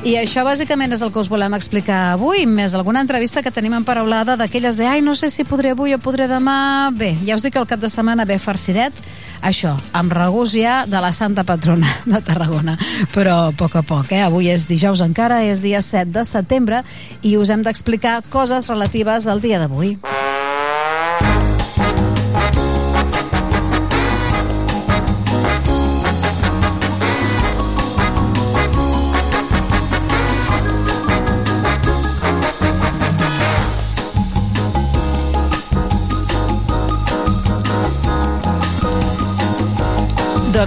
I 0.07 0.13
això 0.15 0.45
bàsicament 0.47 0.93
és 0.95 1.01
el 1.03 1.09
que 1.11 1.19
us 1.19 1.27
volem 1.27 1.51
explicar 1.57 2.13
avui, 2.13 2.45
més 2.47 2.71
alguna 2.77 3.01
entrevista 3.03 3.41
que 3.43 3.51
tenim 3.51 3.73
en 3.75 3.83
paraulada 3.83 4.37
d'aquelles 4.39 4.77
de 4.79 4.85
ai, 4.87 5.01
no 5.03 5.17
sé 5.19 5.27
si 5.33 5.43
podré 5.43 5.73
avui 5.73 5.91
o 5.91 5.99
podré 5.99 6.29
demà... 6.31 6.93
Bé, 6.95 7.09
ja 7.27 7.35
us 7.35 7.43
dic 7.43 7.57
que 7.57 7.59
el 7.59 7.67
cap 7.67 7.81
de 7.81 7.89
setmana 7.91 8.23
ve 8.23 8.37
farcidet, 8.39 8.95
això, 9.43 9.73
amb 9.91 10.15
regús 10.15 10.53
ja 10.55 10.85
de 10.87 11.01
la 11.03 11.11
Santa 11.11 11.43
Patrona 11.43 11.91
de 12.13 12.21
Tarragona, 12.23 12.77
però 13.11 13.49
a 13.49 13.51
poc 13.51 13.75
a 13.75 13.83
poc, 13.83 14.13
eh? 14.15 14.23
Avui 14.23 14.47
és 14.53 14.63
dijous 14.69 15.03
encara, 15.03 15.41
és 15.43 15.59
dia 15.65 15.83
7 15.83 16.13
de 16.15 16.23
setembre, 16.23 16.85
i 17.27 17.35
us 17.35 17.51
hem 17.51 17.67
d'explicar 17.67 18.21
coses 18.31 18.71
relatives 18.71 19.27
al 19.27 19.43
dia 19.43 19.59
d'avui. 19.59 19.97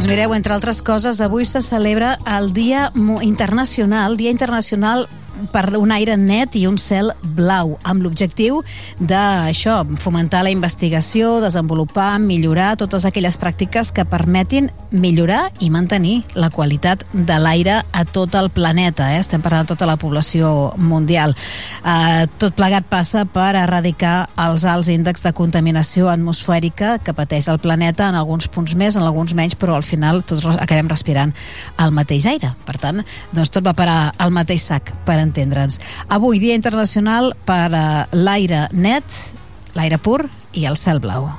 Doncs 0.00 0.08
mireu, 0.08 0.32
entre 0.32 0.54
altres 0.56 0.78
coses, 0.80 1.18
avui 1.20 1.44
se 1.44 1.60
celebra 1.60 2.14
el 2.24 2.54
Dia 2.56 2.86
Internacional, 3.20 4.16
Dia 4.16 4.30
Internacional 4.32 5.10
per 5.52 5.76
un 5.78 5.92
aire 5.94 6.16
net 6.20 6.56
i 6.58 6.66
un 6.68 6.78
cel 6.78 7.12
blau, 7.36 7.76
amb 7.82 8.04
l'objectiu 8.04 8.60
d'això, 9.00 9.80
fomentar 10.00 10.42
la 10.44 10.52
investigació, 10.52 11.38
desenvolupar, 11.42 12.18
millorar 12.22 12.74
totes 12.80 13.06
aquelles 13.08 13.38
pràctiques 13.40 13.92
que 13.94 14.06
permetin 14.08 14.70
millorar 14.90 15.50
i 15.60 15.70
mantenir 15.70 16.24
la 16.34 16.50
qualitat 16.50 17.04
de 17.12 17.38
l'aire 17.38 17.80
a 17.92 18.04
tot 18.04 18.34
el 18.34 18.50
planeta. 18.50 19.12
Eh? 19.14 19.20
Estem 19.22 19.42
parlant 19.42 19.64
de 19.64 19.74
tota 19.74 19.88
la 19.88 19.96
població 20.00 20.72
mundial. 20.76 21.34
Eh, 21.84 22.26
tot 22.42 22.56
plegat 22.58 22.88
passa 22.90 23.24
per 23.24 23.54
erradicar 23.58 24.28
els 24.40 24.66
alts 24.68 24.90
índexs 24.92 25.24
de 25.24 25.32
contaminació 25.36 26.10
atmosfèrica 26.10 26.98
que 27.04 27.14
pateix 27.16 27.48
el 27.48 27.60
planeta 27.62 28.08
en 28.08 28.18
alguns 28.18 28.48
punts 28.50 28.74
més, 28.74 28.96
en 28.96 29.06
alguns 29.06 29.34
menys, 29.38 29.56
però 29.58 29.76
al 29.78 29.86
final 29.86 30.24
tots 30.26 30.46
acabem 30.56 30.90
respirant 30.90 31.34
el 31.78 31.94
mateix 31.94 32.26
aire. 32.30 32.52
Per 32.66 32.76
tant, 32.80 33.04
doncs 33.34 33.54
tot 33.54 33.66
va 33.66 33.76
parar 33.76 34.12
al 34.18 34.34
mateix 34.34 34.64
sac 34.72 34.92
per 35.06 35.20
entendre'ns. 35.30 35.80
Avui, 36.08 36.42
Dia 36.42 36.58
Internacional 36.58 37.32
per 37.46 37.68
a 37.70 37.86
l'aire 38.12 38.66
net, 38.72 39.06
l'aire 39.78 40.02
pur 40.02 40.24
i 40.52 40.66
el 40.66 40.76
cel 40.76 41.00
blau. 41.00 41.30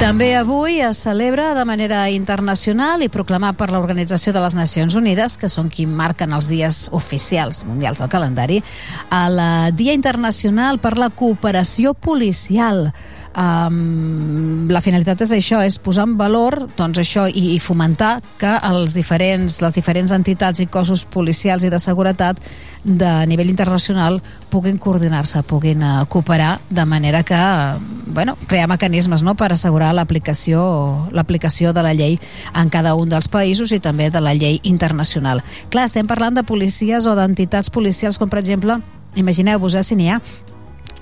També 0.00 0.30
avui 0.32 0.78
es 0.80 0.96
celebra 1.04 1.50
de 1.52 1.62
manera 1.68 2.06
internacional 2.08 3.02
i 3.04 3.10
proclamat 3.12 3.58
per 3.60 3.66
l'Organització 3.68 4.32
de 4.32 4.40
les 4.40 4.56
Nacions 4.56 4.96
Unides, 4.96 5.36
que 5.36 5.50
són 5.52 5.68
qui 5.68 5.84
marquen 5.84 6.32
els 6.32 6.48
dies 6.48 6.86
oficials 6.96 7.60
mundials 7.68 8.00
al 8.00 8.08
calendari, 8.08 8.62
el 9.12 9.42
Dia 9.76 9.92
Internacional 9.92 10.80
per 10.80 10.96
la 10.96 11.10
Cooperació 11.12 11.92
Policial. 11.92 12.88
Um, 13.30 14.66
la 14.74 14.80
finalitat 14.82 15.20
és 15.22 15.30
això, 15.36 15.60
és 15.62 15.76
posar 15.78 16.02
en 16.08 16.16
valor 16.18 16.56
doncs 16.74 16.98
això 16.98 17.28
i, 17.30 17.52
i 17.54 17.58
fomentar 17.62 18.16
que 18.40 18.56
els 18.66 18.96
diferents, 18.96 19.60
les 19.62 19.76
diferents 19.78 20.10
entitats 20.10 20.58
i 20.58 20.66
cossos 20.66 21.04
policials 21.06 21.62
i 21.62 21.70
de 21.70 21.78
seguretat 21.78 22.40
de 22.82 23.12
nivell 23.30 23.52
internacional 23.52 24.18
puguin 24.50 24.82
coordinar-se, 24.82 25.44
puguin 25.46 25.86
uh, 25.86 26.02
cooperar 26.10 26.58
de 26.70 26.84
manera 26.90 27.22
que, 27.22 27.38
bueno, 28.10 28.34
crear 28.50 28.66
mecanismes 28.66 29.22
no, 29.22 29.36
per 29.38 29.52
assegurar 29.54 29.92
l'aplicació 29.94 31.06
l'aplicació 31.14 31.70
de 31.72 31.86
la 31.86 31.94
llei 31.94 32.18
en 32.50 32.68
cada 32.68 32.96
un 32.98 33.14
dels 33.14 33.30
països 33.30 33.70
i 33.70 33.78
també 33.78 34.10
de 34.10 34.20
la 34.20 34.34
llei 34.34 34.58
internacional. 34.66 35.44
Clar, 35.70 35.86
estem 35.86 36.10
parlant 36.10 36.34
de 36.34 36.42
policies 36.42 37.06
o 37.06 37.14
d'entitats 37.14 37.70
policials 37.70 38.18
com 38.18 38.30
per 38.30 38.42
exemple, 38.42 38.80
imagineu-vos, 39.14 39.78
eh, 39.78 39.86
si 39.86 39.94
n'hi 39.94 40.10
ha 40.10 40.18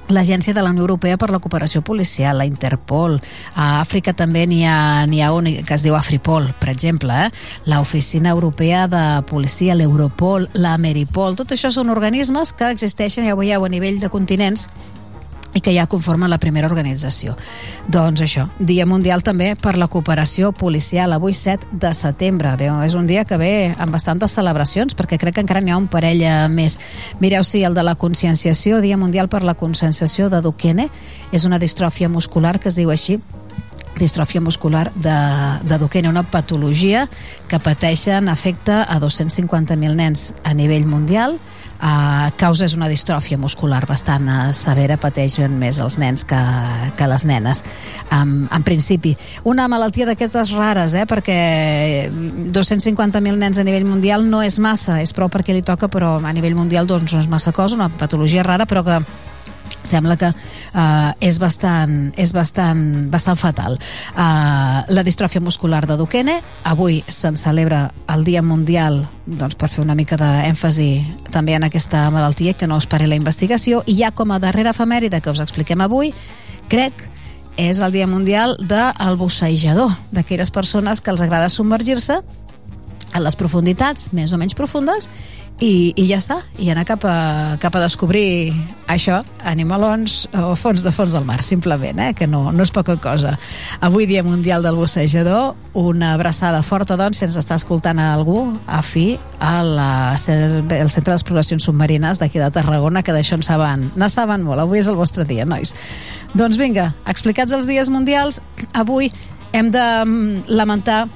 l'Agència 0.08 0.54
de 0.54 0.62
la 0.62 0.70
Unió 0.70 0.82
Europea 0.82 1.18
per 1.20 1.30
la 1.30 1.38
Cooperació 1.38 1.82
Policial, 1.82 2.38
la 2.38 2.46
Interpol. 2.48 3.18
A 3.54 3.80
Àfrica 3.80 4.14
també 4.16 4.46
n'hi 4.48 4.64
ha, 4.66 5.04
ha 5.04 5.32
un 5.34 5.50
que 5.64 5.74
es 5.74 5.84
diu 5.84 5.96
Afripol, 5.96 6.50
per 6.60 6.70
exemple, 6.72 7.14
eh? 7.26 7.30
l'Oficina 7.68 8.30
Europea 8.34 8.86
de 8.88 9.04
Policia, 9.28 9.76
l'Europol, 9.76 10.48
l'Ameripol. 10.54 11.36
Tot 11.36 11.52
això 11.54 11.72
són 11.74 11.90
organismes 11.94 12.52
que 12.52 12.70
existeixen, 12.72 13.26
ja 13.28 13.36
ho 13.36 13.40
veieu, 13.40 13.64
a 13.64 13.72
nivell 13.72 14.00
de 14.00 14.10
continents 14.12 14.68
i 15.54 15.60
que 15.60 15.72
ja 15.74 15.86
conformen 15.86 16.30
la 16.30 16.38
primera 16.38 16.68
organització. 16.68 17.36
Doncs 17.88 18.22
això, 18.24 18.48
Dia 18.58 18.86
Mundial 18.86 19.22
també 19.24 19.54
per 19.56 19.76
la 19.80 19.88
cooperació 19.88 20.52
policial, 20.52 21.12
avui 21.12 21.34
7 21.34 21.72
de 21.72 21.92
setembre. 21.96 22.54
Bé, 22.60 22.68
és 22.84 22.94
un 22.94 23.06
dia 23.06 23.24
que 23.24 23.38
ve 23.40 23.52
amb 23.78 23.94
bastantes 23.94 24.34
celebracions, 24.36 24.96
perquè 24.96 25.18
crec 25.18 25.38
que 25.38 25.44
encara 25.44 25.62
n'hi 25.64 25.72
ha 25.72 25.80
un 25.80 25.88
parell 25.88 26.22
eh, 26.22 26.36
més. 26.52 26.78
Mireu, 27.20 27.44
sí, 27.44 27.64
el 27.64 27.74
de 27.74 27.84
la 27.86 27.96
conscienciació, 27.96 28.82
Dia 28.84 29.00
Mundial 29.00 29.28
per 29.28 29.42
la 29.42 29.56
conscienciació 29.58 30.28
de 30.28 30.42
Duquene, 30.44 30.88
és 31.32 31.44
una 31.44 31.58
distròfia 31.58 32.08
muscular 32.08 32.58
que 32.58 32.68
es 32.68 32.76
diu 32.78 32.92
així, 32.92 33.18
distròfia 33.98 34.40
muscular 34.40 34.92
de, 34.94 35.16
de 35.66 35.78
Duquene, 35.78 36.08
una 36.08 36.22
patologia 36.22 37.08
que 37.48 37.58
pateixen, 37.58 38.28
afecta 38.28 38.84
a 38.84 39.00
250.000 39.00 39.94
nens 39.98 40.32
a 40.44 40.54
nivell 40.54 40.86
mundial, 40.86 41.38
Causa 42.38 42.66
és 42.66 42.74
una 42.74 42.88
distròfia 42.90 43.38
muscular 43.38 43.84
bastant 43.86 44.26
uh, 44.26 44.38
severa, 44.56 44.96
pateixen 44.98 45.54
més 45.58 45.78
els 45.82 45.98
nens 45.98 46.24
que, 46.26 46.38
que 46.98 47.08
les 47.10 47.24
nenes. 47.28 47.62
Um, 48.10 48.48
en 48.54 48.66
principi, 48.66 49.14
una 49.46 49.68
malaltia 49.70 50.08
d'aquestes 50.08 50.52
rares, 50.58 50.96
eh, 50.98 51.06
perquè 51.08 51.38
250.000 52.54 53.38
nens 53.38 53.58
a 53.58 53.66
nivell 53.66 53.86
mundial 53.86 54.26
no 54.26 54.42
és 54.42 54.58
massa, 54.62 54.98
és 55.02 55.14
prou 55.14 55.30
perquè 55.30 55.54
li 55.54 55.62
toca, 55.62 55.90
però 55.90 56.16
a 56.18 56.34
nivell 56.34 56.58
mundial 56.58 56.86
doncs, 56.86 57.14
no 57.14 57.22
és 57.22 57.30
massa 57.30 57.54
cosa, 57.54 57.78
una 57.78 57.90
patologia 57.90 58.46
rara, 58.46 58.66
però 58.66 58.84
que 58.86 59.00
sembla 59.88 60.18
que 60.20 60.30
uh, 60.30 61.10
és 61.24 61.40
bastant, 61.40 62.12
és 62.20 62.32
bastant, 62.36 62.82
bastant 63.12 63.38
fatal. 63.40 63.78
Uh, 64.12 64.84
la 64.92 65.04
distròfia 65.06 65.42
muscular 65.44 65.84
de 65.88 65.96
Duquene, 65.98 66.38
avui 66.68 67.02
se'n 67.08 67.38
celebra 67.40 67.88
el 68.12 68.24
Dia 68.28 68.44
Mundial 68.44 69.02
doncs, 69.28 69.56
per 69.58 69.68
fer 69.72 69.82
una 69.84 69.96
mica 69.98 70.16
d'èmfasi 70.20 70.88
també 71.32 71.56
en 71.58 71.66
aquesta 71.68 72.06
malaltia, 72.14 72.54
que 72.56 72.68
no 72.68 72.78
es 72.80 72.88
pari 72.88 73.08
la 73.08 73.18
investigació, 73.18 73.82
i 73.86 73.98
ja 74.00 74.12
com 74.12 74.32
a 74.32 74.40
darrera 74.42 74.72
efemèride 74.76 75.20
que 75.20 75.32
us 75.32 75.42
expliquem 75.44 75.82
avui, 75.84 76.12
crec 76.68 77.08
és 77.58 77.80
el 77.82 77.92
Dia 77.92 78.06
Mundial 78.06 78.56
del 78.60 79.16
bussejador, 79.18 79.90
d'aquelles 80.14 80.52
persones 80.54 81.02
que 81.02 81.10
els 81.10 81.20
agrada 81.24 81.50
submergir-se 81.50 82.20
a 83.12 83.20
les 83.24 83.36
profunditats 83.40 84.12
més 84.12 84.32
o 84.32 84.38
menys 84.40 84.56
profundes 84.56 85.08
i, 85.60 85.92
i 85.98 86.04
ja 86.06 86.20
està, 86.20 86.36
i 86.62 86.68
anar 86.70 86.84
cap 86.86 87.02
a, 87.08 87.56
cap 87.58 87.74
a 87.74 87.80
descobrir 87.82 88.52
això, 88.90 89.18
animalons 89.42 90.28
o 90.38 90.52
fons 90.58 90.84
de 90.84 90.92
fons 90.94 91.16
del 91.16 91.26
mar, 91.26 91.40
simplement, 91.42 91.98
eh? 91.98 92.12
que 92.14 92.28
no, 92.30 92.44
no 92.54 92.62
és 92.62 92.70
poca 92.74 92.94
cosa. 93.02 93.34
Avui 93.82 94.06
dia 94.06 94.22
mundial 94.22 94.62
del 94.62 94.78
bussejador, 94.78 95.56
una 95.78 96.12
abraçada 96.14 96.62
forta, 96.62 96.96
doncs, 97.00 97.18
si 97.18 97.26
ens 97.26 97.38
està 97.42 97.58
escoltant 97.58 97.98
a 97.98 98.12
algú, 98.14 98.44
a 98.70 98.80
fi, 98.86 99.18
al 99.42 99.74
Centre 100.22 101.10
d'Exploracions 101.10 101.66
Submarines 101.66 102.22
d'aquí 102.22 102.38
de 102.38 102.52
Tarragona, 102.54 103.02
que 103.02 103.16
d'això 103.16 103.40
en 103.40 103.46
saben, 103.46 103.88
ne 103.98 104.10
saben 104.14 104.46
molt, 104.46 104.62
avui 104.62 104.78
és 104.78 104.90
el 104.90 104.98
vostre 104.98 105.26
dia, 105.26 105.48
nois. 105.48 105.74
Doncs 106.38 106.60
vinga, 106.60 106.92
explicats 107.10 107.56
els 107.56 107.66
dies 107.66 107.90
mundials, 107.90 108.38
avui 108.78 109.10
hem 109.50 109.72
de 109.74 109.86
mm, 110.04 110.52
lamentar 110.54 111.08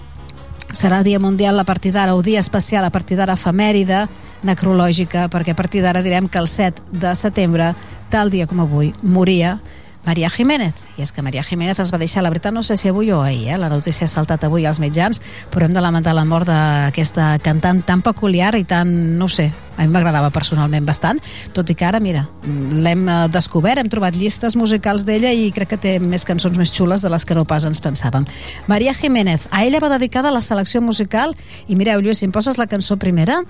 serà 0.72 1.02
Dia 1.04 1.20
Mundial 1.20 1.58
a 1.60 1.64
partir 1.68 1.92
d'ara, 1.92 2.16
o 2.16 2.22
Dia 2.24 2.40
Especial 2.40 2.84
a 2.84 2.90
partir 2.90 3.18
d'ara 3.18 3.36
efemèride, 3.36 4.06
necrològica, 4.46 5.28
perquè 5.32 5.54
a 5.54 5.58
partir 5.58 5.82
d'ara 5.84 6.02
direm 6.02 6.28
que 6.28 6.40
el 6.40 6.48
7 6.48 6.90
de 6.92 7.14
setembre, 7.18 7.72
tal 8.10 8.30
dia 8.30 8.46
com 8.46 8.60
avui, 8.60 8.92
moria 9.02 9.58
Maria 10.04 10.28
Jiménez. 10.28 10.74
I 10.98 11.02
és 11.02 11.12
que 11.14 11.22
Maria 11.22 11.42
Jiménez 11.46 11.78
es 11.78 11.92
va 11.94 11.98
deixar, 11.98 12.24
la 12.24 12.30
veritat 12.32 12.52
no 12.54 12.64
sé 12.66 12.76
si 12.76 12.88
avui 12.90 13.12
o 13.12 13.22
ahir, 13.22 13.52
eh? 13.54 13.58
la 13.58 13.68
notícia 13.70 14.04
ha 14.04 14.10
saltat 14.10 14.42
avui 14.44 14.66
als 14.66 14.80
mitjans, 14.82 15.20
però 15.50 15.66
hem 15.66 15.74
de 15.74 15.80
lamentar 15.80 16.14
la 16.14 16.24
mort 16.26 16.48
d'aquesta 16.48 17.36
cantant 17.42 17.84
tan 17.86 18.02
peculiar 18.02 18.56
i 18.58 18.64
tan, 18.64 18.90
no 19.18 19.28
sé, 19.30 19.52
a 19.76 19.86
mi 19.86 19.92
m'agradava 19.94 20.32
personalment 20.34 20.84
bastant, 20.86 21.22
tot 21.54 21.70
i 21.70 21.76
que 21.78 21.86
ara, 21.86 22.00
mira, 22.02 22.26
l'hem 22.42 23.06
eh, 23.06 23.18
descobert, 23.32 23.78
hem 23.78 23.90
trobat 23.92 24.18
llistes 24.18 24.58
musicals 24.58 25.06
d'ella 25.06 25.30
i 25.32 25.52
crec 25.54 25.74
que 25.74 25.80
té 25.80 25.96
més 26.02 26.26
cançons 26.26 26.58
més 26.58 26.74
xules 26.74 27.02
de 27.02 27.12
les 27.12 27.24
que 27.24 27.38
no 27.38 27.46
pas 27.46 27.64
ens 27.64 27.80
pensàvem. 27.82 28.26
Maria 28.66 28.94
Jiménez, 28.98 29.46
a 29.50 29.64
ella 29.64 29.80
va 29.80 29.92
dedicada 29.94 30.34
la 30.34 30.42
selecció 30.42 30.82
musical 30.82 31.36
i 31.68 31.78
mireu, 31.78 32.02
Lluís, 32.02 32.18
si 32.18 32.26
em 32.26 32.34
poses 32.34 32.58
la 32.58 32.66
cançó 32.66 32.98
primera, 32.98 33.44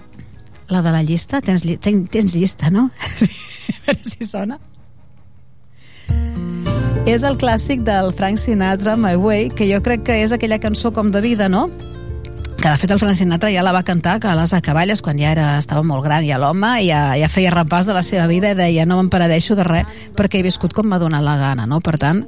la 0.72 0.82
de 0.82 0.92
la 0.94 1.02
llista, 1.06 1.40
tens, 1.44 1.66
lli 1.68 1.76
tens, 1.76 2.08
tens 2.10 2.34
llista, 2.34 2.70
no? 2.72 2.88
a 2.92 3.78
veure 3.86 4.02
si 4.02 4.26
sona. 4.26 4.58
És 7.06 7.24
el 7.26 7.36
clàssic 7.38 7.82
del 7.86 8.12
Frank 8.16 8.38
Sinatra, 8.38 8.96
My 8.96 9.16
Way, 9.18 9.50
que 9.58 9.66
jo 9.68 9.82
crec 9.82 10.04
que 10.06 10.20
és 10.22 10.32
aquella 10.32 10.60
cançó 10.62 10.92
com 10.94 11.10
de 11.10 11.20
vida, 11.20 11.48
no? 11.50 11.66
Que 12.62 12.70
de 12.70 12.78
fet 12.78 12.92
el 12.94 12.98
Frank 13.00 13.16
Sinatra 13.18 13.50
ja 13.50 13.62
la 13.66 13.72
va 13.74 13.82
cantar 13.82 14.20
que 14.22 14.28
a 14.30 14.36
les 14.38 14.52
acaballes 14.54 15.00
quan 15.02 15.18
ja 15.18 15.32
era, 15.34 15.56
estava 15.58 15.82
molt 15.82 16.04
gran 16.04 16.22
ja 16.22 16.38
l'home 16.38 16.68
ja, 16.86 17.00
ja 17.18 17.28
feia 17.28 17.50
repàs 17.50 17.88
de 17.88 17.96
la 17.96 18.04
seva 18.06 18.28
vida 18.30 18.52
i 18.52 18.54
deia 18.54 18.84
no 18.86 19.00
me'n 19.00 19.08
paradeixo 19.10 19.56
de 19.58 19.64
res 19.66 19.88
perquè 20.14 20.38
he 20.38 20.44
viscut 20.46 20.70
com 20.76 20.86
m'ha 20.86 21.00
donat 21.02 21.24
la 21.26 21.34
gana 21.40 21.66
no? 21.66 21.80
per 21.82 21.96
tant, 21.98 22.22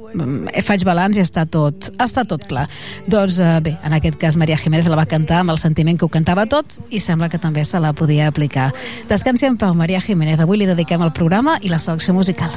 eh, 0.51 0.63
faig 0.65 0.83
balanç 0.83 1.21
i 1.21 1.23
està 1.23 1.45
tot, 1.47 1.87
està 2.03 2.25
tot 2.27 2.43
clar. 2.49 2.65
Doncs 3.07 3.39
eh, 3.39 3.53
bé, 3.63 3.77
en 3.87 3.95
aquest 3.95 4.19
cas 4.19 4.35
Maria 4.35 4.57
Jiménez 4.59 4.89
la 4.91 4.99
va 4.99 5.07
cantar 5.07 5.39
amb 5.45 5.55
el 5.55 5.61
sentiment 5.61 5.95
que 5.95 6.09
ho 6.09 6.11
cantava 6.11 6.43
tot 6.51 6.75
i 6.89 6.99
sembla 6.99 7.29
que 7.31 7.39
també 7.39 7.63
se 7.63 7.79
la 7.79 7.93
podia 7.95 8.27
aplicar. 8.27 8.71
Descansi 9.07 9.47
en 9.47 9.55
pau 9.61 9.71
Maria 9.73 10.03
Jiménez. 10.03 10.41
Avui 10.43 10.59
li 10.59 10.67
dediquem 10.67 11.05
el 11.05 11.13
programa 11.15 11.55
i 11.61 11.71
la 11.71 11.79
selecció 11.79 12.13
musical. 12.13 12.51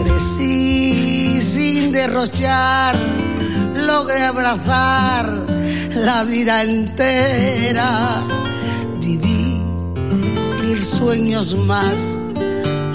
Crecí 0.00 1.42
sin 1.44 1.92
derrochar 1.92 2.96
logré 3.86 4.24
abrazar 4.24 5.30
la 5.94 6.24
vida 6.24 6.62
entera. 6.62 8.22
Viví 9.00 9.60
mil 10.62 10.80
sueños 10.80 11.56
más 11.56 12.16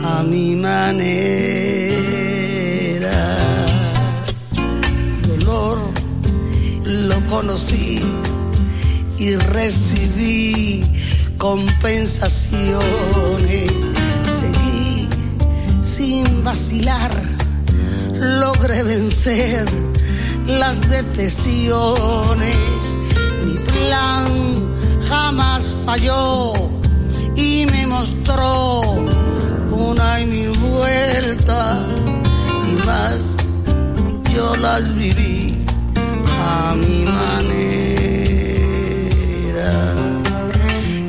a 0.04 0.24
mi 0.24 0.56
manera. 0.56 0.88
Dolor 5.28 5.80
lo 6.86 7.28
conocí 7.28 8.02
y 9.18 9.36
recibí 9.36 10.84
compensaciones. 11.38 13.72
Seguí 14.40 15.10
sin 15.82 16.44
vacilar, 16.44 17.12
logré 18.14 18.84
vencer 18.84 19.66
las 20.48 20.82
decepciones. 20.90 22.56
Mi 23.46 23.56
plan 23.56 24.26
jamás 25.10 25.74
falló 25.86 26.54
y 27.36 27.66
me 27.66 27.86
mostró 27.88 28.82
una 29.72 30.22
y 30.22 30.26
mil 30.26 30.52
vueltas 30.52 31.78
y 32.72 32.76
más 32.86 33.36
yo 34.34 34.56
las 34.58 34.96
viví 34.96 35.66
a 36.44 36.76
mi 36.76 37.06
manera. 37.06 38.08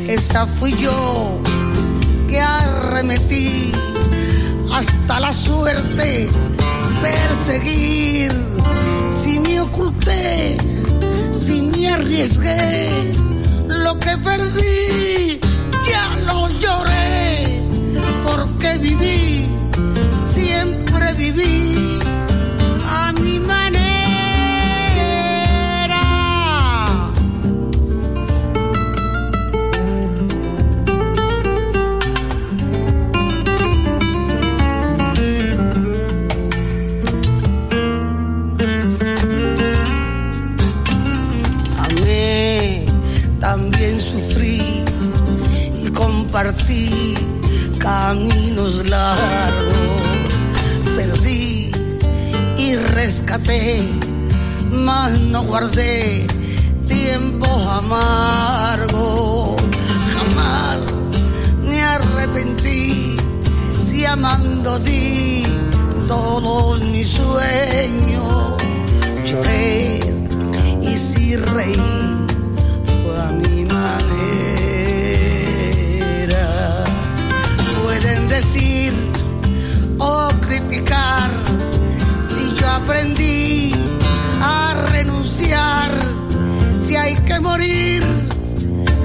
Esa 0.09 0.47
fui 0.47 0.73
yo 0.77 1.41
que 2.29 2.41
arremetí 2.41 3.73
hasta 4.73 5.21
la 5.21 5.33
suerte 5.33 6.29
perseguir 7.03 8.58
si 9.09 9.39
me 9.41 9.61
oculté, 9.61 10.57
si 11.33 11.63
me 11.63 11.89
arriesgué, 11.89 13.13
lo 13.67 13.99
que 13.99 14.17
perdí 14.19 15.41
ya 15.89 16.17
lo 16.27 16.49
lloré, 16.61 17.63
porque 18.25 18.79
viví, 18.79 19.47
siempre 20.25 21.13
viví 21.15 21.68
caminos 48.09 48.87
largos. 48.89 50.03
Perdí 50.97 51.71
y 52.57 52.75
rescaté, 52.97 53.83
mas 54.71 55.13
no 55.33 55.43
guardé 55.43 56.27
tiempo 56.89 57.47
amargo. 57.81 59.57
Jamás 60.15 60.79
me 61.69 61.83
arrepentí 61.83 63.17
si 63.83 64.07
amando 64.07 64.79
di 64.79 65.45
todos 66.07 66.81
mis 66.81 67.09
sueños. 67.09 68.57
Lloré 69.27 70.01
y 70.81 70.97
si 70.97 71.37
reí 71.37 72.18
criticar 80.49 81.31
si 82.35 82.55
yo 82.55 82.67
aprendí 82.71 83.73
a 84.41 84.75
renunciar, 84.93 85.91
si 86.83 86.97
hay 86.97 87.15
que 87.17 87.39
morir, 87.39 88.03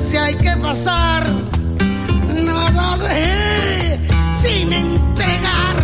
si 0.02 0.16
hay 0.16 0.36
que 0.36 0.56
pasar, 0.58 1.24
nada 2.44 2.98
dejé 2.98 4.00
sin 4.42 4.72
entregar, 4.72 5.76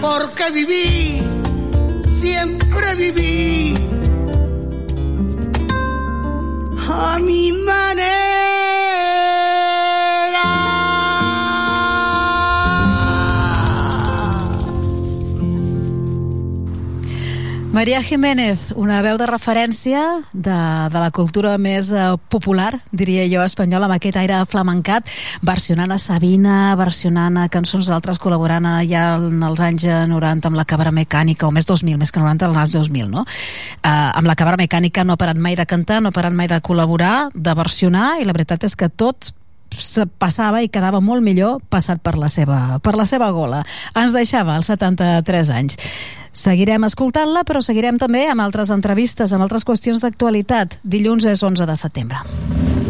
porque 0.00 0.50
viví, 0.50 1.22
siempre 2.10 2.94
viví 2.96 3.69
Maria 17.80 18.02
Jiménez, 18.02 18.74
una 18.76 18.98
veu 19.00 19.16
de 19.16 19.24
referència 19.24 20.00
de, 20.34 20.56
de 20.92 21.00
la 21.00 21.08
cultura 21.16 21.54
més 21.56 21.88
eh, 21.96 22.02
popular, 22.28 22.74
diria 22.92 23.24
jo, 23.24 23.40
espanyola, 23.40 23.88
amb 23.88 23.96
aquest 23.96 24.18
aire 24.20 24.42
flamencat, 24.44 25.08
versionant 25.40 25.88
a 25.88 25.96
Sabina, 25.96 26.74
versionant 26.76 27.40
a 27.40 27.46
cançons 27.48 27.88
d'altres, 27.88 28.20
col·laborant 28.20 28.68
ja 28.84 29.06
en 29.16 29.40
els 29.48 29.64
anys 29.64 29.88
eh, 29.88 29.96
90 30.12 30.50
amb 30.52 30.60
la 30.60 30.68
cabra 30.68 30.92
mecànica, 30.92 31.48
o 31.48 31.56
més 31.56 31.64
2000, 31.64 31.96
més 31.96 32.12
que 32.12 32.20
90, 32.20 32.50
als 32.50 32.60
anys 32.66 32.76
2000, 32.76 33.08
no? 33.16 33.24
Eh, 33.24 33.88
amb 33.88 34.28
la 34.28 34.36
cabra 34.36 34.60
mecànica 34.60 35.00
no 35.00 35.16
ha 35.16 35.22
parat 35.24 35.40
mai 35.40 35.56
de 35.56 35.64
cantar, 35.64 36.02
no 36.04 36.12
ha 36.12 36.18
parat 36.20 36.36
mai 36.36 36.52
de 36.52 36.60
col·laborar, 36.60 37.30
de 37.32 37.56
versionar, 37.56 38.18
i 38.20 38.28
la 38.28 38.36
veritat 38.36 38.68
és 38.68 38.76
que 38.76 38.92
tot 38.92 39.32
se 39.76 40.06
passava 40.20 40.62
i 40.62 40.70
quedava 40.72 41.00
molt 41.00 41.22
millor 41.24 41.60
passat 41.70 42.02
per 42.02 42.16
la 42.18 42.28
seva, 42.28 42.78
per 42.82 42.96
la 42.98 43.06
seva 43.06 43.30
gola. 43.34 43.62
Ens 43.98 44.14
deixava 44.16 44.56
als 44.56 44.70
73 44.72 45.52
anys. 45.54 45.78
Seguirem 46.32 46.86
escoltant-la, 46.86 47.42
però 47.46 47.62
seguirem 47.62 47.98
també 47.98 48.26
amb 48.30 48.44
altres 48.44 48.70
entrevistes, 48.70 49.34
amb 49.34 49.46
altres 49.46 49.66
qüestions 49.66 50.04
d'actualitat. 50.04 50.78
Dilluns 50.82 51.26
és 51.26 51.42
11 51.42 51.66
de 51.66 51.76
setembre. 51.78 52.89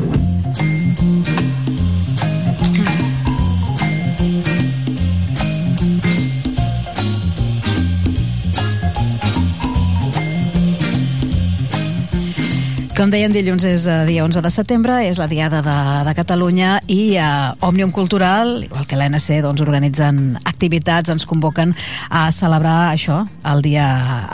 Com 13.01 13.09
deien, 13.09 13.33
dilluns 13.33 13.65
és 13.65 13.87
eh, 13.89 13.95
dia 14.05 14.21
11 14.27 14.43
de 14.45 14.51
setembre, 14.53 14.99
és 15.09 15.17
la 15.17 15.25
Diada 15.31 15.63
de, 15.65 15.77
de 16.05 16.13
Catalunya 16.19 16.75
i 16.93 17.15
a 17.17 17.55
Òmnium 17.65 17.95
Cultural, 17.97 18.59
igual 18.67 18.85
que 18.85 18.99
l'ANC, 18.99 19.39
doncs, 19.41 19.63
organitzen 19.65 20.35
activitats, 20.45 21.09
ens 21.09 21.25
convoquen 21.25 21.73
a 22.13 22.27
celebrar 22.29 22.91
això, 22.91 23.23
el 23.55 23.63
dia, 23.65 23.87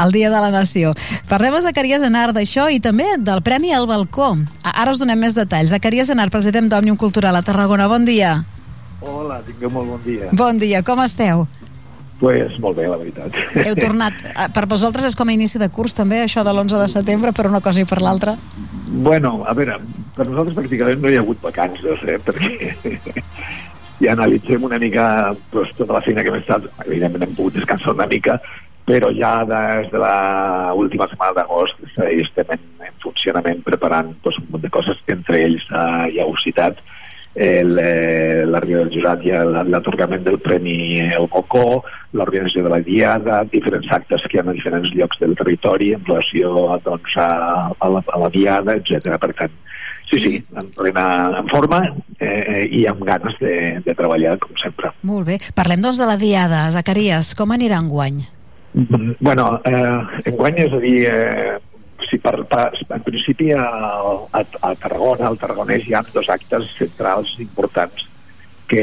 el 0.02 0.10
dia 0.10 0.32
de 0.34 0.40
la 0.42 0.50
Nació. 0.50 0.96
Parlem 1.30 1.54
a 1.54 1.62
Zacarias 1.68 2.02
Enar 2.08 2.32
d'això 2.34 2.66
i 2.74 2.80
també 2.82 3.06
del 3.22 3.44
Premi 3.46 3.70
al 3.70 3.86
Balcó. 3.86 4.32
A- 4.64 4.74
Ara 4.82 4.96
us 4.96 4.98
donem 5.04 5.22
més 5.22 5.38
detalls. 5.38 5.70
Zacarias 5.70 6.10
Enar, 6.10 6.26
president 6.34 6.66
d'Òmnium 6.72 6.98
Cultural 6.98 7.38
a 7.38 7.44
Tarragona, 7.46 7.86
bon 7.86 8.02
dia. 8.04 8.40
Hola, 8.98 9.44
tingueu 9.46 9.70
molt 9.70 9.94
bon 9.94 10.02
dia. 10.02 10.32
Bon 10.34 10.58
dia, 10.58 10.82
com 10.82 10.98
esteu? 11.06 11.46
Pues 12.20 12.58
molt 12.62 12.78
bé, 12.78 12.86
la 12.88 12.96
veritat. 12.96 13.34
Heu 13.60 13.76
tornat, 13.78 14.22
eh, 14.24 14.48
per 14.54 14.66
vosaltres 14.70 15.04
és 15.10 15.16
com 15.18 15.28
a 15.28 15.34
inici 15.36 15.60
de 15.60 15.68
curs 15.68 15.94
també, 15.94 16.22
això 16.24 16.44
de 16.44 16.52
l'11 16.54 16.80
de 16.80 16.88
setembre, 16.88 17.32
per 17.32 17.46
una 17.50 17.60
cosa 17.60 17.82
i 17.82 17.88
per 17.88 18.00
l'altra? 18.02 18.36
Bueno, 18.88 19.44
a 19.46 19.54
veure, 19.54 19.78
per 20.16 20.26
nosaltres 20.28 20.56
pràcticament 20.56 21.02
no 21.02 21.10
hi 21.10 21.18
ha 21.18 21.24
hagut 21.24 21.42
vacances, 21.42 22.04
eh? 22.08 22.18
perquè 22.26 22.72
ja 24.00 24.12
analitzem 24.12 24.64
una 24.64 24.78
mica 24.78 25.34
pues, 25.50 25.72
tota 25.76 25.98
la 25.98 26.04
feina 26.04 26.22
que 26.22 26.32
hem 26.32 26.40
estat, 26.40 26.68
evidentment 26.86 27.28
hem 27.28 27.36
pogut 27.36 27.56
descansar 27.58 27.94
una 27.94 28.08
mica, 28.08 28.40
però 28.86 29.10
ja 29.10 29.40
des 29.44 29.90
de 29.90 29.98
la 29.98 30.72
última 30.78 31.08
setmana 31.10 31.34
d'agost 31.40 31.80
estem 32.06 32.52
en, 32.54 32.60
en 32.86 33.00
funcionament 33.02 33.64
preparant 33.66 34.12
pues, 34.22 34.38
un 34.38 34.52
munt 34.52 34.62
de 34.62 34.70
coses, 34.70 35.00
entre 35.10 35.42
ells 35.48 35.64
eh, 35.72 36.12
ja 36.16 36.24
heu 36.24 36.36
citat 36.44 36.78
el, 37.36 37.78
eh, 37.78 38.44
l'arribada 38.48 38.86
del 38.86 38.94
jurat 38.96 39.24
i 39.26 39.32
l'atorgament 39.68 40.24
del 40.24 40.38
Premi 40.40 40.76
El 41.04 41.28
Cocó, 41.28 41.82
l'organització 42.16 42.64
de 42.64 42.72
la 42.72 42.80
Diada, 42.80 43.42
diferents 43.52 43.90
actes 43.92 44.24
que 44.24 44.38
hi 44.38 44.40
ha 44.40 44.46
a 44.48 44.56
diferents 44.56 44.88
llocs 44.96 45.20
del 45.20 45.36
territori 45.36 45.92
en 45.92 46.04
relació 46.08 46.78
doncs, 46.84 47.16
a, 47.20 47.28
a, 47.76 47.90
la, 47.92 48.00
a 48.00 48.22
la 48.24 48.30
Diada, 48.32 48.78
etc. 48.80 49.18
Per 49.20 49.32
tant, 49.36 49.52
sí, 50.08 50.22
sí, 50.22 50.32
en 50.56 50.72
plena 50.78 51.06
en 51.42 51.52
forma 51.52 51.82
eh, 52.18 52.64
i 52.72 52.86
amb 52.88 53.04
ganes 53.04 53.36
de, 53.42 53.54
de 53.84 53.98
treballar, 53.98 54.38
com 54.40 54.56
sempre. 54.62 54.94
Molt 55.04 55.28
bé. 55.28 55.38
Parlem, 55.54 55.84
doncs, 55.84 56.00
de 56.00 56.08
la 56.08 56.16
Diada. 56.20 56.64
Zacarias, 56.72 57.34
com 57.36 57.52
anirà 57.52 57.82
enguany? 57.84 58.24
Mm, 58.72 59.20
Bueno, 59.20 59.58
eh, 59.68 60.28
enguany 60.32 60.64
és 60.64 60.72
a 60.72 60.80
dir, 60.80 60.98
eh, 61.12 61.56
si 62.10 62.18
per, 62.22 62.36
per, 62.50 62.70
en 62.88 63.06
principi 63.06 63.52
a, 63.52 63.64
a, 64.30 64.42
a 64.42 64.74
Tarragona, 64.80 65.30
al 65.30 65.40
Tarragonès 65.40 65.86
hi 65.86 65.96
ha 65.96 66.04
dos 66.12 66.28
actes 66.32 66.68
centrals 66.78 67.34
importants 67.42 68.06
que, 68.66 68.82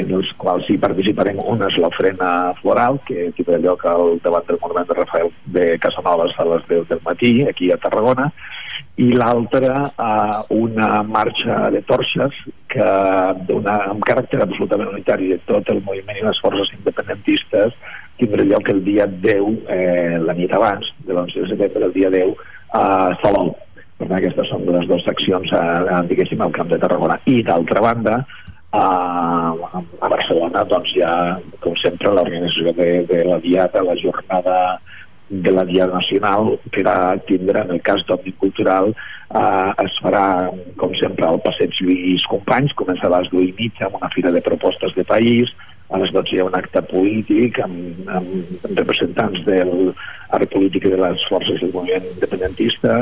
en 0.00 0.12
els 0.16 0.30
quals 0.40 0.68
hi 0.70 0.78
participarem. 0.80 1.40
Un 1.52 1.62
és 1.66 1.76
l'ofrena 1.80 2.54
floral, 2.60 2.98
que 3.06 3.28
tindrà 3.36 3.58
lloc 3.60 3.84
al 3.88 4.18
davant 4.24 4.46
del 4.48 4.60
monument 4.62 4.88
de 4.88 4.96
Rafael 4.96 5.30
de 5.56 5.66
Casanovas 5.82 6.36
a 6.40 6.46
les 6.54 6.66
10 6.68 6.88
del 6.88 7.02
matí, 7.04 7.32
aquí 7.48 7.70
a 7.70 7.78
Tarragona, 7.82 8.30
i 9.00 9.10
l'altre 9.12 9.70
a 9.96 10.12
una 10.54 11.02
marxa 11.02 11.62
de 11.74 11.82
torxes 11.88 12.36
que 12.70 12.90
dona 13.48 13.80
amb 13.90 14.04
caràcter 14.06 14.40
absolutament 14.42 14.92
unitari 14.94 15.32
de 15.34 15.40
tot 15.48 15.68
el 15.72 15.82
moviment 15.86 16.20
i 16.20 16.26
les 16.26 16.40
forces 16.42 16.72
independentistes 16.78 17.76
tindrà 18.20 18.44
lloc 18.46 18.68
el 18.72 18.84
dia 18.84 19.06
10, 19.08 19.50
eh, 19.72 20.20
la 20.20 20.36
nit 20.36 20.52
abans, 20.54 20.86
de 21.06 21.16
l'11 21.16 21.42
de 21.42 21.50
setembre, 21.54 21.88
el 21.88 21.96
dia 21.96 22.12
10, 22.12 22.36
a 22.76 22.84
Salou. 23.22 23.54
Per 24.00 24.06
tant, 24.06 24.16
aquestes 24.16 24.48
són 24.48 24.64
les 24.68 24.86
dues 24.88 25.02
seccions, 25.04 25.50
a, 25.52 26.00
diguéssim, 26.08 26.40
al 26.40 26.54
Camp 26.56 26.70
de 26.70 26.78
Tarragona. 26.80 27.18
I, 27.28 27.42
d'altra 27.44 27.82
banda, 27.84 28.20
a, 28.72 28.84
a 30.00 30.08
Barcelona, 30.08 30.64
doncs 30.70 30.94
hi 30.94 31.02
ha, 31.04 31.14
com 31.64 31.74
sempre, 31.80 32.14
l'organització 32.14 32.72
de, 32.78 32.90
de 33.10 33.24
la 33.26 33.40
Diada, 33.42 33.82
la 33.84 33.98
jornada 34.00 34.56
de 35.30 35.52
la 35.54 35.64
Diada 35.64 35.94
Nacional, 35.94 36.58
que 36.72 36.80
era 36.80 37.16
tindre, 37.26 37.62
en 37.62 37.76
el 37.76 37.82
cas 37.86 38.02
d'Òmnium 38.06 38.38
Cultural, 38.42 38.90
eh, 38.90 39.70
es 39.84 39.98
farà, 40.02 40.24
com 40.80 40.94
sempre, 40.98 41.26
al 41.26 41.42
Passeig 41.44 41.76
Lluís 41.78 42.24
Companys, 42.30 42.74
començarà 42.78 43.18
a 43.18 43.22
les 43.22 43.30
dues 43.34 43.50
i 43.50 43.54
mitja 43.58 43.86
amb 43.86 44.00
una 44.00 44.10
fira 44.14 44.32
de 44.34 44.42
propostes 44.42 44.96
de 44.96 45.06
país, 45.06 45.52
a 45.90 45.98
les 45.98 46.12
12 46.14 46.34
hi 46.34 46.40
ha 46.40 46.46
un 46.46 46.56
acte 46.58 46.82
polític 46.90 47.58
amb, 47.64 48.10
amb 48.18 48.68
representants 48.76 49.42
del 49.46 49.90
art 50.36 50.52
polític 50.52 50.86
de 50.86 51.00
les 51.00 51.24
forces 51.28 51.58
del 51.62 51.72
moviment 51.74 52.06
independentista, 52.14 53.00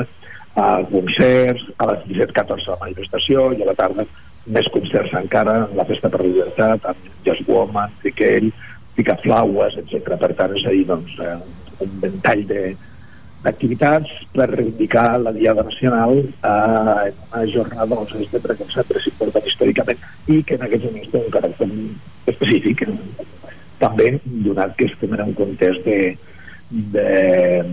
a 0.59 0.67
concerts, 0.89 1.67
a 1.77 1.91
les 1.91 2.03
17.14 2.09 2.73
la 2.73 2.79
manifestació 2.81 3.45
i 3.53 3.61
a 3.63 3.69
la 3.69 3.77
tarda 3.77 4.07
més 4.49 4.67
concerts 4.73 5.13
encara, 5.19 5.55
la 5.77 5.85
Festa 5.85 6.09
per 6.09 6.23
la 6.23 6.31
Llibertat, 6.31 6.89
amb 6.89 7.09
Just 7.27 7.45
Woman, 7.47 7.93
Triquell, 8.01 8.49
Picaflaues, 8.97 9.77
etc. 9.83 10.15
Per 10.19 10.31
tant, 10.39 10.55
és 10.57 10.65
a 10.65 10.73
dir, 10.73 10.85
doncs, 10.89 11.13
eh, 11.21 11.35
un 11.85 11.99
ventall 12.01 12.41
de, 12.49 12.63
d'activitats 13.43 14.11
per 14.33 14.49
reivindicar 14.51 15.19
la 15.21 15.31
Diada 15.35 15.63
Nacional 15.63 16.17
eh, 16.19 17.11
en 17.11 17.19
una 17.29 17.45
jornada 17.53 17.87
doncs, 17.93 18.15
de 18.17 18.25
setembre 18.25 18.57
que 18.59 18.97
és 18.99 19.11
important 19.13 19.51
històricament 19.51 20.01
i 20.27 20.41
que 20.43 20.57
en 20.57 20.65
aquests 20.65 20.89
moments 20.89 21.13
té 21.13 21.21
un 21.21 21.35
caràcter 21.37 21.69
específic 22.33 22.85
també 23.79 24.19
donat 24.25 24.75
que 24.77 24.89
estem 24.91 25.13
en 25.15 25.29
un 25.29 25.33
context 25.37 25.85
de 25.87 26.01
de, 26.69 27.63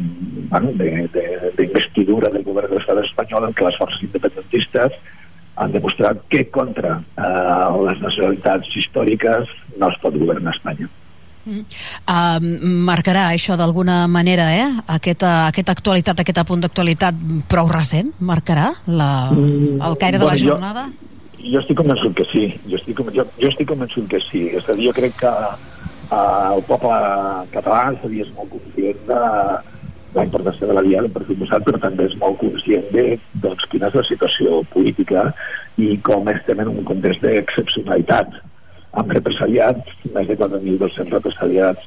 bueno, 0.49 0.70
de, 0.73 0.86
de, 1.12 1.25
d'investidura 1.59 2.31
del 2.33 2.44
govern 2.47 2.70
de 2.70 2.78
l'estat 2.78 3.02
espanyol 3.05 3.44
en 3.44 3.52
què 3.52 3.67
les 3.67 3.76
forces 3.76 4.01
independentistes 4.07 4.94
han 5.60 5.73
demostrat 5.75 6.23
que 6.33 6.47
contra 6.49 6.94
eh, 7.17 7.67
les 7.85 8.01
nacionalitats 8.01 8.73
històriques 8.81 9.52
no 9.76 9.91
es 9.93 9.99
pot 10.01 10.17
governar 10.17 10.55
Espanya. 10.57 10.89
Uh, 11.47 12.41
marcarà 12.89 13.28
això 13.31 13.55
d'alguna 13.55 14.01
manera, 14.10 14.49
eh? 14.57 14.65
Aquesta, 14.97 15.47
aquesta 15.47 15.76
actualitat, 15.76 16.18
aquest 16.25 16.41
apunt 16.43 16.65
d'actualitat 16.65 17.20
prou 17.52 17.68
recent, 17.70 18.10
marcarà 18.18 18.73
la, 18.89 19.10
el 19.31 19.94
caire 20.01 20.18
de 20.18 20.25
la 20.25 20.33
Bueno, 20.33 20.43
jo- 20.43 20.55
jornada? 20.57 20.89
Jo 20.89 21.06
estic 21.60 21.78
convençut 21.78 22.15
que 22.18 22.26
sí, 22.33 22.44
jo 22.66 22.78
estic, 22.78 23.00
jo, 23.15 23.25
jo 23.39 23.49
estic 23.50 23.68
convençut 23.70 24.08
que 24.10 24.20
sí. 24.26 24.47
És 24.57 24.68
a 24.68 24.75
dir, 24.75 24.89
jo 24.89 24.94
crec 24.97 25.16
que 25.20 25.33
eh, 25.33 26.18
el 26.18 26.62
poble 26.68 26.99
català 27.55 27.81
és, 27.94 28.02
a 28.02 28.12
dir, 28.12 28.25
és 28.26 28.34
molt 28.36 28.52
conscient 28.55 29.02
de 29.10 29.23
la 30.16 30.25
importància 30.25 30.66
de 30.66 30.76
la 30.76 30.83
Diada 30.86 31.10
per 31.12 31.25
suposat, 31.28 31.65
però 31.66 31.81
també 31.83 32.07
és 32.08 32.16
molt 32.20 32.39
conscient 32.41 32.86
de 32.94 33.07
doncs, 33.44 33.66
quina 33.73 33.91
és 33.91 33.99
la 33.99 34.05
situació 34.08 34.62
política 34.73 35.28
i 35.76 35.97
com 36.07 36.28
estem 36.33 36.62
en 36.65 36.73
un 36.73 36.86
context 36.89 37.25
d'excepcionalitat 37.26 38.39
amb 38.97 39.12
represaliats, 39.12 39.92
més 40.15 40.31
de 40.31 40.39
4.200 40.41 41.12
represaliats, 41.18 41.84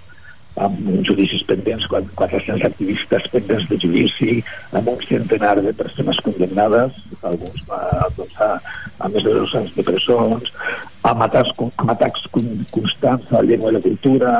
amb 0.57 1.05
judicis 1.07 1.43
pendents, 1.47 1.85
400 1.87 2.65
activistes 2.65 3.27
pendents 3.31 3.67
de 3.69 3.77
judici, 3.79 4.39
amb 4.75 4.89
un 4.89 4.99
centenar 5.07 5.55
de 5.61 5.73
persones 5.73 6.19
condemnades, 6.25 6.95
alguns 7.21 7.61
doncs, 8.17 8.35
a, 8.41 8.49
a 8.99 9.09
més 9.13 9.23
de 9.23 9.33
dos 9.37 9.55
anys 9.55 9.75
de 9.77 9.85
presons, 9.87 10.51
amb 11.07 11.23
atacs, 11.23 11.53
amb 11.69 11.93
atacs 11.95 12.27
constants 12.33 13.31
a 13.31 13.39
la 13.39 13.45
llengua 13.47 13.71
i 13.71 13.77
la 13.77 13.85
cultura, 13.85 14.33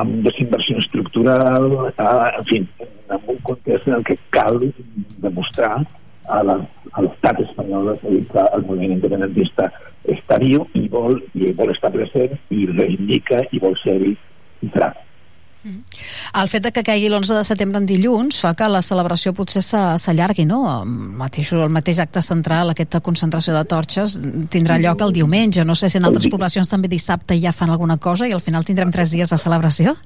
amb 0.00 0.22
desinversió 0.24 0.78
estructural, 0.78 1.92
a, 1.96 2.10
en 2.38 2.48
fi, 2.48 2.62
en 3.10 3.18
un 3.18 3.42
context 3.42 3.88
en 3.88 3.98
el 3.98 4.06
que 4.06 4.16
cal 4.30 4.62
demostrar 5.18 5.74
a 6.30 6.40
l'estat 6.46 7.40
espanyol 7.42 7.96
que 8.00 8.42
el 8.54 8.66
moviment 8.68 8.96
independentista 8.96 9.66
està 10.08 10.38
viu 10.40 10.64
i 10.78 10.86
vol, 10.88 11.18
i 11.34 11.50
vol 11.58 11.72
estar 11.74 11.90
present 11.92 12.36
i 12.54 12.66
reivindica 12.70 13.42
i 13.50 13.60
vol 13.62 13.76
ser-hi. 13.82 14.14
El 15.64 16.48
fet 16.48 16.64
de 16.64 16.70
que 16.72 16.84
caigui 16.86 17.10
l'11 17.10 17.36
de 17.36 17.44
setembre 17.44 17.80
en 17.82 17.88
dilluns 17.88 18.38
fa 18.40 18.54
que 18.56 18.68
la 18.70 18.80
celebració 18.84 19.34
potser 19.36 19.62
s'allargui, 19.62 20.46
no? 20.48 20.62
El 20.70 20.88
mateix, 21.20 21.52
el 21.52 21.68
mateix 21.72 22.00
acte 22.00 22.22
central, 22.24 22.72
aquesta 22.72 23.02
concentració 23.04 23.52
de 23.56 23.64
torxes, 23.68 24.16
tindrà 24.52 24.78
lloc 24.80 25.04
el 25.04 25.12
diumenge. 25.16 25.64
No 25.68 25.76
sé 25.76 25.90
si 25.90 26.00
en 26.00 26.08
altres 26.08 26.30
poblacions 26.32 26.70
també 26.70 26.88
dissabte 26.88 27.36
ja 27.40 27.52
fan 27.52 27.70
alguna 27.70 27.98
cosa 27.98 28.28
i 28.28 28.32
al 28.32 28.44
final 28.44 28.64
tindrem 28.64 28.92
tres 28.94 29.12
dies 29.12 29.30
de 29.30 29.38
celebració. 29.38 29.96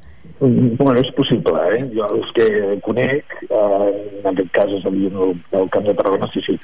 Mm, 0.41 0.75
bueno, 0.81 0.99
és 1.01 1.11
possible, 1.15 1.61
eh? 1.71 1.85
Jo 1.95 2.09
els 2.11 2.33
que 2.35 2.49
conec, 2.83 3.37
eh, 3.47 3.91
en 4.25 4.33
aquest 4.33 4.51
cas 4.57 4.73
és 4.75 4.87
el, 4.91 5.05
el 5.07 5.69
Camp 5.71 5.87
de 5.87 5.95
Tarragona, 5.95 6.31
sí, 6.33 6.43
sí, 6.47 6.59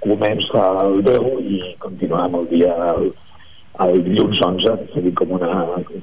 comença 0.00 0.62
el 0.86 1.02
10 1.04 1.26
i 1.44 1.60
continuem 1.82 2.38
el 2.38 2.46
dia 2.48 2.72
el, 2.94 3.10
el 3.86 4.02
dilluns 4.04 4.40
11, 4.44 4.76
és 4.86 4.96
a 4.98 5.02
dir, 5.04 5.12
com 5.18 5.34
una, 5.38 5.50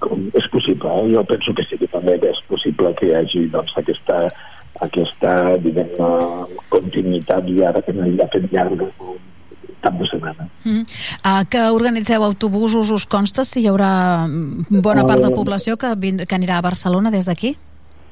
com, 0.04 0.28
és 0.38 0.50
possible, 0.54 0.94
eh? 1.02 1.12
jo 1.14 1.24
penso 1.30 1.54
que 1.58 1.66
sí 1.70 1.80
que 1.82 1.90
també 1.92 2.18
és 2.18 2.42
possible 2.50 2.94
que 2.98 3.10
hi 3.10 3.16
hagi 3.18 3.46
doncs, 3.54 3.74
aquesta, 3.82 4.24
aquesta 4.88 5.34
diguem 5.64 5.94
continuïtat 6.74 7.50
llarga, 7.52 7.84
aquest 8.26 8.52
llarg 8.54 8.86
cap 9.82 9.94
de 10.00 10.08
setmana. 10.10 10.48
Mm. 10.66 10.84
Uh, 11.22 11.44
que 11.52 11.62
organitzeu 11.70 12.24
autobusos, 12.26 12.92
us 12.92 13.06
consta 13.06 13.46
si 13.46 13.62
hi 13.62 13.70
haurà 13.70 14.26
bona 14.28 15.06
part 15.06 15.22
de 15.22 15.30
la 15.30 15.36
població 15.36 15.78
que, 15.78 15.94
que 16.26 16.38
anirà 16.38 16.58
a 16.58 16.66
Barcelona 16.66 17.14
des 17.14 17.30
d'aquí? 17.30 17.56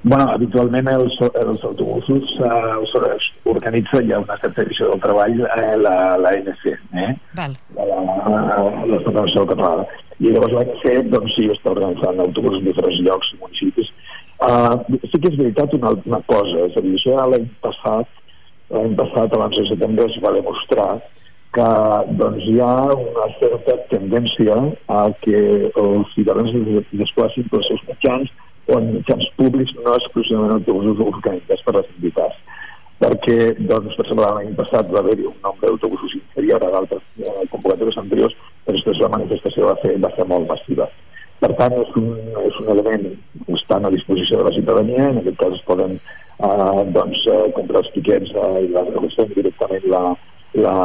Bueno, 0.05 0.25
habitualment 0.29 0.87
els, 0.93 1.15
els 1.41 1.63
autobusos 1.65 2.33
eh, 2.45 3.29
organitza 3.49 4.01
ja 4.05 4.19
una 4.21 4.37
certa 4.37 4.61
edició 4.61 4.91
del 4.91 5.01
treball 5.01 5.39
eh, 5.41 5.71
la, 5.81 5.95
la 6.21 6.33
eh? 6.37 7.15
Val. 7.33 7.55
La, 7.75 7.85
la, 7.89 8.59
la, 8.85 8.99
Federació 9.07 9.47
Catalana. 9.49 9.87
I 10.21 10.29
llavors 10.29 10.53
l'ANC, 10.53 11.09
doncs 11.09 11.33
sí, 11.35 11.47
està 11.51 11.73
organitzant 11.73 12.21
autobusos 12.21 12.61
en 12.61 12.69
diferents 12.69 13.01
llocs 13.07 13.33
i 13.33 13.41
municipis. 13.41 13.91
Uh, 14.45 14.77
sí 15.09 15.17
que 15.17 15.31
és 15.31 15.39
veritat 15.41 15.73
una, 15.73 15.95
una 16.05 16.21
cosa, 16.29 16.69
és 16.69 16.77
a 16.77 16.85
dir, 16.85 16.93
això 16.99 17.25
l'any 17.33 17.49
passat, 17.65 18.23
l'any 18.69 18.95
passat, 19.01 19.33
abans 19.33 19.57
de 19.57 19.65
setembre, 19.71 20.05
es 20.11 20.21
va 20.23 20.35
demostrar 20.37 20.89
que 21.55 21.67
doncs, 22.19 22.45
hi 22.45 22.57
ha 22.61 22.73
una 22.93 23.27
certa 23.41 23.77
tendència 23.89 24.55
a 24.91 25.05
que 25.25 25.43
els 25.81 26.13
ciutadans 26.13 26.51
es 26.61 26.89
desplacin 27.01 27.47
pels 27.51 27.71
seus 27.71 27.85
mitjans 27.89 28.33
o 28.67 28.79
en 28.79 28.91
mitjans 28.97 29.29
públics, 29.37 29.75
no 29.85 29.95
exclusivament 29.99 30.57
autobusos 30.57 31.03
organitzats 31.05 31.65
per 31.65 31.77
les 31.79 31.89
entitats 31.97 32.43
perquè, 33.01 33.55
doncs, 33.59 33.95
per 33.97 34.05
exemple, 34.05 34.27
l'any 34.37 34.53
passat 34.55 34.91
va 34.91 35.01
haver-hi 35.01 35.25
un 35.27 35.39
nombre 35.43 35.67
d'autobusos 35.67 36.15
inferior 36.15 36.63
a 36.63 36.71
d'altres 36.75 37.03
eh, 37.19 37.47
convocatòries 37.51 37.97
anteriors, 37.99 38.35
però 38.63 38.75
després 38.77 39.01
la 39.03 39.11
manifestació 39.15 39.67
va, 39.71 39.75
fer, 39.81 39.97
va 40.05 40.11
ser 40.15 40.27
molt 40.29 40.47
massiva. 40.51 40.87
Per 41.41 41.51
tant, 41.59 41.75
és 41.81 41.91
un, 41.99 42.07
és 42.45 42.61
un 42.63 42.71
element 42.71 43.03
que 43.09 43.57
estan 43.57 43.85
a 43.85 43.91
disposició 43.91 44.39
de 44.39 44.47
la 44.47 44.55
ciutadania, 44.55 45.09
en 45.11 45.19
aquest 45.21 45.41
cas 45.41 45.57
es 45.57 45.65
poden 45.67 45.97
eh, 45.99 46.79
doncs, 46.95 47.25
eh, 47.27 47.43
comprar 47.57 47.83
els 47.83 47.91
tiquets 47.97 48.31
eh, 48.31 48.55
i 48.63 48.71
la 48.71 48.85
realitzen 48.87 49.31
directament 49.35 49.89
la, 49.91 50.03
la, 50.55 50.75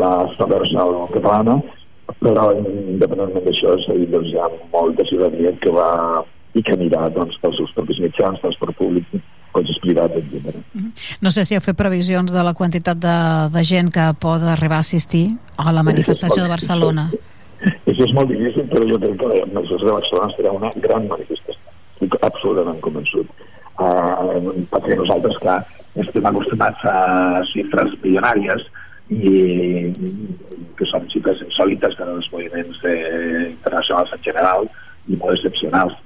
la 0.00 0.12
Federació 0.38 1.06
Catalana, 1.12 1.60
però 2.22 2.48
independentment 2.56 3.44
d'això, 3.44 3.76
és 3.76 3.90
a 3.92 3.98
dir, 4.00 4.08
doncs, 4.14 4.32
hi 4.32 4.40
ha 4.40 4.48
molta 4.72 5.04
ciutadania 5.10 5.52
que 5.60 5.76
va 5.76 5.90
i 6.54 6.62
que 6.62 6.74
anirà 6.76 7.06
doncs, 7.12 7.38
pels 7.40 7.56
seus 7.60 7.72
propis 7.76 8.00
mitjans, 8.02 8.40
transport 8.42 8.76
públic, 8.76 9.08
cotxes 9.52 9.78
privats, 9.84 10.18
etc. 10.20 10.56
No 11.24 11.32
sé 11.32 11.44
si 11.48 11.56
heu 11.56 11.64
fet 11.64 11.78
previsions 11.78 12.32
de 12.32 12.44
la 12.44 12.54
quantitat 12.56 13.00
de, 13.00 13.16
de 13.54 13.62
gent 13.68 13.92
que 13.94 14.08
pot 14.20 14.44
arribar 14.54 14.80
a 14.80 14.86
assistir 14.86 15.26
a 15.56 15.72
la 15.72 15.84
manifestació 15.86 16.44
de 16.44 16.52
Barcelona. 16.52 17.08
Això 17.62 18.04
és 18.04 18.14
molt 18.16 18.32
difícil, 18.32 18.66
però 18.70 18.84
jo 18.88 18.98
crec 19.00 19.18
que 19.20 19.32
la 19.32 19.46
manifestació 19.46 19.88
de 19.88 19.96
Barcelona 20.00 20.36
serà 20.36 20.54
una 20.56 20.72
gran 20.84 21.08
manifestació. 21.10 21.60
Estic 21.94 22.18
absolutament 22.20 22.80
convençut. 22.84 23.48
Uh, 23.82 24.62
perquè 24.70 24.96
nosaltres, 24.98 25.38
clar, 25.40 25.60
estem 26.02 26.26
acostumats 26.28 26.84
a 26.88 27.42
xifres 27.52 27.94
milionàries 28.04 28.64
i 29.12 29.92
que 30.78 30.88
són 30.88 31.08
xifres 31.12 31.42
insòlites 31.44 31.98
en 32.00 32.14
els 32.14 32.28
moviments 32.32 32.78
eh, 32.88 33.50
internacionals 33.50 34.12
en 34.14 34.22
general 34.24 34.68
i 35.10 35.18
molt 35.18 35.34
excepcionals 35.36 35.96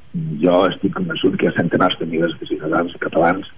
jo 0.43 0.65
estic 0.71 0.95
convençut 0.97 1.37
que 1.41 1.55
centenars 1.57 1.99
de 2.01 2.09
milers 2.11 2.35
de 2.41 2.49
ciutadans 2.51 2.95
catalans 3.03 3.49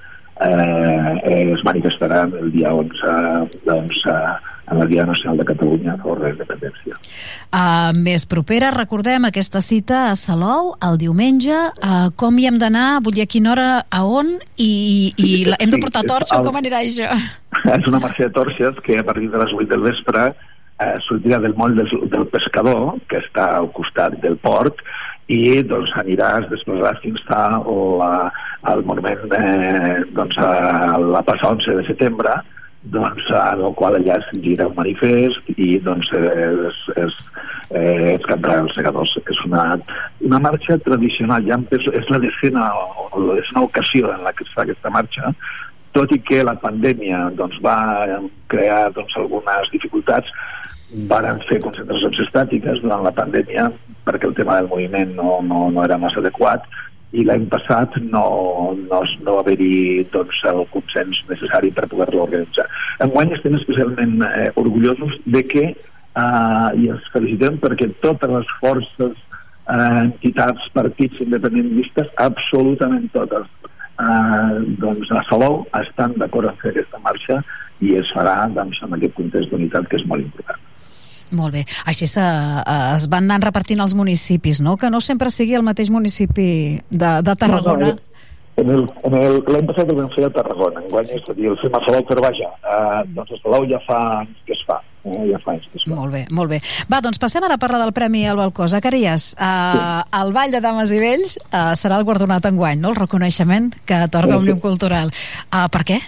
eh, 0.40 1.14
eh, 1.24 1.42
es 1.54 1.64
manifestaran 1.66 2.34
el 2.40 2.52
dia 2.54 2.74
11 2.74 3.16
doncs, 3.66 4.04
eh, 4.06 4.36
en 4.70 4.78
la 4.78 4.86
Dia 4.86 5.04
Nacional 5.06 5.38
de 5.38 5.44
Catalunya 5.44 5.92
a 5.94 5.96
favor 5.96 6.18
de 6.18 6.24
la 6.24 6.30
independència. 6.34 6.96
Uh, 7.48 7.92
més 7.96 8.26
propera, 8.28 8.70
recordem 8.74 9.24
aquesta 9.28 9.62
cita 9.64 10.08
a 10.10 10.16
Salou 10.18 10.74
el 10.84 10.98
diumenge. 11.00 11.56
Uh, 11.80 12.10
com 12.20 12.36
hi 12.38 12.48
hem 12.50 12.58
d'anar? 12.60 13.00
Vull 13.04 13.16
dir, 13.16 13.24
a 13.24 13.30
quina 13.32 13.54
hora, 13.54 13.68
a 13.88 14.02
on? 14.04 14.34
I, 14.56 15.14
i 15.16 15.30
sí, 15.46 15.56
hem 15.56 15.72
de 15.72 15.80
portar 15.80 16.04
torxa 16.08 16.36
el... 16.36 16.44
o 16.44 16.50
com 16.50 16.60
anirà 16.60 16.82
això? 16.84 17.08
És 17.78 17.88
una 17.90 18.02
marxa 18.02 18.26
de 18.26 18.34
torxes 18.36 18.84
que 18.84 19.00
a 19.00 19.06
partir 19.06 19.32
de 19.32 19.40
les 19.40 19.56
8 19.56 19.70
del 19.72 19.86
vespre 19.88 20.28
eh, 20.28 20.94
sortirà 21.08 21.40
del 21.42 21.56
moll 21.58 21.76
del, 21.78 21.90
del 22.12 22.28
pescador, 22.32 22.98
que 23.08 23.22
està 23.24 23.50
al 23.56 23.72
costat 23.76 24.18
del 24.22 24.36
port, 24.42 24.84
i 25.28 25.62
doncs 25.68 25.92
aniràs, 26.00 26.48
desplaçaràs 26.48 27.02
fins 27.04 27.24
a 27.36 27.42
la, 28.00 28.12
al 28.70 28.84
monument 28.88 29.26
eh, 29.36 29.98
doncs, 30.16 30.38
a 30.40 30.96
la 31.02 31.22
passa 31.26 31.52
11 31.52 31.76
de 31.80 31.84
setembre 31.90 32.32
doncs, 32.94 33.26
en 33.34 33.64
el 33.66 33.74
qual 33.76 33.98
allà 33.98 34.16
es 34.22 34.28
gira 34.44 34.68
un 34.70 34.76
manifest 34.78 35.50
i 35.56 35.76
doncs 35.84 36.08
es, 36.16 36.78
es, 37.04 37.16
eh, 37.76 38.14
es 38.14 38.24
cantarà 38.24 38.62
els 38.62 38.76
segadors. 38.78 39.12
És 39.28 39.40
una, 39.44 39.64
una 40.24 40.40
marxa 40.40 40.78
tradicional, 40.86 41.44
ja 41.44 41.58
és 41.76 42.12
la 42.12 42.22
decena 42.22 42.70
la 43.18 43.40
decena 43.40 43.66
ocasió 43.66 44.12
en 44.14 44.24
la 44.24 44.32
que 44.32 44.46
es 44.46 44.54
fa 44.54 44.64
aquesta 44.64 44.92
marxa, 44.94 45.34
tot 45.92 46.12
i 46.14 46.20
que 46.22 46.44
la 46.46 46.56
pandèmia 46.62 47.26
doncs, 47.36 47.58
va 47.64 47.76
crear 48.52 48.88
doncs, 48.96 49.16
algunes 49.20 49.72
dificultats, 49.74 50.32
varen 51.10 51.42
fer 51.50 51.60
concentracions 51.60 52.22
estàtiques 52.24 52.80
durant 52.80 53.04
la 53.04 53.12
pandèmia 53.12 53.68
perquè 54.08 54.30
el 54.30 54.36
tema 54.40 54.58
del 54.58 54.70
moviment 54.72 55.14
no, 55.20 55.38
no, 55.44 55.66
no 55.74 55.84
era 55.84 56.00
massa 56.00 56.22
adequat 56.24 56.64
i 57.16 57.24
l'any 57.24 57.46
passat 57.48 57.94
no, 58.04 58.24
no, 58.76 59.00
no 59.24 59.36
va 59.36 59.42
haver-hi 59.44 60.04
doncs, 60.12 60.42
el 60.50 60.64
consens 60.72 61.20
necessari 61.30 61.70
per 61.72 61.86
poder-lo 61.88 62.26
organitzar. 62.26 62.66
Enguany 63.04 63.32
estem 63.36 63.56
especialment 63.56 64.18
eh, 64.26 64.50
orgullosos 64.60 65.16
de 65.24 65.44
que 65.48 65.64
eh, 65.68 66.68
i 66.82 66.90
els 66.92 67.08
felicitem 67.14 67.56
perquè 67.62 67.88
totes 68.04 68.34
les 68.34 68.52
forces, 68.60 69.16
eh, 69.72 69.94
entitats, 70.04 70.68
partits 70.76 71.24
independentistes, 71.24 72.12
absolutament 72.28 73.08
totes, 73.16 73.48
eh, 74.04 74.60
doncs 74.84 75.12
a 75.12 75.24
Salou 75.30 75.62
estan 75.80 76.16
d'acord 76.20 76.52
en 76.52 76.60
fer 76.62 76.74
aquesta 76.74 77.00
marxa 77.04 77.40
i 77.80 77.96
es 77.96 78.12
farà 78.12 78.40
doncs, 78.52 78.82
en 78.84 78.96
aquest 78.96 79.16
context 79.16 79.54
d'unitat 79.54 79.88
que 79.88 80.02
és 80.02 80.08
molt 80.10 80.28
important. 80.28 80.67
Molt 81.30 81.58
bé. 81.58 81.64
Així 81.88 82.08
se, 82.08 82.22
uh, 82.22 82.94
es 82.94 83.08
van 83.12 83.28
anar 83.28 83.42
repartint 83.44 83.80
els 83.84 83.94
municipis, 83.98 84.62
no? 84.64 84.76
Que 84.80 84.90
no 84.90 85.00
sempre 85.04 85.30
sigui 85.34 85.56
el 85.58 85.66
mateix 85.66 85.90
municipi 85.92 86.80
de, 86.90 87.10
de 87.22 87.34
Tarragona. 87.36 87.92
No, 87.92 87.98
no, 87.98 88.04
L'any 88.58 89.66
passat 89.68 89.86
el 89.86 89.98
vam 90.00 90.08
fer 90.10 90.24
a 90.26 90.30
Tarragona, 90.34 90.80
enguany 90.82 91.12
és 91.14 91.26
a 91.30 91.34
dir, 91.36 91.46
el 91.52 91.58
fem 91.60 91.74
a 91.78 91.80
Salou, 91.84 92.02
però 92.08 92.24
vaja, 92.24 92.48
uh, 92.66 93.02
doncs 93.14 93.36
a 93.36 93.38
Salou 93.42 93.66
ja 93.70 93.78
fa 93.84 93.98
anys 94.24 94.40
que 94.48 94.56
es 94.56 94.64
fa. 94.66 94.80
Eh, 95.06 95.28
ja 95.30 95.38
fa 95.44 95.52
anys 95.54 95.68
que 95.70 95.78
es 95.78 95.84
fa. 95.86 95.94
Molt 95.94 96.16
bé, 96.16 96.24
molt 96.34 96.50
bé. 96.50 96.58
Va, 96.90 96.98
doncs 97.04 97.20
passem 97.22 97.44
ara 97.46 97.54
a 97.54 97.62
parlar 97.62 97.84
del 97.84 97.94
Premi 97.94 98.24
al 98.26 98.40
Balcó. 98.40 98.66
Zacarias, 98.66 99.30
uh, 99.38 99.46
sí. 99.78 100.10
el 100.22 100.34
Ball 100.34 100.56
de 100.56 100.62
Dames 100.64 100.90
i 100.90 100.98
Vells 101.04 101.38
uh, 101.44 101.70
serà 101.78 102.00
el 102.00 102.08
guardonat 102.08 102.50
enguany, 102.50 102.82
no? 102.82 102.90
El 102.90 102.98
reconeixement 102.98 103.70
que 103.86 104.02
atorga 104.08 104.34
sí, 104.34 104.40
Òmnium 104.40 104.62
Cultural. 104.64 105.14
Uh, 105.52 105.68
per 105.70 105.84
què? 105.92 106.02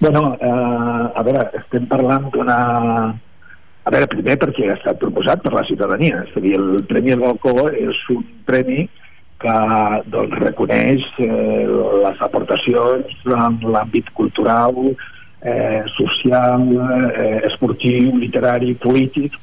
Bueno, 0.00 0.32
uh, 0.34 1.10
a 1.14 1.22
veure, 1.22 1.46
estem 1.62 1.86
parlant 1.86 2.30
d'una 2.34 2.58
a 3.84 3.92
veure, 3.92 4.08
primer 4.12 4.36
perquè 4.40 4.68
ha 4.68 4.76
estat 4.76 4.98
proposat 5.00 5.42
per 5.44 5.54
la 5.54 5.64
ciutadania, 5.68 6.24
és 6.26 6.34
a 6.36 6.42
dir, 6.44 6.56
el 6.58 6.82
Premi 6.88 7.14
al 7.14 7.22
Balcó 7.22 7.68
és 7.72 8.00
un 8.12 8.24
premi 8.48 8.84
que 9.40 9.54
doncs, 10.12 10.36
reconeix 10.42 11.06
eh, 11.24 11.64
les 12.04 12.20
aportacions 12.26 13.14
en 13.24 13.56
l'àmbit 13.72 14.10
cultural, 14.18 14.76
eh, 15.40 15.80
social, 15.96 16.66
eh, 17.16 17.38
esportiu, 17.48 18.12
literari, 18.20 18.74
polític 18.82 19.38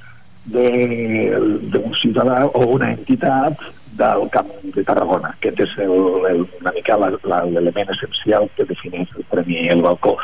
d'un 0.47 1.95
ciutadà 1.99 2.45
o 2.45 2.61
una 2.77 2.93
entitat 2.93 3.65
del 3.97 4.29
Camp 4.31 4.53
de 4.75 4.83
Tarragona. 4.85 5.33
Aquest 5.33 5.59
és 5.65 5.73
el, 5.83 5.97
el, 6.29 6.45
una 6.61 6.71
mica 6.75 6.95
l'element 7.01 7.91
essencial 7.95 8.47
que 8.55 8.69
defineix 8.69 9.11
el 9.17 9.25
Premi 9.33 9.65
El 9.73 9.81
Balcó. 9.83 10.15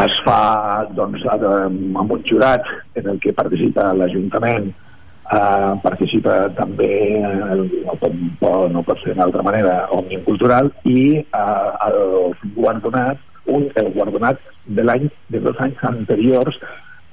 Es 0.00 0.14
fa 0.24 0.86
doncs, 0.96 1.24
amb 1.28 2.12
un 2.14 2.22
jurat 2.24 2.64
en 2.96 3.10
el 3.12 3.18
que 3.20 3.34
participa 3.36 3.90
l'Ajuntament, 3.92 4.70
eh, 5.32 5.72
participa 5.82 6.36
també, 6.56 6.92
eh, 7.20 7.58
no, 7.84 7.96
pot, 8.00 8.14
no 8.72 8.82
pot 8.86 9.02
ser 9.04 9.16
d'altra 9.18 9.44
manera, 9.44 9.74
Òmnium 9.92 10.24
Cultural, 10.24 10.70
i 10.88 11.20
eh, 11.20 11.68
el 11.88 12.32
guardonat, 12.56 13.20
un, 13.52 13.68
el 13.76 13.90
guardonat 13.92 14.40
de 14.64 14.86
l'any 14.86 15.10
de 15.34 15.42
dos 15.44 15.60
anys 15.60 15.84
anteriors 15.90 16.56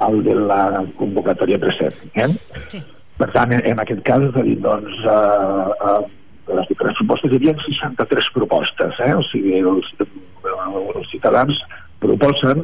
al 0.06 0.22
de 0.24 0.38
la 0.40 0.86
convocatòria 0.96 1.60
present. 1.60 2.00
Eh? 2.16 2.30
Sí. 2.72 2.82
Per 3.20 3.28
tant, 3.36 3.52
en, 3.52 3.66
en 3.68 3.84
aquest 3.84 4.02
cas, 4.08 4.24
és 4.30 4.40
a 4.40 4.46
dir, 4.48 4.56
doncs, 4.64 5.04
eh, 5.04 5.92
eh, 5.92 6.56
les 6.56 6.72
diferents 6.72 6.98
propostes, 7.02 7.34
hi 7.34 7.42
havia 7.42 7.58
63 7.68 8.32
propostes, 8.38 9.04
eh? 9.04 9.12
o 9.20 9.26
sigui, 9.28 9.60
els, 9.60 9.92
els 10.00 11.12
ciutadans 11.12 11.60
proposen 12.04 12.64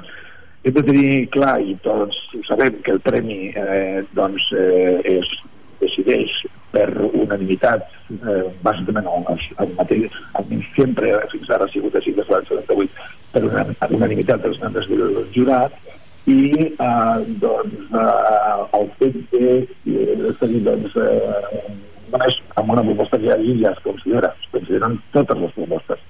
hem 0.65 0.73
de 0.73 0.81
tenir 0.81 1.09
clar, 1.29 1.59
i 1.61 1.75
tots 1.85 2.17
sabem 2.47 2.79
que 2.85 2.95
el 2.95 3.01
premi 3.05 3.51
eh, 3.53 4.01
doncs, 4.17 4.47
eh, 4.57 4.97
es 5.19 5.33
decideix 5.81 6.31
per 6.73 6.87
unanimitat, 7.05 7.85
eh, 8.15 8.47
bàsicament 8.65 9.05
el, 9.11 9.43
el 9.61 9.75
mateix, 9.77 10.17
el 10.39 10.63
sempre 10.73 11.13
fins 11.31 11.51
ara 11.53 11.67
ha 11.67 11.73
sigut 11.73 11.95
així 11.99 12.15
des 12.17 12.31
del 12.31 12.49
78, 12.49 13.05
per 13.35 13.43
una, 13.45 13.67
unanimitat 13.99 14.41
dels 14.41 14.57
membres 14.63 14.89
del 14.89 15.21
jurat, 15.37 15.77
i 16.25 16.39
eh, 16.65 17.19
doncs 17.43 17.93
eh, 18.01 18.79
el 18.79 18.89
fet 18.97 19.21
de 19.35 19.51
és 19.85 20.41
a 20.41 20.49
dir, 20.49 20.63
doncs, 20.65 20.97
eh, 20.97 21.61
només 22.09 22.41
amb 22.57 22.73
una 22.73 22.83
proposta 22.89 23.21
que 23.21 23.37
hi 23.37 23.59
ja 23.61 23.71
es 23.75 23.85
considera, 23.85 24.33
es 24.33 24.51
consideren 24.57 24.97
totes 25.13 25.45
les 25.45 25.57
propostes. 25.59 26.01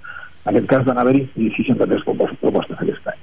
En 0.45 0.53
aquest 0.53 0.69
cas 0.69 0.85
van 0.85 1.01
haver-hi 1.01 1.25
63 1.57 2.05
propostes 2.05 2.77
aquest 2.77 3.11
any. 3.11 3.21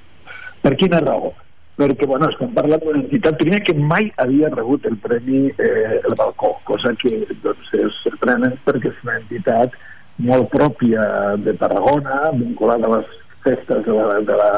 Per 0.63 0.75
quina 0.79 0.99
raó? 1.03 1.31
Perquè, 1.79 2.05
bueno, 2.05 2.27
estem 2.29 2.51
parlant 2.53 2.83
d'una 2.83 2.99
entitat, 3.01 3.39
primer 3.39 3.63
que 3.65 3.73
mai 3.73 4.11
havia 4.21 4.51
rebut 4.53 4.85
el 4.85 4.99
Premi 5.01 5.47
eh, 5.57 6.01
El 6.03 6.13
Balcó, 6.19 6.51
cosa 6.69 6.91
que 7.01 7.23
doncs, 7.41 7.71
és 7.73 7.97
sorprenent 8.03 8.59
perquè 8.67 8.91
és 8.91 8.99
una 9.01 9.15
entitat 9.17 9.73
molt 10.21 10.51
pròpia 10.53 11.07
de 11.41 11.55
Tarragona, 11.57 12.19
vinculada 12.37 12.85
a 12.85 12.99
les 12.99 13.15
festes 13.43 13.81
de 13.87 13.95
la, 13.97 14.19
de 14.27 14.37
la, 14.37 14.51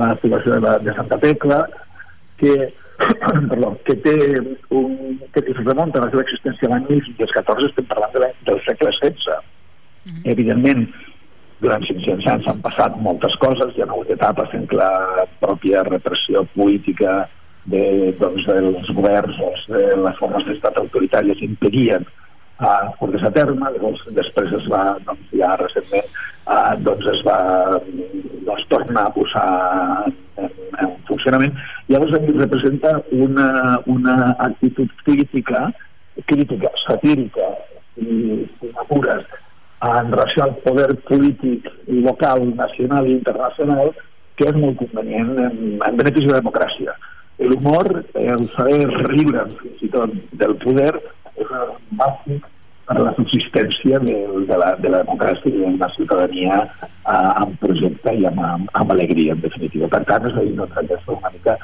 la 0.00 0.10
situació 0.18 0.56
de, 0.56 0.60
la, 0.64 0.74
de 0.82 0.96
Santa 0.98 1.20
Tecla, 1.22 1.62
que, 2.42 2.72
perdó, 3.52 3.76
que 3.86 3.94
té 4.02 4.16
un, 4.74 5.20
que 5.32 5.44
es 5.46 5.62
remunta 5.62 6.02
a 6.02 6.08
la 6.08 6.10
seva 6.10 6.26
existència 6.26 6.72
l'any 6.72 6.88
1514, 6.90 7.70
estem 7.70 7.86
parlant 7.92 8.16
de 8.16 8.32
del 8.50 8.62
segle 8.66 8.90
XVI. 8.98 9.38
Mm 10.06 10.12
-hmm. 10.12 10.30
Evidentment, 10.34 10.88
durant 11.62 11.84
500 11.88 12.28
anys 12.32 12.46
han 12.50 12.60
passat 12.64 12.98
moltes 13.00 13.34
coses, 13.42 13.72
hi 13.74 13.82
ha 13.82 13.88
hagut 13.88 14.10
etapes 14.12 14.52
en 14.58 14.66
què 14.68 14.78
la 14.78 15.26
pròpia 15.40 15.84
repressió 15.88 16.44
política 16.54 17.24
de, 17.72 18.12
doncs, 18.20 18.44
dels 18.46 18.92
governs 18.98 19.40
o 19.42 19.50
de 19.72 19.84
les 20.04 20.20
formes 20.20 20.44
d'estat 20.46 20.78
autoritàries 20.82 21.42
impedien 21.46 22.06
a 22.58 22.92
portes 22.98 23.24
a 23.24 23.30
terme, 23.34 23.68
llavors 23.74 24.04
després 24.16 24.52
es 24.56 24.68
va, 24.72 24.82
doncs, 25.04 25.32
ja 25.36 25.50
recentment, 25.60 26.06
eh, 26.48 26.76
doncs 26.86 27.08
es 27.12 27.24
va 27.26 27.38
doncs, 27.84 28.68
tornar 28.72 29.08
a 29.08 29.12
posar 29.16 29.48
en, 30.40 30.52
en 30.80 30.94
funcionament. 31.08 31.56
Llavors 31.92 32.16
a 32.16 32.22
mi 32.24 32.36
representa 32.36 32.94
una, 33.12 33.80
una 33.92 34.16
actitud 34.48 34.92
crítica, 35.04 35.66
crítica, 36.24 36.72
satírica 36.86 37.50
i, 38.00 38.46
i 38.64 38.72
en 39.84 40.12
relació 40.12 40.44
al 40.44 40.56
poder 40.64 40.88
polític 41.08 41.68
local, 41.86 42.46
nacional 42.56 43.08
i 43.08 43.16
internacional 43.18 43.92
que 44.36 44.48
és 44.48 44.56
molt 44.56 44.80
convenient 44.80 45.36
en, 45.40 45.60
en 45.80 46.00
benefici 46.00 46.28
de 46.28 46.34
la 46.34 46.42
democràcia. 46.42 46.96
L'humor, 47.38 47.88
el 48.16 48.44
saber 48.54 48.84
riure 49.10 49.44
fins 49.60 49.84
i 49.84 49.88
tot 49.92 50.12
del 50.40 50.54
poder, 50.62 50.92
és 51.36 51.50
bàsic 52.00 52.44
per 52.86 52.96
la 53.00 53.12
subsistència 53.16 53.98
de, 54.04 54.16
de, 54.48 54.58
la, 54.60 54.74
de 54.80 54.92
la 54.92 55.02
democràcia 55.02 55.50
i 55.50 55.64
de 55.64 55.72
la 55.80 55.88
ciutadania 55.96 56.60
eh, 56.62 57.32
amb 57.42 57.56
projecte 57.60 58.14
i 58.14 58.28
amb, 58.30 58.40
amb, 58.40 58.70
amb 58.80 58.94
alegria, 58.94 59.34
en 59.34 59.42
definitiva. 59.42 59.90
Per 59.92 60.04
tant, 60.08 60.28
és 60.30 60.36
a 60.36 60.44
dir, 60.44 60.54
doncs, 60.60 60.78
aquesta 60.84 61.16
una 61.16 61.32
mica 61.34 61.56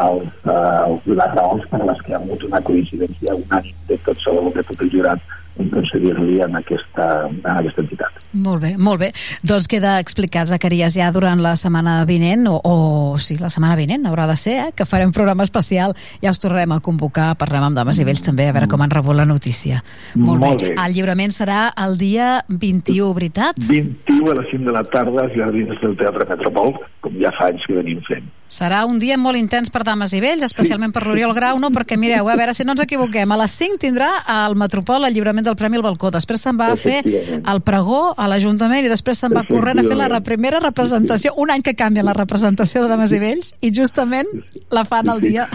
els, 0.00 0.32
eh, 0.48 1.12
les 1.20 1.36
raons 1.36 1.68
per 1.70 1.82
les 1.84 2.00
que 2.06 2.12
hi 2.12 2.16
ha 2.16 2.22
hagut 2.22 2.46
una 2.48 2.62
coincidència 2.70 3.36
unànime 3.36 3.86
de 3.90 4.00
tot, 4.06 4.24
de 4.56 4.66
tot 4.70 4.84
el 4.86 4.92
jurat 4.94 5.36
concedir-li 5.56 6.40
en, 6.44 6.56
aquesta, 6.56 7.06
en 7.28 7.40
aquesta 7.44 7.82
entitat. 7.84 8.20
Molt 8.32 8.62
bé, 8.62 8.70
molt 8.78 9.00
bé. 9.02 9.10
Doncs 9.46 9.66
queda 9.70 9.96
explicat, 10.00 10.48
Zacarias, 10.50 10.94
ja 10.96 11.10
durant 11.14 11.42
la 11.42 11.56
setmana 11.60 11.98
vinent, 12.08 12.46
o, 12.50 12.60
o 12.62 13.18
sí, 13.20 13.36
la 13.40 13.50
setmana 13.52 13.76
vinent 13.78 14.06
haurà 14.08 14.28
de 14.30 14.36
ser, 14.40 14.56
eh, 14.62 14.70
que 14.76 14.86
farem 14.88 15.12
programa 15.14 15.46
especial, 15.46 15.96
ja 16.22 16.32
us 16.32 16.40
tornarem 16.42 16.76
a 16.76 16.80
convocar, 16.84 17.32
parlem 17.40 17.68
amb 17.68 17.80
dames 17.80 18.00
i 18.00 18.06
vells 18.08 18.24
també, 18.26 18.48
a 18.48 18.56
veure 18.56 18.70
com 18.70 18.82
han 18.84 18.94
rebut 18.94 19.18
la 19.18 19.28
notícia. 19.28 19.82
Molt, 20.14 20.40
molt 20.44 20.64
bé. 20.64 20.72
bé. 20.72 20.74
El 20.86 20.96
lliurament 20.96 21.34
serà 21.34 21.62
el 21.84 21.98
dia 22.00 22.32
21, 22.48 23.12
veritat? 23.18 23.58
21 23.68 24.30
a 24.30 24.40
les 24.40 24.52
5 24.54 24.68
de 24.70 24.76
la 24.78 24.84
tarda, 24.94 25.26
als 25.26 25.36
jardins 25.36 25.80
del 25.82 25.96
Teatre 26.00 26.28
Metropol, 26.30 26.76
com 27.04 27.18
ja 27.20 27.34
fa 27.38 27.50
anys 27.50 27.66
que 27.66 27.80
venim 27.82 28.04
fent. 28.08 28.30
Serà 28.50 28.80
un 28.84 28.98
dia 28.98 29.14
molt 29.14 29.38
intens 29.38 29.70
per 29.70 29.84
dames 29.86 30.10
i 30.10 30.20
vells, 30.22 30.42
especialment 30.42 30.90
per 30.90 31.04
l'Oriol 31.06 31.30
Grau, 31.36 31.60
no? 31.62 31.70
perquè 31.70 31.94
mireu, 31.94 32.26
a 32.26 32.34
veure 32.34 32.54
si 32.56 32.64
no 32.66 32.74
ens 32.74 32.82
equivoquem, 32.82 33.30
a 33.30 33.38
les 33.38 33.54
5 33.54 33.78
tindrà 33.78 34.08
al 34.26 34.56
Metropol 34.58 35.06
el 35.06 35.14
lliurament 35.14 35.46
del 35.46 35.54
Premi 35.60 35.78
al 35.78 35.84
Balcó, 35.86 36.10
després 36.10 36.42
se'n 36.42 36.58
va 36.58 36.72
a 36.74 36.78
fer 36.80 36.98
el 37.06 37.62
pregó 37.62 38.00
a 38.18 38.26
l'Ajuntament 38.30 38.88
i 38.88 38.90
després 38.90 39.22
se'n 39.22 39.36
va 39.36 39.44
corrent 39.46 39.78
a 39.78 39.86
fer 39.86 39.98
la 40.00 40.22
primera 40.26 40.58
representació, 40.58 41.36
un 41.38 41.54
any 41.54 41.62
que 41.62 41.76
canvia 41.78 42.02
la 42.02 42.16
representació 42.16 42.82
de 42.82 42.90
dames 42.90 43.14
i 43.14 43.22
vells, 43.22 43.54
i 43.62 43.70
justament 43.70 44.26
la 44.74 44.84
fan 44.84 45.14
el 45.14 45.22
dia... 45.22 45.46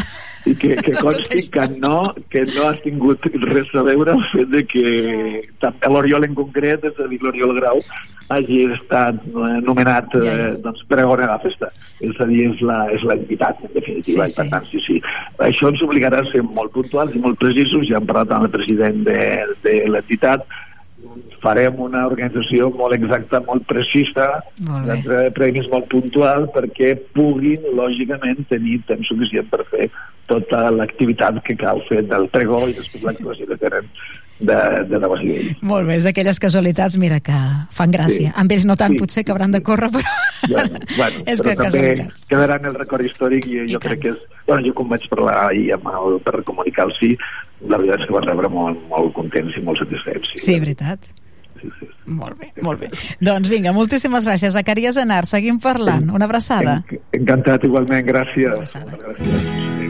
I 0.46 0.54
que, 0.62 0.76
que 0.78 0.94
consti 1.02 1.40
que 1.52 1.68
no, 1.82 2.14
que 2.30 2.44
no 2.46 2.68
ha 2.70 2.76
tingut 2.84 3.24
res 3.50 3.72
a 3.74 3.82
veure 3.84 4.14
el 4.14 4.26
fet 4.32 4.52
de 4.54 4.62
que 4.70 4.84
l'Oriol 5.90 6.28
en 6.28 6.36
concret, 6.38 6.86
és 6.86 7.00
a 7.02 7.10
dir, 7.10 7.20
l'Oriol 7.24 7.56
Grau, 7.58 7.82
hagi 8.30 8.66
estat 8.74 9.22
nomenat. 9.66 10.14
Eh, 10.22 10.54
doncs, 10.62 10.84
pregona 10.90 11.26
de 11.26 11.32
la 11.32 11.40
festa. 11.44 11.70
És 12.04 12.18
a 12.20 12.28
dir, 12.30 12.46
és 12.52 12.62
la, 12.66 12.85
és 12.94 13.06
l'entitat, 13.08 13.64
en 13.66 13.74
definitiva. 13.74 14.28
Sí, 14.28 14.34
sí. 14.34 14.42
per 14.42 14.48
tant, 14.54 14.70
sí, 14.72 14.84
sí. 14.86 15.00
Això 15.48 15.72
ens 15.72 15.82
obligarà 15.86 16.22
a 16.22 16.30
ser 16.32 16.44
molt 16.46 16.74
puntuals 16.76 17.16
i 17.16 17.24
molt 17.24 17.40
precisos. 17.42 17.88
Ja 17.90 18.02
hem 18.02 18.10
parlat 18.10 18.36
amb 18.36 18.50
el 18.50 18.54
president 18.54 19.04
de, 19.08 19.20
de 19.66 19.76
l'entitat, 19.92 20.46
farem 21.44 21.78
una 21.84 22.06
organització 22.10 22.72
molt 22.74 22.96
exacta, 22.98 23.42
molt 23.46 23.66
precisa, 23.70 24.28
de 24.60 25.20
premis 25.38 25.70
molt 25.72 25.88
puntual, 25.92 26.50
perquè 26.56 26.96
puguin, 27.16 27.70
lògicament, 27.78 28.42
tenir 28.50 28.80
temps 28.90 29.12
suficient 29.12 29.50
per 29.52 29.64
fer 29.70 29.90
tota 30.30 30.68
l'activitat 30.74 31.44
que 31.46 31.58
cal 31.60 31.84
fer 31.90 32.02
del 32.10 32.30
pregó 32.34 32.64
i 32.66 32.74
després 32.74 33.06
l'actuació 33.06 33.50
que 33.52 33.60
tenen 33.62 33.92
de, 34.40 34.56
de 34.90 35.00
la 35.00 35.08
Basilell. 35.08 35.56
Molt 35.64 35.88
bé, 35.88 35.96
és 36.00 36.06
d'aquelles 36.08 36.40
casualitats, 36.44 36.98
mira, 37.02 37.20
que 37.24 37.36
fan 37.76 37.94
gràcia. 37.94 38.32
Sí. 38.32 38.36
Amb 38.42 38.52
ells 38.52 38.66
no 38.68 38.76
tant, 38.80 38.96
sí. 38.96 39.00
potser, 39.00 39.24
que 39.24 39.32
hauran 39.32 39.54
de 39.56 39.62
córrer, 39.64 39.92
però... 39.94 40.16
Bueno, 40.52 40.80
bueno, 40.98 41.24
és 41.32 41.42
però 41.42 41.50
que 41.50 41.56
també 41.56 41.66
casualitats. 41.66 42.26
quedaran 42.30 42.66
el 42.70 42.76
record 42.76 43.08
històric 43.08 43.48
i, 43.48 43.60
I 43.64 43.74
jo 43.74 43.80
tant. 43.80 43.90
crec 43.90 44.02
que 44.04 44.14
és... 44.16 44.24
Bueno, 44.46 44.62
jo 44.68 44.76
com 44.78 44.90
vaig 44.92 45.06
parlar 45.10 45.38
ahir 45.48 45.72
amb 45.74 45.88
el, 45.90 46.20
per 46.26 46.44
comunicar 46.46 46.90
el 46.90 46.96
sí, 47.00 47.16
la 47.66 47.80
veritat 47.82 48.04
és 48.04 48.10
que 48.10 48.18
van 48.18 48.28
rebre 48.28 48.52
molt, 48.52 48.82
molt 48.92 49.14
contents 49.16 49.56
i 49.58 49.64
molt 49.66 49.82
satisfets. 49.82 50.36
Sí, 50.36 50.44
sí 50.44 50.60
veritat. 50.62 51.08
Sí, 51.62 51.72
sí. 51.80 51.88
Molt 52.14 52.38
bé, 52.38 52.52
molt 52.62 52.84
bé. 52.84 52.92
Doncs 53.26 53.50
vinga, 53.50 53.74
moltíssimes 53.74 54.28
gràcies. 54.28 54.54
Zacarias 54.54 55.00
Anar, 55.02 55.24
seguim 55.26 55.58
parlant. 55.64 56.12
Una 56.14 56.28
abraçada. 56.30 56.84
Encantat, 57.16 57.66
igualment, 57.66 58.06
gràcies. 58.06 58.52
Una 58.52 58.60
abraçada. 58.62 59.00
Gràcies. 59.02 59.85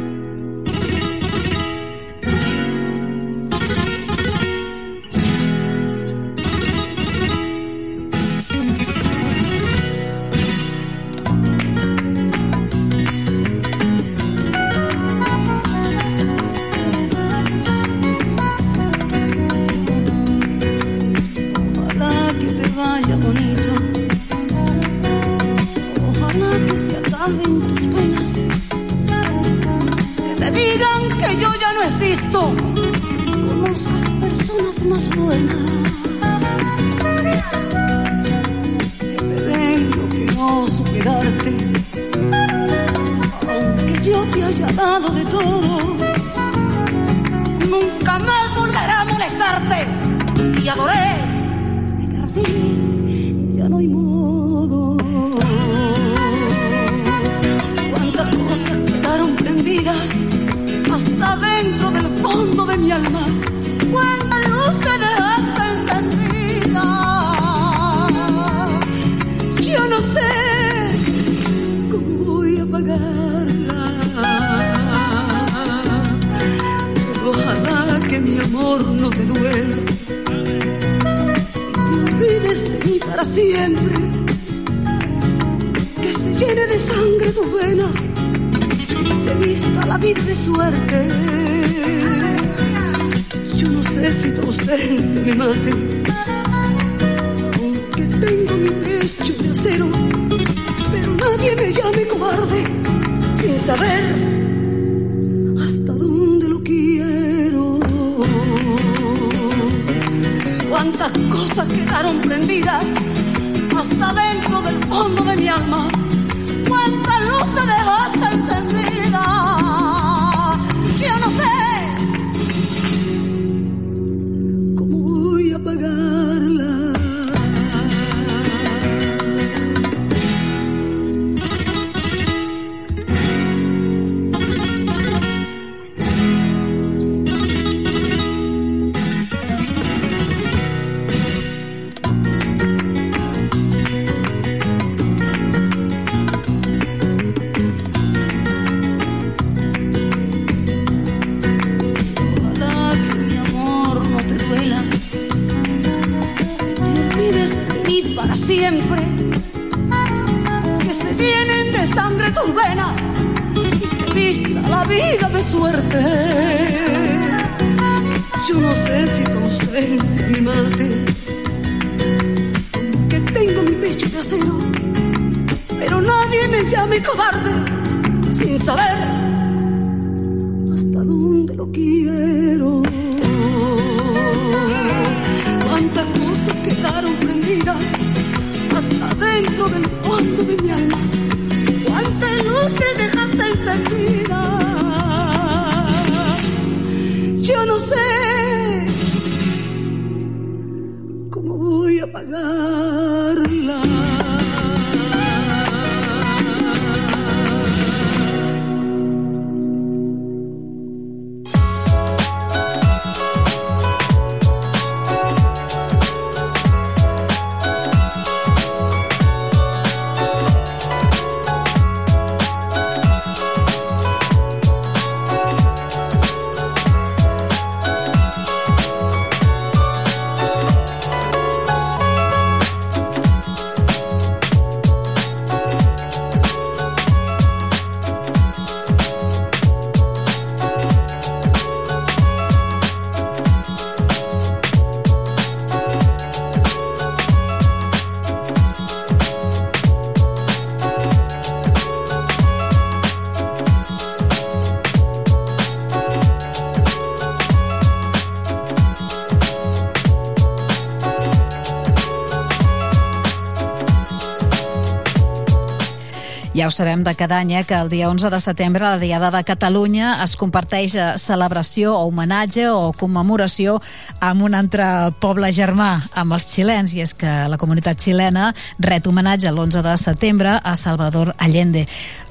Sabem 266.75 267.03
de 267.03 267.15
cada 267.15 267.37
any, 267.39 267.53
eh, 267.55 267.63
que 267.63 267.73
el 267.73 267.87
dia 267.89 268.09
11 268.09 268.29
de 268.29 268.39
setembre, 268.43 268.83
la 268.83 268.99
Diada 268.99 269.31
de 269.31 269.43
Catalunya, 269.47 270.17
es 270.23 270.35
comparteix 270.35 270.95
eh, 270.99 271.05
celebració 271.17 271.93
o 271.95 272.09
homenatge 272.09 272.67
o 272.67 272.91
commemoració 272.99 273.77
amb 274.19 274.43
un 274.43 274.57
altre 274.59 274.83
poble 275.23 275.53
germà, 275.55 276.03
amb 276.13 276.35
els 276.35 276.49
xilens, 276.51 276.91
i 276.93 277.01
és 277.05 277.15
que 277.15 277.31
la 277.47 277.59
comunitat 277.61 278.03
xilena 278.03 278.49
ret 278.83 279.07
homenatge 279.07 279.47
l'11 279.53 279.85
de 279.87 279.95
setembre 280.01 280.57
a 280.59 280.75
Salvador 280.75 281.31
Allende. 281.37 281.85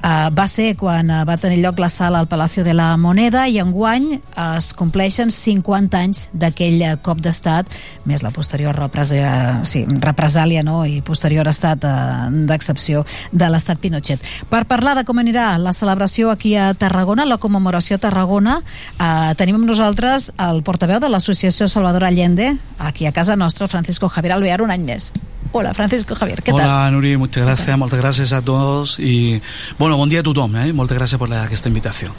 Uh, 0.05 0.29
va 0.37 0.45
ser 0.45 0.75
quan 0.77 1.09
uh, 1.09 1.23
va 1.25 1.33
tenir 1.41 1.63
lloc 1.63 1.79
la 1.81 1.89
sala 1.89 2.19
al 2.21 2.27
Palacio 2.29 2.61
de 2.63 2.75
la 2.77 2.91
Moneda 2.93 3.47
i 3.49 3.57
enguany 3.57 4.03
uh, 4.19 4.51
es 4.59 4.67
compleixen 4.77 5.31
50 5.33 5.97
anys 5.97 6.27
d'aquell 6.29 6.77
uh, 6.85 6.91
cop 7.01 7.23
d'estat, 7.25 7.73
més 8.05 8.21
la 8.21 8.29
posterior 8.29 8.77
represa, 8.77 9.63
sí, 9.65 9.81
represàlia 10.05 10.61
no? 10.61 10.83
i 10.85 11.01
posterior 11.01 11.49
estat 11.49 11.89
uh, 11.89 12.29
d'excepció 12.29 13.01
de 13.33 13.49
l'estat 13.49 13.81
Pinochet. 13.81 14.21
Per 14.51 14.61
parlar 14.69 14.93
de 14.99 15.07
com 15.09 15.17
anirà 15.17 15.55
la 15.57 15.73
celebració 15.73 16.29
aquí 16.29 16.53
a 16.53 16.75
Tarragona, 16.77 17.25
la 17.25 17.41
commemoració 17.41 17.97
a 17.97 18.03
Tarragona, 18.05 18.59
eh, 18.61 19.33
tenim 19.39 19.57
amb 19.57 19.69
nosaltres 19.69 20.31
el 20.37 20.61
portaveu 20.67 21.01
de 21.01 21.09
l'associació 21.09 21.67
Salvador 21.71 22.05
Allende, 22.05 22.53
aquí 22.77 23.09
a 23.09 23.13
casa 23.15 23.35
nostra, 23.35 23.67
Francisco 23.67 24.09
Javier 24.09 24.37
Alvear, 24.37 24.61
un 24.61 24.73
any 24.75 24.85
més. 24.85 25.11
Hola, 25.57 25.73
Francisco 25.73 26.15
Javier, 26.15 26.43
¿qué 26.43 26.51
tal? 26.51 26.65
Hola, 26.65 26.91
Nuri, 26.91 27.15
muchas 27.15 27.45
gracias, 27.45 27.77
moltes 27.79 28.01
gràcies 28.01 28.33
a 28.35 28.41
tots 28.43 28.97
i, 28.99 29.41
bueno, 29.79 29.95
bon 29.95 30.09
dia 30.11 30.19
a 30.19 30.23
tothom, 30.27 30.51
eh? 30.59 30.73
moltes 30.75 30.97
gràcies 30.99 31.15
per 31.15 31.29
la, 31.31 31.45
aquesta 31.47 31.69
invitació. 31.71 32.11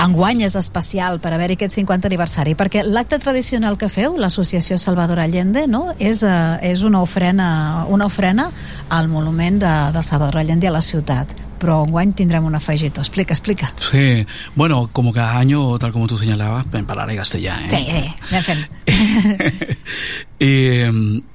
Enguany 0.00 0.40
és 0.46 0.56
especial 0.56 1.20
per 1.20 1.34
haver-hi 1.36 1.58
aquest 1.58 1.76
50 1.76 2.08
aniversari, 2.08 2.54
perquè 2.56 2.86
l'acte 2.88 3.18
tradicional 3.20 3.76
que 3.76 3.90
feu, 3.92 4.16
l'associació 4.16 4.78
Salvador 4.80 5.20
Allende, 5.20 5.66
no? 5.68 5.90
és, 5.98 6.22
uh, 6.24 6.56
és 6.64 6.80
una 6.80 7.02
ofrena, 7.04 7.50
una 7.92 8.08
ofrena 8.08 8.48
al 8.88 9.12
monument 9.12 9.60
de, 9.60 9.74
de 9.92 10.06
Salvador 10.08 10.40
Allende 10.40 10.72
a 10.72 10.72
la 10.78 10.80
ciutat 10.80 11.36
però 11.58 11.80
enguany 11.82 12.12
tindrem 12.14 12.44
un 12.46 12.54
afegit. 12.54 13.00
Explica, 13.02 13.34
explica. 13.34 13.68
Sí, 13.82 14.24
bueno, 14.54 14.88
como 14.92 15.12
cada 15.12 15.36
año, 15.36 15.76
tal 15.78 15.92
como 15.92 16.06
tú 16.06 16.16
señalabas, 16.16 16.66
en 16.72 16.88
hablaré 16.88 17.16
castellano. 17.16 17.66
¿eh? 17.66 18.14
Sí, 18.30 18.30
sí, 18.30 18.42
fent. 18.46 18.66
Eh, 20.40 20.90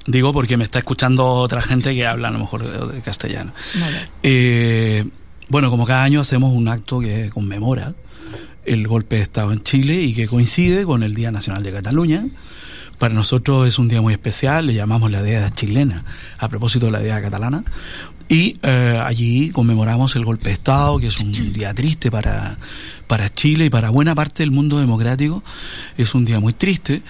digo 0.08 0.32
porque 0.32 0.58
me 0.58 0.64
está 0.64 0.80
escuchando 0.80 1.26
otra 1.26 1.62
gente 1.62 1.94
que 1.94 2.08
habla 2.08 2.30
a 2.30 2.32
lo 2.32 2.40
mejor 2.40 2.64
de, 2.64 2.96
de 2.96 3.02
castellano. 3.02 3.54
Eh, 4.22 5.06
bueno, 5.50 5.70
como 5.70 5.86
cada 5.86 6.04
año 6.04 6.22
hacemos 6.22 6.54
un 6.56 6.68
acto 6.68 7.00
que 7.00 7.30
conmemora 7.30 7.94
el 8.66 8.88
golpe 8.88 9.18
de 9.18 9.24
Estado 9.24 9.52
en 9.52 9.62
Chile 9.62 10.02
y 10.02 10.14
que 10.14 10.28
coincide 10.28 10.86
con 10.86 11.04
el 11.04 11.14
Día 11.16 11.32
Nacional 11.32 11.64
de 11.64 11.72
Cataluña, 11.72 12.26
Para 12.98 13.14
nosotros 13.14 13.68
es 13.68 13.80
un 13.80 13.90
día 13.90 14.02
muy 14.02 14.14
especial, 14.14 14.68
le 14.68 14.74
llamamos 14.74 15.12
la 15.12 15.22
Día 15.22 15.50
chilena, 15.50 16.06
a 16.38 16.48
propósito 16.48 16.86
de 16.86 16.94
la 16.94 17.00
Día 17.00 17.22
catalana. 17.22 17.66
Y 18.30 18.58
eh, 18.64 19.02
allí 19.04 19.50
conmemoramos 19.50 20.16
el 20.16 20.24
golpe 20.24 20.46
de 20.46 20.54
Estado, 20.54 20.98
que 21.00 21.08
es 21.08 21.20
un 21.20 21.52
día 21.52 21.74
triste 21.74 22.10
para, 22.10 22.58
para 23.08 23.30
Chile 23.30 23.66
y 23.66 23.70
para 23.70 23.90
buena 23.90 24.16
parte 24.16 24.44
del 24.44 24.52
mundo 24.52 24.80
democrático. 24.80 25.44
Es 25.98 26.16
un 26.16 26.24
día 26.24 26.40
muy 26.40 26.54
triste 26.54 27.02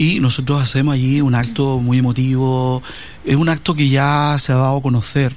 y 0.00 0.18
nosotros 0.18 0.62
hacemos 0.62 0.94
allí 0.94 1.20
un 1.20 1.34
acto 1.34 1.78
muy 1.78 1.98
emotivo. 1.98 2.82
Es 3.22 3.36
un 3.36 3.50
acto 3.50 3.74
que 3.74 3.90
ya 3.90 4.34
se 4.38 4.50
ha 4.50 4.56
dado 4.56 4.78
a 4.78 4.82
conocer 4.82 5.36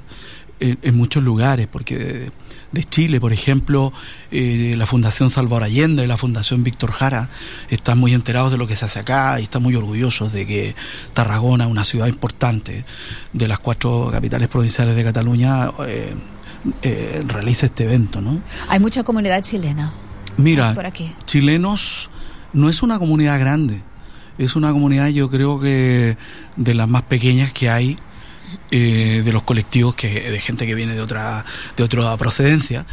en, 0.58 0.78
en 0.80 0.96
muchos 0.96 1.22
lugares, 1.22 1.66
porque 1.66 2.30
de 2.72 2.84
Chile, 2.84 3.20
por 3.20 3.34
ejemplo, 3.34 3.92
eh, 4.30 4.74
la 4.78 4.86
Fundación 4.86 5.30
Salvador 5.30 5.64
Allende 5.64 6.02
y 6.02 6.06
la 6.06 6.16
Fundación 6.16 6.64
Víctor 6.64 6.92
Jara 6.92 7.28
están 7.68 7.98
muy 7.98 8.14
enterados 8.14 8.52
de 8.52 8.56
lo 8.56 8.66
que 8.66 8.74
se 8.74 8.86
hace 8.86 9.00
acá 9.00 9.38
y 9.38 9.42
están 9.42 9.62
muy 9.62 9.76
orgullosos 9.76 10.32
de 10.32 10.46
que 10.46 10.74
Tarragona, 11.12 11.66
una 11.66 11.84
ciudad 11.84 12.06
importante 12.06 12.86
de 13.34 13.48
las 13.48 13.58
cuatro 13.58 14.08
capitales 14.10 14.48
provinciales 14.48 14.96
de 14.96 15.04
Cataluña, 15.04 15.72
eh, 15.86 16.14
eh, 16.80 17.22
realice 17.26 17.66
este 17.66 17.84
evento, 17.84 18.22
¿no? 18.22 18.40
Hay 18.68 18.80
mucha 18.80 19.04
comunidad 19.04 19.42
chilena. 19.42 19.92
Mira, 20.38 20.72
por 20.72 20.86
aquí. 20.86 21.12
chilenos 21.26 22.10
no 22.54 22.70
es 22.70 22.82
una 22.82 22.98
comunidad 22.98 23.38
grande, 23.38 23.82
es 24.38 24.56
una 24.56 24.72
comunidad 24.72 25.08
yo 25.08 25.30
creo 25.30 25.60
que 25.60 26.16
de 26.56 26.74
las 26.74 26.88
más 26.88 27.02
pequeñas 27.02 27.52
que 27.52 27.70
hay 27.70 27.96
eh, 28.70 29.22
de 29.24 29.32
los 29.32 29.42
colectivos 29.44 29.94
que 29.94 30.08
de 30.30 30.40
gente 30.40 30.66
que 30.66 30.74
viene 30.74 30.94
de 30.94 31.00
otra 31.00 31.44
de 31.76 31.82
otra 31.84 32.16
procedencia 32.16 32.86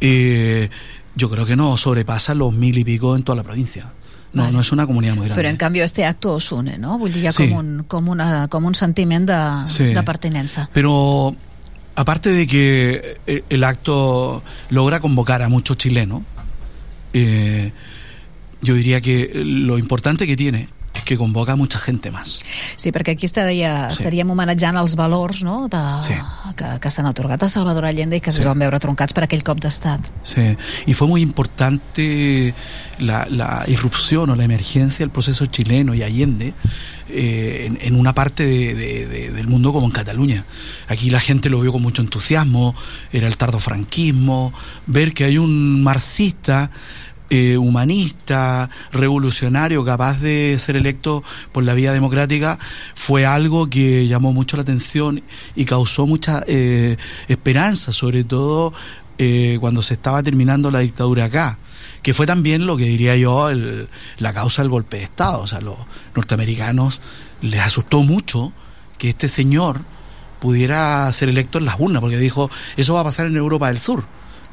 eh, 0.00 0.68
yo 1.14 1.28
creo 1.30 1.44
que 1.46 1.56
no 1.56 1.76
sobrepasa 1.76 2.34
los 2.34 2.52
mil 2.52 2.78
y 2.78 2.84
pico 2.84 3.16
en 3.16 3.22
toda 3.22 3.36
la 3.36 3.42
provincia 3.42 3.92
no, 4.32 4.42
Vale. 4.42 4.52
no 4.54 4.60
es 4.60 4.72
una 4.72 4.86
comunidad 4.86 5.14
muy 5.14 5.24
grande 5.26 5.40
Però 5.42 5.48
en 5.48 5.56
canvi 5.56 5.80
este 5.80 6.04
acte 6.04 6.28
us 6.28 6.52
une, 6.52 6.76
no? 6.78 6.98
Vull 6.98 7.10
dir, 7.12 7.22
hi 7.24 7.26
ha 7.28 7.32
Sí. 7.32 7.48
com, 7.48 7.58
un, 7.58 7.84
com, 7.88 8.08
una, 8.08 8.46
com 8.48 8.64
un 8.66 8.74
sentiment 8.74 9.26
de- 9.26 9.66
Sí. 9.66 9.94
d'appartenença. 9.94 10.68
Pero 10.74 11.34
aparte 11.94 12.30
de 12.30 12.46
que 12.46 13.16
el 13.48 13.64
acto 13.64 14.42
logra 14.68 15.00
convocar 15.00 15.40
a 15.42 15.48
muchos 15.48 15.78
chilenos, 15.78 16.22
eh, 17.14 17.72
yo 18.60 18.74
diría 18.74 19.00
que 19.00 19.32
lo 19.44 19.78
importante 19.78 20.26
que 20.26 20.36
tiene 20.36 20.68
es 20.98 21.04
que 21.04 21.16
convoca 21.16 21.56
mucha 21.56 21.78
gente 21.78 22.10
más. 22.10 22.40
Sí, 22.76 22.90
perquè 22.92 23.12
aquí 23.12 23.26
estaria, 23.26 23.88
Sí. 23.90 23.98
estaríem 24.02 24.30
homenatjant 24.30 24.76
els 24.76 24.94
valors 24.96 25.42
no? 25.44 25.68
de, 25.68 25.78
Sí. 26.04 26.14
que, 26.56 26.78
que 26.80 26.90
s'han 26.90 27.06
atorgat 27.06 27.42
a 27.42 27.48
Salvador 27.48 27.84
Allende 27.86 28.16
i 28.16 28.20
que 28.20 28.30
es 28.30 28.38
van 28.44 28.58
veure 28.58 28.78
troncats 28.78 29.12
per 29.12 29.24
aquell 29.24 29.42
cop 29.42 29.60
d'estat. 29.60 30.00
Sí. 30.22 30.56
Y 30.86 30.94
fue 30.94 31.06
muy 31.08 31.22
importante 31.22 32.54
la, 32.98 33.26
la 33.30 33.64
irrupción 33.68 34.30
o 34.30 34.36
la 34.36 34.44
emergencia 34.44 35.04
del 35.04 35.10
proceso 35.10 35.46
chileno 35.46 35.94
y 35.94 36.02
Allende 36.02 36.54
eh, 37.10 37.64
en, 37.66 37.78
en 37.80 37.98
una 37.98 38.12
parte 38.14 38.44
de- 38.44 38.74
de- 38.74 39.06
de- 39.06 39.30
del 39.32 39.48
mundo 39.48 39.72
como 39.72 39.86
en 39.86 39.92
Cataluña. 39.92 40.44
Aquí 40.88 41.08
la 41.10 41.20
gente 41.20 41.48
lo 41.48 41.60
vio 41.60 41.72
con 41.72 41.80
mucho 41.82 42.02
entusiasmo, 42.02 42.74
era 43.12 43.26
el 43.26 43.36
tardofranquismo, 43.36 44.52
ver 44.86 45.14
que 45.14 45.24
hay 45.24 45.38
un 45.38 45.82
marxista 45.82 46.70
eh, 47.30 47.56
humanista, 47.56 48.70
revolucionario, 48.92 49.84
capaz 49.84 50.20
de 50.20 50.56
ser 50.58 50.76
electo 50.76 51.22
por 51.52 51.64
la 51.64 51.74
vía 51.74 51.92
democrática, 51.92 52.58
fue 52.94 53.26
algo 53.26 53.68
que 53.68 54.06
llamó 54.06 54.32
mucho 54.32 54.56
la 54.56 54.62
atención 54.62 55.22
y 55.54 55.64
causó 55.64 56.06
mucha 56.06 56.42
eh, 56.46 56.96
esperanza, 57.28 57.92
sobre 57.92 58.24
todo 58.24 58.72
eh, 59.18 59.58
cuando 59.60 59.82
se 59.82 59.94
estaba 59.94 60.22
terminando 60.22 60.70
la 60.70 60.78
dictadura 60.80 61.24
acá 61.24 61.58
que 62.02 62.14
fue 62.14 62.26
también 62.26 62.64
lo 62.66 62.76
que 62.76 62.84
diría 62.84 63.16
yo 63.16 63.48
el- 63.50 63.88
la 64.18 64.32
causa 64.32 64.62
del 64.62 64.70
golpe 64.70 64.98
de 64.98 65.02
Estado. 65.02 65.40
O 65.40 65.46
sea, 65.48 65.60
los 65.60 65.76
norteamericanos 66.14 67.00
les 67.42 67.60
asustó 67.60 68.02
mucho 68.04 68.52
que 68.98 69.08
este 69.08 69.26
señor 69.28 69.80
pudiera 70.38 71.12
ser 71.12 71.28
electo 71.28 71.58
en 71.58 71.64
las 71.64 71.74
urnas, 71.80 72.00
porque 72.00 72.16
dijo, 72.18 72.50
eso 72.76 72.94
va 72.94 73.00
a 73.00 73.04
pasar 73.04 73.26
en 73.26 73.36
Europa 73.36 73.66
del 73.68 73.80
Sur. 73.80 74.04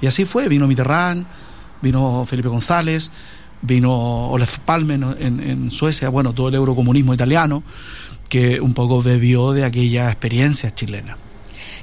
Y 0.01 0.07
así 0.07 0.25
fue, 0.25 0.49
vino 0.49 0.67
Mitterrand, 0.67 1.27
vino 1.85 2.25
Felipe 2.25 2.49
González, 2.49 3.11
vino 3.61 4.29
Olaf 4.29 4.57
Palme 4.59 4.95
en, 4.95 5.69
Suecia, 5.69 6.09
bueno, 6.09 6.33
todo 6.33 6.49
el 6.49 6.55
eurocomunismo 6.55 7.13
italiano, 7.13 7.63
que 8.27 8.59
un 8.59 8.73
poco 8.73 9.03
bebió 9.03 9.51
de 9.53 9.63
aquella 9.65 10.09
experiencia 10.09 10.73
chilena. 10.73 11.17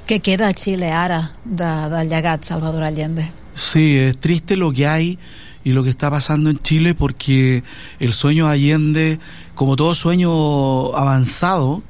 Què 0.03 0.19
queda 0.19 0.49
a 0.51 0.53
Xile 0.53 0.89
ara 0.91 1.31
de, 1.47 1.67
llegat 2.11 2.43
Salvador 2.43 2.83
Allende? 2.83 3.23
Sí, 3.55 3.95
es 3.95 4.19
triste 4.19 4.57
lo 4.57 4.73
que 4.73 4.85
hay 4.85 5.17
y 5.63 5.71
lo 5.71 5.83
que 5.83 5.89
está 5.89 6.11
pasando 6.11 6.49
en 6.49 6.59
Chile 6.59 6.93
porque 6.93 7.63
el 7.99 8.11
sueño 8.11 8.47
de 8.47 8.51
Allende, 8.51 9.19
como 9.55 9.77
todo 9.77 9.95
sueño 9.95 10.93
avanzado 10.97 11.81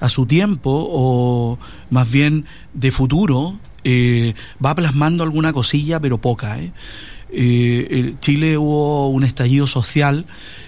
a 0.00 0.08
su 0.08 0.26
tiempo 0.26 0.88
o 0.90 1.58
más 1.90 2.10
bien 2.10 2.44
de 2.74 2.90
futuro, 2.90 3.54
eh, 3.84 4.34
va 4.64 4.74
plasmando 4.74 5.22
alguna 5.22 5.52
cosilla, 5.52 6.00
pero 6.00 6.18
poca. 6.18 6.58
¿eh? 6.58 6.72
Eh, 7.32 8.14
Chile 8.20 8.58
hubo 8.58 9.08
un 9.08 9.24
estallido 9.24 9.66
social 9.66 10.26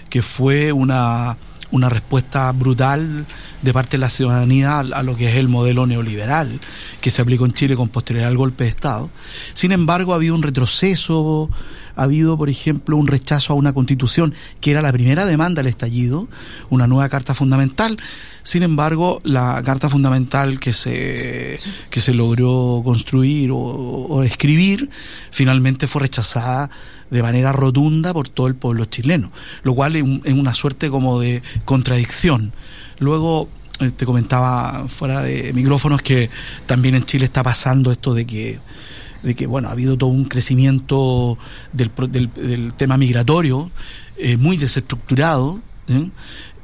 que 0.09 0.23
fue 0.23 0.73
una, 0.73 1.37
una 1.71 1.89
respuesta 1.89 2.51
brutal 2.53 3.27
de 3.63 3.73
parte 3.73 3.93
de 3.93 3.99
la 3.99 4.11
ciudadanía 4.11 4.81
a, 4.81 5.03
lo 5.03 5.17
que 5.17 5.29
es 5.29 5.37
el 5.37 5.49
modelo 5.49 5.87
neoliberal 5.87 6.61
que 7.01 7.11
se 7.11 7.23
aplicó 7.23 7.47
en 7.47 7.53
Chile 7.53 7.77
con 7.77 7.89
posterioridad 7.89 8.31
al 8.31 8.37
golpe 8.37 8.65
de 8.65 8.71
Estado. 8.71 9.11
Sin 9.55 9.73
embargo, 9.73 10.13
ha 10.13 10.17
habido 10.17 10.35
un 10.35 10.43
retroceso, 10.43 11.51
ha 11.97 12.03
habido, 12.03 12.37
por 12.37 12.51
ejemplo, 12.51 12.97
un 12.97 13.07
rechazo 13.07 13.53
a 13.53 13.57
una 13.57 13.73
constitución 13.73 14.35
que 14.61 14.71
era 14.71 14.83
la 14.83 14.93
primera 14.93 15.25
demanda 15.27 15.63
del 15.63 15.71
estallido, 15.71 16.29
una 16.71 16.87
nueva 16.87 17.09
carta 17.09 17.35
fundamental. 17.35 17.97
Sin 18.43 18.63
embargo, 18.63 19.21
la 19.25 19.63
carta 19.65 19.89
fundamental 19.89 20.61
que 20.61 20.73
se, 20.73 21.59
que 21.91 22.01
se 22.01 22.13
logró 22.13 22.83
construir 22.85 23.51
o, 23.51 23.57
o 23.59 24.23
escribir 24.23 24.91
finalmente 25.31 25.87
fue 25.87 26.03
rechazada 26.03 26.71
de 27.15 27.23
manera 27.23 27.53
rotunda 27.53 28.13
por 28.13 28.29
todo 28.29 28.49
el 28.49 28.57
pueblo 28.57 28.85
chileno, 28.87 29.31
lo 29.63 29.73
cual 29.75 29.95
es, 29.95 30.03
un- 30.03 30.21
una 30.37 30.53
suerte 30.53 30.91
como 30.91 31.21
de 31.21 31.43
contradicción. 31.65 32.53
Luego 32.99 33.49
eh, 33.79 33.91
te 33.91 34.05
comentaba 34.05 34.87
fuera 34.89 35.23
de 35.23 35.53
micrófonos 35.53 36.03
que 36.03 36.29
también 36.67 36.97
en 36.97 37.05
Chile 37.05 37.25
está 37.25 37.43
pasando 37.45 37.93
esto 37.93 38.15
de 38.15 38.27
que 38.27 38.59
de 39.23 39.35
que 39.35 39.47
bueno 39.47 39.69
ha 39.69 39.73
habido 39.73 39.97
todo 39.97 40.11
un 40.11 40.25
crecimiento 40.25 41.39
del, 41.73 41.91
tema 42.77 42.97
migratorio 42.97 43.71
eh, 44.19 44.37
muy 44.37 44.57
desestructurado. 44.57 45.61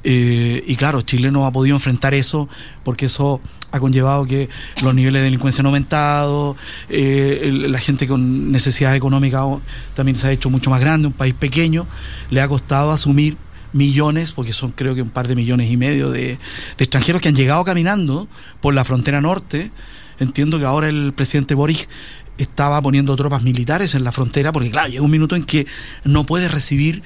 Eh, 0.02 0.64
y 0.66 0.76
claro 0.76 1.02
Chile 1.02 1.30
no 1.30 1.44
ha 1.46 1.52
podido 1.52 1.76
enfrentar 1.76 2.12
eso 2.14 2.48
porque 2.84 3.06
eso 3.06 3.40
ha 3.73 3.81
conllevado 3.81 4.26
que 4.26 4.49
los 4.82 4.94
niveles 4.94 5.20
de 5.20 5.24
delincuencia 5.24 5.62
han 5.62 5.66
aumentado 5.66 6.57
eh, 6.89 7.50
la 7.68 7.78
gente 7.78 8.07
con 8.07 8.50
necesidad 8.50 8.94
económica 8.97 9.44
o- 9.47 9.60
también 9.94 10.16
se 10.16 10.26
ha 10.28 10.32
hecho 10.32 10.50
mucho 10.50 10.70
más 10.70 10.81
grande 10.81 11.07
un 11.07 11.12
país 11.12 11.34
pequeño 11.34 11.86
le 12.31 12.40
ha 12.40 12.49
costado 12.49 12.90
asumir 12.90 13.36
millones, 13.73 14.32
porque 14.32 14.52
son 14.52 14.73
creo 14.73 14.97
que 14.97 15.02
un 15.02 15.10
par 15.10 15.28
de 15.28 15.36
millones 15.36 15.70
y 15.70 15.76
medio 15.76 16.10
de, 16.10 16.39
de 16.76 16.84
extranjeros 16.84 17.23
que 17.23 17.28
han 17.28 17.36
llegado 17.36 17.62
caminando 17.65 18.26
por 18.60 18.74
la 18.74 18.84
frontera 18.84 19.20
norte. 19.20 19.70
Entiendo 20.18 20.58
que 20.58 20.65
ahora 20.65 20.89
el 20.89 21.12
presidente 21.15 21.55
Boris 21.55 21.89
estaba 22.36 22.82
poniendo 22.82 23.15
tropas 23.15 23.42
militares 23.44 23.94
en 23.94 24.02
la 24.02 24.10
frontera, 24.12 24.50
porque 24.50 24.70
claro, 24.70 24.89
llega 24.89 25.02
un 25.02 25.10
minuto 25.10 25.36
en 25.36 25.44
que 25.44 25.66
no 26.05 26.26
puede 26.26 26.49
recibir 26.49 27.02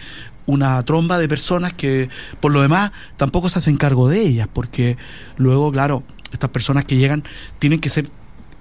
una 0.46 0.82
tromba 0.84 1.18
de 1.18 1.28
personas 1.28 1.72
que 1.74 2.08
por 2.40 2.50
lo 2.52 2.62
demás 2.62 2.92
tampoco 3.16 3.48
se 3.48 3.58
hacen 3.58 3.76
cargo 3.76 4.08
de 4.08 4.20
ellas, 4.22 4.48
porque 4.52 4.96
luego, 5.36 5.70
claro, 5.72 6.02
estas 6.34 6.50
personas 6.50 6.84
que 6.84 6.96
llegan 6.96 7.24
tienen 7.58 7.80
que 7.80 7.88
ser 7.88 8.10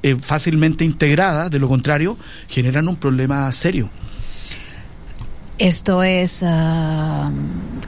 eh, 0.04 0.16
fácilmente 0.20 0.84
integradas, 0.86 1.50
de 1.52 1.60
lo 1.60 1.68
contrario, 1.68 2.18
generan 2.48 2.88
un 2.88 2.96
problema 2.96 3.52
serio. 3.52 3.90
Esto 5.60 6.02
es 6.04 6.42
eh, 6.42 6.48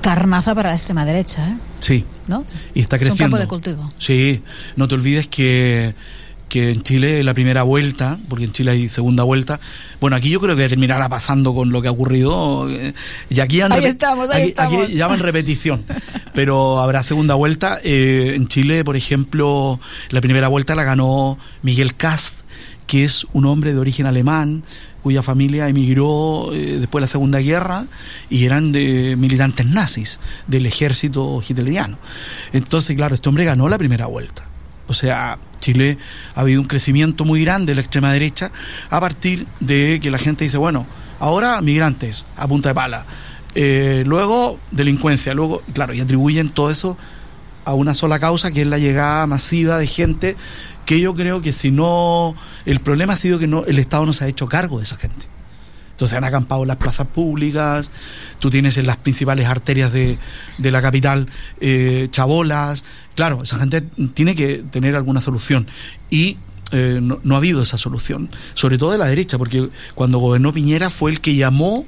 carnaza 0.01 0.53
para 0.53 0.69
la 0.69 0.75
extrema 0.75 1.03
derecha, 1.03 1.47
¿eh? 1.49 1.57
Sí. 1.79 2.05
¿no? 2.27 2.43
Y 2.73 2.81
está 2.81 2.95
Es 2.95 3.01
un 3.03 3.07
creciendo. 3.09 3.37
campo 3.37 3.37
de 3.37 3.47
cultivo. 3.47 3.93
Sí, 3.97 4.41
no 4.75 4.87
te 4.87 4.95
olvides 4.95 5.27
que, 5.27 5.95
que 6.55 6.71
en 6.71 6.83
Chile 6.83 7.21
la 7.21 7.33
primera 7.33 7.63
vuelta, 7.63 8.17
porque 8.29 8.45
en 8.45 8.53
Chile 8.53 8.71
hay 8.71 8.87
segunda 8.87 9.23
vuelta, 9.23 9.59
bueno, 9.99 10.15
aquí 10.15 10.29
yo 10.29 10.39
creo 10.39 10.55
que 10.55 10.69
terminará 10.69 11.09
pasando 11.09 11.53
con 11.53 11.69
lo 11.73 11.81
que 11.81 11.89
ha 11.89 11.91
ocurrido, 11.91 12.69
eh, 12.69 12.93
y 13.29 13.41
aquí, 13.41 13.59
han 13.59 13.73
Ahí 13.73 13.83
estamos, 13.83 14.29
ahí 14.29 14.43
aquí, 14.43 14.49
estamos. 14.51 14.83
aquí 14.83 14.93
llaman 14.93 15.19
repetición, 15.19 15.83
pero 16.33 16.79
habrá 16.79 17.03
segunda 17.03 17.35
vuelta. 17.35 17.77
Eh, 17.83 18.35
en 18.37 18.47
Chile, 18.47 18.85
por 18.85 18.95
ejemplo, 18.95 19.81
la 20.11 20.21
primera 20.21 20.47
vuelta 20.47 20.75
la 20.75 20.85
ganó 20.85 21.37
Miguel 21.61 21.93
Cast, 21.97 22.43
que 22.87 23.03
es 23.03 23.27
un 23.33 23.43
hombre 23.43 23.73
de 23.73 23.79
origen 23.79 24.05
alemán, 24.05 24.63
cuya 25.03 25.21
familia 25.21 25.67
emigró 25.67 26.53
eh, 26.53 26.77
después 26.79 27.01
de 27.01 27.07
la 27.07 27.07
Segunda 27.07 27.39
Guerra 27.39 27.85
y 28.29 28.45
eran 28.45 28.71
de 28.71 29.17
militantes 29.17 29.65
nazis 29.65 30.21
del 30.47 30.65
ejército 30.67 31.41
hitleriano. 31.45 31.97
Entonces, 32.53 32.95
claro, 32.95 33.13
este 33.13 33.27
hombre 33.27 33.43
ganó 33.43 33.67
la 33.67 33.77
primera 33.77 34.05
vuelta. 34.05 34.54
O 34.87 34.93
sea, 34.93 35.39
Chile 35.59 35.97
ha 36.35 36.41
habido 36.41 36.61
un 36.61 36.67
crecimiento 36.67 37.25
muy 37.25 37.43
grande 37.43 37.71
de 37.71 37.75
la 37.75 37.81
extrema 37.81 38.11
derecha 38.13 38.51
a 38.89 38.99
partir 38.99 39.47
de 39.59 39.99
que 40.01 40.11
la 40.11 40.17
gente 40.17 40.43
dice, 40.43 40.57
bueno, 40.57 40.85
ahora 41.19 41.61
migrantes 41.61 42.25
a 42.35 42.47
punta 42.47 42.69
de 42.69 42.75
pala, 42.75 43.05
Eh, 43.57 44.03
luego, 44.05 44.59
delincuencia. 44.71 45.33
Luego, 45.33 45.61
claro, 45.73 45.93
y 45.93 46.01
atribuyen 46.01 46.49
todo 46.49 46.69
eso 46.69 46.97
a 47.63 47.73
una 47.73 47.93
sola 47.93 48.19
causa, 48.19 48.51
que 48.51 48.61
es 48.61 48.67
la 48.67 48.77
llegada 48.77 49.25
masiva 49.27 49.77
de 49.77 49.87
gente, 49.87 50.35
que 50.85 50.99
yo 50.99 51.15
creo 51.15 51.41
que 51.41 51.53
si 51.53 51.71
no, 51.71 52.35
el 52.65 52.81
problema 52.81 53.13
ha 53.13 53.17
sido 53.17 53.39
que 53.39 53.47
no, 53.47 53.63
el 53.65 53.79
Estado 53.79 54.05
no 54.05 54.11
se 54.11 54.25
ha 54.25 54.27
hecho 54.27 54.47
cargo 54.47 54.79
de 54.79 54.83
esa 54.83 54.97
gente. 54.97 55.27
Entonces 55.95 56.17
han 56.17 56.25
acampado 56.25 56.63
en 56.63 56.67
las 56.67 56.75
plazas 56.75 57.07
públicas, 57.07 57.89
tú 58.39 58.49
tienes 58.49 58.77
en 58.77 58.85
las 58.85 58.97
principales 58.97 59.47
arterias 59.47 59.93
de, 59.93 60.19
de 60.57 60.71
la 60.71 60.81
capital 60.81 61.27
eh, 61.61 62.09
chabolas. 62.11 62.83
Claro, 63.15 63.43
esa 63.43 63.57
gente 63.57 63.81
tiene 64.13 64.35
que 64.35 64.57
tener 64.69 64.93
alguna 64.97 65.21
solución. 65.21 65.67
Y 66.09 66.37
eh, 66.73 66.99
no, 67.01 67.35
ha 67.35 67.37
habido 67.37 67.61
esa 67.61 67.77
solución, 67.77 68.29
sobre 68.55 68.77
todo 68.77 68.91
de 68.91 68.97
la 68.97 69.07
derecha, 69.07 69.37
porque 69.37 69.69
cuando 69.93 70.19
gobernó 70.19 70.51
Piñera 70.51 70.89
fue 70.89 71.11
el 71.11 71.21
que 71.21 71.35
llamó 71.35 71.85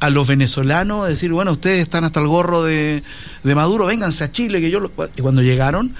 a 0.00 0.10
los 0.10 0.26
venezolanos 0.26 1.06
a 1.06 1.08
decir, 1.08 1.32
bueno, 1.32 1.52
ustedes 1.52 1.80
están 1.80 2.04
hasta 2.04 2.20
el 2.20 2.26
gorro 2.26 2.62
de, 2.62 3.02
de 3.44 3.54
Maduro, 3.54 3.86
vénganse 3.86 4.24
a 4.24 4.32
Chile, 4.32 4.60
que 4.60 4.70
yo... 4.70 4.90
Y 5.16 5.22
cuando 5.22 5.40
llegaron 5.40 5.94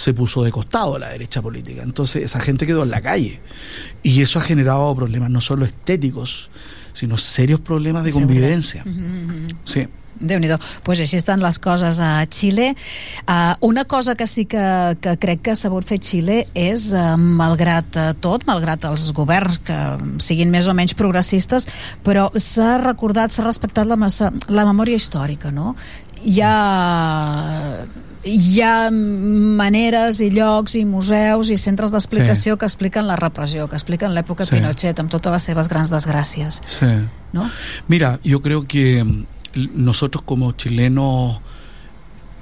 se 0.00 0.14
puso 0.14 0.42
de 0.42 0.50
costado 0.50 0.98
la 0.98 1.10
derecha 1.10 1.42
política. 1.42 1.82
Entonces 1.82 2.24
esa 2.24 2.40
gente 2.40 2.66
quedó 2.66 2.82
en 2.82 2.90
la 2.90 3.00
calle. 3.00 3.40
Y 4.02 4.22
eso 4.22 4.38
ha 4.38 4.42
generado 4.42 4.94
problemas 4.94 5.30
no 5.30 5.40
solo 5.40 5.64
estéticos, 5.64 6.50
sino 6.92 7.18
serios 7.18 7.60
problemas 7.60 8.04
de 8.04 8.12
convivencia. 8.12 8.84
Sí. 9.64 9.86
déu 10.20 10.36
nhi 10.40 10.50
pues 10.84 11.00
així 11.00 11.16
estan 11.16 11.40
les 11.40 11.58
coses 11.58 11.98
a 12.04 12.26
Xile. 12.28 12.74
Uh, 13.24 13.56
una 13.64 13.84
cosa 13.84 14.14
que 14.14 14.26
sí 14.26 14.44
que, 14.44 14.96
que 15.00 15.16
crec 15.16 15.40
que 15.48 15.54
s'ha 15.56 15.70
fet 15.80 16.04
Xile 16.04 16.42
és, 16.54 16.90
uh, 16.92 17.16
malgrat 17.16 17.96
tot, 18.20 18.44
malgrat 18.44 18.84
els 18.84 19.10
governs 19.16 19.58
que 19.64 19.78
siguin 20.20 20.52
més 20.52 20.68
o 20.68 20.74
menys 20.76 20.92
progressistes, 20.94 21.68
però 22.04 22.28
s'ha 22.36 22.76
recordat, 22.84 23.32
s'ha 23.32 23.46
respectat 23.48 23.88
la, 23.88 23.96
massa, 23.96 24.30
la 24.48 24.66
memòria 24.68 25.00
històrica, 25.00 25.50
no? 25.50 25.74
Hi 26.20 26.40
ha 26.44 26.54
hi 28.24 28.60
ha 28.60 28.90
maneres 28.90 30.20
i 30.20 30.28
llocs 30.34 30.74
i 30.76 30.84
museus 30.84 31.50
i 31.50 31.56
centres 31.56 31.92
d'explicació 31.94 32.54
sí. 32.54 32.58
que 32.60 32.68
expliquen 32.68 33.06
la 33.08 33.16
repressió, 33.16 33.68
que 33.68 33.78
expliquen 33.78 34.12
l'època 34.14 34.44
sí. 34.44 34.56
Pinochet 34.56 35.00
amb 35.00 35.12
totes 35.12 35.32
les 35.32 35.48
seves 35.48 35.70
grans 35.72 35.92
desgràcies. 35.92 36.60
Sí. 36.78 36.90
¿No? 37.32 37.48
Mira, 37.88 38.18
yo 38.24 38.42
creo 38.42 38.66
que 38.66 39.04
nosotros 39.54 40.22
como 40.24 40.52
chilenos 40.52 41.40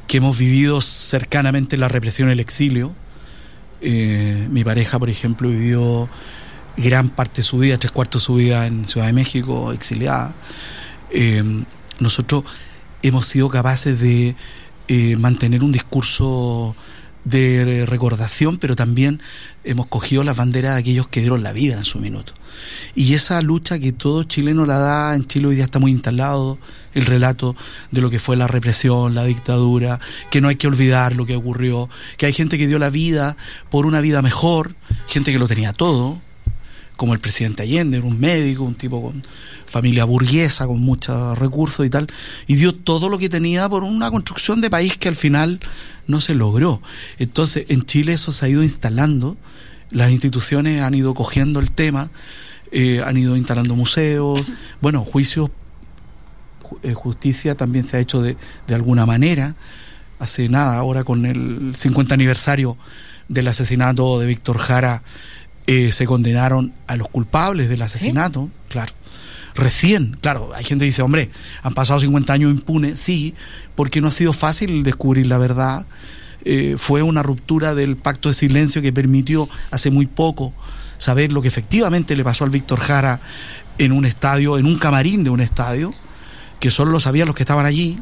que 0.09 0.17
hemos 0.17 0.39
vivido 0.39 0.81
cercanamente 0.81 1.77
la 1.77 1.89
represión 1.89 2.31
y 2.31 2.33
el 2.33 2.41
exilio, 2.41 2.93
eh, 3.81 4.49
mi 4.51 4.65
pareja, 4.65 4.99
por 4.99 5.11
ejemplo, 5.11 5.49
vivió 5.49 6.09
gran 6.77 7.09
parte 7.09 7.39
de 7.39 7.43
su 7.43 7.59
vida, 7.59 7.77
tres 7.79 7.93
cuartos 7.93 8.23
de 8.23 8.27
su 8.27 8.35
vida 8.35 8.67
en 8.67 8.85
Ciudad 8.85 9.07
de 9.07 9.13
México, 9.13 9.73
exiliada. 9.73 10.35
Eh, 11.11 11.65
nosotros 12.01 12.45
hemos 13.03 13.27
sido 13.27 13.49
capaces 13.49 14.01
de 14.01 14.35
eh, 14.89 15.17
mantener 15.17 15.63
un 15.63 15.73
discurso 15.73 16.75
de 17.25 17.85
recordación, 17.87 18.57
pero 18.57 18.75
también 18.75 19.21
hemos 19.65 19.87
cogido 19.87 20.25
las 20.25 20.37
banderas 20.37 20.75
de 20.75 20.81
aquellos 20.81 21.09
que 21.09 21.21
dieron 21.21 21.43
la 21.43 21.53
vida 21.53 21.77
en 21.77 21.85
su 21.85 21.99
minuto. 21.99 22.33
Y 22.95 23.15
esa 23.15 23.41
lucha 23.43 23.79
que 23.79 23.93
todo 23.93 24.25
chileno 24.25 24.67
la 24.67 24.79
da, 24.79 25.15
en 25.15 25.27
Chile 25.27 25.49
hoy 25.49 25.57
día 25.57 25.65
está 25.65 25.79
muy 25.79 25.91
instalado 25.91 26.59
el 26.95 27.07
relato 27.07 27.55
de 27.91 28.01
lo 28.01 28.11
que 28.11 28.19
fue 28.19 28.37
la 28.37 28.47
represión, 28.47 29.15
la 29.15 29.25
dictadura, 29.25 30.01
que 30.31 30.41
no 30.41 30.49
hay 30.49 30.57
que 30.57 30.67
olvidar 30.67 31.15
lo 31.15 31.27
que 31.27 31.37
ocurrió, 31.37 31.89
que 32.17 32.27
hay 32.27 32.33
gente 32.33 32.59
que 32.59 32.67
dio 32.67 32.79
la 32.79 32.91
vida 32.91 33.37
por 33.71 33.87
una 33.87 34.01
vida 34.01 34.23
mejor, 34.23 34.75
gente 35.07 35.33
que 35.33 35.39
lo 35.39 35.49
tenía 35.49 35.73
todo, 35.73 36.21
como 36.97 37.15
el 37.15 37.21
presidente 37.21 37.63
Allende, 37.63 38.01
un 38.01 38.19
médico, 38.19 38.65
un 38.65 38.75
tipo 38.75 39.01
con 39.01 39.23
familia 39.69 40.05
burguesa, 40.05 40.67
con 40.67 40.81
muchos 40.81 41.39
recursos 41.39 41.87
y 41.87 41.91
tal, 41.91 42.09
y 42.47 42.57
dio 42.57 42.75
todo 42.75 43.09
lo 43.09 43.19
que 43.19 43.29
tenía 43.29 43.69
por 43.69 43.85
una 43.85 44.11
construcción 44.11 44.61
de 44.61 44.71
país 44.71 44.97
que 44.97 45.09
al 45.09 45.17
final 45.17 45.61
no 46.07 46.21
se 46.21 46.35
logró. 46.35 46.81
Entonces, 47.19 47.67
en 47.69 47.85
Chile 47.85 48.15
eso 48.15 48.33
se 48.33 48.47
ha 48.47 48.49
ido 48.49 48.63
instalando, 48.63 49.37
las 49.91 50.11
instituciones 50.11 50.83
han 50.83 50.95
ido 50.95 51.15
cogiendo 51.15 51.61
el 51.61 51.71
tema, 51.71 52.11
eh, 52.73 53.03
han 53.05 53.17
ido 53.17 53.37
instalando 53.37 53.77
museos, 53.77 54.41
bueno, 54.81 55.05
juicios, 55.05 55.51
eh, 56.83 56.95
justicia 56.95 57.55
también 57.55 57.85
se 57.85 57.97
ha 57.97 58.01
hecho 58.01 58.23
de, 58.23 58.37
de 58.67 58.75
alguna 58.75 59.07
manera, 59.07 59.55
hace 60.19 60.49
nada, 60.49 60.77
ahora 60.79 61.05
con 61.05 61.27
el 61.27 61.73
50 61.77 62.15
aniversario 62.15 62.77
del 63.29 63.49
asesinato 63.49 64.19
de 64.19 64.27
Víctor 64.27 64.59
Jara, 64.59 65.03
eh, 65.67 65.93
se 65.93 66.07
condenaron 66.07 66.73
a 66.87 66.97
los 66.97 67.09
culpables 67.09 67.69
del 67.69 67.83
asesinato, 67.83 68.45
¿Sí? 68.45 68.71
claro. 68.71 68.95
Recién, 69.59 70.17
claro, 70.21 70.53
hay 70.55 70.65
gente 70.65 70.85
que 70.85 70.91
dice, 70.91 71.03
hombre, 71.03 71.31
han 71.65 71.75
pasado 71.75 71.99
50 71.99 72.33
años 72.33 72.53
impunes, 72.53 73.01
sí, 73.01 73.35
porque 73.75 74.01
no 74.01 74.07
ha 74.07 74.13
sido 74.13 74.33
fácil 74.33 74.85
descubrir 74.85 75.27
la 75.27 75.37
verdad. 75.37 75.85
Eh, 76.45 76.77
fue 76.79 77.03
una 77.03 77.25
ruptura 77.25 77.75
del 77.75 77.97
pacto 77.97 78.29
de 78.29 78.37
silencio 78.37 78.81
que 78.83 78.93
permitió 78.93 79.49
hace 79.73 79.91
muy 79.91 80.07
poco 80.07 80.55
saber 80.99 81.33
lo 81.33 81.43
que 81.43 81.49
efectivamente 81.49 82.15
le 82.15 82.23
pasó 82.23 82.45
al 82.45 82.51
Víctor 82.51 82.79
Jara 82.79 83.21
en 83.79 83.91
un 83.91 84.05
estadio, 84.05 84.59
en 84.59 84.67
un 84.67 84.79
camarín 84.79 85.25
de 85.25 85.31
un 85.31 85.41
estadio, 85.41 85.93
que 86.61 86.71
solo 86.71 86.93
lo 86.93 87.01
sabían 87.01 87.27
los 87.27 87.35
que 87.35 87.43
estaban 87.43 87.67
allí. 87.67 87.99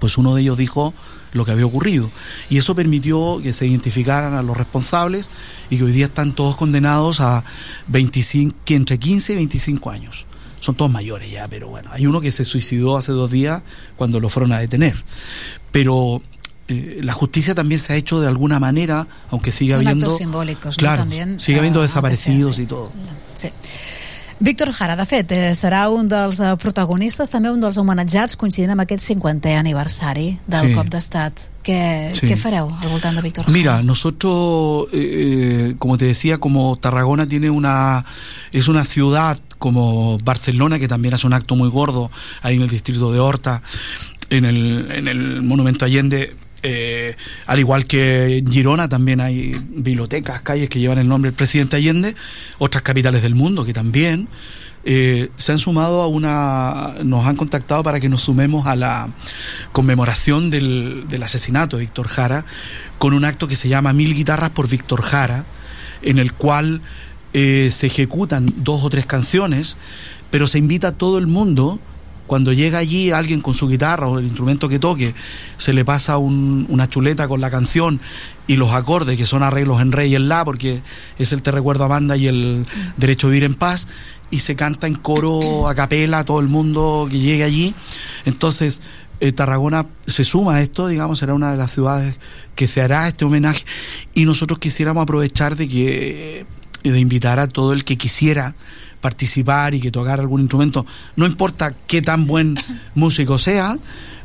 Pues 0.00 0.18
uno 0.18 0.34
de 0.34 0.42
ellos 0.42 0.58
dijo, 0.58 0.92
lo 1.34 1.44
que 1.44 1.52
había 1.52 1.66
ocurrido. 1.66 2.10
Y 2.50 2.58
eso 2.58 2.74
permitió 2.74 3.40
que 3.40 3.52
se 3.52 3.64
identificaran 3.64 4.34
a 4.34 4.42
los 4.42 4.56
responsables 4.56 5.30
y 5.70 5.78
que 5.78 5.84
hoy 5.84 5.92
día 5.92 6.06
están 6.06 6.32
todos 6.32 6.56
condenados 6.56 7.20
a 7.20 7.44
25, 7.86 8.56
entre 8.66 8.98
15 8.98 9.34
y 9.34 9.36
25 9.36 9.90
años. 9.90 10.26
Son 10.62 10.76
todos 10.76 10.90
mayores 10.92 11.28
ya, 11.28 11.48
pero 11.48 11.68
bueno, 11.68 11.90
hay 11.92 12.06
uno 12.06 12.20
que 12.20 12.30
se 12.30 12.44
suicidó 12.44 12.96
hace 12.96 13.10
dos 13.10 13.32
días 13.32 13.62
cuando 13.96 14.20
lo 14.20 14.28
fueron 14.28 14.52
a 14.52 14.60
detener. 14.60 14.94
Pero 15.72 16.22
eh, 16.68 17.00
la 17.02 17.12
justicia 17.14 17.52
también 17.54 17.80
se 17.80 17.92
ha 17.92 17.96
hecho 17.96 18.20
de 18.20 18.28
alguna 18.28 18.60
manera, 18.60 19.08
aunque 19.30 19.50
siga 19.50 19.74
Son 19.74 19.84
habiendo. 19.86 20.06
actos 20.06 20.18
simbólicos, 20.18 20.76
claro, 20.76 20.98
¿no? 20.98 21.02
También, 21.02 21.40
sigue 21.40 21.58
habiendo 21.58 21.80
uh, 21.80 21.82
desaparecidos 21.82 22.54
sí. 22.56 22.62
y 22.62 22.66
todo. 22.66 22.92
Sí. 23.34 23.50
Víctor 24.38 24.70
Jara, 24.72 24.94
de 24.96 25.06
fet, 25.06 25.32
eh, 25.32 25.50
serà 25.54 25.88
un 25.90 26.08
dels 26.10 26.38
eh, 26.42 26.54
protagonistes, 26.58 27.30
també 27.30 27.50
un 27.50 27.60
dels 27.62 27.76
homenatjats, 27.78 28.34
coincidint 28.38 28.72
amb 28.74 28.82
aquest 28.82 29.04
50è 29.10 29.56
aniversari 29.58 30.38
del 30.46 30.68
Sí. 30.70 30.74
cop 30.78 30.86
d'estat. 30.90 31.42
Què, 31.62 32.10
Sí. 32.12 32.26
què 32.26 32.36
fareu 32.36 32.68
al 32.80 32.88
voltant 32.90 33.14
de 33.14 33.22
Víctor 33.22 33.44
Jara? 33.44 33.56
Mira, 33.56 33.82
nosotros, 33.82 34.88
eh, 34.92 35.70
eh, 35.70 35.74
como 35.78 35.96
te 35.96 36.06
decía, 36.06 36.38
como 36.38 36.76
Tarragona 36.76 37.26
tiene 37.26 37.50
una, 37.50 38.04
es 38.50 38.66
una 38.68 38.84
ciudad 38.84 39.38
como 39.58 40.18
Barcelona, 40.18 40.78
que 40.80 40.88
también 40.88 41.14
hace 41.14 41.26
un 41.26 41.34
acto 41.34 41.54
muy 41.54 41.68
gordo 41.70 42.10
ahí 42.42 42.56
en 42.56 42.62
el 42.62 42.68
distrito 42.68 43.12
de 43.12 43.20
Horta, 43.20 43.62
en 44.30 44.44
el, 44.44 44.88
en 44.90 45.06
el 45.06 45.42
Monumento 45.42 45.84
Allende, 45.84 46.30
eh, 46.64 47.14
al 47.46 47.58
igual 47.58 47.86
que 47.86 48.38
en 48.38 48.50
Girona 48.50 48.88
también 48.88 49.20
hay 49.20 49.60
bibliotecas, 49.70 50.42
calles 50.42 50.68
que 50.68 50.78
llevan 50.80 50.98
el 50.98 51.08
nombre 51.08 51.30
del 51.30 51.36
presidente 51.36 51.76
Allende, 51.76 52.14
otras 52.58 52.82
capitales 52.82 53.22
del 53.22 53.34
mundo 53.34 53.64
que 53.64 53.72
también 53.72 54.28
eh, 54.84 55.30
se 55.36 55.52
han 55.52 55.58
sumado 55.58 56.02
a 56.02 56.06
una, 56.08 56.94
nos 57.04 57.24
han 57.26 57.36
contactado 57.36 57.82
para 57.82 58.00
que 58.00 58.08
nos 58.08 58.22
sumemos 58.22 58.66
a 58.66 58.74
la 58.76 59.08
conmemoración 59.72 60.50
del, 60.50 61.04
del 61.08 61.22
asesinato 61.22 61.76
de 61.76 61.82
Víctor 61.82 62.08
Jara 62.08 62.44
con 62.98 63.14
un 63.14 63.24
acto 63.24 63.48
que 63.48 63.56
se 63.56 63.68
llama 63.68 63.92
Mil 63.92 64.14
Guitarras 64.14 64.50
por 64.50 64.68
Víctor 64.68 65.02
Jara, 65.02 65.44
en 66.02 66.18
el 66.18 66.32
cual 66.32 66.80
eh, 67.32 67.70
se 67.72 67.86
ejecutan 67.86 68.46
dos 68.58 68.84
o 68.84 68.90
tres 68.90 69.06
canciones, 69.06 69.76
pero 70.30 70.46
se 70.46 70.58
invita 70.58 70.88
a 70.88 70.92
todo 70.92 71.18
el 71.18 71.26
mundo. 71.26 71.78
Cuando 72.28 72.52
llega 72.52 72.78
allí 72.78 73.10
alguien 73.10 73.40
con 73.40 73.52
su 73.54 73.68
guitarra 73.68 74.06
o 74.06 74.18
el 74.18 74.24
instrumento 74.24 74.68
que 74.68 74.78
toque, 74.78 75.14
se 75.58 75.72
le 75.72 75.84
pasa 75.84 76.16
un- 76.18 76.66
una 76.70 76.88
chuleta 76.88 77.28
con 77.28 77.40
la 77.40 77.50
canción 77.50 78.00
y 78.46 78.56
los 78.56 78.72
acordes, 78.72 79.18
que 79.18 79.26
son 79.26 79.42
arreglos 79.42 79.82
en 79.82 79.92
re 79.92 80.06
y 80.06 80.14
en 80.14 80.28
la, 80.28 80.44
porque 80.44 80.82
es 81.18 81.32
el 81.32 81.42
Te 81.42 81.50
Recuerdo 81.50 81.84
Amanda 81.84 82.16
y 82.16 82.28
el 82.28 82.64
Derecho 82.96 83.26
a 83.26 83.30
Vivir 83.30 83.44
en 83.44 83.54
Paz, 83.54 83.88
y 84.32 84.40
se 84.40 84.56
canta 84.56 84.88
en 84.88 84.96
coro, 84.96 85.68
a 85.68 85.74
capela, 85.76 86.24
todo 86.24 86.40
el 86.40 86.48
mundo 86.48 87.06
que 87.08 87.20
llegue 87.20 87.44
allí. 87.44 87.74
Entonces, 88.24 88.82
eh, 89.20 89.30
Tarragona 89.30 89.86
se 90.06 90.24
suma 90.24 90.56
a 90.56 90.62
esto, 90.62 90.88
digamos, 90.88 91.20
será 91.20 91.34
una 91.34 91.52
de 91.52 91.56
las 91.56 91.70
ciudades 91.70 92.18
que 92.56 92.66
se 92.66 92.80
hará 92.80 93.06
este 93.06 93.24
homenaje, 93.24 93.64
y 94.14 94.24
nosotros 94.24 94.58
quisiéramos 94.58 95.04
aprovechar 95.04 95.54
de 95.54 95.68
que 95.68 96.46
de 96.82 96.98
invitar 96.98 97.38
a 97.38 97.46
todo 97.46 97.72
el 97.72 97.84
que 97.84 97.96
quisiera 97.96 98.56
participar 99.00 99.74
y 99.74 99.80
que 99.80 99.90
tocar 99.90 100.18
algún 100.18 100.40
instrumento, 100.40 100.86
no 101.14 101.26
importa 101.26 101.74
qué 101.86 102.02
tan 102.02 102.26
buen 102.26 102.56
músico 102.94 103.38
sea, 103.38 103.78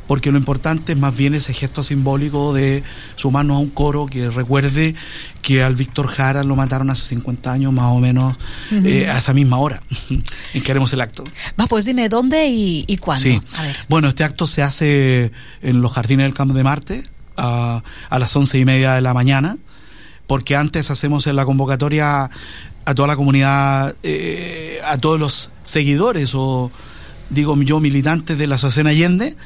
porque 0.08 0.32
lo 0.32 0.38
importante 0.38 0.92
es 0.92 0.98
más 0.98 1.16
bien 1.16 1.34
ese 1.34 1.52
gesto 1.52 1.84
simbólico 1.84 2.54
de 2.54 2.82
sumarnos 3.14 3.56
a 3.56 3.60
un 3.60 3.68
coro 3.68 4.06
que 4.06 4.30
recuerde 4.30 4.94
que 5.42 5.62
al 5.62 5.76
Víctor 5.76 6.08
Jara 6.08 6.42
lo 6.42 6.56
mataron 6.56 6.88
hace 6.90 7.02
50 7.10 7.52
años 7.52 7.72
más 7.74 7.92
o 7.92 8.00
menos 8.00 8.36
eh, 8.72 9.06
a 9.06 9.18
esa 9.18 9.34
misma 9.34 9.58
hora 9.58 9.82
en 10.54 10.62
que 10.62 10.70
haremos 10.72 10.92
el 10.94 11.02
acto. 11.02 11.24
Va, 11.60 11.66
pues 11.66 11.84
dime, 11.84 12.08
¿dónde 12.08 12.48
y, 12.48 12.84
y 12.88 12.96
cuándo? 12.96 13.22
Sí. 13.22 13.40
A 13.56 13.62
ver. 13.62 13.76
Bueno, 13.88 14.08
este 14.08 14.24
acto 14.24 14.46
se 14.46 14.62
hace 14.62 15.30
en 15.60 15.82
los 15.82 15.92
jardines 15.92 16.24
del 16.24 16.34
Campo 16.34 16.54
de 16.54 16.64
Marte 16.64 17.04
a, 17.36 17.82
a 18.08 18.18
las 18.18 18.34
once 18.34 18.58
y 18.58 18.64
media 18.64 18.94
de 18.94 19.02
la 19.02 19.12
mañana, 19.12 19.58
porque 20.26 20.56
antes 20.56 20.90
hacemos 20.90 21.26
en 21.26 21.36
la 21.36 21.44
convocatoria 21.44 22.30
a 22.88 22.94
toda 22.94 23.08
la 23.08 23.16
comunidad, 23.16 23.94
eh, 24.02 24.80
a 24.82 24.96
todos 24.96 25.20
los 25.20 25.52
seguidores 25.62 26.34
o 26.34 26.70
digo 27.30 27.56
yo, 27.62 27.80
militantes 27.80 28.38
de 28.38 28.46
la 28.46 28.56
Asociación 28.56 28.86
Allende, 28.86 29.36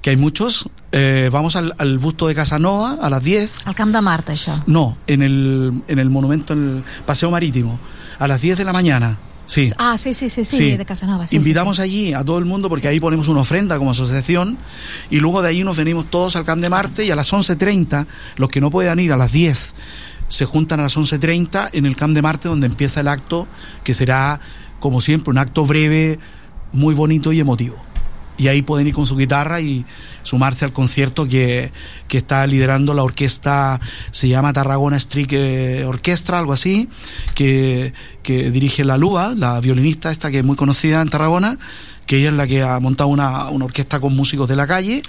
que 0.00 0.10
hay 0.10 0.16
muchos. 0.16 0.68
Eh, 0.92 1.30
vamos 1.32 1.56
al, 1.56 1.72
al 1.78 1.98
busto 1.98 2.28
de 2.28 2.34
Casanova 2.34 2.98
a 3.00 3.08
las 3.10 3.22
10. 3.22 3.66
Al 3.66 3.74
Camp 3.74 3.92
de 3.92 4.00
Mart, 4.00 4.28
això. 4.30 4.62
No, 4.66 4.98
en 5.06 5.22
el, 5.22 5.82
en 5.88 5.98
el 5.98 6.10
monumento, 6.10 6.52
en 6.52 6.76
el 6.78 6.84
Paseo 7.06 7.30
Marítimo, 7.30 7.78
a 8.18 8.28
las 8.28 8.40
10 8.40 8.58
de 8.58 8.64
la 8.64 8.72
mañana. 8.72 9.18
Sí. 9.46 9.70
Ah, 9.76 9.98
sí, 9.98 10.14
sí, 10.14 10.28
sí, 10.28 10.44
sí, 10.44 10.76
de 10.76 10.86
Casanova. 10.86 11.26
Sí, 11.26 11.36
Invitamos 11.36 11.80
allí 11.80 12.14
a 12.14 12.24
todo 12.24 12.38
el 12.38 12.44
mundo 12.44 12.68
porque 12.68 12.88
ahí 12.88 13.00
ponemos 13.00 13.28
una 13.28 13.40
ofrenda 13.40 13.76
como 13.76 13.90
asociación 13.90 14.56
y 15.10 15.18
luego 15.18 15.42
de 15.42 15.48
ahí 15.48 15.64
nos 15.64 15.76
venimos 15.76 16.06
todos 16.10 16.36
al 16.36 16.44
Camp 16.44 16.62
de 16.62 16.70
Marte 16.70 17.04
y 17.04 17.10
a 17.10 17.16
las 17.16 17.32
11.30, 17.32 18.06
los 18.36 18.48
que 18.48 18.60
no 18.60 18.70
puedan 18.70 18.98
ir 19.00 19.12
a 19.12 19.16
las 19.16 19.32
10, 19.32 19.74
se 20.28 20.44
juntan 20.46 20.80
a 20.80 20.84
las 20.84 20.96
11.30 20.96 21.70
en 21.72 21.86
el 21.86 21.96
Camp 21.96 22.14
de 22.14 22.22
Marte 22.22 22.48
donde 22.48 22.66
empieza 22.66 23.00
el 23.00 23.08
acto 23.08 23.46
que 23.84 23.94
será, 23.94 24.40
como 24.80 25.00
siempre, 25.00 25.30
un 25.30 25.38
acto 25.38 25.66
breve, 25.66 26.18
muy 26.72 26.94
bonito 26.94 27.32
y 27.32 27.40
emotivo. 27.40 27.76
Y 28.38 28.48
ahí 28.48 28.62
pueden 28.62 28.86
ir 28.88 28.94
con 28.94 29.06
su 29.06 29.14
guitarra 29.16 29.60
y 29.60 29.84
sumarse 30.22 30.64
al 30.64 30.72
concierto 30.72 31.28
que, 31.28 31.70
que 32.08 32.16
está 32.18 32.44
liderando 32.46 32.94
la 32.94 33.02
orquesta, 33.04 33.78
se 34.10 34.26
llama 34.28 34.52
Tarragona 34.52 34.96
Street 34.96 35.28
eh, 35.32 35.84
Orquestra, 35.86 36.38
algo 36.38 36.52
así, 36.52 36.88
que, 37.34 37.92
que 38.22 38.50
dirige 38.50 38.84
la 38.84 38.96
Lua, 38.96 39.34
la 39.36 39.60
violinista 39.60 40.10
esta 40.10 40.30
que 40.30 40.38
es 40.38 40.44
muy 40.44 40.56
conocida 40.56 41.02
en 41.02 41.08
Tarragona, 41.10 41.58
que 42.06 42.16
ella 42.18 42.30
es 42.30 42.34
la 42.34 42.46
que 42.46 42.62
ha 42.62 42.80
montado 42.80 43.10
una, 43.10 43.48
una 43.50 43.66
orquesta 43.66 44.00
con 44.00 44.16
músicos 44.16 44.48
de 44.48 44.56
la 44.56 44.66
calle. 44.66 45.02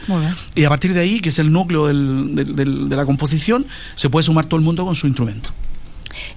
Y 0.53 0.65
a 0.65 0.69
partir 0.69 0.93
de 0.93 0.99
ahí, 0.99 1.19
que 1.21 1.29
es 1.29 1.39
el 1.39 1.51
núcleo 1.51 1.87
del- 1.87 2.35
del- 2.35 2.55
del- 2.55 2.89
de 2.89 2.95
la 2.95 3.05
composición, 3.05 3.65
se 3.95 4.09
puede 4.09 4.25
sumar 4.25 4.45
todo 4.45 4.57
el 4.59 4.65
mundo 4.65 4.85
con 4.85 4.93
su 4.95 5.07
instrumento. 5.07 5.51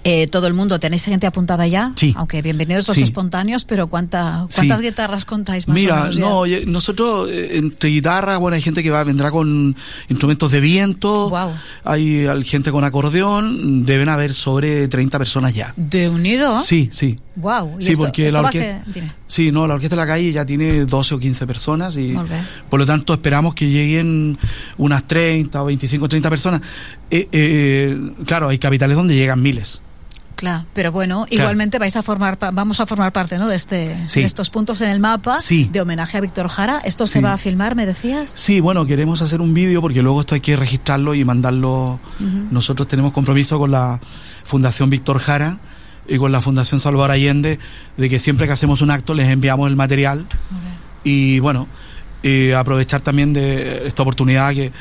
Eh, 0.04 0.26
todo 0.28 0.46
el 0.46 0.54
mundo, 0.54 0.78
¿tenéis 0.80 1.04
gente 1.04 1.26
apuntada 1.26 1.66
ya? 1.66 1.92
Sí. 1.96 2.14
Aunque 2.16 2.42
bienvenidos 2.42 2.86
los 2.88 2.96
Sí. 2.96 3.02
espontáneos, 3.02 3.64
pero 3.64 3.88
¿cuánta, 3.88 4.46
¿cuántas 4.54 4.80
Sí. 4.80 4.86
guitarras 4.86 5.24
contáis 5.24 5.68
más 5.68 5.76
o 5.76 5.80
Mira, 5.80 5.96
menos 6.10 6.16
ya? 6.16 6.20
no, 6.22 6.70
nosotros 6.72 7.30
eh, 7.30 7.50
entre 7.58 7.90
guitarra, 7.90 8.36
bueno, 8.38 8.54
hay 8.54 8.62
gente 8.62 8.82
que 8.82 8.90
va, 8.90 9.04
vendrá 9.04 9.30
con 9.30 9.76
instrumentos 10.08 10.50
de 10.52 10.60
viento, 10.60 11.32
hay, 11.84 12.26
hay 12.26 12.44
gente 12.44 12.70
con 12.70 12.84
acordeón, 12.84 13.84
deben 13.84 14.08
haber 14.08 14.34
sobre 14.34 14.88
30 14.88 15.18
personas 15.18 15.54
ya. 15.54 15.72
¿De 15.76 16.08
unido? 16.08 16.60
Sí, 16.60 16.88
sí. 16.92 17.18
Wow. 17.36 17.76
Sí, 17.80 17.94
porque 17.96 18.30
la 18.30 18.40
orquesta-. 18.40 19.14
Sí, 19.26 19.52
no, 19.52 19.66
la 19.66 19.74
Orquesta 19.74 19.96
de 19.96 20.00
la 20.02 20.06
Calle 20.06 20.32
ya 20.32 20.46
tiene 20.46 20.84
12 20.86 21.14
o 21.16 21.18
15 21.18 21.46
personas 21.46 21.96
y 21.96 22.16
por 22.70 22.78
lo 22.78 22.86
tanto 22.86 23.12
esperamos 23.12 23.54
que 23.54 23.68
lleguen 23.68 24.38
unas 24.78 25.04
30 25.06 25.62
o 25.62 25.66
25 25.66 26.04
o 26.04 26.08
30 26.08 26.30
personas. 26.30 26.60
Eh, 27.10 27.28
eh, 27.32 28.12
claro, 28.26 28.48
hay 28.48 28.58
capitales 28.58 28.96
donde 28.96 29.14
llegan 29.14 29.40
miles. 29.42 29.82
Claro, 30.34 30.66
pero 30.74 30.92
bueno, 30.92 31.24
Claro. 31.28 31.44
igualmente 31.44 31.78
vais 31.78 31.96
a 31.96 32.02
formar, 32.02 32.36
vamos 32.52 32.78
a 32.80 32.84
formar 32.84 33.10
parte, 33.10 33.38
¿no? 33.38 33.48
De 33.48 33.56
este, 33.56 33.96
Sí. 34.06 34.20
de 34.20 34.26
estos 34.26 34.50
puntos 34.50 34.82
en 34.82 34.90
el 34.90 35.00
mapa 35.00 35.40
Sí. 35.40 35.70
de 35.72 35.80
homenaje 35.80 36.18
a 36.18 36.20
Víctor 36.20 36.48
Jara. 36.48 36.78
Esto 36.84 37.06
se 37.06 37.22
va 37.22 37.32
a 37.32 37.38
filmar, 37.38 37.74
me 37.74 37.86
decías. 37.86 38.32
Sí, 38.32 38.60
bueno, 38.60 38.84
queremos 38.84 39.22
hacer 39.22 39.40
un 39.40 39.54
vídeo 39.54 39.80
porque 39.80 40.02
luego 40.02 40.20
esto 40.20 40.34
hay 40.34 40.42
que 40.42 40.54
registrarlo 40.56 41.14
y 41.14 41.24
mandarlo. 41.24 42.00
Nosotros 42.50 42.86
tenemos 42.86 43.12
compromiso 43.12 43.58
con 43.58 43.70
la 43.70 43.98
Fundación 44.44 44.90
Víctor 44.90 45.20
Jara 45.20 45.58
y 46.06 46.18
con 46.18 46.32
la 46.32 46.42
Fundación 46.42 46.80
Salvador 46.80 47.12
Allende 47.12 47.58
de 47.96 48.08
que 48.10 48.18
siempre 48.18 48.46
que 48.46 48.52
hacemos 48.52 48.82
un 48.82 48.90
acto 48.90 49.14
les 49.14 49.30
enviamos 49.30 49.70
el 49.70 49.76
material 49.76 50.26
y 51.02 51.38
bueno, 51.40 51.66
eh, 52.28 52.54
aprovechar 52.56 53.00
también 53.02 53.32
de 53.32 53.86
esta 53.86 54.02
oportunidad 54.02 54.52
que, 54.52 54.72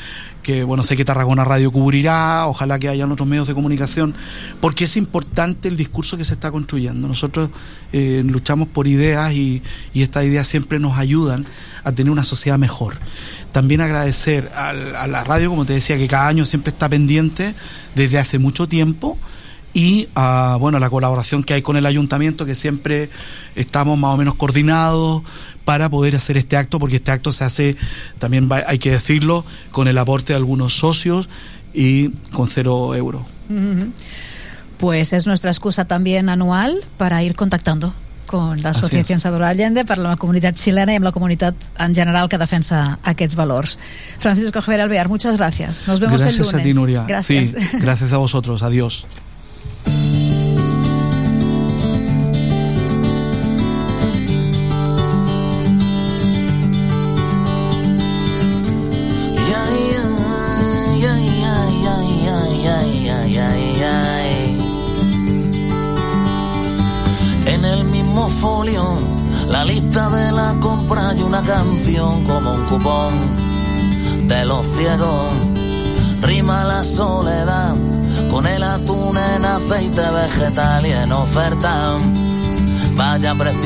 que, 0.41 0.63
bueno, 0.63 0.83
sé 0.83 0.95
que 0.97 1.05
Tarragona 1.05 1.43
Radio 1.45 1.71
cubrirá, 1.71 2.47
ojalá 2.47 2.79
que 2.79 2.89
hayan 2.89 3.11
otros 3.11 3.27
medios 3.27 3.47
de 3.47 3.53
comunicación, 3.53 4.15
porque 4.61 4.85
es 4.85 4.97
importante 4.97 5.67
el 5.67 5.77
discurso 5.77 6.17
que 6.17 6.25
se 6.25 6.33
está 6.33 6.49
construyendo. 6.51 7.07
Nosotros 7.07 7.49
eh, 7.93 8.23
luchamos 8.25 8.67
por 8.67 8.87
ideas 8.87 9.33
y, 9.33 9.61
y 9.93 10.01
estas 10.01 10.25
ideas 10.25 10.47
siempre 10.47 10.79
nos 10.79 10.97
ayudan 10.97 11.45
a 11.83 11.91
tener 11.91 12.11
una 12.11 12.23
sociedad 12.23 12.57
mejor. 12.57 12.95
También 13.51 13.81
agradecer 13.81 14.49
al- 14.55 14.95
a 14.95 15.05
la 15.07 15.23
radio, 15.23 15.49
como 15.51 15.65
te 15.65 15.73
decía, 15.73 15.97
que 15.97 16.07
cada 16.07 16.27
año 16.27 16.45
siempre 16.45 16.71
está 16.71 16.89
pendiente 16.89 17.53
desde 17.93 18.17
hace 18.17 18.39
mucho 18.39 18.67
tiempo 18.67 19.17
y 19.73 20.07
a 20.15 20.57
bueno 20.59 20.79
la 20.79 20.89
colaboración 20.89 21.43
que 21.43 21.53
hay 21.53 21.61
con 21.61 21.75
el 21.75 21.85
ayuntamiento 21.85 22.45
que 22.45 22.55
siempre 22.55 23.09
estamos 23.55 23.99
más 23.99 24.13
o 24.13 24.17
menos 24.17 24.35
coordinados 24.35 25.21
para 25.65 25.89
poder 25.89 26.15
hacer 26.15 26.37
este 26.37 26.55
acto 26.55 26.79
porque 26.79 26.95
este 26.97 27.11
acto 27.11 27.31
se 27.31 27.43
hace 27.43 27.75
también 28.19 28.47
va- 28.49 28.63
hay 28.67 28.79
que 28.79 28.91
decirlo 28.91 29.43
con 29.71 29.87
el 29.87 29.97
aporte 29.97 30.31
de 30.33 30.37
algunos 30.37 30.77
socios 30.79 31.27
y 31.73 32.09
con 32.31 32.47
cero 32.47 32.95
euros 32.95 33.23
Ujú. 33.49 33.91
Pues 34.77 35.13
es 35.13 35.25
nuestra 35.25 35.51
excusa 35.51 35.85
también 35.85 36.29
anual 36.29 36.75
para 36.97 37.23
ir 37.23 37.35
contactando 37.35 37.93
con 38.25 38.61
la 38.61 38.71
Así 38.71 38.79
Associació 38.79 39.15
és. 39.15 39.21
Salvador 39.21 39.45
Allende 39.47 39.85
per 39.85 39.97
la 40.01 40.15
comunitat 40.17 40.57
xilena 40.57 40.91
i 40.91 40.97
amb 40.99 41.05
la 41.05 41.11
comunitat 41.13 41.55
en 41.79 41.93
general 41.95 42.27
que 42.27 42.39
defensa 42.41 42.97
aquests 43.03 43.35
valors. 43.37 43.77
Francisco 44.19 44.61
Javier 44.65 44.81
Alvear, 44.81 45.07
muchas 45.07 45.37
gracias. 45.37 45.87
Nos 45.87 45.99
vemos 46.01 46.19
gracias 46.21 46.39
el 46.39 46.45
lunes. 46.51 46.61
a 46.61 46.63
ti 46.63 46.73
Nuria 46.73 47.05
Gracias. 47.07 47.49
Sí, 47.55 47.77
gracias 47.81 48.11
a 48.13 48.17
vosotros 48.17 48.63
adiós 48.63 49.05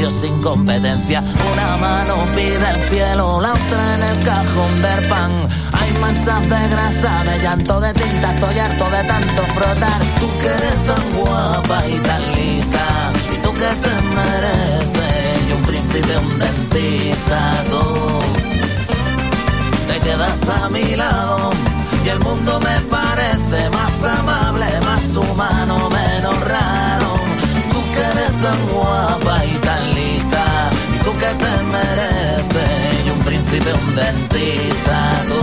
Sin 0.10 0.42
competencia. 0.42 1.22
Una 1.22 1.78
mano 1.78 2.16
pide 2.36 2.56
el 2.56 2.90
cielo, 2.90 3.40
la 3.40 3.54
otra 3.54 3.96
en 3.96 4.04
el 4.04 4.24
cajón 4.26 4.82
del 4.82 5.08
pan. 5.08 5.32
Hay 5.72 5.94
manchas 6.02 6.42
de 6.42 6.68
grasa, 6.68 7.24
de 7.26 7.40
llanto, 7.44 7.80
de 7.80 7.94
tinta. 7.94 8.34
Estoy 8.34 8.60
harto 8.60 8.90
de 8.90 9.04
tanto 9.04 9.42
frotar. 9.54 10.02
Tú 10.20 10.28
que 10.42 10.48
eres 10.48 10.78
tan 10.88 11.14
guapa 11.14 11.88
y 11.88 12.00
tan 12.00 12.22
lista. 12.36 13.12
Y 13.34 13.38
tú 13.38 13.54
que 13.54 13.60
te 13.60 14.02
mereces. 14.18 15.48
Y 15.48 15.52
un 15.54 15.62
príncipe, 15.62 16.18
un 16.18 16.40
dentista. 16.40 17.64
Tú 17.70 18.22
te 19.88 20.00
quedas 20.00 20.50
a 20.50 20.70
mi 20.70 20.96
lado 20.96 21.52
y 22.04 22.10
el 22.10 22.20
mundo 22.20 22.60
me 22.62 22.82
parece 22.90 23.70
más 23.70 24.04
amable, 24.06 24.66
más 24.86 25.16
humano, 25.16 25.90
menos 25.90 26.40
raro. 26.42 27.14
Tú 27.72 27.80
que 27.94 28.00
eres 28.00 28.42
tan 28.42 28.68
guapa 28.74 29.29
que 31.20 31.26
te 31.26 31.64
mereces 31.74 33.06
y 33.06 33.10
un 33.10 33.20
príncipe, 33.20 33.74
un 33.74 33.96
dentista, 33.96 35.00
tú 35.28 35.42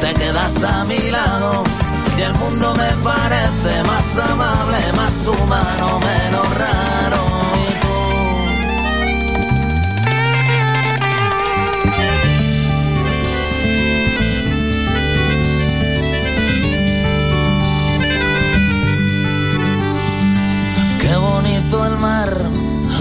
te 0.00 0.14
quedas 0.14 0.62
a 0.62 0.84
mi 0.84 0.98
lado 1.10 1.64
y 2.16 2.22
el 2.22 2.34
mundo 2.34 2.74
me 2.74 2.90
parece 3.02 3.82
más 3.84 4.18
amable, 4.30 4.78
más 4.96 5.26
humano, 5.26 6.00
menos 6.00 6.48
raro. 6.58 7.83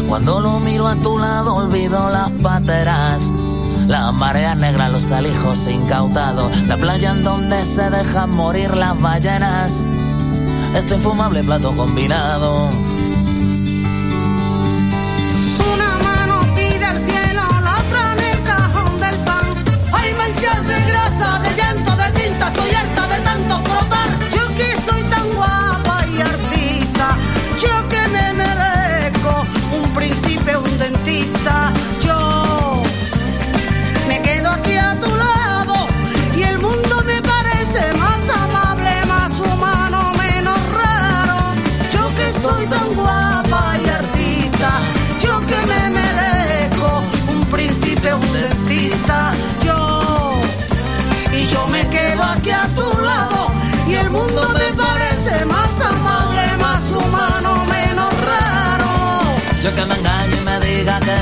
Cuando 0.07 0.39
lo 0.39 0.59
miro 0.59 0.87
a 0.87 0.95
tu 0.95 1.17
lado 1.17 1.55
olvido 1.55 2.09
las 2.09 2.29
pateras. 2.41 3.31
Las 3.87 4.13
mareas 4.13 4.55
negras, 4.57 4.91
los 4.91 5.11
alijos 5.11 5.67
incautados. 5.67 6.63
La 6.63 6.77
playa 6.77 7.11
en 7.11 7.23
donde 7.23 7.63
se 7.63 7.89
dejan 7.89 8.31
morir 8.31 8.75
las 8.75 8.99
ballenas. 9.01 9.83
Este 10.75 10.95
infumable 10.95 11.43
plato 11.43 11.75
combinado. 11.75 12.69
Una 15.73 15.97
mano 16.03 16.55
pide 16.55 16.85
al 16.85 16.97
cielo, 16.97 17.41
la 17.61 17.79
otra 17.79 18.15
del 18.15 19.17
pan. 19.25 19.53
Hay 19.93 20.13
manchas 20.13 20.67
de 20.67 20.81
grasa, 20.85 21.39
de 21.39 21.55
llanto, 21.55 21.95
de 21.95 22.19
tinta. 22.19 22.47
Estoy 22.47 22.71
harta 22.75 23.02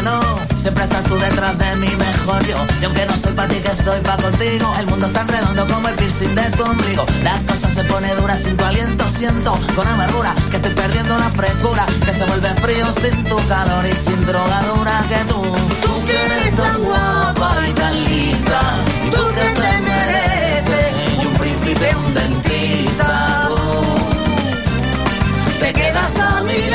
no. 0.04 0.22
Siempre 0.56 0.84
estás 0.84 1.04
tú 1.06 1.16
detrás 1.18 1.58
de 1.58 1.76
mí, 1.78 1.88
mejor 1.96 2.46
yo. 2.46 2.58
Y 2.82 2.86
aunque 2.86 3.06
no 3.06 3.16
soy 3.16 3.34
para 3.34 3.50
ti, 3.50 3.56
que 3.60 3.74
soy 3.74 4.00
pa' 4.02 4.18
contigo. 4.18 4.74
El 4.80 4.88
mundo 4.88 5.08
es 5.08 5.14
tan 5.14 5.28
redondo 5.28 5.68
como 5.68 5.88
el 5.88 5.96
piercing 5.96 6.36
de 6.36 6.44
tu 6.52 6.64
ombligo. 6.64 7.06
Las 7.24 7.40
cosas 7.42 7.74
se 7.74 7.84
pone 7.86 8.14
duras 8.16 8.44
sin 8.44 8.58
tu 8.58 8.64
aliento, 8.64 9.10
siento 9.10 9.58
con 9.76 9.88
amargura 9.88 10.36
que 10.50 10.58
estoy 10.58 10.74
perdiendo 10.74 11.18
la 11.18 11.30
frescura. 11.30 11.86
Que 12.06 12.14
se 12.14 12.26
vuelve 12.26 12.50
frío 12.62 12.92
sin 12.92 13.24
tu 13.24 13.38
calor 13.48 13.86
y 13.86 13.96
sin 13.96 14.26
drogadura 14.26 15.04
que 15.10 15.26
tú. 15.26 15.42
Tú 15.84 16.06
que 16.06 16.26
eres 16.26 16.56
tan 16.56 16.84
guapa 16.84 17.56
y 17.68 17.74
tan 17.74 18.04
lista. 18.06 18.62
Y 19.06 19.10
tú 19.10 19.24
que 19.34 19.62
te 19.62 19.78
mereces. 19.90 20.90
Y 21.22 21.26
un 21.26 21.34
príncipe, 21.36 21.96
un 21.96 22.14
dentista. 22.14 23.48
Tú 23.48 23.56
te 25.60 25.74
quedas 25.74 26.20
a 26.20 26.44
mi 26.44 26.70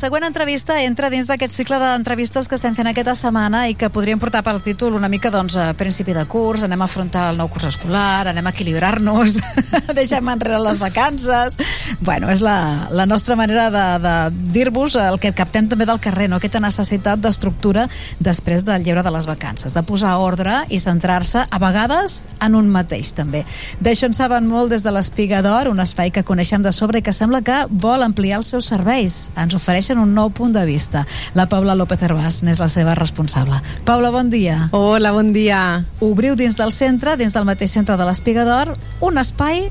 següent 0.00 0.24
entrevista 0.24 0.78
entra 0.80 1.10
dins 1.12 1.28
d'aquest 1.28 1.52
cicle 1.52 1.76
d'entrevistes 1.76 2.46
que 2.48 2.56
estem 2.56 2.72
fent 2.72 2.88
aquesta 2.88 3.12
setmana 3.18 3.66
i 3.68 3.74
que 3.76 3.90
podríem 3.92 4.20
portar 4.22 4.40
pel 4.46 4.62
títol 4.64 4.94
una 4.96 5.10
mica 5.12 5.28
doncs, 5.28 5.58
a 5.60 5.74
principi 5.76 6.14
de 6.16 6.22
curs, 6.30 6.62
anem 6.64 6.80
a 6.80 6.86
afrontar 6.88 7.26
el 7.28 7.36
nou 7.36 7.50
curs 7.52 7.66
escolar, 7.68 8.30
anem 8.30 8.46
a 8.48 8.52
equilibrar-nos, 8.54 9.36
deixem 9.98 10.32
enrere 10.32 10.62
les 10.64 10.80
vacances... 10.80 11.58
Bueno, 12.00 12.30
és 12.32 12.40
la, 12.40 12.88
la 12.96 13.04
nostra 13.04 13.36
manera 13.36 13.66
de, 13.68 13.82
de 14.00 14.14
dir-vos 14.54 14.94
el 14.96 15.18
que 15.20 15.34
captem 15.36 15.68
també 15.68 15.84
del 15.84 16.00
carrer, 16.00 16.30
no? 16.32 16.38
aquesta 16.40 16.62
necessitat 16.64 17.20
d'estructura 17.20 17.84
després 18.18 18.64
del 18.64 18.86
lleure 18.86 19.04
de 19.04 19.12
les 19.12 19.28
vacances, 19.28 19.74
de 19.76 19.82
posar 19.84 20.14
ordre 20.22 20.62
i 20.72 20.80
centrar-se 20.80 21.44
a 21.44 21.60
vegades 21.60 22.22
en 22.40 22.56
un 22.56 22.70
mateix 22.72 23.12
també. 23.18 23.44
D'això 23.84 24.08
en 24.08 24.16
saben 24.16 24.48
molt 24.48 24.72
des 24.72 24.86
de 24.86 24.94
l'Espiga 24.96 25.42
d'Or, 25.44 25.68
un 25.68 25.84
espai 25.84 26.14
que 26.14 26.24
coneixem 26.24 26.64
de 26.64 26.72
sobre 26.72 27.02
i 27.02 27.04
que 27.04 27.12
sembla 27.12 27.42
que 27.44 27.60
vol 27.68 28.06
ampliar 28.06 28.40
els 28.40 28.54
seus 28.54 28.72
serveis. 28.72 29.26
Ens 29.36 29.58
ofereixen 29.90 29.98
un 29.98 30.14
nou 30.14 30.30
punt 30.30 30.52
de 30.52 30.64
vista. 30.66 31.04
La 31.34 31.48
Paula 31.48 31.74
López 31.74 32.02
Herbàs 32.02 32.42
n'és 32.44 32.60
la 32.60 32.68
seva 32.68 32.94
responsable. 32.94 33.60
Paula, 33.84 34.10
bon 34.10 34.30
dia. 34.30 34.68
Hola, 34.72 35.12
bon 35.12 35.32
dia. 35.32 35.84
Obriu 36.00 36.36
dins 36.36 36.56
del 36.56 36.72
centre, 36.72 37.16
dins 37.16 37.34
del 37.34 37.44
mateix 37.44 37.72
centre 37.74 37.96
de 37.96 38.06
l'Espiga 38.06 38.44
d'Or, 38.44 38.76
un 39.00 39.18
espai 39.18 39.70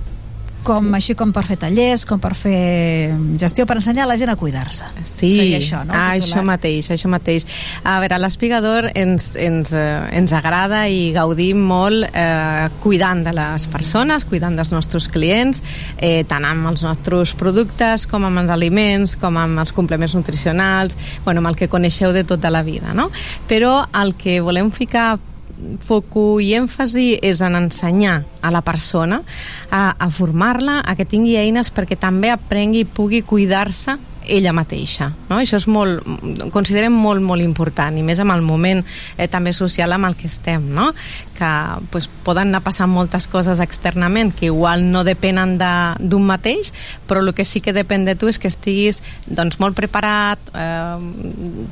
com 0.63 0.89
sí. 0.89 0.95
així 0.97 1.15
com 1.19 1.31
per 1.35 1.43
fer 1.47 1.57
tallers, 1.61 2.05
com 2.09 2.19
per 2.21 2.33
fer 2.38 3.13
gestió, 3.41 3.65
per 3.69 3.77
ensenyar 3.79 4.05
a 4.05 4.09
la 4.11 4.17
gent 4.19 4.31
a 4.33 4.35
cuidar-se. 4.39 4.88
Sí, 5.05 5.31
Seria 5.35 5.59
això, 5.59 5.83
no? 5.88 5.95
Ah, 5.95 6.15
això 6.17 6.43
mateix, 6.45 6.91
això 6.93 7.11
mateix. 7.11 7.45
A 7.83 7.99
veure, 8.03 8.19
l'Espigador 8.21 8.89
ens, 8.93 9.31
ens, 9.39 9.73
eh, 9.73 9.85
ens 10.19 10.33
agrada 10.35 10.85
i 10.91 11.09
gaudim 11.15 11.61
molt 11.69 12.09
eh, 12.09 12.67
cuidant 12.83 13.23
de 13.25 13.33
les 13.35 13.67
persones, 13.71 14.27
cuidant 14.29 14.57
dels 14.59 14.73
nostres 14.75 15.09
clients, 15.11 15.63
eh, 15.97 16.23
tant 16.29 16.45
amb 16.47 16.71
els 16.73 16.83
nostres 16.85 17.33
productes 17.39 18.05
com 18.09 18.27
amb 18.27 18.43
els 18.43 18.53
aliments, 18.53 19.15
com 19.19 19.39
amb 19.39 19.63
els 19.63 19.73
complements 19.75 20.15
nutricionals, 20.17 20.97
bueno, 21.25 21.43
amb 21.43 21.53
el 21.53 21.59
que 21.59 21.71
coneixeu 21.71 22.13
de 22.13 22.25
tota 22.27 22.51
la 22.53 22.63
vida, 22.63 22.93
no? 22.93 23.09
Però 23.49 23.83
el 24.01 24.15
que 24.19 24.39
volem 24.43 24.71
ficar 24.75 25.17
foco 25.85 26.39
i 26.43 26.53
èmfasi 26.57 27.19
és 27.25 27.41
en 27.45 27.57
ensenyar 27.59 28.21
a 28.41 28.51
la 28.53 28.61
persona 28.65 29.21
a, 29.69 29.95
a 29.97 30.09
formar-la, 30.13 30.79
a 30.85 30.95
que 30.95 31.07
tingui 31.07 31.38
eines 31.39 31.73
perquè 31.73 31.97
també 31.99 32.31
aprengui 32.33 32.85
i 32.85 32.88
pugui 32.88 33.23
cuidar-se 33.27 33.97
ella 34.29 34.53
mateixa. 34.53 35.09
No? 35.29 35.39
Això 35.39 35.57
és 35.59 35.65
molt, 35.69 36.05
considerem 36.53 36.93
molt, 36.93 37.23
molt 37.25 37.43
important, 37.43 37.97
i 37.97 38.05
més 38.05 38.21
amb 38.21 38.35
el 38.35 38.43
moment 38.45 38.83
eh, 39.17 39.27
també 39.31 39.53
social 39.57 39.95
amb 39.95 40.09
el 40.09 40.15
que 40.19 40.29
estem, 40.29 40.69
no? 40.75 40.89
Que 41.39 41.49
pues, 41.93 42.09
poden 42.27 42.49
anar 42.51 42.59
passant 42.65 42.91
moltes 42.91 43.29
coses 43.31 43.61
externament 43.63 44.33
que 44.35 44.49
igual 44.51 44.83
no 44.91 45.05
depenen 45.07 45.55
de- 45.57 45.95
d'un 46.03 46.25
mateix, 46.27 46.73
però 47.07 47.23
el 47.23 47.31
que 47.33 47.45
sí 47.47 47.61
que 47.63 47.71
depèn 47.73 48.03
de 48.05 48.15
tu 48.19 48.27
és 48.27 48.37
que 48.39 48.49
estiguis 48.51 48.99
doncs, 49.25 49.57
molt 49.63 49.77
preparat 49.79 50.39
eh, 50.51 50.99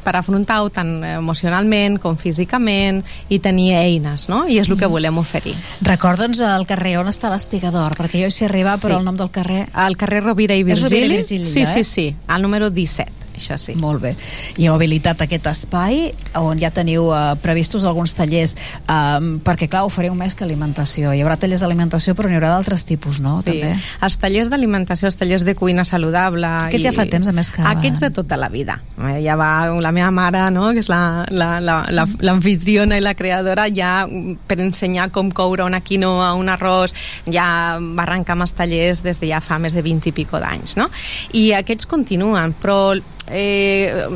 per 0.06 0.16
afrontar-ho 0.16 0.70
tant 0.72 1.04
emocionalment 1.04 2.00
com 2.00 2.16
físicament 2.18 3.04
i 3.30 3.40
tenir 3.44 3.74
eines, 3.76 4.30
no? 4.32 4.46
i 4.48 4.60
és 4.62 4.70
el 4.72 4.78
que 4.80 4.88
volem 4.88 5.18
oferir. 5.20 5.56
Recorda'ns 5.82 6.40
el 6.48 6.66
carrer 6.70 6.96
on 7.02 7.12
està 7.12 7.30
l'Espigador, 7.34 7.98
perquè 8.00 8.22
jo 8.24 8.32
hi 8.32 8.36
sé 8.38 8.46
arribar, 8.48 8.78
però 8.80 8.96
Sí. 8.96 9.00
el 9.02 9.06
nom 9.06 9.18
del 9.20 9.32
carrer... 9.32 9.68
Al 9.74 9.98
carrer 9.98 10.24
Rovira 10.24 10.56
i 10.56 10.62
És 10.64 10.82
Rovira 10.82 11.06
i 11.06 11.10
Virgili. 11.10 11.18
Virgili, 11.18 11.44
sí, 11.44 11.62
eh? 11.62 11.66
sí, 11.66 11.84
sí, 11.84 12.08
al 12.28 12.42
número 12.42 12.70
17, 12.70 13.17
això 13.38 13.58
sí. 13.62 13.76
Molt 13.80 14.02
bé. 14.04 14.14
I 14.58 14.68
heu 14.68 14.76
habilitat 14.76 15.24
aquest 15.26 15.48
espai 15.52 16.12
on 16.38 16.60
ja 16.62 16.72
teniu 16.76 17.12
eh, 17.14 17.36
previstos 17.42 17.86
alguns 17.88 18.16
tallers, 18.18 18.58
eh, 18.84 19.32
perquè 19.46 19.70
clar, 19.72 19.86
ofereu 19.88 20.16
més 20.18 20.36
que 20.36 20.46
alimentació. 20.48 21.14
Hi 21.14 21.24
haurà 21.24 21.38
tallers 21.40 21.64
d'alimentació, 21.66 22.16
però 22.18 22.30
n'hi 22.30 22.40
haurà 22.40 22.52
d'altres 22.56 22.86
tipus, 22.90 23.22
no? 23.24 23.40
Sí. 23.42 23.52
També. 23.52 23.74
Els 24.04 24.20
tallers 24.22 24.52
d'alimentació, 24.54 25.12
els 25.12 25.20
tallers 25.20 25.46
de 25.48 25.56
cuina 25.58 25.86
saludable... 25.88 26.50
Aquests 26.68 26.90
ja 26.90 26.96
fa 26.96 27.08
temps, 27.10 27.28
a 27.30 27.36
més, 27.36 27.52
que 27.54 27.64
Aquests 27.68 28.04
de 28.04 28.12
tota 28.16 28.38
la 28.40 28.50
vida. 28.54 28.80
Eh, 28.98 29.20
Ja 29.28 29.36
va 29.40 29.52
la 29.82 29.92
meva 29.92 30.12
mare, 30.12 30.46
no?, 30.54 30.70
que 30.76 30.84
és 30.84 30.90
l'anfitriona 30.92 31.38
la, 31.38 31.50
la, 31.64 31.78
la, 31.92 32.06
l'anfitriona 32.22 32.98
i 32.98 33.04
la 33.04 33.14
creadora, 33.18 33.68
ja 33.74 34.06
mm, 34.08 34.48
per 34.48 34.60
ensenyar 34.64 35.10
com 35.16 35.32
coure 35.36 35.66
una 35.66 35.82
quinoa, 35.82 36.34
un 36.40 36.50
arròs, 36.54 36.96
ja 37.30 37.48
va 37.82 38.06
arrencar 38.06 38.38
amb 38.38 38.48
els 38.48 38.56
tallers 38.58 39.04
des 39.06 39.22
de 39.22 39.32
ja 39.32 39.42
fa 39.44 39.60
més 39.62 39.76
de 39.76 39.84
20 39.86 40.12
i 40.12 40.16
pico 40.16 40.42
d'anys, 40.42 40.78
no? 40.80 40.90
I 41.38 41.52
aquests 41.60 41.90
continuen, 41.90 42.56
però 42.62 42.96
eh, 43.28 44.08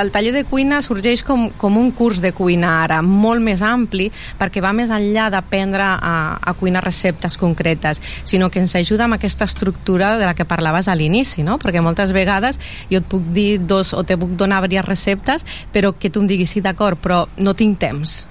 el 0.00 0.10
taller 0.12 0.32
de 0.34 0.44
cuina 0.44 0.80
sorgeix 0.82 1.22
com, 1.26 1.48
com 1.60 1.78
un 1.80 1.90
curs 1.96 2.20
de 2.22 2.32
cuina 2.36 2.76
ara, 2.84 3.00
molt 3.02 3.42
més 3.44 3.62
ampli, 3.62 4.10
perquè 4.38 4.62
va 4.64 4.72
més 4.76 4.92
enllà 4.94 5.28
d'aprendre 5.32 5.86
a, 5.96 6.14
a 6.40 6.54
cuinar 6.58 6.84
receptes 6.84 7.38
concretes, 7.40 8.02
sinó 8.24 8.50
que 8.50 8.60
ens 8.62 8.76
ajuda 8.78 9.06
amb 9.06 9.18
aquesta 9.18 9.48
estructura 9.48 10.16
de 10.18 10.26
la 10.28 10.34
que 10.34 10.48
parlaves 10.48 10.88
a 10.88 10.96
l'inici, 10.96 11.44
no? 11.46 11.58
perquè 11.58 11.82
moltes 11.84 12.14
vegades 12.16 12.60
jo 12.90 13.00
et 13.00 13.08
puc 13.10 13.30
dir 13.34 13.60
dos 13.60 13.94
o 13.94 14.04
te 14.04 14.18
puc 14.20 14.36
donar 14.36 14.60
diverses 14.66 14.88
receptes, 14.90 15.46
però 15.72 15.94
que 15.96 16.10
tu 16.10 16.20
em 16.20 16.28
diguis 16.30 16.50
sí, 16.50 16.60
d'acord, 16.60 16.98
però 17.00 17.24
no 17.38 17.54
tinc 17.54 17.78
temps 17.80 18.26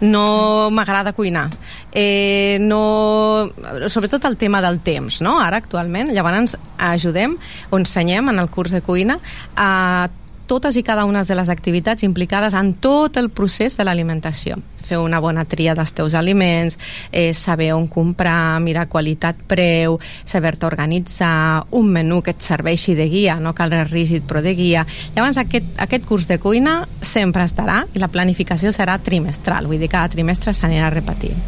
no 0.00 0.70
m'agrada 0.74 1.14
cuinar 1.16 1.48
eh, 1.92 2.58
no, 2.60 3.50
sobretot 3.88 4.24
el 4.24 4.36
tema 4.36 4.62
del 4.64 4.80
temps 4.80 5.20
no? 5.24 5.38
ara 5.40 5.62
actualment, 5.62 6.12
llavors 6.14 6.42
ens 6.42 6.58
ajudem 6.78 7.38
o 7.70 7.80
ensenyem 7.80 8.28
en 8.32 8.42
el 8.42 8.50
curs 8.50 8.74
de 8.74 8.82
cuina 8.84 9.18
a 9.56 10.08
totes 10.46 10.76
i 10.76 10.82
cada 10.82 11.04
una 11.04 11.24
de 11.24 11.34
les 11.34 11.48
activitats 11.48 12.02
implicades 12.02 12.54
en 12.54 12.74
tot 12.74 13.16
el 13.16 13.30
procés 13.30 13.76
de 13.76 13.84
l'alimentació 13.84 14.60
fer 14.84 14.98
una 15.00 15.18
bona 15.20 15.44
tria 15.48 15.74
dels 15.74 15.92
teus 15.96 16.14
aliments, 16.14 16.78
eh, 17.10 17.32
saber 17.34 17.72
on 17.74 17.88
comprar, 17.88 18.60
mirar 18.60 18.86
qualitat-preu, 18.88 19.98
saber-te 20.24 20.66
organitzar, 20.66 21.64
un 21.70 21.90
menú 21.90 22.22
que 22.22 22.34
et 22.34 22.42
serveixi 22.44 22.94
de 22.94 23.08
guia, 23.08 23.38
no 23.40 23.54
cal 23.54 23.72
res 23.72 23.90
rígid 23.90 24.28
però 24.28 24.42
de 24.42 24.54
guia. 24.54 24.86
Llavors 25.16 25.38
aquest, 25.40 25.72
aquest 25.78 26.04
curs 26.04 26.28
de 26.28 26.38
cuina 26.38 26.82
sempre 27.00 27.44
estarà 27.44 27.84
i 27.94 28.02
la 28.02 28.08
planificació 28.08 28.72
serà 28.72 28.98
trimestral, 29.02 29.66
vull 29.66 29.80
dir 29.80 29.88
cada 29.88 30.12
trimestre 30.12 30.54
s'anirà 30.54 30.90
repetint. 30.92 31.40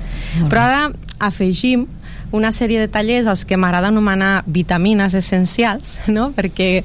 Però 0.48 0.62
ara 0.64 0.90
afegim 1.18 1.86
una 2.32 2.50
sèrie 2.52 2.80
de 2.80 2.88
tallers 2.88 3.26
als 3.30 3.44
que 3.46 3.56
m'agrada 3.56 3.88
anomenar 3.88 4.42
vitamines 4.46 5.14
essencials, 5.14 5.98
no? 6.16 6.32
perquè 6.36 6.82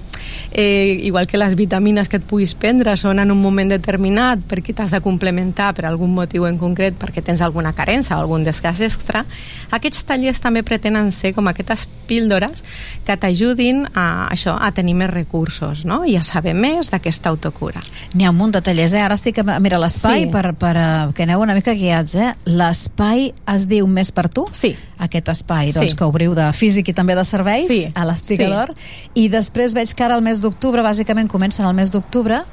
eh, 0.52 1.00
igual 1.04 1.28
que 1.28 1.38
les 1.38 1.56
vitamines 1.56 2.08
que 2.10 2.18
et 2.22 2.24
puguis 2.28 2.54
prendre 2.56 2.94
són 2.98 3.20
en 3.20 3.32
un 3.34 3.42
moment 3.42 3.72
determinat 3.72 4.40
perquè 4.48 4.76
t'has 4.76 4.92
de 4.94 5.02
complementar 5.02 5.72
per 5.76 5.88
algun 5.90 6.14
motiu 6.14 6.46
en 6.46 6.60
concret 6.62 6.96
perquè 7.00 7.24
tens 7.26 7.42
alguna 7.42 7.74
carència 7.74 8.18
o 8.18 8.22
algun 8.22 8.44
desgast 8.46 8.82
extra, 8.86 9.26
aquests 9.72 10.04
tallers 10.06 10.42
també 10.44 10.64
pretenen 10.64 11.12
ser 11.12 11.34
com 11.34 11.48
aquestes 11.50 11.88
píldores 12.08 12.64
que 13.08 13.18
t'ajudin 13.18 13.86
a 13.96 14.28
això, 14.32 14.58
a 14.60 14.72
tenir 14.76 14.94
més 15.00 15.10
recursos 15.10 15.86
no? 15.86 16.04
i 16.06 16.18
a 16.20 16.24
saber 16.24 16.54
més 16.54 16.92
d'aquesta 16.92 17.32
autocura. 17.32 17.82
N'hi 18.14 18.26
ha 18.28 18.32
un 18.34 18.38
munt 18.38 18.54
de 18.56 18.62
tallers, 18.62 18.94
eh? 18.94 19.02
Ara 19.02 19.16
estic 19.18 19.40
a 19.42 19.60
mira 19.60 19.80
l'espai 19.82 20.26
Sí. 20.26 20.30
per, 20.32 20.54
per 20.60 20.76
uh, 20.78 21.14
que 21.16 21.24
aneu 21.24 21.42
una 21.42 21.56
mica 21.58 21.74
guiats, 21.74 22.16
eh? 22.16 22.32
L'espai 22.46 23.32
es 23.56 23.68
diu 23.72 23.88
Més 23.88 24.12
per 24.12 24.28
tu? 24.30 24.46
Sí. 24.56 24.76
Aquest 25.02 25.31
espai, 25.32 25.72
doncs, 25.72 25.92
Sí. 25.92 25.98
que 25.98 26.04
obriu 26.04 26.34
de 26.36 26.52
físic 26.54 26.90
i 26.90 26.94
també 26.94 27.16
de 27.16 27.26
serveis 27.26 27.68
Sí. 27.68 27.92
a 27.96 28.06
l'Espigador. 28.06 28.74
I 29.16 29.28
després 29.30 29.74
veig 29.74 29.94
que 29.94 30.04
ara 30.04 30.16
el 30.16 30.22
mes 30.22 30.42
d'octubre, 30.42 30.82
bàsicament 30.82 31.28
comencen 31.28 31.66
el 31.66 31.74
mes 31.74 31.92
d'octubre, 31.92 32.44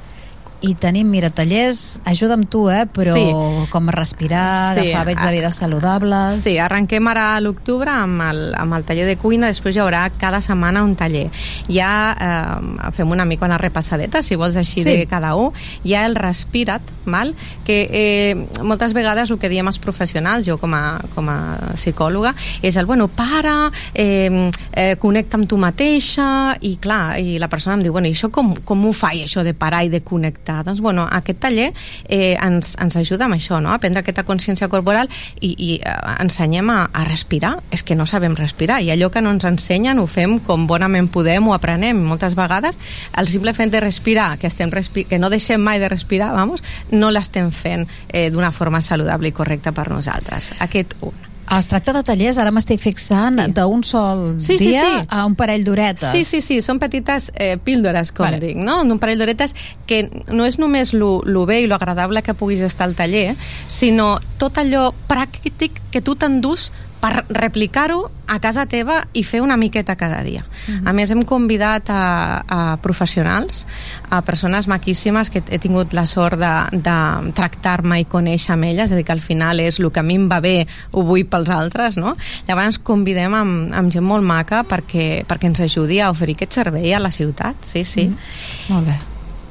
i 0.61 0.73
tenim, 0.75 1.07
mira, 1.07 1.29
tallers, 1.29 2.01
ajuda'm 2.03 2.43
tu, 2.51 2.65
eh? 2.69 2.85
Però 2.91 3.13
Sí. 3.15 3.67
com 3.71 3.87
respirar, 3.87 4.75
Sí, 4.75 4.89
agafar 4.91 5.05
hàbits 5.05 5.23
de 5.25 5.31
vida 5.31 5.51
saludables... 5.51 6.41
Sí, 6.43 6.57
arrenquem 6.59 7.07
ara 7.07 7.35
a 7.37 7.39
l'octubre 7.39 7.89
amb, 7.89 8.21
el, 8.25 8.41
amb 8.59 8.73
el 8.75 8.83
taller 8.83 9.05
de 9.07 9.15
cuina, 9.15 9.47
després 9.47 9.75
hi 9.77 9.79
haurà 9.79 10.09
cada 10.19 10.41
setmana 10.41 10.83
un 10.83 10.95
taller. 10.99 11.29
Ja 11.71 11.91
eh, 12.19 12.91
fem 12.91 13.09
una 13.09 13.23
mica 13.25 13.45
una 13.47 13.57
repassadeta, 13.57 14.21
si 14.21 14.35
vols 14.35 14.57
així 14.59 14.83
Sí. 14.83 14.89
de 14.97 15.05
cada 15.07 15.35
un. 15.35 15.53
Hi 15.83 15.93
ha 15.95 16.05
el 16.05 16.15
Respira't, 16.15 16.83
val? 17.05 17.33
que 17.63 17.87
eh, 17.91 18.47
moltes 18.63 18.93
vegades 18.93 19.29
el 19.31 19.37
que 19.39 19.47
diem 19.49 19.67
els 19.67 19.79
professionals, 19.79 20.45
jo 20.45 20.57
com 20.57 20.73
a, 20.73 20.99
com 21.15 21.29
a 21.29 21.37
psicòloga, 21.75 22.33
és 22.61 22.75
el, 22.75 22.85
bueno, 22.85 23.07
para, 23.07 23.71
eh, 23.93 24.49
eh, 24.73 24.95
connecta 24.99 25.37
amb 25.37 25.47
tu 25.47 25.57
mateixa, 25.57 26.57
i 26.61 26.75
clar, 26.81 27.19
i 27.21 27.37
la 27.39 27.47
persona 27.47 27.75
em 27.77 27.83
diu, 27.83 27.93
bueno, 27.93 28.07
i 28.09 28.13
això 28.17 28.29
com, 28.33 28.55
com 28.65 28.85
ho 28.87 28.91
faig, 28.93 29.23
això 29.23 29.43
de 29.45 29.53
parar 29.53 29.83
i 29.85 29.89
de 29.93 30.01
connectar? 30.01 30.48
Doncs, 30.65 30.81
bueno, 30.81 31.07
aquest 31.11 31.39
taller 31.43 31.69
eh, 32.07 32.35
ens, 32.35 32.75
ens 32.81 32.97
ajuda 32.99 33.27
amb 33.27 33.37
això, 33.37 33.59
no? 33.63 33.73
a 33.73 33.79
prendre 33.81 34.03
aquesta 34.03 34.25
consciència 34.27 34.69
corporal 34.71 35.09
i, 35.39 35.53
i 35.53 35.69
eh, 35.79 35.95
ensenyem 36.19 36.69
a, 36.73 36.79
a 36.93 37.05
respirar. 37.07 37.55
És 37.75 37.83
que 37.85 37.97
no 37.97 38.07
sabem 38.09 38.35
respirar, 38.39 38.81
i 38.83 38.91
allò 38.93 39.11
que 39.13 39.23
no 39.23 39.33
ens 39.35 39.47
ensenyen 39.47 39.99
ho 40.01 40.07
fem 40.09 40.39
com 40.45 40.67
bonament 40.69 41.09
podem, 41.13 41.47
ho 41.47 41.55
aprenem. 41.55 42.01
Moltes 42.09 42.35
vegades 42.39 42.79
el 43.17 43.29
simple 43.31 43.53
fet 43.53 43.71
de 43.73 43.83
respirar, 43.83 44.31
que, 44.41 44.49
estem 44.49 44.71
respi 44.73 45.05
que 45.09 45.19
no 45.21 45.29
deixem 45.29 45.61
mai 45.61 45.79
de 45.79 45.89
respirar, 45.91 46.33
vamos, 46.35 46.63
no 46.91 47.11
l'estem 47.13 47.51
fent 47.51 47.87
eh, 48.09 48.29
d'una 48.33 48.51
forma 48.51 48.81
saludable 48.81 49.31
i 49.31 49.35
correcta 49.35 49.75
per 49.75 49.89
nosaltres. 49.93 50.53
Aquest 50.65 50.97
un. 51.01 51.28
Es 51.57 51.67
tracta 51.67 51.93
de 51.95 52.03
tallers, 52.05 52.37
ara 52.37 52.51
m'estic 52.53 52.77
fixant, 52.81 53.39
sí. 53.41 53.51
d'un 53.57 53.81
sol 53.83 54.19
Sí, 54.37 54.59
sí, 54.59 54.67
dia 54.69 54.83
sí. 54.83 55.05
a 55.09 55.23
un 55.25 55.33
parell 55.35 55.63
d'horetes. 55.65 56.11
Sí, 56.13 56.21
sí, 56.23 56.41
sí, 56.45 56.59
són 56.61 56.77
petites 56.77 57.31
eh, 57.35 57.57
píldores, 57.57 58.11
com 58.13 58.27
Vale. 58.27 58.37
dic, 58.43 58.59
no? 58.61 58.81
Un 58.85 58.99
parell 59.01 59.17
d'horetes 59.17 59.55
que 59.89 60.03
no 60.29 60.45
és 60.45 60.59
només 60.61 60.93
lo, 60.93 61.23
lo 61.25 61.47
bé 61.49 61.61
i 61.63 61.67
lo 61.67 61.73
agradable 61.79 62.21
que 62.21 62.35
puguis 62.37 62.61
estar 62.61 62.85
al 62.85 62.93
taller, 62.93 63.33
sinó 63.67 64.19
tot 64.37 64.61
allò 64.61 64.91
pràctic 65.09 65.81
que 65.89 66.01
tu 66.05 66.13
t'endús 66.15 66.69
per 66.99 67.25
replicar-ho 67.29 68.09
a 68.29 68.37
casa 68.43 68.65
teva 68.69 68.99
i 69.17 69.23
fer 69.25 69.41
una 69.41 69.57
miqueta 69.57 69.95
cada 69.97 70.21
dia. 70.23 70.43
Mhm. 70.67 70.87
A 70.87 70.93
més, 70.93 71.11
hem 71.11 71.23
convidat 71.25 71.89
a, 71.89 72.43
a 72.45 72.77
professionals, 72.83 73.65
a 74.09 74.21
persones 74.21 74.67
maquíssimes 74.67 75.29
que 75.29 75.41
he 75.49 75.59
tingut 75.59 75.93
la 75.93 76.05
sort 76.05 76.37
de, 76.39 76.53
de 76.77 76.97
tractar-me 77.33 78.01
i 78.01 78.05
conèixer 78.05 78.53
amb 78.53 78.69
elles, 78.69 78.89
és 78.89 78.91
a 78.91 78.99
dir, 78.99 79.05
que 79.07 79.15
al 79.15 79.23
final 79.23 79.59
és 79.59 79.79
el 79.79 79.91
que 79.91 80.03
a 80.03 80.05
mi 80.05 80.19
em 80.19 80.29
va 80.29 80.39
bé, 80.43 80.67
ho 80.91 81.03
vull 81.03 81.25
pels 81.25 81.49
altres, 81.49 81.97
no? 81.97 82.15
Llavors 82.47 82.79
convidem 82.79 83.33
amb, 83.33 83.71
amb 83.73 83.91
gent 83.91 84.05
molt 84.05 84.25
maca 84.25 84.63
perquè, 84.67 85.25
perquè 85.25 85.49
ens 85.49 85.63
ajudi 85.65 85.99
a 85.99 86.11
oferir 86.11 86.37
aquest 86.37 86.59
servei 86.61 86.93
a 86.93 86.99
la 86.99 87.11
ciutat, 87.11 87.63
sí, 87.65 87.83
sí. 87.83 88.09
Mm. 88.09 88.75
Molt 88.75 88.91
bé. 88.91 88.99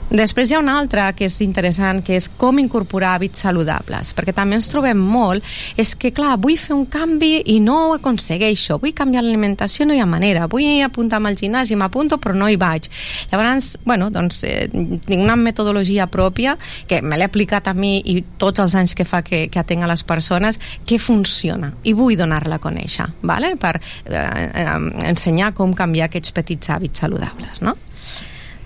Després 0.08 0.48
hi 0.48 0.54
ha 0.56 0.60
una 0.62 0.78
altra 0.80 1.10
que 1.12 1.26
és 1.28 1.34
interessant, 1.44 1.98
que 2.00 2.14
és 2.16 2.30
com 2.40 2.56
incorporar 2.62 3.10
hàbits 3.12 3.42
saludables, 3.44 4.14
perquè 4.16 4.32
també 4.32 4.56
ens 4.56 4.70
trobem 4.72 4.96
molt, 4.96 5.44
és 5.76 5.90
que, 6.00 6.14
clar, 6.16 6.38
vull 6.40 6.56
fer 6.56 6.72
un 6.78 6.86
canvi 6.88 7.42
i 7.52 7.58
no 7.60 7.74
ho 7.76 7.90
aconsegueixo, 7.98 8.78
vull 8.80 8.94
canviar 8.96 9.26
l'alimentació, 9.26 9.84
no 9.84 9.92
hi 9.92 10.00
ha 10.00 10.06
manera, 10.08 10.46
vull 10.48 10.64
apuntar-me 10.86 11.28
al 11.28 11.36
gimnàs 11.36 11.72
i 11.74 11.76
m'apunto 11.76 12.16
però 12.24 12.32
no 12.32 12.48
hi 12.48 12.56
vaig. 12.56 12.88
Llavors, 13.28 13.74
bueno, 13.84 14.08
doncs, 14.14 14.40
eh, 14.48 14.70
tinc 14.72 15.20
una 15.20 15.36
metodologia 15.36 16.08
pròpia 16.08 16.56
que 16.88 17.02
me 17.02 17.18
l'he 17.20 17.28
aplicat 17.28 17.68
a 17.68 17.76
mi 17.76 17.98
i 18.00 18.22
tots 18.40 18.64
els 18.64 18.78
anys 18.80 18.96
que 18.96 19.04
fa 19.04 19.20
que, 19.20 19.44
que 19.52 19.60
atenc 19.60 19.84
a 19.84 19.90
les 19.92 20.06
persones, 20.08 20.56
que 20.88 20.96
funciona 20.98 21.74
i 21.84 21.92
vull 21.92 22.16
donar-la 22.16 22.56
a 22.56 22.64
conèixer, 22.64 23.10
vale? 23.20 23.52
per 23.60 23.76
eh, 23.76 24.16
eh, 24.16 24.66
ensenyar 25.12 25.52
com 25.52 25.76
canviar 25.76 26.08
aquests 26.08 26.32
petits 26.32 26.72
hàbits 26.72 27.04
saludables, 27.04 27.60
no? 27.60 27.76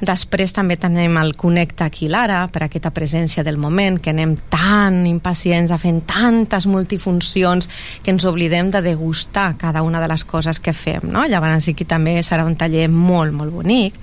Després 0.02 0.50
també 0.50 0.74
tenim 0.82 1.14
el 1.20 1.36
connecta 1.38 1.86
aquí 1.86 2.08
l'ara, 2.10 2.40
per 2.50 2.64
aquesta 2.64 2.90
presència 2.90 3.44
del 3.46 3.54
moment, 3.62 4.00
que 4.02 4.10
anem 4.10 4.34
tan 4.50 5.04
impacients 5.06 5.70
a 5.70 5.78
fent 5.78 6.00
tantes 6.10 6.66
multifuncions 6.66 7.70
que 8.02 8.10
ens 8.10 8.26
oblidem 8.26 8.72
de 8.74 8.82
degustar 8.82 9.52
cada 9.60 9.84
una 9.86 10.00
de 10.02 10.08
les 10.10 10.24
coses 10.26 10.58
que 10.58 10.74
fem, 10.74 11.06
no? 11.06 11.22
Llavors 11.30 11.70
aquí 11.70 11.86
també 11.86 12.16
serà 12.26 12.42
un 12.48 12.58
taller 12.58 12.88
molt, 12.90 13.30
molt 13.30 13.54
bonic. 13.54 13.94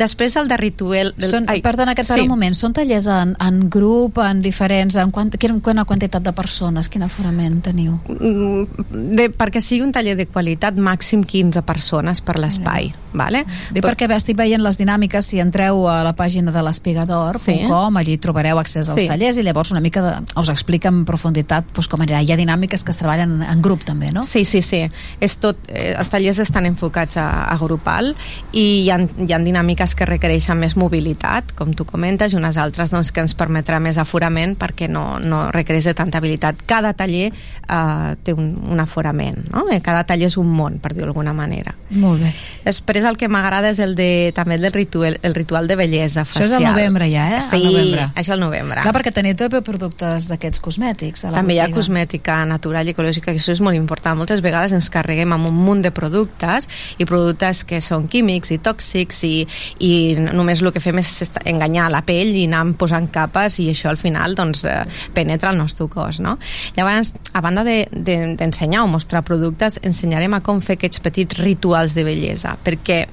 Després 0.00 0.36
el 0.40 0.48
de 0.48 0.56
ritual... 0.60 1.12
Del... 1.20 1.30
Són, 1.30 1.46
perdona 1.64 1.94
que 1.94 2.04
et 2.06 2.08
paro 2.08 2.24
un 2.24 2.32
moment, 2.32 2.56
són 2.56 2.72
tallers 2.76 3.06
en, 3.12 3.34
en 3.40 3.60
grup, 3.72 4.18
en 4.24 4.40
diferents, 4.44 4.96
en 5.00 5.12
quant, 5.14 5.30
quina, 5.36 5.58
quina 5.64 5.84
quantitat 5.88 6.24
de 6.24 6.32
persones, 6.36 6.88
quin 6.92 7.04
aforament 7.06 7.60
teniu? 7.66 7.98
Mm, 8.08 8.86
De, 9.16 9.28
perquè 9.34 9.60
sigui 9.64 9.84
un 9.84 9.92
taller 9.92 10.16
de 10.18 10.26
qualitat, 10.30 10.78
màxim 10.80 11.22
15 11.26 11.62
persones 11.68 12.20
per 12.24 12.38
l'espai, 12.40 12.90
vale? 13.12 13.44
Dic 13.74 13.84
perquè 13.84 14.08
bé, 14.10 14.16
estic 14.20 14.38
veient 14.38 14.62
les 14.64 14.78
dinàmiques, 14.80 15.24
si 15.26 15.40
entreu 15.42 15.84
a 15.90 16.00
la 16.06 16.14
pàgina 16.16 16.52
de 16.54 16.62
l'espigador.com, 16.64 17.40
Sí. 17.40 18.00
allí 18.00 18.16
trobareu 18.18 18.58
accés 18.58 18.88
als 18.88 19.00
Sí. 19.00 19.06
tallers 19.08 19.36
i 19.38 19.42
llavors 19.42 19.70
una 19.70 19.80
mica 19.80 20.02
de, 20.02 20.12
us 20.40 20.48
explica 20.48 20.88
en 20.88 21.04
profunditat 21.04 21.64
doncs, 21.74 21.88
com 21.88 22.00
anirà. 22.00 22.22
Hi 22.22 22.32
ha 22.32 22.36
dinàmiques 22.36 22.84
que 22.84 22.92
es 22.92 22.98
treballen 22.98 23.42
en 23.42 23.62
grup 23.62 23.84
també, 23.84 24.12
no? 24.12 24.24
Sí, 24.24 24.44
sí, 24.44 24.62
sí. 24.62 24.82
És 25.20 25.36
tot, 25.38 25.56
eh, 25.68 25.94
els 25.98 26.08
tallers 26.08 26.38
estan 26.38 26.66
enfocats 26.66 27.16
a, 27.16 27.44
a 27.50 27.56
grupal 27.58 28.14
i 28.52 28.84
hi 28.84 28.90
ha, 28.90 28.98
hi 29.00 29.32
ha 29.32 29.38
dinàmiques 29.38 29.89
que 29.94 30.06
requereixen 30.06 30.58
més 30.58 30.76
mobilitat, 30.76 31.52
com 31.58 31.72
tu 31.74 31.84
comentes, 31.84 32.32
i 32.32 32.36
unes 32.38 32.56
altres 32.60 32.90
doncs, 32.94 33.10
que 33.12 33.20
ens 33.24 33.34
permetrà 33.34 33.78
més 33.80 33.98
aforament 33.98 34.56
perquè 34.60 34.88
no, 34.88 35.18
no 35.20 35.50
requereix 35.52 35.84
de 35.90 35.94
tanta 35.94 36.18
habilitat. 36.18 36.62
Cada 36.66 36.92
taller 36.94 37.30
eh, 37.32 38.16
té 38.24 38.32
un, 38.34 38.52
un 38.70 38.80
aforament, 38.80 39.44
no? 39.52 39.66
Eh, 39.72 39.80
Cada 39.80 40.04
taller 40.04 40.26
és 40.30 40.36
un 40.40 40.48
món, 40.52 40.78
per 40.80 40.92
dir-ho 40.94 41.06
d'alguna 41.10 41.32
manera. 41.34 41.74
Molt 41.90 42.20
bé. 42.22 42.32
Després 42.64 43.04
el 43.08 43.16
que 43.18 43.28
m'agrada 43.32 43.70
és 43.72 43.78
el 43.82 43.94
de, 43.98 44.30
també 44.36 44.54
el 44.58 44.62
del 44.66 44.72
ritual, 44.74 45.18
el 45.22 45.34
ritual 45.34 45.66
de 45.66 45.76
bellesa 45.76 46.22
Això 46.22 46.44
és 46.44 46.50
facial. 46.52 46.64
al 46.64 46.72
novembre 46.74 47.08
ja, 47.10 47.28
eh? 47.36 47.40
Sí, 47.40 47.56
Al 47.56 47.72
novembre. 47.72 48.08
això 48.14 48.32
al 48.36 48.40
novembre. 48.40 48.80
Clar, 48.84 48.94
perquè 48.94 49.12
teniu 49.16 49.34
també 49.38 49.60
productes 49.66 50.28
d'aquests 50.30 50.60
cosmètics 50.60 51.24
a 51.24 51.30
la 51.32 51.38
També 51.40 51.54
hi 51.54 51.58
ha 51.60 51.64
botiga. 51.68 51.78
cosmètica 51.80 52.38
natural 52.46 52.86
i 52.86 52.94
ecològica, 52.94 53.32
que 53.32 53.38
això 53.40 53.52
és 53.56 53.60
molt 53.64 53.76
important. 53.76 54.18
Moltes 54.20 54.42
vegades 54.44 54.72
ens 54.76 54.90
carreguem 54.90 55.32
amb 55.32 55.48
un 55.48 55.54
munt 55.56 55.82
de 55.82 55.90
productes 55.90 56.68
i 56.98 57.06
productes 57.08 57.64
que 57.64 57.80
són 57.80 58.06
químics 58.08 58.50
i 58.54 58.58
tòxics 58.58 59.22
i, 59.24 59.34
i 59.78 60.16
només 60.18 60.60
el 60.62 60.72
que 60.72 60.80
fem 60.80 60.98
és 60.98 61.30
enganyar 61.44 61.90
la 61.90 62.02
pell 62.02 62.34
i 62.36 62.46
anar 62.46 62.64
posant 62.76 63.08
capes 63.12 63.58
i 63.60 63.68
això 63.70 63.88
al 63.90 63.96
final 63.96 64.34
doncs, 64.34 64.64
eh, 64.64 64.84
penetra 65.14 65.50
el 65.50 65.58
nostre 65.58 65.86
cos. 65.88 66.20
No? 66.20 66.38
Llavors, 66.76 67.14
a 67.32 67.40
banda 67.40 67.64
de- 67.64 67.88
de- 67.92 68.34
d'ensenyar 68.36 68.80
de, 68.82 68.84
o 68.84 68.88
mostrar 68.88 69.22
productes, 69.24 69.80
ensenyarem 69.82 70.34
a 70.34 70.40
com 70.40 70.60
fer 70.60 70.76
aquests 70.76 71.00
petits 71.00 71.38
rituals 71.38 71.94
de 71.94 72.04
bellesa, 72.04 72.56
perquè 72.64 73.06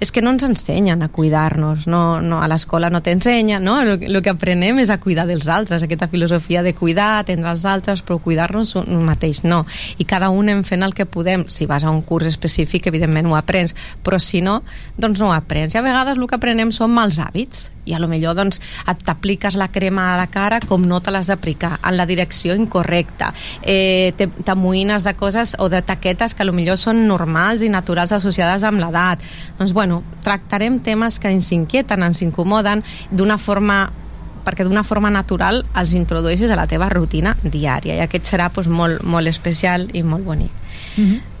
és 0.00 0.10
que 0.10 0.22
no 0.24 0.32
ens 0.32 0.42
ensenyen 0.46 1.02
a 1.04 1.10
cuidar-nos, 1.12 1.86
no, 1.86 2.20
no, 2.24 2.40
a 2.40 2.48
l'escola 2.48 2.88
no 2.90 3.02
t'ensenya, 3.04 3.60
no? 3.60 3.76
El, 3.82 3.92
el 4.08 4.20
que 4.24 4.32
aprenem 4.32 4.80
és 4.80 4.90
a 4.90 4.96
cuidar 5.00 5.26
dels 5.28 5.46
altres, 5.52 5.84
aquesta 5.84 6.08
filosofia 6.08 6.64
de 6.64 6.72
cuidar, 6.74 7.18
atendre 7.20 7.52
els 7.52 7.66
altres, 7.68 8.00
però 8.00 8.16
cuidar-nos 8.24 8.74
un 8.80 9.04
mateix 9.04 9.42
no. 9.44 9.66
I 10.00 10.08
cada 10.08 10.32
un 10.32 10.48
hem 10.48 10.64
fent 10.64 10.86
el 10.86 10.96
que 10.96 11.04
podem. 11.04 11.44
Si 11.52 11.68
vas 11.68 11.84
a 11.84 11.92
un 11.92 12.00
curs 12.02 12.30
específic, 12.32 12.88
evidentment 12.88 13.28
ho 13.28 13.36
aprens, 13.36 13.76
però 14.02 14.18
si 14.18 14.40
no, 14.40 14.62
doncs 14.96 15.20
no 15.20 15.28
ho 15.28 15.36
aprens. 15.36 15.76
I 15.76 15.82
a 15.82 15.84
vegades 15.84 16.16
el 16.16 16.26
que 16.26 16.40
aprenem 16.40 16.72
són 16.72 16.96
mals 16.96 17.20
hàbits, 17.20 17.68
i 17.90 17.94
a 17.96 18.00
lo 18.00 18.08
millor 18.10 18.36
doncs, 18.38 18.60
et 18.88 19.04
t'apliques 19.04 19.56
la 19.58 19.70
crema 19.72 20.10
a 20.12 20.18
la 20.20 20.28
cara 20.30 20.60
com 20.62 20.86
no 20.86 21.00
te 21.02 21.12
l'has 21.12 21.30
d'aplicar, 21.30 21.76
en 21.82 21.96
la 21.98 22.06
direcció 22.06 22.56
incorrecta. 22.58 23.32
Eh, 23.62 24.14
t'amoïnes 24.46 25.04
de 25.06 25.14
coses 25.18 25.56
o 25.58 25.68
de 25.72 25.82
taquetes 25.82 26.34
que 26.34 26.44
a 26.44 26.48
lo 26.48 26.54
millor 26.56 26.78
són 26.80 27.04
normals 27.08 27.64
i 27.66 27.72
naturals 27.72 28.14
associades 28.16 28.64
amb 28.66 28.82
l'edat. 28.82 29.24
Doncs, 29.58 29.74
bueno, 29.76 30.02
tractarem 30.24 30.78
temes 30.84 31.18
que 31.20 31.32
ens 31.32 31.50
inquieten, 31.56 32.06
ens 32.06 32.22
incomoden, 32.26 32.84
d'una 33.10 33.38
forma 33.38 33.88
perquè 34.40 34.64
d'una 34.64 34.82
forma 34.86 35.10
natural 35.12 35.64
els 35.76 35.92
introdueixis 35.94 36.50
a 36.50 36.56
la 36.56 36.64
teva 36.70 36.88
rutina 36.88 37.34
diària 37.42 37.98
i 37.98 38.00
aquest 38.00 38.30
serà 38.32 38.48
doncs, 38.48 38.70
molt, 38.72 39.04
molt 39.04 39.28
especial 39.28 39.88
i 39.92 40.02
molt 40.02 40.24
bonic. 40.24 40.54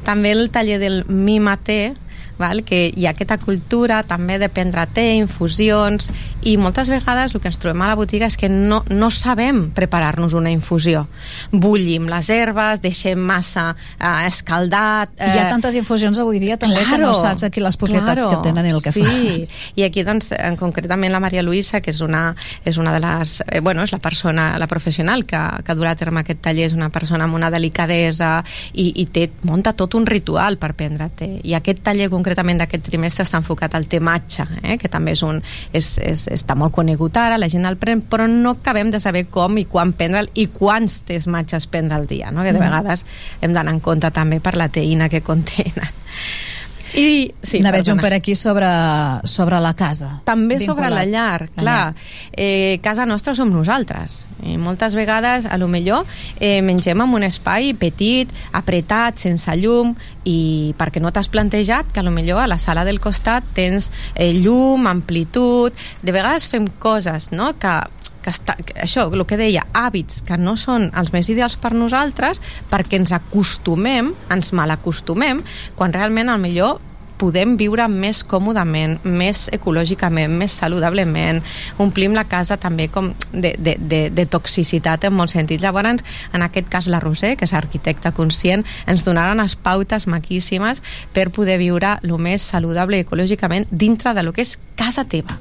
També 0.04 0.32
el 0.32 0.50
taller 0.52 0.78
del 0.82 1.04
Mima 1.08 1.56
Té, 1.56 1.94
val? 2.40 2.64
que 2.64 2.88
hi 2.90 3.06
ha 3.06 3.14
aquesta 3.14 3.38
cultura 3.40 4.02
també 4.08 4.38
de 4.40 4.50
prendre 4.52 4.86
té, 4.94 5.06
infusions 5.20 6.10
i 6.48 6.56
moltes 6.60 6.90
vegades 6.92 7.34
el 7.34 7.40
que 7.40 7.50
ens 7.52 7.60
trobem 7.60 7.84
a 7.84 7.90
la 7.92 7.98
botiga 7.98 8.28
és 8.30 8.38
que 8.40 8.48
no, 8.50 8.82
no 8.90 9.10
sabem 9.14 9.68
preparar-nos 9.76 10.34
una 10.36 10.52
infusió 10.52 11.06
bullim 11.52 12.08
les 12.10 12.30
herbes, 12.32 12.82
deixem 12.82 13.20
massa 13.20 13.70
eh, 13.98 14.26
escaldat 14.28 15.14
I 15.20 15.30
hi 15.34 15.42
ha 15.44 15.48
tantes 15.52 15.76
infusions 15.78 16.18
avui 16.22 16.40
dia 16.42 16.56
també 16.60 16.82
que 16.88 16.98
no 17.00 17.12
saps 17.14 17.44
aquí 17.46 17.60
les 17.62 17.76
propietats 17.80 18.26
que 18.26 18.38
tenen 18.44 18.66
i 18.66 18.74
el 18.74 18.82
que 18.82 18.92
sí. 18.92 19.04
fan. 19.04 19.46
I 19.76 19.84
aquí, 19.86 20.04
doncs, 20.06 20.32
en, 20.36 20.56
concretament 20.60 21.12
la 21.12 21.20
Maria 21.22 21.42
Luisa, 21.42 21.80
que 21.84 21.92
és 21.94 22.00
una, 22.04 22.30
és 22.64 22.78
una 22.80 22.94
de 22.94 23.02
les... 23.04 23.36
Eh, 23.46 23.60
bueno, 23.60 23.84
és 23.84 23.92
la 23.94 24.00
persona, 24.02 24.50
la 24.58 24.68
professional 24.70 25.24
que, 25.28 25.40
que 25.66 25.76
durà 25.78 25.94
a 25.94 25.98
terme 26.00 26.22
aquest 26.22 26.42
taller, 26.44 26.68
és 26.70 26.76
una 26.76 26.90
persona 26.92 27.26
amb 27.26 27.38
una 27.38 27.50
delicadesa 27.52 28.40
i, 28.72 28.90
i 29.02 29.06
té, 29.12 29.28
munta 29.48 29.74
tot 29.76 29.96
un 29.98 30.06
ritual 30.08 30.58
per 30.60 30.72
prendre 30.78 31.10
té. 31.16 31.30
I 31.44 31.56
aquest 31.58 31.84
taller, 31.86 32.10
concretament 32.30 32.60
d'aquest 32.62 32.84
trimestre, 32.86 33.24
està 33.26 33.40
enfocat 33.40 33.74
al 33.74 33.88
té 33.90 33.98
matxa, 34.00 34.46
eh, 34.62 34.76
que 34.78 34.88
també 34.88 35.16
és 35.16 35.22
un, 35.26 35.40
és, 35.74 35.96
és, 35.98 36.28
està 36.30 36.54
molt 36.54 36.72
conegut 36.76 37.16
ara, 37.18 37.38
la 37.40 37.48
gent 37.50 37.66
el 37.66 37.78
pren, 37.80 38.04
però 38.06 38.28
no 38.30 38.54
acabem 38.60 38.90
de 38.90 39.00
saber 39.02 39.26
com 39.26 39.58
i 39.58 39.66
quan 39.66 39.92
prendre'l 39.98 40.30
i 40.38 40.46
quants 40.54 41.02
tés 41.08 41.26
matxes 41.26 41.66
prendre 41.66 41.96
al 41.98 42.06
dia, 42.06 42.30
no? 42.30 42.44
que 42.44 42.52
de 42.52 42.60
Mhm. 42.60 42.68
vegades 42.68 43.04
hem 43.40 43.52
d'anar 43.52 43.74
en 43.74 43.80
compte 43.80 44.10
també 44.10 44.40
per 44.40 44.54
la 44.56 44.68
teïna 44.68 45.08
que 45.08 45.22
contenen. 45.22 45.90
I, 46.94 47.30
sí, 47.42 47.60
ne 47.62 47.70
veig 47.72 47.88
un 47.92 48.00
per 48.02 48.12
aquí 48.16 48.34
sobre, 48.34 48.68
sobre 49.28 49.60
la 49.62 49.74
casa. 49.78 50.20
també 50.24 50.58
Vinculat. 50.58 50.66
sobre 50.66 50.90
la 50.90 51.04
llar, 51.06 51.48
clar. 51.56 51.94
Eh, 52.32 52.80
casa 52.82 53.06
nostra 53.06 53.34
som 53.34 53.52
nosaltres. 53.52 54.24
I 54.42 54.56
moltes 54.56 54.94
vegades, 54.96 55.46
a 55.46 55.58
lo 55.58 55.68
millor, 55.68 56.06
eh, 56.40 56.62
mengem 56.62 57.00
en 57.00 57.14
un 57.14 57.22
espai 57.22 57.74
petit, 57.74 58.28
apretat, 58.52 59.18
sense 59.18 59.54
llum, 59.56 59.94
i 60.24 60.74
perquè 60.78 61.00
no 61.00 61.12
t'has 61.12 61.28
plantejat 61.28 61.92
que 61.92 62.00
a 62.00 62.02
lo 62.02 62.10
millor 62.10 62.40
a 62.42 62.48
la 62.48 62.58
sala 62.58 62.84
del 62.84 63.00
costat 63.00 63.44
tens 63.54 63.90
eh, 64.14 64.32
llum, 64.32 64.86
amplitud... 64.86 65.76
De 66.02 66.12
vegades 66.12 66.48
fem 66.48 66.66
coses, 66.80 67.30
no?, 67.32 67.52
que 67.60 67.78
que 68.22 68.32
està, 68.32 68.56
que 68.56 68.76
això, 68.84 69.08
el 69.12 69.24
que 69.28 69.38
deia, 69.40 69.64
hàbits 69.72 70.22
que 70.28 70.38
no 70.40 70.56
són 70.60 70.90
els 70.96 71.12
més 71.14 71.30
ideals 71.32 71.56
per 71.60 71.72
nosaltres 71.76 72.40
perquè 72.70 73.00
ens 73.00 73.14
acostumem, 73.16 74.14
ens 74.32 74.52
malacostumem, 74.56 75.42
quan 75.78 75.96
realment 75.96 76.32
al 76.32 76.40
millor 76.42 76.80
podem 77.20 77.56
viure 77.60 77.84
més 77.92 78.22
còmodament, 78.24 78.96
més 79.04 79.48
ecològicament, 79.52 80.32
més 80.40 80.54
saludablement, 80.56 81.42
omplim 81.82 82.16
la 82.16 82.24
casa 82.30 82.56
també 82.60 82.88
com 82.92 83.12
de, 83.32 83.52
de, 83.58 83.76
de, 83.76 84.00
de 84.14 84.26
toxicitat 84.30 85.04
en 85.04 85.16
molts 85.16 85.36
sentits. 85.36 85.62
Llavors, 85.62 86.00
en 86.32 86.46
aquest 86.46 86.72
cas, 86.72 86.88
la 86.88 87.02
Roser, 87.02 87.34
que 87.36 87.48
és 87.48 87.54
arquitecta 87.56 88.14
conscient, 88.16 88.64
ens 88.88 89.04
donarà 89.04 89.36
unes 89.36 89.58
pautes 89.60 90.08
maquíssimes 90.08 90.82
per 91.12 91.28
poder 91.34 91.60
viure 91.60 91.98
el 92.00 92.16
més 92.16 92.48
saludable 92.54 93.04
ecològicament 93.04 93.68
dintre 93.70 94.16
de 94.16 94.24
lo 94.24 94.32
que 94.32 94.46
és 94.46 94.56
casa 94.80 95.04
teva. 95.04 95.40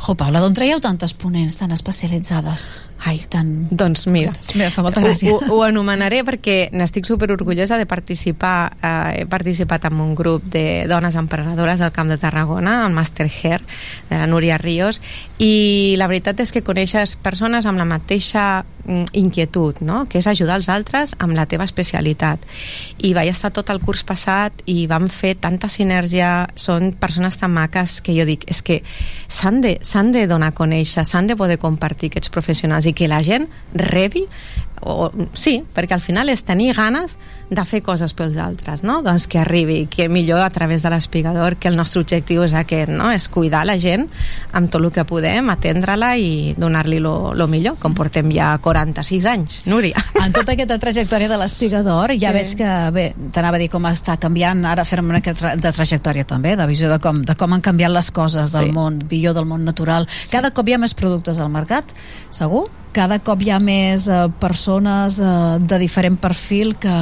Jo, 0.00 0.16
Paula, 0.18 0.40
d'on 0.42 0.54
traieu 0.56 0.80
tantes 0.82 1.14
ponents 1.14 1.58
tan 1.60 1.74
especialitzades? 1.76 2.70
Ai, 3.00 3.22
tan... 3.32 3.68
Doncs 3.70 4.04
mira, 4.12 4.32
Mira, 4.54 4.68
fa 4.68 4.82
molta 4.84 5.00
gràcia. 5.00 5.32
Ho, 5.32 5.38
ho, 5.40 5.54
ho 5.56 5.62
anomenaré 5.64 6.20
perquè 6.26 6.68
n'estic 6.76 7.06
super 7.08 7.30
orgullosa 7.32 7.78
de 7.80 7.86
participar. 7.88 8.74
Eh, 8.76 9.22
he 9.22 9.26
participat 9.30 9.86
en 9.88 10.02
un 10.04 10.12
grup 10.14 10.44
de 10.52 10.84
dones 10.90 11.16
emprenedores 11.16 11.80
del 11.80 11.92
Camp 11.96 12.12
de 12.12 12.18
Tarragona, 12.20 12.84
el 12.86 12.92
Master 12.92 13.30
Hair, 13.30 13.62
de 14.10 14.18
la 14.20 14.26
Núria 14.28 14.58
Ríos, 14.60 15.00
i 15.40 15.94
la 15.96 16.10
veritat 16.12 16.42
és 16.44 16.52
que 16.52 16.64
coneixes 16.66 17.16
persones 17.16 17.64
amb 17.64 17.80
la 17.80 17.88
mateixa 17.88 18.66
mm, 18.84 19.14
inquietud, 19.16 19.80
no? 19.80 20.02
que 20.04 20.20
és 20.20 20.28
ajudar 20.28 20.58
els 20.60 20.68
altres 20.68 21.16
amb 21.24 21.32
la 21.38 21.48
teva 21.48 21.64
especialitat. 21.64 22.44
I 23.00 23.14
vaig 23.16 23.32
estar 23.32 23.52
tot 23.56 23.72
el 23.72 23.80
curs 23.80 24.04
passat 24.04 24.60
i 24.68 24.84
vam 24.90 25.08
fer 25.08 25.38
tanta 25.40 25.72
sinergia, 25.72 26.50
són 26.52 26.92
persones 27.00 27.40
tan 27.40 27.56
maques 27.56 28.02
que 28.04 28.12
jo 28.18 28.28
dic, 28.28 28.44
és 28.52 28.60
que 28.60 28.82
s'han 29.24 29.64
de, 29.64 29.69
s'han 29.82 30.12
de 30.12 30.26
donar 30.30 30.50
a 30.50 30.56
conèixer, 30.56 31.04
s'han 31.06 31.30
de 31.30 31.36
poder 31.38 31.58
compartir 31.62 32.10
aquests 32.10 32.32
professionals 32.32 32.88
i 32.90 32.94
que 32.96 33.08
la 33.10 33.22
gent 33.22 33.48
rebi 33.74 34.26
o, 34.80 35.10
sí, 35.34 35.62
perquè 35.74 35.92
al 35.94 36.00
final 36.00 36.28
és 36.32 36.42
tenir 36.44 36.72
ganes 36.76 37.18
de 37.50 37.64
fer 37.66 37.82
coses 37.82 38.14
pels 38.14 38.36
altres, 38.40 38.82
no? 38.86 39.00
Doncs 39.02 39.26
que 39.28 39.38
arribi, 39.40 39.86
que 39.90 40.08
millor 40.08 40.40
a 40.40 40.50
través 40.50 40.82
de 40.82 40.90
l'espigador, 40.90 41.56
que 41.56 41.68
el 41.68 41.76
nostre 41.76 42.00
objectiu 42.00 42.44
és 42.46 42.54
aquest, 42.54 42.88
no? 42.90 43.10
És 43.10 43.28
cuidar 43.28 43.64
la 43.66 43.76
gent 43.78 44.06
amb 44.52 44.70
tot 44.70 44.80
el 44.80 44.90
que 44.94 45.04
podem, 45.04 45.50
atendre-la 45.50 46.14
i 46.16 46.54
donar-li 46.56 47.00
lo, 47.02 47.34
lo 47.34 47.48
millor, 47.50 47.76
com 47.82 47.94
portem 47.94 48.30
ja 48.32 48.52
46 48.62 49.26
anys, 49.26 49.60
Núria. 49.66 49.98
En 50.24 50.32
tota 50.32 50.52
aquesta 50.54 50.78
trajectòria 50.78 51.28
de 51.28 51.36
l'espigador, 51.40 52.14
ja 52.18 52.30
Sí. 52.30 52.38
veig 52.38 52.56
que, 52.56 52.70
bé, 52.94 53.06
t'anava 53.32 53.56
a 53.56 53.60
dir 53.60 53.68
com 53.68 53.84
està 53.90 54.16
canviant, 54.18 54.64
ara 54.64 54.84
fem 54.84 55.04
una 55.10 55.20
tra 55.20 55.56
de 55.56 55.72
trajectòria 55.72 56.24
també, 56.24 56.56
de 56.56 56.66
visió 56.70 56.88
de 56.88 56.98
com, 57.02 57.22
de 57.24 57.34
com 57.36 57.52
han 57.52 57.60
canviat 57.60 57.90
les 57.90 58.10
coses 58.10 58.52
del 58.52 58.66
Sí. 58.66 58.72
món, 58.72 59.02
millor 59.10 59.34
del 59.34 59.44
món 59.46 59.64
natural. 59.64 60.06
Cada 60.30 60.50
cop 60.52 60.68
hi 60.68 60.74
ha 60.74 60.78
més 60.78 60.94
productes 60.94 61.38
al 61.38 61.50
mercat, 61.50 61.84
segur? 62.30 62.68
Cada 62.92 63.20
cop 63.22 63.42
hi 63.44 63.52
ha 63.54 63.60
més 63.62 64.08
eh, 64.10 64.24
persones 64.42 65.20
eh, 65.22 65.32
de 65.62 65.78
diferent 65.78 66.16
perfil 66.18 66.74
que, 66.82 66.96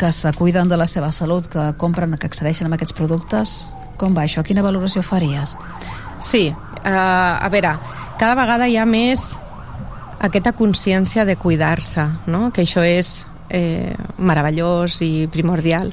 que 0.00 0.10
se 0.12 0.32
cuiden 0.38 0.70
de 0.72 0.78
la 0.80 0.86
seva 0.88 1.10
salut, 1.12 1.50
que 1.52 1.66
compren, 1.76 2.16
que 2.16 2.30
accedeixen 2.30 2.70
a 2.70 2.78
aquests 2.78 2.96
productes. 2.96 3.52
Com 4.00 4.16
va 4.16 4.24
això? 4.24 4.42
Quina 4.42 4.64
valoració 4.64 5.04
faries? 5.04 5.58
Sí, 6.24 6.48
uh, 6.48 6.88
a 6.88 7.48
veure, 7.52 7.74
cada 8.18 8.34
vegada 8.38 8.66
hi 8.70 8.78
ha 8.80 8.86
més 8.88 9.34
aquesta 10.24 10.54
consciència 10.56 11.26
de 11.28 11.36
cuidar-se, 11.36 12.06
no? 12.26 12.48
que 12.54 12.64
això 12.64 12.80
és 12.86 13.26
eh, 13.50 13.92
meravellós 14.18 15.00
i 15.04 15.26
primordial 15.32 15.92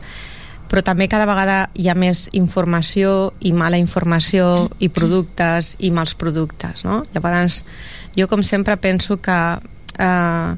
però 0.71 0.79
també 0.87 1.09
cada 1.11 1.27
vegada 1.27 1.65
hi 1.75 1.89
ha 1.91 1.95
més 1.99 2.29
informació 2.37 3.33
i 3.43 3.51
mala 3.51 3.79
informació 3.81 4.69
i 4.79 4.87
productes 4.87 5.75
i 5.83 5.91
mals 5.91 6.15
productes 6.15 6.85
no? 6.87 7.01
llavors 7.11 7.65
jo 8.17 8.27
com 8.27 8.43
sempre 8.43 8.77
penso 8.77 9.21
que 9.21 9.39
eh, 9.99 10.51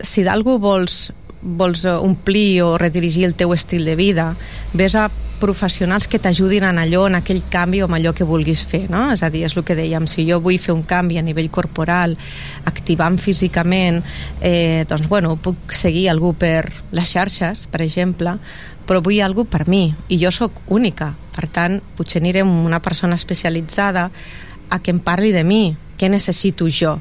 si 0.00 0.22
d'algú 0.22 0.58
vols 0.62 1.08
vols 1.40 1.84
eh, 1.84 1.94
omplir 1.94 2.62
o 2.62 2.76
redirigir 2.78 3.24
el 3.24 3.34
teu 3.34 3.54
estil 3.54 3.84
de 3.84 3.96
vida 3.96 4.34
ves 4.72 4.94
a 4.94 5.08
professionals 5.38 6.08
que 6.08 6.18
t'ajudin 6.18 6.64
en 6.66 6.80
allò, 6.82 7.06
en 7.06 7.14
aquell 7.14 7.44
canvi 7.46 7.82
o 7.82 7.86
en 7.86 7.94
allò 7.94 8.12
que 8.14 8.26
vulguis 8.26 8.64
fer, 8.66 8.88
no? 8.90 9.04
És 9.14 9.22
a 9.22 9.30
dir, 9.30 9.44
és 9.46 9.54
el 9.54 9.62
que 9.62 9.76
dèiem, 9.78 10.08
si 10.10 10.26
jo 10.26 10.40
vull 10.42 10.58
fer 10.58 10.74
un 10.74 10.82
canvi 10.82 11.18
a 11.18 11.22
nivell 11.22 11.46
corporal, 11.54 12.16
activant 12.66 13.20
físicament, 13.22 14.02
eh, 14.42 14.84
doncs, 14.90 15.06
bueno, 15.06 15.36
puc 15.36 15.72
seguir 15.78 16.08
algú 16.10 16.34
per 16.34 16.66
les 16.90 17.14
xarxes, 17.14 17.68
per 17.70 17.84
exemple, 17.86 18.34
però 18.88 18.98
vull 19.04 19.22
algú 19.22 19.46
per 19.46 19.68
mi, 19.68 19.92
i 20.08 20.18
jo 20.18 20.34
sóc 20.34 20.58
única. 20.74 21.12
Per 21.38 21.46
tant, 21.46 21.78
potser 21.94 22.18
aniré 22.18 22.42
amb 22.42 22.66
una 22.66 22.82
persona 22.82 23.14
especialitzada 23.14 24.08
a 24.68 24.82
que 24.82 24.90
em 24.90 24.98
parli 24.98 25.30
de 25.30 25.44
mi, 25.46 25.76
què 25.98 26.08
necessito 26.08 26.68
jo. 26.70 26.96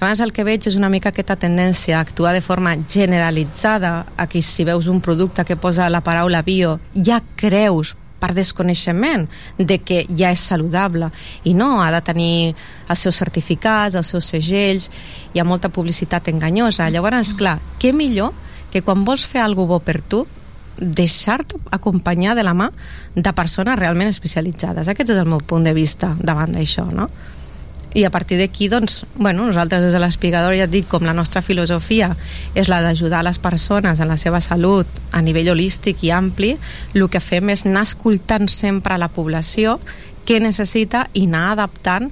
Llavors 0.00 0.24
el 0.24 0.32
que 0.32 0.46
veig 0.46 0.66
és 0.70 0.76
una 0.78 0.90
mica 0.90 1.12
aquesta 1.12 1.36
tendència 1.36 1.98
a 1.98 2.02
actuar 2.02 2.32
de 2.34 2.42
forma 2.42 2.74
generalitzada, 2.88 4.06
a 4.16 4.26
que 4.26 4.42
si 4.42 4.64
veus 4.64 4.88
un 4.88 5.00
producte 5.04 5.44
que 5.44 5.56
posa 5.56 5.90
la 5.92 6.02
paraula 6.02 6.42
bio, 6.42 6.78
ja 6.94 7.20
creus 7.36 7.94
per 8.18 8.32
desconeixement 8.34 9.28
de 9.58 9.78
que 9.78 10.02
ja 10.10 10.32
és 10.34 10.42
saludable 10.42 11.10
i 11.46 11.54
no, 11.54 11.78
ha 11.82 11.90
de 11.94 12.02
tenir 12.04 12.32
els 12.90 13.04
seus 13.04 13.18
certificats, 13.20 13.94
els 13.98 14.10
seus 14.10 14.26
segells 14.34 14.90
hi 15.32 15.40
ha 15.40 15.46
molta 15.46 15.70
publicitat 15.70 16.28
enganyosa 16.32 16.90
llavors, 16.90 17.34
clar, 17.38 17.58
què 17.78 17.92
millor 17.94 18.34
que 18.72 18.82
quan 18.82 19.04
vols 19.06 19.24
fer 19.26 19.42
alguna 19.44 19.74
bo 19.74 19.80
per 19.80 20.00
tu 20.02 20.24
deixar-te 20.78 21.58
acompanyar 21.74 22.36
de 22.38 22.44
la 22.46 22.54
mà 22.54 22.68
de 23.14 23.32
persones 23.34 23.78
realment 23.78 24.10
especialitzades 24.10 24.88
aquest 24.88 25.14
és 25.14 25.18
el 25.18 25.30
meu 25.30 25.42
punt 25.42 25.66
de 25.66 25.74
vista 25.74 26.14
davant 26.20 26.54
d'això 26.54 26.86
no? 26.90 27.08
I 27.94 28.04
a 28.04 28.10
partir 28.10 28.38
d'aquí 28.38 28.68
doncs, 28.68 29.04
bueno, 29.16 29.46
nosaltres 29.46 29.82
des 29.82 29.94
de 29.96 30.00
l'espigador 30.02 30.54
ja 30.56 30.66
et 30.68 30.72
dic 30.72 30.88
com 30.88 31.06
la 31.06 31.16
nostra 31.16 31.42
filosofia 31.42 32.14
és 32.54 32.68
la 32.68 32.82
d'ajudar 32.84 33.22
les 33.24 33.38
persones 33.38 34.00
en 34.00 34.08
la 34.08 34.18
seva 34.20 34.42
salut 34.44 34.86
a 35.12 35.22
nivell 35.24 35.54
holístic 35.54 36.04
i 36.04 36.12
ampli 36.12 36.56
el 36.94 37.08
que 37.08 37.20
fem 37.20 37.48
és 37.54 37.64
anar 37.66 37.86
escoltant 37.88 38.48
sempre 38.52 38.94
a 38.94 39.00
la 39.00 39.08
població 39.08 39.78
què 40.28 40.42
necessita 40.44 41.06
i 41.14 41.24
anar 41.24 41.52
adaptant 41.54 42.10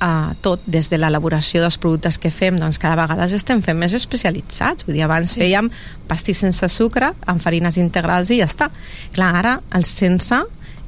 a 0.00 0.34
tot, 0.40 0.62
des 0.66 0.88
de 0.90 0.98
l'elaboració 0.98 1.60
dels 1.60 1.76
productes 1.82 2.20
que 2.22 2.30
fem, 2.30 2.56
doncs 2.58 2.78
cada 2.78 2.96
vegada 3.00 3.26
estem 3.34 3.60
fent 3.66 3.78
més 3.78 3.94
especialitzats. 3.98 4.86
Vull 4.86 4.94
dir, 4.94 5.02
abans 5.04 5.32
sí. 5.34 5.40
fèiem 5.42 5.70
pastís 6.08 6.38
sense 6.44 6.68
sucre, 6.70 7.10
amb 7.26 7.42
farines 7.42 7.76
integrals 7.82 8.30
i 8.30 8.38
ja 8.38 8.46
està. 8.46 8.70
Clar, 9.16 9.32
ara 9.42 9.56
el 9.74 9.84
sense 9.88 10.38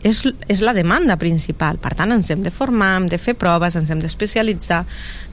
és, 0.02 0.22
és 0.48 0.60
la 0.64 0.72
demanda 0.76 1.16
principal. 1.20 1.78
Per 1.80 1.92
tant, 1.96 2.12
ens 2.14 2.30
hem 2.32 2.44
de 2.44 2.52
formar, 2.54 2.94
hem 2.98 3.08
de 3.10 3.18
fer 3.20 3.34
proves, 3.38 3.76
ens 3.76 3.90
hem 3.92 4.00
d'especialitzar. 4.02 4.84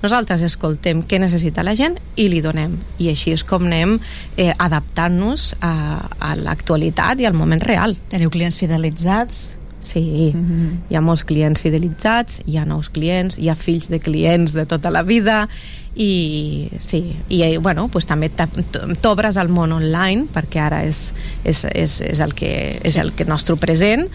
Nosaltres 0.03 0.43
escoltem 0.47 1.03
què 1.07 1.21
necessita 1.23 1.65
la 1.65 1.75
gent 1.77 1.97
i 2.15 2.27
li 2.31 2.41
donem. 2.43 2.77
I 2.99 3.11
així 3.13 3.33
és 3.35 3.45
com 3.47 3.67
anem 3.67 3.97
eh, 4.35 4.51
adaptant-nos 4.51 5.53
a, 5.61 5.73
a 6.19 6.35
l'actualitat 6.39 7.23
i 7.23 7.29
al 7.29 7.37
moment 7.37 7.63
real. 7.63 7.97
Teniu 8.11 8.33
clients 8.33 8.59
fidelitzats? 8.59 9.57
Sí, 9.79 10.33
mm 10.33 10.45
-hmm. 10.45 10.77
hi 10.89 10.95
ha 10.95 11.01
molts 11.01 11.23
clients 11.23 11.61
fidelitzats, 11.61 12.41
hi 12.45 12.57
ha 12.57 12.65
nous 12.65 12.89
clients, 12.89 13.37
hi 13.37 13.49
ha 13.49 13.55
fills 13.55 13.87
de 13.87 13.99
clients 13.99 14.53
de 14.53 14.65
tota 14.65 14.89
la 14.89 15.03
vida 15.03 15.47
i 15.95 16.69
sí, 16.79 17.15
i 17.29 17.57
bueno, 17.57 17.87
pues 17.87 18.05
també 18.05 18.29
t'obres 19.01 19.37
al 19.37 19.49
món 19.49 19.71
online 19.71 20.27
perquè 20.33 20.59
ara 20.59 20.83
és, 20.83 21.13
és, 21.43 21.63
és, 21.73 22.01
és, 22.01 22.19
el 22.19 22.33
que, 22.33 22.79
és 22.83 22.97
el 22.97 23.13
que 23.13 23.25
nostre 23.25 23.55
present 23.55 24.07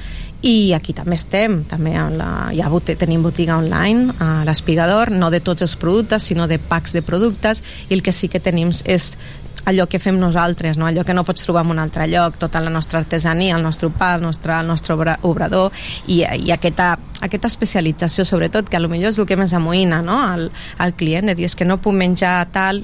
i 0.42 0.72
aquí 0.74 0.92
també 0.92 1.16
estem 1.16 1.60
també 1.70 1.94
la, 1.94 2.50
ja 2.54 2.70
tenim 2.98 3.22
botiga 3.22 3.56
online 3.56 4.12
a 4.18 4.42
l'Espigador, 4.44 5.12
no 5.14 5.30
de 5.30 5.40
tots 5.40 5.62
els 5.62 5.76
productes 5.76 6.22
sinó 6.22 6.48
de 6.48 6.58
packs 6.58 6.92
de 6.92 7.02
productes 7.02 7.62
i 7.88 7.94
el 7.94 8.02
que 8.02 8.12
sí 8.12 8.28
que 8.28 8.40
tenim 8.40 8.72
és 8.84 9.16
allò 9.64 9.86
que 9.86 10.00
fem 10.02 10.18
nosaltres, 10.18 10.76
no? 10.76 10.86
allò 10.86 11.04
que 11.04 11.14
no 11.14 11.22
pots 11.24 11.44
trobar 11.44 11.62
en 11.64 11.70
un 11.70 11.78
altre 11.78 12.08
lloc, 12.10 12.36
tota 12.36 12.60
la 12.60 12.70
nostra 12.70 12.98
artesania, 12.98 13.56
el 13.56 13.62
nostre 13.62 13.90
pa, 13.90 14.16
el 14.16 14.22
nostre, 14.22 14.58
el 14.58 14.66
nostre 14.66 14.96
obrador 15.22 15.70
i, 16.08 16.24
i 16.24 16.50
aquesta, 16.50 16.96
aquesta 17.20 17.46
especialització 17.46 18.24
sobretot, 18.26 18.68
que 18.68 18.76
a 18.76 18.82
lo 18.82 18.90
millor 18.90 19.12
és 19.12 19.20
el 19.22 19.28
que 19.30 19.38
més 19.38 19.54
amoïna 19.54 20.02
no? 20.02 20.18
al, 20.26 20.48
al 20.78 20.96
client, 20.98 21.30
de 21.30 21.36
dir 21.38 21.46
és 21.46 21.54
que 21.54 21.68
no 21.68 21.78
puc 21.78 21.94
menjar 21.94 22.40
tal 22.50 22.82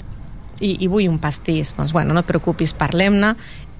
i, 0.61 0.77
i 0.79 0.87
vull 0.87 1.09
un 1.11 1.19
pastís, 1.19 1.75
doncs 1.79 1.95
bueno, 1.95 2.15
no 2.15 2.23
et 2.23 2.31
preocupis, 2.31 2.75
parlem-ne 2.79 3.35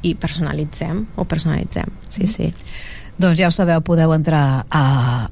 i 0.07 0.15
personalitzem, 0.19 1.07
ho 1.17 1.27
personalitzem, 1.27 1.91
sí, 2.09 2.25
mm. 2.25 2.33
sí. 2.35 2.98
Doncs 3.19 3.39
ja 3.41 3.49
ho 3.49 3.51
sabeu, 3.51 3.81
podeu 3.83 4.13
entrar 4.15 4.65
a, 4.71 4.83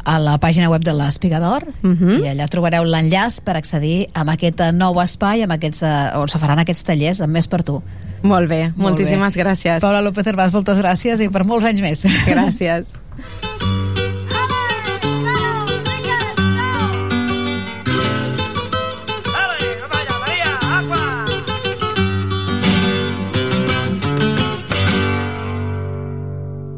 a 0.02 0.16
la 0.18 0.32
pàgina 0.42 0.66
web 0.73 0.82
de 0.82 0.92
l'Espigador 0.92 1.62
uh 1.68 1.86
Mhm. 1.86 1.97
-huh. 2.08 2.18
i 2.24 2.28
allà 2.32 2.48
trobareu 2.48 2.82
l'enllaç 2.84 3.40
per 3.44 3.56
accedir 3.56 4.08
a 4.12 4.23
aquest 4.32 4.60
nou 4.73 5.00
espai 5.00 5.42
amb 5.42 5.52
aquests, 5.52 5.82
uh, 5.82 6.18
on 6.20 6.28
se 6.28 6.39
faran 6.39 6.58
aquests 6.58 6.82
tallers 6.84 7.20
amb 7.20 7.32
Més 7.32 7.47
per 7.48 7.62
tu. 7.62 7.82
Molt 8.23 8.48
bé, 8.48 8.73
Molt 8.76 8.78
moltíssimes 8.78 9.34
bé. 9.34 9.42
gràcies. 9.44 9.81
Paula 9.81 10.00
López 10.02 10.26
Herbàs, 10.26 10.52
moltes 10.52 10.78
gràcies 10.78 11.20
i 11.20 11.28
per 11.28 11.44
molts 11.44 11.65
anys 11.65 11.81
més. 11.81 12.05
Gràcies. 12.26 12.86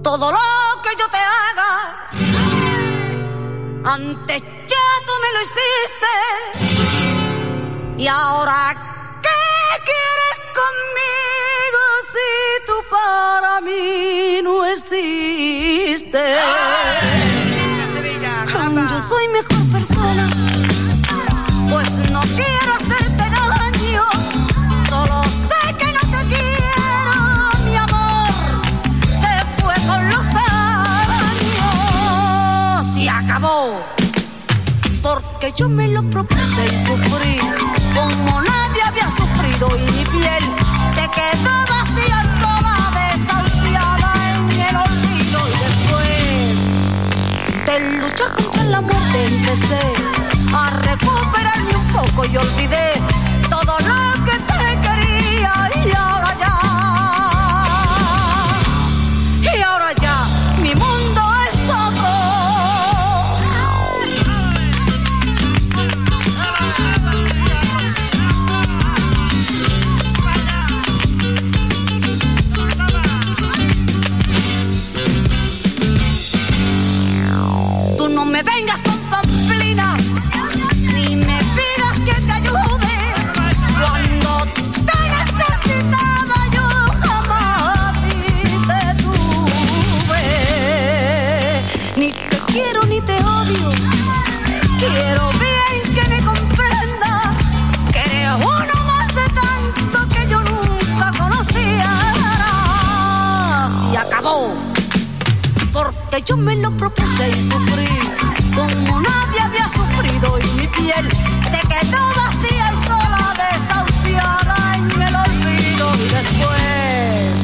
Todo 0.03 0.31
lo 0.33 0.48
antes 3.89 4.43
ya 4.43 4.87
tú 5.07 5.13
me 5.23 5.29
lo 5.33 5.41
hiciste. 5.47 6.13
Y 7.97 8.07
ahora, 8.07 8.61
¿qué 9.23 9.45
quieres 9.89 10.37
conmigo 10.61 11.83
si 12.13 12.31
tú 12.67 12.77
para 12.91 13.53
mí 13.63 14.41
no 14.43 14.65
existes? 14.67 16.39
Yo 18.91 19.01
soy 19.01 19.29
mejor 19.29 19.63
persona, 19.73 20.25
pues 21.71 21.91
no 22.11 22.21
quiero 22.23 22.75
hacerte 22.75 23.18
yo 35.59 35.69
me 35.69 35.89
lo 35.89 36.03
propuse 36.09 36.67
y 36.67 36.87
sufrí. 36.87 37.39
Como 37.93 38.41
nadie 38.43 38.83
había 38.87 39.11
sufrido 39.11 39.69
y 39.77 39.81
mi 39.93 40.05
piel 40.05 40.45
se 40.95 41.05
quedó 41.17 41.55
vacía 41.69 42.21
sola, 42.41 42.77
desahuciada 42.95 44.11
en 44.31 44.39
el 44.69 44.77
olvido. 44.87 45.41
Y 45.49 45.59
después 45.67 46.59
de 47.67 47.75
luchar 47.99 48.31
contra 48.35 48.65
la 48.65 48.81
muerte 48.81 49.27
empecé 49.27 49.83
a 50.55 50.71
recuperarme 50.71 51.75
un 51.77 51.89
poco 51.93 52.25
y 52.25 52.37
olvidé 52.37 52.89
me 78.39 78.43
vengas 78.45 78.88
porque 106.11 106.23
yo 106.25 106.37
me 106.37 106.57
lo 106.57 106.71
propuse 106.77 107.31
y 107.31 107.35
sufrí. 107.35 107.89
Como 108.55 109.01
nadie 109.01 109.41
había 109.41 109.69
sufrido 109.69 110.39
y 110.39 110.61
mi 110.61 110.67
piel 110.69 111.09
se 111.51 111.61
quedó 111.69 111.99
vacía 112.17 112.73
y 112.73 112.87
sola, 112.87 113.35
desahuciada 113.39 114.77
en 114.77 115.03
el 115.03 115.17
olvido. 115.17 115.95
Y 115.97 116.09
después 116.09 117.39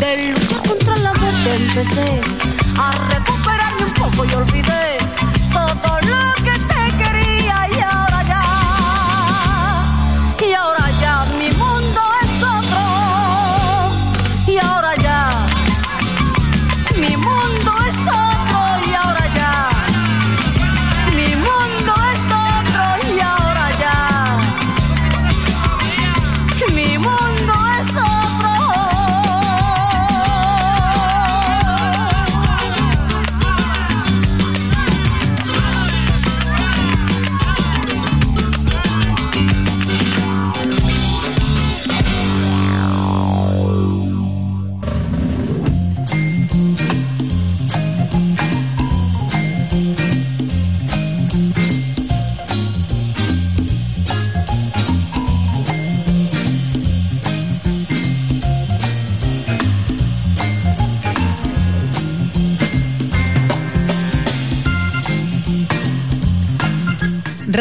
de 0.00 0.32
luchar 0.32 0.68
contra 0.68 0.96
la 0.96 1.12
muerte 1.14 1.56
empecé 1.56 2.20
a 2.78 2.92
recuperarme 3.14 3.84
un 3.84 3.94
poco 3.94 4.24
y 4.24 4.34
olvidé 4.34 4.98
todo 5.52 6.00
lo 6.02 6.23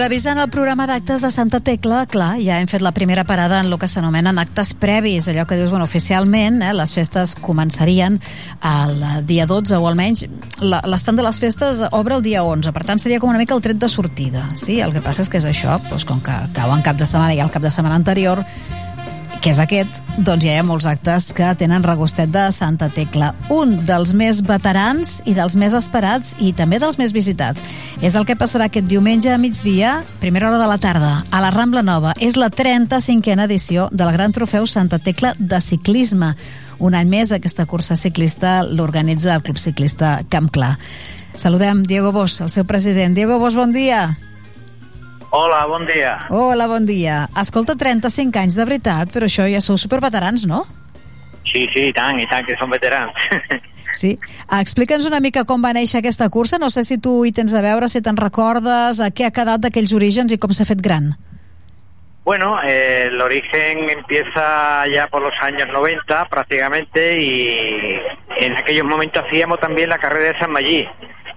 Revisant 0.04 0.36
el 0.42 0.50
programa 0.52 0.84
d'actes 0.84 1.22
de 1.24 1.30
Santa 1.32 1.62
Tecla, 1.64 2.02
clar, 2.12 2.34
ja 2.44 2.58
hem 2.60 2.68
fet 2.68 2.82
la 2.84 2.92
primera 2.92 3.24
parada 3.24 3.62
en 3.62 3.70
el 3.70 3.78
que 3.80 3.88
s'anomenen 3.88 4.36
actes 4.42 4.74
previs, 4.76 5.30
allò 5.32 5.46
que 5.48 5.56
dius, 5.56 5.70
bueno, 5.72 5.86
oficialment 5.88 6.60
eh, 6.60 6.74
les 6.76 6.92
festes 6.92 7.38
començarien 7.40 8.18
el 8.68 9.06
dia 9.30 9.46
12 9.48 9.80
o 9.80 9.88
almenys 9.88 10.26
l'estat 10.60 11.16
de 11.16 11.24
les 11.24 11.40
festes 11.40 11.80
obre 11.96 12.18
el 12.20 12.26
dia 12.26 12.44
11, 12.44 12.76
per 12.76 12.84
tant 12.84 13.00
seria 13.00 13.22
com 13.24 13.32
una 13.32 13.40
mica 13.40 13.56
el 13.56 13.64
tret 13.64 13.80
de 13.80 13.88
sortida, 13.88 14.50
sí? 14.60 14.82
El 14.84 14.92
que 14.92 15.06
passa 15.06 15.24
és 15.24 15.32
que 15.32 15.40
és 15.40 15.48
això, 15.48 15.80
doncs 15.88 16.04
com 16.10 16.20
que 16.20 16.36
cau 16.52 16.76
en 16.76 16.84
cap 16.84 17.00
de 17.00 17.08
setmana 17.08 17.38
i 17.38 17.40
el 17.40 17.54
cap 17.56 17.64
de 17.64 17.72
setmana 17.72 17.96
anterior 17.96 18.44
que 19.44 19.52
és 19.52 19.60
aquest, 19.60 19.98
doncs 20.24 20.46
ja 20.46 20.54
hi 20.54 20.60
ha 20.62 20.64
molts 20.64 20.86
actes 20.88 21.26
que 21.36 21.50
tenen 21.60 21.84
regustet 21.84 22.32
de 22.32 22.46
Santa 22.56 22.88
Tecla. 22.96 23.34
Un 23.52 23.74
dels 23.84 24.14
més 24.16 24.40
veterans 24.48 25.18
i 25.28 25.34
dels 25.36 25.58
més 25.60 25.76
esperats 25.76 26.32
i 26.40 26.54
també 26.56 26.80
dels 26.80 26.96
més 27.02 27.12
visitats. 27.12 27.60
És 28.00 28.16
el 28.16 28.24
que 28.24 28.38
passarà 28.40 28.70
aquest 28.70 28.88
diumenge 28.88 29.34
a 29.34 29.38
migdia, 29.42 29.98
primera 30.24 30.48
hora 30.48 30.62
de 30.62 30.70
la 30.72 30.80
tarda, 30.80 31.12
a 31.28 31.44
la 31.44 31.52
Rambla 31.52 31.84
Nova. 31.84 32.16
És 32.24 32.40
la 32.40 32.48
35a 32.48 33.44
edició 33.44 33.90
del 33.92 34.16
Gran 34.16 34.32
Trofeu 34.32 34.64
Santa 34.64 35.02
Tecla 35.04 35.36
de 35.38 35.60
ciclisme. 35.60 36.38
Un 36.80 36.96
any 36.96 37.12
més 37.12 37.36
aquesta 37.36 37.68
cursa 37.68 38.00
ciclista 38.00 38.62
l'organitza 38.64 39.36
el 39.36 39.44
Club 39.44 39.60
Ciclista 39.60 40.22
Camp 40.32 40.54
Clar. 40.56 40.78
Saludem 41.36 41.84
Diego 41.84 42.16
Bosch, 42.16 42.46
el 42.48 42.54
seu 42.54 42.64
president. 42.64 43.12
Diego 43.12 43.42
Bosch, 43.44 43.60
bon 43.60 43.76
dia. 43.76 44.14
Hola, 45.36 45.66
bon 45.66 45.88
dia. 45.90 46.28
Hola, 46.30 46.68
bon 46.70 46.86
dia. 46.86 47.24
Escolta, 47.42 47.74
35 47.74 48.38
anys 48.38 48.54
de 48.54 48.66
veritat, 48.70 49.10
però 49.10 49.26
això 49.26 49.48
ja 49.50 49.64
sou 49.66 49.80
superveterans, 49.82 50.44
no? 50.46 50.60
Sí, 51.50 51.64
sí, 51.74 51.88
i 51.90 51.94
tant, 51.94 52.20
i 52.22 52.28
tant, 52.30 52.46
que 52.46 52.58
som 52.60 52.70
veterans. 52.70 53.18
Sí. 53.94 54.16
Explica'ns 54.58 55.06
una 55.06 55.20
mica 55.22 55.44
com 55.46 55.62
va 55.62 55.70
néixer 55.76 56.00
aquesta 56.00 56.26
cursa. 56.34 56.58
No 56.58 56.72
sé 56.74 56.82
si 56.82 56.96
tu 56.98 57.12
hi 57.28 57.32
tens 57.36 57.54
a 57.54 57.62
veure, 57.62 57.86
si 57.92 58.00
te'n 58.02 58.18
recordes, 58.18 58.98
a 58.98 59.10
què 59.14 59.28
ha 59.28 59.34
quedat 59.36 59.62
d'aquells 59.62 59.94
orígens 59.94 60.34
i 60.34 60.40
com 60.42 60.50
s'ha 60.50 60.66
fet 60.66 60.82
gran. 60.82 61.12
Bueno, 62.26 62.56
eh, 62.66 63.06
el 63.12 63.22
origen 63.22 63.90
empieza 63.92 64.88
ya 64.92 65.06
por 65.12 65.22
los 65.22 65.36
años 65.42 65.68
90 65.72 66.26
prácticamente 66.26 67.22
y 67.22 68.00
en 68.40 68.58
aquellos 68.58 68.86
momentos 68.86 69.24
hacíamos 69.28 69.60
también 69.60 69.90
la 69.90 70.00
carrera 70.00 70.34
de 70.34 70.40
San 70.40 70.52
Magí. 70.52 70.88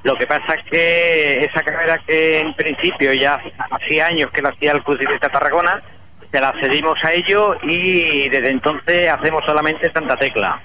Lo 0.07 0.15
que 0.17 0.25
pasa 0.29 0.55
es 0.55 0.63
que 0.71 1.41
esa 1.41 1.65
carrera 1.65 2.01
que 2.07 2.39
en 2.39 2.55
principio 2.55 3.13
ya 3.13 3.41
hacía 3.73 4.07
años 4.07 4.31
que 4.31 4.41
la 4.41 4.51
hacía 4.51 4.71
el 4.71 4.85
Club 4.85 5.01
Ciclista 5.01 5.29
Tarragona, 5.29 5.83
se 6.31 6.41
la 6.41 6.55
cedimos 6.63 6.97
a 7.03 7.13
ellos 7.13 7.57
y 7.65 8.29
desde 8.29 8.51
entonces 8.51 9.11
hacemos 9.11 9.43
solamente 9.45 9.91
Santa 9.93 10.15
Tecla. 10.17 10.63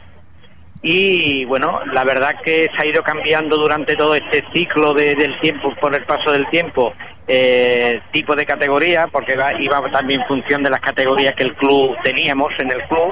Y 0.83 1.43
bueno, 1.45 1.79
la 1.91 2.03
verdad 2.03 2.35
que 2.45 2.67
se 2.75 2.83
ha 2.83 2.85
ido 2.85 3.01
cambiando 3.01 3.57
durante 3.57 3.95
todo 3.95 4.13
este 4.13 4.43
ciclo 4.53 4.93
de- 4.93 5.15
del 5.15 5.39
tiempo, 5.39 5.73
por 5.81 5.95
el 5.95 6.05
paso 6.05 6.31
del 6.31 6.47
tiempo, 6.51 6.93
eh, 7.27 7.99
tipo 8.11 8.35
de 8.35 8.45
categoría, 8.45 9.07
porque 9.07 9.35
va- 9.35 9.59
iba 9.59 9.81
también 9.89 10.21
en 10.21 10.27
función 10.27 10.61
de 10.61 10.69
las 10.69 10.81
categorías 10.81 11.33
que 11.33 11.45
el 11.45 11.55
club 11.55 11.95
teníamos 12.03 12.51
en 12.59 12.71
el 12.71 12.83
club. 12.83 13.11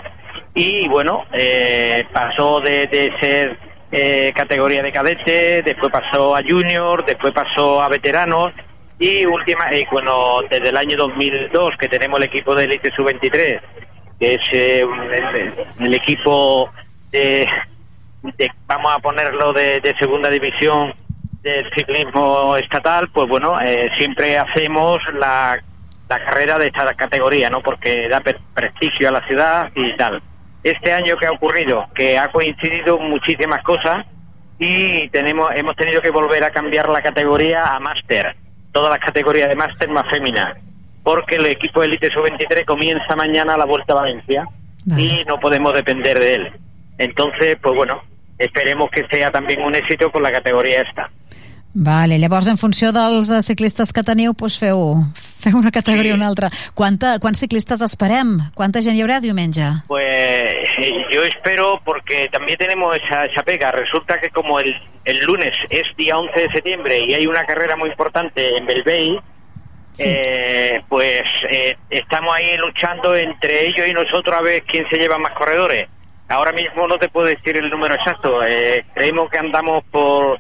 Y 0.54 0.88
bueno, 0.90 1.26
eh, 1.34 2.06
pasó 2.14 2.60
de 2.60 3.12
ser 3.20 3.69
eh, 3.92 4.32
categoría 4.36 4.82
de 4.84 4.92
cadete, 4.92 5.62
después 5.64 5.92
pasó 5.92 6.36
a 6.36 6.42
junior, 6.48 7.06
después 7.06 7.34
pasó 7.34 7.82
a 7.82 7.88
veteranos 7.90 8.52
y 9.00 9.26
última, 9.26 9.70
eh, 9.72 9.88
bueno, 9.92 10.42
desde 10.50 10.70
el 10.70 10.78
año 10.78 10.98
2002 10.98 11.72
que 11.80 11.88
tenemos 11.88 12.20
el 12.20 12.26
equipo 12.26 12.54
de 12.56 12.66
Elite 12.66 12.92
Sub-23, 12.96 13.62
que 14.20 14.34
es 14.34 14.42
eh, 14.52 14.86
el, 15.80 15.94
equipo 15.94 16.70
de, 17.12 17.48
vamos 18.68 18.92
a 18.94 19.00
ponerlo 19.00 19.54
de, 19.54 19.80
de 19.80 19.96
segunda 19.98 20.30
división 20.30 20.94
del 21.42 21.70
ciclismo 21.74 22.58
estatal, 22.58 23.10
pues 23.14 23.28
bueno, 23.30 23.60
eh, 23.62 23.90
siempre 23.98 24.38
hacemos 24.38 25.00
la, 25.14 25.58
la 26.10 26.26
carrera 26.26 26.58
de 26.60 26.68
esta 26.68 26.94
categoría, 26.96 27.50
¿no? 27.50 27.62
Porque 27.62 28.10
da 28.10 28.20
pre- 28.20 28.38
prestigio 28.54 29.08
a 29.08 29.14
la 29.14 29.26
ciudad 29.26 29.72
y 29.74 29.96
tal. 29.96 30.22
Este 30.64 30.92
año 30.92 31.18
que 31.18 31.26
ha 31.26 31.32
ocurrido, 31.32 31.88
que 31.96 32.18
ha 32.18 32.32
coincidido 32.32 33.00
muchísimas 33.00 33.64
cosas 33.64 34.06
y 34.58 35.08
tenemos 35.10 35.50
hemos 35.56 35.76
tenido 35.76 36.02
que 36.02 36.10
volver 36.10 36.44
a 36.44 36.52
cambiar 36.52 36.90
la 36.90 37.02
categoría 37.02 37.76
a 37.76 37.80
máster, 37.80 38.36
todas 38.72 38.90
las 38.90 39.00
categorías 39.00 39.48
de 39.48 39.56
máster 39.56 39.90
más 39.90 40.10
féminas, 40.10 40.58
porque 41.04 41.36
el 41.36 41.46
equipo 41.46 41.82
Elite 41.82 42.12
Sub-23 42.12 42.66
comienza 42.66 43.16
mañana 43.16 43.58
la 43.58 43.66
Vuelta 43.66 43.94
a 43.94 44.02
Valencia 44.02 44.46
y 44.98 45.24
no 45.28 45.40
podemos 45.40 45.74
depender 45.74 46.20
de 46.20 46.36
él. 46.36 46.52
Entonces, 46.98 47.58
pues 47.62 47.76
bueno, 47.76 48.02
esperemos 48.38 48.90
que 48.92 49.08
sea 49.08 49.32
también 49.32 49.62
un 49.62 49.76
éxito 49.76 50.12
con 50.12 50.24
la 50.24 50.32
categoría 50.32 50.82
esta. 50.82 51.10
Vale, 51.72 52.18
llavors 52.18 52.48
en 52.50 52.58
funció 52.58 52.90
dels 52.92 53.30
eh, 53.30 53.44
ciclistes 53.46 53.94
que 53.94 54.02
teniu, 54.02 54.34
doncs 54.34 54.58
feu, 54.58 54.80
feu 55.44 55.58
una 55.60 55.70
categoria 55.72 56.16
o 56.16 56.18
una 56.18 56.28
altra. 56.28 56.50
Quanta, 56.74 57.20
quants 57.22 57.44
ciclistes 57.44 57.84
esperem? 57.86 58.40
Quanta 58.58 58.82
gent 58.82 58.98
hi 58.98 59.04
haurà 59.06 59.20
diumenge? 59.22 59.68
Pues 59.88 60.74
eh, 60.82 61.06
yo 61.12 61.24
espero, 61.24 61.80
porque 61.86 62.28
también 62.34 62.58
tenemos 62.58 62.98
esa, 62.98 63.26
esa 63.26 63.44
pega. 63.44 63.72
Resulta 63.72 64.20
que 64.20 64.32
como 64.32 64.60
el, 64.60 64.74
el 65.06 65.20
lunes 65.26 65.54
es 65.70 65.84
día 65.96 66.18
11 66.18 66.40
de 66.40 66.52
septiembre 66.52 67.04
y 67.08 67.14
hay 67.14 67.28
una 67.28 67.46
carrera 67.46 67.76
muy 67.76 67.90
importante 67.92 68.58
en 68.58 68.66
Belvey, 68.66 69.20
eh, 70.00 70.82
pues 70.88 71.24
eh, 71.50 71.78
estamos 71.90 72.34
ahí 72.36 72.58
luchando 72.58 73.16
entre 73.16 73.68
ellos 73.68 73.88
y 73.88 73.94
nosotros 73.94 74.36
a 74.36 74.42
ver 74.42 74.64
quién 74.64 74.88
se 74.90 74.98
lleva 74.98 75.18
más 75.18 75.34
corredores. 75.34 75.88
Ahora 76.30 76.52
mismo 76.52 76.88
no 76.88 76.98
te 76.98 77.10
puedo 77.10 77.28
decir 77.28 77.58
el 77.58 77.70
número 77.70 77.96
exacto. 77.96 78.44
eh, 78.44 78.86
creemos 78.94 79.30
que 79.30 79.40
andamos 79.40 79.84
por 79.92 80.40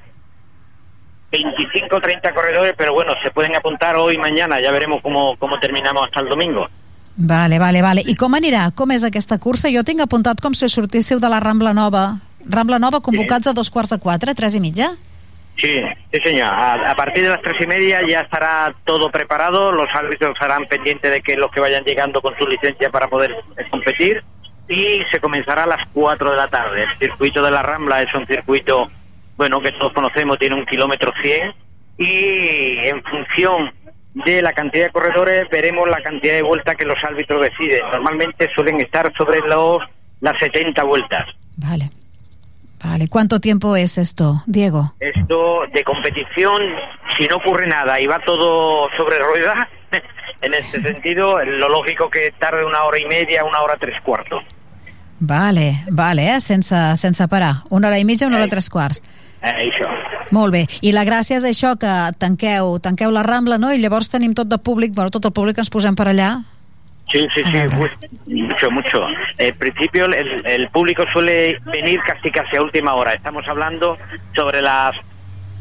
25 1.32 1.95
o 1.95 2.01
30 2.01 2.33
corredores, 2.33 2.74
pero 2.77 2.93
bueno, 2.93 3.14
se 3.24 3.32
pueden 3.32 3.56
apuntar 3.56 3.95
hoy 3.95 4.16
y 4.16 4.17
mañana. 4.17 4.59
Ya 4.59 4.72
veremos 4.72 5.01
cómo, 5.01 5.35
cómo 5.38 5.59
terminamos 5.59 6.06
hasta 6.06 6.22
el 6.22 6.30
domingo. 6.30 6.67
Vale, 7.16 7.59
vale, 7.59 7.82
vale. 7.82 8.01
I 8.08 8.16
com 8.16 8.33
anirà? 8.38 8.69
Com 8.72 8.93
és 8.95 9.03
aquesta 9.03 9.35
cursa? 9.43 9.67
Jo 9.74 9.83
tinc 9.83 9.99
apuntat 9.99 10.40
com 10.40 10.53
si 10.56 10.69
sortíssiu 10.72 11.19
de 11.19 11.30
la 11.30 11.41
Rambla 11.43 11.74
Nova. 11.75 12.22
Rambla 12.48 12.80
Nova 12.80 13.01
convocats 13.03 13.49
a 13.51 13.53
dos 13.53 13.69
quarts 13.69 13.91
de 13.91 13.99
quatre, 13.99 14.33
tres 14.33 14.56
i 14.56 14.61
mitja? 14.64 14.93
Sí, 15.59 15.82
sí 16.14 16.19
señor. 16.24 16.48
A, 16.48 16.91
a 16.91 16.95
partir 16.95 17.24
de 17.24 17.30
las 17.30 17.41
tres 17.41 17.59
y 17.59 17.67
media 17.67 17.99
ya 18.08 18.22
estará 18.22 18.74
todo 18.85 19.11
preparado. 19.11 19.74
Los 19.74 19.88
árbitros 19.93 20.32
estarán 20.32 20.66
pendientes 20.67 21.11
de 21.11 21.22
que 21.22 21.35
los 21.35 21.51
que 21.51 21.59
vayan 21.59 21.83
llegando 21.83 22.22
con 22.22 22.38
su 22.40 22.48
licencia 22.48 22.90
para 22.90 23.09
poder 23.09 23.32
eh, 23.32 23.66
competir. 23.69 24.24
Y 24.69 25.01
se 25.11 25.19
comenzará 25.19 25.64
a 25.64 25.67
las 25.67 25.88
4 25.93 26.32
de 26.32 26.38
la 26.38 26.48
tarde. 26.48 26.83
El 26.83 26.98
circuito 26.99 27.41
de 27.41 27.51
la 27.51 27.64
Rambla 27.64 28.03
es 28.03 28.14
un 28.14 28.25
circuito, 28.27 28.90
bueno, 29.40 29.61
que 29.61 29.72
todos 29.72 29.93
conocemos, 29.93 30.38
tiene 30.38 30.56
un 30.56 30.66
kilómetro 30.66 31.14
100. 31.24 31.53
Y 31.98 32.77
en 32.90 33.01
función 33.03 33.72
de 34.14 34.42
la 34.42 34.51
cantidad 34.51 34.88
de 34.88 34.92
corredores 34.92 35.50
veremos 35.50 35.90
la 35.90 36.01
cantidad 36.01 36.34
de 36.34 36.42
vueltas 36.42 36.76
que 36.76 36.84
los 36.84 37.01
árbitros 37.01 37.42
deciden. 37.42 37.80
Normalmente 37.90 38.50
suelen 38.53 38.82
estar 38.82 39.11
sobre 39.18 39.40
los 39.48 39.80
las 40.19 40.38
70 40.40 40.84
vueltas. 40.84 41.26
Vale. 41.56 41.90
Vale, 42.84 43.08
¿cuánto 43.08 43.40
tiempo 43.40 43.77
es 43.77 43.98
esto, 43.98 44.43
Diego? 44.45 44.93
Esto 45.00 45.61
de 45.74 45.85
competición, 45.85 46.61
si 47.18 47.26
no 47.27 47.38
ocurre 47.38 47.66
nada 47.68 48.00
y 48.01 48.08
va 48.08 48.19
todo 48.26 48.90
sobre 48.98 49.19
ruedas, 49.19 49.68
en 50.42 50.53
este 50.53 50.82
sentido, 50.82 51.43
lo 51.45 51.69
lógico 51.69 52.09
que 52.09 52.34
tarde 52.38 52.66
una 52.66 52.84
hora 52.84 53.00
y 53.00 53.06
media, 53.06 53.45
una 53.45 53.61
hora 53.61 53.77
tres 53.80 54.01
cuartos. 54.01 54.43
Vale, 55.19 55.85
vale, 55.92 56.35
eh? 56.35 56.40
sense, 56.40 56.95
sense 56.95 57.27
parar. 57.27 57.64
Una 57.69 57.90
hora 57.90 58.00
i 58.00 58.06
mitja, 58.06 58.26
una 58.27 58.38
hora 58.38 58.48
tres 58.48 58.69
quarts. 58.69 59.03
Eh, 59.42 59.69
això. 59.69 59.88
Molt 60.35 60.53
bé. 60.53 60.66
I 60.82 60.92
la 60.92 61.06
gràcia 61.08 61.38
és 61.40 61.45
això, 61.48 61.76
que 61.80 61.95
tanqueu, 62.19 62.77
tanqueu 62.84 63.11
la 63.11 63.24
Rambla, 63.24 63.58
no? 63.58 63.72
I 63.72 63.80
llavors 63.80 64.11
tenim 64.11 64.34
tot 64.35 64.50
de 64.51 64.58
públic, 64.59 64.93
bueno, 64.95 65.09
tot 65.09 65.26
el 65.26 65.35
públic 65.35 65.58
ens 65.58 65.72
posem 65.72 65.95
per 65.95 66.09
allà. 66.11 66.32
Sí, 67.11 67.26
sí, 67.34 67.42
sí, 67.43 67.58
mucho, 68.27 68.69
mucho. 68.69 69.08
En 69.40 69.58
principio 69.58 70.06
el, 70.06 70.45
el 70.45 70.69
público 70.69 71.06
suele 71.11 71.58
venir 71.66 72.00
casi 72.06 72.30
casi 72.30 72.56
a 72.56 72.61
última 72.61 72.93
hora. 72.93 73.14
Estamos 73.14 73.48
hablando 73.48 73.98
sobre 74.35 74.61
las 74.61 74.95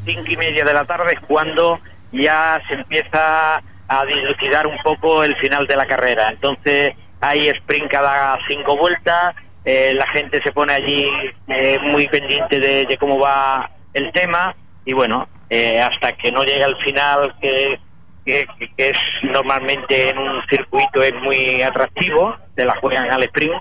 cinco 0.04 0.30
y 0.30 0.36
media 0.36 0.64
de 0.64 0.74
la 0.74 0.84
tarde 0.84 1.14
es 1.14 1.20
cuando 1.20 1.80
ya 2.12 2.60
se 2.68 2.74
empieza 2.74 3.62
a 3.88 4.04
dilucidar 4.04 4.66
un 4.66 4.76
poco 4.84 5.24
el 5.24 5.34
final 5.36 5.66
de 5.66 5.76
la 5.76 5.86
carrera. 5.86 6.30
Entonces 6.30 6.92
hay 7.20 7.48
sprint 7.48 7.90
cada 7.90 8.38
cinco 8.46 8.76
vueltas, 8.76 9.34
eh, 9.70 9.92
la 9.94 10.06
gente 10.16 10.40
se 10.42 10.50
pone 10.52 10.72
allí 10.72 11.04
eh, 11.48 11.78
muy 11.92 12.04
pendiente 12.08 12.58
de, 12.58 12.74
de 12.86 12.96
cómo 12.96 13.18
va 13.18 13.70
el 13.92 14.10
tema 14.12 14.54
y 14.84 14.92
bueno, 14.94 15.28
eh, 15.50 15.80
hasta 15.88 16.12
que 16.12 16.32
no 16.32 16.42
llega 16.44 16.66
al 16.66 16.76
final 16.86 17.34
que 17.40 17.78
que, 18.24 18.46
que- 18.76 18.90
es 18.90 18.98
normalmente 19.22 20.10
en 20.10 20.18
un 20.18 20.40
circuito 20.50 21.02
es 21.02 21.14
muy 21.22 21.62
atractivo, 21.62 22.36
de 22.56 22.64
la 22.66 22.74
juegan 22.80 23.10
al 23.10 23.22
sprint, 23.24 23.54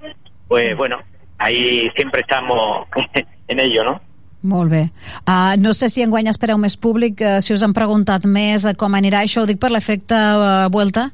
pues 0.50 0.76
bueno, 0.76 0.98
ahí 1.38 1.90
siempre 1.96 2.20
estamos 2.22 2.86
en 3.48 3.60
ello, 3.60 3.84
¿no? 3.86 4.02
Molt 4.44 4.70
bé. 4.70 4.82
Uh, 5.26 5.56
no 5.58 5.74
sé 5.74 5.88
si 5.90 6.04
enguany 6.06 6.28
espereu 6.30 6.60
més 6.62 6.76
públic, 6.78 7.24
uh, 7.26 7.40
si 7.42 7.56
us 7.56 7.64
han 7.66 7.74
preguntat 7.74 8.28
més 8.30 8.68
uh, 8.70 8.76
com 8.78 8.94
anirà 9.00 9.24
això, 9.26 9.42
ho 9.44 9.50
dic 9.50 9.58
per 9.64 9.72
l'efecte 9.74 10.16
uh, 10.16 10.68
Vuelta, 10.72 11.08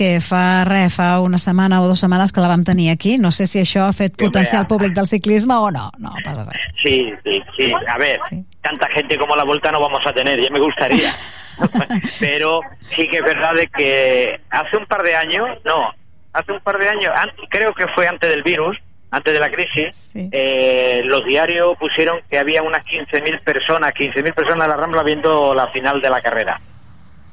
que 0.00 0.16
fa 0.24 0.64
res, 0.64 0.94
fa 0.96 1.20
una 1.20 1.36
setmana 1.36 1.82
o 1.82 1.88
dues 1.90 2.00
setmanes 2.00 2.32
que 2.32 2.40
la 2.40 2.48
vam 2.48 2.62
tenir 2.64 2.88
aquí. 2.88 3.18
No 3.20 3.28
sé 3.36 3.44
si 3.44 3.60
això 3.60 3.84
ha 3.84 3.92
fet 3.92 4.14
potenciar 4.16 4.62
el 4.62 4.68
públic 4.70 4.94
del 4.96 5.08
ciclisme 5.10 5.58
o 5.60 5.68
no. 5.74 5.90
No 6.00 6.14
passa 6.24 6.46
res. 6.46 6.70
Sí, 6.82 7.12
sí, 7.24 7.42
sí. 7.58 7.72
A 7.86 7.98
ver, 7.98 8.18
tanta 8.62 8.88
gente 8.94 9.18
como 9.18 9.36
la 9.36 9.44
vuelta 9.44 9.70
no 9.70 9.80
vamos 9.80 10.00
a 10.06 10.14
tener, 10.14 10.40
ya 10.40 10.48
me 10.48 10.60
gustaría. 10.60 11.12
Pero 12.20 12.62
sí 12.96 13.06
que 13.08 13.18
es 13.18 13.24
verdad 13.24 13.52
de 13.52 13.66
que 13.66 14.40
hace 14.48 14.78
un 14.78 14.86
par 14.86 15.02
de 15.02 15.14
años, 15.14 15.58
no, 15.66 15.92
hace 16.32 16.52
un 16.52 16.60
par 16.60 16.78
de 16.78 16.88
años, 16.88 17.12
creo 17.50 17.74
que 17.74 17.86
fue 17.88 18.08
antes 18.08 18.30
del 18.30 18.42
virus, 18.42 18.78
antes 19.10 19.34
de 19.34 19.40
la 19.40 19.50
crisis, 19.50 20.10
eh, 20.14 21.02
los 21.04 21.26
diarios 21.26 21.76
pusieron 21.78 22.20
que 22.30 22.38
había 22.38 22.62
unas 22.62 22.82
15.000 22.84 23.42
personas, 23.42 23.92
15.000 23.92 24.32
personas 24.32 24.64
en 24.64 24.70
la 24.70 24.76
Rambla 24.76 25.02
viendo 25.02 25.54
la 25.54 25.68
final 25.68 26.00
de 26.00 26.08
la 26.08 26.22
carrera. 26.22 26.58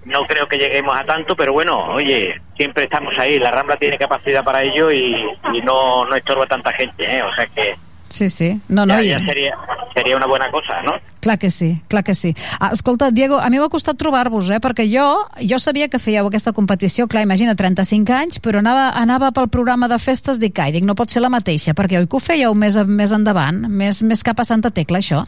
No 0.07 0.25
creo 0.25 0.47
que 0.47 0.57
lleguemos 0.57 0.95
a 0.97 1.05
tanto, 1.05 1.35
pero 1.35 1.53
bueno, 1.53 1.77
oye, 1.93 2.41
siempre 2.55 2.85
estamos 2.85 3.13
ahí. 3.19 3.39
La 3.39 3.51
Rambla 3.51 3.77
tiene 3.77 3.97
capacidad 3.97 4.43
para 4.43 4.63
ello 4.63 4.91
y, 4.91 5.15
y 5.53 5.61
no, 5.61 6.05
no 6.05 6.15
estorba 6.15 6.45
tanta 6.47 6.71
gente, 6.73 7.03
¿eh? 7.05 7.21
O 7.23 7.33
sea 7.35 7.45
que 7.47 7.75
Sí, 8.09 8.29
sí. 8.29 8.61
No, 8.69 8.85
no, 8.85 8.93
ya, 8.95 9.03
i- 9.03 9.09
ya 9.09 9.19
sería, 9.19 9.57
sería 9.93 10.15
una 10.15 10.25
buena 10.27 10.49
cosa, 10.49 10.81
¿no? 10.81 10.93
Clar 11.19 11.37
que 11.37 11.49
sí, 11.49 11.81
clar 11.89 12.05
que 12.05 12.15
sí. 12.15 12.33
Ah, 12.57 12.69
escolta, 12.71 13.11
Diego, 13.11 13.37
a 13.37 13.49
mi 13.49 13.59
m'ha 13.59 13.67
costat 13.67 13.97
trobar-vos, 13.99 14.49
eh? 14.49 14.61
perquè 14.63 14.85
jo 14.87 15.03
jo 15.43 15.59
sabia 15.59 15.89
que 15.91 15.99
fèieu 15.99 16.25
aquesta 16.25 16.53
competició, 16.55 17.09
clar, 17.11 17.23
imagina, 17.27 17.53
35 17.53 18.13
anys, 18.15 18.39
però 18.39 18.59
anava, 18.63 18.93
anava 18.95 19.33
pel 19.35 19.49
programa 19.51 19.89
de 19.91 19.99
festes, 19.99 20.39
dic, 20.39 20.57
ai, 20.63 20.71
dic, 20.71 20.85
no 20.87 20.95
pot 20.95 21.11
ser 21.11 21.19
la 21.21 21.29
mateixa, 21.29 21.73
perquè 21.75 21.99
oi 21.99 22.07
que 22.07 22.15
ho 22.15 22.23
fèieu 22.23 22.55
més, 22.55 22.77
més 22.87 23.11
endavant, 23.11 23.67
més, 23.67 23.99
més 24.07 24.23
cap 24.23 24.39
a 24.39 24.45
Santa 24.47 24.71
Tecla, 24.71 25.03
això? 25.03 25.25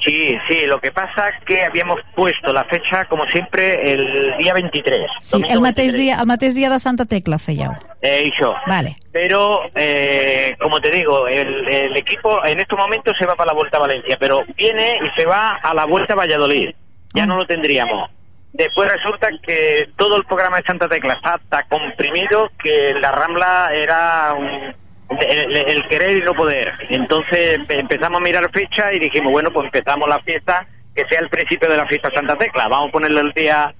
Sí, 0.00 0.36
sí, 0.48 0.66
lo 0.66 0.80
que 0.80 0.92
pasa 0.92 1.28
es 1.28 1.44
que 1.44 1.62
habíamos 1.64 1.98
puesto 2.14 2.52
la 2.52 2.64
fecha, 2.64 3.04
como 3.06 3.24
siempre, 3.26 3.92
el 3.92 4.36
día 4.38 4.52
23. 4.54 5.00
Sí, 5.20 5.36
el 5.48 5.60
mateix, 5.60 5.92
23. 5.92 5.94
dia, 5.94 6.18
el 6.20 6.26
mateix 6.26 6.54
dia 6.54 6.70
de 6.70 6.78
Santa 6.78 7.04
Tecla 7.04 7.36
fèieu. 7.38 7.72
Eh, 8.00 8.24
y 8.26 8.40
yo. 8.40 8.54
Vale. 8.66 8.96
Pero, 9.12 9.62
eh, 9.74 10.56
como 10.60 10.80
te 10.80 10.90
digo, 10.92 11.26
el, 11.26 11.68
el 11.68 11.96
equipo 11.96 12.44
en 12.44 12.60
estos 12.60 12.78
momentos 12.78 13.14
se 13.18 13.26
va 13.26 13.34
para 13.34 13.48
la 13.48 13.54
Vuelta 13.54 13.76
a 13.78 13.80
Valencia, 13.80 14.16
pero 14.20 14.44
viene 14.56 14.98
y 15.04 15.20
se 15.20 15.26
va 15.26 15.54
a 15.56 15.74
la 15.74 15.84
Vuelta 15.84 16.12
a 16.12 16.16
Valladolid. 16.16 16.70
Ya 17.14 17.26
no 17.26 17.36
lo 17.36 17.44
tendríamos. 17.46 18.08
Después 18.52 18.90
resulta 18.92 19.28
que 19.42 19.90
todo 19.96 20.16
el 20.16 20.24
programa 20.24 20.58
de 20.58 20.62
Santa 20.64 20.88
Tecla 20.88 21.14
está 21.14 21.40
tan 21.48 21.64
comprimido 21.68 22.50
que 22.62 22.94
la 22.94 23.10
Rambla 23.12 23.70
era 23.74 24.32
un- 24.34 24.74
el, 25.10 25.88
querer 25.88 26.16
y 26.18 26.20
no 26.20 26.34
poder. 26.34 26.72
Entonces 26.90 27.58
empe- 27.58 27.78
empezamos 27.80 28.20
a 28.20 28.24
mirar 28.24 28.50
fecha 28.52 28.92
y 28.92 28.98
dijimos, 28.98 29.32
bueno, 29.32 29.50
pues 29.52 29.66
empezamos 29.66 30.08
la 30.08 30.18
fiesta, 30.20 30.66
que 30.94 31.04
sea 31.08 31.20
el 31.20 31.28
principio 31.28 31.68
de 31.68 31.76
la 31.76 31.86
fiesta 31.86 32.10
Santa 32.14 32.36
Tecla. 32.36 32.68
Vamos 32.68 32.88
a 32.88 32.92
ponerle 32.92 33.20
el 33.20 33.32
día 33.32 33.74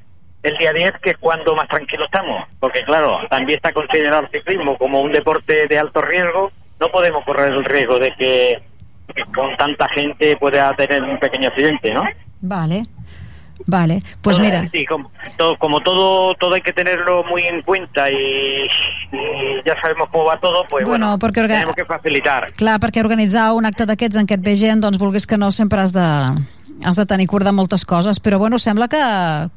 el 0.45 0.57
día 0.57 0.73
10, 0.73 0.93
que 1.03 1.11
es 1.11 1.19
cuando 1.19 1.55
más 1.57 1.67
tranquilo 1.69 2.05
estamos. 2.05 2.45
Porque 2.61 2.83
claro, 2.85 3.19
también 3.29 3.57
está 3.57 3.73
considerado 3.73 4.23
el 4.23 4.31
ciclismo 4.31 4.79
como 4.79 5.01
un 5.03 5.11
deporte 5.13 5.67
de 5.67 5.79
alto 5.79 6.01
riesgo. 6.01 6.53
No 6.81 6.89
podemos 6.91 7.25
correr 7.25 7.53
el 7.53 7.65
riesgo 7.65 7.99
de 7.99 8.15
que, 8.15 8.63
que 9.15 9.23
con 9.35 9.57
tanta 9.57 9.89
gente 9.89 10.37
pueda 10.37 10.73
tener 10.77 11.03
un 11.03 11.19
pequeño 11.19 11.49
accidente, 11.49 11.93
¿no? 11.93 12.05
Vale, 12.41 12.85
vale. 13.67 14.03
Pues 14.23 14.37
Todo- 14.37 14.47
mira, 14.47 14.69
sí, 14.71 14.85
como, 14.87 15.11
todo, 15.37 15.57
como 15.59 15.81
todo, 15.81 16.35
todo 16.35 16.55
hay 16.55 16.63
que 16.63 16.73
tenerlo 16.73 17.25
muy 17.25 17.43
en 17.43 17.63
cuenta 17.63 18.11
y, 18.11 18.15
y 19.13 19.67
ya 19.67 19.75
sabemos 19.81 20.09
cómo 20.11 20.25
va 20.25 20.39
todo, 20.41 20.65
pues 20.69 20.85
Bueno, 20.85 21.07
bueno, 21.07 21.19
porque 21.19 21.41
orga- 21.41 21.75
que 21.75 21.85
facilitar. 21.85 22.53
clar, 22.53 22.81
perquè 22.81 23.01
organitzar 23.01 23.53
un 23.53 23.67
acte 23.67 23.87
d'aquests 23.87 24.17
en 24.17 24.27
què 24.27 24.35
et 24.39 24.43
ve 24.45 24.57
gent, 24.57 24.81
doncs 24.81 24.99
vulguis 24.99 25.27
que 25.27 25.37
no, 25.39 25.51
sempre 25.53 25.81
has 25.81 25.93
de, 25.93 26.01
has 26.85 26.97
de 26.97 27.07
tenir 27.07 27.27
cura 27.27 27.45
de 27.45 27.53
moltes 27.53 27.85
coses, 27.85 28.21
però 28.21 28.39
bueno, 28.39 28.59
sembla 28.59 28.87
que, 28.89 28.99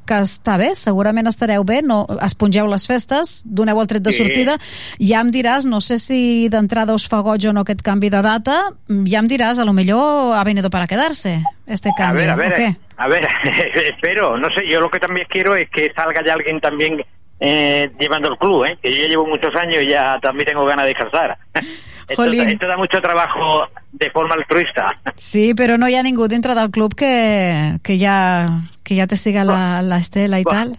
que 0.05 0.13
està 0.25 0.57
bé, 0.57 0.71
segurament 0.75 1.27
estareu 1.27 1.63
bé, 1.63 1.81
no, 1.83 2.05
espongeu 2.21 2.67
les 2.67 2.87
festes, 2.87 3.43
doneu 3.45 3.79
el 3.81 3.87
tret 3.87 4.01
de 4.01 4.11
Sí. 4.11 4.17
sortida, 4.23 4.57
ja 4.99 5.21
em 5.21 5.31
diràs, 5.31 5.65
no 5.65 5.81
sé 5.81 5.99
si 5.99 6.49
d'entrada 6.49 6.93
us 6.95 7.07
fa 7.07 7.19
goig 7.21 7.45
o 7.47 7.53
no 7.53 7.61
aquest 7.61 7.81
canvi 7.81 8.09
de 8.09 8.21
data, 8.21 8.59
ja 9.05 9.19
em 9.19 9.27
diràs, 9.29 9.59
a 9.59 9.65
lo 9.65 9.73
millor 9.73 10.35
ha 10.35 10.43
venido 10.43 10.69
para 10.69 10.87
quedarse 10.87 11.43
este 11.67 11.89
A 11.89 11.93
cambio, 11.97 12.21
ver, 12.23 12.29
a 12.31 12.35
ver, 12.35 12.51
¿o 12.51 12.55
qué? 12.55 12.75
A 13.01 13.07
ver, 13.07 13.27
espero, 13.75 14.37
no 14.37 14.47
sé, 14.53 14.67
yo 14.67 14.79
lo 14.79 14.89
que 14.91 14.99
también 14.99 15.25
quiero 15.27 15.55
es 15.55 15.69
que 15.71 15.91
salga 15.95 16.23
ya 16.23 16.33
alguien 16.33 16.59
también 16.61 17.03
eh, 17.39 17.89
llevando 17.99 18.29
el 18.29 18.37
club, 18.37 18.65
¿eh? 18.65 18.77
que 18.79 18.91
yo 18.91 19.01
ya 19.01 19.07
llevo 19.09 19.25
muchos 19.25 19.55
años 19.55 19.81
y 19.81 19.87
ya 19.87 20.19
también 20.21 20.45
tengo 20.45 20.63
ganas 20.65 20.85
de 20.85 20.89
descansar. 20.93 21.35
esto, 21.55 22.15
Jolín. 22.15 22.47
esto 22.49 22.67
da 22.67 22.77
mucho 22.77 23.01
trabajo 23.01 23.67
de 23.91 24.11
forma 24.11 24.35
altruista. 24.35 24.99
Sí, 25.15 25.55
però 25.55 25.79
no 25.79 25.89
hi 25.89 25.95
ha 25.95 26.03
ningú 26.03 26.27
dintre 26.27 26.53
del 26.53 26.69
club 26.69 26.93
que, 26.93 27.79
que 27.83 27.97
ja, 27.97 28.69
que 28.83 28.95
ja 28.95 29.07
te 29.07 29.17
siga 29.17 29.43
la, 29.43 29.81
la 29.81 29.97
estela 29.97 30.39
i 30.39 30.43
tal. 30.43 30.77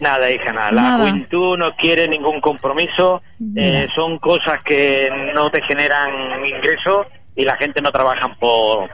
Nada, 0.00 0.30
hija, 0.30 0.52
nada. 0.52 0.72
La 0.72 0.82
Nada. 0.82 1.08
juventud 1.08 1.56
no 1.56 1.74
quiere 1.76 2.08
ningún 2.08 2.40
compromiso. 2.40 3.22
Eh, 3.56 3.86
son 3.94 4.18
cosas 4.18 4.60
que 4.64 5.08
no 5.34 5.48
te 5.50 5.62
generan 5.62 6.44
ingresos 6.44 7.06
y 7.36 7.44
la 7.44 7.56
gente 7.56 7.80
no 7.80 7.90
trabaja 7.92 8.28
por, 8.38 8.90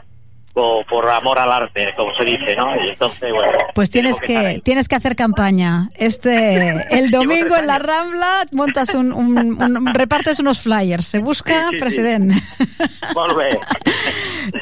por, 0.52 0.84
por 0.86 1.08
amor 1.10 1.38
al 1.38 1.52
arte, 1.52 1.92
como 1.96 2.14
se 2.16 2.24
dice, 2.24 2.56
¿no? 2.56 2.66
Y 2.84 2.88
entonces, 2.90 3.30
bueno. 3.32 3.52
Pues 3.74 3.90
tienes 3.90 4.20
que, 4.20 4.36
ahí. 4.36 4.60
tienes 4.60 4.88
que 4.88 4.96
hacer 4.96 5.14
campaña. 5.16 5.88
Este, 5.94 6.98
el 6.98 7.10
domingo 7.12 7.56
en 7.56 7.66
la 7.66 7.78
Rambla 7.78 8.44
montas 8.52 8.94
un, 8.94 9.12
un- 9.12 9.62
un- 9.62 9.94
repartes 9.94 10.40
unos 10.40 10.60
flyers. 10.62 11.06
Se 11.06 11.18
busca 11.20 11.52
Sí, 11.52 11.60
sí, 11.60 11.74
sí. 11.74 11.78
president. 11.80 12.32
Molt 13.14 13.36
bé. 13.36 13.58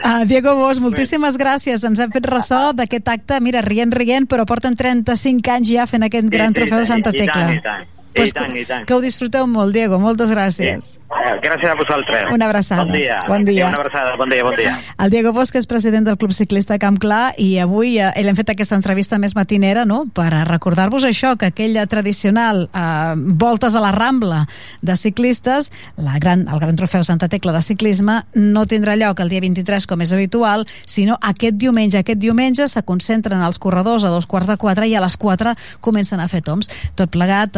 Ah, 0.02 0.24
Diego 0.26 0.56
Bosch, 0.56 0.80
moltíssimes 0.82 1.36
gràcies. 1.38 1.84
Ens 1.86 2.00
hem 2.02 2.10
fet 2.10 2.24
ressò 2.26 2.72
d'aquest 2.74 3.06
acte, 3.12 3.36
mira, 3.40 3.60
rient, 3.62 3.92
rient, 3.94 4.26
però 4.26 4.42
porten 4.48 4.74
35 4.74 5.52
anys 5.52 5.70
ja 5.70 5.84
fent 5.86 6.02
aquest 6.06 6.26
gran 6.32 6.50
Sí, 6.50 6.54
sí, 6.54 6.60
trofeu 6.64 6.80
de 6.82 6.86
Santa 6.90 7.10
i 7.14 7.20
tant, 7.20 7.26
Tecla. 7.28 7.44
I 7.54 7.60
tant, 7.62 7.86
Pues 8.16 8.30
i 8.30 8.36
tant, 8.36 8.56
i 8.56 8.64
tant. 8.64 8.86
Que 8.88 8.94
ho 8.96 9.00
disfruteu 9.04 9.46
molt, 9.50 9.74
Diego. 9.76 9.98
Moltes 10.00 10.32
gràcies. 10.32 10.96
Eh, 10.96 11.34
Gràcies 11.42 11.70
a 11.70 11.74
vosaltres. 11.74 12.32
Una 12.32 12.46
abraçada. 12.46 12.84
Bon 12.84 12.92
dia. 12.92 13.18
Bon 13.28 13.44
dia. 13.44 13.68
Una 13.68 13.78
abraçada. 13.78 14.16
Bon 14.16 14.30
dia, 14.30 14.42
bon 14.44 14.54
dia. 14.56 14.78
El 14.98 15.10
Diego 15.10 15.32
Bosch 15.32 15.56
és 15.58 15.66
president 15.66 16.06
del 16.06 16.16
Club 16.18 16.32
Ciclista 16.32 16.78
Camp 16.78 16.98
Clar 17.02 17.34
i 17.38 17.58
avui 17.62 17.98
eh, 18.00 18.10
l'hem 18.24 18.36
fet 18.38 18.50
aquesta 18.54 18.76
entrevista 18.78 19.18
més 19.18 19.36
matinera 19.36 19.84
no? 19.84 20.04
per 20.14 20.28
recordar-vos 20.48 21.04
això, 21.04 21.34
que 21.38 21.50
aquella 21.50 21.86
tradicional 21.86 22.66
eh, 22.72 23.14
voltes 23.16 23.74
a 23.74 23.82
la 23.84 23.92
Rambla 23.92 24.44
de 24.82 24.96
ciclistes, 24.96 25.70
la 25.96 26.18
gran, 26.22 26.46
el 26.48 26.60
Gran 26.62 26.76
Trofeu 26.76 27.04
Santa 27.04 27.28
Tecla 27.28 27.52
de 27.52 27.62
ciclisme, 27.62 28.22
no 28.34 28.66
tindrà 28.66 28.96
lloc 28.96 29.20
el 29.20 29.32
dia 29.32 29.42
23 29.44 29.86
com 29.86 30.02
és 30.02 30.14
habitual, 30.16 30.66
sinó 30.86 31.18
aquest 31.20 31.58
diumenge. 31.60 32.00
Aquest 32.00 32.20
diumenge 32.22 32.68
se 32.68 32.82
concentren 32.86 33.42
els 33.42 33.60
corredors 33.62 34.04
a 34.04 34.12
dos 34.12 34.26
quarts 34.26 34.50
de 34.50 34.58
quatre 34.60 34.88
i 34.88 34.94
a 34.94 35.04
les 35.04 35.16
quatre 35.16 35.54
comencen 35.80 36.20
a 36.20 36.28
fer 36.28 36.42
toms. 36.46 36.70
Tot 36.96 37.12
plegat 37.12 37.56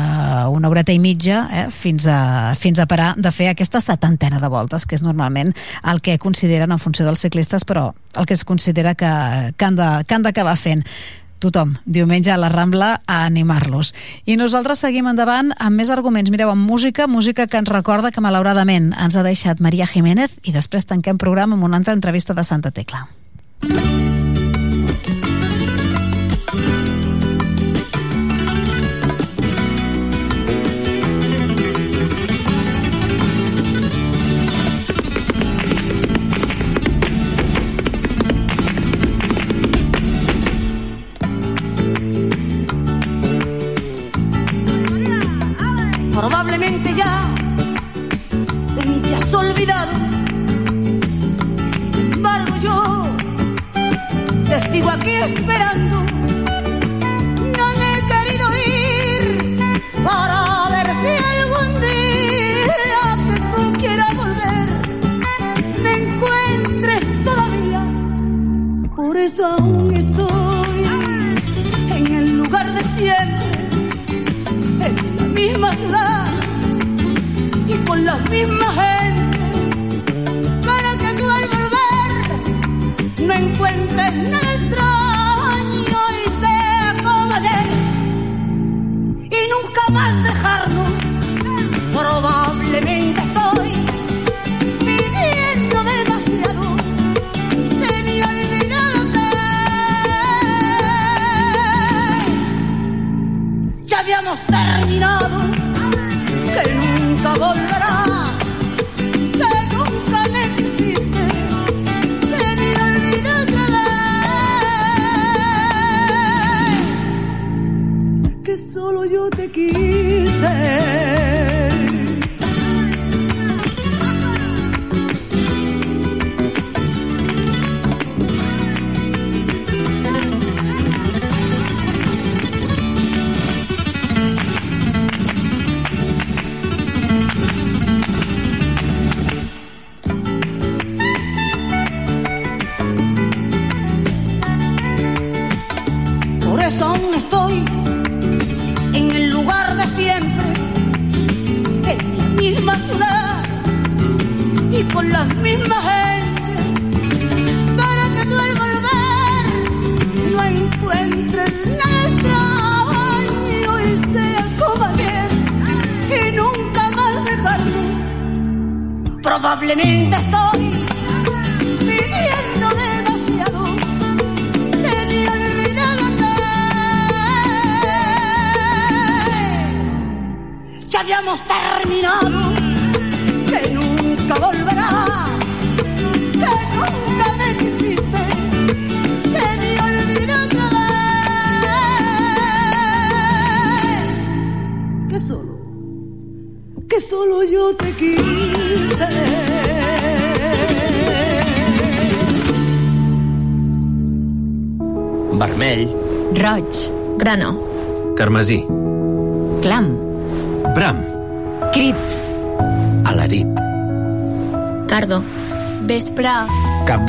a 0.00 0.48
una 0.48 0.70
horeta 0.72 0.92
i 0.92 0.98
mitja 1.02 1.44
eh, 1.52 1.66
fins, 1.70 2.06
a, 2.08 2.54
fins 2.58 2.80
a 2.80 2.88
parar 2.90 3.12
de 3.16 3.32
fer 3.34 3.50
aquesta 3.50 3.82
setantena 3.84 4.40
de 4.40 4.50
voltes, 4.50 4.86
que 4.86 4.96
és 4.96 5.04
normalment 5.04 5.52
el 5.84 6.00
que 6.00 6.18
consideren 6.18 6.72
en 6.72 6.82
funció 6.82 7.06
dels 7.06 7.22
ciclistes, 7.22 7.66
però 7.68 7.90
el 8.16 8.26
que 8.26 8.34
es 8.34 8.44
considera 8.44 8.94
que, 8.94 9.10
que 9.56 9.68
han 9.68 10.24
d'acabar 10.24 10.56
fent 10.58 10.86
tothom, 11.40 11.74
diumenge 11.86 12.30
a 12.30 12.36
la 12.36 12.50
Rambla 12.52 13.00
a 13.06 13.24
animar-los. 13.24 13.94
I 14.28 14.36
nosaltres 14.36 14.84
seguim 14.84 15.08
endavant 15.10 15.54
amb 15.56 15.80
més 15.80 15.90
arguments. 15.90 16.30
Mireu, 16.30 16.52
amb 16.52 16.68
música, 16.68 17.08
música 17.08 17.48
que 17.48 17.58
ens 17.58 17.72
recorda 17.72 18.12
que 18.12 18.20
malauradament 18.20 18.92
ens 18.92 19.16
ha 19.16 19.24
deixat 19.26 19.64
Maria 19.64 19.88
Jiménez 19.88 20.36
i 20.44 20.54
després 20.54 20.86
tanquem 20.86 21.18
programa 21.18 21.56
amb 21.56 21.66
una 21.66 21.80
altra 21.80 21.96
entrevista 21.96 22.36
de 22.36 22.44
Santa 22.44 22.70
Tecla. 22.70 23.08
Probablemente 23.60 24.09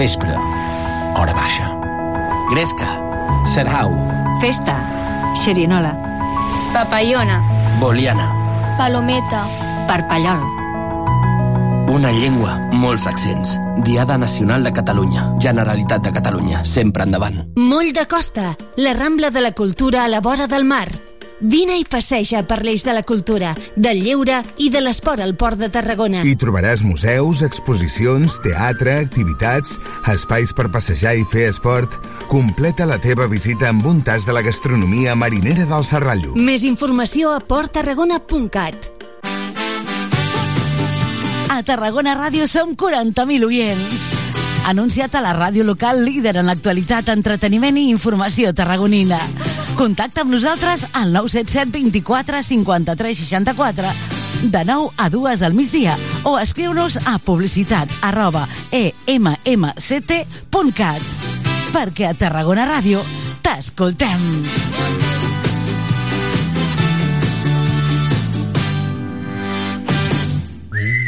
Capvespre. 0.02 0.34
Hora 1.14 1.34
baixa. 1.38 1.68
Gresca. 2.50 2.88
Serhau. 3.46 3.92
Festa. 4.42 4.74
Xerinola. 5.36 5.94
Papallona. 6.74 7.38
Boliana. 7.80 8.26
Palometa. 8.80 9.46
Parpallol. 9.86 10.42
Una 11.94 12.10
llengua, 12.12 12.58
molts 12.72 13.06
accents. 13.06 13.60
Diada 13.86 14.18
Nacional 14.18 14.64
de 14.64 14.74
Catalunya. 14.74 15.36
Generalitat 15.38 16.02
de 16.02 16.12
Catalunya. 16.18 16.66
Sempre 16.66 17.04
endavant. 17.04 17.38
Moll 17.56 17.94
de 17.94 18.08
Costa, 18.08 18.58
la 18.78 18.96
Rambla 18.98 19.30
de 19.30 19.42
la 19.42 19.52
Cultura 19.52 20.06
a 20.06 20.08
la 20.08 20.20
vora 20.20 20.48
del 20.48 20.66
mar. 20.66 20.88
Vine 21.42 21.80
i 21.82 21.86
passeja 21.90 22.44
per 22.46 22.60
l'eix 22.62 22.84
de 22.86 22.94
la 22.94 23.02
cultura, 23.02 23.56
del 23.74 24.04
lleure 24.06 24.44
i 24.62 24.70
de 24.70 24.82
l'esport 24.82 25.24
al 25.26 25.34
Port 25.34 25.58
de 25.58 25.72
Tarragona. 25.74 26.22
Hi 26.22 26.36
trobaràs 26.38 26.84
museus, 26.86 27.42
exposicions, 27.42 28.38
teatre, 28.46 29.00
activitats, 29.02 29.80
espais 30.14 30.54
per 30.54 30.70
passejar 30.70 31.16
i 31.18 31.26
fer 31.26 31.48
esport. 31.50 31.98
Completa 32.30 32.86
la 32.86 33.00
teva 33.02 33.26
visita 33.26 33.72
amb 33.74 33.88
un 33.90 34.04
tas 34.06 34.28
de 34.30 34.36
la 34.38 34.46
gastronomia 34.46 35.16
marinera 35.18 35.66
del 35.66 35.86
Serrallo. 35.88 36.36
Més 36.38 36.62
informació 36.62 37.34
a 37.34 37.42
porttarragona.cat. 37.42 38.92
A 41.50 41.58
Tarragona 41.66 42.14
Ràdio 42.16 42.46
som 42.48 42.78
40.000 42.78 43.50
oients. 43.50 44.10
Anunciat 44.70 45.18
a 45.18 45.26
la 45.26 45.34
ràdio 45.34 45.66
local 45.66 46.06
líder 46.06 46.38
en 46.38 46.46
l'actualitat, 46.46 47.10
entreteniment 47.10 47.82
i 47.82 47.90
informació 47.90 48.54
tarragonina. 48.54 49.20
Contacta 49.82 50.22
amb 50.22 50.30
nosaltres 50.30 50.84
al 50.94 51.10
977 51.10 51.72
24 51.74 52.44
53 52.46 53.18
64 53.18 53.88
de 54.54 54.62
9 54.64 54.92
a 54.96 55.10
2 55.10 55.40
del 55.42 55.56
migdia. 55.58 55.98
O 56.22 56.38
escriu-nos 56.38 57.00
a 57.02 57.18
publicitat 57.18 57.90
arroba 58.06 58.46
emmct.cat 58.70 60.22
perquè 61.74 62.12
a 62.12 62.14
Tarragona 62.14 62.70
Ràdio 62.70 63.02
t'escoltem. 63.42 65.01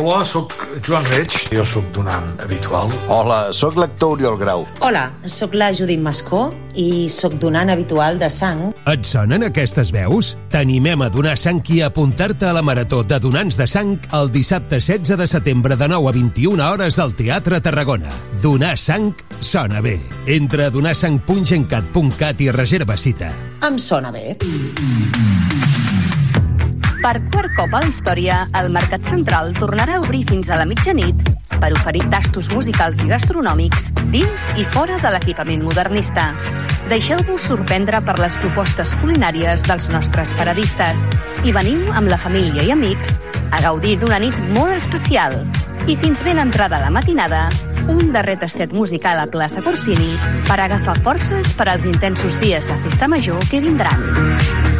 Hola, 0.00 0.24
sóc 0.24 0.54
Joan 0.80 1.04
Reig. 1.10 1.34
Jo 1.52 1.60
sóc 1.68 1.84
donant 1.92 2.38
habitual. 2.40 2.88
Hola, 3.12 3.50
sóc 3.52 3.76
l'actor 3.76 4.14
Oriol 4.14 4.38
Grau. 4.40 4.62
Hola, 4.80 5.10
sóc 5.28 5.52
la 5.52 5.68
Judit 5.76 6.00
Mascó 6.00 6.46
i 6.72 7.04
sóc 7.12 7.34
donant 7.42 7.68
habitual 7.68 8.16
de 8.16 8.30
sang. 8.32 8.70
Et 8.88 9.04
sonen 9.04 9.44
aquestes 9.44 9.92
veus? 9.92 10.32
T'animem 10.54 11.04
a 11.04 11.10
donar 11.12 11.36
sang 11.36 11.60
i 11.68 11.82
a 11.82 11.90
apuntar-te 11.92 12.48
a 12.48 12.54
la 12.56 12.64
Marató 12.64 13.02
de 13.04 13.20
Donants 13.20 13.60
de 13.60 13.68
Sang 13.68 13.98
el 14.16 14.32
dissabte 14.32 14.80
16 14.80 15.20
de 15.20 15.28
setembre 15.28 15.76
de 15.76 15.92
9 15.92 16.08
a 16.08 16.16
21 16.16 16.64
hores 16.64 16.96
al 16.98 17.12
Teatre 17.12 17.60
Tarragona. 17.60 18.16
Donar 18.40 18.78
sang 18.80 19.12
sona 19.40 19.84
bé. 19.84 19.98
Entra 20.24 20.70
a 20.70 20.72
donarsang.gencat.cat 20.72 22.40
i 22.40 22.50
reserva 22.56 22.96
cita. 22.96 23.34
Em 23.68 23.76
sona 23.76 24.16
bé. 24.16 24.38
Per 27.00 27.16
quart 27.32 27.54
cop 27.56 27.72
a 27.72 27.78
la 27.80 27.88
història, 27.88 28.42
el 28.60 28.66
Mercat 28.74 29.06
Central 29.08 29.54
tornarà 29.56 29.94
a 29.96 30.00
obrir 30.02 30.20
fins 30.28 30.50
a 30.52 30.58
la 30.60 30.66
mitjanit 30.68 31.16
per 31.54 31.70
oferir 31.72 32.02
tastos 32.12 32.50
musicals 32.52 32.98
i 33.00 33.06
gastronòmics 33.08 33.86
dins 34.12 34.44
i 34.60 34.66
fora 34.74 34.98
de 35.00 35.12
l'equipament 35.14 35.64
modernista. 35.64 36.26
Deixeu-vos 36.92 37.46
sorprendre 37.48 38.02
per 38.04 38.18
les 38.20 38.36
propostes 38.42 38.92
culinàries 39.00 39.64
dels 39.64 39.88
nostres 39.94 40.34
paradistes 40.36 41.06
i 41.48 41.54
veniu 41.56 41.88
amb 41.96 42.12
la 42.12 42.20
família 42.20 42.68
i 42.68 42.74
amics 42.76 43.16
a 43.48 43.62
gaudir 43.64 43.96
d'una 44.02 44.20
nit 44.20 44.36
molt 44.52 44.76
especial. 44.76 45.38
I 45.88 45.96
fins 45.96 46.20
ben 46.26 46.42
entrada 46.42 46.82
la 46.84 46.92
matinada, 46.92 47.46
un 47.88 48.12
darrer 48.12 48.36
tastet 48.44 48.76
musical 48.76 49.24
a 49.24 49.26
plaça 49.32 49.64
Corsini 49.64 50.12
per 50.50 50.60
agafar 50.60 50.98
forces 51.00 51.56
per 51.56 51.70
als 51.72 51.88
intensos 51.88 52.36
dies 52.44 52.68
de 52.68 52.76
festa 52.84 53.08
major 53.08 53.40
que 53.48 53.64
vindran. 53.64 54.79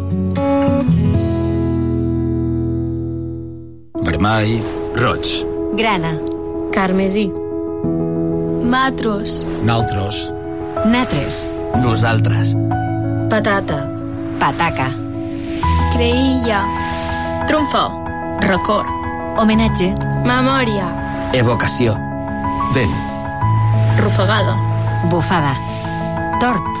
Vermell, 4.31 4.63
Roig. 4.95 5.27
Grana. 5.75 6.15
Carmesí. 6.71 7.27
Matros. 8.63 9.49
Naltros. 9.63 10.31
Natres. 10.85 11.45
Nosaltres. 11.75 12.55
Patata. 13.29 13.89
Pataca. 14.39 14.87
Creïlla. 15.93 16.63
Trumfo. 17.47 17.83
Record. 18.39 18.87
Homenatge. 19.37 19.91
Memòria. 20.23 20.87
Evocació. 21.33 21.97
Vent. 22.73 22.95
Rufagada. 23.99 24.55
Bufada. 25.11 25.57
Torp. 26.39 26.80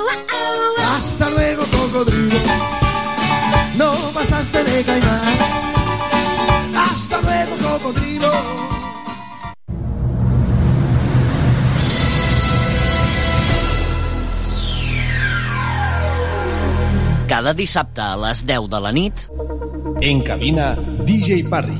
Hasta 0.79 1.29
luego, 1.29 1.63
cocodrilo. 1.65 2.39
No 3.77 3.93
pasaste 4.13 4.63
de 4.63 4.83
caimán. 4.83 5.37
Hasta 6.75 7.21
luego, 7.21 7.57
cocodrilo. 7.57 8.31
Cada 17.27 17.53
dissabte 17.53 18.01
a 18.01 18.17
les 18.17 18.45
10 18.45 18.69
de 18.69 18.79
la 18.81 18.91
nit... 18.91 19.13
En 20.01 20.21
cabina, 20.21 20.75
DJ 21.05 21.45
Parry. 21.49 21.79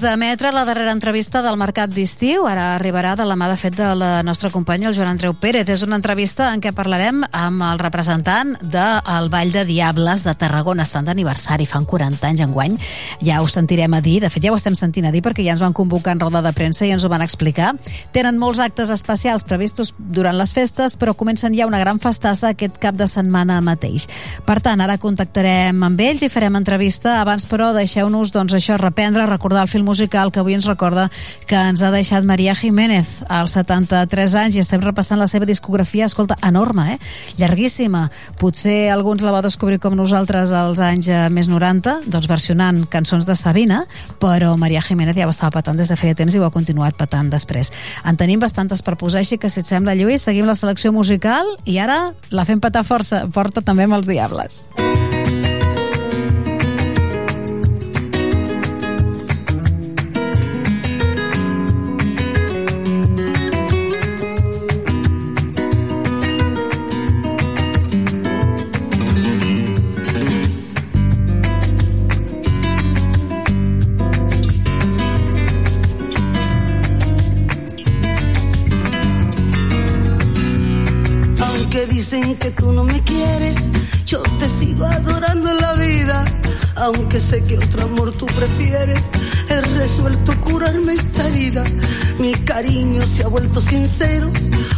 Pendents 0.00 0.16
d'emetre 0.16 0.50
la 0.52 0.62
darrera 0.64 0.94
entrevista 0.94 1.42
del 1.44 1.58
Mercat 1.60 1.90
d'Estiu. 1.92 2.46
Ara 2.48 2.70
arribarà 2.78 3.10
de 3.18 3.24
la 3.28 3.34
mà, 3.36 3.50
de 3.50 3.56
fet, 3.60 3.74
de 3.76 3.88
la 3.92 4.22
nostra 4.24 4.48
companya, 4.48 4.88
el 4.88 4.94
Joan 4.96 5.10
Andreu 5.10 5.34
Pérez. 5.36 5.68
És 5.68 5.82
una 5.84 5.98
entrevista 5.98 6.46
en 6.54 6.62
què 6.64 6.70
parlarem 6.72 7.18
amb 7.36 7.60
el 7.66 7.80
representant 7.82 8.54
del 8.62 9.28
Vall 9.28 9.52
de 9.52 9.66
Diables 9.68 10.24
de 10.24 10.32
Tarragona. 10.40 10.86
Estan 10.88 11.04
d'aniversari, 11.04 11.66
fan 11.68 11.84
40 11.84 12.28
anys 12.30 12.40
enguany. 12.46 12.78
Ja 13.20 13.42
ho 13.42 13.48
sentirem 13.48 13.92
a 13.92 14.00
dir, 14.00 14.22
de 14.22 14.30
fet 14.32 14.46
ja 14.46 14.54
ho 14.54 14.56
estem 14.56 14.78
sentint 14.78 15.04
a 15.04 15.12
dir 15.12 15.20
perquè 15.26 15.44
ja 15.44 15.52
ens 15.52 15.60
van 15.60 15.76
convocar 15.76 16.14
en 16.16 16.24
roda 16.24 16.40
de 16.40 16.54
premsa 16.56 16.86
i 16.88 16.94
ens 16.96 17.04
ho 17.04 17.12
van 17.12 17.26
explicar. 17.26 17.74
Tenen 18.16 18.40
molts 18.40 18.62
actes 18.64 18.88
especials 18.88 19.44
previstos 19.44 19.92
durant 19.98 20.38
les 20.38 20.54
festes, 20.56 20.96
però 20.96 21.12
comencen 21.12 21.52
ja 21.52 21.68
una 21.68 21.82
gran 21.82 22.00
festassa 22.00 22.54
aquest 22.54 22.80
cap 22.80 22.96
de 22.96 23.10
setmana 23.10 23.60
mateix. 23.60 24.08
Per 24.48 24.62
tant, 24.64 24.80
ara 24.80 24.96
contactarem 24.96 25.84
amb 25.84 26.00
ells 26.00 26.24
i 26.24 26.32
farem 26.32 26.56
entrevista. 26.56 27.18
Abans, 27.20 27.44
però, 27.44 27.74
deixeu-nos 27.76 28.32
doncs, 28.32 28.56
això 28.56 28.80
reprendre, 28.80 29.28
recordar 29.28 29.68
el 29.68 29.68
film 29.68 29.89
musical 29.90 30.30
que 30.30 30.38
avui 30.40 30.54
ens 30.54 30.68
recorda 30.68 31.08
que 31.50 31.58
ens 31.58 31.82
ha 31.82 31.90
deixat 31.90 32.24
Maria 32.26 32.54
Jiménez 32.54 33.20
als 33.28 33.56
73 33.58 34.36
anys 34.38 34.56
i 34.56 34.62
estem 34.62 34.82
repassant 34.84 35.18
la 35.18 35.28
seva 35.30 35.48
discografia, 35.48 36.06
escolta, 36.06 36.36
enorme, 36.46 36.94
eh? 36.94 36.98
Llarguíssima. 37.40 38.06
Potser 38.38 38.92
alguns 38.94 39.24
la 39.26 39.34
va 39.34 39.42
descobrir 39.42 39.80
com 39.82 39.96
nosaltres 39.98 40.54
als 40.54 40.82
anys 40.84 41.10
eh, 41.10 41.26
més 41.32 41.50
90, 41.50 42.06
doncs 42.06 42.30
versionant 42.30 42.84
cançons 42.92 43.26
de 43.26 43.34
Sabina, 43.34 43.82
però 44.22 44.54
Maria 44.60 44.82
Jiménez 44.84 45.18
ja 45.18 45.26
ho 45.26 45.34
estava 45.34 45.58
patant 45.58 45.80
des 45.80 45.90
de 45.90 45.98
feia 45.98 46.14
temps 46.14 46.34
i 46.34 46.40
ho 46.40 46.46
ha 46.46 46.54
continuat 46.54 46.98
patant 47.00 47.32
després. 47.34 47.72
En 48.06 48.18
tenim 48.20 48.40
bastantes 48.40 48.84
per 48.86 48.96
posar, 49.00 49.24
així 49.24 49.40
que 49.40 49.50
si 49.50 49.64
et 49.64 49.68
sembla, 49.68 49.96
Lluís, 49.98 50.22
seguim 50.22 50.46
la 50.46 50.58
selecció 50.58 50.94
musical 50.94 51.56
i 51.66 51.80
ara 51.82 52.12
la 52.30 52.46
fem 52.46 52.62
patar 52.62 52.86
força, 52.86 53.24
forta 53.34 53.64
també 53.64 53.88
amb 53.88 53.98
els 53.98 54.10
Diables. 54.10 54.68
Aunque 54.78 55.09
Aunque 86.80 87.20
sé 87.20 87.44
que 87.44 87.58
otro 87.58 87.82
amor 87.84 88.10
tú 88.12 88.24
prefieres, 88.24 88.98
he 89.50 89.60
resuelto 89.60 90.34
curarme 90.40 90.94
esta 90.94 91.28
herida. 91.28 91.62
Mi 92.18 92.32
cariño 92.32 93.02
se 93.06 93.22
ha 93.22 93.28
vuelto 93.28 93.60
sincero, 93.60 94.32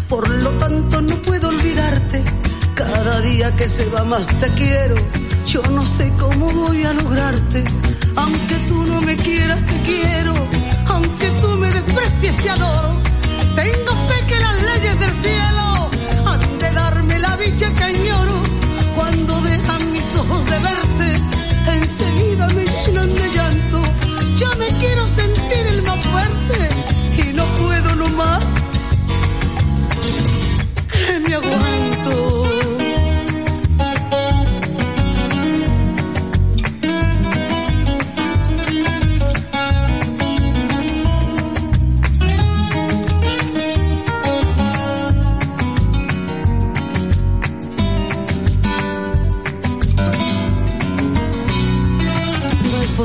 por 0.08 0.28
lo 0.28 0.50
tanto 0.58 1.00
no 1.00 1.14
puedo 1.22 1.48
olvidarte. 1.48 2.24
Cada 2.74 3.20
día 3.20 3.54
que 3.54 3.68
se 3.68 3.88
va 3.90 4.02
más 4.02 4.26
te 4.26 4.48
quiero, 4.48 4.96
yo 5.46 5.62
no 5.70 5.86
sé 5.86 6.12
cómo 6.18 6.50
voy 6.50 6.82
a 6.82 6.92
lograrte. 6.92 7.62
Aunque 8.16 8.56
tú 8.68 8.84
no 8.84 9.00
me 9.02 9.16
quieras, 9.16 9.64
te 9.64 9.82
quiero. 9.82 10.34
Aunque 10.88 11.30
tú 11.40 11.56
me 11.56 11.70
desprecies, 11.70 12.36
te 12.38 12.50
adoro. 12.50 13.00
Tengo 13.54 13.92
fe 14.08 14.26
que 14.26 14.40
las 14.40 14.62
leyes 14.62 14.98
del 14.98 15.12
cielo 15.22 15.90
han 16.26 16.58
de 16.58 16.72
darme 16.72 17.18
la 17.20 17.36
dicha 17.36 17.72
que 17.74 17.84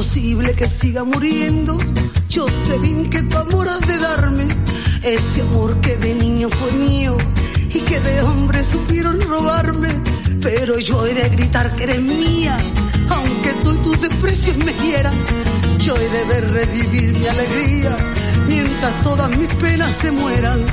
No 0.07 0.13
es 0.13 0.19
posible 0.19 0.53
que 0.53 0.65
siga 0.65 1.03
muriendo. 1.03 1.77
Yo 2.29 2.47
sé 2.47 2.77
bien 2.79 3.09
que 3.09 3.23
tu 3.23 3.37
amor 3.37 3.67
has 3.67 3.85
de 3.85 3.97
darme. 3.97 4.47
Este 5.03 5.41
amor 5.41 5.81
que 5.81 5.97
de 5.97 6.15
niño 6.15 6.47
fue 6.49 6.71
mío 6.71 7.17
y 7.73 7.79
que 7.79 7.99
de 7.99 8.21
hombre 8.21 8.63
supieron 8.63 9.19
robarme. 9.19 9.89
Pero 10.41 10.79
yo 10.79 11.05
he 11.05 11.13
de 11.13 11.27
gritar 11.29 11.75
que 11.75 11.83
eres 11.83 12.01
mía, 12.01 12.57
aunque 13.09 13.51
tú 13.63 13.73
y 13.73 13.77
tus 13.83 14.01
desprecios 14.01 14.55
me 14.57 14.73
hieran. 14.75 15.13
Yo 15.79 15.93
he 15.97 16.09
de 16.09 16.23
ver 16.23 16.51
revivir 16.51 17.13
mi 17.19 17.27
alegría, 17.27 17.95
mientras 18.47 19.03
todas 19.03 19.29
mis 19.37 19.53
penas 19.55 19.93
se 19.93 20.11
mueran. 20.11 20.65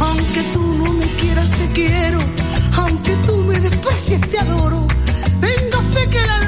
Aunque 0.00 0.42
tú 0.52 0.62
no 0.78 0.92
me 0.94 1.06
quieras, 1.14 1.48
te 1.50 1.66
quiero, 1.68 2.18
aunque 2.76 3.14
tú 3.24 3.36
me 3.36 3.60
desprecies, 3.60 4.20
te 4.20 4.38
adoro. 4.38 4.88
Tenga 5.40 5.80
fe 5.94 6.08
que 6.08 6.26
las 6.26 6.39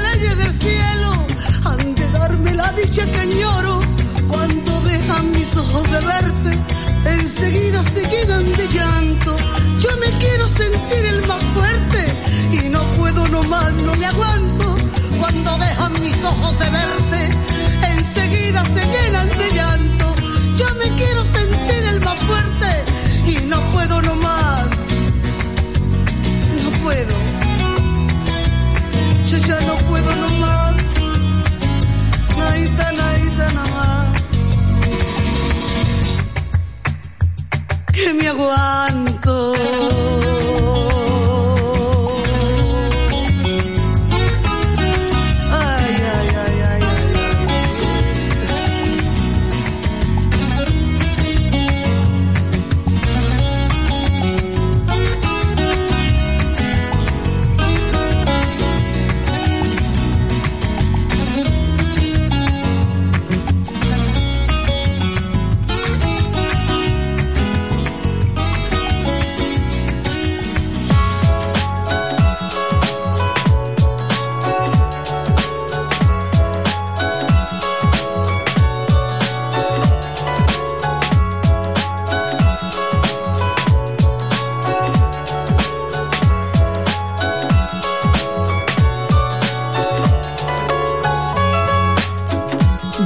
la 2.53 2.71
dicha 2.73 3.05
que 3.05 3.19
añoro. 3.19 3.79
Cuando 4.27 4.81
dejan 4.81 5.31
mis 5.31 5.55
ojos 5.55 5.83
de 5.91 5.99
verte, 5.99 6.51
enseguida 7.05 7.83
se 7.83 8.01
llenan 8.05 8.45
de 8.51 8.67
llanto. 8.67 9.35
Yo 9.79 9.89
me 9.97 10.09
quiero 10.19 10.47
sentir 10.47 11.05
el 11.05 11.27
más 11.27 11.43
fuerte 11.55 12.01
y 12.51 12.69
no 12.69 12.81
puedo 12.97 13.27
nomás, 13.27 13.73
no 13.73 13.95
me 13.95 14.05
aguanto. 14.05 14.77
Cuando 15.19 15.57
dejan 15.57 15.93
mis 16.01 16.23
ojos 16.23 16.59
de 16.59 16.69
verte, 16.69 17.21
enseguida 17.95 18.63
se 18.65 18.83
llenan 18.93 19.29
de 19.29 19.51
llanto. 19.53 20.15
Yo 20.57 20.67
me 20.75 20.87
quiero 20.97 21.23
sentir 21.25 21.83
el 21.91 21.99
más 22.01 22.17
fuerte 22.29 22.69
y 23.27 23.45
no 23.45 23.59
puedo 23.71 24.01
nomás. 24.01 24.67
No 26.63 26.69
puedo. 26.83 27.15
Yo 29.27 29.37
ya 29.37 29.59
no 29.61 29.75
puedo 29.89 30.15
nomás. 30.15 30.62
Que 37.93 38.13
me 38.13 38.27
aguanto. 38.27 39.92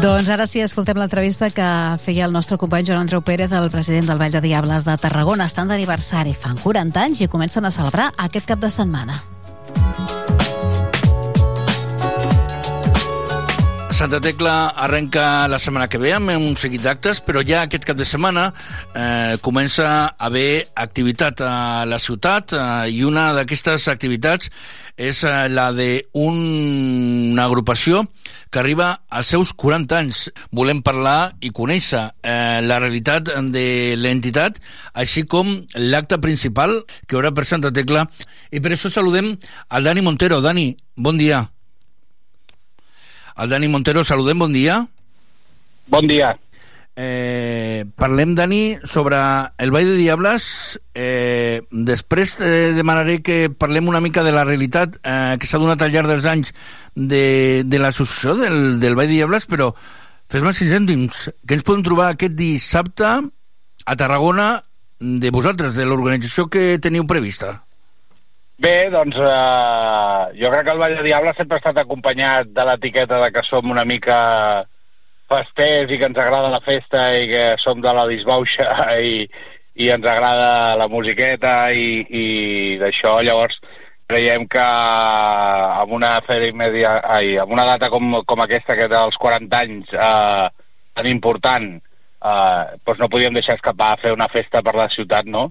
Doncs 0.08 0.30
ara 0.32 0.46
sí, 0.48 0.62
escoltem 0.64 0.96
l'entrevista 1.02 1.50
que 1.52 1.66
feia 2.00 2.24
el 2.30 2.32
nostre 2.32 2.56
company 2.56 2.86
Joan 2.88 3.02
Andreu 3.02 3.20
Pérez, 3.28 3.52
el 3.52 3.68
president 3.74 4.08
del 4.08 4.22
Vall 4.22 4.32
de 4.32 4.40
Diables 4.40 4.86
de 4.88 4.96
Tarragona. 4.96 5.50
Estan 5.52 5.68
d'aniversari, 5.68 6.32
fan 6.32 6.56
40 6.64 7.02
anys 7.10 7.26
i 7.26 7.28
comencen 7.28 7.68
a 7.68 7.74
celebrar 7.76 8.14
aquest 8.16 8.48
cap 8.48 8.64
de 8.64 8.70
setmana. 8.72 9.20
Santa 13.98 14.22
Tecla 14.22 14.70
arrenca 14.78 15.48
la 15.50 15.60
setmana 15.60 15.90
que 15.92 15.98
ve 15.98 16.12
amb 16.14 16.30
un 16.38 16.56
seguit 16.56 16.84
d'actes, 16.86 17.20
però 17.26 17.42
ja 17.44 17.64
aquest 17.66 17.84
cap 17.84 17.98
de 17.98 18.06
setmana 18.06 18.52
eh, 18.94 19.36
comença 19.42 19.88
a 19.90 20.28
haver 20.30 20.70
activitat 20.76 21.42
a 21.42 21.84
la 21.90 21.98
ciutat 22.00 22.54
eh, 22.54 22.92
i 22.94 23.04
una 23.04 23.32
d'aquestes 23.34 23.90
activitats 23.92 24.54
és 24.96 25.24
eh, 25.26 25.50
la 25.50 25.72
d'una 25.74 27.44
agrupació 27.44 28.06
que 28.52 28.60
arriba 28.60 29.02
als 29.10 29.32
seus 29.34 29.54
40 29.54 29.98
anys. 29.98 30.24
Volem 30.52 30.82
parlar 30.86 31.34
i 31.42 31.52
conèixer 31.56 32.04
eh, 32.24 32.60
la 32.64 32.80
realitat 32.84 33.30
de 33.54 33.96
l'entitat, 34.00 34.60
així 34.94 35.26
com 35.28 35.50
l'acte 35.76 36.20
principal 36.24 36.80
que 37.08 37.18
haurà 37.18 37.34
per 37.36 37.46
Santa 37.46 37.74
Tecla. 37.74 38.08
I 38.52 38.64
per 38.64 38.74
això 38.76 38.92
saludem 38.94 39.34
al 39.70 39.88
Dani 39.88 40.04
Montero. 40.06 40.42
Dani, 40.42 40.72
bon 40.96 41.20
dia. 41.20 41.46
El 43.38 43.50
Dani 43.54 43.68
Montero, 43.70 44.04
saludem, 44.04 44.40
bon 44.40 44.54
dia. 44.54 44.82
Bon 45.88 46.08
dia. 46.08 46.34
Eh, 47.00 47.86
parlem, 47.96 48.34
Dani, 48.34 48.80
sobre 48.84 49.18
el 49.60 49.70
Vall 49.70 49.86
de 49.86 49.98
Diables. 50.00 50.82
Eh, 50.98 51.62
després 51.70 52.34
eh, 52.42 52.74
demanaré 52.74 53.20
que 53.22 53.52
parlem 53.54 53.86
una 53.88 54.02
mica 54.02 54.24
de 54.26 54.32
la 54.34 54.44
realitat 54.48 54.98
eh, 55.04 55.36
que 55.38 55.46
s'ha 55.46 55.62
donat 55.62 55.84
al 55.86 55.94
llarg 55.94 56.10
dels 56.10 56.26
anys 56.26 56.56
de, 56.96 57.62
de 57.70 57.78
l'associació 57.78 58.34
del, 58.40 58.80
del 58.82 58.98
Vall 58.98 59.12
de 59.12 59.20
Diables, 59.20 59.46
però 59.46 59.70
fes-me 59.78 60.56
cinc 60.58 60.74
cèntims. 60.74 61.20
Què 61.46 61.60
ens 61.60 61.68
podem 61.68 61.86
trobar 61.86 62.08
aquest 62.16 62.34
dissabte 62.34 63.12
a 63.14 63.96
Tarragona 64.02 64.48
de 64.98 65.30
vosaltres, 65.30 65.78
de 65.78 65.86
l'organització 65.86 66.48
que 66.50 66.80
teniu 66.82 67.06
prevista? 67.06 67.60
Bé, 68.58 68.90
doncs 68.90 69.20
eh, 69.22 70.24
jo 70.42 70.50
crec 70.50 70.66
que 70.66 70.74
el 70.74 70.82
Vall 70.82 70.98
de 70.98 71.06
Diable 71.06 71.36
sempre 71.38 71.60
ha 71.60 71.62
estat 71.62 71.78
acompanyat 71.84 72.50
de 72.58 72.66
l'etiqueta 72.66 73.22
de 73.22 73.30
que 73.38 73.46
som 73.46 73.70
una 73.70 73.86
mica 73.86 74.18
festers 75.32 75.92
i 75.92 75.98
que 76.00 76.08
ens 76.10 76.20
agrada 76.22 76.52
la 76.54 76.64
festa 76.64 77.10
i 77.18 77.28
que 77.32 77.44
som 77.62 77.82
de 77.84 77.94
la 77.94 78.06
disbauxa 78.10 78.68
i, 79.12 79.26
i 79.76 79.90
ens 79.94 80.08
agrada 80.08 80.76
la 80.80 80.88
musiqueta 80.92 81.58
i, 81.72 82.06
i 82.08 82.26
d'això, 82.82 83.20
llavors 83.26 83.60
creiem 84.08 84.46
que 84.48 84.64
amb 84.64 85.92
una 85.98 86.14
fera 86.28 86.48
immedià, 86.48 86.94
ai, 87.18 87.36
amb 87.42 87.52
una 87.52 87.66
data 87.68 87.90
com, 87.92 88.22
com 88.26 88.44
aquesta, 88.44 88.78
que 88.80 88.88
dels 88.88 89.18
40 89.20 89.60
anys, 89.60 89.92
eh, 89.92 90.48
tan 90.96 91.10
important, 91.12 91.68
eh, 92.24 92.62
doncs 92.88 93.02
no 93.04 93.10
podíem 93.12 93.36
deixar 93.36 93.58
escapar 93.60 93.92
a 93.94 94.00
fer 94.00 94.14
una 94.16 94.30
festa 94.32 94.64
per 94.64 94.78
la 94.80 94.88
ciutat, 94.96 95.28
no?, 95.28 95.50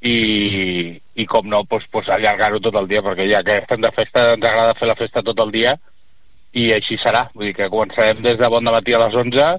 i, 0.00 0.94
i 1.18 1.26
com 1.26 1.48
no, 1.50 1.64
doncs, 1.68 1.88
doncs 1.92 2.08
allargar-ho 2.14 2.62
tot 2.64 2.76
el 2.80 2.88
dia, 2.88 3.02
perquè 3.04 3.28
ja 3.28 3.42
que 3.44 3.60
estem 3.60 3.82
de 3.82 3.92
festa 3.92 4.32
ens 4.36 4.46
agrada 4.46 4.76
fer 4.78 4.88
la 4.88 4.96
festa 4.98 5.24
tot 5.26 5.40
el 5.44 5.52
dia 5.52 5.74
i 6.58 6.68
així 6.74 6.98
serà, 7.02 7.26
vull 7.34 7.48
dir 7.48 7.56
que 7.56 7.70
començarem 7.72 8.22
des 8.24 8.38
de 8.40 8.50
bon 8.52 8.66
matí 8.66 8.96
a 8.96 9.02
les 9.04 9.14
11 9.22 9.50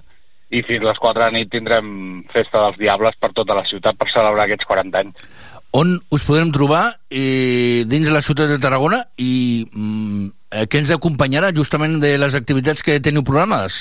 i 0.49 0.63
fins 0.65 0.83
les 0.85 0.97
4 0.97 1.19
de 1.19 1.25
la 1.25 1.35
nit 1.35 1.51
tindrem 1.53 1.89
festa 2.33 2.65
dels 2.65 2.79
Diables 2.81 3.17
per 3.21 3.31
tota 3.37 3.57
la 3.57 3.65
ciutat 3.69 3.97
per 3.97 4.09
celebrar 4.09 4.47
aquests 4.47 4.67
40 4.69 5.03
anys. 5.03 5.29
On 5.77 5.91
us 6.15 6.25
podrem 6.25 6.49
trobar 6.49 6.83
eh, 7.13 7.85
dins 7.85 8.09
la 8.09 8.23
ciutat 8.25 8.49
de 8.49 8.57
Tarragona 8.61 9.03
i 9.21 9.31
mm, 9.69 10.29
eh, 10.57 10.65
què 10.65 10.81
ens 10.81 10.93
acompanyarà 10.95 11.51
justament 11.53 11.99
de 12.01 12.15
les 12.17 12.37
activitats 12.39 12.81
que 12.85 12.97
teniu 13.05 13.25
programades? 13.25 13.77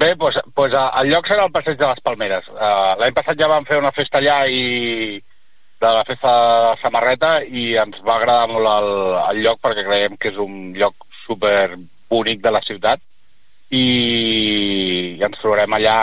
Bé, 0.00 0.14
doncs, 0.16 0.38
doncs 0.56 0.76
el 0.78 1.10
lloc 1.10 1.26
serà 1.28 1.48
el 1.48 1.52
Passeig 1.52 1.76
de 1.80 1.88
les 1.90 1.98
Palmeres. 2.06 2.46
Uh, 2.54 2.94
L'any 3.02 3.12
passat 3.18 3.36
ja 3.40 3.50
vam 3.50 3.66
fer 3.68 3.80
una 3.82 3.90
festa 3.92 4.22
allà 4.22 4.44
i 4.48 5.18
de 5.80 5.90
la 5.96 6.04
festa 6.06 6.30
de 6.30 6.62
la 6.68 6.78
samarreta 6.80 7.30
i 7.42 7.74
ens 7.82 7.98
va 8.06 8.16
agradar 8.16 8.48
molt 8.52 8.70
el, 8.70 8.90
el 9.32 9.42
lloc 9.44 9.60
perquè 9.64 9.84
creiem 9.84 10.16
que 10.20 10.30
és 10.32 10.40
un 10.40 10.74
lloc 10.76 10.94
super 11.30 11.78
bonic 12.10 12.42
de 12.42 12.50
la 12.50 12.62
ciutat 12.66 13.00
i, 13.70 15.16
ens 15.22 15.38
trobarem 15.38 15.78
allà 15.78 15.96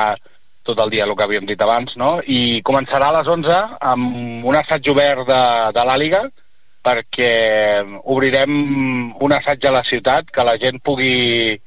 tot 0.67 0.79
el 0.83 0.91
dia, 0.91 1.05
el 1.05 1.15
que 1.15 1.23
havíem 1.23 1.47
dit 1.47 1.61
abans, 1.63 1.93
no? 1.99 2.17
I 2.23 2.63
començarà 2.67 3.11
a 3.11 3.19
les 3.19 3.29
11 3.31 3.57
amb 3.91 4.47
un 4.47 4.57
assaig 4.59 4.87
obert 4.91 5.27
de, 5.27 5.41
de 5.75 5.85
l'Àliga 5.87 6.27
perquè 6.87 7.31
obrirem 8.07 8.53
un 9.23 9.35
assaig 9.35 9.65
a 9.67 9.73
la 9.75 9.83
ciutat 9.87 10.31
que 10.31 10.45
la 10.47 10.55
gent 10.61 10.79
pugui 10.83 11.57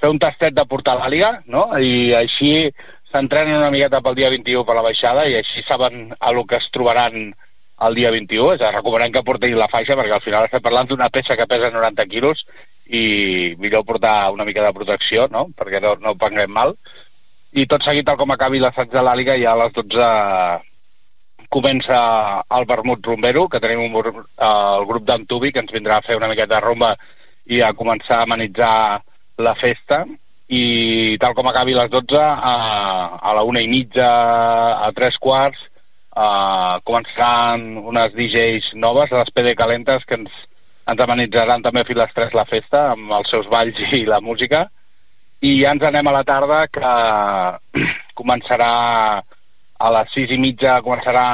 fer 0.00 0.10
un 0.12 0.20
tastet 0.20 0.56
de 0.56 0.64
portar 0.68 0.96
l'àliga, 0.98 1.40
no? 1.48 1.70
I 1.80 2.12
així 2.18 2.68
s'entrenen 3.12 3.56
una 3.56 3.72
miqueta 3.72 4.02
pel 4.04 4.18
dia 4.18 4.30
21 4.34 4.64
per 4.68 4.76
la 4.76 4.84
baixada 4.84 5.24
i 5.30 5.38
així 5.38 5.64
saben 5.64 6.10
a 6.18 6.32
lo 6.36 6.44
que 6.44 6.60
es 6.60 6.68
trobaran 6.74 7.32
el 7.86 7.96
dia 7.96 8.12
21. 8.12 8.56
És 8.56 8.64
a 8.64 8.74
recomanem 8.74 9.14
que 9.14 9.24
portin 9.24 9.56
la 9.56 9.70
faixa 9.72 9.96
perquè 9.96 10.16
al 10.18 10.24
final 10.24 10.48
estem 10.48 10.64
parlant 10.64 10.90
d'una 10.90 11.08
peça 11.12 11.36
que 11.38 11.48
pesa 11.48 11.72
90 11.72 12.08
quilos 12.12 12.44
i 12.86 13.54
millor 13.58 13.84
portar 13.84 14.30
una 14.32 14.44
mica 14.44 14.62
de 14.64 14.72
protecció, 14.74 15.26
no? 15.30 15.46
Perquè 15.56 15.80
no, 15.82 15.96
no 16.02 16.14
prenguem 16.18 16.52
mal. 16.52 16.76
I 17.56 17.66
tot 17.66 17.84
seguit, 17.86 18.06
tal 18.06 18.18
com 18.20 18.32
acabi 18.34 18.60
l'assaig 18.62 18.90
de 18.92 19.02
l'àliga, 19.02 19.36
ja 19.40 19.54
a 19.54 19.60
les 19.62 19.74
12 19.76 20.08
comença 21.50 21.98
el 22.58 22.66
vermut 22.68 23.06
rumbero, 23.06 23.46
que 23.48 23.60
tenim 23.62 23.86
un, 23.86 24.24
el 24.48 24.86
grup 24.86 25.06
d'Antubi, 25.06 25.52
que 25.54 25.62
ens 25.64 25.72
vindrà 25.74 26.00
a 26.00 26.06
fer 26.06 26.18
una 26.18 26.28
miqueta 26.30 26.56
de 26.56 26.62
rumba 26.64 26.94
i 27.46 27.62
a 27.62 27.72
començar 27.78 28.20
a 28.20 28.26
amenitzar 28.26 29.02
la 29.38 29.54
festa 29.58 30.04
i 30.50 31.16
tal 31.22 31.34
com 31.34 31.46
acabi 31.50 31.74
les 31.74 31.90
12 31.90 32.18
a, 32.18 32.54
a 33.18 33.34
la 33.34 33.42
una 33.46 33.62
i 33.62 33.70
mitja 33.70 34.06
a 34.86 34.90
tres 34.94 35.18
quarts 35.22 35.62
Uh, 36.16 36.80
començaran 36.88 37.74
unes 37.76 38.14
DJs 38.16 38.70
noves, 38.80 39.10
les 39.12 39.30
PD 39.36 39.52
Calentes, 39.52 40.04
que 40.08 40.16
ens, 40.16 40.32
ens 40.86 41.02
amenitzaran 41.02 41.62
també 41.64 41.82
a 41.82 41.98
les 42.00 42.12
3 42.14 42.34
la 42.34 42.46
festa, 42.46 42.90
amb 42.92 43.12
els 43.18 43.30
seus 43.30 43.48
balls 43.50 43.78
i 43.92 44.04
la 44.06 44.20
música. 44.20 44.66
I 45.42 45.58
ja 45.60 45.72
ens 45.74 45.82
anem 45.82 46.06
a 46.06 46.14
la 46.14 46.24
tarda, 46.24 46.60
que 46.70 46.92
començarà 48.20 48.70
a 49.76 49.90
les 49.92 50.14
6 50.14 50.32
i 50.32 50.38
mitja, 50.40 50.80
començarà 50.86 51.26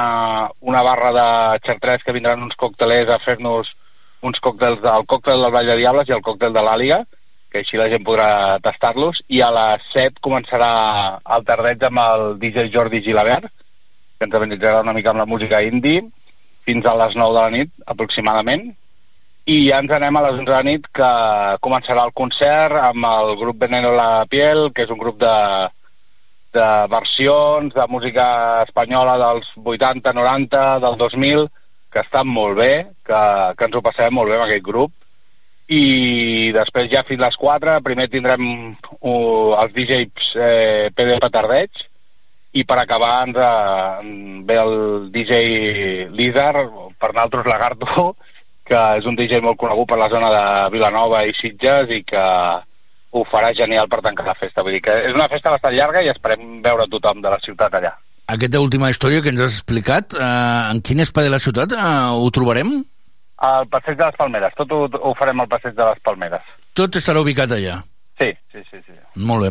una 0.59 0.83
barra 0.83 1.11
de 1.15 1.27
xartrets 1.67 2.03
que 2.03 2.15
vindran 2.17 2.43
uns 2.43 2.57
coctelers 2.59 3.13
a 3.13 3.21
fer-nos 3.23 3.71
uns 4.23 4.39
còctels, 4.43 4.83
el 4.83 5.05
còctel 5.07 5.43
del 5.43 5.51
Vall 5.51 5.69
de 5.69 5.77
Diables 5.79 6.09
i 6.09 6.15
el 6.15 6.23
còctel 6.25 6.53
de 6.55 6.63
l'Àliga, 6.63 7.03
que 7.51 7.61
així 7.61 7.77
la 7.77 7.89
gent 7.91 8.03
podrà 8.07 8.57
tastar-los, 8.65 9.21
i 9.29 9.43
a 9.45 9.51
les 9.53 9.83
7 9.93 10.23
començarà 10.25 10.69
el 11.35 11.43
tardeig 11.45 11.83
amb 11.87 12.01
el 12.03 12.23
DJ 12.41 12.71
Jordi 12.73 13.03
Gilabert, 13.05 13.51
que 14.17 14.27
ens 14.27 14.35
amenitzarà 14.39 14.81
una 14.81 14.95
mica 14.97 15.11
amb 15.11 15.21
la 15.21 15.29
música 15.29 15.61
indie, 15.61 16.07
fins 16.65 16.87
a 16.87 16.95
les 17.03 17.15
9 17.19 17.35
de 17.35 17.41
la 17.41 17.51
nit, 17.53 17.73
aproximadament, 17.93 18.71
i 19.45 19.57
ja 19.67 19.79
ens 19.83 19.91
anem 19.91 20.15
a 20.15 20.23
les 20.23 20.37
11 20.39 20.45
de 20.47 20.53
la 20.55 20.63
nit, 20.63 20.85
que 20.95 21.11
començarà 21.65 22.05
el 22.07 22.13
concert 22.15 22.77
amb 22.79 23.07
el 23.09 23.35
grup 23.41 23.59
Veneno 23.59 23.91
la 23.95 24.23
Piel, 24.31 24.69
que 24.71 24.85
és 24.85 24.93
un 24.93 25.01
grup 25.01 25.19
de, 25.19 25.35
de 26.55 26.67
versions 26.93 27.75
de 27.75 27.87
música 27.91 28.25
espanyola 28.63 29.17
dels 29.19 29.49
80, 29.59 30.13
90, 30.15 30.63
del 30.85 30.97
2000, 31.01 31.47
que 31.91 32.03
estan 32.05 32.27
molt 32.27 32.57
bé, 32.57 32.73
que, 33.05 33.21
que 33.57 33.67
ens 33.67 33.75
ho 33.75 33.83
passem 33.83 34.15
molt 34.15 34.31
bé 34.31 34.39
amb 34.39 34.47
aquest 34.47 34.63
grup, 34.65 34.95
i 35.67 36.51
després 36.55 36.91
ja 36.91 37.03
fins 37.07 37.21
les 37.23 37.35
4 37.39 37.77
primer 37.83 38.09
tindrem 38.11 38.45
uh, 38.99 39.55
els 39.61 39.71
DJs 39.75 40.33
eh, 40.35 40.89
PD 40.91 41.15
Petardeig 41.23 41.85
i 42.53 42.65
per 42.67 42.77
acabar 42.81 43.13
ens, 43.23 43.39
uh, 43.39 44.03
ve 44.43 44.57
el 44.59 44.75
DJ 45.13 46.11
Lizar, 46.11 46.67
per 46.99 47.13
naltros 47.15 47.47
Lagarto, 47.47 48.11
que 48.67 48.79
és 48.99 49.07
un 49.09 49.17
DJ 49.19 49.41
molt 49.43 49.59
conegut 49.59 49.89
per 49.89 49.99
la 49.99 50.09
zona 50.11 50.29
de 50.33 50.43
Vilanova 50.75 51.23
i 51.27 51.35
Sitges 51.37 51.91
i 51.91 52.01
que 52.07 52.23
ho 53.13 53.23
farà 53.29 53.51
genial 53.53 53.89
per 53.91 54.01
tancar 54.01 54.25
la 54.25 54.37
festa. 54.39 54.63
Vull 54.63 54.77
dir 54.77 54.81
que 54.85 54.95
és 55.09 55.13
una 55.13 55.29
festa 55.31 55.53
bastant 55.53 55.75
llarga 55.75 56.01
i 56.01 56.09
esperem 56.11 56.61
veure 56.65 56.89
tothom 56.89 57.21
de 57.21 57.33
la 57.33 57.39
ciutat 57.43 57.77
allà. 57.77 57.93
Aquesta 58.33 58.61
última 58.63 58.89
història 58.89 59.21
que 59.21 59.29
ens 59.33 59.43
has 59.43 59.59
explicat, 59.59 60.15
eh, 60.15 60.71
en 60.71 60.81
quin 60.81 61.03
espai 61.03 61.27
de 61.27 61.33
la 61.33 61.41
ciutat 61.43 61.75
eh, 61.75 61.85
ho 62.17 62.29
trobarem? 62.31 62.77
Al 63.43 63.67
Passeig 63.67 63.97
de 63.99 64.07
les 64.07 64.17
Palmeres. 64.17 64.53
Tot 64.57 64.71
ho, 64.71 64.85
ho 64.87 65.15
farem 65.19 65.43
al 65.43 65.49
Passeig 65.51 65.75
de 65.75 65.89
les 65.89 65.99
Palmeres. 66.07 66.53
Tot 66.73 66.95
estarà 66.95 67.21
ubicat 67.21 67.51
allà. 67.51 67.81
Sí, 68.23 68.31
sí, 68.53 68.61
sí. 68.71 68.77
sí. 68.85 68.93
Molt 69.15 69.43
bé. 69.43 69.49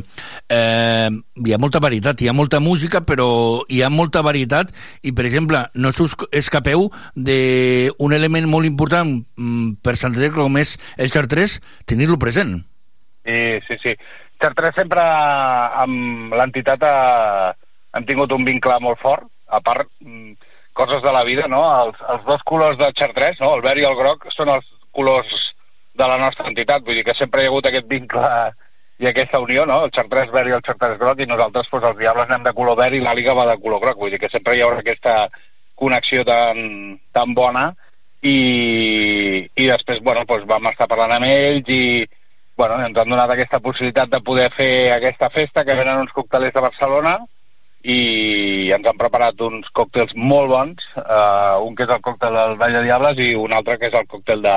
Eh, 0.49 1.11
hi 1.45 1.53
ha 1.53 1.61
molta 1.61 1.81
varietat, 1.83 2.23
hi 2.23 2.31
ha 2.31 2.37
molta 2.37 2.61
música, 2.61 3.03
però 3.05 3.27
hi 3.69 3.83
ha 3.83 3.91
molta 3.93 4.23
varietat 4.25 4.73
i, 5.03 5.13
per 5.13 5.27
exemple, 5.29 5.61
no 5.75 5.93
us 5.93 6.17
escapeu 6.33 6.89
d'un 7.15 8.17
element 8.17 8.49
molt 8.49 8.69
important 8.69 9.13
mm, 9.37 9.83
per 9.85 9.97
Sant 10.01 10.15
Andreu 10.15 10.33
com 10.41 10.57
és 10.63 10.77
el 10.97 11.13
Chartres, 11.13 11.61
tenir-lo 11.87 12.19
present. 12.23 12.63
Sí, 13.27 13.43
sí, 13.69 13.79
sí. 13.83 13.97
Chartres 14.43 14.75
sempre 14.75 15.03
amb 15.05 16.33
l'entitat 16.35 16.83
ha, 16.83 16.97
hem 17.95 18.09
tingut 18.09 18.33
un 18.35 18.49
vincle 18.49 18.79
molt 18.83 18.99
fort, 19.03 19.29
a 19.53 19.61
part 19.61 19.87
mm, 20.01 20.35
coses 20.73 21.03
de 21.05 21.13
la 21.13 21.23
vida, 21.29 21.47
no? 21.47 21.63
Els, 21.85 22.01
els 22.11 22.25
dos 22.27 22.43
colors 22.49 22.81
de 22.81 22.91
Chartres, 22.99 23.39
no? 23.41 23.55
el 23.55 23.63
verd 23.63 23.83
i 23.83 23.87
el 23.87 23.99
groc, 23.99 24.27
són 24.35 24.51
els 24.51 24.67
colors 24.97 25.31
de 25.95 26.09
la 26.09 26.19
nostra 26.19 26.49
entitat, 26.49 26.83
vull 26.87 26.97
dir 26.97 27.05
que 27.05 27.15
sempre 27.19 27.43
hi 27.43 27.47
ha 27.47 27.53
hagut 27.53 27.69
aquest 27.69 27.87
vincle 27.91 28.25
i 29.03 29.09
aquesta 29.11 29.41
unió, 29.43 29.65
no? 29.67 29.81
el 29.85 29.91
Chartres 29.91 30.31
verd 30.31 30.53
i 30.53 30.57
el 30.57 30.63
Chartres 30.63 30.99
groc, 31.01 31.21
i 31.21 31.27
nosaltres 31.27 31.67
doncs, 31.73 31.89
els 31.89 31.99
Diables 31.99 32.29
anem 32.29 32.45
de 32.47 32.53
color 32.55 32.79
verd 32.79 32.95
i 32.95 33.03
l'Àliga 33.03 33.35
va 33.35 33.49
de 33.49 33.59
color 33.63 33.83
groc, 33.83 33.99
vull 33.99 34.13
dir 34.15 34.21
que 34.23 34.31
sempre 34.31 34.55
hi 34.55 34.63
haurà 34.63 34.79
aquesta 34.79 35.27
connexió 35.83 36.23
tan, 36.29 37.01
tan 37.11 37.35
bona 37.35 37.73
i, 38.23 38.37
i 39.59 39.67
després 39.67 39.99
bueno, 40.07 40.23
doncs 40.29 40.47
vam 40.47 40.71
estar 40.71 40.87
parlant 40.87 41.17
amb 41.17 41.27
ells 41.27 41.73
i 41.75 41.83
bueno, 42.57 42.79
ens 42.87 42.99
han 43.01 43.11
donat 43.11 43.33
aquesta 43.35 43.59
possibilitat 43.65 44.13
de 44.13 44.21
poder 44.23 44.47
fer 44.55 44.93
aquesta 44.95 45.33
festa, 45.35 45.65
que 45.67 45.75
venen 45.75 46.05
uns 46.05 46.13
coctelers 46.15 46.55
de 46.55 46.63
Barcelona, 46.63 47.17
i 47.83 48.71
ens 48.77 48.87
han 48.87 48.99
preparat 49.01 49.41
uns 49.43 49.67
còctels 49.75 50.13
molt 50.15 50.53
bons, 50.53 50.85
uh, 51.01 51.59
un 51.65 51.75
que 51.75 51.89
és 51.89 51.91
el 51.91 52.05
còctel 52.05 52.37
del 52.39 52.55
Vall 52.61 52.77
de 52.79 52.85
Diables 52.87 53.23
i 53.25 53.33
un 53.35 53.57
altre 53.57 53.81
que 53.81 53.91
és 53.91 53.99
el 53.99 54.07
còctel 54.07 54.45
de, 54.45 54.57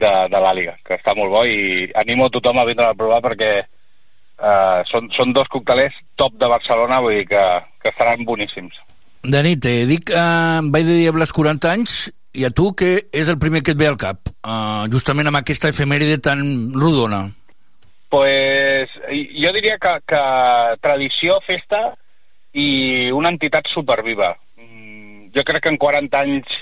de, 0.00 0.12
de 0.32 0.42
l'Àliga, 0.42 0.76
que 0.84 0.98
està 0.98 1.14
molt 1.16 1.32
bo 1.32 1.44
i 1.48 1.86
animo 1.98 2.26
a 2.26 2.32
tothom 2.34 2.60
a 2.60 2.66
vindre 2.68 2.88
a 2.88 2.96
provar 2.98 3.22
perquè 3.24 3.50
uh, 3.62 4.82
són, 4.90 5.10
són 5.16 5.32
dos 5.36 5.48
coctelers 5.52 5.96
top 6.20 6.36
de 6.40 6.50
Barcelona, 6.52 7.00
vull 7.04 7.20
dir 7.20 7.26
que, 7.30 7.44
que 7.82 7.92
estaran 7.92 8.24
boníssims. 8.28 8.76
Dani, 9.26 9.56
te 9.58 9.80
dic 9.88 10.12
uh, 10.14 10.62
Vall 10.62 10.86
de 10.86 11.00
Diables 11.00 11.34
40 11.34 11.72
anys 11.72 11.98
i 12.36 12.44
a 12.46 12.52
tu 12.52 12.70
què 12.76 12.92
és 13.16 13.32
el 13.32 13.40
primer 13.42 13.64
que 13.64 13.72
et 13.74 13.80
ve 13.80 13.88
al 13.88 13.98
cap, 14.00 14.28
uh, 14.44 14.84
justament 14.92 15.30
amb 15.30 15.40
aquesta 15.40 15.72
efemèride 15.72 16.20
tan 16.22 16.44
rodona? 16.76 17.26
Pues 18.12 18.92
jo 19.10 19.50
diria 19.56 19.80
que, 19.82 19.96
que 20.06 20.20
tradició, 20.84 21.40
festa, 21.46 21.88
i 22.56 23.10
una 23.12 23.32
entitat 23.34 23.66
superviva. 23.72 24.30
Mm, 24.56 25.32
jo 25.34 25.44
crec 25.44 25.64
que 25.64 25.72
en 25.74 25.80
40 25.80 26.20
anys 26.22 26.52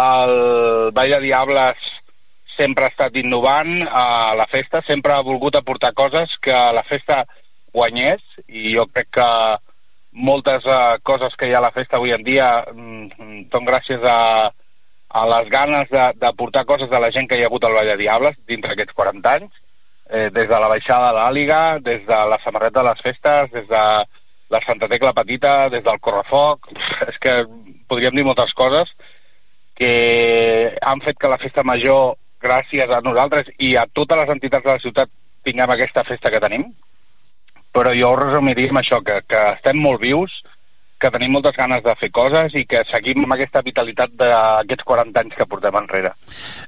el 0.00 0.90
Vall 0.96 1.14
de 1.16 1.20
Diables 1.26 1.90
sempre 2.56 2.86
ha 2.86 2.92
estat 2.92 3.16
innovant 3.20 3.84
a 3.86 4.34
la 4.38 4.46
festa, 4.50 4.82
sempre 4.86 5.14
ha 5.14 5.24
volgut 5.26 5.56
aportar 5.56 5.92
coses 5.94 6.36
que 6.42 6.54
la 6.74 6.84
festa 6.88 7.24
guanyés 7.74 8.22
i 8.48 8.74
jo 8.74 8.86
crec 8.90 9.10
que 9.18 9.28
moltes 10.12 10.64
uh, 10.66 10.98
coses 11.06 11.36
que 11.38 11.48
hi 11.48 11.54
ha 11.54 11.60
a 11.60 11.66
la 11.68 11.74
festa 11.74 11.96
avui 11.96 12.12
en 12.14 12.24
dia 12.26 12.64
mm, 12.72 13.46
són 13.52 13.66
gràcies 13.68 14.02
a, 14.02 14.50
a 15.10 15.26
les 15.34 15.50
ganes 15.50 15.90
d'aportar 16.18 16.64
coses 16.66 16.90
de 16.90 17.00
la 17.02 17.10
gent 17.14 17.28
que 17.30 17.38
hi 17.38 17.44
ha 17.44 17.50
hagut 17.50 17.64
al 17.64 17.76
Vall 17.78 17.92
de 17.92 17.98
Diables 18.00 18.38
dintre 18.48 18.74
aquests 18.74 18.96
40 18.98 19.36
anys, 19.38 19.52
eh, 20.10 20.28
des 20.34 20.48
de 20.50 20.58
la 20.58 20.70
baixada 20.70 21.12
de 21.12 21.18
l'Àliga, 21.18 21.62
des 21.78 22.02
de 22.06 22.20
la 22.32 22.40
samarreta 22.44 22.82
de 22.82 22.88
les 22.90 23.06
festes, 23.06 23.50
des 23.54 23.68
de 23.70 23.84
la 24.50 24.60
Santa 24.66 24.88
Tecla 24.90 25.14
Petita, 25.14 25.68
des 25.70 25.82
del 25.86 26.02
Correfoc, 26.02 26.70
és 27.10 27.18
que 27.22 27.44
podríem 27.90 28.18
dir 28.18 28.26
moltes 28.26 28.54
coses 28.58 28.90
que 29.80 30.76
han 30.82 31.00
fet 31.00 31.16
que 31.16 31.30
la 31.32 31.38
festa 31.40 31.64
major, 31.64 32.18
gràcies 32.42 32.90
a 32.90 33.00
nosaltres 33.04 33.50
i 33.58 33.74
a 33.76 33.86
totes 33.86 34.22
les 34.22 34.32
entitats 34.36 34.64
de 34.64 34.72
la 34.72 34.82
ciutat, 34.82 35.10
tinguem 35.44 35.72
aquesta 35.72 36.04
festa 36.04 36.32
que 36.32 36.42
tenim. 36.42 36.70
Però 37.74 37.92
jo 37.94 38.10
ho 38.10 38.18
resumiria 38.18 38.72
amb 38.72 38.82
això, 38.82 38.98
que, 39.06 39.20
que 39.30 39.42
estem 39.54 39.78
molt 39.78 40.02
vius, 40.02 40.40
que 41.00 41.10
tenim 41.12 41.32
moltes 41.32 41.56
ganes 41.56 41.84
de 41.84 41.94
fer 42.00 42.10
coses 42.12 42.56
i 42.58 42.66
que 42.68 42.82
seguim 42.90 43.24
amb 43.24 43.36
aquesta 43.36 43.62
vitalitat 43.64 44.16
d'aquests 44.20 44.88
40 44.88 45.22
anys 45.22 45.38
que 45.38 45.46
portem 45.48 45.78
enrere. 45.80 46.12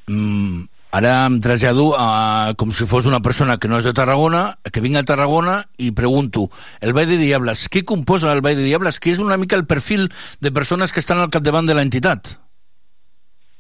Mm, 0.09 0.63
Ara 0.93 1.25
em 1.25 1.39
trasllado 1.41 1.95
a, 1.97 2.53
com 2.61 2.69
si 2.77 2.85
fos 2.85 3.07
una 3.09 3.23
persona 3.25 3.57
que 3.57 3.69
no 3.69 3.79
és 3.81 3.87
de 3.89 3.95
Tarragona, 3.97 4.59
que 4.69 4.83
vinc 4.85 4.99
a 5.01 5.03
Tarragona 5.09 5.55
i 5.81 5.89
pregunto, 5.97 6.51
el 6.85 6.93
Vall 6.93 7.09
de 7.09 7.17
Diables, 7.17 7.63
què 7.73 7.81
composa 7.89 8.29
el 8.29 8.43
Vall 8.45 8.59
de 8.61 8.67
Diables? 8.67 8.99
Què 9.01 9.15
és 9.15 9.23
una 9.23 9.39
mica 9.41 9.57
el 9.57 9.65
perfil 9.65 10.11
de 10.45 10.53
persones 10.53 10.93
que 10.93 11.01
estan 11.01 11.23
al 11.23 11.33
capdavant 11.33 11.65
de 11.65 11.79
l'entitat? 11.79 12.35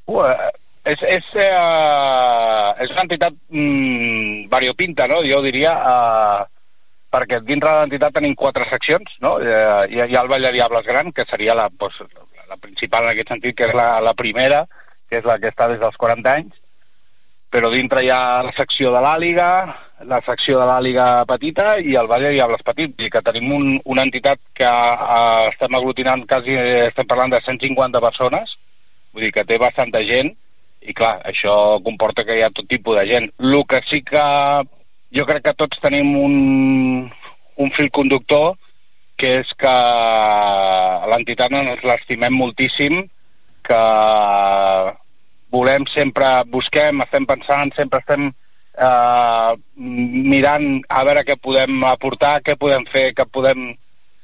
Uh, 0.04 0.28
és, 0.84 1.02
és, 1.06 1.26
uh, 1.38 2.72
és 2.82 2.90
una 2.90 3.04
entitat 3.04 3.36
mm, 3.50 4.48
variopinta, 4.50 5.06
no? 5.10 5.20
jo 5.26 5.38
diria, 5.44 5.74
uh, 5.78 6.72
perquè 7.12 7.42
dintre 7.46 7.70
de 7.70 7.82
l'entitat 7.82 8.16
tenim 8.16 8.34
quatre 8.38 8.66
seccions, 8.70 9.14
no? 9.22 9.36
Uh, 9.38 9.84
hi, 9.86 10.00
hi 10.02 10.16
ha 10.16 10.24
el 10.24 10.32
Vall 10.32 10.48
de 10.48 10.52
Diables 10.56 10.88
Gran, 10.88 11.12
que 11.14 11.26
seria 11.30 11.54
la, 11.54 11.68
pues, 11.70 12.00
la 12.48 12.58
principal 12.58 13.06
en 13.06 13.12
aquest 13.12 13.30
sentit, 13.30 13.56
que 13.56 13.70
és 13.70 13.76
la, 13.78 14.00
la 14.02 14.16
primera, 14.18 14.64
que 15.08 15.20
és 15.20 15.28
la 15.28 15.38
que 15.38 15.52
està 15.52 15.70
des 15.70 15.80
dels 15.80 15.96
40 16.02 16.34
anys, 16.34 16.58
però 17.52 17.68
dintre 17.70 18.02
hi 18.02 18.10
ha 18.10 18.42
la 18.42 18.52
secció 18.56 18.90
de 18.94 19.00
l'Àliga, 19.04 19.48
la 20.08 20.18
secció 20.26 20.58
de 20.58 20.66
l'Àliga 20.66 21.06
petita 21.28 21.76
i 21.78 21.94
el 22.00 22.08
Vall 22.10 22.26
de 22.26 22.34
Diables 22.34 22.64
petit, 22.66 22.96
i 22.98 23.10
que 23.12 23.22
tenim 23.22 23.52
un, 23.54 23.74
una 23.84 24.02
entitat 24.08 24.40
que 24.56 24.66
uh, 24.66 25.50
estem 25.52 25.78
aglutinant 25.78 26.26
quasi, 26.26 26.56
estem 26.88 27.06
parlant 27.06 27.36
de 27.36 27.44
150 27.44 28.02
persones, 28.02 28.56
vull 29.12 29.28
dir 29.28 29.36
que 29.36 29.44
té 29.46 29.60
bastanta 29.60 30.00
gent, 30.08 30.32
i 30.82 30.94
clar, 30.94 31.16
això 31.28 31.54
comporta 31.84 32.24
que 32.26 32.36
hi 32.38 32.42
ha 32.42 32.52
tot 32.54 32.68
tipus 32.70 32.98
de 32.98 33.06
gent. 33.08 33.30
El 33.38 33.58
que 33.70 33.80
sí 33.88 34.02
que 34.06 34.24
jo 35.14 35.26
crec 35.28 35.44
que 35.46 35.54
tots 35.58 35.80
tenim 35.82 36.14
un, 36.18 36.36
un 37.56 37.72
fil 37.76 37.90
conductor, 37.90 38.56
que 39.20 39.38
és 39.42 39.50
que 39.60 39.72
l'entitat 41.12 41.52
ens 41.54 41.84
l'estimem 41.86 42.34
moltíssim, 42.34 43.04
que 43.62 43.82
volem 45.52 45.84
sempre, 45.92 46.30
busquem, 46.50 47.04
estem 47.04 47.28
pensant, 47.28 47.70
sempre 47.76 48.00
estem 48.02 48.30
eh, 48.32 49.52
mirant 49.76 50.80
a 50.88 51.04
veure 51.06 51.24
què 51.28 51.36
podem 51.38 51.84
aportar, 51.86 52.40
què 52.42 52.56
podem 52.58 52.88
fer, 52.90 53.10
què 53.14 53.28
podem 53.28 53.74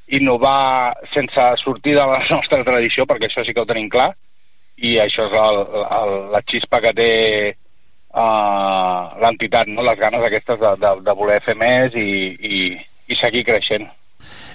innovar 0.09 0.97
sense 1.13 1.45
sortir 1.61 1.93
de 1.95 2.05
la 2.11 2.23
nostra 2.33 2.65
tradició, 2.65 3.05
perquè 3.05 3.29
això 3.29 3.45
sí 3.45 3.53
que 3.53 3.63
ho 3.63 3.69
tenim 3.69 3.91
clar, 3.93 4.11
i 4.81 4.97
això 5.03 5.27
és 5.27 5.37
el, 5.39 5.61
el, 5.83 6.13
la 6.33 6.41
xispa 6.47 6.81
que 6.83 6.93
té 6.95 7.11
uh, 8.13 9.15
l'entitat, 9.21 9.69
no? 9.71 9.85
les 9.85 9.99
ganes 9.99 10.25
aquestes 10.25 10.59
de, 10.61 10.75
de, 10.81 10.93
de 11.05 11.15
voler 11.17 11.39
fer 11.45 11.55
més 11.59 11.95
i, 11.99 12.09
i, 12.39 12.59
i 13.09 13.19
seguir 13.19 13.45
creixent. 13.47 13.89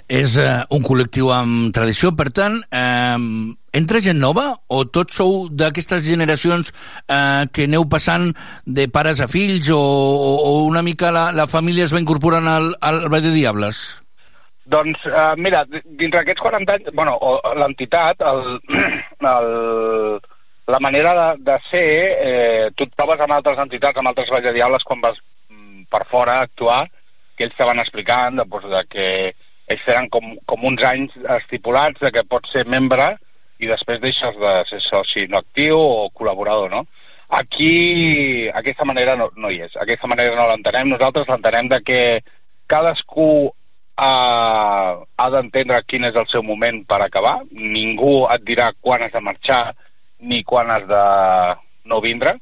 és 0.05 0.35
eh, 0.37 0.61
un 0.69 0.83
col·lectiu 0.85 1.31
amb 1.33 1.71
tradició, 1.73 2.11
per 2.13 2.27
tant, 2.29 2.59
eh, 2.69 3.17
entra 3.73 4.01
gent 4.05 4.19
nova 4.21 4.51
o 4.69 4.83
tots 4.85 5.17
sou 5.17 5.47
d'aquestes 5.49 6.05
generacions 6.05 6.69
eh, 7.09 7.49
que 7.49 7.65
aneu 7.65 7.87
passant 7.89 8.29
de 8.65 8.85
pares 8.87 9.23
a 9.25 9.27
fills 9.27 9.71
o, 9.73 9.81
o, 9.81 10.31
o 10.45 10.51
una 10.69 10.85
mica 10.85 11.09
la, 11.11 11.31
la 11.33 11.49
família 11.49 11.89
es 11.89 11.93
va 11.95 12.03
incorporant 12.03 12.47
al, 12.47 12.75
al 12.85 13.07
Ball 13.09 13.25
de 13.25 13.33
Diables? 13.33 14.04
Doncs, 14.65 15.03
uh, 15.05 15.35
mira, 15.37 15.61
dintre 15.69 16.21
d'aquests 16.21 16.41
40 16.41 16.75
anys, 16.75 16.93
bueno, 16.97 17.19
l'entitat, 17.59 18.23
el, 18.25 18.59
el, 19.35 19.49
la 20.67 20.79
manera 20.81 21.13
de, 21.19 21.27
de 21.51 21.57
ser, 21.69 21.87
eh, 22.25 22.69
tu 22.73 22.87
et 22.87 22.95
trobes 22.97 23.21
amb 23.21 23.35
altres 23.35 23.59
entitats, 23.61 24.01
amb 24.01 24.09
altres 24.09 24.31
Valls 24.33 24.47
de 24.47 24.55
Diables, 24.55 24.85
quan 24.87 25.03
vas 25.03 25.19
mm, 25.51 25.85
per 25.93 26.01
fora 26.09 26.39
a 26.39 26.47
actuar, 26.47 26.85
que 27.37 27.45
ells 27.45 27.57
te 27.57 27.67
van 27.67 27.81
explicant 27.83 28.39
de, 28.39 28.45
doncs, 28.49 28.65
de 28.71 28.81
que 28.89 29.09
ells 29.69 29.85
tenen 29.85 30.09
com, 30.13 30.33
com 30.49 30.65
uns 30.65 30.81
anys 30.85 31.13
estipulats 31.37 32.01
de 32.01 32.11
que 32.15 32.25
pots 32.25 32.49
ser 32.53 32.65
membre 32.69 33.11
i 33.61 33.69
després 33.69 34.01
deixes 34.01 34.37
de 34.41 34.53
ser 34.69 34.81
soci 34.83 35.27
no 35.29 35.41
actiu 35.41 35.77
o 35.77 36.09
col·laborador, 36.17 36.71
no? 36.73 36.85
Aquí, 37.35 38.47
aquesta 38.53 38.85
manera 38.85 39.15
no, 39.17 39.29
no 39.35 39.49
hi 39.49 39.63
és. 39.65 39.77
Aquesta 39.81 40.07
manera 40.07 40.35
no 40.37 40.45
l'entenem. 40.49 40.91
Nosaltres 40.91 41.29
l'entenem 41.29 41.69
de 41.71 41.79
que 41.81 42.01
cadascú 42.69 43.51
ha, 43.95 45.03
ha 45.17 45.27
d'entendre 45.33 45.81
quin 45.87 46.07
és 46.09 46.15
el 46.15 46.27
seu 46.31 46.43
moment 46.43 46.81
per 46.87 47.01
acabar. 47.03 47.37
Ningú 47.51 48.25
et 48.33 48.43
dirà 48.47 48.71
quan 48.79 49.05
has 49.05 49.13
de 49.13 49.21
marxar 49.23 49.61
ni 50.19 50.43
quan 50.43 50.71
has 50.71 50.87
de 50.89 51.03
no 51.91 52.01
vindre. 52.03 52.35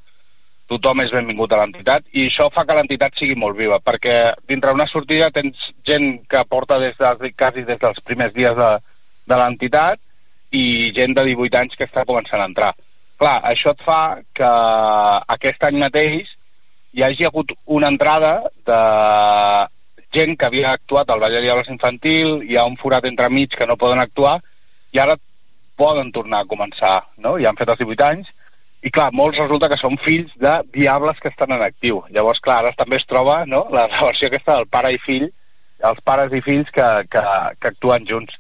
Tothom 0.72 1.04
és 1.04 1.12
benvingut 1.12 1.52
a 1.54 1.60
l'entitat 1.60 2.06
i 2.16 2.28
això 2.30 2.48
fa 2.54 2.64
que 2.66 2.76
l'entitat 2.78 3.20
sigui 3.20 3.36
molt 3.38 3.58
viva, 3.60 3.82
perquè 3.84 4.34
dintre 4.50 4.74
una 4.74 4.88
sortida 4.88 5.30
tens 5.34 5.60
gent 5.86 6.24
que 6.32 6.46
porta 6.50 6.80
des 6.82 6.96
de, 6.98 7.34
quasi 7.38 7.66
des 7.68 7.82
dels 7.82 8.00
primers 8.08 8.34
dies 8.34 8.56
de, 8.58 8.72
de 9.28 9.40
l'entitat 9.42 10.00
i 10.56 10.94
gent 10.96 11.14
de 11.18 11.26
18 11.34 11.60
anys 11.60 11.76
que 11.78 11.86
està 11.90 12.06
començant 12.08 12.42
a 12.42 12.48
entrar. 12.50 12.72
Clar, 13.20 13.38
això 13.52 13.76
et 13.76 13.84
fa 13.86 14.00
que 14.34 14.50
aquest 15.36 15.68
any 15.68 15.78
mateix 15.84 16.32
hi 16.94 17.04
hagi 17.04 17.28
hagut 17.28 17.52
una 17.66 17.90
entrada 17.92 18.34
de 18.66 18.80
gent 20.14 20.38
que 20.38 20.48
havia 20.48 20.74
actuat 20.78 21.10
al 21.10 21.22
Vall 21.24 21.36
de 21.36 21.42
Diables 21.44 21.70
Infantil, 21.74 22.40
hi 22.48 22.58
ha 22.58 22.68
un 22.70 22.78
forat 22.78 23.06
entremig 23.10 23.56
que 23.58 23.68
no 23.68 23.80
poden 23.80 24.02
actuar, 24.04 24.40
i 24.94 25.02
ara 25.02 25.18
poden 25.80 26.12
tornar 26.14 26.44
a 26.44 26.50
començar, 26.50 26.96
no? 27.18 27.38
Ja 27.42 27.50
han 27.52 27.60
fet 27.60 27.72
els 27.74 27.82
18 27.82 28.06
anys, 28.08 28.32
i 28.84 28.92
clar, 28.92 29.14
molts 29.16 29.40
resulta 29.40 29.70
que 29.72 29.80
són 29.80 29.96
fills 30.04 30.32
de 30.44 30.58
diables 30.76 31.20
que 31.24 31.32
estan 31.32 31.54
en 31.56 31.62
actiu. 31.64 32.02
Llavors, 32.12 32.42
clar, 32.44 32.60
ara 32.62 32.74
també 32.76 33.00
es 33.00 33.08
troba 33.08 33.44
no? 33.48 33.64
la, 33.72 33.88
la 33.94 34.08
versió 34.10 34.28
aquesta 34.28 34.58
del 34.58 34.68
pare 34.68 34.92
i 34.94 35.00
fill, 35.06 35.30
els 35.84 36.02
pares 36.04 36.34
i 36.36 36.42
fills 36.44 36.72
que, 36.76 36.88
que, 37.12 37.22
que 37.60 37.72
actuen 37.72 38.08
junts. 38.10 38.36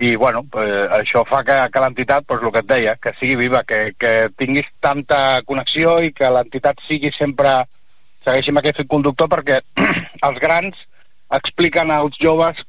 I, 0.00 0.14
bueno, 0.16 0.46
eh, 0.56 0.86
això 0.96 1.26
fa 1.28 1.42
que, 1.44 1.56
que 1.74 1.82
l'entitat, 1.82 2.24
doncs 2.28 2.46
el 2.46 2.54
que 2.54 2.62
et 2.62 2.70
deia, 2.70 2.94
que 3.02 3.12
sigui 3.18 3.34
viva, 3.42 3.60
que, 3.68 3.80
que 4.00 4.12
tinguis 4.40 4.70
tanta 4.80 5.42
connexió 5.46 5.98
i 6.00 6.14
que 6.16 6.30
l'entitat 6.32 6.80
sigui 6.86 7.10
sempre, 7.18 7.58
segueixi 8.24 8.54
amb 8.54 8.62
aquest 8.62 8.80
conductor, 8.88 9.28
perquè 9.28 9.60
els 10.30 10.40
grans 10.40 10.78
expliquen 11.36 11.90
als 11.94 12.16
joves 12.20 12.60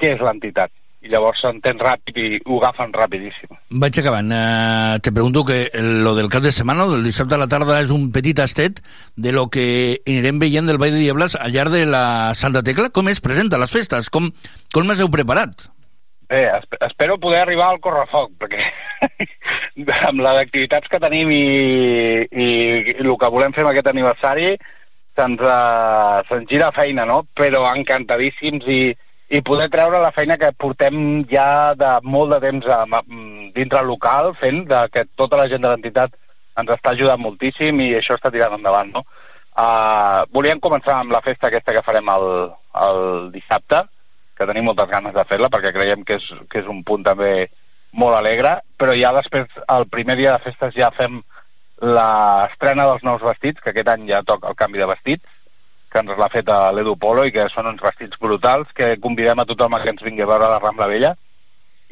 què 0.00 0.14
és 0.14 0.24
l'entitat. 0.24 0.72
I 1.04 1.10
llavors 1.12 1.42
s'entén 1.44 1.76
ràpid 1.76 2.16
i 2.16 2.38
ho 2.48 2.56
agafen 2.62 2.94
rapidíssim. 2.96 3.50
Vaig 3.82 3.98
acabant. 4.00 4.30
Eh, 4.32 5.00
te 5.04 5.12
pregunto 5.12 5.44
que 5.44 5.68
lo 5.76 6.14
del 6.16 6.30
cap 6.32 6.42
de 6.42 6.52
setmana, 6.52 6.86
del 6.88 7.04
dissabte 7.04 7.36
a 7.36 7.42
la 7.42 7.48
tarda, 7.48 7.82
és 7.84 7.92
un 7.92 8.08
petit 8.12 8.38
tastet 8.38 8.80
de 9.16 9.34
lo 9.36 9.50
que 9.52 10.00
anirem 10.06 10.40
veient 10.40 10.64
del 10.70 10.80
Vall 10.80 10.96
de 10.96 11.02
Diables 11.02 11.36
al 11.36 11.52
llarg 11.52 11.76
de 11.76 11.84
la 11.84 12.32
Santa 12.32 12.64
Tecla. 12.64 12.88
Com 12.88 13.12
es 13.12 13.20
presenta 13.20 13.60
les 13.60 13.76
festes? 13.76 14.08
Com, 14.08 14.32
com 14.72 14.88
les 14.88 15.04
heu 15.04 15.12
preparat? 15.12 15.68
Bé, 16.32 16.46
esp 16.56 16.78
espero 16.80 17.18
poder 17.20 17.42
arribar 17.42 17.68
al 17.68 17.82
correfoc, 17.84 18.32
perquè 18.40 18.64
amb 20.08 20.24
les 20.24 20.40
activitats 20.40 20.88
que 20.88 21.02
tenim 21.02 21.28
i, 21.28 21.44
i, 22.32 22.46
i 22.94 22.96
el 23.04 23.12
que 23.20 23.30
volem 23.34 23.52
fer 23.52 23.66
amb 23.66 23.74
aquest 23.74 23.92
aniversari 23.92 24.54
se'ns 25.16 25.40
uh, 25.40 26.20
se 26.28 26.40
gira 26.50 26.72
feina, 26.74 27.06
no? 27.08 27.22
Però 27.36 27.64
encantadíssims 27.70 28.66
i, 28.70 28.80
i 29.30 29.40
poder 29.46 29.70
treure 29.72 30.02
la 30.02 30.12
feina 30.14 30.36
que 30.40 30.52
portem 30.58 31.24
ja 31.30 31.74
de 31.78 31.96
molt 32.02 32.34
de 32.34 32.40
temps 32.44 32.66
a, 32.66 32.82
a, 32.84 33.02
dintre 33.56 33.80
el 33.80 33.90
local 33.92 34.34
fent, 34.40 34.64
de 34.70 34.84
que 34.92 35.06
tota 35.16 35.40
la 35.40 35.48
gent 35.50 35.64
de 35.64 35.72
l'entitat 35.72 36.14
ens 36.60 36.70
està 36.70 36.92
ajudant 36.94 37.22
moltíssim 37.22 37.80
i 37.82 37.94
això 37.98 38.18
està 38.18 38.30
tirant 38.30 38.58
endavant, 38.58 38.92
no? 38.94 39.04
Uh, 39.54 40.26
volíem 40.34 40.58
començar 40.62 40.98
amb 40.98 41.14
la 41.14 41.22
festa 41.22 41.46
aquesta 41.46 41.74
que 41.76 41.82
farem 41.86 42.08
el, 42.10 42.24
el 42.86 43.02
dissabte, 43.34 43.84
que 44.34 44.46
tenim 44.50 44.66
moltes 44.66 44.90
ganes 44.90 45.14
de 45.14 45.22
fer-la 45.30 45.50
perquè 45.50 45.70
creiem 45.74 46.02
que 46.06 46.18
és, 46.18 46.26
que 46.50 46.58
és 46.62 46.70
un 46.70 46.82
punt 46.86 47.04
també 47.06 47.46
molt 47.94 48.18
alegre, 48.18 48.56
però 48.78 48.96
ja 48.98 49.12
després, 49.14 49.46
el 49.70 49.86
primer 49.86 50.16
dia 50.18 50.34
de 50.34 50.42
festes 50.48 50.74
ja 50.74 50.90
fem 50.96 51.20
l'estrena 51.84 52.86
dels 52.88 53.04
nous 53.04 53.22
vestits, 53.22 53.60
que 53.60 53.72
aquest 53.72 53.90
any 53.92 54.08
ja 54.08 54.22
toca 54.26 54.50
el 54.50 54.58
canvi 54.58 54.80
de 54.80 54.88
vestits, 54.90 55.28
que 55.92 56.02
ens 56.02 56.18
l'ha 56.18 56.30
fet 56.32 56.48
a 56.50 56.72
l'Edu 56.74 56.96
Polo 56.98 57.24
i 57.28 57.32
que 57.34 57.46
són 57.52 57.68
uns 57.70 57.82
vestits 57.84 58.18
brutals, 58.20 58.72
que 58.74 58.96
convidem 59.04 59.38
a 59.38 59.46
tothom 59.46 59.76
a 59.76 59.82
que 59.82 59.92
ens 59.94 60.02
vingui 60.02 60.24
a 60.24 60.30
veure 60.30 60.48
a 60.48 60.54
la 60.56 60.60
Rambla 60.62 60.88
Vella. 60.90 61.14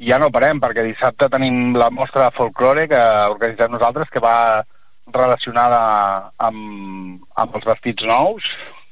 I 0.03 0.09
ja 0.11 0.19
no 0.19 0.33
parem, 0.35 0.59
perquè 0.63 0.83
dissabte 0.87 1.29
tenim 1.31 1.77
la 1.79 1.91
mostra 1.95 2.27
de 2.27 2.37
folklore 2.37 2.89
que 2.91 3.03
organitzem 3.31 3.71
nosaltres, 3.71 4.11
que 4.11 4.23
va 4.25 4.65
relacionada 5.13 5.83
amb, 6.39 7.23
amb 7.37 7.59
els 7.59 7.69
vestits 7.69 8.07
nous. 8.09 8.49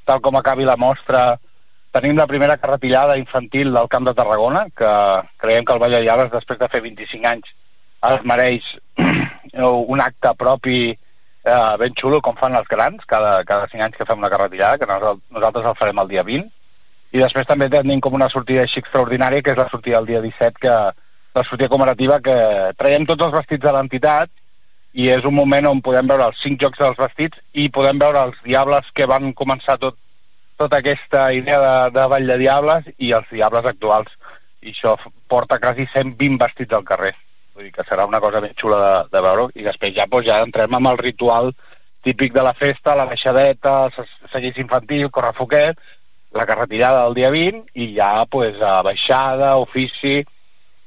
Tal 0.07 0.21
com 0.23 0.37
acabi 0.39 0.67
la 0.67 0.77
mostra, 0.79 1.39
tenim 1.91 2.15
la 2.15 2.27
primera 2.27 2.57
carretillada 2.57 3.17
infantil 3.19 3.73
del 3.73 3.89
Camp 3.91 4.07
de 4.07 4.15
Tarragona, 4.15 4.67
que 4.77 4.93
creiem 5.43 5.65
que 5.65 5.75
el 5.75 5.83
Vall 5.83 5.99
després 6.31 6.59
de 6.59 6.71
fer 6.71 6.81
25 6.87 7.27
anys, 7.27 7.51
es 8.01 8.23
mereix 8.25 8.63
un 9.53 9.99
acte 9.99 10.33
propi 10.37 10.79
eh, 11.43 11.75
ben 11.79 11.93
xulo, 11.97 12.21
com 12.21 12.37
fan 12.39 12.55
els 12.55 12.67
grans, 12.69 13.03
cada, 13.07 13.43
cada 13.43 13.67
5 13.71 13.83
anys 13.83 13.97
que 13.97 14.07
fem 14.07 14.19
una 14.19 14.29
carretillada, 14.29 14.77
que 14.77 14.87
nosaltres, 14.87 15.65
el 15.65 15.77
farem 15.79 16.03
el 16.03 16.11
dia 16.11 16.23
20. 16.23 16.51
I 17.11 17.19
després 17.19 17.47
també 17.47 17.67
tenim 17.69 17.99
com 17.99 18.13
una 18.15 18.29
sortida 18.31 18.63
així 18.63 18.79
extraordinària, 18.79 19.43
que 19.43 19.51
és 19.51 19.59
la 19.59 19.69
sortida 19.69 19.99
del 19.99 20.13
dia 20.13 20.21
17, 20.23 20.61
que 20.61 20.75
la 21.33 21.43
sortida 21.43 21.69
comemorativa, 21.71 22.21
que 22.23 22.37
traiem 22.77 23.07
tots 23.07 23.25
els 23.27 23.35
vestits 23.35 23.63
de 23.63 23.73
l'entitat 23.75 24.31
i 24.93 25.07
és 25.07 25.23
un 25.27 25.35
moment 25.35 25.69
on 25.69 25.81
podem 25.83 26.07
veure 26.07 26.27
els 26.27 26.39
cinc 26.43 26.59
jocs 26.59 26.79
dels 26.79 26.97
vestits 26.99 27.39
i 27.55 27.69
podem 27.71 27.99
veure 27.99 28.25
els 28.27 28.39
diables 28.43 28.87
que 28.95 29.07
van 29.07 29.31
començar 29.33 29.77
tot, 29.79 29.95
tota 30.59 30.81
aquesta 30.81 31.29
idea 31.33 31.59
de, 31.63 31.75
de 31.95 32.07
Vall 32.11 32.27
de 32.27 32.37
Diables 32.43 32.89
i 32.97 33.13
els 33.15 33.31
diables 33.31 33.67
actuals. 33.71 34.11
I 34.61 34.75
això 34.75 34.97
porta 35.31 35.59
quasi 35.59 35.87
120 35.93 36.37
vestits 36.43 36.75
al 36.75 36.83
carrer. 36.87 37.15
Vull 37.61 37.67
dir 37.69 37.75
que 37.75 37.83
serà 37.85 38.07
una 38.09 38.19
cosa 38.19 38.39
ben 38.41 38.55
xula 38.57 38.77
de, 38.81 38.93
de 39.13 39.21
veure 39.21 39.43
i 39.53 39.61
després 39.67 39.93
ja, 39.93 40.07
doncs, 40.09 40.25
ja 40.25 40.39
entrem 40.41 40.73
amb 40.73 40.89
el 40.89 40.97
ritual 40.97 41.51
típic 42.01 42.33
de 42.33 42.41
la 42.41 42.55
festa, 42.57 42.95
la 42.97 43.05
baixadeta, 43.05 43.73
el 43.85 43.91
se- 43.93 44.29
seguís 44.33 44.57
infantil, 44.57 45.11
correfoquet, 45.13 45.77
la 46.33 46.47
carretillada 46.49 47.03
del 47.03 47.13
dia 47.19 47.29
20 47.29 47.69
i 47.77 47.91
ja 47.99 48.25
pues, 48.25 48.57
a 48.65 48.79
baixada, 48.81 49.51
ofici, 49.61 50.23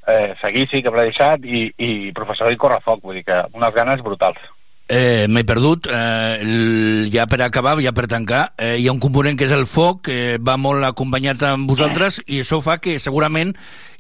eh, 0.09 0.35
seguici 0.43 0.83
que 0.83 0.91
m'ha 0.91 1.07
deixat 1.07 1.47
i, 1.47 1.69
i 1.79 1.91
professor 2.19 2.51
i 2.51 2.59
correfoc, 2.59 3.05
vull 3.07 3.21
dir 3.21 3.25
que 3.31 3.39
unes 3.55 3.75
ganes 3.79 4.03
brutals. 4.03 4.43
Eh, 4.87 5.25
M'he 5.33 5.45
perdut, 5.49 5.87
eh, 5.89 7.09
ja 7.11 7.25
per 7.27 7.41
acabar, 7.41 7.81
ja 7.81 7.93
per 7.97 8.05
tancar, 8.07 8.53
eh, 8.59 8.77
hi 8.77 8.87
ha 8.87 8.93
un 8.93 9.01
component 9.01 9.39
que 9.39 9.47
és 9.47 9.53
el 9.57 9.65
foc, 9.67 10.03
que 10.11 10.37
va 10.37 10.59
molt 10.61 10.85
acompanyat 10.85 11.41
amb 11.49 11.71
vosaltres, 11.71 12.21
i 12.27 12.43
això 12.43 12.61
fa 12.61 12.77
que 12.85 12.99
segurament 13.01 13.55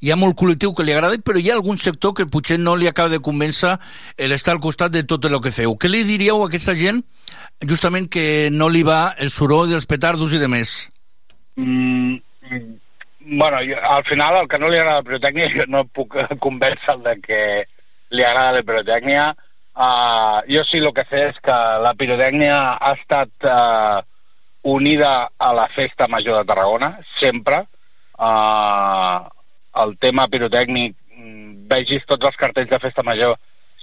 hi 0.04 0.12
ha 0.12 0.18
molt 0.20 0.36
col·lectiu 0.36 0.74
que 0.76 0.84
li 0.84 0.92
agrada, 0.92 1.16
però 1.16 1.40
hi 1.40 1.48
ha 1.48 1.54
algun 1.56 1.78
sector 1.80 2.12
que 2.12 2.26
potser 2.28 2.58
no 2.60 2.76
li 2.76 2.86
acaba 2.86 3.08
de 3.08 3.22
convèncer 3.24 3.78
l'estar 4.28 4.52
al 4.52 4.60
costat 4.60 4.92
de 4.92 5.02
tot 5.08 5.24
el 5.24 5.40
que 5.40 5.52
feu. 5.56 5.72
Què 5.80 5.88
li 5.88 6.04
diríeu 6.04 6.42
a 6.42 6.48
aquesta 6.50 6.76
gent 6.76 7.00
justament 7.64 8.10
que 8.10 8.50
no 8.52 8.68
li 8.68 8.82
va 8.84 9.14
el 9.16 9.30
soroll 9.30 9.70
dels 9.70 9.88
petardos 9.88 10.36
i 10.36 10.42
de 10.42 10.48
més? 10.52 10.90
Mm, 11.56 12.20
bueno, 13.40 13.64
jo, 13.64 13.80
al 13.80 14.04
final 14.04 14.36
el 14.42 14.48
que 14.48 14.58
no 14.58 14.68
li 14.68 14.76
agrada 14.76 15.00
la 15.00 15.08
pirotècnia 15.08 15.48
jo 15.56 15.64
no 15.66 15.86
puc 15.88 16.18
convèncer 16.44 16.98
de 17.08 17.16
que 17.24 17.40
li 18.12 18.22
agrada 18.22 18.58
la 18.58 18.62
pirotècnia. 18.68 19.32
Uh, 19.74 20.40
jo 20.46 20.62
sí 20.68 20.78
el 20.78 20.92
que 20.94 21.02
sé 21.10 21.22
és 21.30 21.38
que 21.42 21.54
la 21.82 21.94
pirotècnia 21.98 22.58
ha 22.78 22.92
estat 22.94 23.48
uh, 23.50 24.02
unida 24.74 25.30
a 25.36 25.52
la 25.52 25.66
festa 25.74 26.06
major 26.08 26.38
de 26.38 26.48
Tarragona, 26.50 26.92
sempre. 27.18 27.64
Uh, 28.14 29.26
el 29.82 29.96
tema 29.98 30.28
pirotècnic, 30.30 30.94
mm, 31.16 31.66
vegis 31.72 32.06
tots 32.06 32.30
els 32.30 32.38
cartells 32.38 32.70
de 32.70 32.78
festa 32.78 33.02
major, 33.02 33.34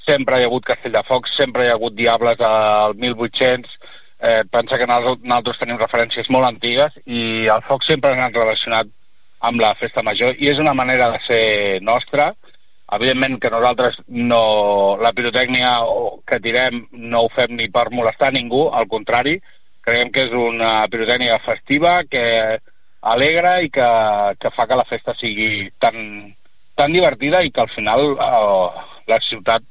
sempre 0.07 0.39
hi 0.39 0.45
ha 0.45 0.49
hagut 0.49 0.65
Castell 0.65 0.95
de 0.95 1.03
Focs, 1.07 1.35
sempre 1.37 1.65
hi 1.65 1.71
ha 1.71 1.75
hagut 1.75 1.95
Diables 1.97 2.39
al 2.39 2.95
1800, 2.95 3.75
eh, 4.21 4.43
pensa 4.49 4.77
que 4.77 4.87
nosaltres 4.87 5.59
tenim 5.59 5.79
referències 5.81 6.29
molt 6.29 6.47
antigues 6.47 6.95
i 7.05 7.47
el 7.51 7.63
foc 7.67 7.85
sempre 7.87 8.11
ha 8.11 8.17
anat 8.17 8.37
relacionat 8.37 8.89
amb 9.41 9.61
la 9.61 9.73
festa 9.79 10.03
major 10.05 10.37
i 10.37 10.51
és 10.51 10.61
una 10.61 10.75
manera 10.77 11.09
de 11.13 11.21
ser 11.27 11.81
nostra. 11.81 12.31
Evidentment 12.91 13.37
que 13.39 13.49
nosaltres 13.53 13.97
no, 14.07 14.97
la 14.99 15.13
pirotècnia 15.15 15.77
que 16.27 16.41
tirem 16.43 16.83
no 16.91 17.23
ho 17.23 17.29
fem 17.31 17.55
ni 17.55 17.69
per 17.71 17.87
molestar 17.95 18.33
ningú, 18.35 18.65
al 18.67 18.89
contrari, 18.91 19.37
creiem 19.85 20.11
que 20.11 20.25
és 20.27 20.35
una 20.35 20.73
pirotècnia 20.91 21.39
festiva 21.45 22.01
que 22.09 22.25
alegre 23.01 23.53
i 23.65 23.69
que, 23.73 23.87
que 24.39 24.51
fa 24.53 24.67
que 24.67 24.77
la 24.77 24.87
festa 24.89 25.15
sigui 25.17 25.69
tan, 25.81 25.95
tan 26.77 26.93
divertida 26.93 27.41
i 27.41 27.51
que 27.51 27.63
al 27.63 27.71
final 27.73 28.11
eh, 28.13 28.83
la 29.09 29.19
ciutat 29.25 29.63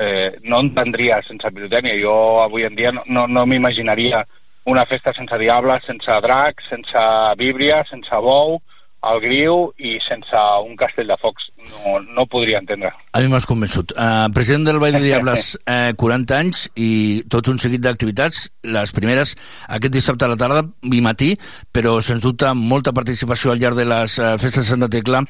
eh, 0.00 0.36
no 0.42 0.60
entendria 0.64 1.20
sense 1.26 1.50
pirotècnia. 1.54 1.98
Jo 2.00 2.14
avui 2.44 2.64
en 2.68 2.76
dia 2.78 2.92
no, 2.92 3.26
no, 3.26 3.46
m'imaginaria 3.46 4.24
una 4.70 4.84
festa 4.86 5.12
sense 5.16 5.38
diables, 5.40 5.84
sense 5.86 6.20
drac, 6.22 6.62
sense 6.68 7.04
víbria, 7.40 7.82
sense 7.90 8.22
bou, 8.22 8.60
el 9.00 9.20
griu 9.22 9.70
i 9.80 9.94
sense 10.04 10.40
un 10.66 10.76
castell 10.76 11.08
de 11.08 11.16
focs. 11.20 11.48
No, 11.70 11.98
no 12.04 12.26
podria 12.28 12.60
entendre. 12.60 12.92
A 13.16 13.22
mi 13.22 13.30
m'has 13.32 13.46
convençut. 13.48 13.94
Uh, 13.96 14.28
president 14.36 14.66
del 14.68 14.80
Vall 14.82 14.98
de 14.98 15.04
Diables, 15.04 15.54
eh, 15.74 15.92
40 15.96 16.36
anys 16.36 16.66
i 16.76 16.90
tot 17.32 17.48
un 17.52 17.60
seguit 17.62 17.82
d'activitats. 17.84 18.48
Les 18.68 18.92
primeres 18.96 19.34
aquest 19.68 19.94
dissabte 19.94 20.26
a 20.26 20.32
la 20.32 20.38
tarda 20.40 20.64
i 20.92 21.00
matí, 21.04 21.32
però 21.72 21.98
sens 22.04 22.22
dubte 22.24 22.52
molta 22.56 22.92
participació 22.96 23.54
al 23.54 23.62
llarg 23.62 23.80
de 23.80 23.88
les 23.88 24.18
uh, 24.20 24.34
festes 24.40 24.66
de 24.66 24.68
Santa 24.74 24.90
Tecla. 24.92 25.24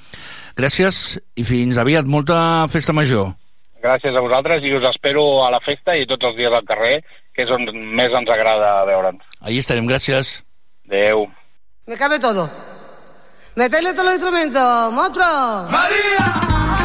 Gràcies 0.58 1.20
i 1.38 1.46
fins 1.46 1.78
aviat. 1.78 2.10
Molta 2.10 2.66
festa 2.72 2.96
major. 2.96 3.30
Gràcies 3.80 4.12
a 4.12 4.20
vosaltres 4.20 4.66
i 4.66 4.74
us 4.76 4.84
espero 4.90 5.44
a 5.46 5.48
la 5.54 5.62
festa 5.64 5.94
i 5.96 6.04
tots 6.08 6.26
els 6.28 6.36
dies 6.36 6.52
al 6.52 6.66
carrer, 6.68 6.98
que 7.32 7.46
és 7.46 7.54
on 7.54 7.64
més 7.96 8.12
ens 8.12 8.34
agrada 8.34 8.82
veure'ns. 8.90 9.22
Ahí 9.40 9.62
estarem. 9.62 9.88
Gràcies. 9.88 10.40
Adéu. 10.90 11.30
Me 11.86 11.96
cabe 11.96 12.18
todo. 12.20 12.50
Metele 13.56 13.92
todos 13.92 14.04
los 14.04 14.14
instrumentos, 14.14 14.92
monstruo. 14.92 15.68
¡María! 15.70 16.79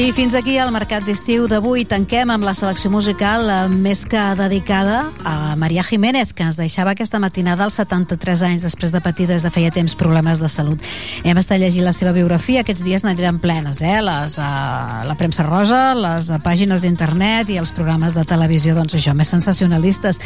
I 0.00 0.14
fins 0.16 0.32
aquí 0.32 0.54
el 0.56 0.70
Mercat 0.72 1.04
d'Estiu 1.04 1.44
d'avui. 1.44 1.82
Tanquem 1.84 2.30
amb 2.32 2.46
la 2.46 2.54
selecció 2.56 2.88
musical 2.88 3.42
eh, 3.52 3.56
més 3.68 4.06
que 4.08 4.22
dedicada 4.38 5.10
a 5.28 5.52
Maria 5.60 5.84
Jiménez, 5.84 6.32
que 6.32 6.46
ens 6.46 6.56
deixava 6.56 6.94
aquesta 6.94 7.20
matinada 7.20 7.66
als 7.66 7.76
73 7.76 8.46
anys 8.48 8.64
després 8.64 8.94
de 8.94 9.02
patir 9.04 9.26
des 9.28 9.44
de 9.44 9.50
feia 9.52 9.68
temps 9.68 9.92
problemes 10.00 10.40
de 10.40 10.48
salut. 10.48 10.80
Hem 11.20 11.36
estat 11.36 11.60
llegint 11.60 11.84
la 11.84 11.92
seva 11.92 12.14
biografia, 12.16 12.64
aquests 12.64 12.86
dies 12.86 13.04
n'aniran 13.04 13.42
plenes, 13.44 13.84
eh? 13.84 13.98
Les, 14.00 14.38
uh, 14.40 15.04
la 15.04 15.18
premsa 15.20 15.44
rosa, 15.44 15.82
les 15.92 16.32
uh, 16.32 16.40
pàgines 16.40 16.88
d'internet 16.88 17.52
i 17.52 17.60
els 17.60 17.76
programes 17.76 18.16
de 18.16 18.24
televisió, 18.24 18.72
doncs 18.78 18.96
això, 18.96 19.12
més 19.12 19.36
sensacionalistes. 19.36 20.24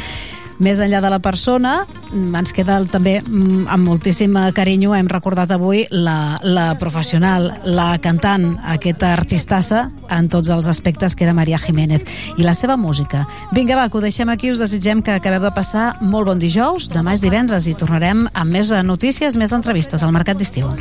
Més 0.59 0.79
enllà 0.79 1.01
de 1.03 1.09
la 1.11 1.19
persona, 1.19 1.85
mm, 2.11 2.35
ens 2.35 2.53
queda 2.55 2.77
el, 2.79 2.87
també 2.87 3.17
mm, 3.21 3.65
amb 3.71 3.87
moltíssim 3.87 4.37
carinyo, 4.55 4.93
hem 4.95 5.09
recordat 5.11 5.51
avui 5.51 5.85
la, 5.91 6.39
la 6.43 6.75
professional, 6.79 7.51
la 7.65 7.97
cantant, 7.99 8.55
aquesta 8.75 9.11
artistassa 9.13 9.89
en 10.09 10.29
tots 10.29 10.49
els 10.49 10.69
aspectes 10.71 11.15
que 11.15 11.25
era 11.25 11.33
Maria 11.35 11.59
Jiménez 11.59 12.05
i 12.37 12.43
la 12.43 12.53
seva 12.53 12.77
música. 12.77 13.25
Vinga, 13.51 13.75
va, 13.75 13.89
que 13.89 13.97
ho 13.97 14.03
deixem 14.03 14.29
aquí, 14.29 14.51
us 14.51 14.63
desitgem 14.63 15.01
que 15.03 15.11
acabeu 15.15 15.43
de 15.43 15.51
passar 15.55 15.95
molt 16.01 16.31
bon 16.31 16.39
dijous, 16.39 16.89
demà 16.93 17.15
és 17.15 17.23
divendres 17.23 17.67
i 17.67 17.75
tornarem 17.75 18.27
amb 18.33 18.51
més 18.51 18.71
notícies, 18.83 19.35
més 19.35 19.53
entrevistes 19.53 20.03
al 20.03 20.15
Mercat 20.15 20.37
d'Estiu. 20.39 20.71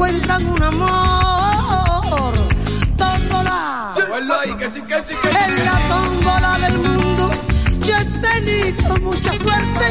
encuentran 0.00 0.46
un 0.46 0.62
amor. 0.62 2.34
Tómbola. 2.96 3.94
En 3.96 4.28
la 4.28 4.40
tómbola 4.44 5.29
mucha 9.20 9.34
suerte 9.34 9.86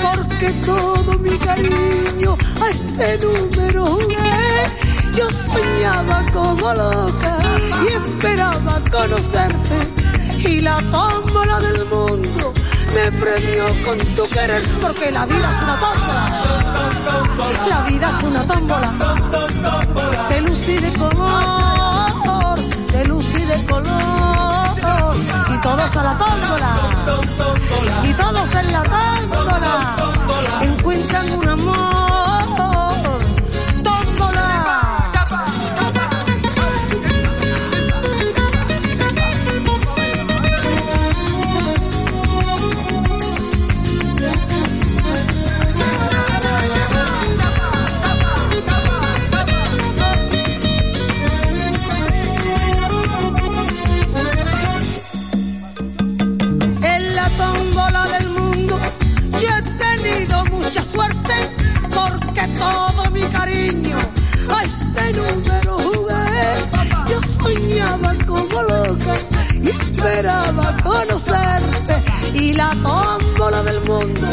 porque 0.00 0.52
todo 0.64 1.18
mi 1.18 1.36
cariño 1.38 2.36
a 2.62 2.70
este 2.70 3.18
número 3.18 3.86
jugué. 3.86 4.66
Yo 5.14 5.28
soñaba 5.30 6.24
como 6.32 6.74
loca 6.74 7.38
y 7.82 7.88
esperaba 7.88 8.80
conocerte 8.90 9.78
y 10.48 10.60
la 10.60 10.78
tómbola 10.92 11.58
del 11.60 11.84
mundo 11.86 12.52
me 12.94 13.12
premió 13.20 13.64
con 13.84 13.98
tu 14.14 14.28
querer 14.28 14.62
porque 14.80 15.10
la 15.10 15.26
vida 15.26 15.50
es 15.50 15.62
una 15.64 15.80
tómbola. 15.80 16.24
La 17.68 17.82
vida 17.82 18.12
es 18.16 18.24
una 18.24 18.46
tómbola 18.46 18.92
de 20.28 20.40
luz 20.42 20.68
y 20.68 20.78
todos 25.88 25.96
a 25.96 26.02
la 26.02 26.18
tómbola 26.18 26.76
y 28.04 28.12
todos 28.12 28.54
en 28.54 28.72
la 28.72 28.82
tómbola 28.82 29.97
a 64.50 64.64
este 64.64 65.12
número 65.18 65.78
jugué. 65.78 66.26
Yo 67.08 67.20
soñaba 67.42 68.14
como 68.26 68.62
loca 68.62 69.14
y 69.62 69.68
esperaba 69.68 70.76
conocerte 70.82 72.02
y 72.34 72.54
la 72.54 72.70
tómbola 72.82 73.62
del 73.62 73.80
mundo 73.82 74.28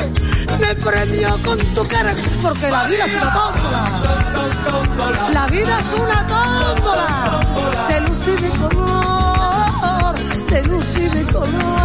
me 0.59 0.75
premió 0.75 1.29
con 1.43 1.57
tu 1.57 1.87
querer 1.87 2.15
porque 2.41 2.69
la 2.69 2.87
vida 2.87 3.05
es 3.05 3.15
una 3.15 3.33
tómbola. 3.33 5.29
La 5.31 5.47
vida 5.47 5.79
es 5.79 5.99
una 5.99 6.27
tómbola 6.27 7.87
de 7.89 8.01
luz 8.01 8.27
y 8.27 8.35
de 8.41 8.49
color, 8.49 10.15
de 10.49 10.63
luz 10.65 10.85
y 10.97 11.09
de 11.09 11.25
color. 11.25 11.84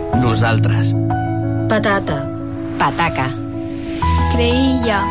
Nosaltres. 0.19 0.95
Patata. 1.69 2.27
Pataca. 2.77 3.29
Creïlla. 4.33 5.03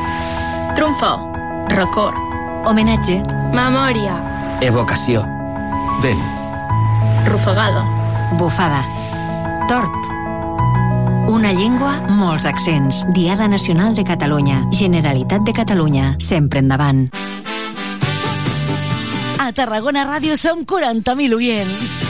Trumfo. 0.75 1.33
Record. 1.71 2.17
Homenatge. 2.67 3.23
Memòria. 3.55 4.17
Evocació. 4.61 5.25
Vent. 6.03 6.21
Rufagada. 7.27 7.85
Bufada. 8.37 8.85
Torp. 9.69 9.95
Una 11.31 11.53
llengua, 11.53 11.95
molts 12.09 12.45
accents. 12.45 13.05
Diada 13.15 13.49
Nacional 13.49 13.95
de 13.95 14.05
Catalunya. 14.05 14.65
Generalitat 14.73 15.43
de 15.43 15.53
Catalunya. 15.53 16.15
Sempre 16.19 16.59
endavant. 16.59 17.09
A 19.39 19.53
Tarragona 19.53 20.05
Ràdio 20.05 20.37
som 20.37 20.67
40.000 20.67 21.35
oients. 21.35 22.10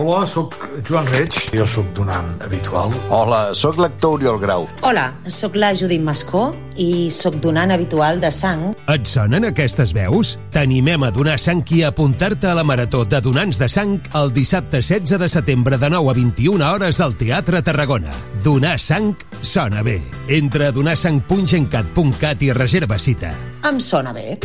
Hola, 0.00 0.24
sóc 0.24 0.54
Joan 0.88 1.04
Reig, 1.12 1.34
jo 1.52 1.66
sóc 1.68 1.84
donant 1.92 2.38
habitual. 2.40 2.94
Hola, 3.12 3.50
sóc 3.52 3.76
l'actor 3.76 4.16
Oriol 4.16 4.38
Grau. 4.40 4.64
Hola, 4.80 5.10
sóc 5.28 5.58
la 5.60 5.74
Judit 5.76 6.00
Mascó 6.00 6.54
i 6.80 7.10
sóc 7.12 7.36
donant 7.44 7.68
habitual 7.74 8.16
de 8.22 8.30
sang. 8.32 8.70
Et 8.88 9.04
sonen 9.04 9.44
aquestes 9.50 9.92
veus? 9.92 10.38
T'animem 10.54 11.04
a 11.04 11.12
donar 11.12 11.36
sang 11.36 11.60
i 11.76 11.82
a 11.84 11.90
apuntar-te 11.92 12.48
a 12.48 12.56
la 12.56 12.64
Marató 12.64 13.04
de 13.04 13.20
Donants 13.20 13.60
de 13.60 13.68
Sang 13.68 13.98
el 14.16 14.32
dissabte 14.32 14.80
16 14.80 15.20
de 15.20 15.28
setembre 15.28 15.76
de 15.76 15.92
9 15.92 16.14
a 16.14 16.16
21 16.16 16.64
hores 16.70 17.04
al 17.04 17.18
Teatre 17.20 17.60
Tarragona. 17.60 18.16
Donar 18.40 18.78
sang 18.80 19.12
sona 19.42 19.84
bé. 19.84 20.00
Entra 20.32 20.70
a 20.70 20.72
donarsang.gencat.cat 20.72 22.48
i 22.48 22.54
reserva 22.56 22.96
cita. 22.96 23.36
Em 23.68 23.76
sona 23.76 24.16
bé. 24.16 24.38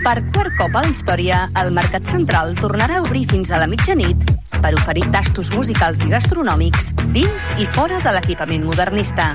Per 0.00 0.16
quart 0.32 0.54
cop 0.56 0.76
a 0.78 0.80
la 0.80 0.88
història, 0.88 1.42
el 1.60 1.74
Mercat 1.76 2.06
Central 2.08 2.54
tornarà 2.56 2.96
a 2.96 3.02
obrir 3.04 3.26
fins 3.28 3.50
a 3.52 3.58
la 3.60 3.66
mitjanit 3.68 4.30
per 4.62 4.70
oferir 4.78 5.02
tastos 5.12 5.50
musicals 5.52 6.00
i 6.00 6.08
gastronòmics 6.08 6.94
dins 7.12 7.48
i 7.60 7.66
fora 7.74 7.98
de 8.00 8.14
l'equipament 8.16 8.64
modernista. 8.64 9.34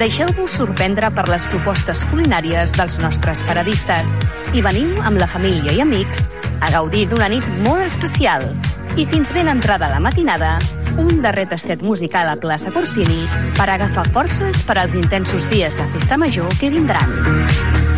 Deixeu-vos 0.00 0.54
sorprendre 0.62 1.10
per 1.12 1.26
les 1.28 1.44
propostes 1.52 2.06
culinàries 2.08 2.72
dels 2.78 2.96
nostres 3.04 3.44
paradistes 3.44 4.16
i 4.56 4.64
veniu 4.64 4.96
amb 5.04 5.20
la 5.20 5.28
família 5.28 5.76
i 5.76 5.84
amics 5.84 6.24
a 6.64 6.72
gaudir 6.72 7.04
d'una 7.12 7.28
nit 7.28 7.44
molt 7.60 7.84
especial. 7.84 8.48
I 8.96 9.04
fins 9.04 9.34
ben 9.36 9.52
entrada 9.52 9.92
la 9.92 10.00
matinada, 10.00 10.56
un 10.96 11.20
darrer 11.20 11.50
tastet 11.52 11.84
musical 11.84 12.32
a 12.32 12.40
plaça 12.40 12.72
Corsini 12.72 13.26
per 13.60 13.68
agafar 13.68 14.08
forces 14.16 14.64
per 14.64 14.80
als 14.80 14.96
intensos 14.96 15.44
dies 15.52 15.76
de 15.76 15.92
festa 15.92 16.16
major 16.16 16.48
que 16.56 16.72
vindran. 16.72 17.97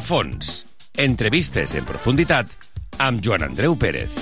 A 0.00 0.02
fons. 0.02 0.64
Entrevistes 0.96 1.74
en 1.76 1.84
profunditat 1.84 2.54
amb 3.04 3.20
Joan 3.20 3.42
Andreu 3.44 3.74
Pérez. 3.76 4.14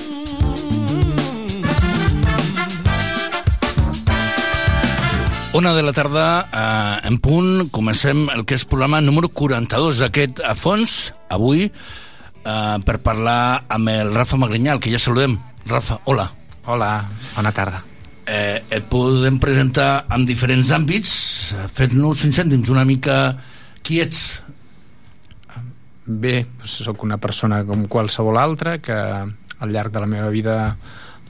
Una 5.55 5.77
de 5.77 5.85
la 5.87 5.93
tarda, 5.95 6.25
eh, 6.51 7.07
en 7.07 7.21
punt, 7.23 7.69
comencem 7.71 8.25
el 8.35 8.43
que 8.43 8.59
és 8.59 8.65
programa 8.67 8.99
número 9.01 9.31
42 9.31 10.03
d'aquest 10.03 10.43
a 10.43 10.57
fons, 10.59 11.15
avui, 11.31 11.71
eh, 11.71 12.77
per 12.83 12.99
parlar 12.99 13.63
amb 13.69 13.89
el 13.95 14.13
Rafa 14.19 14.37
Magrinyal, 14.37 14.81
que 14.81 14.91
ja 14.91 14.99
saludem. 14.99 15.39
Rafa, 15.67 16.01
hola. 16.07 16.27
Hola, 16.67 17.07
bona 17.37 17.53
tarda. 17.53 17.85
Eh, 18.27 18.65
et 18.69 18.83
podem 18.91 19.39
presentar 19.39 20.07
en 20.11 20.27
diferents 20.27 20.75
àmbits. 20.75 21.55
Fes-nos 21.73 22.19
cinc 22.19 22.35
cèntims 22.35 22.69
una 22.69 22.85
mica 22.85 23.39
qui 23.81 24.01
ets. 24.01 24.43
Bé, 26.09 26.47
sóc 26.65 27.03
una 27.05 27.19
persona 27.21 27.61
com 27.69 27.83
qualsevol 27.85 28.39
altra 28.41 28.79
que 28.81 28.97
al 28.97 29.73
llarg 29.75 29.93
de 29.93 30.01
la 30.01 30.09
meva 30.09 30.31
vida 30.33 30.55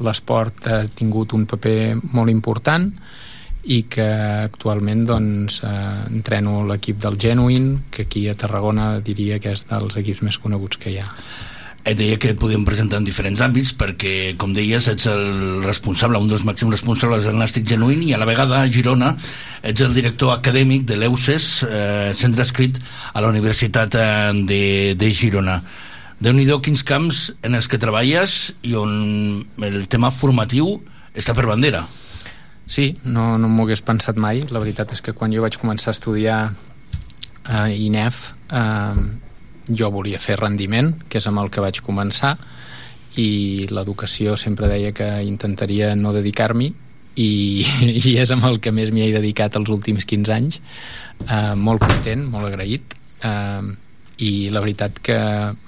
l'esport 0.07 0.69
ha 0.71 0.85
tingut 0.87 1.35
un 1.35 1.49
paper 1.51 1.97
molt 2.15 2.31
important 2.31 2.87
i 3.75 3.81
que 3.91 4.07
actualment 4.47 5.03
doncs, 5.09 5.59
eh, 5.67 5.73
entreno 6.15 6.63
l'equip 6.69 7.03
del 7.03 7.19
Genuine, 7.19 7.91
que 7.91 8.07
aquí 8.07 8.29
a 8.29 8.37
Tarragona 8.39 9.01
diria 9.03 9.41
que 9.43 9.51
és 9.51 9.67
dels 9.67 9.99
equips 9.99 10.23
més 10.23 10.39
coneguts 10.39 10.79
que 10.79 10.95
hi 10.95 11.01
ha. 11.03 11.09
Et 11.87 11.97
deia 11.97 12.19
que 12.21 12.35
podíem 12.37 12.65
presentar 12.67 12.99
en 13.01 13.07
diferents 13.07 13.41
àmbits 13.41 13.71
perquè, 13.79 14.35
com 14.37 14.53
deies, 14.53 14.89
ets 14.91 15.07
el 15.09 15.63
responsable, 15.65 16.21
un 16.21 16.29
dels 16.29 16.45
màxims 16.45 16.75
responsables 16.75 17.25
del 17.25 17.39
Nàstic 17.39 17.69
Genuïn 17.71 18.03
i 18.05 18.13
a 18.13 18.19
la 18.21 18.27
vegada 18.29 18.59
a 18.61 18.69
Girona 18.69 19.15
ets 19.63 19.85
el 19.87 19.95
director 19.97 20.35
acadèmic 20.35 20.85
de 20.89 20.99
l'EUSES, 20.99 21.47
eh, 21.65 22.11
centre 22.19 22.45
escrit 22.45 22.81
a 23.15 23.23
la 23.25 23.31
Universitat 23.33 23.95
eh, 23.95 24.33
de, 24.45 24.63
de 24.99 25.13
Girona. 25.15 25.63
déu 26.21 26.35
nhi 26.35 26.47
quins 26.61 26.83
camps 26.83 27.33
en 27.43 27.55
els 27.55 27.69
que 27.69 27.79
treballes 27.79 28.53
i 28.63 28.75
on 28.75 29.47
el 29.63 29.87
tema 29.89 30.11
formatiu 30.11 30.83
està 31.15 31.35
per 31.35 31.47
bandera. 31.47 31.87
Sí, 32.67 32.99
no, 33.05 33.39
no 33.39 33.49
m'ho 33.49 33.65
hagués 33.65 33.81
pensat 33.81 34.19
mai. 34.21 34.43
La 34.51 34.61
veritat 34.61 34.93
és 34.93 35.01
que 35.01 35.15
quan 35.17 35.33
jo 35.33 35.41
vaig 35.41 35.57
començar 35.57 35.89
a 35.89 35.97
estudiar 35.97 36.39
a 37.49 37.69
INEF 37.73 38.35
eh, 38.53 39.28
jo 39.69 39.91
volia 39.95 40.21
fer 40.23 40.39
rendiment, 40.41 40.95
que 41.09 41.21
és 41.21 41.27
amb 41.31 41.43
el 41.43 41.51
que 41.51 41.65
vaig 41.65 41.81
començar, 41.85 42.37
i 43.19 43.67
l'educació 43.73 44.37
sempre 44.39 44.69
deia 44.71 44.93
que 44.95 45.09
intentaria 45.27 45.95
no 45.99 46.13
dedicar-m'hi 46.15 46.69
i, 47.19 47.31
i 48.11 48.15
és 48.21 48.31
amb 48.35 48.47
el 48.49 48.61
que 48.63 48.73
més 48.75 48.93
m'hi 48.95 49.09
he 49.09 49.13
dedicat 49.17 49.59
els 49.59 49.73
últims 49.75 50.07
15 50.07 50.35
anys 50.35 50.61
eh, 51.27 51.55
molt 51.59 51.83
content, 51.83 52.25
molt 52.31 52.51
agraït 52.51 52.95
eh, 53.27 53.75
i 54.19 54.51
la 54.51 54.63
veritat 54.63 54.99
que 55.03 55.19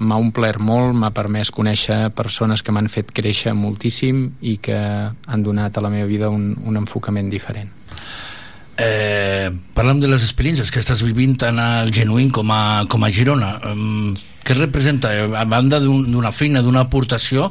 m'ha 0.03 0.19
omplert 0.19 0.62
molt, 0.62 0.95
m'ha 0.99 1.12
permès 1.15 1.53
conèixer 1.55 2.11
persones 2.17 2.65
que 2.67 2.75
m'han 2.75 2.91
fet 2.91 3.12
créixer 3.15 3.55
moltíssim 3.55 4.25
i 4.43 4.57
que 4.62 4.79
han 4.79 5.45
donat 5.47 5.79
a 5.79 5.85
la 5.85 5.93
meva 5.93 6.09
vida 6.11 6.31
un, 6.35 6.57
un 6.67 6.81
enfocament 6.81 7.31
diferent. 7.31 7.70
Eh, 8.81 9.50
parlem 9.76 9.99
de 10.00 10.09
les 10.09 10.23
experiències 10.25 10.70
que 10.73 10.81
estàs 10.81 11.02
vivint 11.05 11.34
tant 11.36 11.59
al 11.60 11.91
Genuïn 11.92 12.31
com 12.33 12.49
a, 12.55 12.86
com 12.89 13.05
a 13.05 13.10
Girona. 13.12 13.50
Um, 13.68 14.15
què 14.47 14.57
representa, 14.57 15.10
a 15.36 15.44
banda 15.44 15.83
d'una 15.84 16.31
un, 16.31 16.33
feina, 16.33 16.62
d'una 16.65 16.86
aportació, 16.86 17.50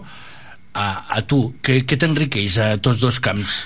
a, 0.74 0.88
a 1.14 1.22
tu? 1.30 1.44
Què, 1.62 1.84
què 1.86 2.00
t'enriqueix 2.02 2.58
a 2.64 2.70
tots 2.82 2.98
dos 3.02 3.20
camps? 3.22 3.60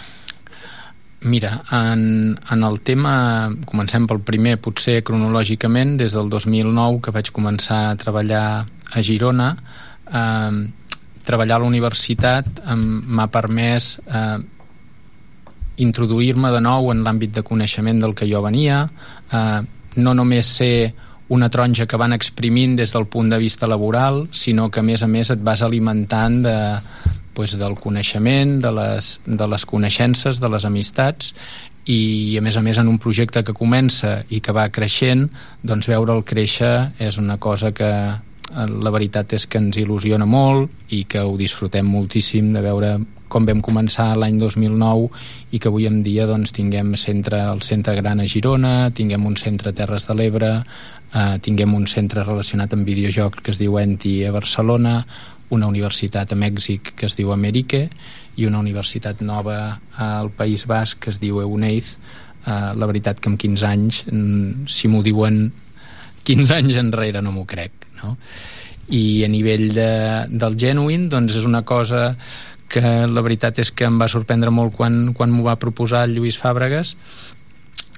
Mira, 1.24 1.62
en, 1.72 2.36
en 2.52 2.68
el 2.68 2.82
tema, 2.84 3.14
comencem 3.70 4.10
pel 4.12 4.20
primer, 4.28 4.58
potser 4.60 5.00
cronològicament, 5.08 5.96
des 6.02 6.18
del 6.18 6.28
2009 6.34 7.00
que 7.06 7.14
vaig 7.16 7.32
començar 7.32 7.86
a 7.94 8.00
treballar 8.00 8.46
a 8.68 9.04
Girona, 9.08 9.54
eh, 10.12 10.52
treballar 11.24 11.62
a 11.62 11.64
la 11.64 11.70
universitat 11.72 12.60
m'ha 12.76 13.30
permès 13.32 13.94
eh, 14.04 14.42
introduir-me 15.78 16.52
de 16.54 16.62
nou 16.62 16.92
en 16.92 17.02
l'àmbit 17.06 17.34
de 17.34 17.44
coneixement 17.46 18.00
del 18.02 18.14
que 18.16 18.28
jo 18.30 18.44
venia, 18.46 18.86
eh, 19.32 19.62
no 19.96 20.14
només 20.14 20.50
ser 20.60 20.94
una 21.34 21.50
taronja 21.50 21.88
que 21.88 21.98
van 21.98 22.14
exprimint 22.14 22.76
des 22.78 22.94
del 22.94 23.08
punt 23.08 23.30
de 23.32 23.40
vista 23.42 23.68
laboral, 23.68 24.28
sinó 24.32 24.70
que 24.70 24.82
a 24.82 24.84
més 24.84 25.04
a 25.04 25.08
més 25.08 25.32
et 25.34 25.42
vas 25.42 25.64
alimentant 25.64 26.44
de, 26.44 26.58
pues, 27.34 27.58
del 27.58 27.76
coneixement, 27.80 28.60
de 28.62 28.72
les, 28.72 29.20
de 29.26 29.48
les 29.48 29.66
coneixences, 29.66 30.40
de 30.40 30.50
les 30.50 30.66
amistats 30.66 31.34
i 31.90 32.38
a 32.40 32.42
més 32.44 32.56
a 32.56 32.62
més 32.64 32.78
en 32.80 32.88
un 32.88 33.00
projecte 33.02 33.44
que 33.44 33.56
comença 33.56 34.22
i 34.32 34.40
que 34.40 34.54
va 34.56 34.70
creixent 34.72 35.26
doncs 35.64 35.90
veure'l 35.92 36.24
créixer 36.24 36.94
és 37.04 37.18
una 37.20 37.36
cosa 37.44 37.74
que 37.76 37.90
eh, 37.92 38.68
la 38.86 38.94
veritat 38.94 39.36
és 39.36 39.48
que 39.48 39.60
ens 39.60 39.80
il·lusiona 39.82 40.28
molt 40.30 40.94
i 40.96 41.04
que 41.04 41.26
ho 41.26 41.36
disfrutem 41.38 41.90
moltíssim 41.90 42.54
de 42.54 42.64
veure 42.64 42.94
com 43.34 43.48
vam 43.50 43.64
començar 43.66 44.12
l'any 44.20 44.38
2009 44.38 45.10
i 45.52 45.60
que 45.60 45.72
avui 45.72 45.88
en 45.90 46.02
dia 46.06 46.28
doncs, 46.30 46.54
tinguem 46.54 46.94
centre, 47.02 47.42
el 47.50 47.64
centre 47.66 47.96
gran 47.98 48.22
a 48.22 48.28
Girona, 48.30 48.92
tinguem 48.94 49.26
un 49.26 49.38
centre 49.42 49.74
Terres 49.74 50.06
de 50.10 50.18
l'Ebre, 50.20 50.52
eh, 50.62 51.38
tinguem 51.42 51.74
un 51.74 51.88
centre 51.90 52.26
relacionat 52.26 52.76
amb 52.78 52.86
videojocs 52.86 53.42
que 53.42 53.56
es 53.56 53.62
diu 53.62 53.80
Enti 53.82 54.20
a 54.28 54.34
Barcelona, 54.36 55.02
una 55.54 55.70
universitat 55.70 56.34
a 56.34 56.38
Mèxic 56.40 56.94
que 56.98 57.08
es 57.10 57.18
diu 57.18 57.34
Amerique 57.34 57.88
i 58.38 58.48
una 58.50 58.62
universitat 58.62 59.22
nova 59.22 59.80
al 60.02 60.32
País 60.34 60.66
Basc 60.70 61.04
que 61.04 61.14
es 61.14 61.20
diu 61.22 61.42
EUNEIZ 61.44 61.94
eh, 61.94 62.72
la 62.78 62.90
veritat 62.90 63.20
que 63.20 63.30
en 63.30 63.38
15 63.38 63.68
anys 63.70 64.04
mm, 64.10 64.68
si 64.68 64.90
m'ho 64.90 65.04
diuen 65.06 65.46
15 66.24 66.60
anys 66.62 66.80
enrere 66.82 67.22
no 67.22 67.34
m'ho 67.36 67.46
crec 67.50 67.90
no? 68.02 68.16
i 68.94 69.24
a 69.24 69.30
nivell 69.32 69.70
de, 69.76 69.92
del 70.32 70.58
Genuine 70.60 71.10
doncs 71.12 71.38
és 71.40 71.46
una 71.48 71.64
cosa 71.68 72.14
que 72.74 72.82
la 73.06 73.22
veritat 73.22 73.62
és 73.62 73.70
que 73.72 73.86
em 73.86 74.02
va 74.02 74.10
sorprendre 74.10 74.50
molt 74.54 74.74
quan, 74.74 75.14
quan 75.14 75.34
m'ho 75.34 75.46
va 75.46 75.60
proposar 75.62 76.08
el 76.08 76.16
Lluís 76.18 76.40
Fàbregas 76.42 76.96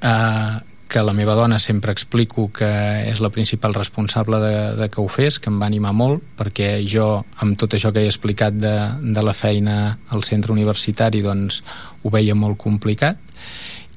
eh, 0.04 0.56
que 0.88 1.02
la 1.02 1.14
meva 1.14 1.34
dona 1.36 1.58
sempre 1.60 1.92
explico 1.96 2.50
que 2.54 2.68
és 3.10 3.22
la 3.24 3.32
principal 3.34 3.74
responsable 3.74 4.40
de, 4.44 4.58
de 4.78 4.90
que 4.92 5.02
ho 5.02 5.08
fes, 5.10 5.40
que 5.40 5.50
em 5.50 5.58
va 5.60 5.70
animar 5.72 5.96
molt, 5.98 6.24
perquè 6.38 6.78
jo, 6.88 7.24
amb 7.42 7.58
tot 7.60 7.74
això 7.74 7.92
que 7.92 8.04
he 8.04 8.12
explicat 8.12 8.56
de, 8.60 8.76
de 9.02 9.24
la 9.26 9.34
feina 9.34 9.98
al 10.14 10.24
centre 10.24 10.54
universitari, 10.54 11.24
doncs 11.26 11.64
ho 12.04 12.14
veia 12.14 12.38
molt 12.38 12.60
complicat, 12.62 13.18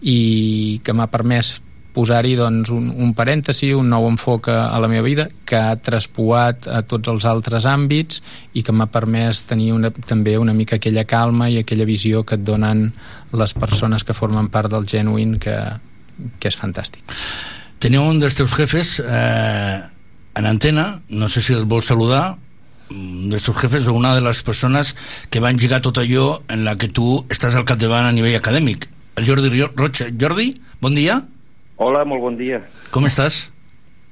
i 0.00 0.80
que 0.82 0.94
m'ha 0.94 1.10
permès 1.12 1.58
posar-hi 1.98 2.36
doncs, 2.38 2.70
un, 2.74 2.92
un 2.94 3.10
parèntesi, 3.18 3.72
un 3.74 3.90
nou 3.90 4.06
enfoc 4.06 4.48
a, 4.52 4.68
a 4.70 4.78
la 4.78 4.90
meva 4.90 5.06
vida 5.06 5.26
que 5.48 5.58
ha 5.58 5.74
traspuat 5.82 6.68
a 6.70 6.84
tots 6.86 7.10
els 7.10 7.26
altres 7.26 7.66
àmbits 7.66 8.22
i 8.54 8.62
que 8.62 8.74
m'ha 8.74 8.86
permès 8.94 9.42
tenir 9.50 9.72
una, 9.74 9.90
també 9.90 10.36
una 10.38 10.54
mica 10.54 10.78
aquella 10.78 11.06
calma 11.08 11.50
i 11.50 11.58
aquella 11.60 11.88
visió 11.88 12.22
que 12.22 12.38
et 12.38 12.44
donen 12.46 12.88
les 13.34 13.54
persones 13.58 14.06
que 14.06 14.16
formen 14.16 14.50
part 14.54 14.70
del 14.70 14.86
Genuine 14.88 15.40
que, 15.42 15.56
que 16.38 16.52
és 16.52 16.58
fantàstic. 16.58 17.02
Teniu 17.82 18.06
un 18.06 18.18
dels 18.22 18.34
teus 18.38 18.54
jefes 18.54 18.98
eh, 19.02 19.78
en 20.38 20.46
antena, 20.46 21.00
no 21.10 21.28
sé 21.30 21.42
si 21.42 21.54
el 21.54 21.66
vols 21.66 21.90
saludar, 21.90 22.36
un 22.90 23.28
dels 23.30 23.44
teus 23.44 23.58
jefes 23.58 23.88
o 23.90 23.94
una 23.94 24.14
de 24.14 24.22
les 24.24 24.42
persones 24.46 24.94
que 25.30 25.42
van 25.44 25.58
lligar 25.58 25.82
tot 25.84 25.98
allò 25.98 26.40
en 26.48 26.64
la 26.66 26.76
que 26.78 26.90
tu 26.94 27.24
estàs 27.30 27.58
al 27.58 27.66
capdavant 27.68 28.06
a 28.06 28.14
nivell 28.14 28.38
acadèmic. 28.38 28.86
El 29.18 29.26
Jordi 29.26 29.50
Roig. 29.50 30.04
Jordi, 30.14 30.52
bon 30.80 30.94
dia. 30.94 31.18
Hola, 31.78 32.02
molt 32.02 32.24
bon 32.24 32.34
dia. 32.34 32.58
Com 32.90 33.06
estàs? 33.06 33.52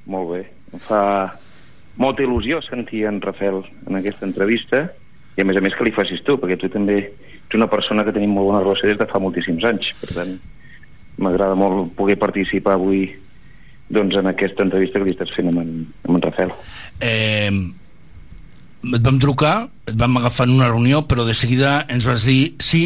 Molt 0.07 0.29
bé. 0.31 0.41
Em 0.71 0.79
fa 0.87 1.01
molta 1.99 2.23
il·lusió 2.23 2.61
sentir 2.63 3.03
en 3.09 3.19
Rafel 3.19 3.59
en 3.89 3.97
aquesta 3.99 4.23
entrevista 4.27 4.85
i 5.35 5.43
a 5.43 5.45
més 5.47 5.59
a 5.59 5.63
més 5.65 5.75
que 5.75 5.83
li 5.83 5.91
facis 5.91 6.23
tu, 6.23 6.37
perquè 6.39 6.55
tu 6.61 6.69
també 6.71 7.01
ets 7.03 7.57
una 7.59 7.67
persona 7.67 8.05
que 8.07 8.13
tenim 8.15 8.31
molt 8.37 8.53
bona 8.53 8.61
relació 8.63 8.87
des 8.87 8.99
de 9.01 9.07
fa 9.11 9.19
moltíssims 9.19 9.67
anys. 9.67 9.89
Per 9.99 10.13
tant, 10.15 10.31
m'agrada 11.19 11.57
molt 11.59 11.91
poder 11.99 12.15
participar 12.21 12.77
avui 12.77 13.09
doncs, 13.91 14.15
en 14.15 14.31
aquesta 14.31 14.63
entrevista 14.63 15.01
que 15.01 15.09
li 15.09 15.15
estàs 15.17 15.35
fent 15.35 15.51
amb 15.51 15.65
en, 15.65 15.73
amb 16.07 16.15
en 16.15 16.23
Rafael. 16.23 16.55
Eh, 17.03 17.51
et 18.95 19.03
vam 19.03 19.19
trucar, 19.19 19.55
et 19.87 19.99
vam 19.99 20.15
agafar 20.21 20.47
en 20.47 20.55
una 20.55 20.71
reunió, 20.71 21.03
però 21.03 21.27
de 21.27 21.35
seguida 21.35 21.81
ens 21.91 22.07
vas 22.07 22.23
dir 22.31 22.55
sí 22.63 22.85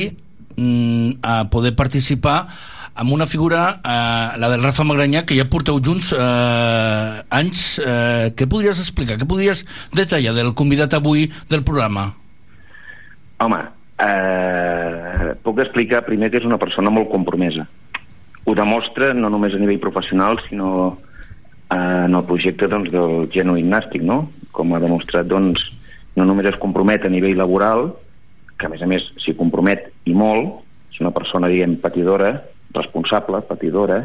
a 1.23 1.49
poder 1.49 1.75
participar 1.75 2.47
amb 2.95 3.13
una 3.15 3.25
figura, 3.25 3.79
eh, 3.83 4.37
la 4.37 4.49
del 4.51 4.63
Rafa 4.63 4.83
Magranyà, 4.83 5.25
que 5.25 5.37
ja 5.37 5.47
porteu 5.49 5.79
junts 5.79 6.11
eh, 6.13 7.21
anys. 7.29 7.79
Eh, 7.79 8.31
què 8.35 8.47
podries 8.47 8.79
explicar? 8.79 9.17
Què 9.17 9.27
podries 9.27 9.65
detallar 9.95 10.35
del 10.35 10.53
convidat 10.53 10.93
avui 10.97 11.29
del 11.49 11.63
programa? 11.63 12.09
Home, 13.41 13.61
eh, 13.97 15.37
puc 15.43 15.63
explicar 15.63 16.05
primer 16.05 16.29
que 16.29 16.41
és 16.41 16.49
una 16.49 16.59
persona 16.61 16.93
molt 16.93 17.09
compromesa 17.09 17.67
ho 18.43 18.55
demostra 18.55 19.13
no 19.13 19.29
només 19.29 19.53
a 19.53 19.61
nivell 19.61 19.79
professional, 19.79 20.39
sinó 20.47 20.97
eh, 21.69 22.05
en 22.05 22.15
el 22.15 22.23
projecte 22.25 22.67
doncs, 22.67 22.91
del 22.93 23.27
Genuine 23.33 23.69
Nàstic, 23.69 24.03
no? 24.05 24.23
Com 24.51 24.73
ha 24.73 24.81
demostrat, 24.81 25.27
doncs, 25.29 25.61
no 26.17 26.25
només 26.27 26.49
es 26.49 26.59
compromet 26.61 27.05
a 27.05 27.11
nivell 27.13 27.37
laboral, 27.39 27.91
que 28.61 28.69
a 28.69 28.71
més 28.71 28.81
a 28.85 28.89
més 28.89 29.05
s'hi 29.23 29.35
compromet 29.37 29.89
i 30.05 30.15
molt, 30.17 30.61
és 30.93 31.01
una 31.01 31.13
persona, 31.15 31.49
diguem, 31.49 31.79
patidora, 31.81 32.35
responsable, 32.75 33.41
patidora, 33.49 34.03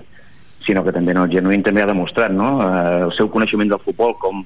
sinó 0.66 0.82
que 0.82 0.94
també 0.96 1.14
en 1.14 1.22
el 1.22 1.30
Genuine 1.30 1.62
també 1.62 1.84
ha 1.84 1.90
demostrat 1.92 2.32
no? 2.34 2.56
eh, 2.64 3.02
el 3.06 3.12
seu 3.14 3.28
coneixement 3.30 3.70
del 3.70 3.82
futbol 3.84 4.16
com 4.18 4.42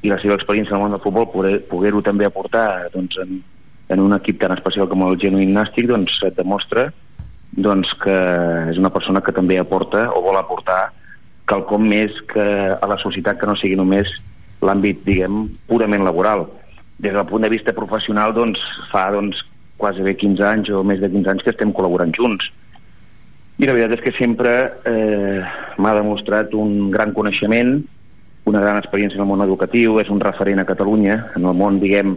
i 0.00 0.08
la 0.08 0.16
seva 0.22 0.38
experiència 0.38 0.72
en 0.72 0.78
el 0.78 0.84
món 0.86 0.94
del 0.94 1.02
futbol 1.04 1.26
poder-ho 1.32 1.66
poder 1.68 1.92
també 2.06 2.24
aportar 2.24 2.88
doncs, 2.94 3.18
en, 3.20 3.42
en 3.92 4.00
un 4.00 4.14
equip 4.16 4.38
tan 4.40 4.54
especial 4.54 4.88
com 4.88 5.04
el 5.04 5.18
Genuine 5.20 5.52
Nàstic 5.52 5.90
doncs 5.90 6.16
et 6.24 6.38
demostra 6.38 6.86
doncs 7.52 7.92
que 8.00 8.16
és 8.72 8.78
una 8.80 8.92
persona 8.94 9.20
que 9.24 9.34
també 9.34 9.58
aporta 9.58 10.06
o 10.14 10.22
vol 10.24 10.38
aportar 10.38 10.92
quelcom 11.48 11.86
més 11.88 12.12
que 12.30 12.46
a 12.72 12.88
la 12.88 12.98
societat 13.00 13.40
que 13.40 13.48
no 13.48 13.56
sigui 13.56 13.76
només 13.76 14.08
l'àmbit, 14.64 15.00
diguem, 15.06 15.46
purament 15.70 16.04
laboral. 16.04 16.44
Des 16.98 17.14
del 17.14 17.26
punt 17.26 17.44
de 17.46 17.50
vista 17.52 17.72
professional, 17.72 18.34
doncs, 18.34 18.58
fa 18.90 19.08
doncs, 19.14 19.38
quasi 19.78 20.02
bé 20.02 20.16
15 20.18 20.42
anys 20.44 20.70
o 20.74 20.82
més 20.82 20.98
de 21.00 21.10
15 21.10 21.30
anys 21.30 21.44
que 21.46 21.54
estem 21.54 21.70
col·laborant 21.72 22.10
junts. 22.16 22.48
I 23.58 23.66
la 23.66 23.74
veritat 23.74 23.98
és 23.98 24.04
que 24.04 24.14
sempre 24.18 24.52
eh, 24.86 25.40
m'ha 25.78 25.94
demostrat 25.94 26.52
un 26.58 26.90
gran 26.94 27.14
coneixement, 27.14 27.78
una 28.50 28.62
gran 28.62 28.78
experiència 28.78 29.18
en 29.18 29.24
el 29.24 29.30
món 29.30 29.44
educatiu, 29.44 29.98
és 30.02 30.10
un 30.10 30.22
referent 30.22 30.62
a 30.62 30.66
Catalunya, 30.66 31.18
en 31.38 31.46
el 31.46 31.56
món, 31.58 31.80
diguem, 31.82 32.16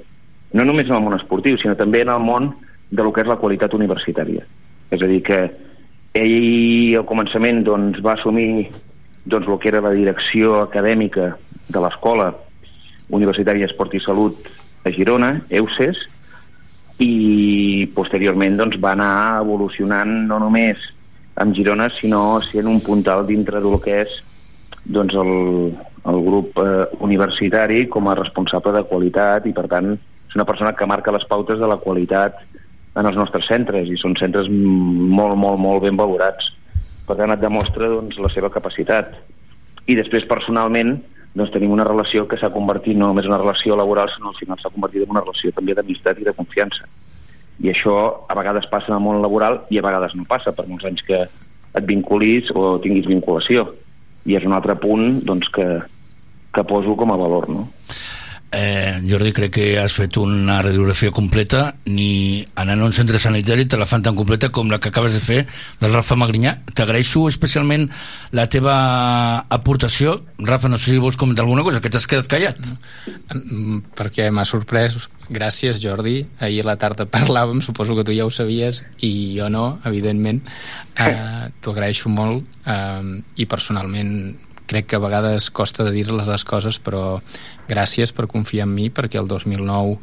no 0.54 0.66
només 0.66 0.90
en 0.90 0.98
el 0.98 1.04
món 1.06 1.18
esportiu, 1.18 1.58
sinó 1.62 1.78
també 1.78 2.04
en 2.06 2.14
el 2.14 2.22
món 2.22 2.52
de 2.92 3.04
lo 3.04 3.14
que 3.14 3.24
és 3.24 3.30
la 3.30 3.40
qualitat 3.42 3.74
universitària. 3.78 4.46
És 4.92 5.02
a 5.02 5.10
dir, 5.10 5.22
que 5.26 5.42
ell 6.18 6.98
al 7.00 7.08
començament 7.10 7.62
doncs, 7.66 8.02
va 8.04 8.18
assumir 8.18 8.70
doncs, 9.26 9.48
el 9.48 9.60
que 9.62 9.70
era 9.72 9.84
la 9.86 9.94
direcció 9.96 10.62
acadèmica 10.66 11.36
de 11.70 11.84
l'escola 11.84 12.32
universitària 13.12 13.70
Esport 13.70 13.94
i 13.96 14.02
Salut 14.04 14.50
a 14.84 14.94
Girona, 14.96 15.34
EUSES, 15.50 16.00
i 17.02 17.88
posteriorment 17.96 18.60
doncs, 18.60 18.78
va 18.82 18.94
anar 18.96 19.42
evolucionant 19.42 20.12
no 20.30 20.38
només 20.42 20.82
amb 21.42 21.56
Girona, 21.58 21.90
sinó 21.96 22.42
sent 22.46 22.68
un 22.70 22.82
puntal 22.86 23.26
dintre 23.26 23.62
del 23.64 23.80
que 23.82 24.02
és 24.04 24.18
doncs, 24.86 25.16
el, 25.18 25.34
el 26.12 26.24
grup 26.26 26.58
eh, 26.62 26.86
universitari 27.02 27.86
com 27.90 28.10
a 28.10 28.18
responsable 28.18 28.74
de 28.76 28.86
qualitat 28.90 29.48
i 29.50 29.54
per 29.56 29.68
tant 29.72 29.94
és 29.96 30.38
una 30.38 30.48
persona 30.48 30.74
que 30.78 30.88
marca 30.90 31.14
les 31.14 31.26
pautes 31.30 31.60
de 31.60 31.68
la 31.70 31.80
qualitat 31.82 32.40
en 32.96 33.08
els 33.08 33.18
nostres 33.18 33.48
centres 33.48 33.90
i 33.90 33.98
són 34.00 34.18
centres 34.20 34.50
molt, 34.52 35.38
molt, 35.40 35.60
molt 35.60 35.86
ben 35.86 35.98
valorats. 36.00 36.52
Per 37.08 37.18
tant, 37.20 37.32
et 37.34 37.42
demostra 37.42 37.90
doncs, 37.92 38.20
la 38.20 38.30
seva 38.32 38.52
capacitat. 38.52 39.16
I 39.88 39.96
després, 39.98 40.28
personalment, 40.30 40.98
doncs, 41.34 41.52
tenim 41.54 41.72
una 41.72 41.88
relació 41.88 42.26
que 42.28 42.38
s'ha 42.40 42.52
convertit 42.52 42.98
no 42.98 43.08
només 43.08 43.28
en 43.28 43.34
una 43.34 43.42
relació 43.42 43.78
laboral, 43.80 44.12
sinó 44.12 44.32
al 44.32 44.40
final 44.40 44.60
s'ha 44.60 44.74
convertit 44.74 45.06
en 45.06 45.14
una 45.16 45.24
relació 45.24 45.54
també 45.56 45.76
d'amistat 45.78 46.20
i 46.20 46.28
de 46.28 46.36
confiança. 46.36 46.88
I 47.62 47.72
això 47.72 47.96
a 48.28 48.36
vegades 48.36 48.68
passa 48.72 48.92
en 48.92 48.98
el 48.98 49.06
món 49.06 49.22
laboral 49.22 49.62
i 49.70 49.80
a 49.80 49.86
vegades 49.86 50.16
no 50.18 50.26
passa, 50.28 50.52
per 50.52 50.68
molts 50.68 50.88
anys 50.90 51.04
que 51.08 51.22
et 51.24 51.86
vinculis 51.88 52.50
o 52.56 52.78
tinguis 52.84 53.08
vinculació. 53.08 53.68
I 54.26 54.36
és 54.38 54.46
un 54.46 54.54
altre 54.54 54.76
punt 54.78 55.22
doncs, 55.26 55.48
que, 55.54 55.68
que 56.54 56.64
poso 56.68 56.98
com 57.00 57.14
a 57.14 57.20
valor. 57.22 57.48
No? 57.50 57.68
Eh, 58.52 59.00
Jordi, 59.08 59.32
crec 59.32 59.54
que 59.56 59.66
has 59.80 59.94
fet 59.96 60.18
una 60.20 60.58
radiografia 60.60 61.14
completa 61.16 61.78
ni 61.88 62.44
anant 62.60 62.82
a 62.82 62.88
un 62.90 62.92
centre 62.92 63.20
sanitari 63.20 63.64
te 63.64 63.78
la 63.80 63.88
fan 63.88 64.04
tan 64.04 64.18
completa 64.18 64.50
com 64.52 64.68
la 64.68 64.80
que 64.84 64.92
acabes 64.92 65.16
de 65.16 65.22
fer 65.24 65.40
del 65.80 65.94
Rafa 65.94 66.18
Magrinyà. 66.20 66.58
T'agraeixo 66.76 67.30
especialment 67.32 67.88
la 68.36 68.50
teva 68.52 68.76
aportació. 69.48 70.18
Rafa, 70.38 70.68
no 70.68 70.82
sé 70.82 70.92
si 70.92 71.00
vols 71.00 71.16
comentar 71.16 71.46
alguna 71.46 71.64
cosa, 71.64 71.80
que 71.80 71.90
t'has 71.90 72.10
quedat 72.12 72.28
callat. 72.28 72.60
Mm, 73.32 73.96
perquè 73.96 74.28
m'ha 74.36 74.46
sorprès. 74.46 75.00
Gràcies, 75.32 75.80
Jordi. 75.80 76.26
Ahir 76.44 76.66
a 76.66 76.74
la 76.74 76.78
tarda 76.82 77.08
parlàvem, 77.16 77.64
suposo 77.64 77.96
que 77.96 78.04
tu 78.04 78.12
ja 78.12 78.28
ho 78.28 78.36
sabies, 78.36 78.84
i 79.00 79.40
jo 79.40 79.48
no, 79.48 79.80
evidentment. 79.88 80.44
Eh, 81.00 81.48
T'ho 81.64 81.72
agraeixo 81.72 82.12
molt 82.12 82.44
eh, 82.68 83.22
i 83.40 83.48
personalment 83.48 84.18
crec 84.72 84.88
que 84.88 84.96
a 84.96 85.04
vegades 85.04 85.50
costa 85.52 85.84
de 85.84 85.92
dir-les 85.92 86.30
les 86.32 86.46
coses, 86.48 86.78
però 86.80 87.20
gràcies 87.72 88.12
per 88.16 88.28
confiar 88.32 88.68
en 88.68 88.76
mi, 88.76 88.90
perquè 88.92 89.20
el 89.22 89.32
2009 89.32 89.96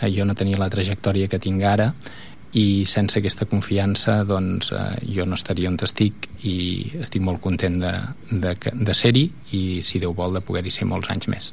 eh, 0.00 0.12
jo 0.14 0.24
no 0.24 0.38
tenia 0.38 0.62
la 0.62 0.70
trajectòria 0.72 1.28
que 1.28 1.42
tinc 1.42 1.66
ara, 1.66 1.90
i 2.56 2.86
sense 2.88 3.18
aquesta 3.18 3.44
confiança 3.50 4.22
doncs, 4.24 4.70
eh, 4.72 5.12
jo 5.12 5.26
no 5.26 5.36
estaria 5.36 5.68
on 5.68 5.76
estic 5.82 6.28
i 6.46 6.56
estic 7.02 7.22
molt 7.26 7.42
content 7.44 7.80
de, 7.82 7.92
de, 8.30 8.54
de 8.72 8.94
ser-hi 8.94 9.26
i 9.58 9.62
si 9.82 10.00
Déu 10.00 10.14
vol 10.16 10.38
de 10.38 10.44
poder-hi 10.44 10.72
ser 10.72 10.88
molts 10.88 11.10
anys 11.12 11.28
més 11.32 11.52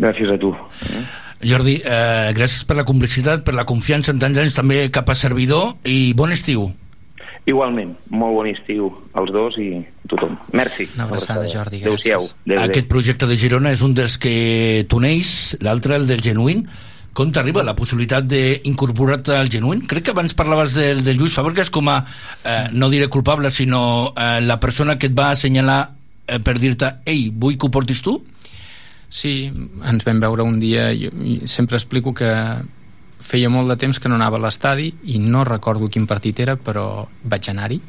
Gràcies 0.00 0.30
a 0.32 0.38
tu 0.40 0.52
Jordi, 1.40 1.78
eh, 1.80 2.32
gràcies 2.36 2.66
per 2.68 2.76
la 2.76 2.84
complicitat, 2.84 3.44
per 3.46 3.54
la 3.56 3.64
confiança 3.64 4.12
en 4.12 4.18
tants 4.20 4.38
anys, 4.38 4.56
també 4.56 4.82
cap 4.92 5.08
a 5.08 5.14
servidor, 5.16 5.78
i 5.88 6.12
bon 6.12 6.34
estiu. 6.34 6.66
Igualment, 7.50 7.96
molt 8.14 8.36
bon 8.36 8.48
estiu 8.50 8.90
als 9.18 9.32
dos 9.34 9.56
i 9.58 9.80
tothom. 10.10 10.36
Merci. 10.54 10.86
Una 10.94 11.08
abraçada, 11.08 11.48
Jordi, 11.50 11.80
Adéu-siau. 11.82 12.22
Adéu, 12.22 12.54
adéu. 12.54 12.62
Aquest 12.68 12.88
projecte 12.90 13.26
de 13.26 13.38
Girona 13.40 13.72
és 13.74 13.82
un 13.82 13.96
dels 13.96 14.16
que 14.22 14.86
t'uneix, 14.90 15.56
l'altre, 15.64 15.98
el 15.98 16.06
del 16.10 16.22
Genuïn. 16.22 16.66
Com 17.16 17.32
t'arriba 17.34 17.64
la 17.66 17.74
possibilitat 17.74 18.28
d'incorporar-te 18.30 19.34
al 19.34 19.50
Genuïn? 19.50 19.82
Crec 19.90 20.06
que 20.06 20.14
abans 20.14 20.36
parlaves 20.38 20.76
del, 20.78 21.02
del 21.06 21.18
Lluís 21.18 21.34
Fàbregas 21.34 21.72
com 21.74 21.90
a, 21.90 21.98
eh, 22.46 22.68
no 22.70 22.90
diré 22.92 23.10
culpable, 23.10 23.50
sinó 23.50 24.12
eh, 24.14 24.38
la 24.46 24.60
persona 24.62 24.94
que 24.98 25.10
et 25.10 25.16
va 25.18 25.32
assenyalar 25.34 25.80
eh, 26.28 26.38
per 26.38 26.54
dir-te 26.62 27.00
ei, 27.10 27.32
vull 27.34 27.58
que 27.58 27.66
ho 27.66 27.74
portis 27.74 28.04
tu? 28.06 28.20
Sí, 29.10 29.50
ens 29.90 30.06
vam 30.06 30.22
veure 30.22 30.46
un 30.46 30.60
dia, 30.62 30.92
jo 30.94 31.10
i 31.18 31.40
sempre 31.50 31.80
explico 31.80 32.14
que 32.14 32.30
feia 33.20 33.50
molt 33.52 33.70
de 33.70 33.76
temps 33.80 34.00
que 34.00 34.08
no 34.08 34.16
anava 34.18 34.40
a 34.40 34.44
l'estadi 34.46 34.90
i 35.12 35.20
no 35.20 35.44
recordo 35.44 35.90
quin 35.92 36.08
partit 36.10 36.40
era, 36.40 36.56
però 36.56 37.06
vaig 37.22 37.50
anar-hi. 37.52 37.80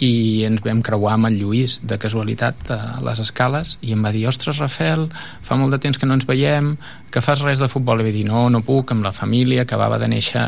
I 0.00 0.46
ens 0.48 0.62
vam 0.64 0.78
creuar 0.80 1.18
amb 1.18 1.28
el 1.28 1.36
Lluís 1.36 1.74
de 1.84 1.98
casualitat 2.00 2.70
a 2.72 2.78
les 3.04 3.20
escales 3.20 3.74
i 3.84 3.92
em 3.92 4.00
va 4.00 4.14
dir, 4.14 4.24
ostres 4.30 4.62
Rafel, 4.62 5.10
fa 5.44 5.58
molt 5.60 5.76
de 5.76 5.80
temps 5.82 6.00
que 6.00 6.08
no 6.08 6.16
ens 6.16 6.24
veiem 6.24 6.72
que 7.12 7.20
fas 7.20 7.42
res 7.44 7.60
de 7.60 7.68
futbol? 7.68 8.00
I 8.00 8.08
vaig 8.08 8.16
dir, 8.16 8.24
no, 8.30 8.46
no 8.48 8.62
puc, 8.64 8.94
amb 8.94 9.04
la 9.04 9.12
família 9.12 9.66
acabava 9.66 10.00
de 10.00 10.08
néixer 10.08 10.46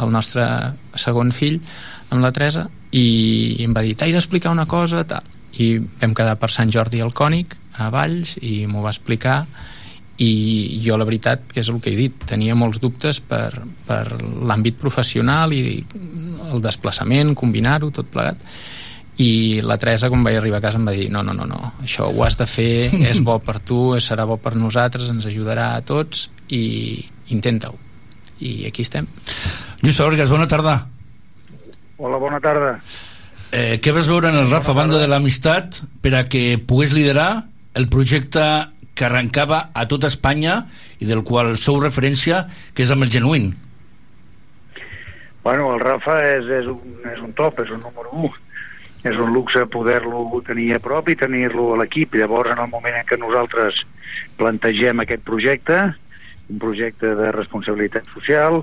el 0.00 0.10
nostre 0.14 0.46
segon 0.96 1.34
fill 1.36 1.60
amb 2.08 2.24
la 2.24 2.32
Teresa. 2.32 2.70
I 2.96 3.60
em 3.66 3.76
va 3.76 3.84
dir, 3.84 3.92
t'he 3.98 4.12
d'explicar 4.14 4.54
una 4.54 4.66
cosa 4.70 5.04
tal. 5.04 5.32
i 5.54 5.78
vam 6.00 6.14
quedar 6.14 6.34
per 6.40 6.50
Sant 6.50 6.72
Jordi 6.74 6.98
al 7.00 7.12
Cònic 7.14 7.54
a 7.78 7.90
Valls 7.90 8.34
i 8.42 8.64
m'ho 8.66 8.82
va 8.82 8.90
explicar 8.90 9.44
i 10.22 10.80
jo 10.84 10.96
la 10.98 11.06
veritat 11.08 11.48
que 11.50 11.62
és 11.64 11.68
el 11.72 11.80
que 11.82 11.90
he 11.90 11.98
dit 11.98 12.24
tenia 12.28 12.54
molts 12.54 12.78
dubtes 12.82 13.18
per, 13.18 13.50
per 13.86 14.04
l'àmbit 14.20 14.78
professional 14.78 15.52
i 15.56 15.82
el 16.52 16.62
desplaçament, 16.62 17.34
combinar-ho, 17.34 17.90
tot 17.94 18.10
plegat 18.12 18.38
i 19.22 19.60
la 19.62 19.76
Teresa 19.78 20.08
quan 20.10 20.24
vaig 20.26 20.38
arribar 20.38 20.58
a 20.58 20.64
casa 20.64 20.78
em 20.78 20.86
va 20.86 20.94
dir 20.94 21.08
no, 21.10 21.22
no, 21.22 21.34
no, 21.34 21.46
no, 21.46 21.72
això 21.82 22.08
ho 22.10 22.24
has 22.26 22.38
de 22.38 22.46
fer 22.50 22.90
és 23.10 23.22
bo 23.26 23.38
per 23.42 23.60
tu, 23.62 23.94
serà 24.02 24.26
bo 24.26 24.38
per 24.42 24.54
nosaltres 24.58 25.10
ens 25.10 25.26
ajudarà 25.30 25.72
a 25.74 25.82
tots 25.86 26.28
i 26.50 27.02
intenta-ho 27.34 27.78
i 28.42 28.64
aquí 28.66 28.82
estem 28.82 29.06
Lluís 29.84 29.98
Fàbregas, 30.00 30.30
bona 30.32 30.46
tarda. 30.48 30.78
Hola, 31.98 32.16
bona 32.16 32.38
tarda. 32.40 32.78
Eh, 33.52 33.76
què 33.84 33.92
vas 33.92 34.08
veure 34.08 34.30
en 34.32 34.38
el 34.40 34.48
Rafa, 34.48 34.72
banda 34.72 34.96
de 34.96 35.10
l'amistat, 35.10 35.82
per 36.00 36.14
a 36.16 36.22
que 36.24 36.56
pogués 36.56 36.94
liderar 36.96 37.44
el 37.76 37.90
projecte 37.92 38.40
que 38.94 39.06
arrencava 39.06 39.70
a 39.74 39.86
tota 39.90 40.08
Espanya 40.10 40.64
i 41.02 41.08
del 41.08 41.24
qual 41.26 41.56
sou 41.58 41.80
referència, 41.82 42.44
que 42.74 42.86
és 42.86 42.92
amb 42.94 43.06
el 43.06 43.12
Genuïn? 43.12 43.52
Bueno, 45.44 45.74
el 45.74 45.82
Rafa 45.82 46.16
és, 46.24 46.46
és, 46.62 46.68
un, 46.70 47.02
és 47.10 47.20
un 47.20 47.34
top, 47.36 47.60
és 47.60 47.70
un 47.74 47.82
número 47.84 48.08
1. 48.16 48.32
És 49.04 49.18
un 49.20 49.34
luxe 49.34 49.66
poder-lo 49.68 50.40
tenir 50.46 50.70
a 50.72 50.80
prop 50.80 51.10
i 51.12 51.18
tenir-lo 51.20 51.74
a 51.74 51.82
l'equip. 51.82 52.14
Llavors, 52.16 52.54
en 52.54 52.62
el 52.64 52.70
moment 52.72 52.96
en 52.96 53.04
què 53.04 53.18
nosaltres 53.20 53.82
plantegem 54.38 55.02
aquest 55.02 55.26
projecte, 55.26 55.82
un 56.48 56.60
projecte 56.62 57.12
de 57.18 57.28
responsabilitat 57.36 58.08
social, 58.14 58.62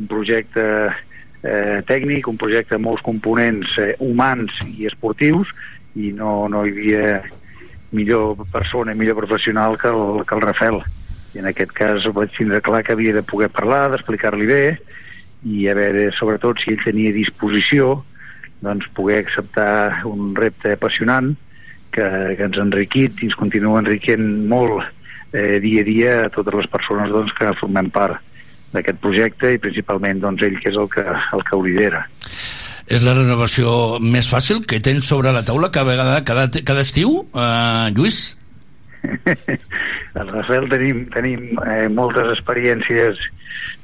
un 0.00 0.08
projecte 0.08 0.64
eh, 0.88 1.82
tècnic, 1.90 2.30
un 2.32 2.40
projecte 2.40 2.78
amb 2.78 2.88
molts 2.88 3.04
components 3.04 3.76
eh, 3.82 3.92
humans 4.00 4.56
i 4.70 4.88
esportius, 4.88 5.52
i 6.00 6.14
no, 6.16 6.48
no 6.48 6.64
hi 6.64 6.72
havia 6.72 7.06
millor 7.92 8.36
persona, 8.50 8.94
millor 8.94 9.16
professional 9.20 9.78
que 9.78 9.88
el, 9.88 10.24
que 10.26 10.34
el 10.34 10.44
Rafael. 10.44 10.80
I 11.32 11.40
en 11.40 11.48
aquest 11.48 11.72
cas 11.76 12.06
ho 12.06 12.12
vaig 12.16 12.32
tindre 12.36 12.60
clar 12.64 12.82
que 12.84 12.96
havia 12.96 13.14
de 13.16 13.22
poder 13.24 13.48
parlar, 13.52 13.86
d'explicar-li 13.92 14.48
bé, 14.48 14.64
i 15.48 15.68
a 15.68 15.76
veure, 15.76 16.10
sobretot, 16.16 16.60
si 16.60 16.72
ell 16.72 16.82
tenia 16.84 17.14
disposició, 17.14 18.02
doncs 18.62 18.88
poder 18.96 19.22
acceptar 19.24 20.04
un 20.08 20.34
repte 20.38 20.76
apassionant 20.76 21.32
que, 21.92 22.04
que 22.36 22.44
ens 22.46 22.58
ha 22.58 22.66
enriquit 22.66 23.20
i 23.20 23.30
ens 23.30 23.38
continua 23.38 23.82
enriquint 23.82 24.28
molt 24.48 24.84
eh, 25.32 25.58
dia 25.60 25.82
a 25.82 25.88
dia 25.88 26.12
a 26.24 26.30
totes 26.32 26.54
les 26.60 26.70
persones 26.70 27.10
doncs, 27.12 27.34
que 27.36 27.52
formem 27.60 27.90
part 27.92 28.22
d'aquest 28.72 29.00
projecte 29.02 29.52
i 29.52 29.60
principalment 29.60 30.22
doncs, 30.22 30.44
ell 30.46 30.60
que 30.62 30.70
és 30.70 30.78
el 30.78 30.88
que, 30.92 31.04
el 31.04 31.44
que 31.48 31.56
ho 31.56 31.64
lidera. 31.66 32.06
És 32.90 33.04
la 33.06 33.14
renovació 33.14 33.98
més 34.02 34.28
fàcil 34.30 34.64
que 34.66 34.80
tens 34.82 35.06
sobre 35.06 35.32
la 35.34 35.44
taula 35.46 35.70
cada 35.70 35.92
vegada, 35.92 36.22
cada, 36.26 36.48
cada 36.50 36.82
estiu, 36.82 37.22
eh, 37.34 37.92
Lluís? 37.94 38.22
el 40.20 40.28
Rafael 40.28 40.68
tenim, 40.70 41.06
tenim 41.14 41.46
eh, 41.66 41.86
moltes 41.90 42.30
experiències 42.36 43.18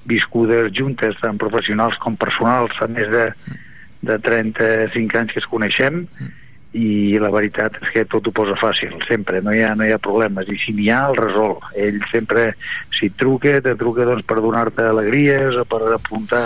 viscudes 0.08 0.72
juntes, 0.74 1.16
tant 1.22 1.38
professionals 1.38 1.98
com 2.02 2.16
personals, 2.18 2.74
fa 2.78 2.88
més 2.90 3.08
de, 3.12 3.24
de 4.08 4.18
35 4.24 5.18
anys 5.20 5.34
que 5.34 5.42
es 5.42 5.48
coneixem 5.50 6.04
i 6.76 7.16
la 7.20 7.30
veritat 7.32 7.78
és 7.80 7.92
que 7.94 8.04
tot 8.12 8.26
ho 8.28 8.32
posa 8.34 8.56
fàcil, 8.60 8.92
sempre, 9.08 9.40
no 9.44 9.54
hi 9.54 9.62
ha, 9.64 9.72
no 9.78 9.86
hi 9.86 9.94
ha 9.94 10.02
problemes, 10.02 10.50
i 10.52 10.58
si 10.60 10.74
n'hi 10.76 10.90
ha, 10.92 11.06
el 11.08 11.16
resol. 11.16 11.56
Ell 11.80 11.96
sempre, 12.12 12.50
si 12.92 13.08
et 13.08 13.16
truca, 13.20 13.56
te 13.64 13.72
truca 13.80 14.04
doncs, 14.08 14.26
per 14.28 14.40
donar-te 14.44 14.84
alegries 14.84 15.56
o 15.56 15.64
per 15.68 15.80
apuntar 15.96 16.44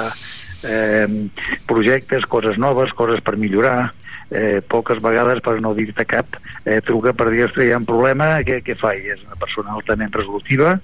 eh, 0.65 1.29
projectes, 1.67 2.27
coses 2.27 2.59
noves, 2.59 2.93
coses 2.93 3.21
per 3.25 3.37
millorar, 3.37 3.93
eh, 4.31 4.63
poques 4.67 5.01
vegades, 5.03 5.41
per 5.45 5.61
no 5.61 5.75
dir-te 5.75 6.05
cap, 6.09 6.27
eh, 6.65 6.81
truca 6.81 7.13
per 7.13 7.31
dir, 7.31 7.45
ostres, 7.45 7.67
hi 7.67 7.73
ha 7.73 7.81
un 7.81 7.89
problema, 7.89 8.39
què, 8.47 8.63
què 8.65 8.77
fa? 8.81 8.95
I 8.97 9.13
és 9.15 9.23
una 9.27 9.39
persona 9.41 9.77
altament 9.77 10.13
resolutiva, 10.15 10.79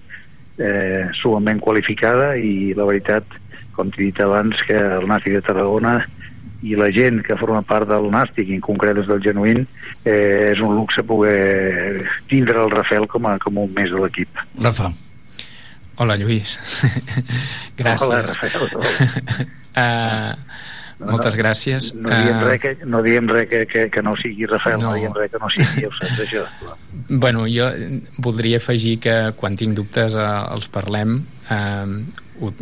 eh, 0.59 1.09
sumament 1.23 1.61
qualificada 1.61 2.35
i 2.37 2.75
la 2.77 2.87
veritat, 2.89 3.25
com 3.73 3.91
t'he 3.91 4.09
dit 4.11 4.21
abans, 4.21 4.61
que 4.67 4.77
el 4.77 5.07
Nàstic 5.09 5.39
de 5.39 5.43
Tarragona 5.47 5.99
i 6.67 6.75
la 6.75 6.89
gent 6.91 7.21
que 7.23 7.37
forma 7.39 7.63
part 7.63 7.87
del 7.89 8.09
Nàstic, 8.11 8.51
en 8.51 8.63
concret 8.65 8.97
des 8.99 9.07
del 9.07 9.23
Genuïn, 9.23 9.65
eh, 10.05 10.53
és 10.53 10.61
un 10.61 10.75
luxe 10.75 11.05
poder 11.07 12.05
tindre 12.29 12.65
el 12.65 12.73
Rafael 12.75 13.07
com 13.07 13.31
a, 13.31 13.37
com 13.39 13.63
un 13.63 13.71
més 13.77 13.93
de 13.95 14.03
l'equip. 14.03 14.43
Rafa. 14.59 14.91
Hola, 15.99 16.19
Lluís. 16.19 16.59
Gràcies. 17.79 18.07
Hola, 18.07 18.23
Rafael. 18.27 19.49
uh, 19.79 20.59
moltes 20.99 21.37
gràcies. 21.39 21.93
No 21.95 22.11
diem 22.11 22.37
Eh, 22.37 22.45
res 22.45 22.61
que, 22.63 22.75
no 22.87 23.03
diem 23.03 23.29
res 23.31 23.49
que, 23.49 23.65
que, 23.71 23.87
que 23.91 24.03
no 24.03 24.17
sigui 24.19 24.47
Rafael, 24.51 24.81
no, 24.83 24.91
no 24.91 24.99
diem 24.99 25.15
res 25.15 25.31
que 25.31 25.41
no 25.43 25.51
sigui, 25.55 25.87
ho 25.87 25.93
saps, 25.99 26.23
això. 26.27 26.47
Bueno, 27.23 27.47
jo 27.49 27.69
voldria 28.19 28.59
afegir 28.59 28.99
que 29.01 29.17
quan 29.37 29.57
tinc 29.57 29.77
dubtes 29.79 30.17
eh, 30.19 30.29
els 30.53 30.69
parlem, 30.73 31.21
eh, 31.49 31.87
ho, 32.41 32.53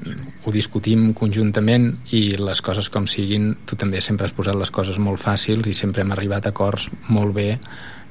ho 0.45 0.55
discutim 0.55 1.11
conjuntament 1.17 1.91
i 2.17 2.23
les 2.41 2.63
coses 2.65 2.89
com 2.93 3.09
siguin, 3.11 3.55
tu 3.67 3.79
també 3.81 4.01
sempre 4.05 4.29
has 4.29 4.37
posat 4.37 4.57
les 4.59 4.71
coses 4.71 5.01
molt 5.03 5.21
fàcils 5.23 5.67
i 5.67 5.75
sempre 5.75 6.05
hem 6.05 6.15
arribat 6.15 6.47
a 6.47 6.55
acords 6.55 6.89
molt 7.09 7.35
bé 7.37 7.51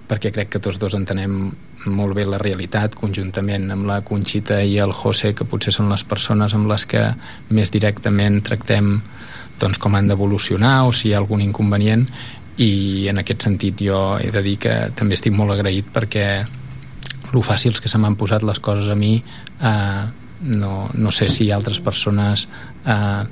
perquè 0.10 0.32
crec 0.34 0.52
que 0.54 0.62
tots 0.62 0.78
dos 0.82 0.96
entenem 0.98 1.50
molt 1.86 2.16
bé 2.18 2.26
la 2.26 2.40
realitat 2.42 2.96
conjuntament 2.98 3.70
amb 3.74 3.88
la 3.90 4.02
Conxita 4.06 4.62
i 4.64 4.78
el 4.82 4.94
José 4.94 5.34
que 5.38 5.48
potser 5.50 5.74
són 5.74 5.90
les 5.92 6.04
persones 6.06 6.54
amb 6.54 6.70
les 6.70 6.86
que 6.90 7.04
més 7.50 7.74
directament 7.74 8.42
tractem 8.46 9.00
doncs 9.60 9.80
com 9.80 9.96
han 9.96 10.10
d'evolucionar 10.10 10.84
o 10.86 10.94
si 10.94 11.10
hi 11.10 11.14
ha 11.16 11.22
algun 11.22 11.42
inconvenient. 11.42 12.06
I 12.62 13.08
en 13.12 13.20
aquest 13.20 13.48
sentit 13.48 13.82
jo 13.84 14.18
he 14.20 14.30
de 14.32 14.44
dir 14.44 14.58
que 14.64 14.76
també 14.96 15.18
estic 15.18 15.34
molt 15.36 15.56
agraït 15.56 15.90
perquè 15.94 16.28
lo 17.34 17.42
fàcils 17.44 17.82
que 17.82 17.92
se 17.92 18.00
m'han 18.00 18.16
posat 18.16 18.46
les 18.48 18.62
coses 18.64 18.88
a 18.92 18.96
mi 18.96 19.18
eh, 19.18 20.04
no, 20.46 20.90
no 20.94 21.12
sé 21.12 21.28
si 21.30 21.50
altres 21.52 21.82
persones 21.84 22.48
eh, 22.86 23.24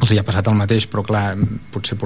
els 0.00 0.12
hi 0.12 0.20
ha 0.20 0.26
passat 0.26 0.50
el 0.50 0.58
mateix 0.58 0.86
però 0.90 1.02
clar, 1.06 1.34
potser 1.74 1.98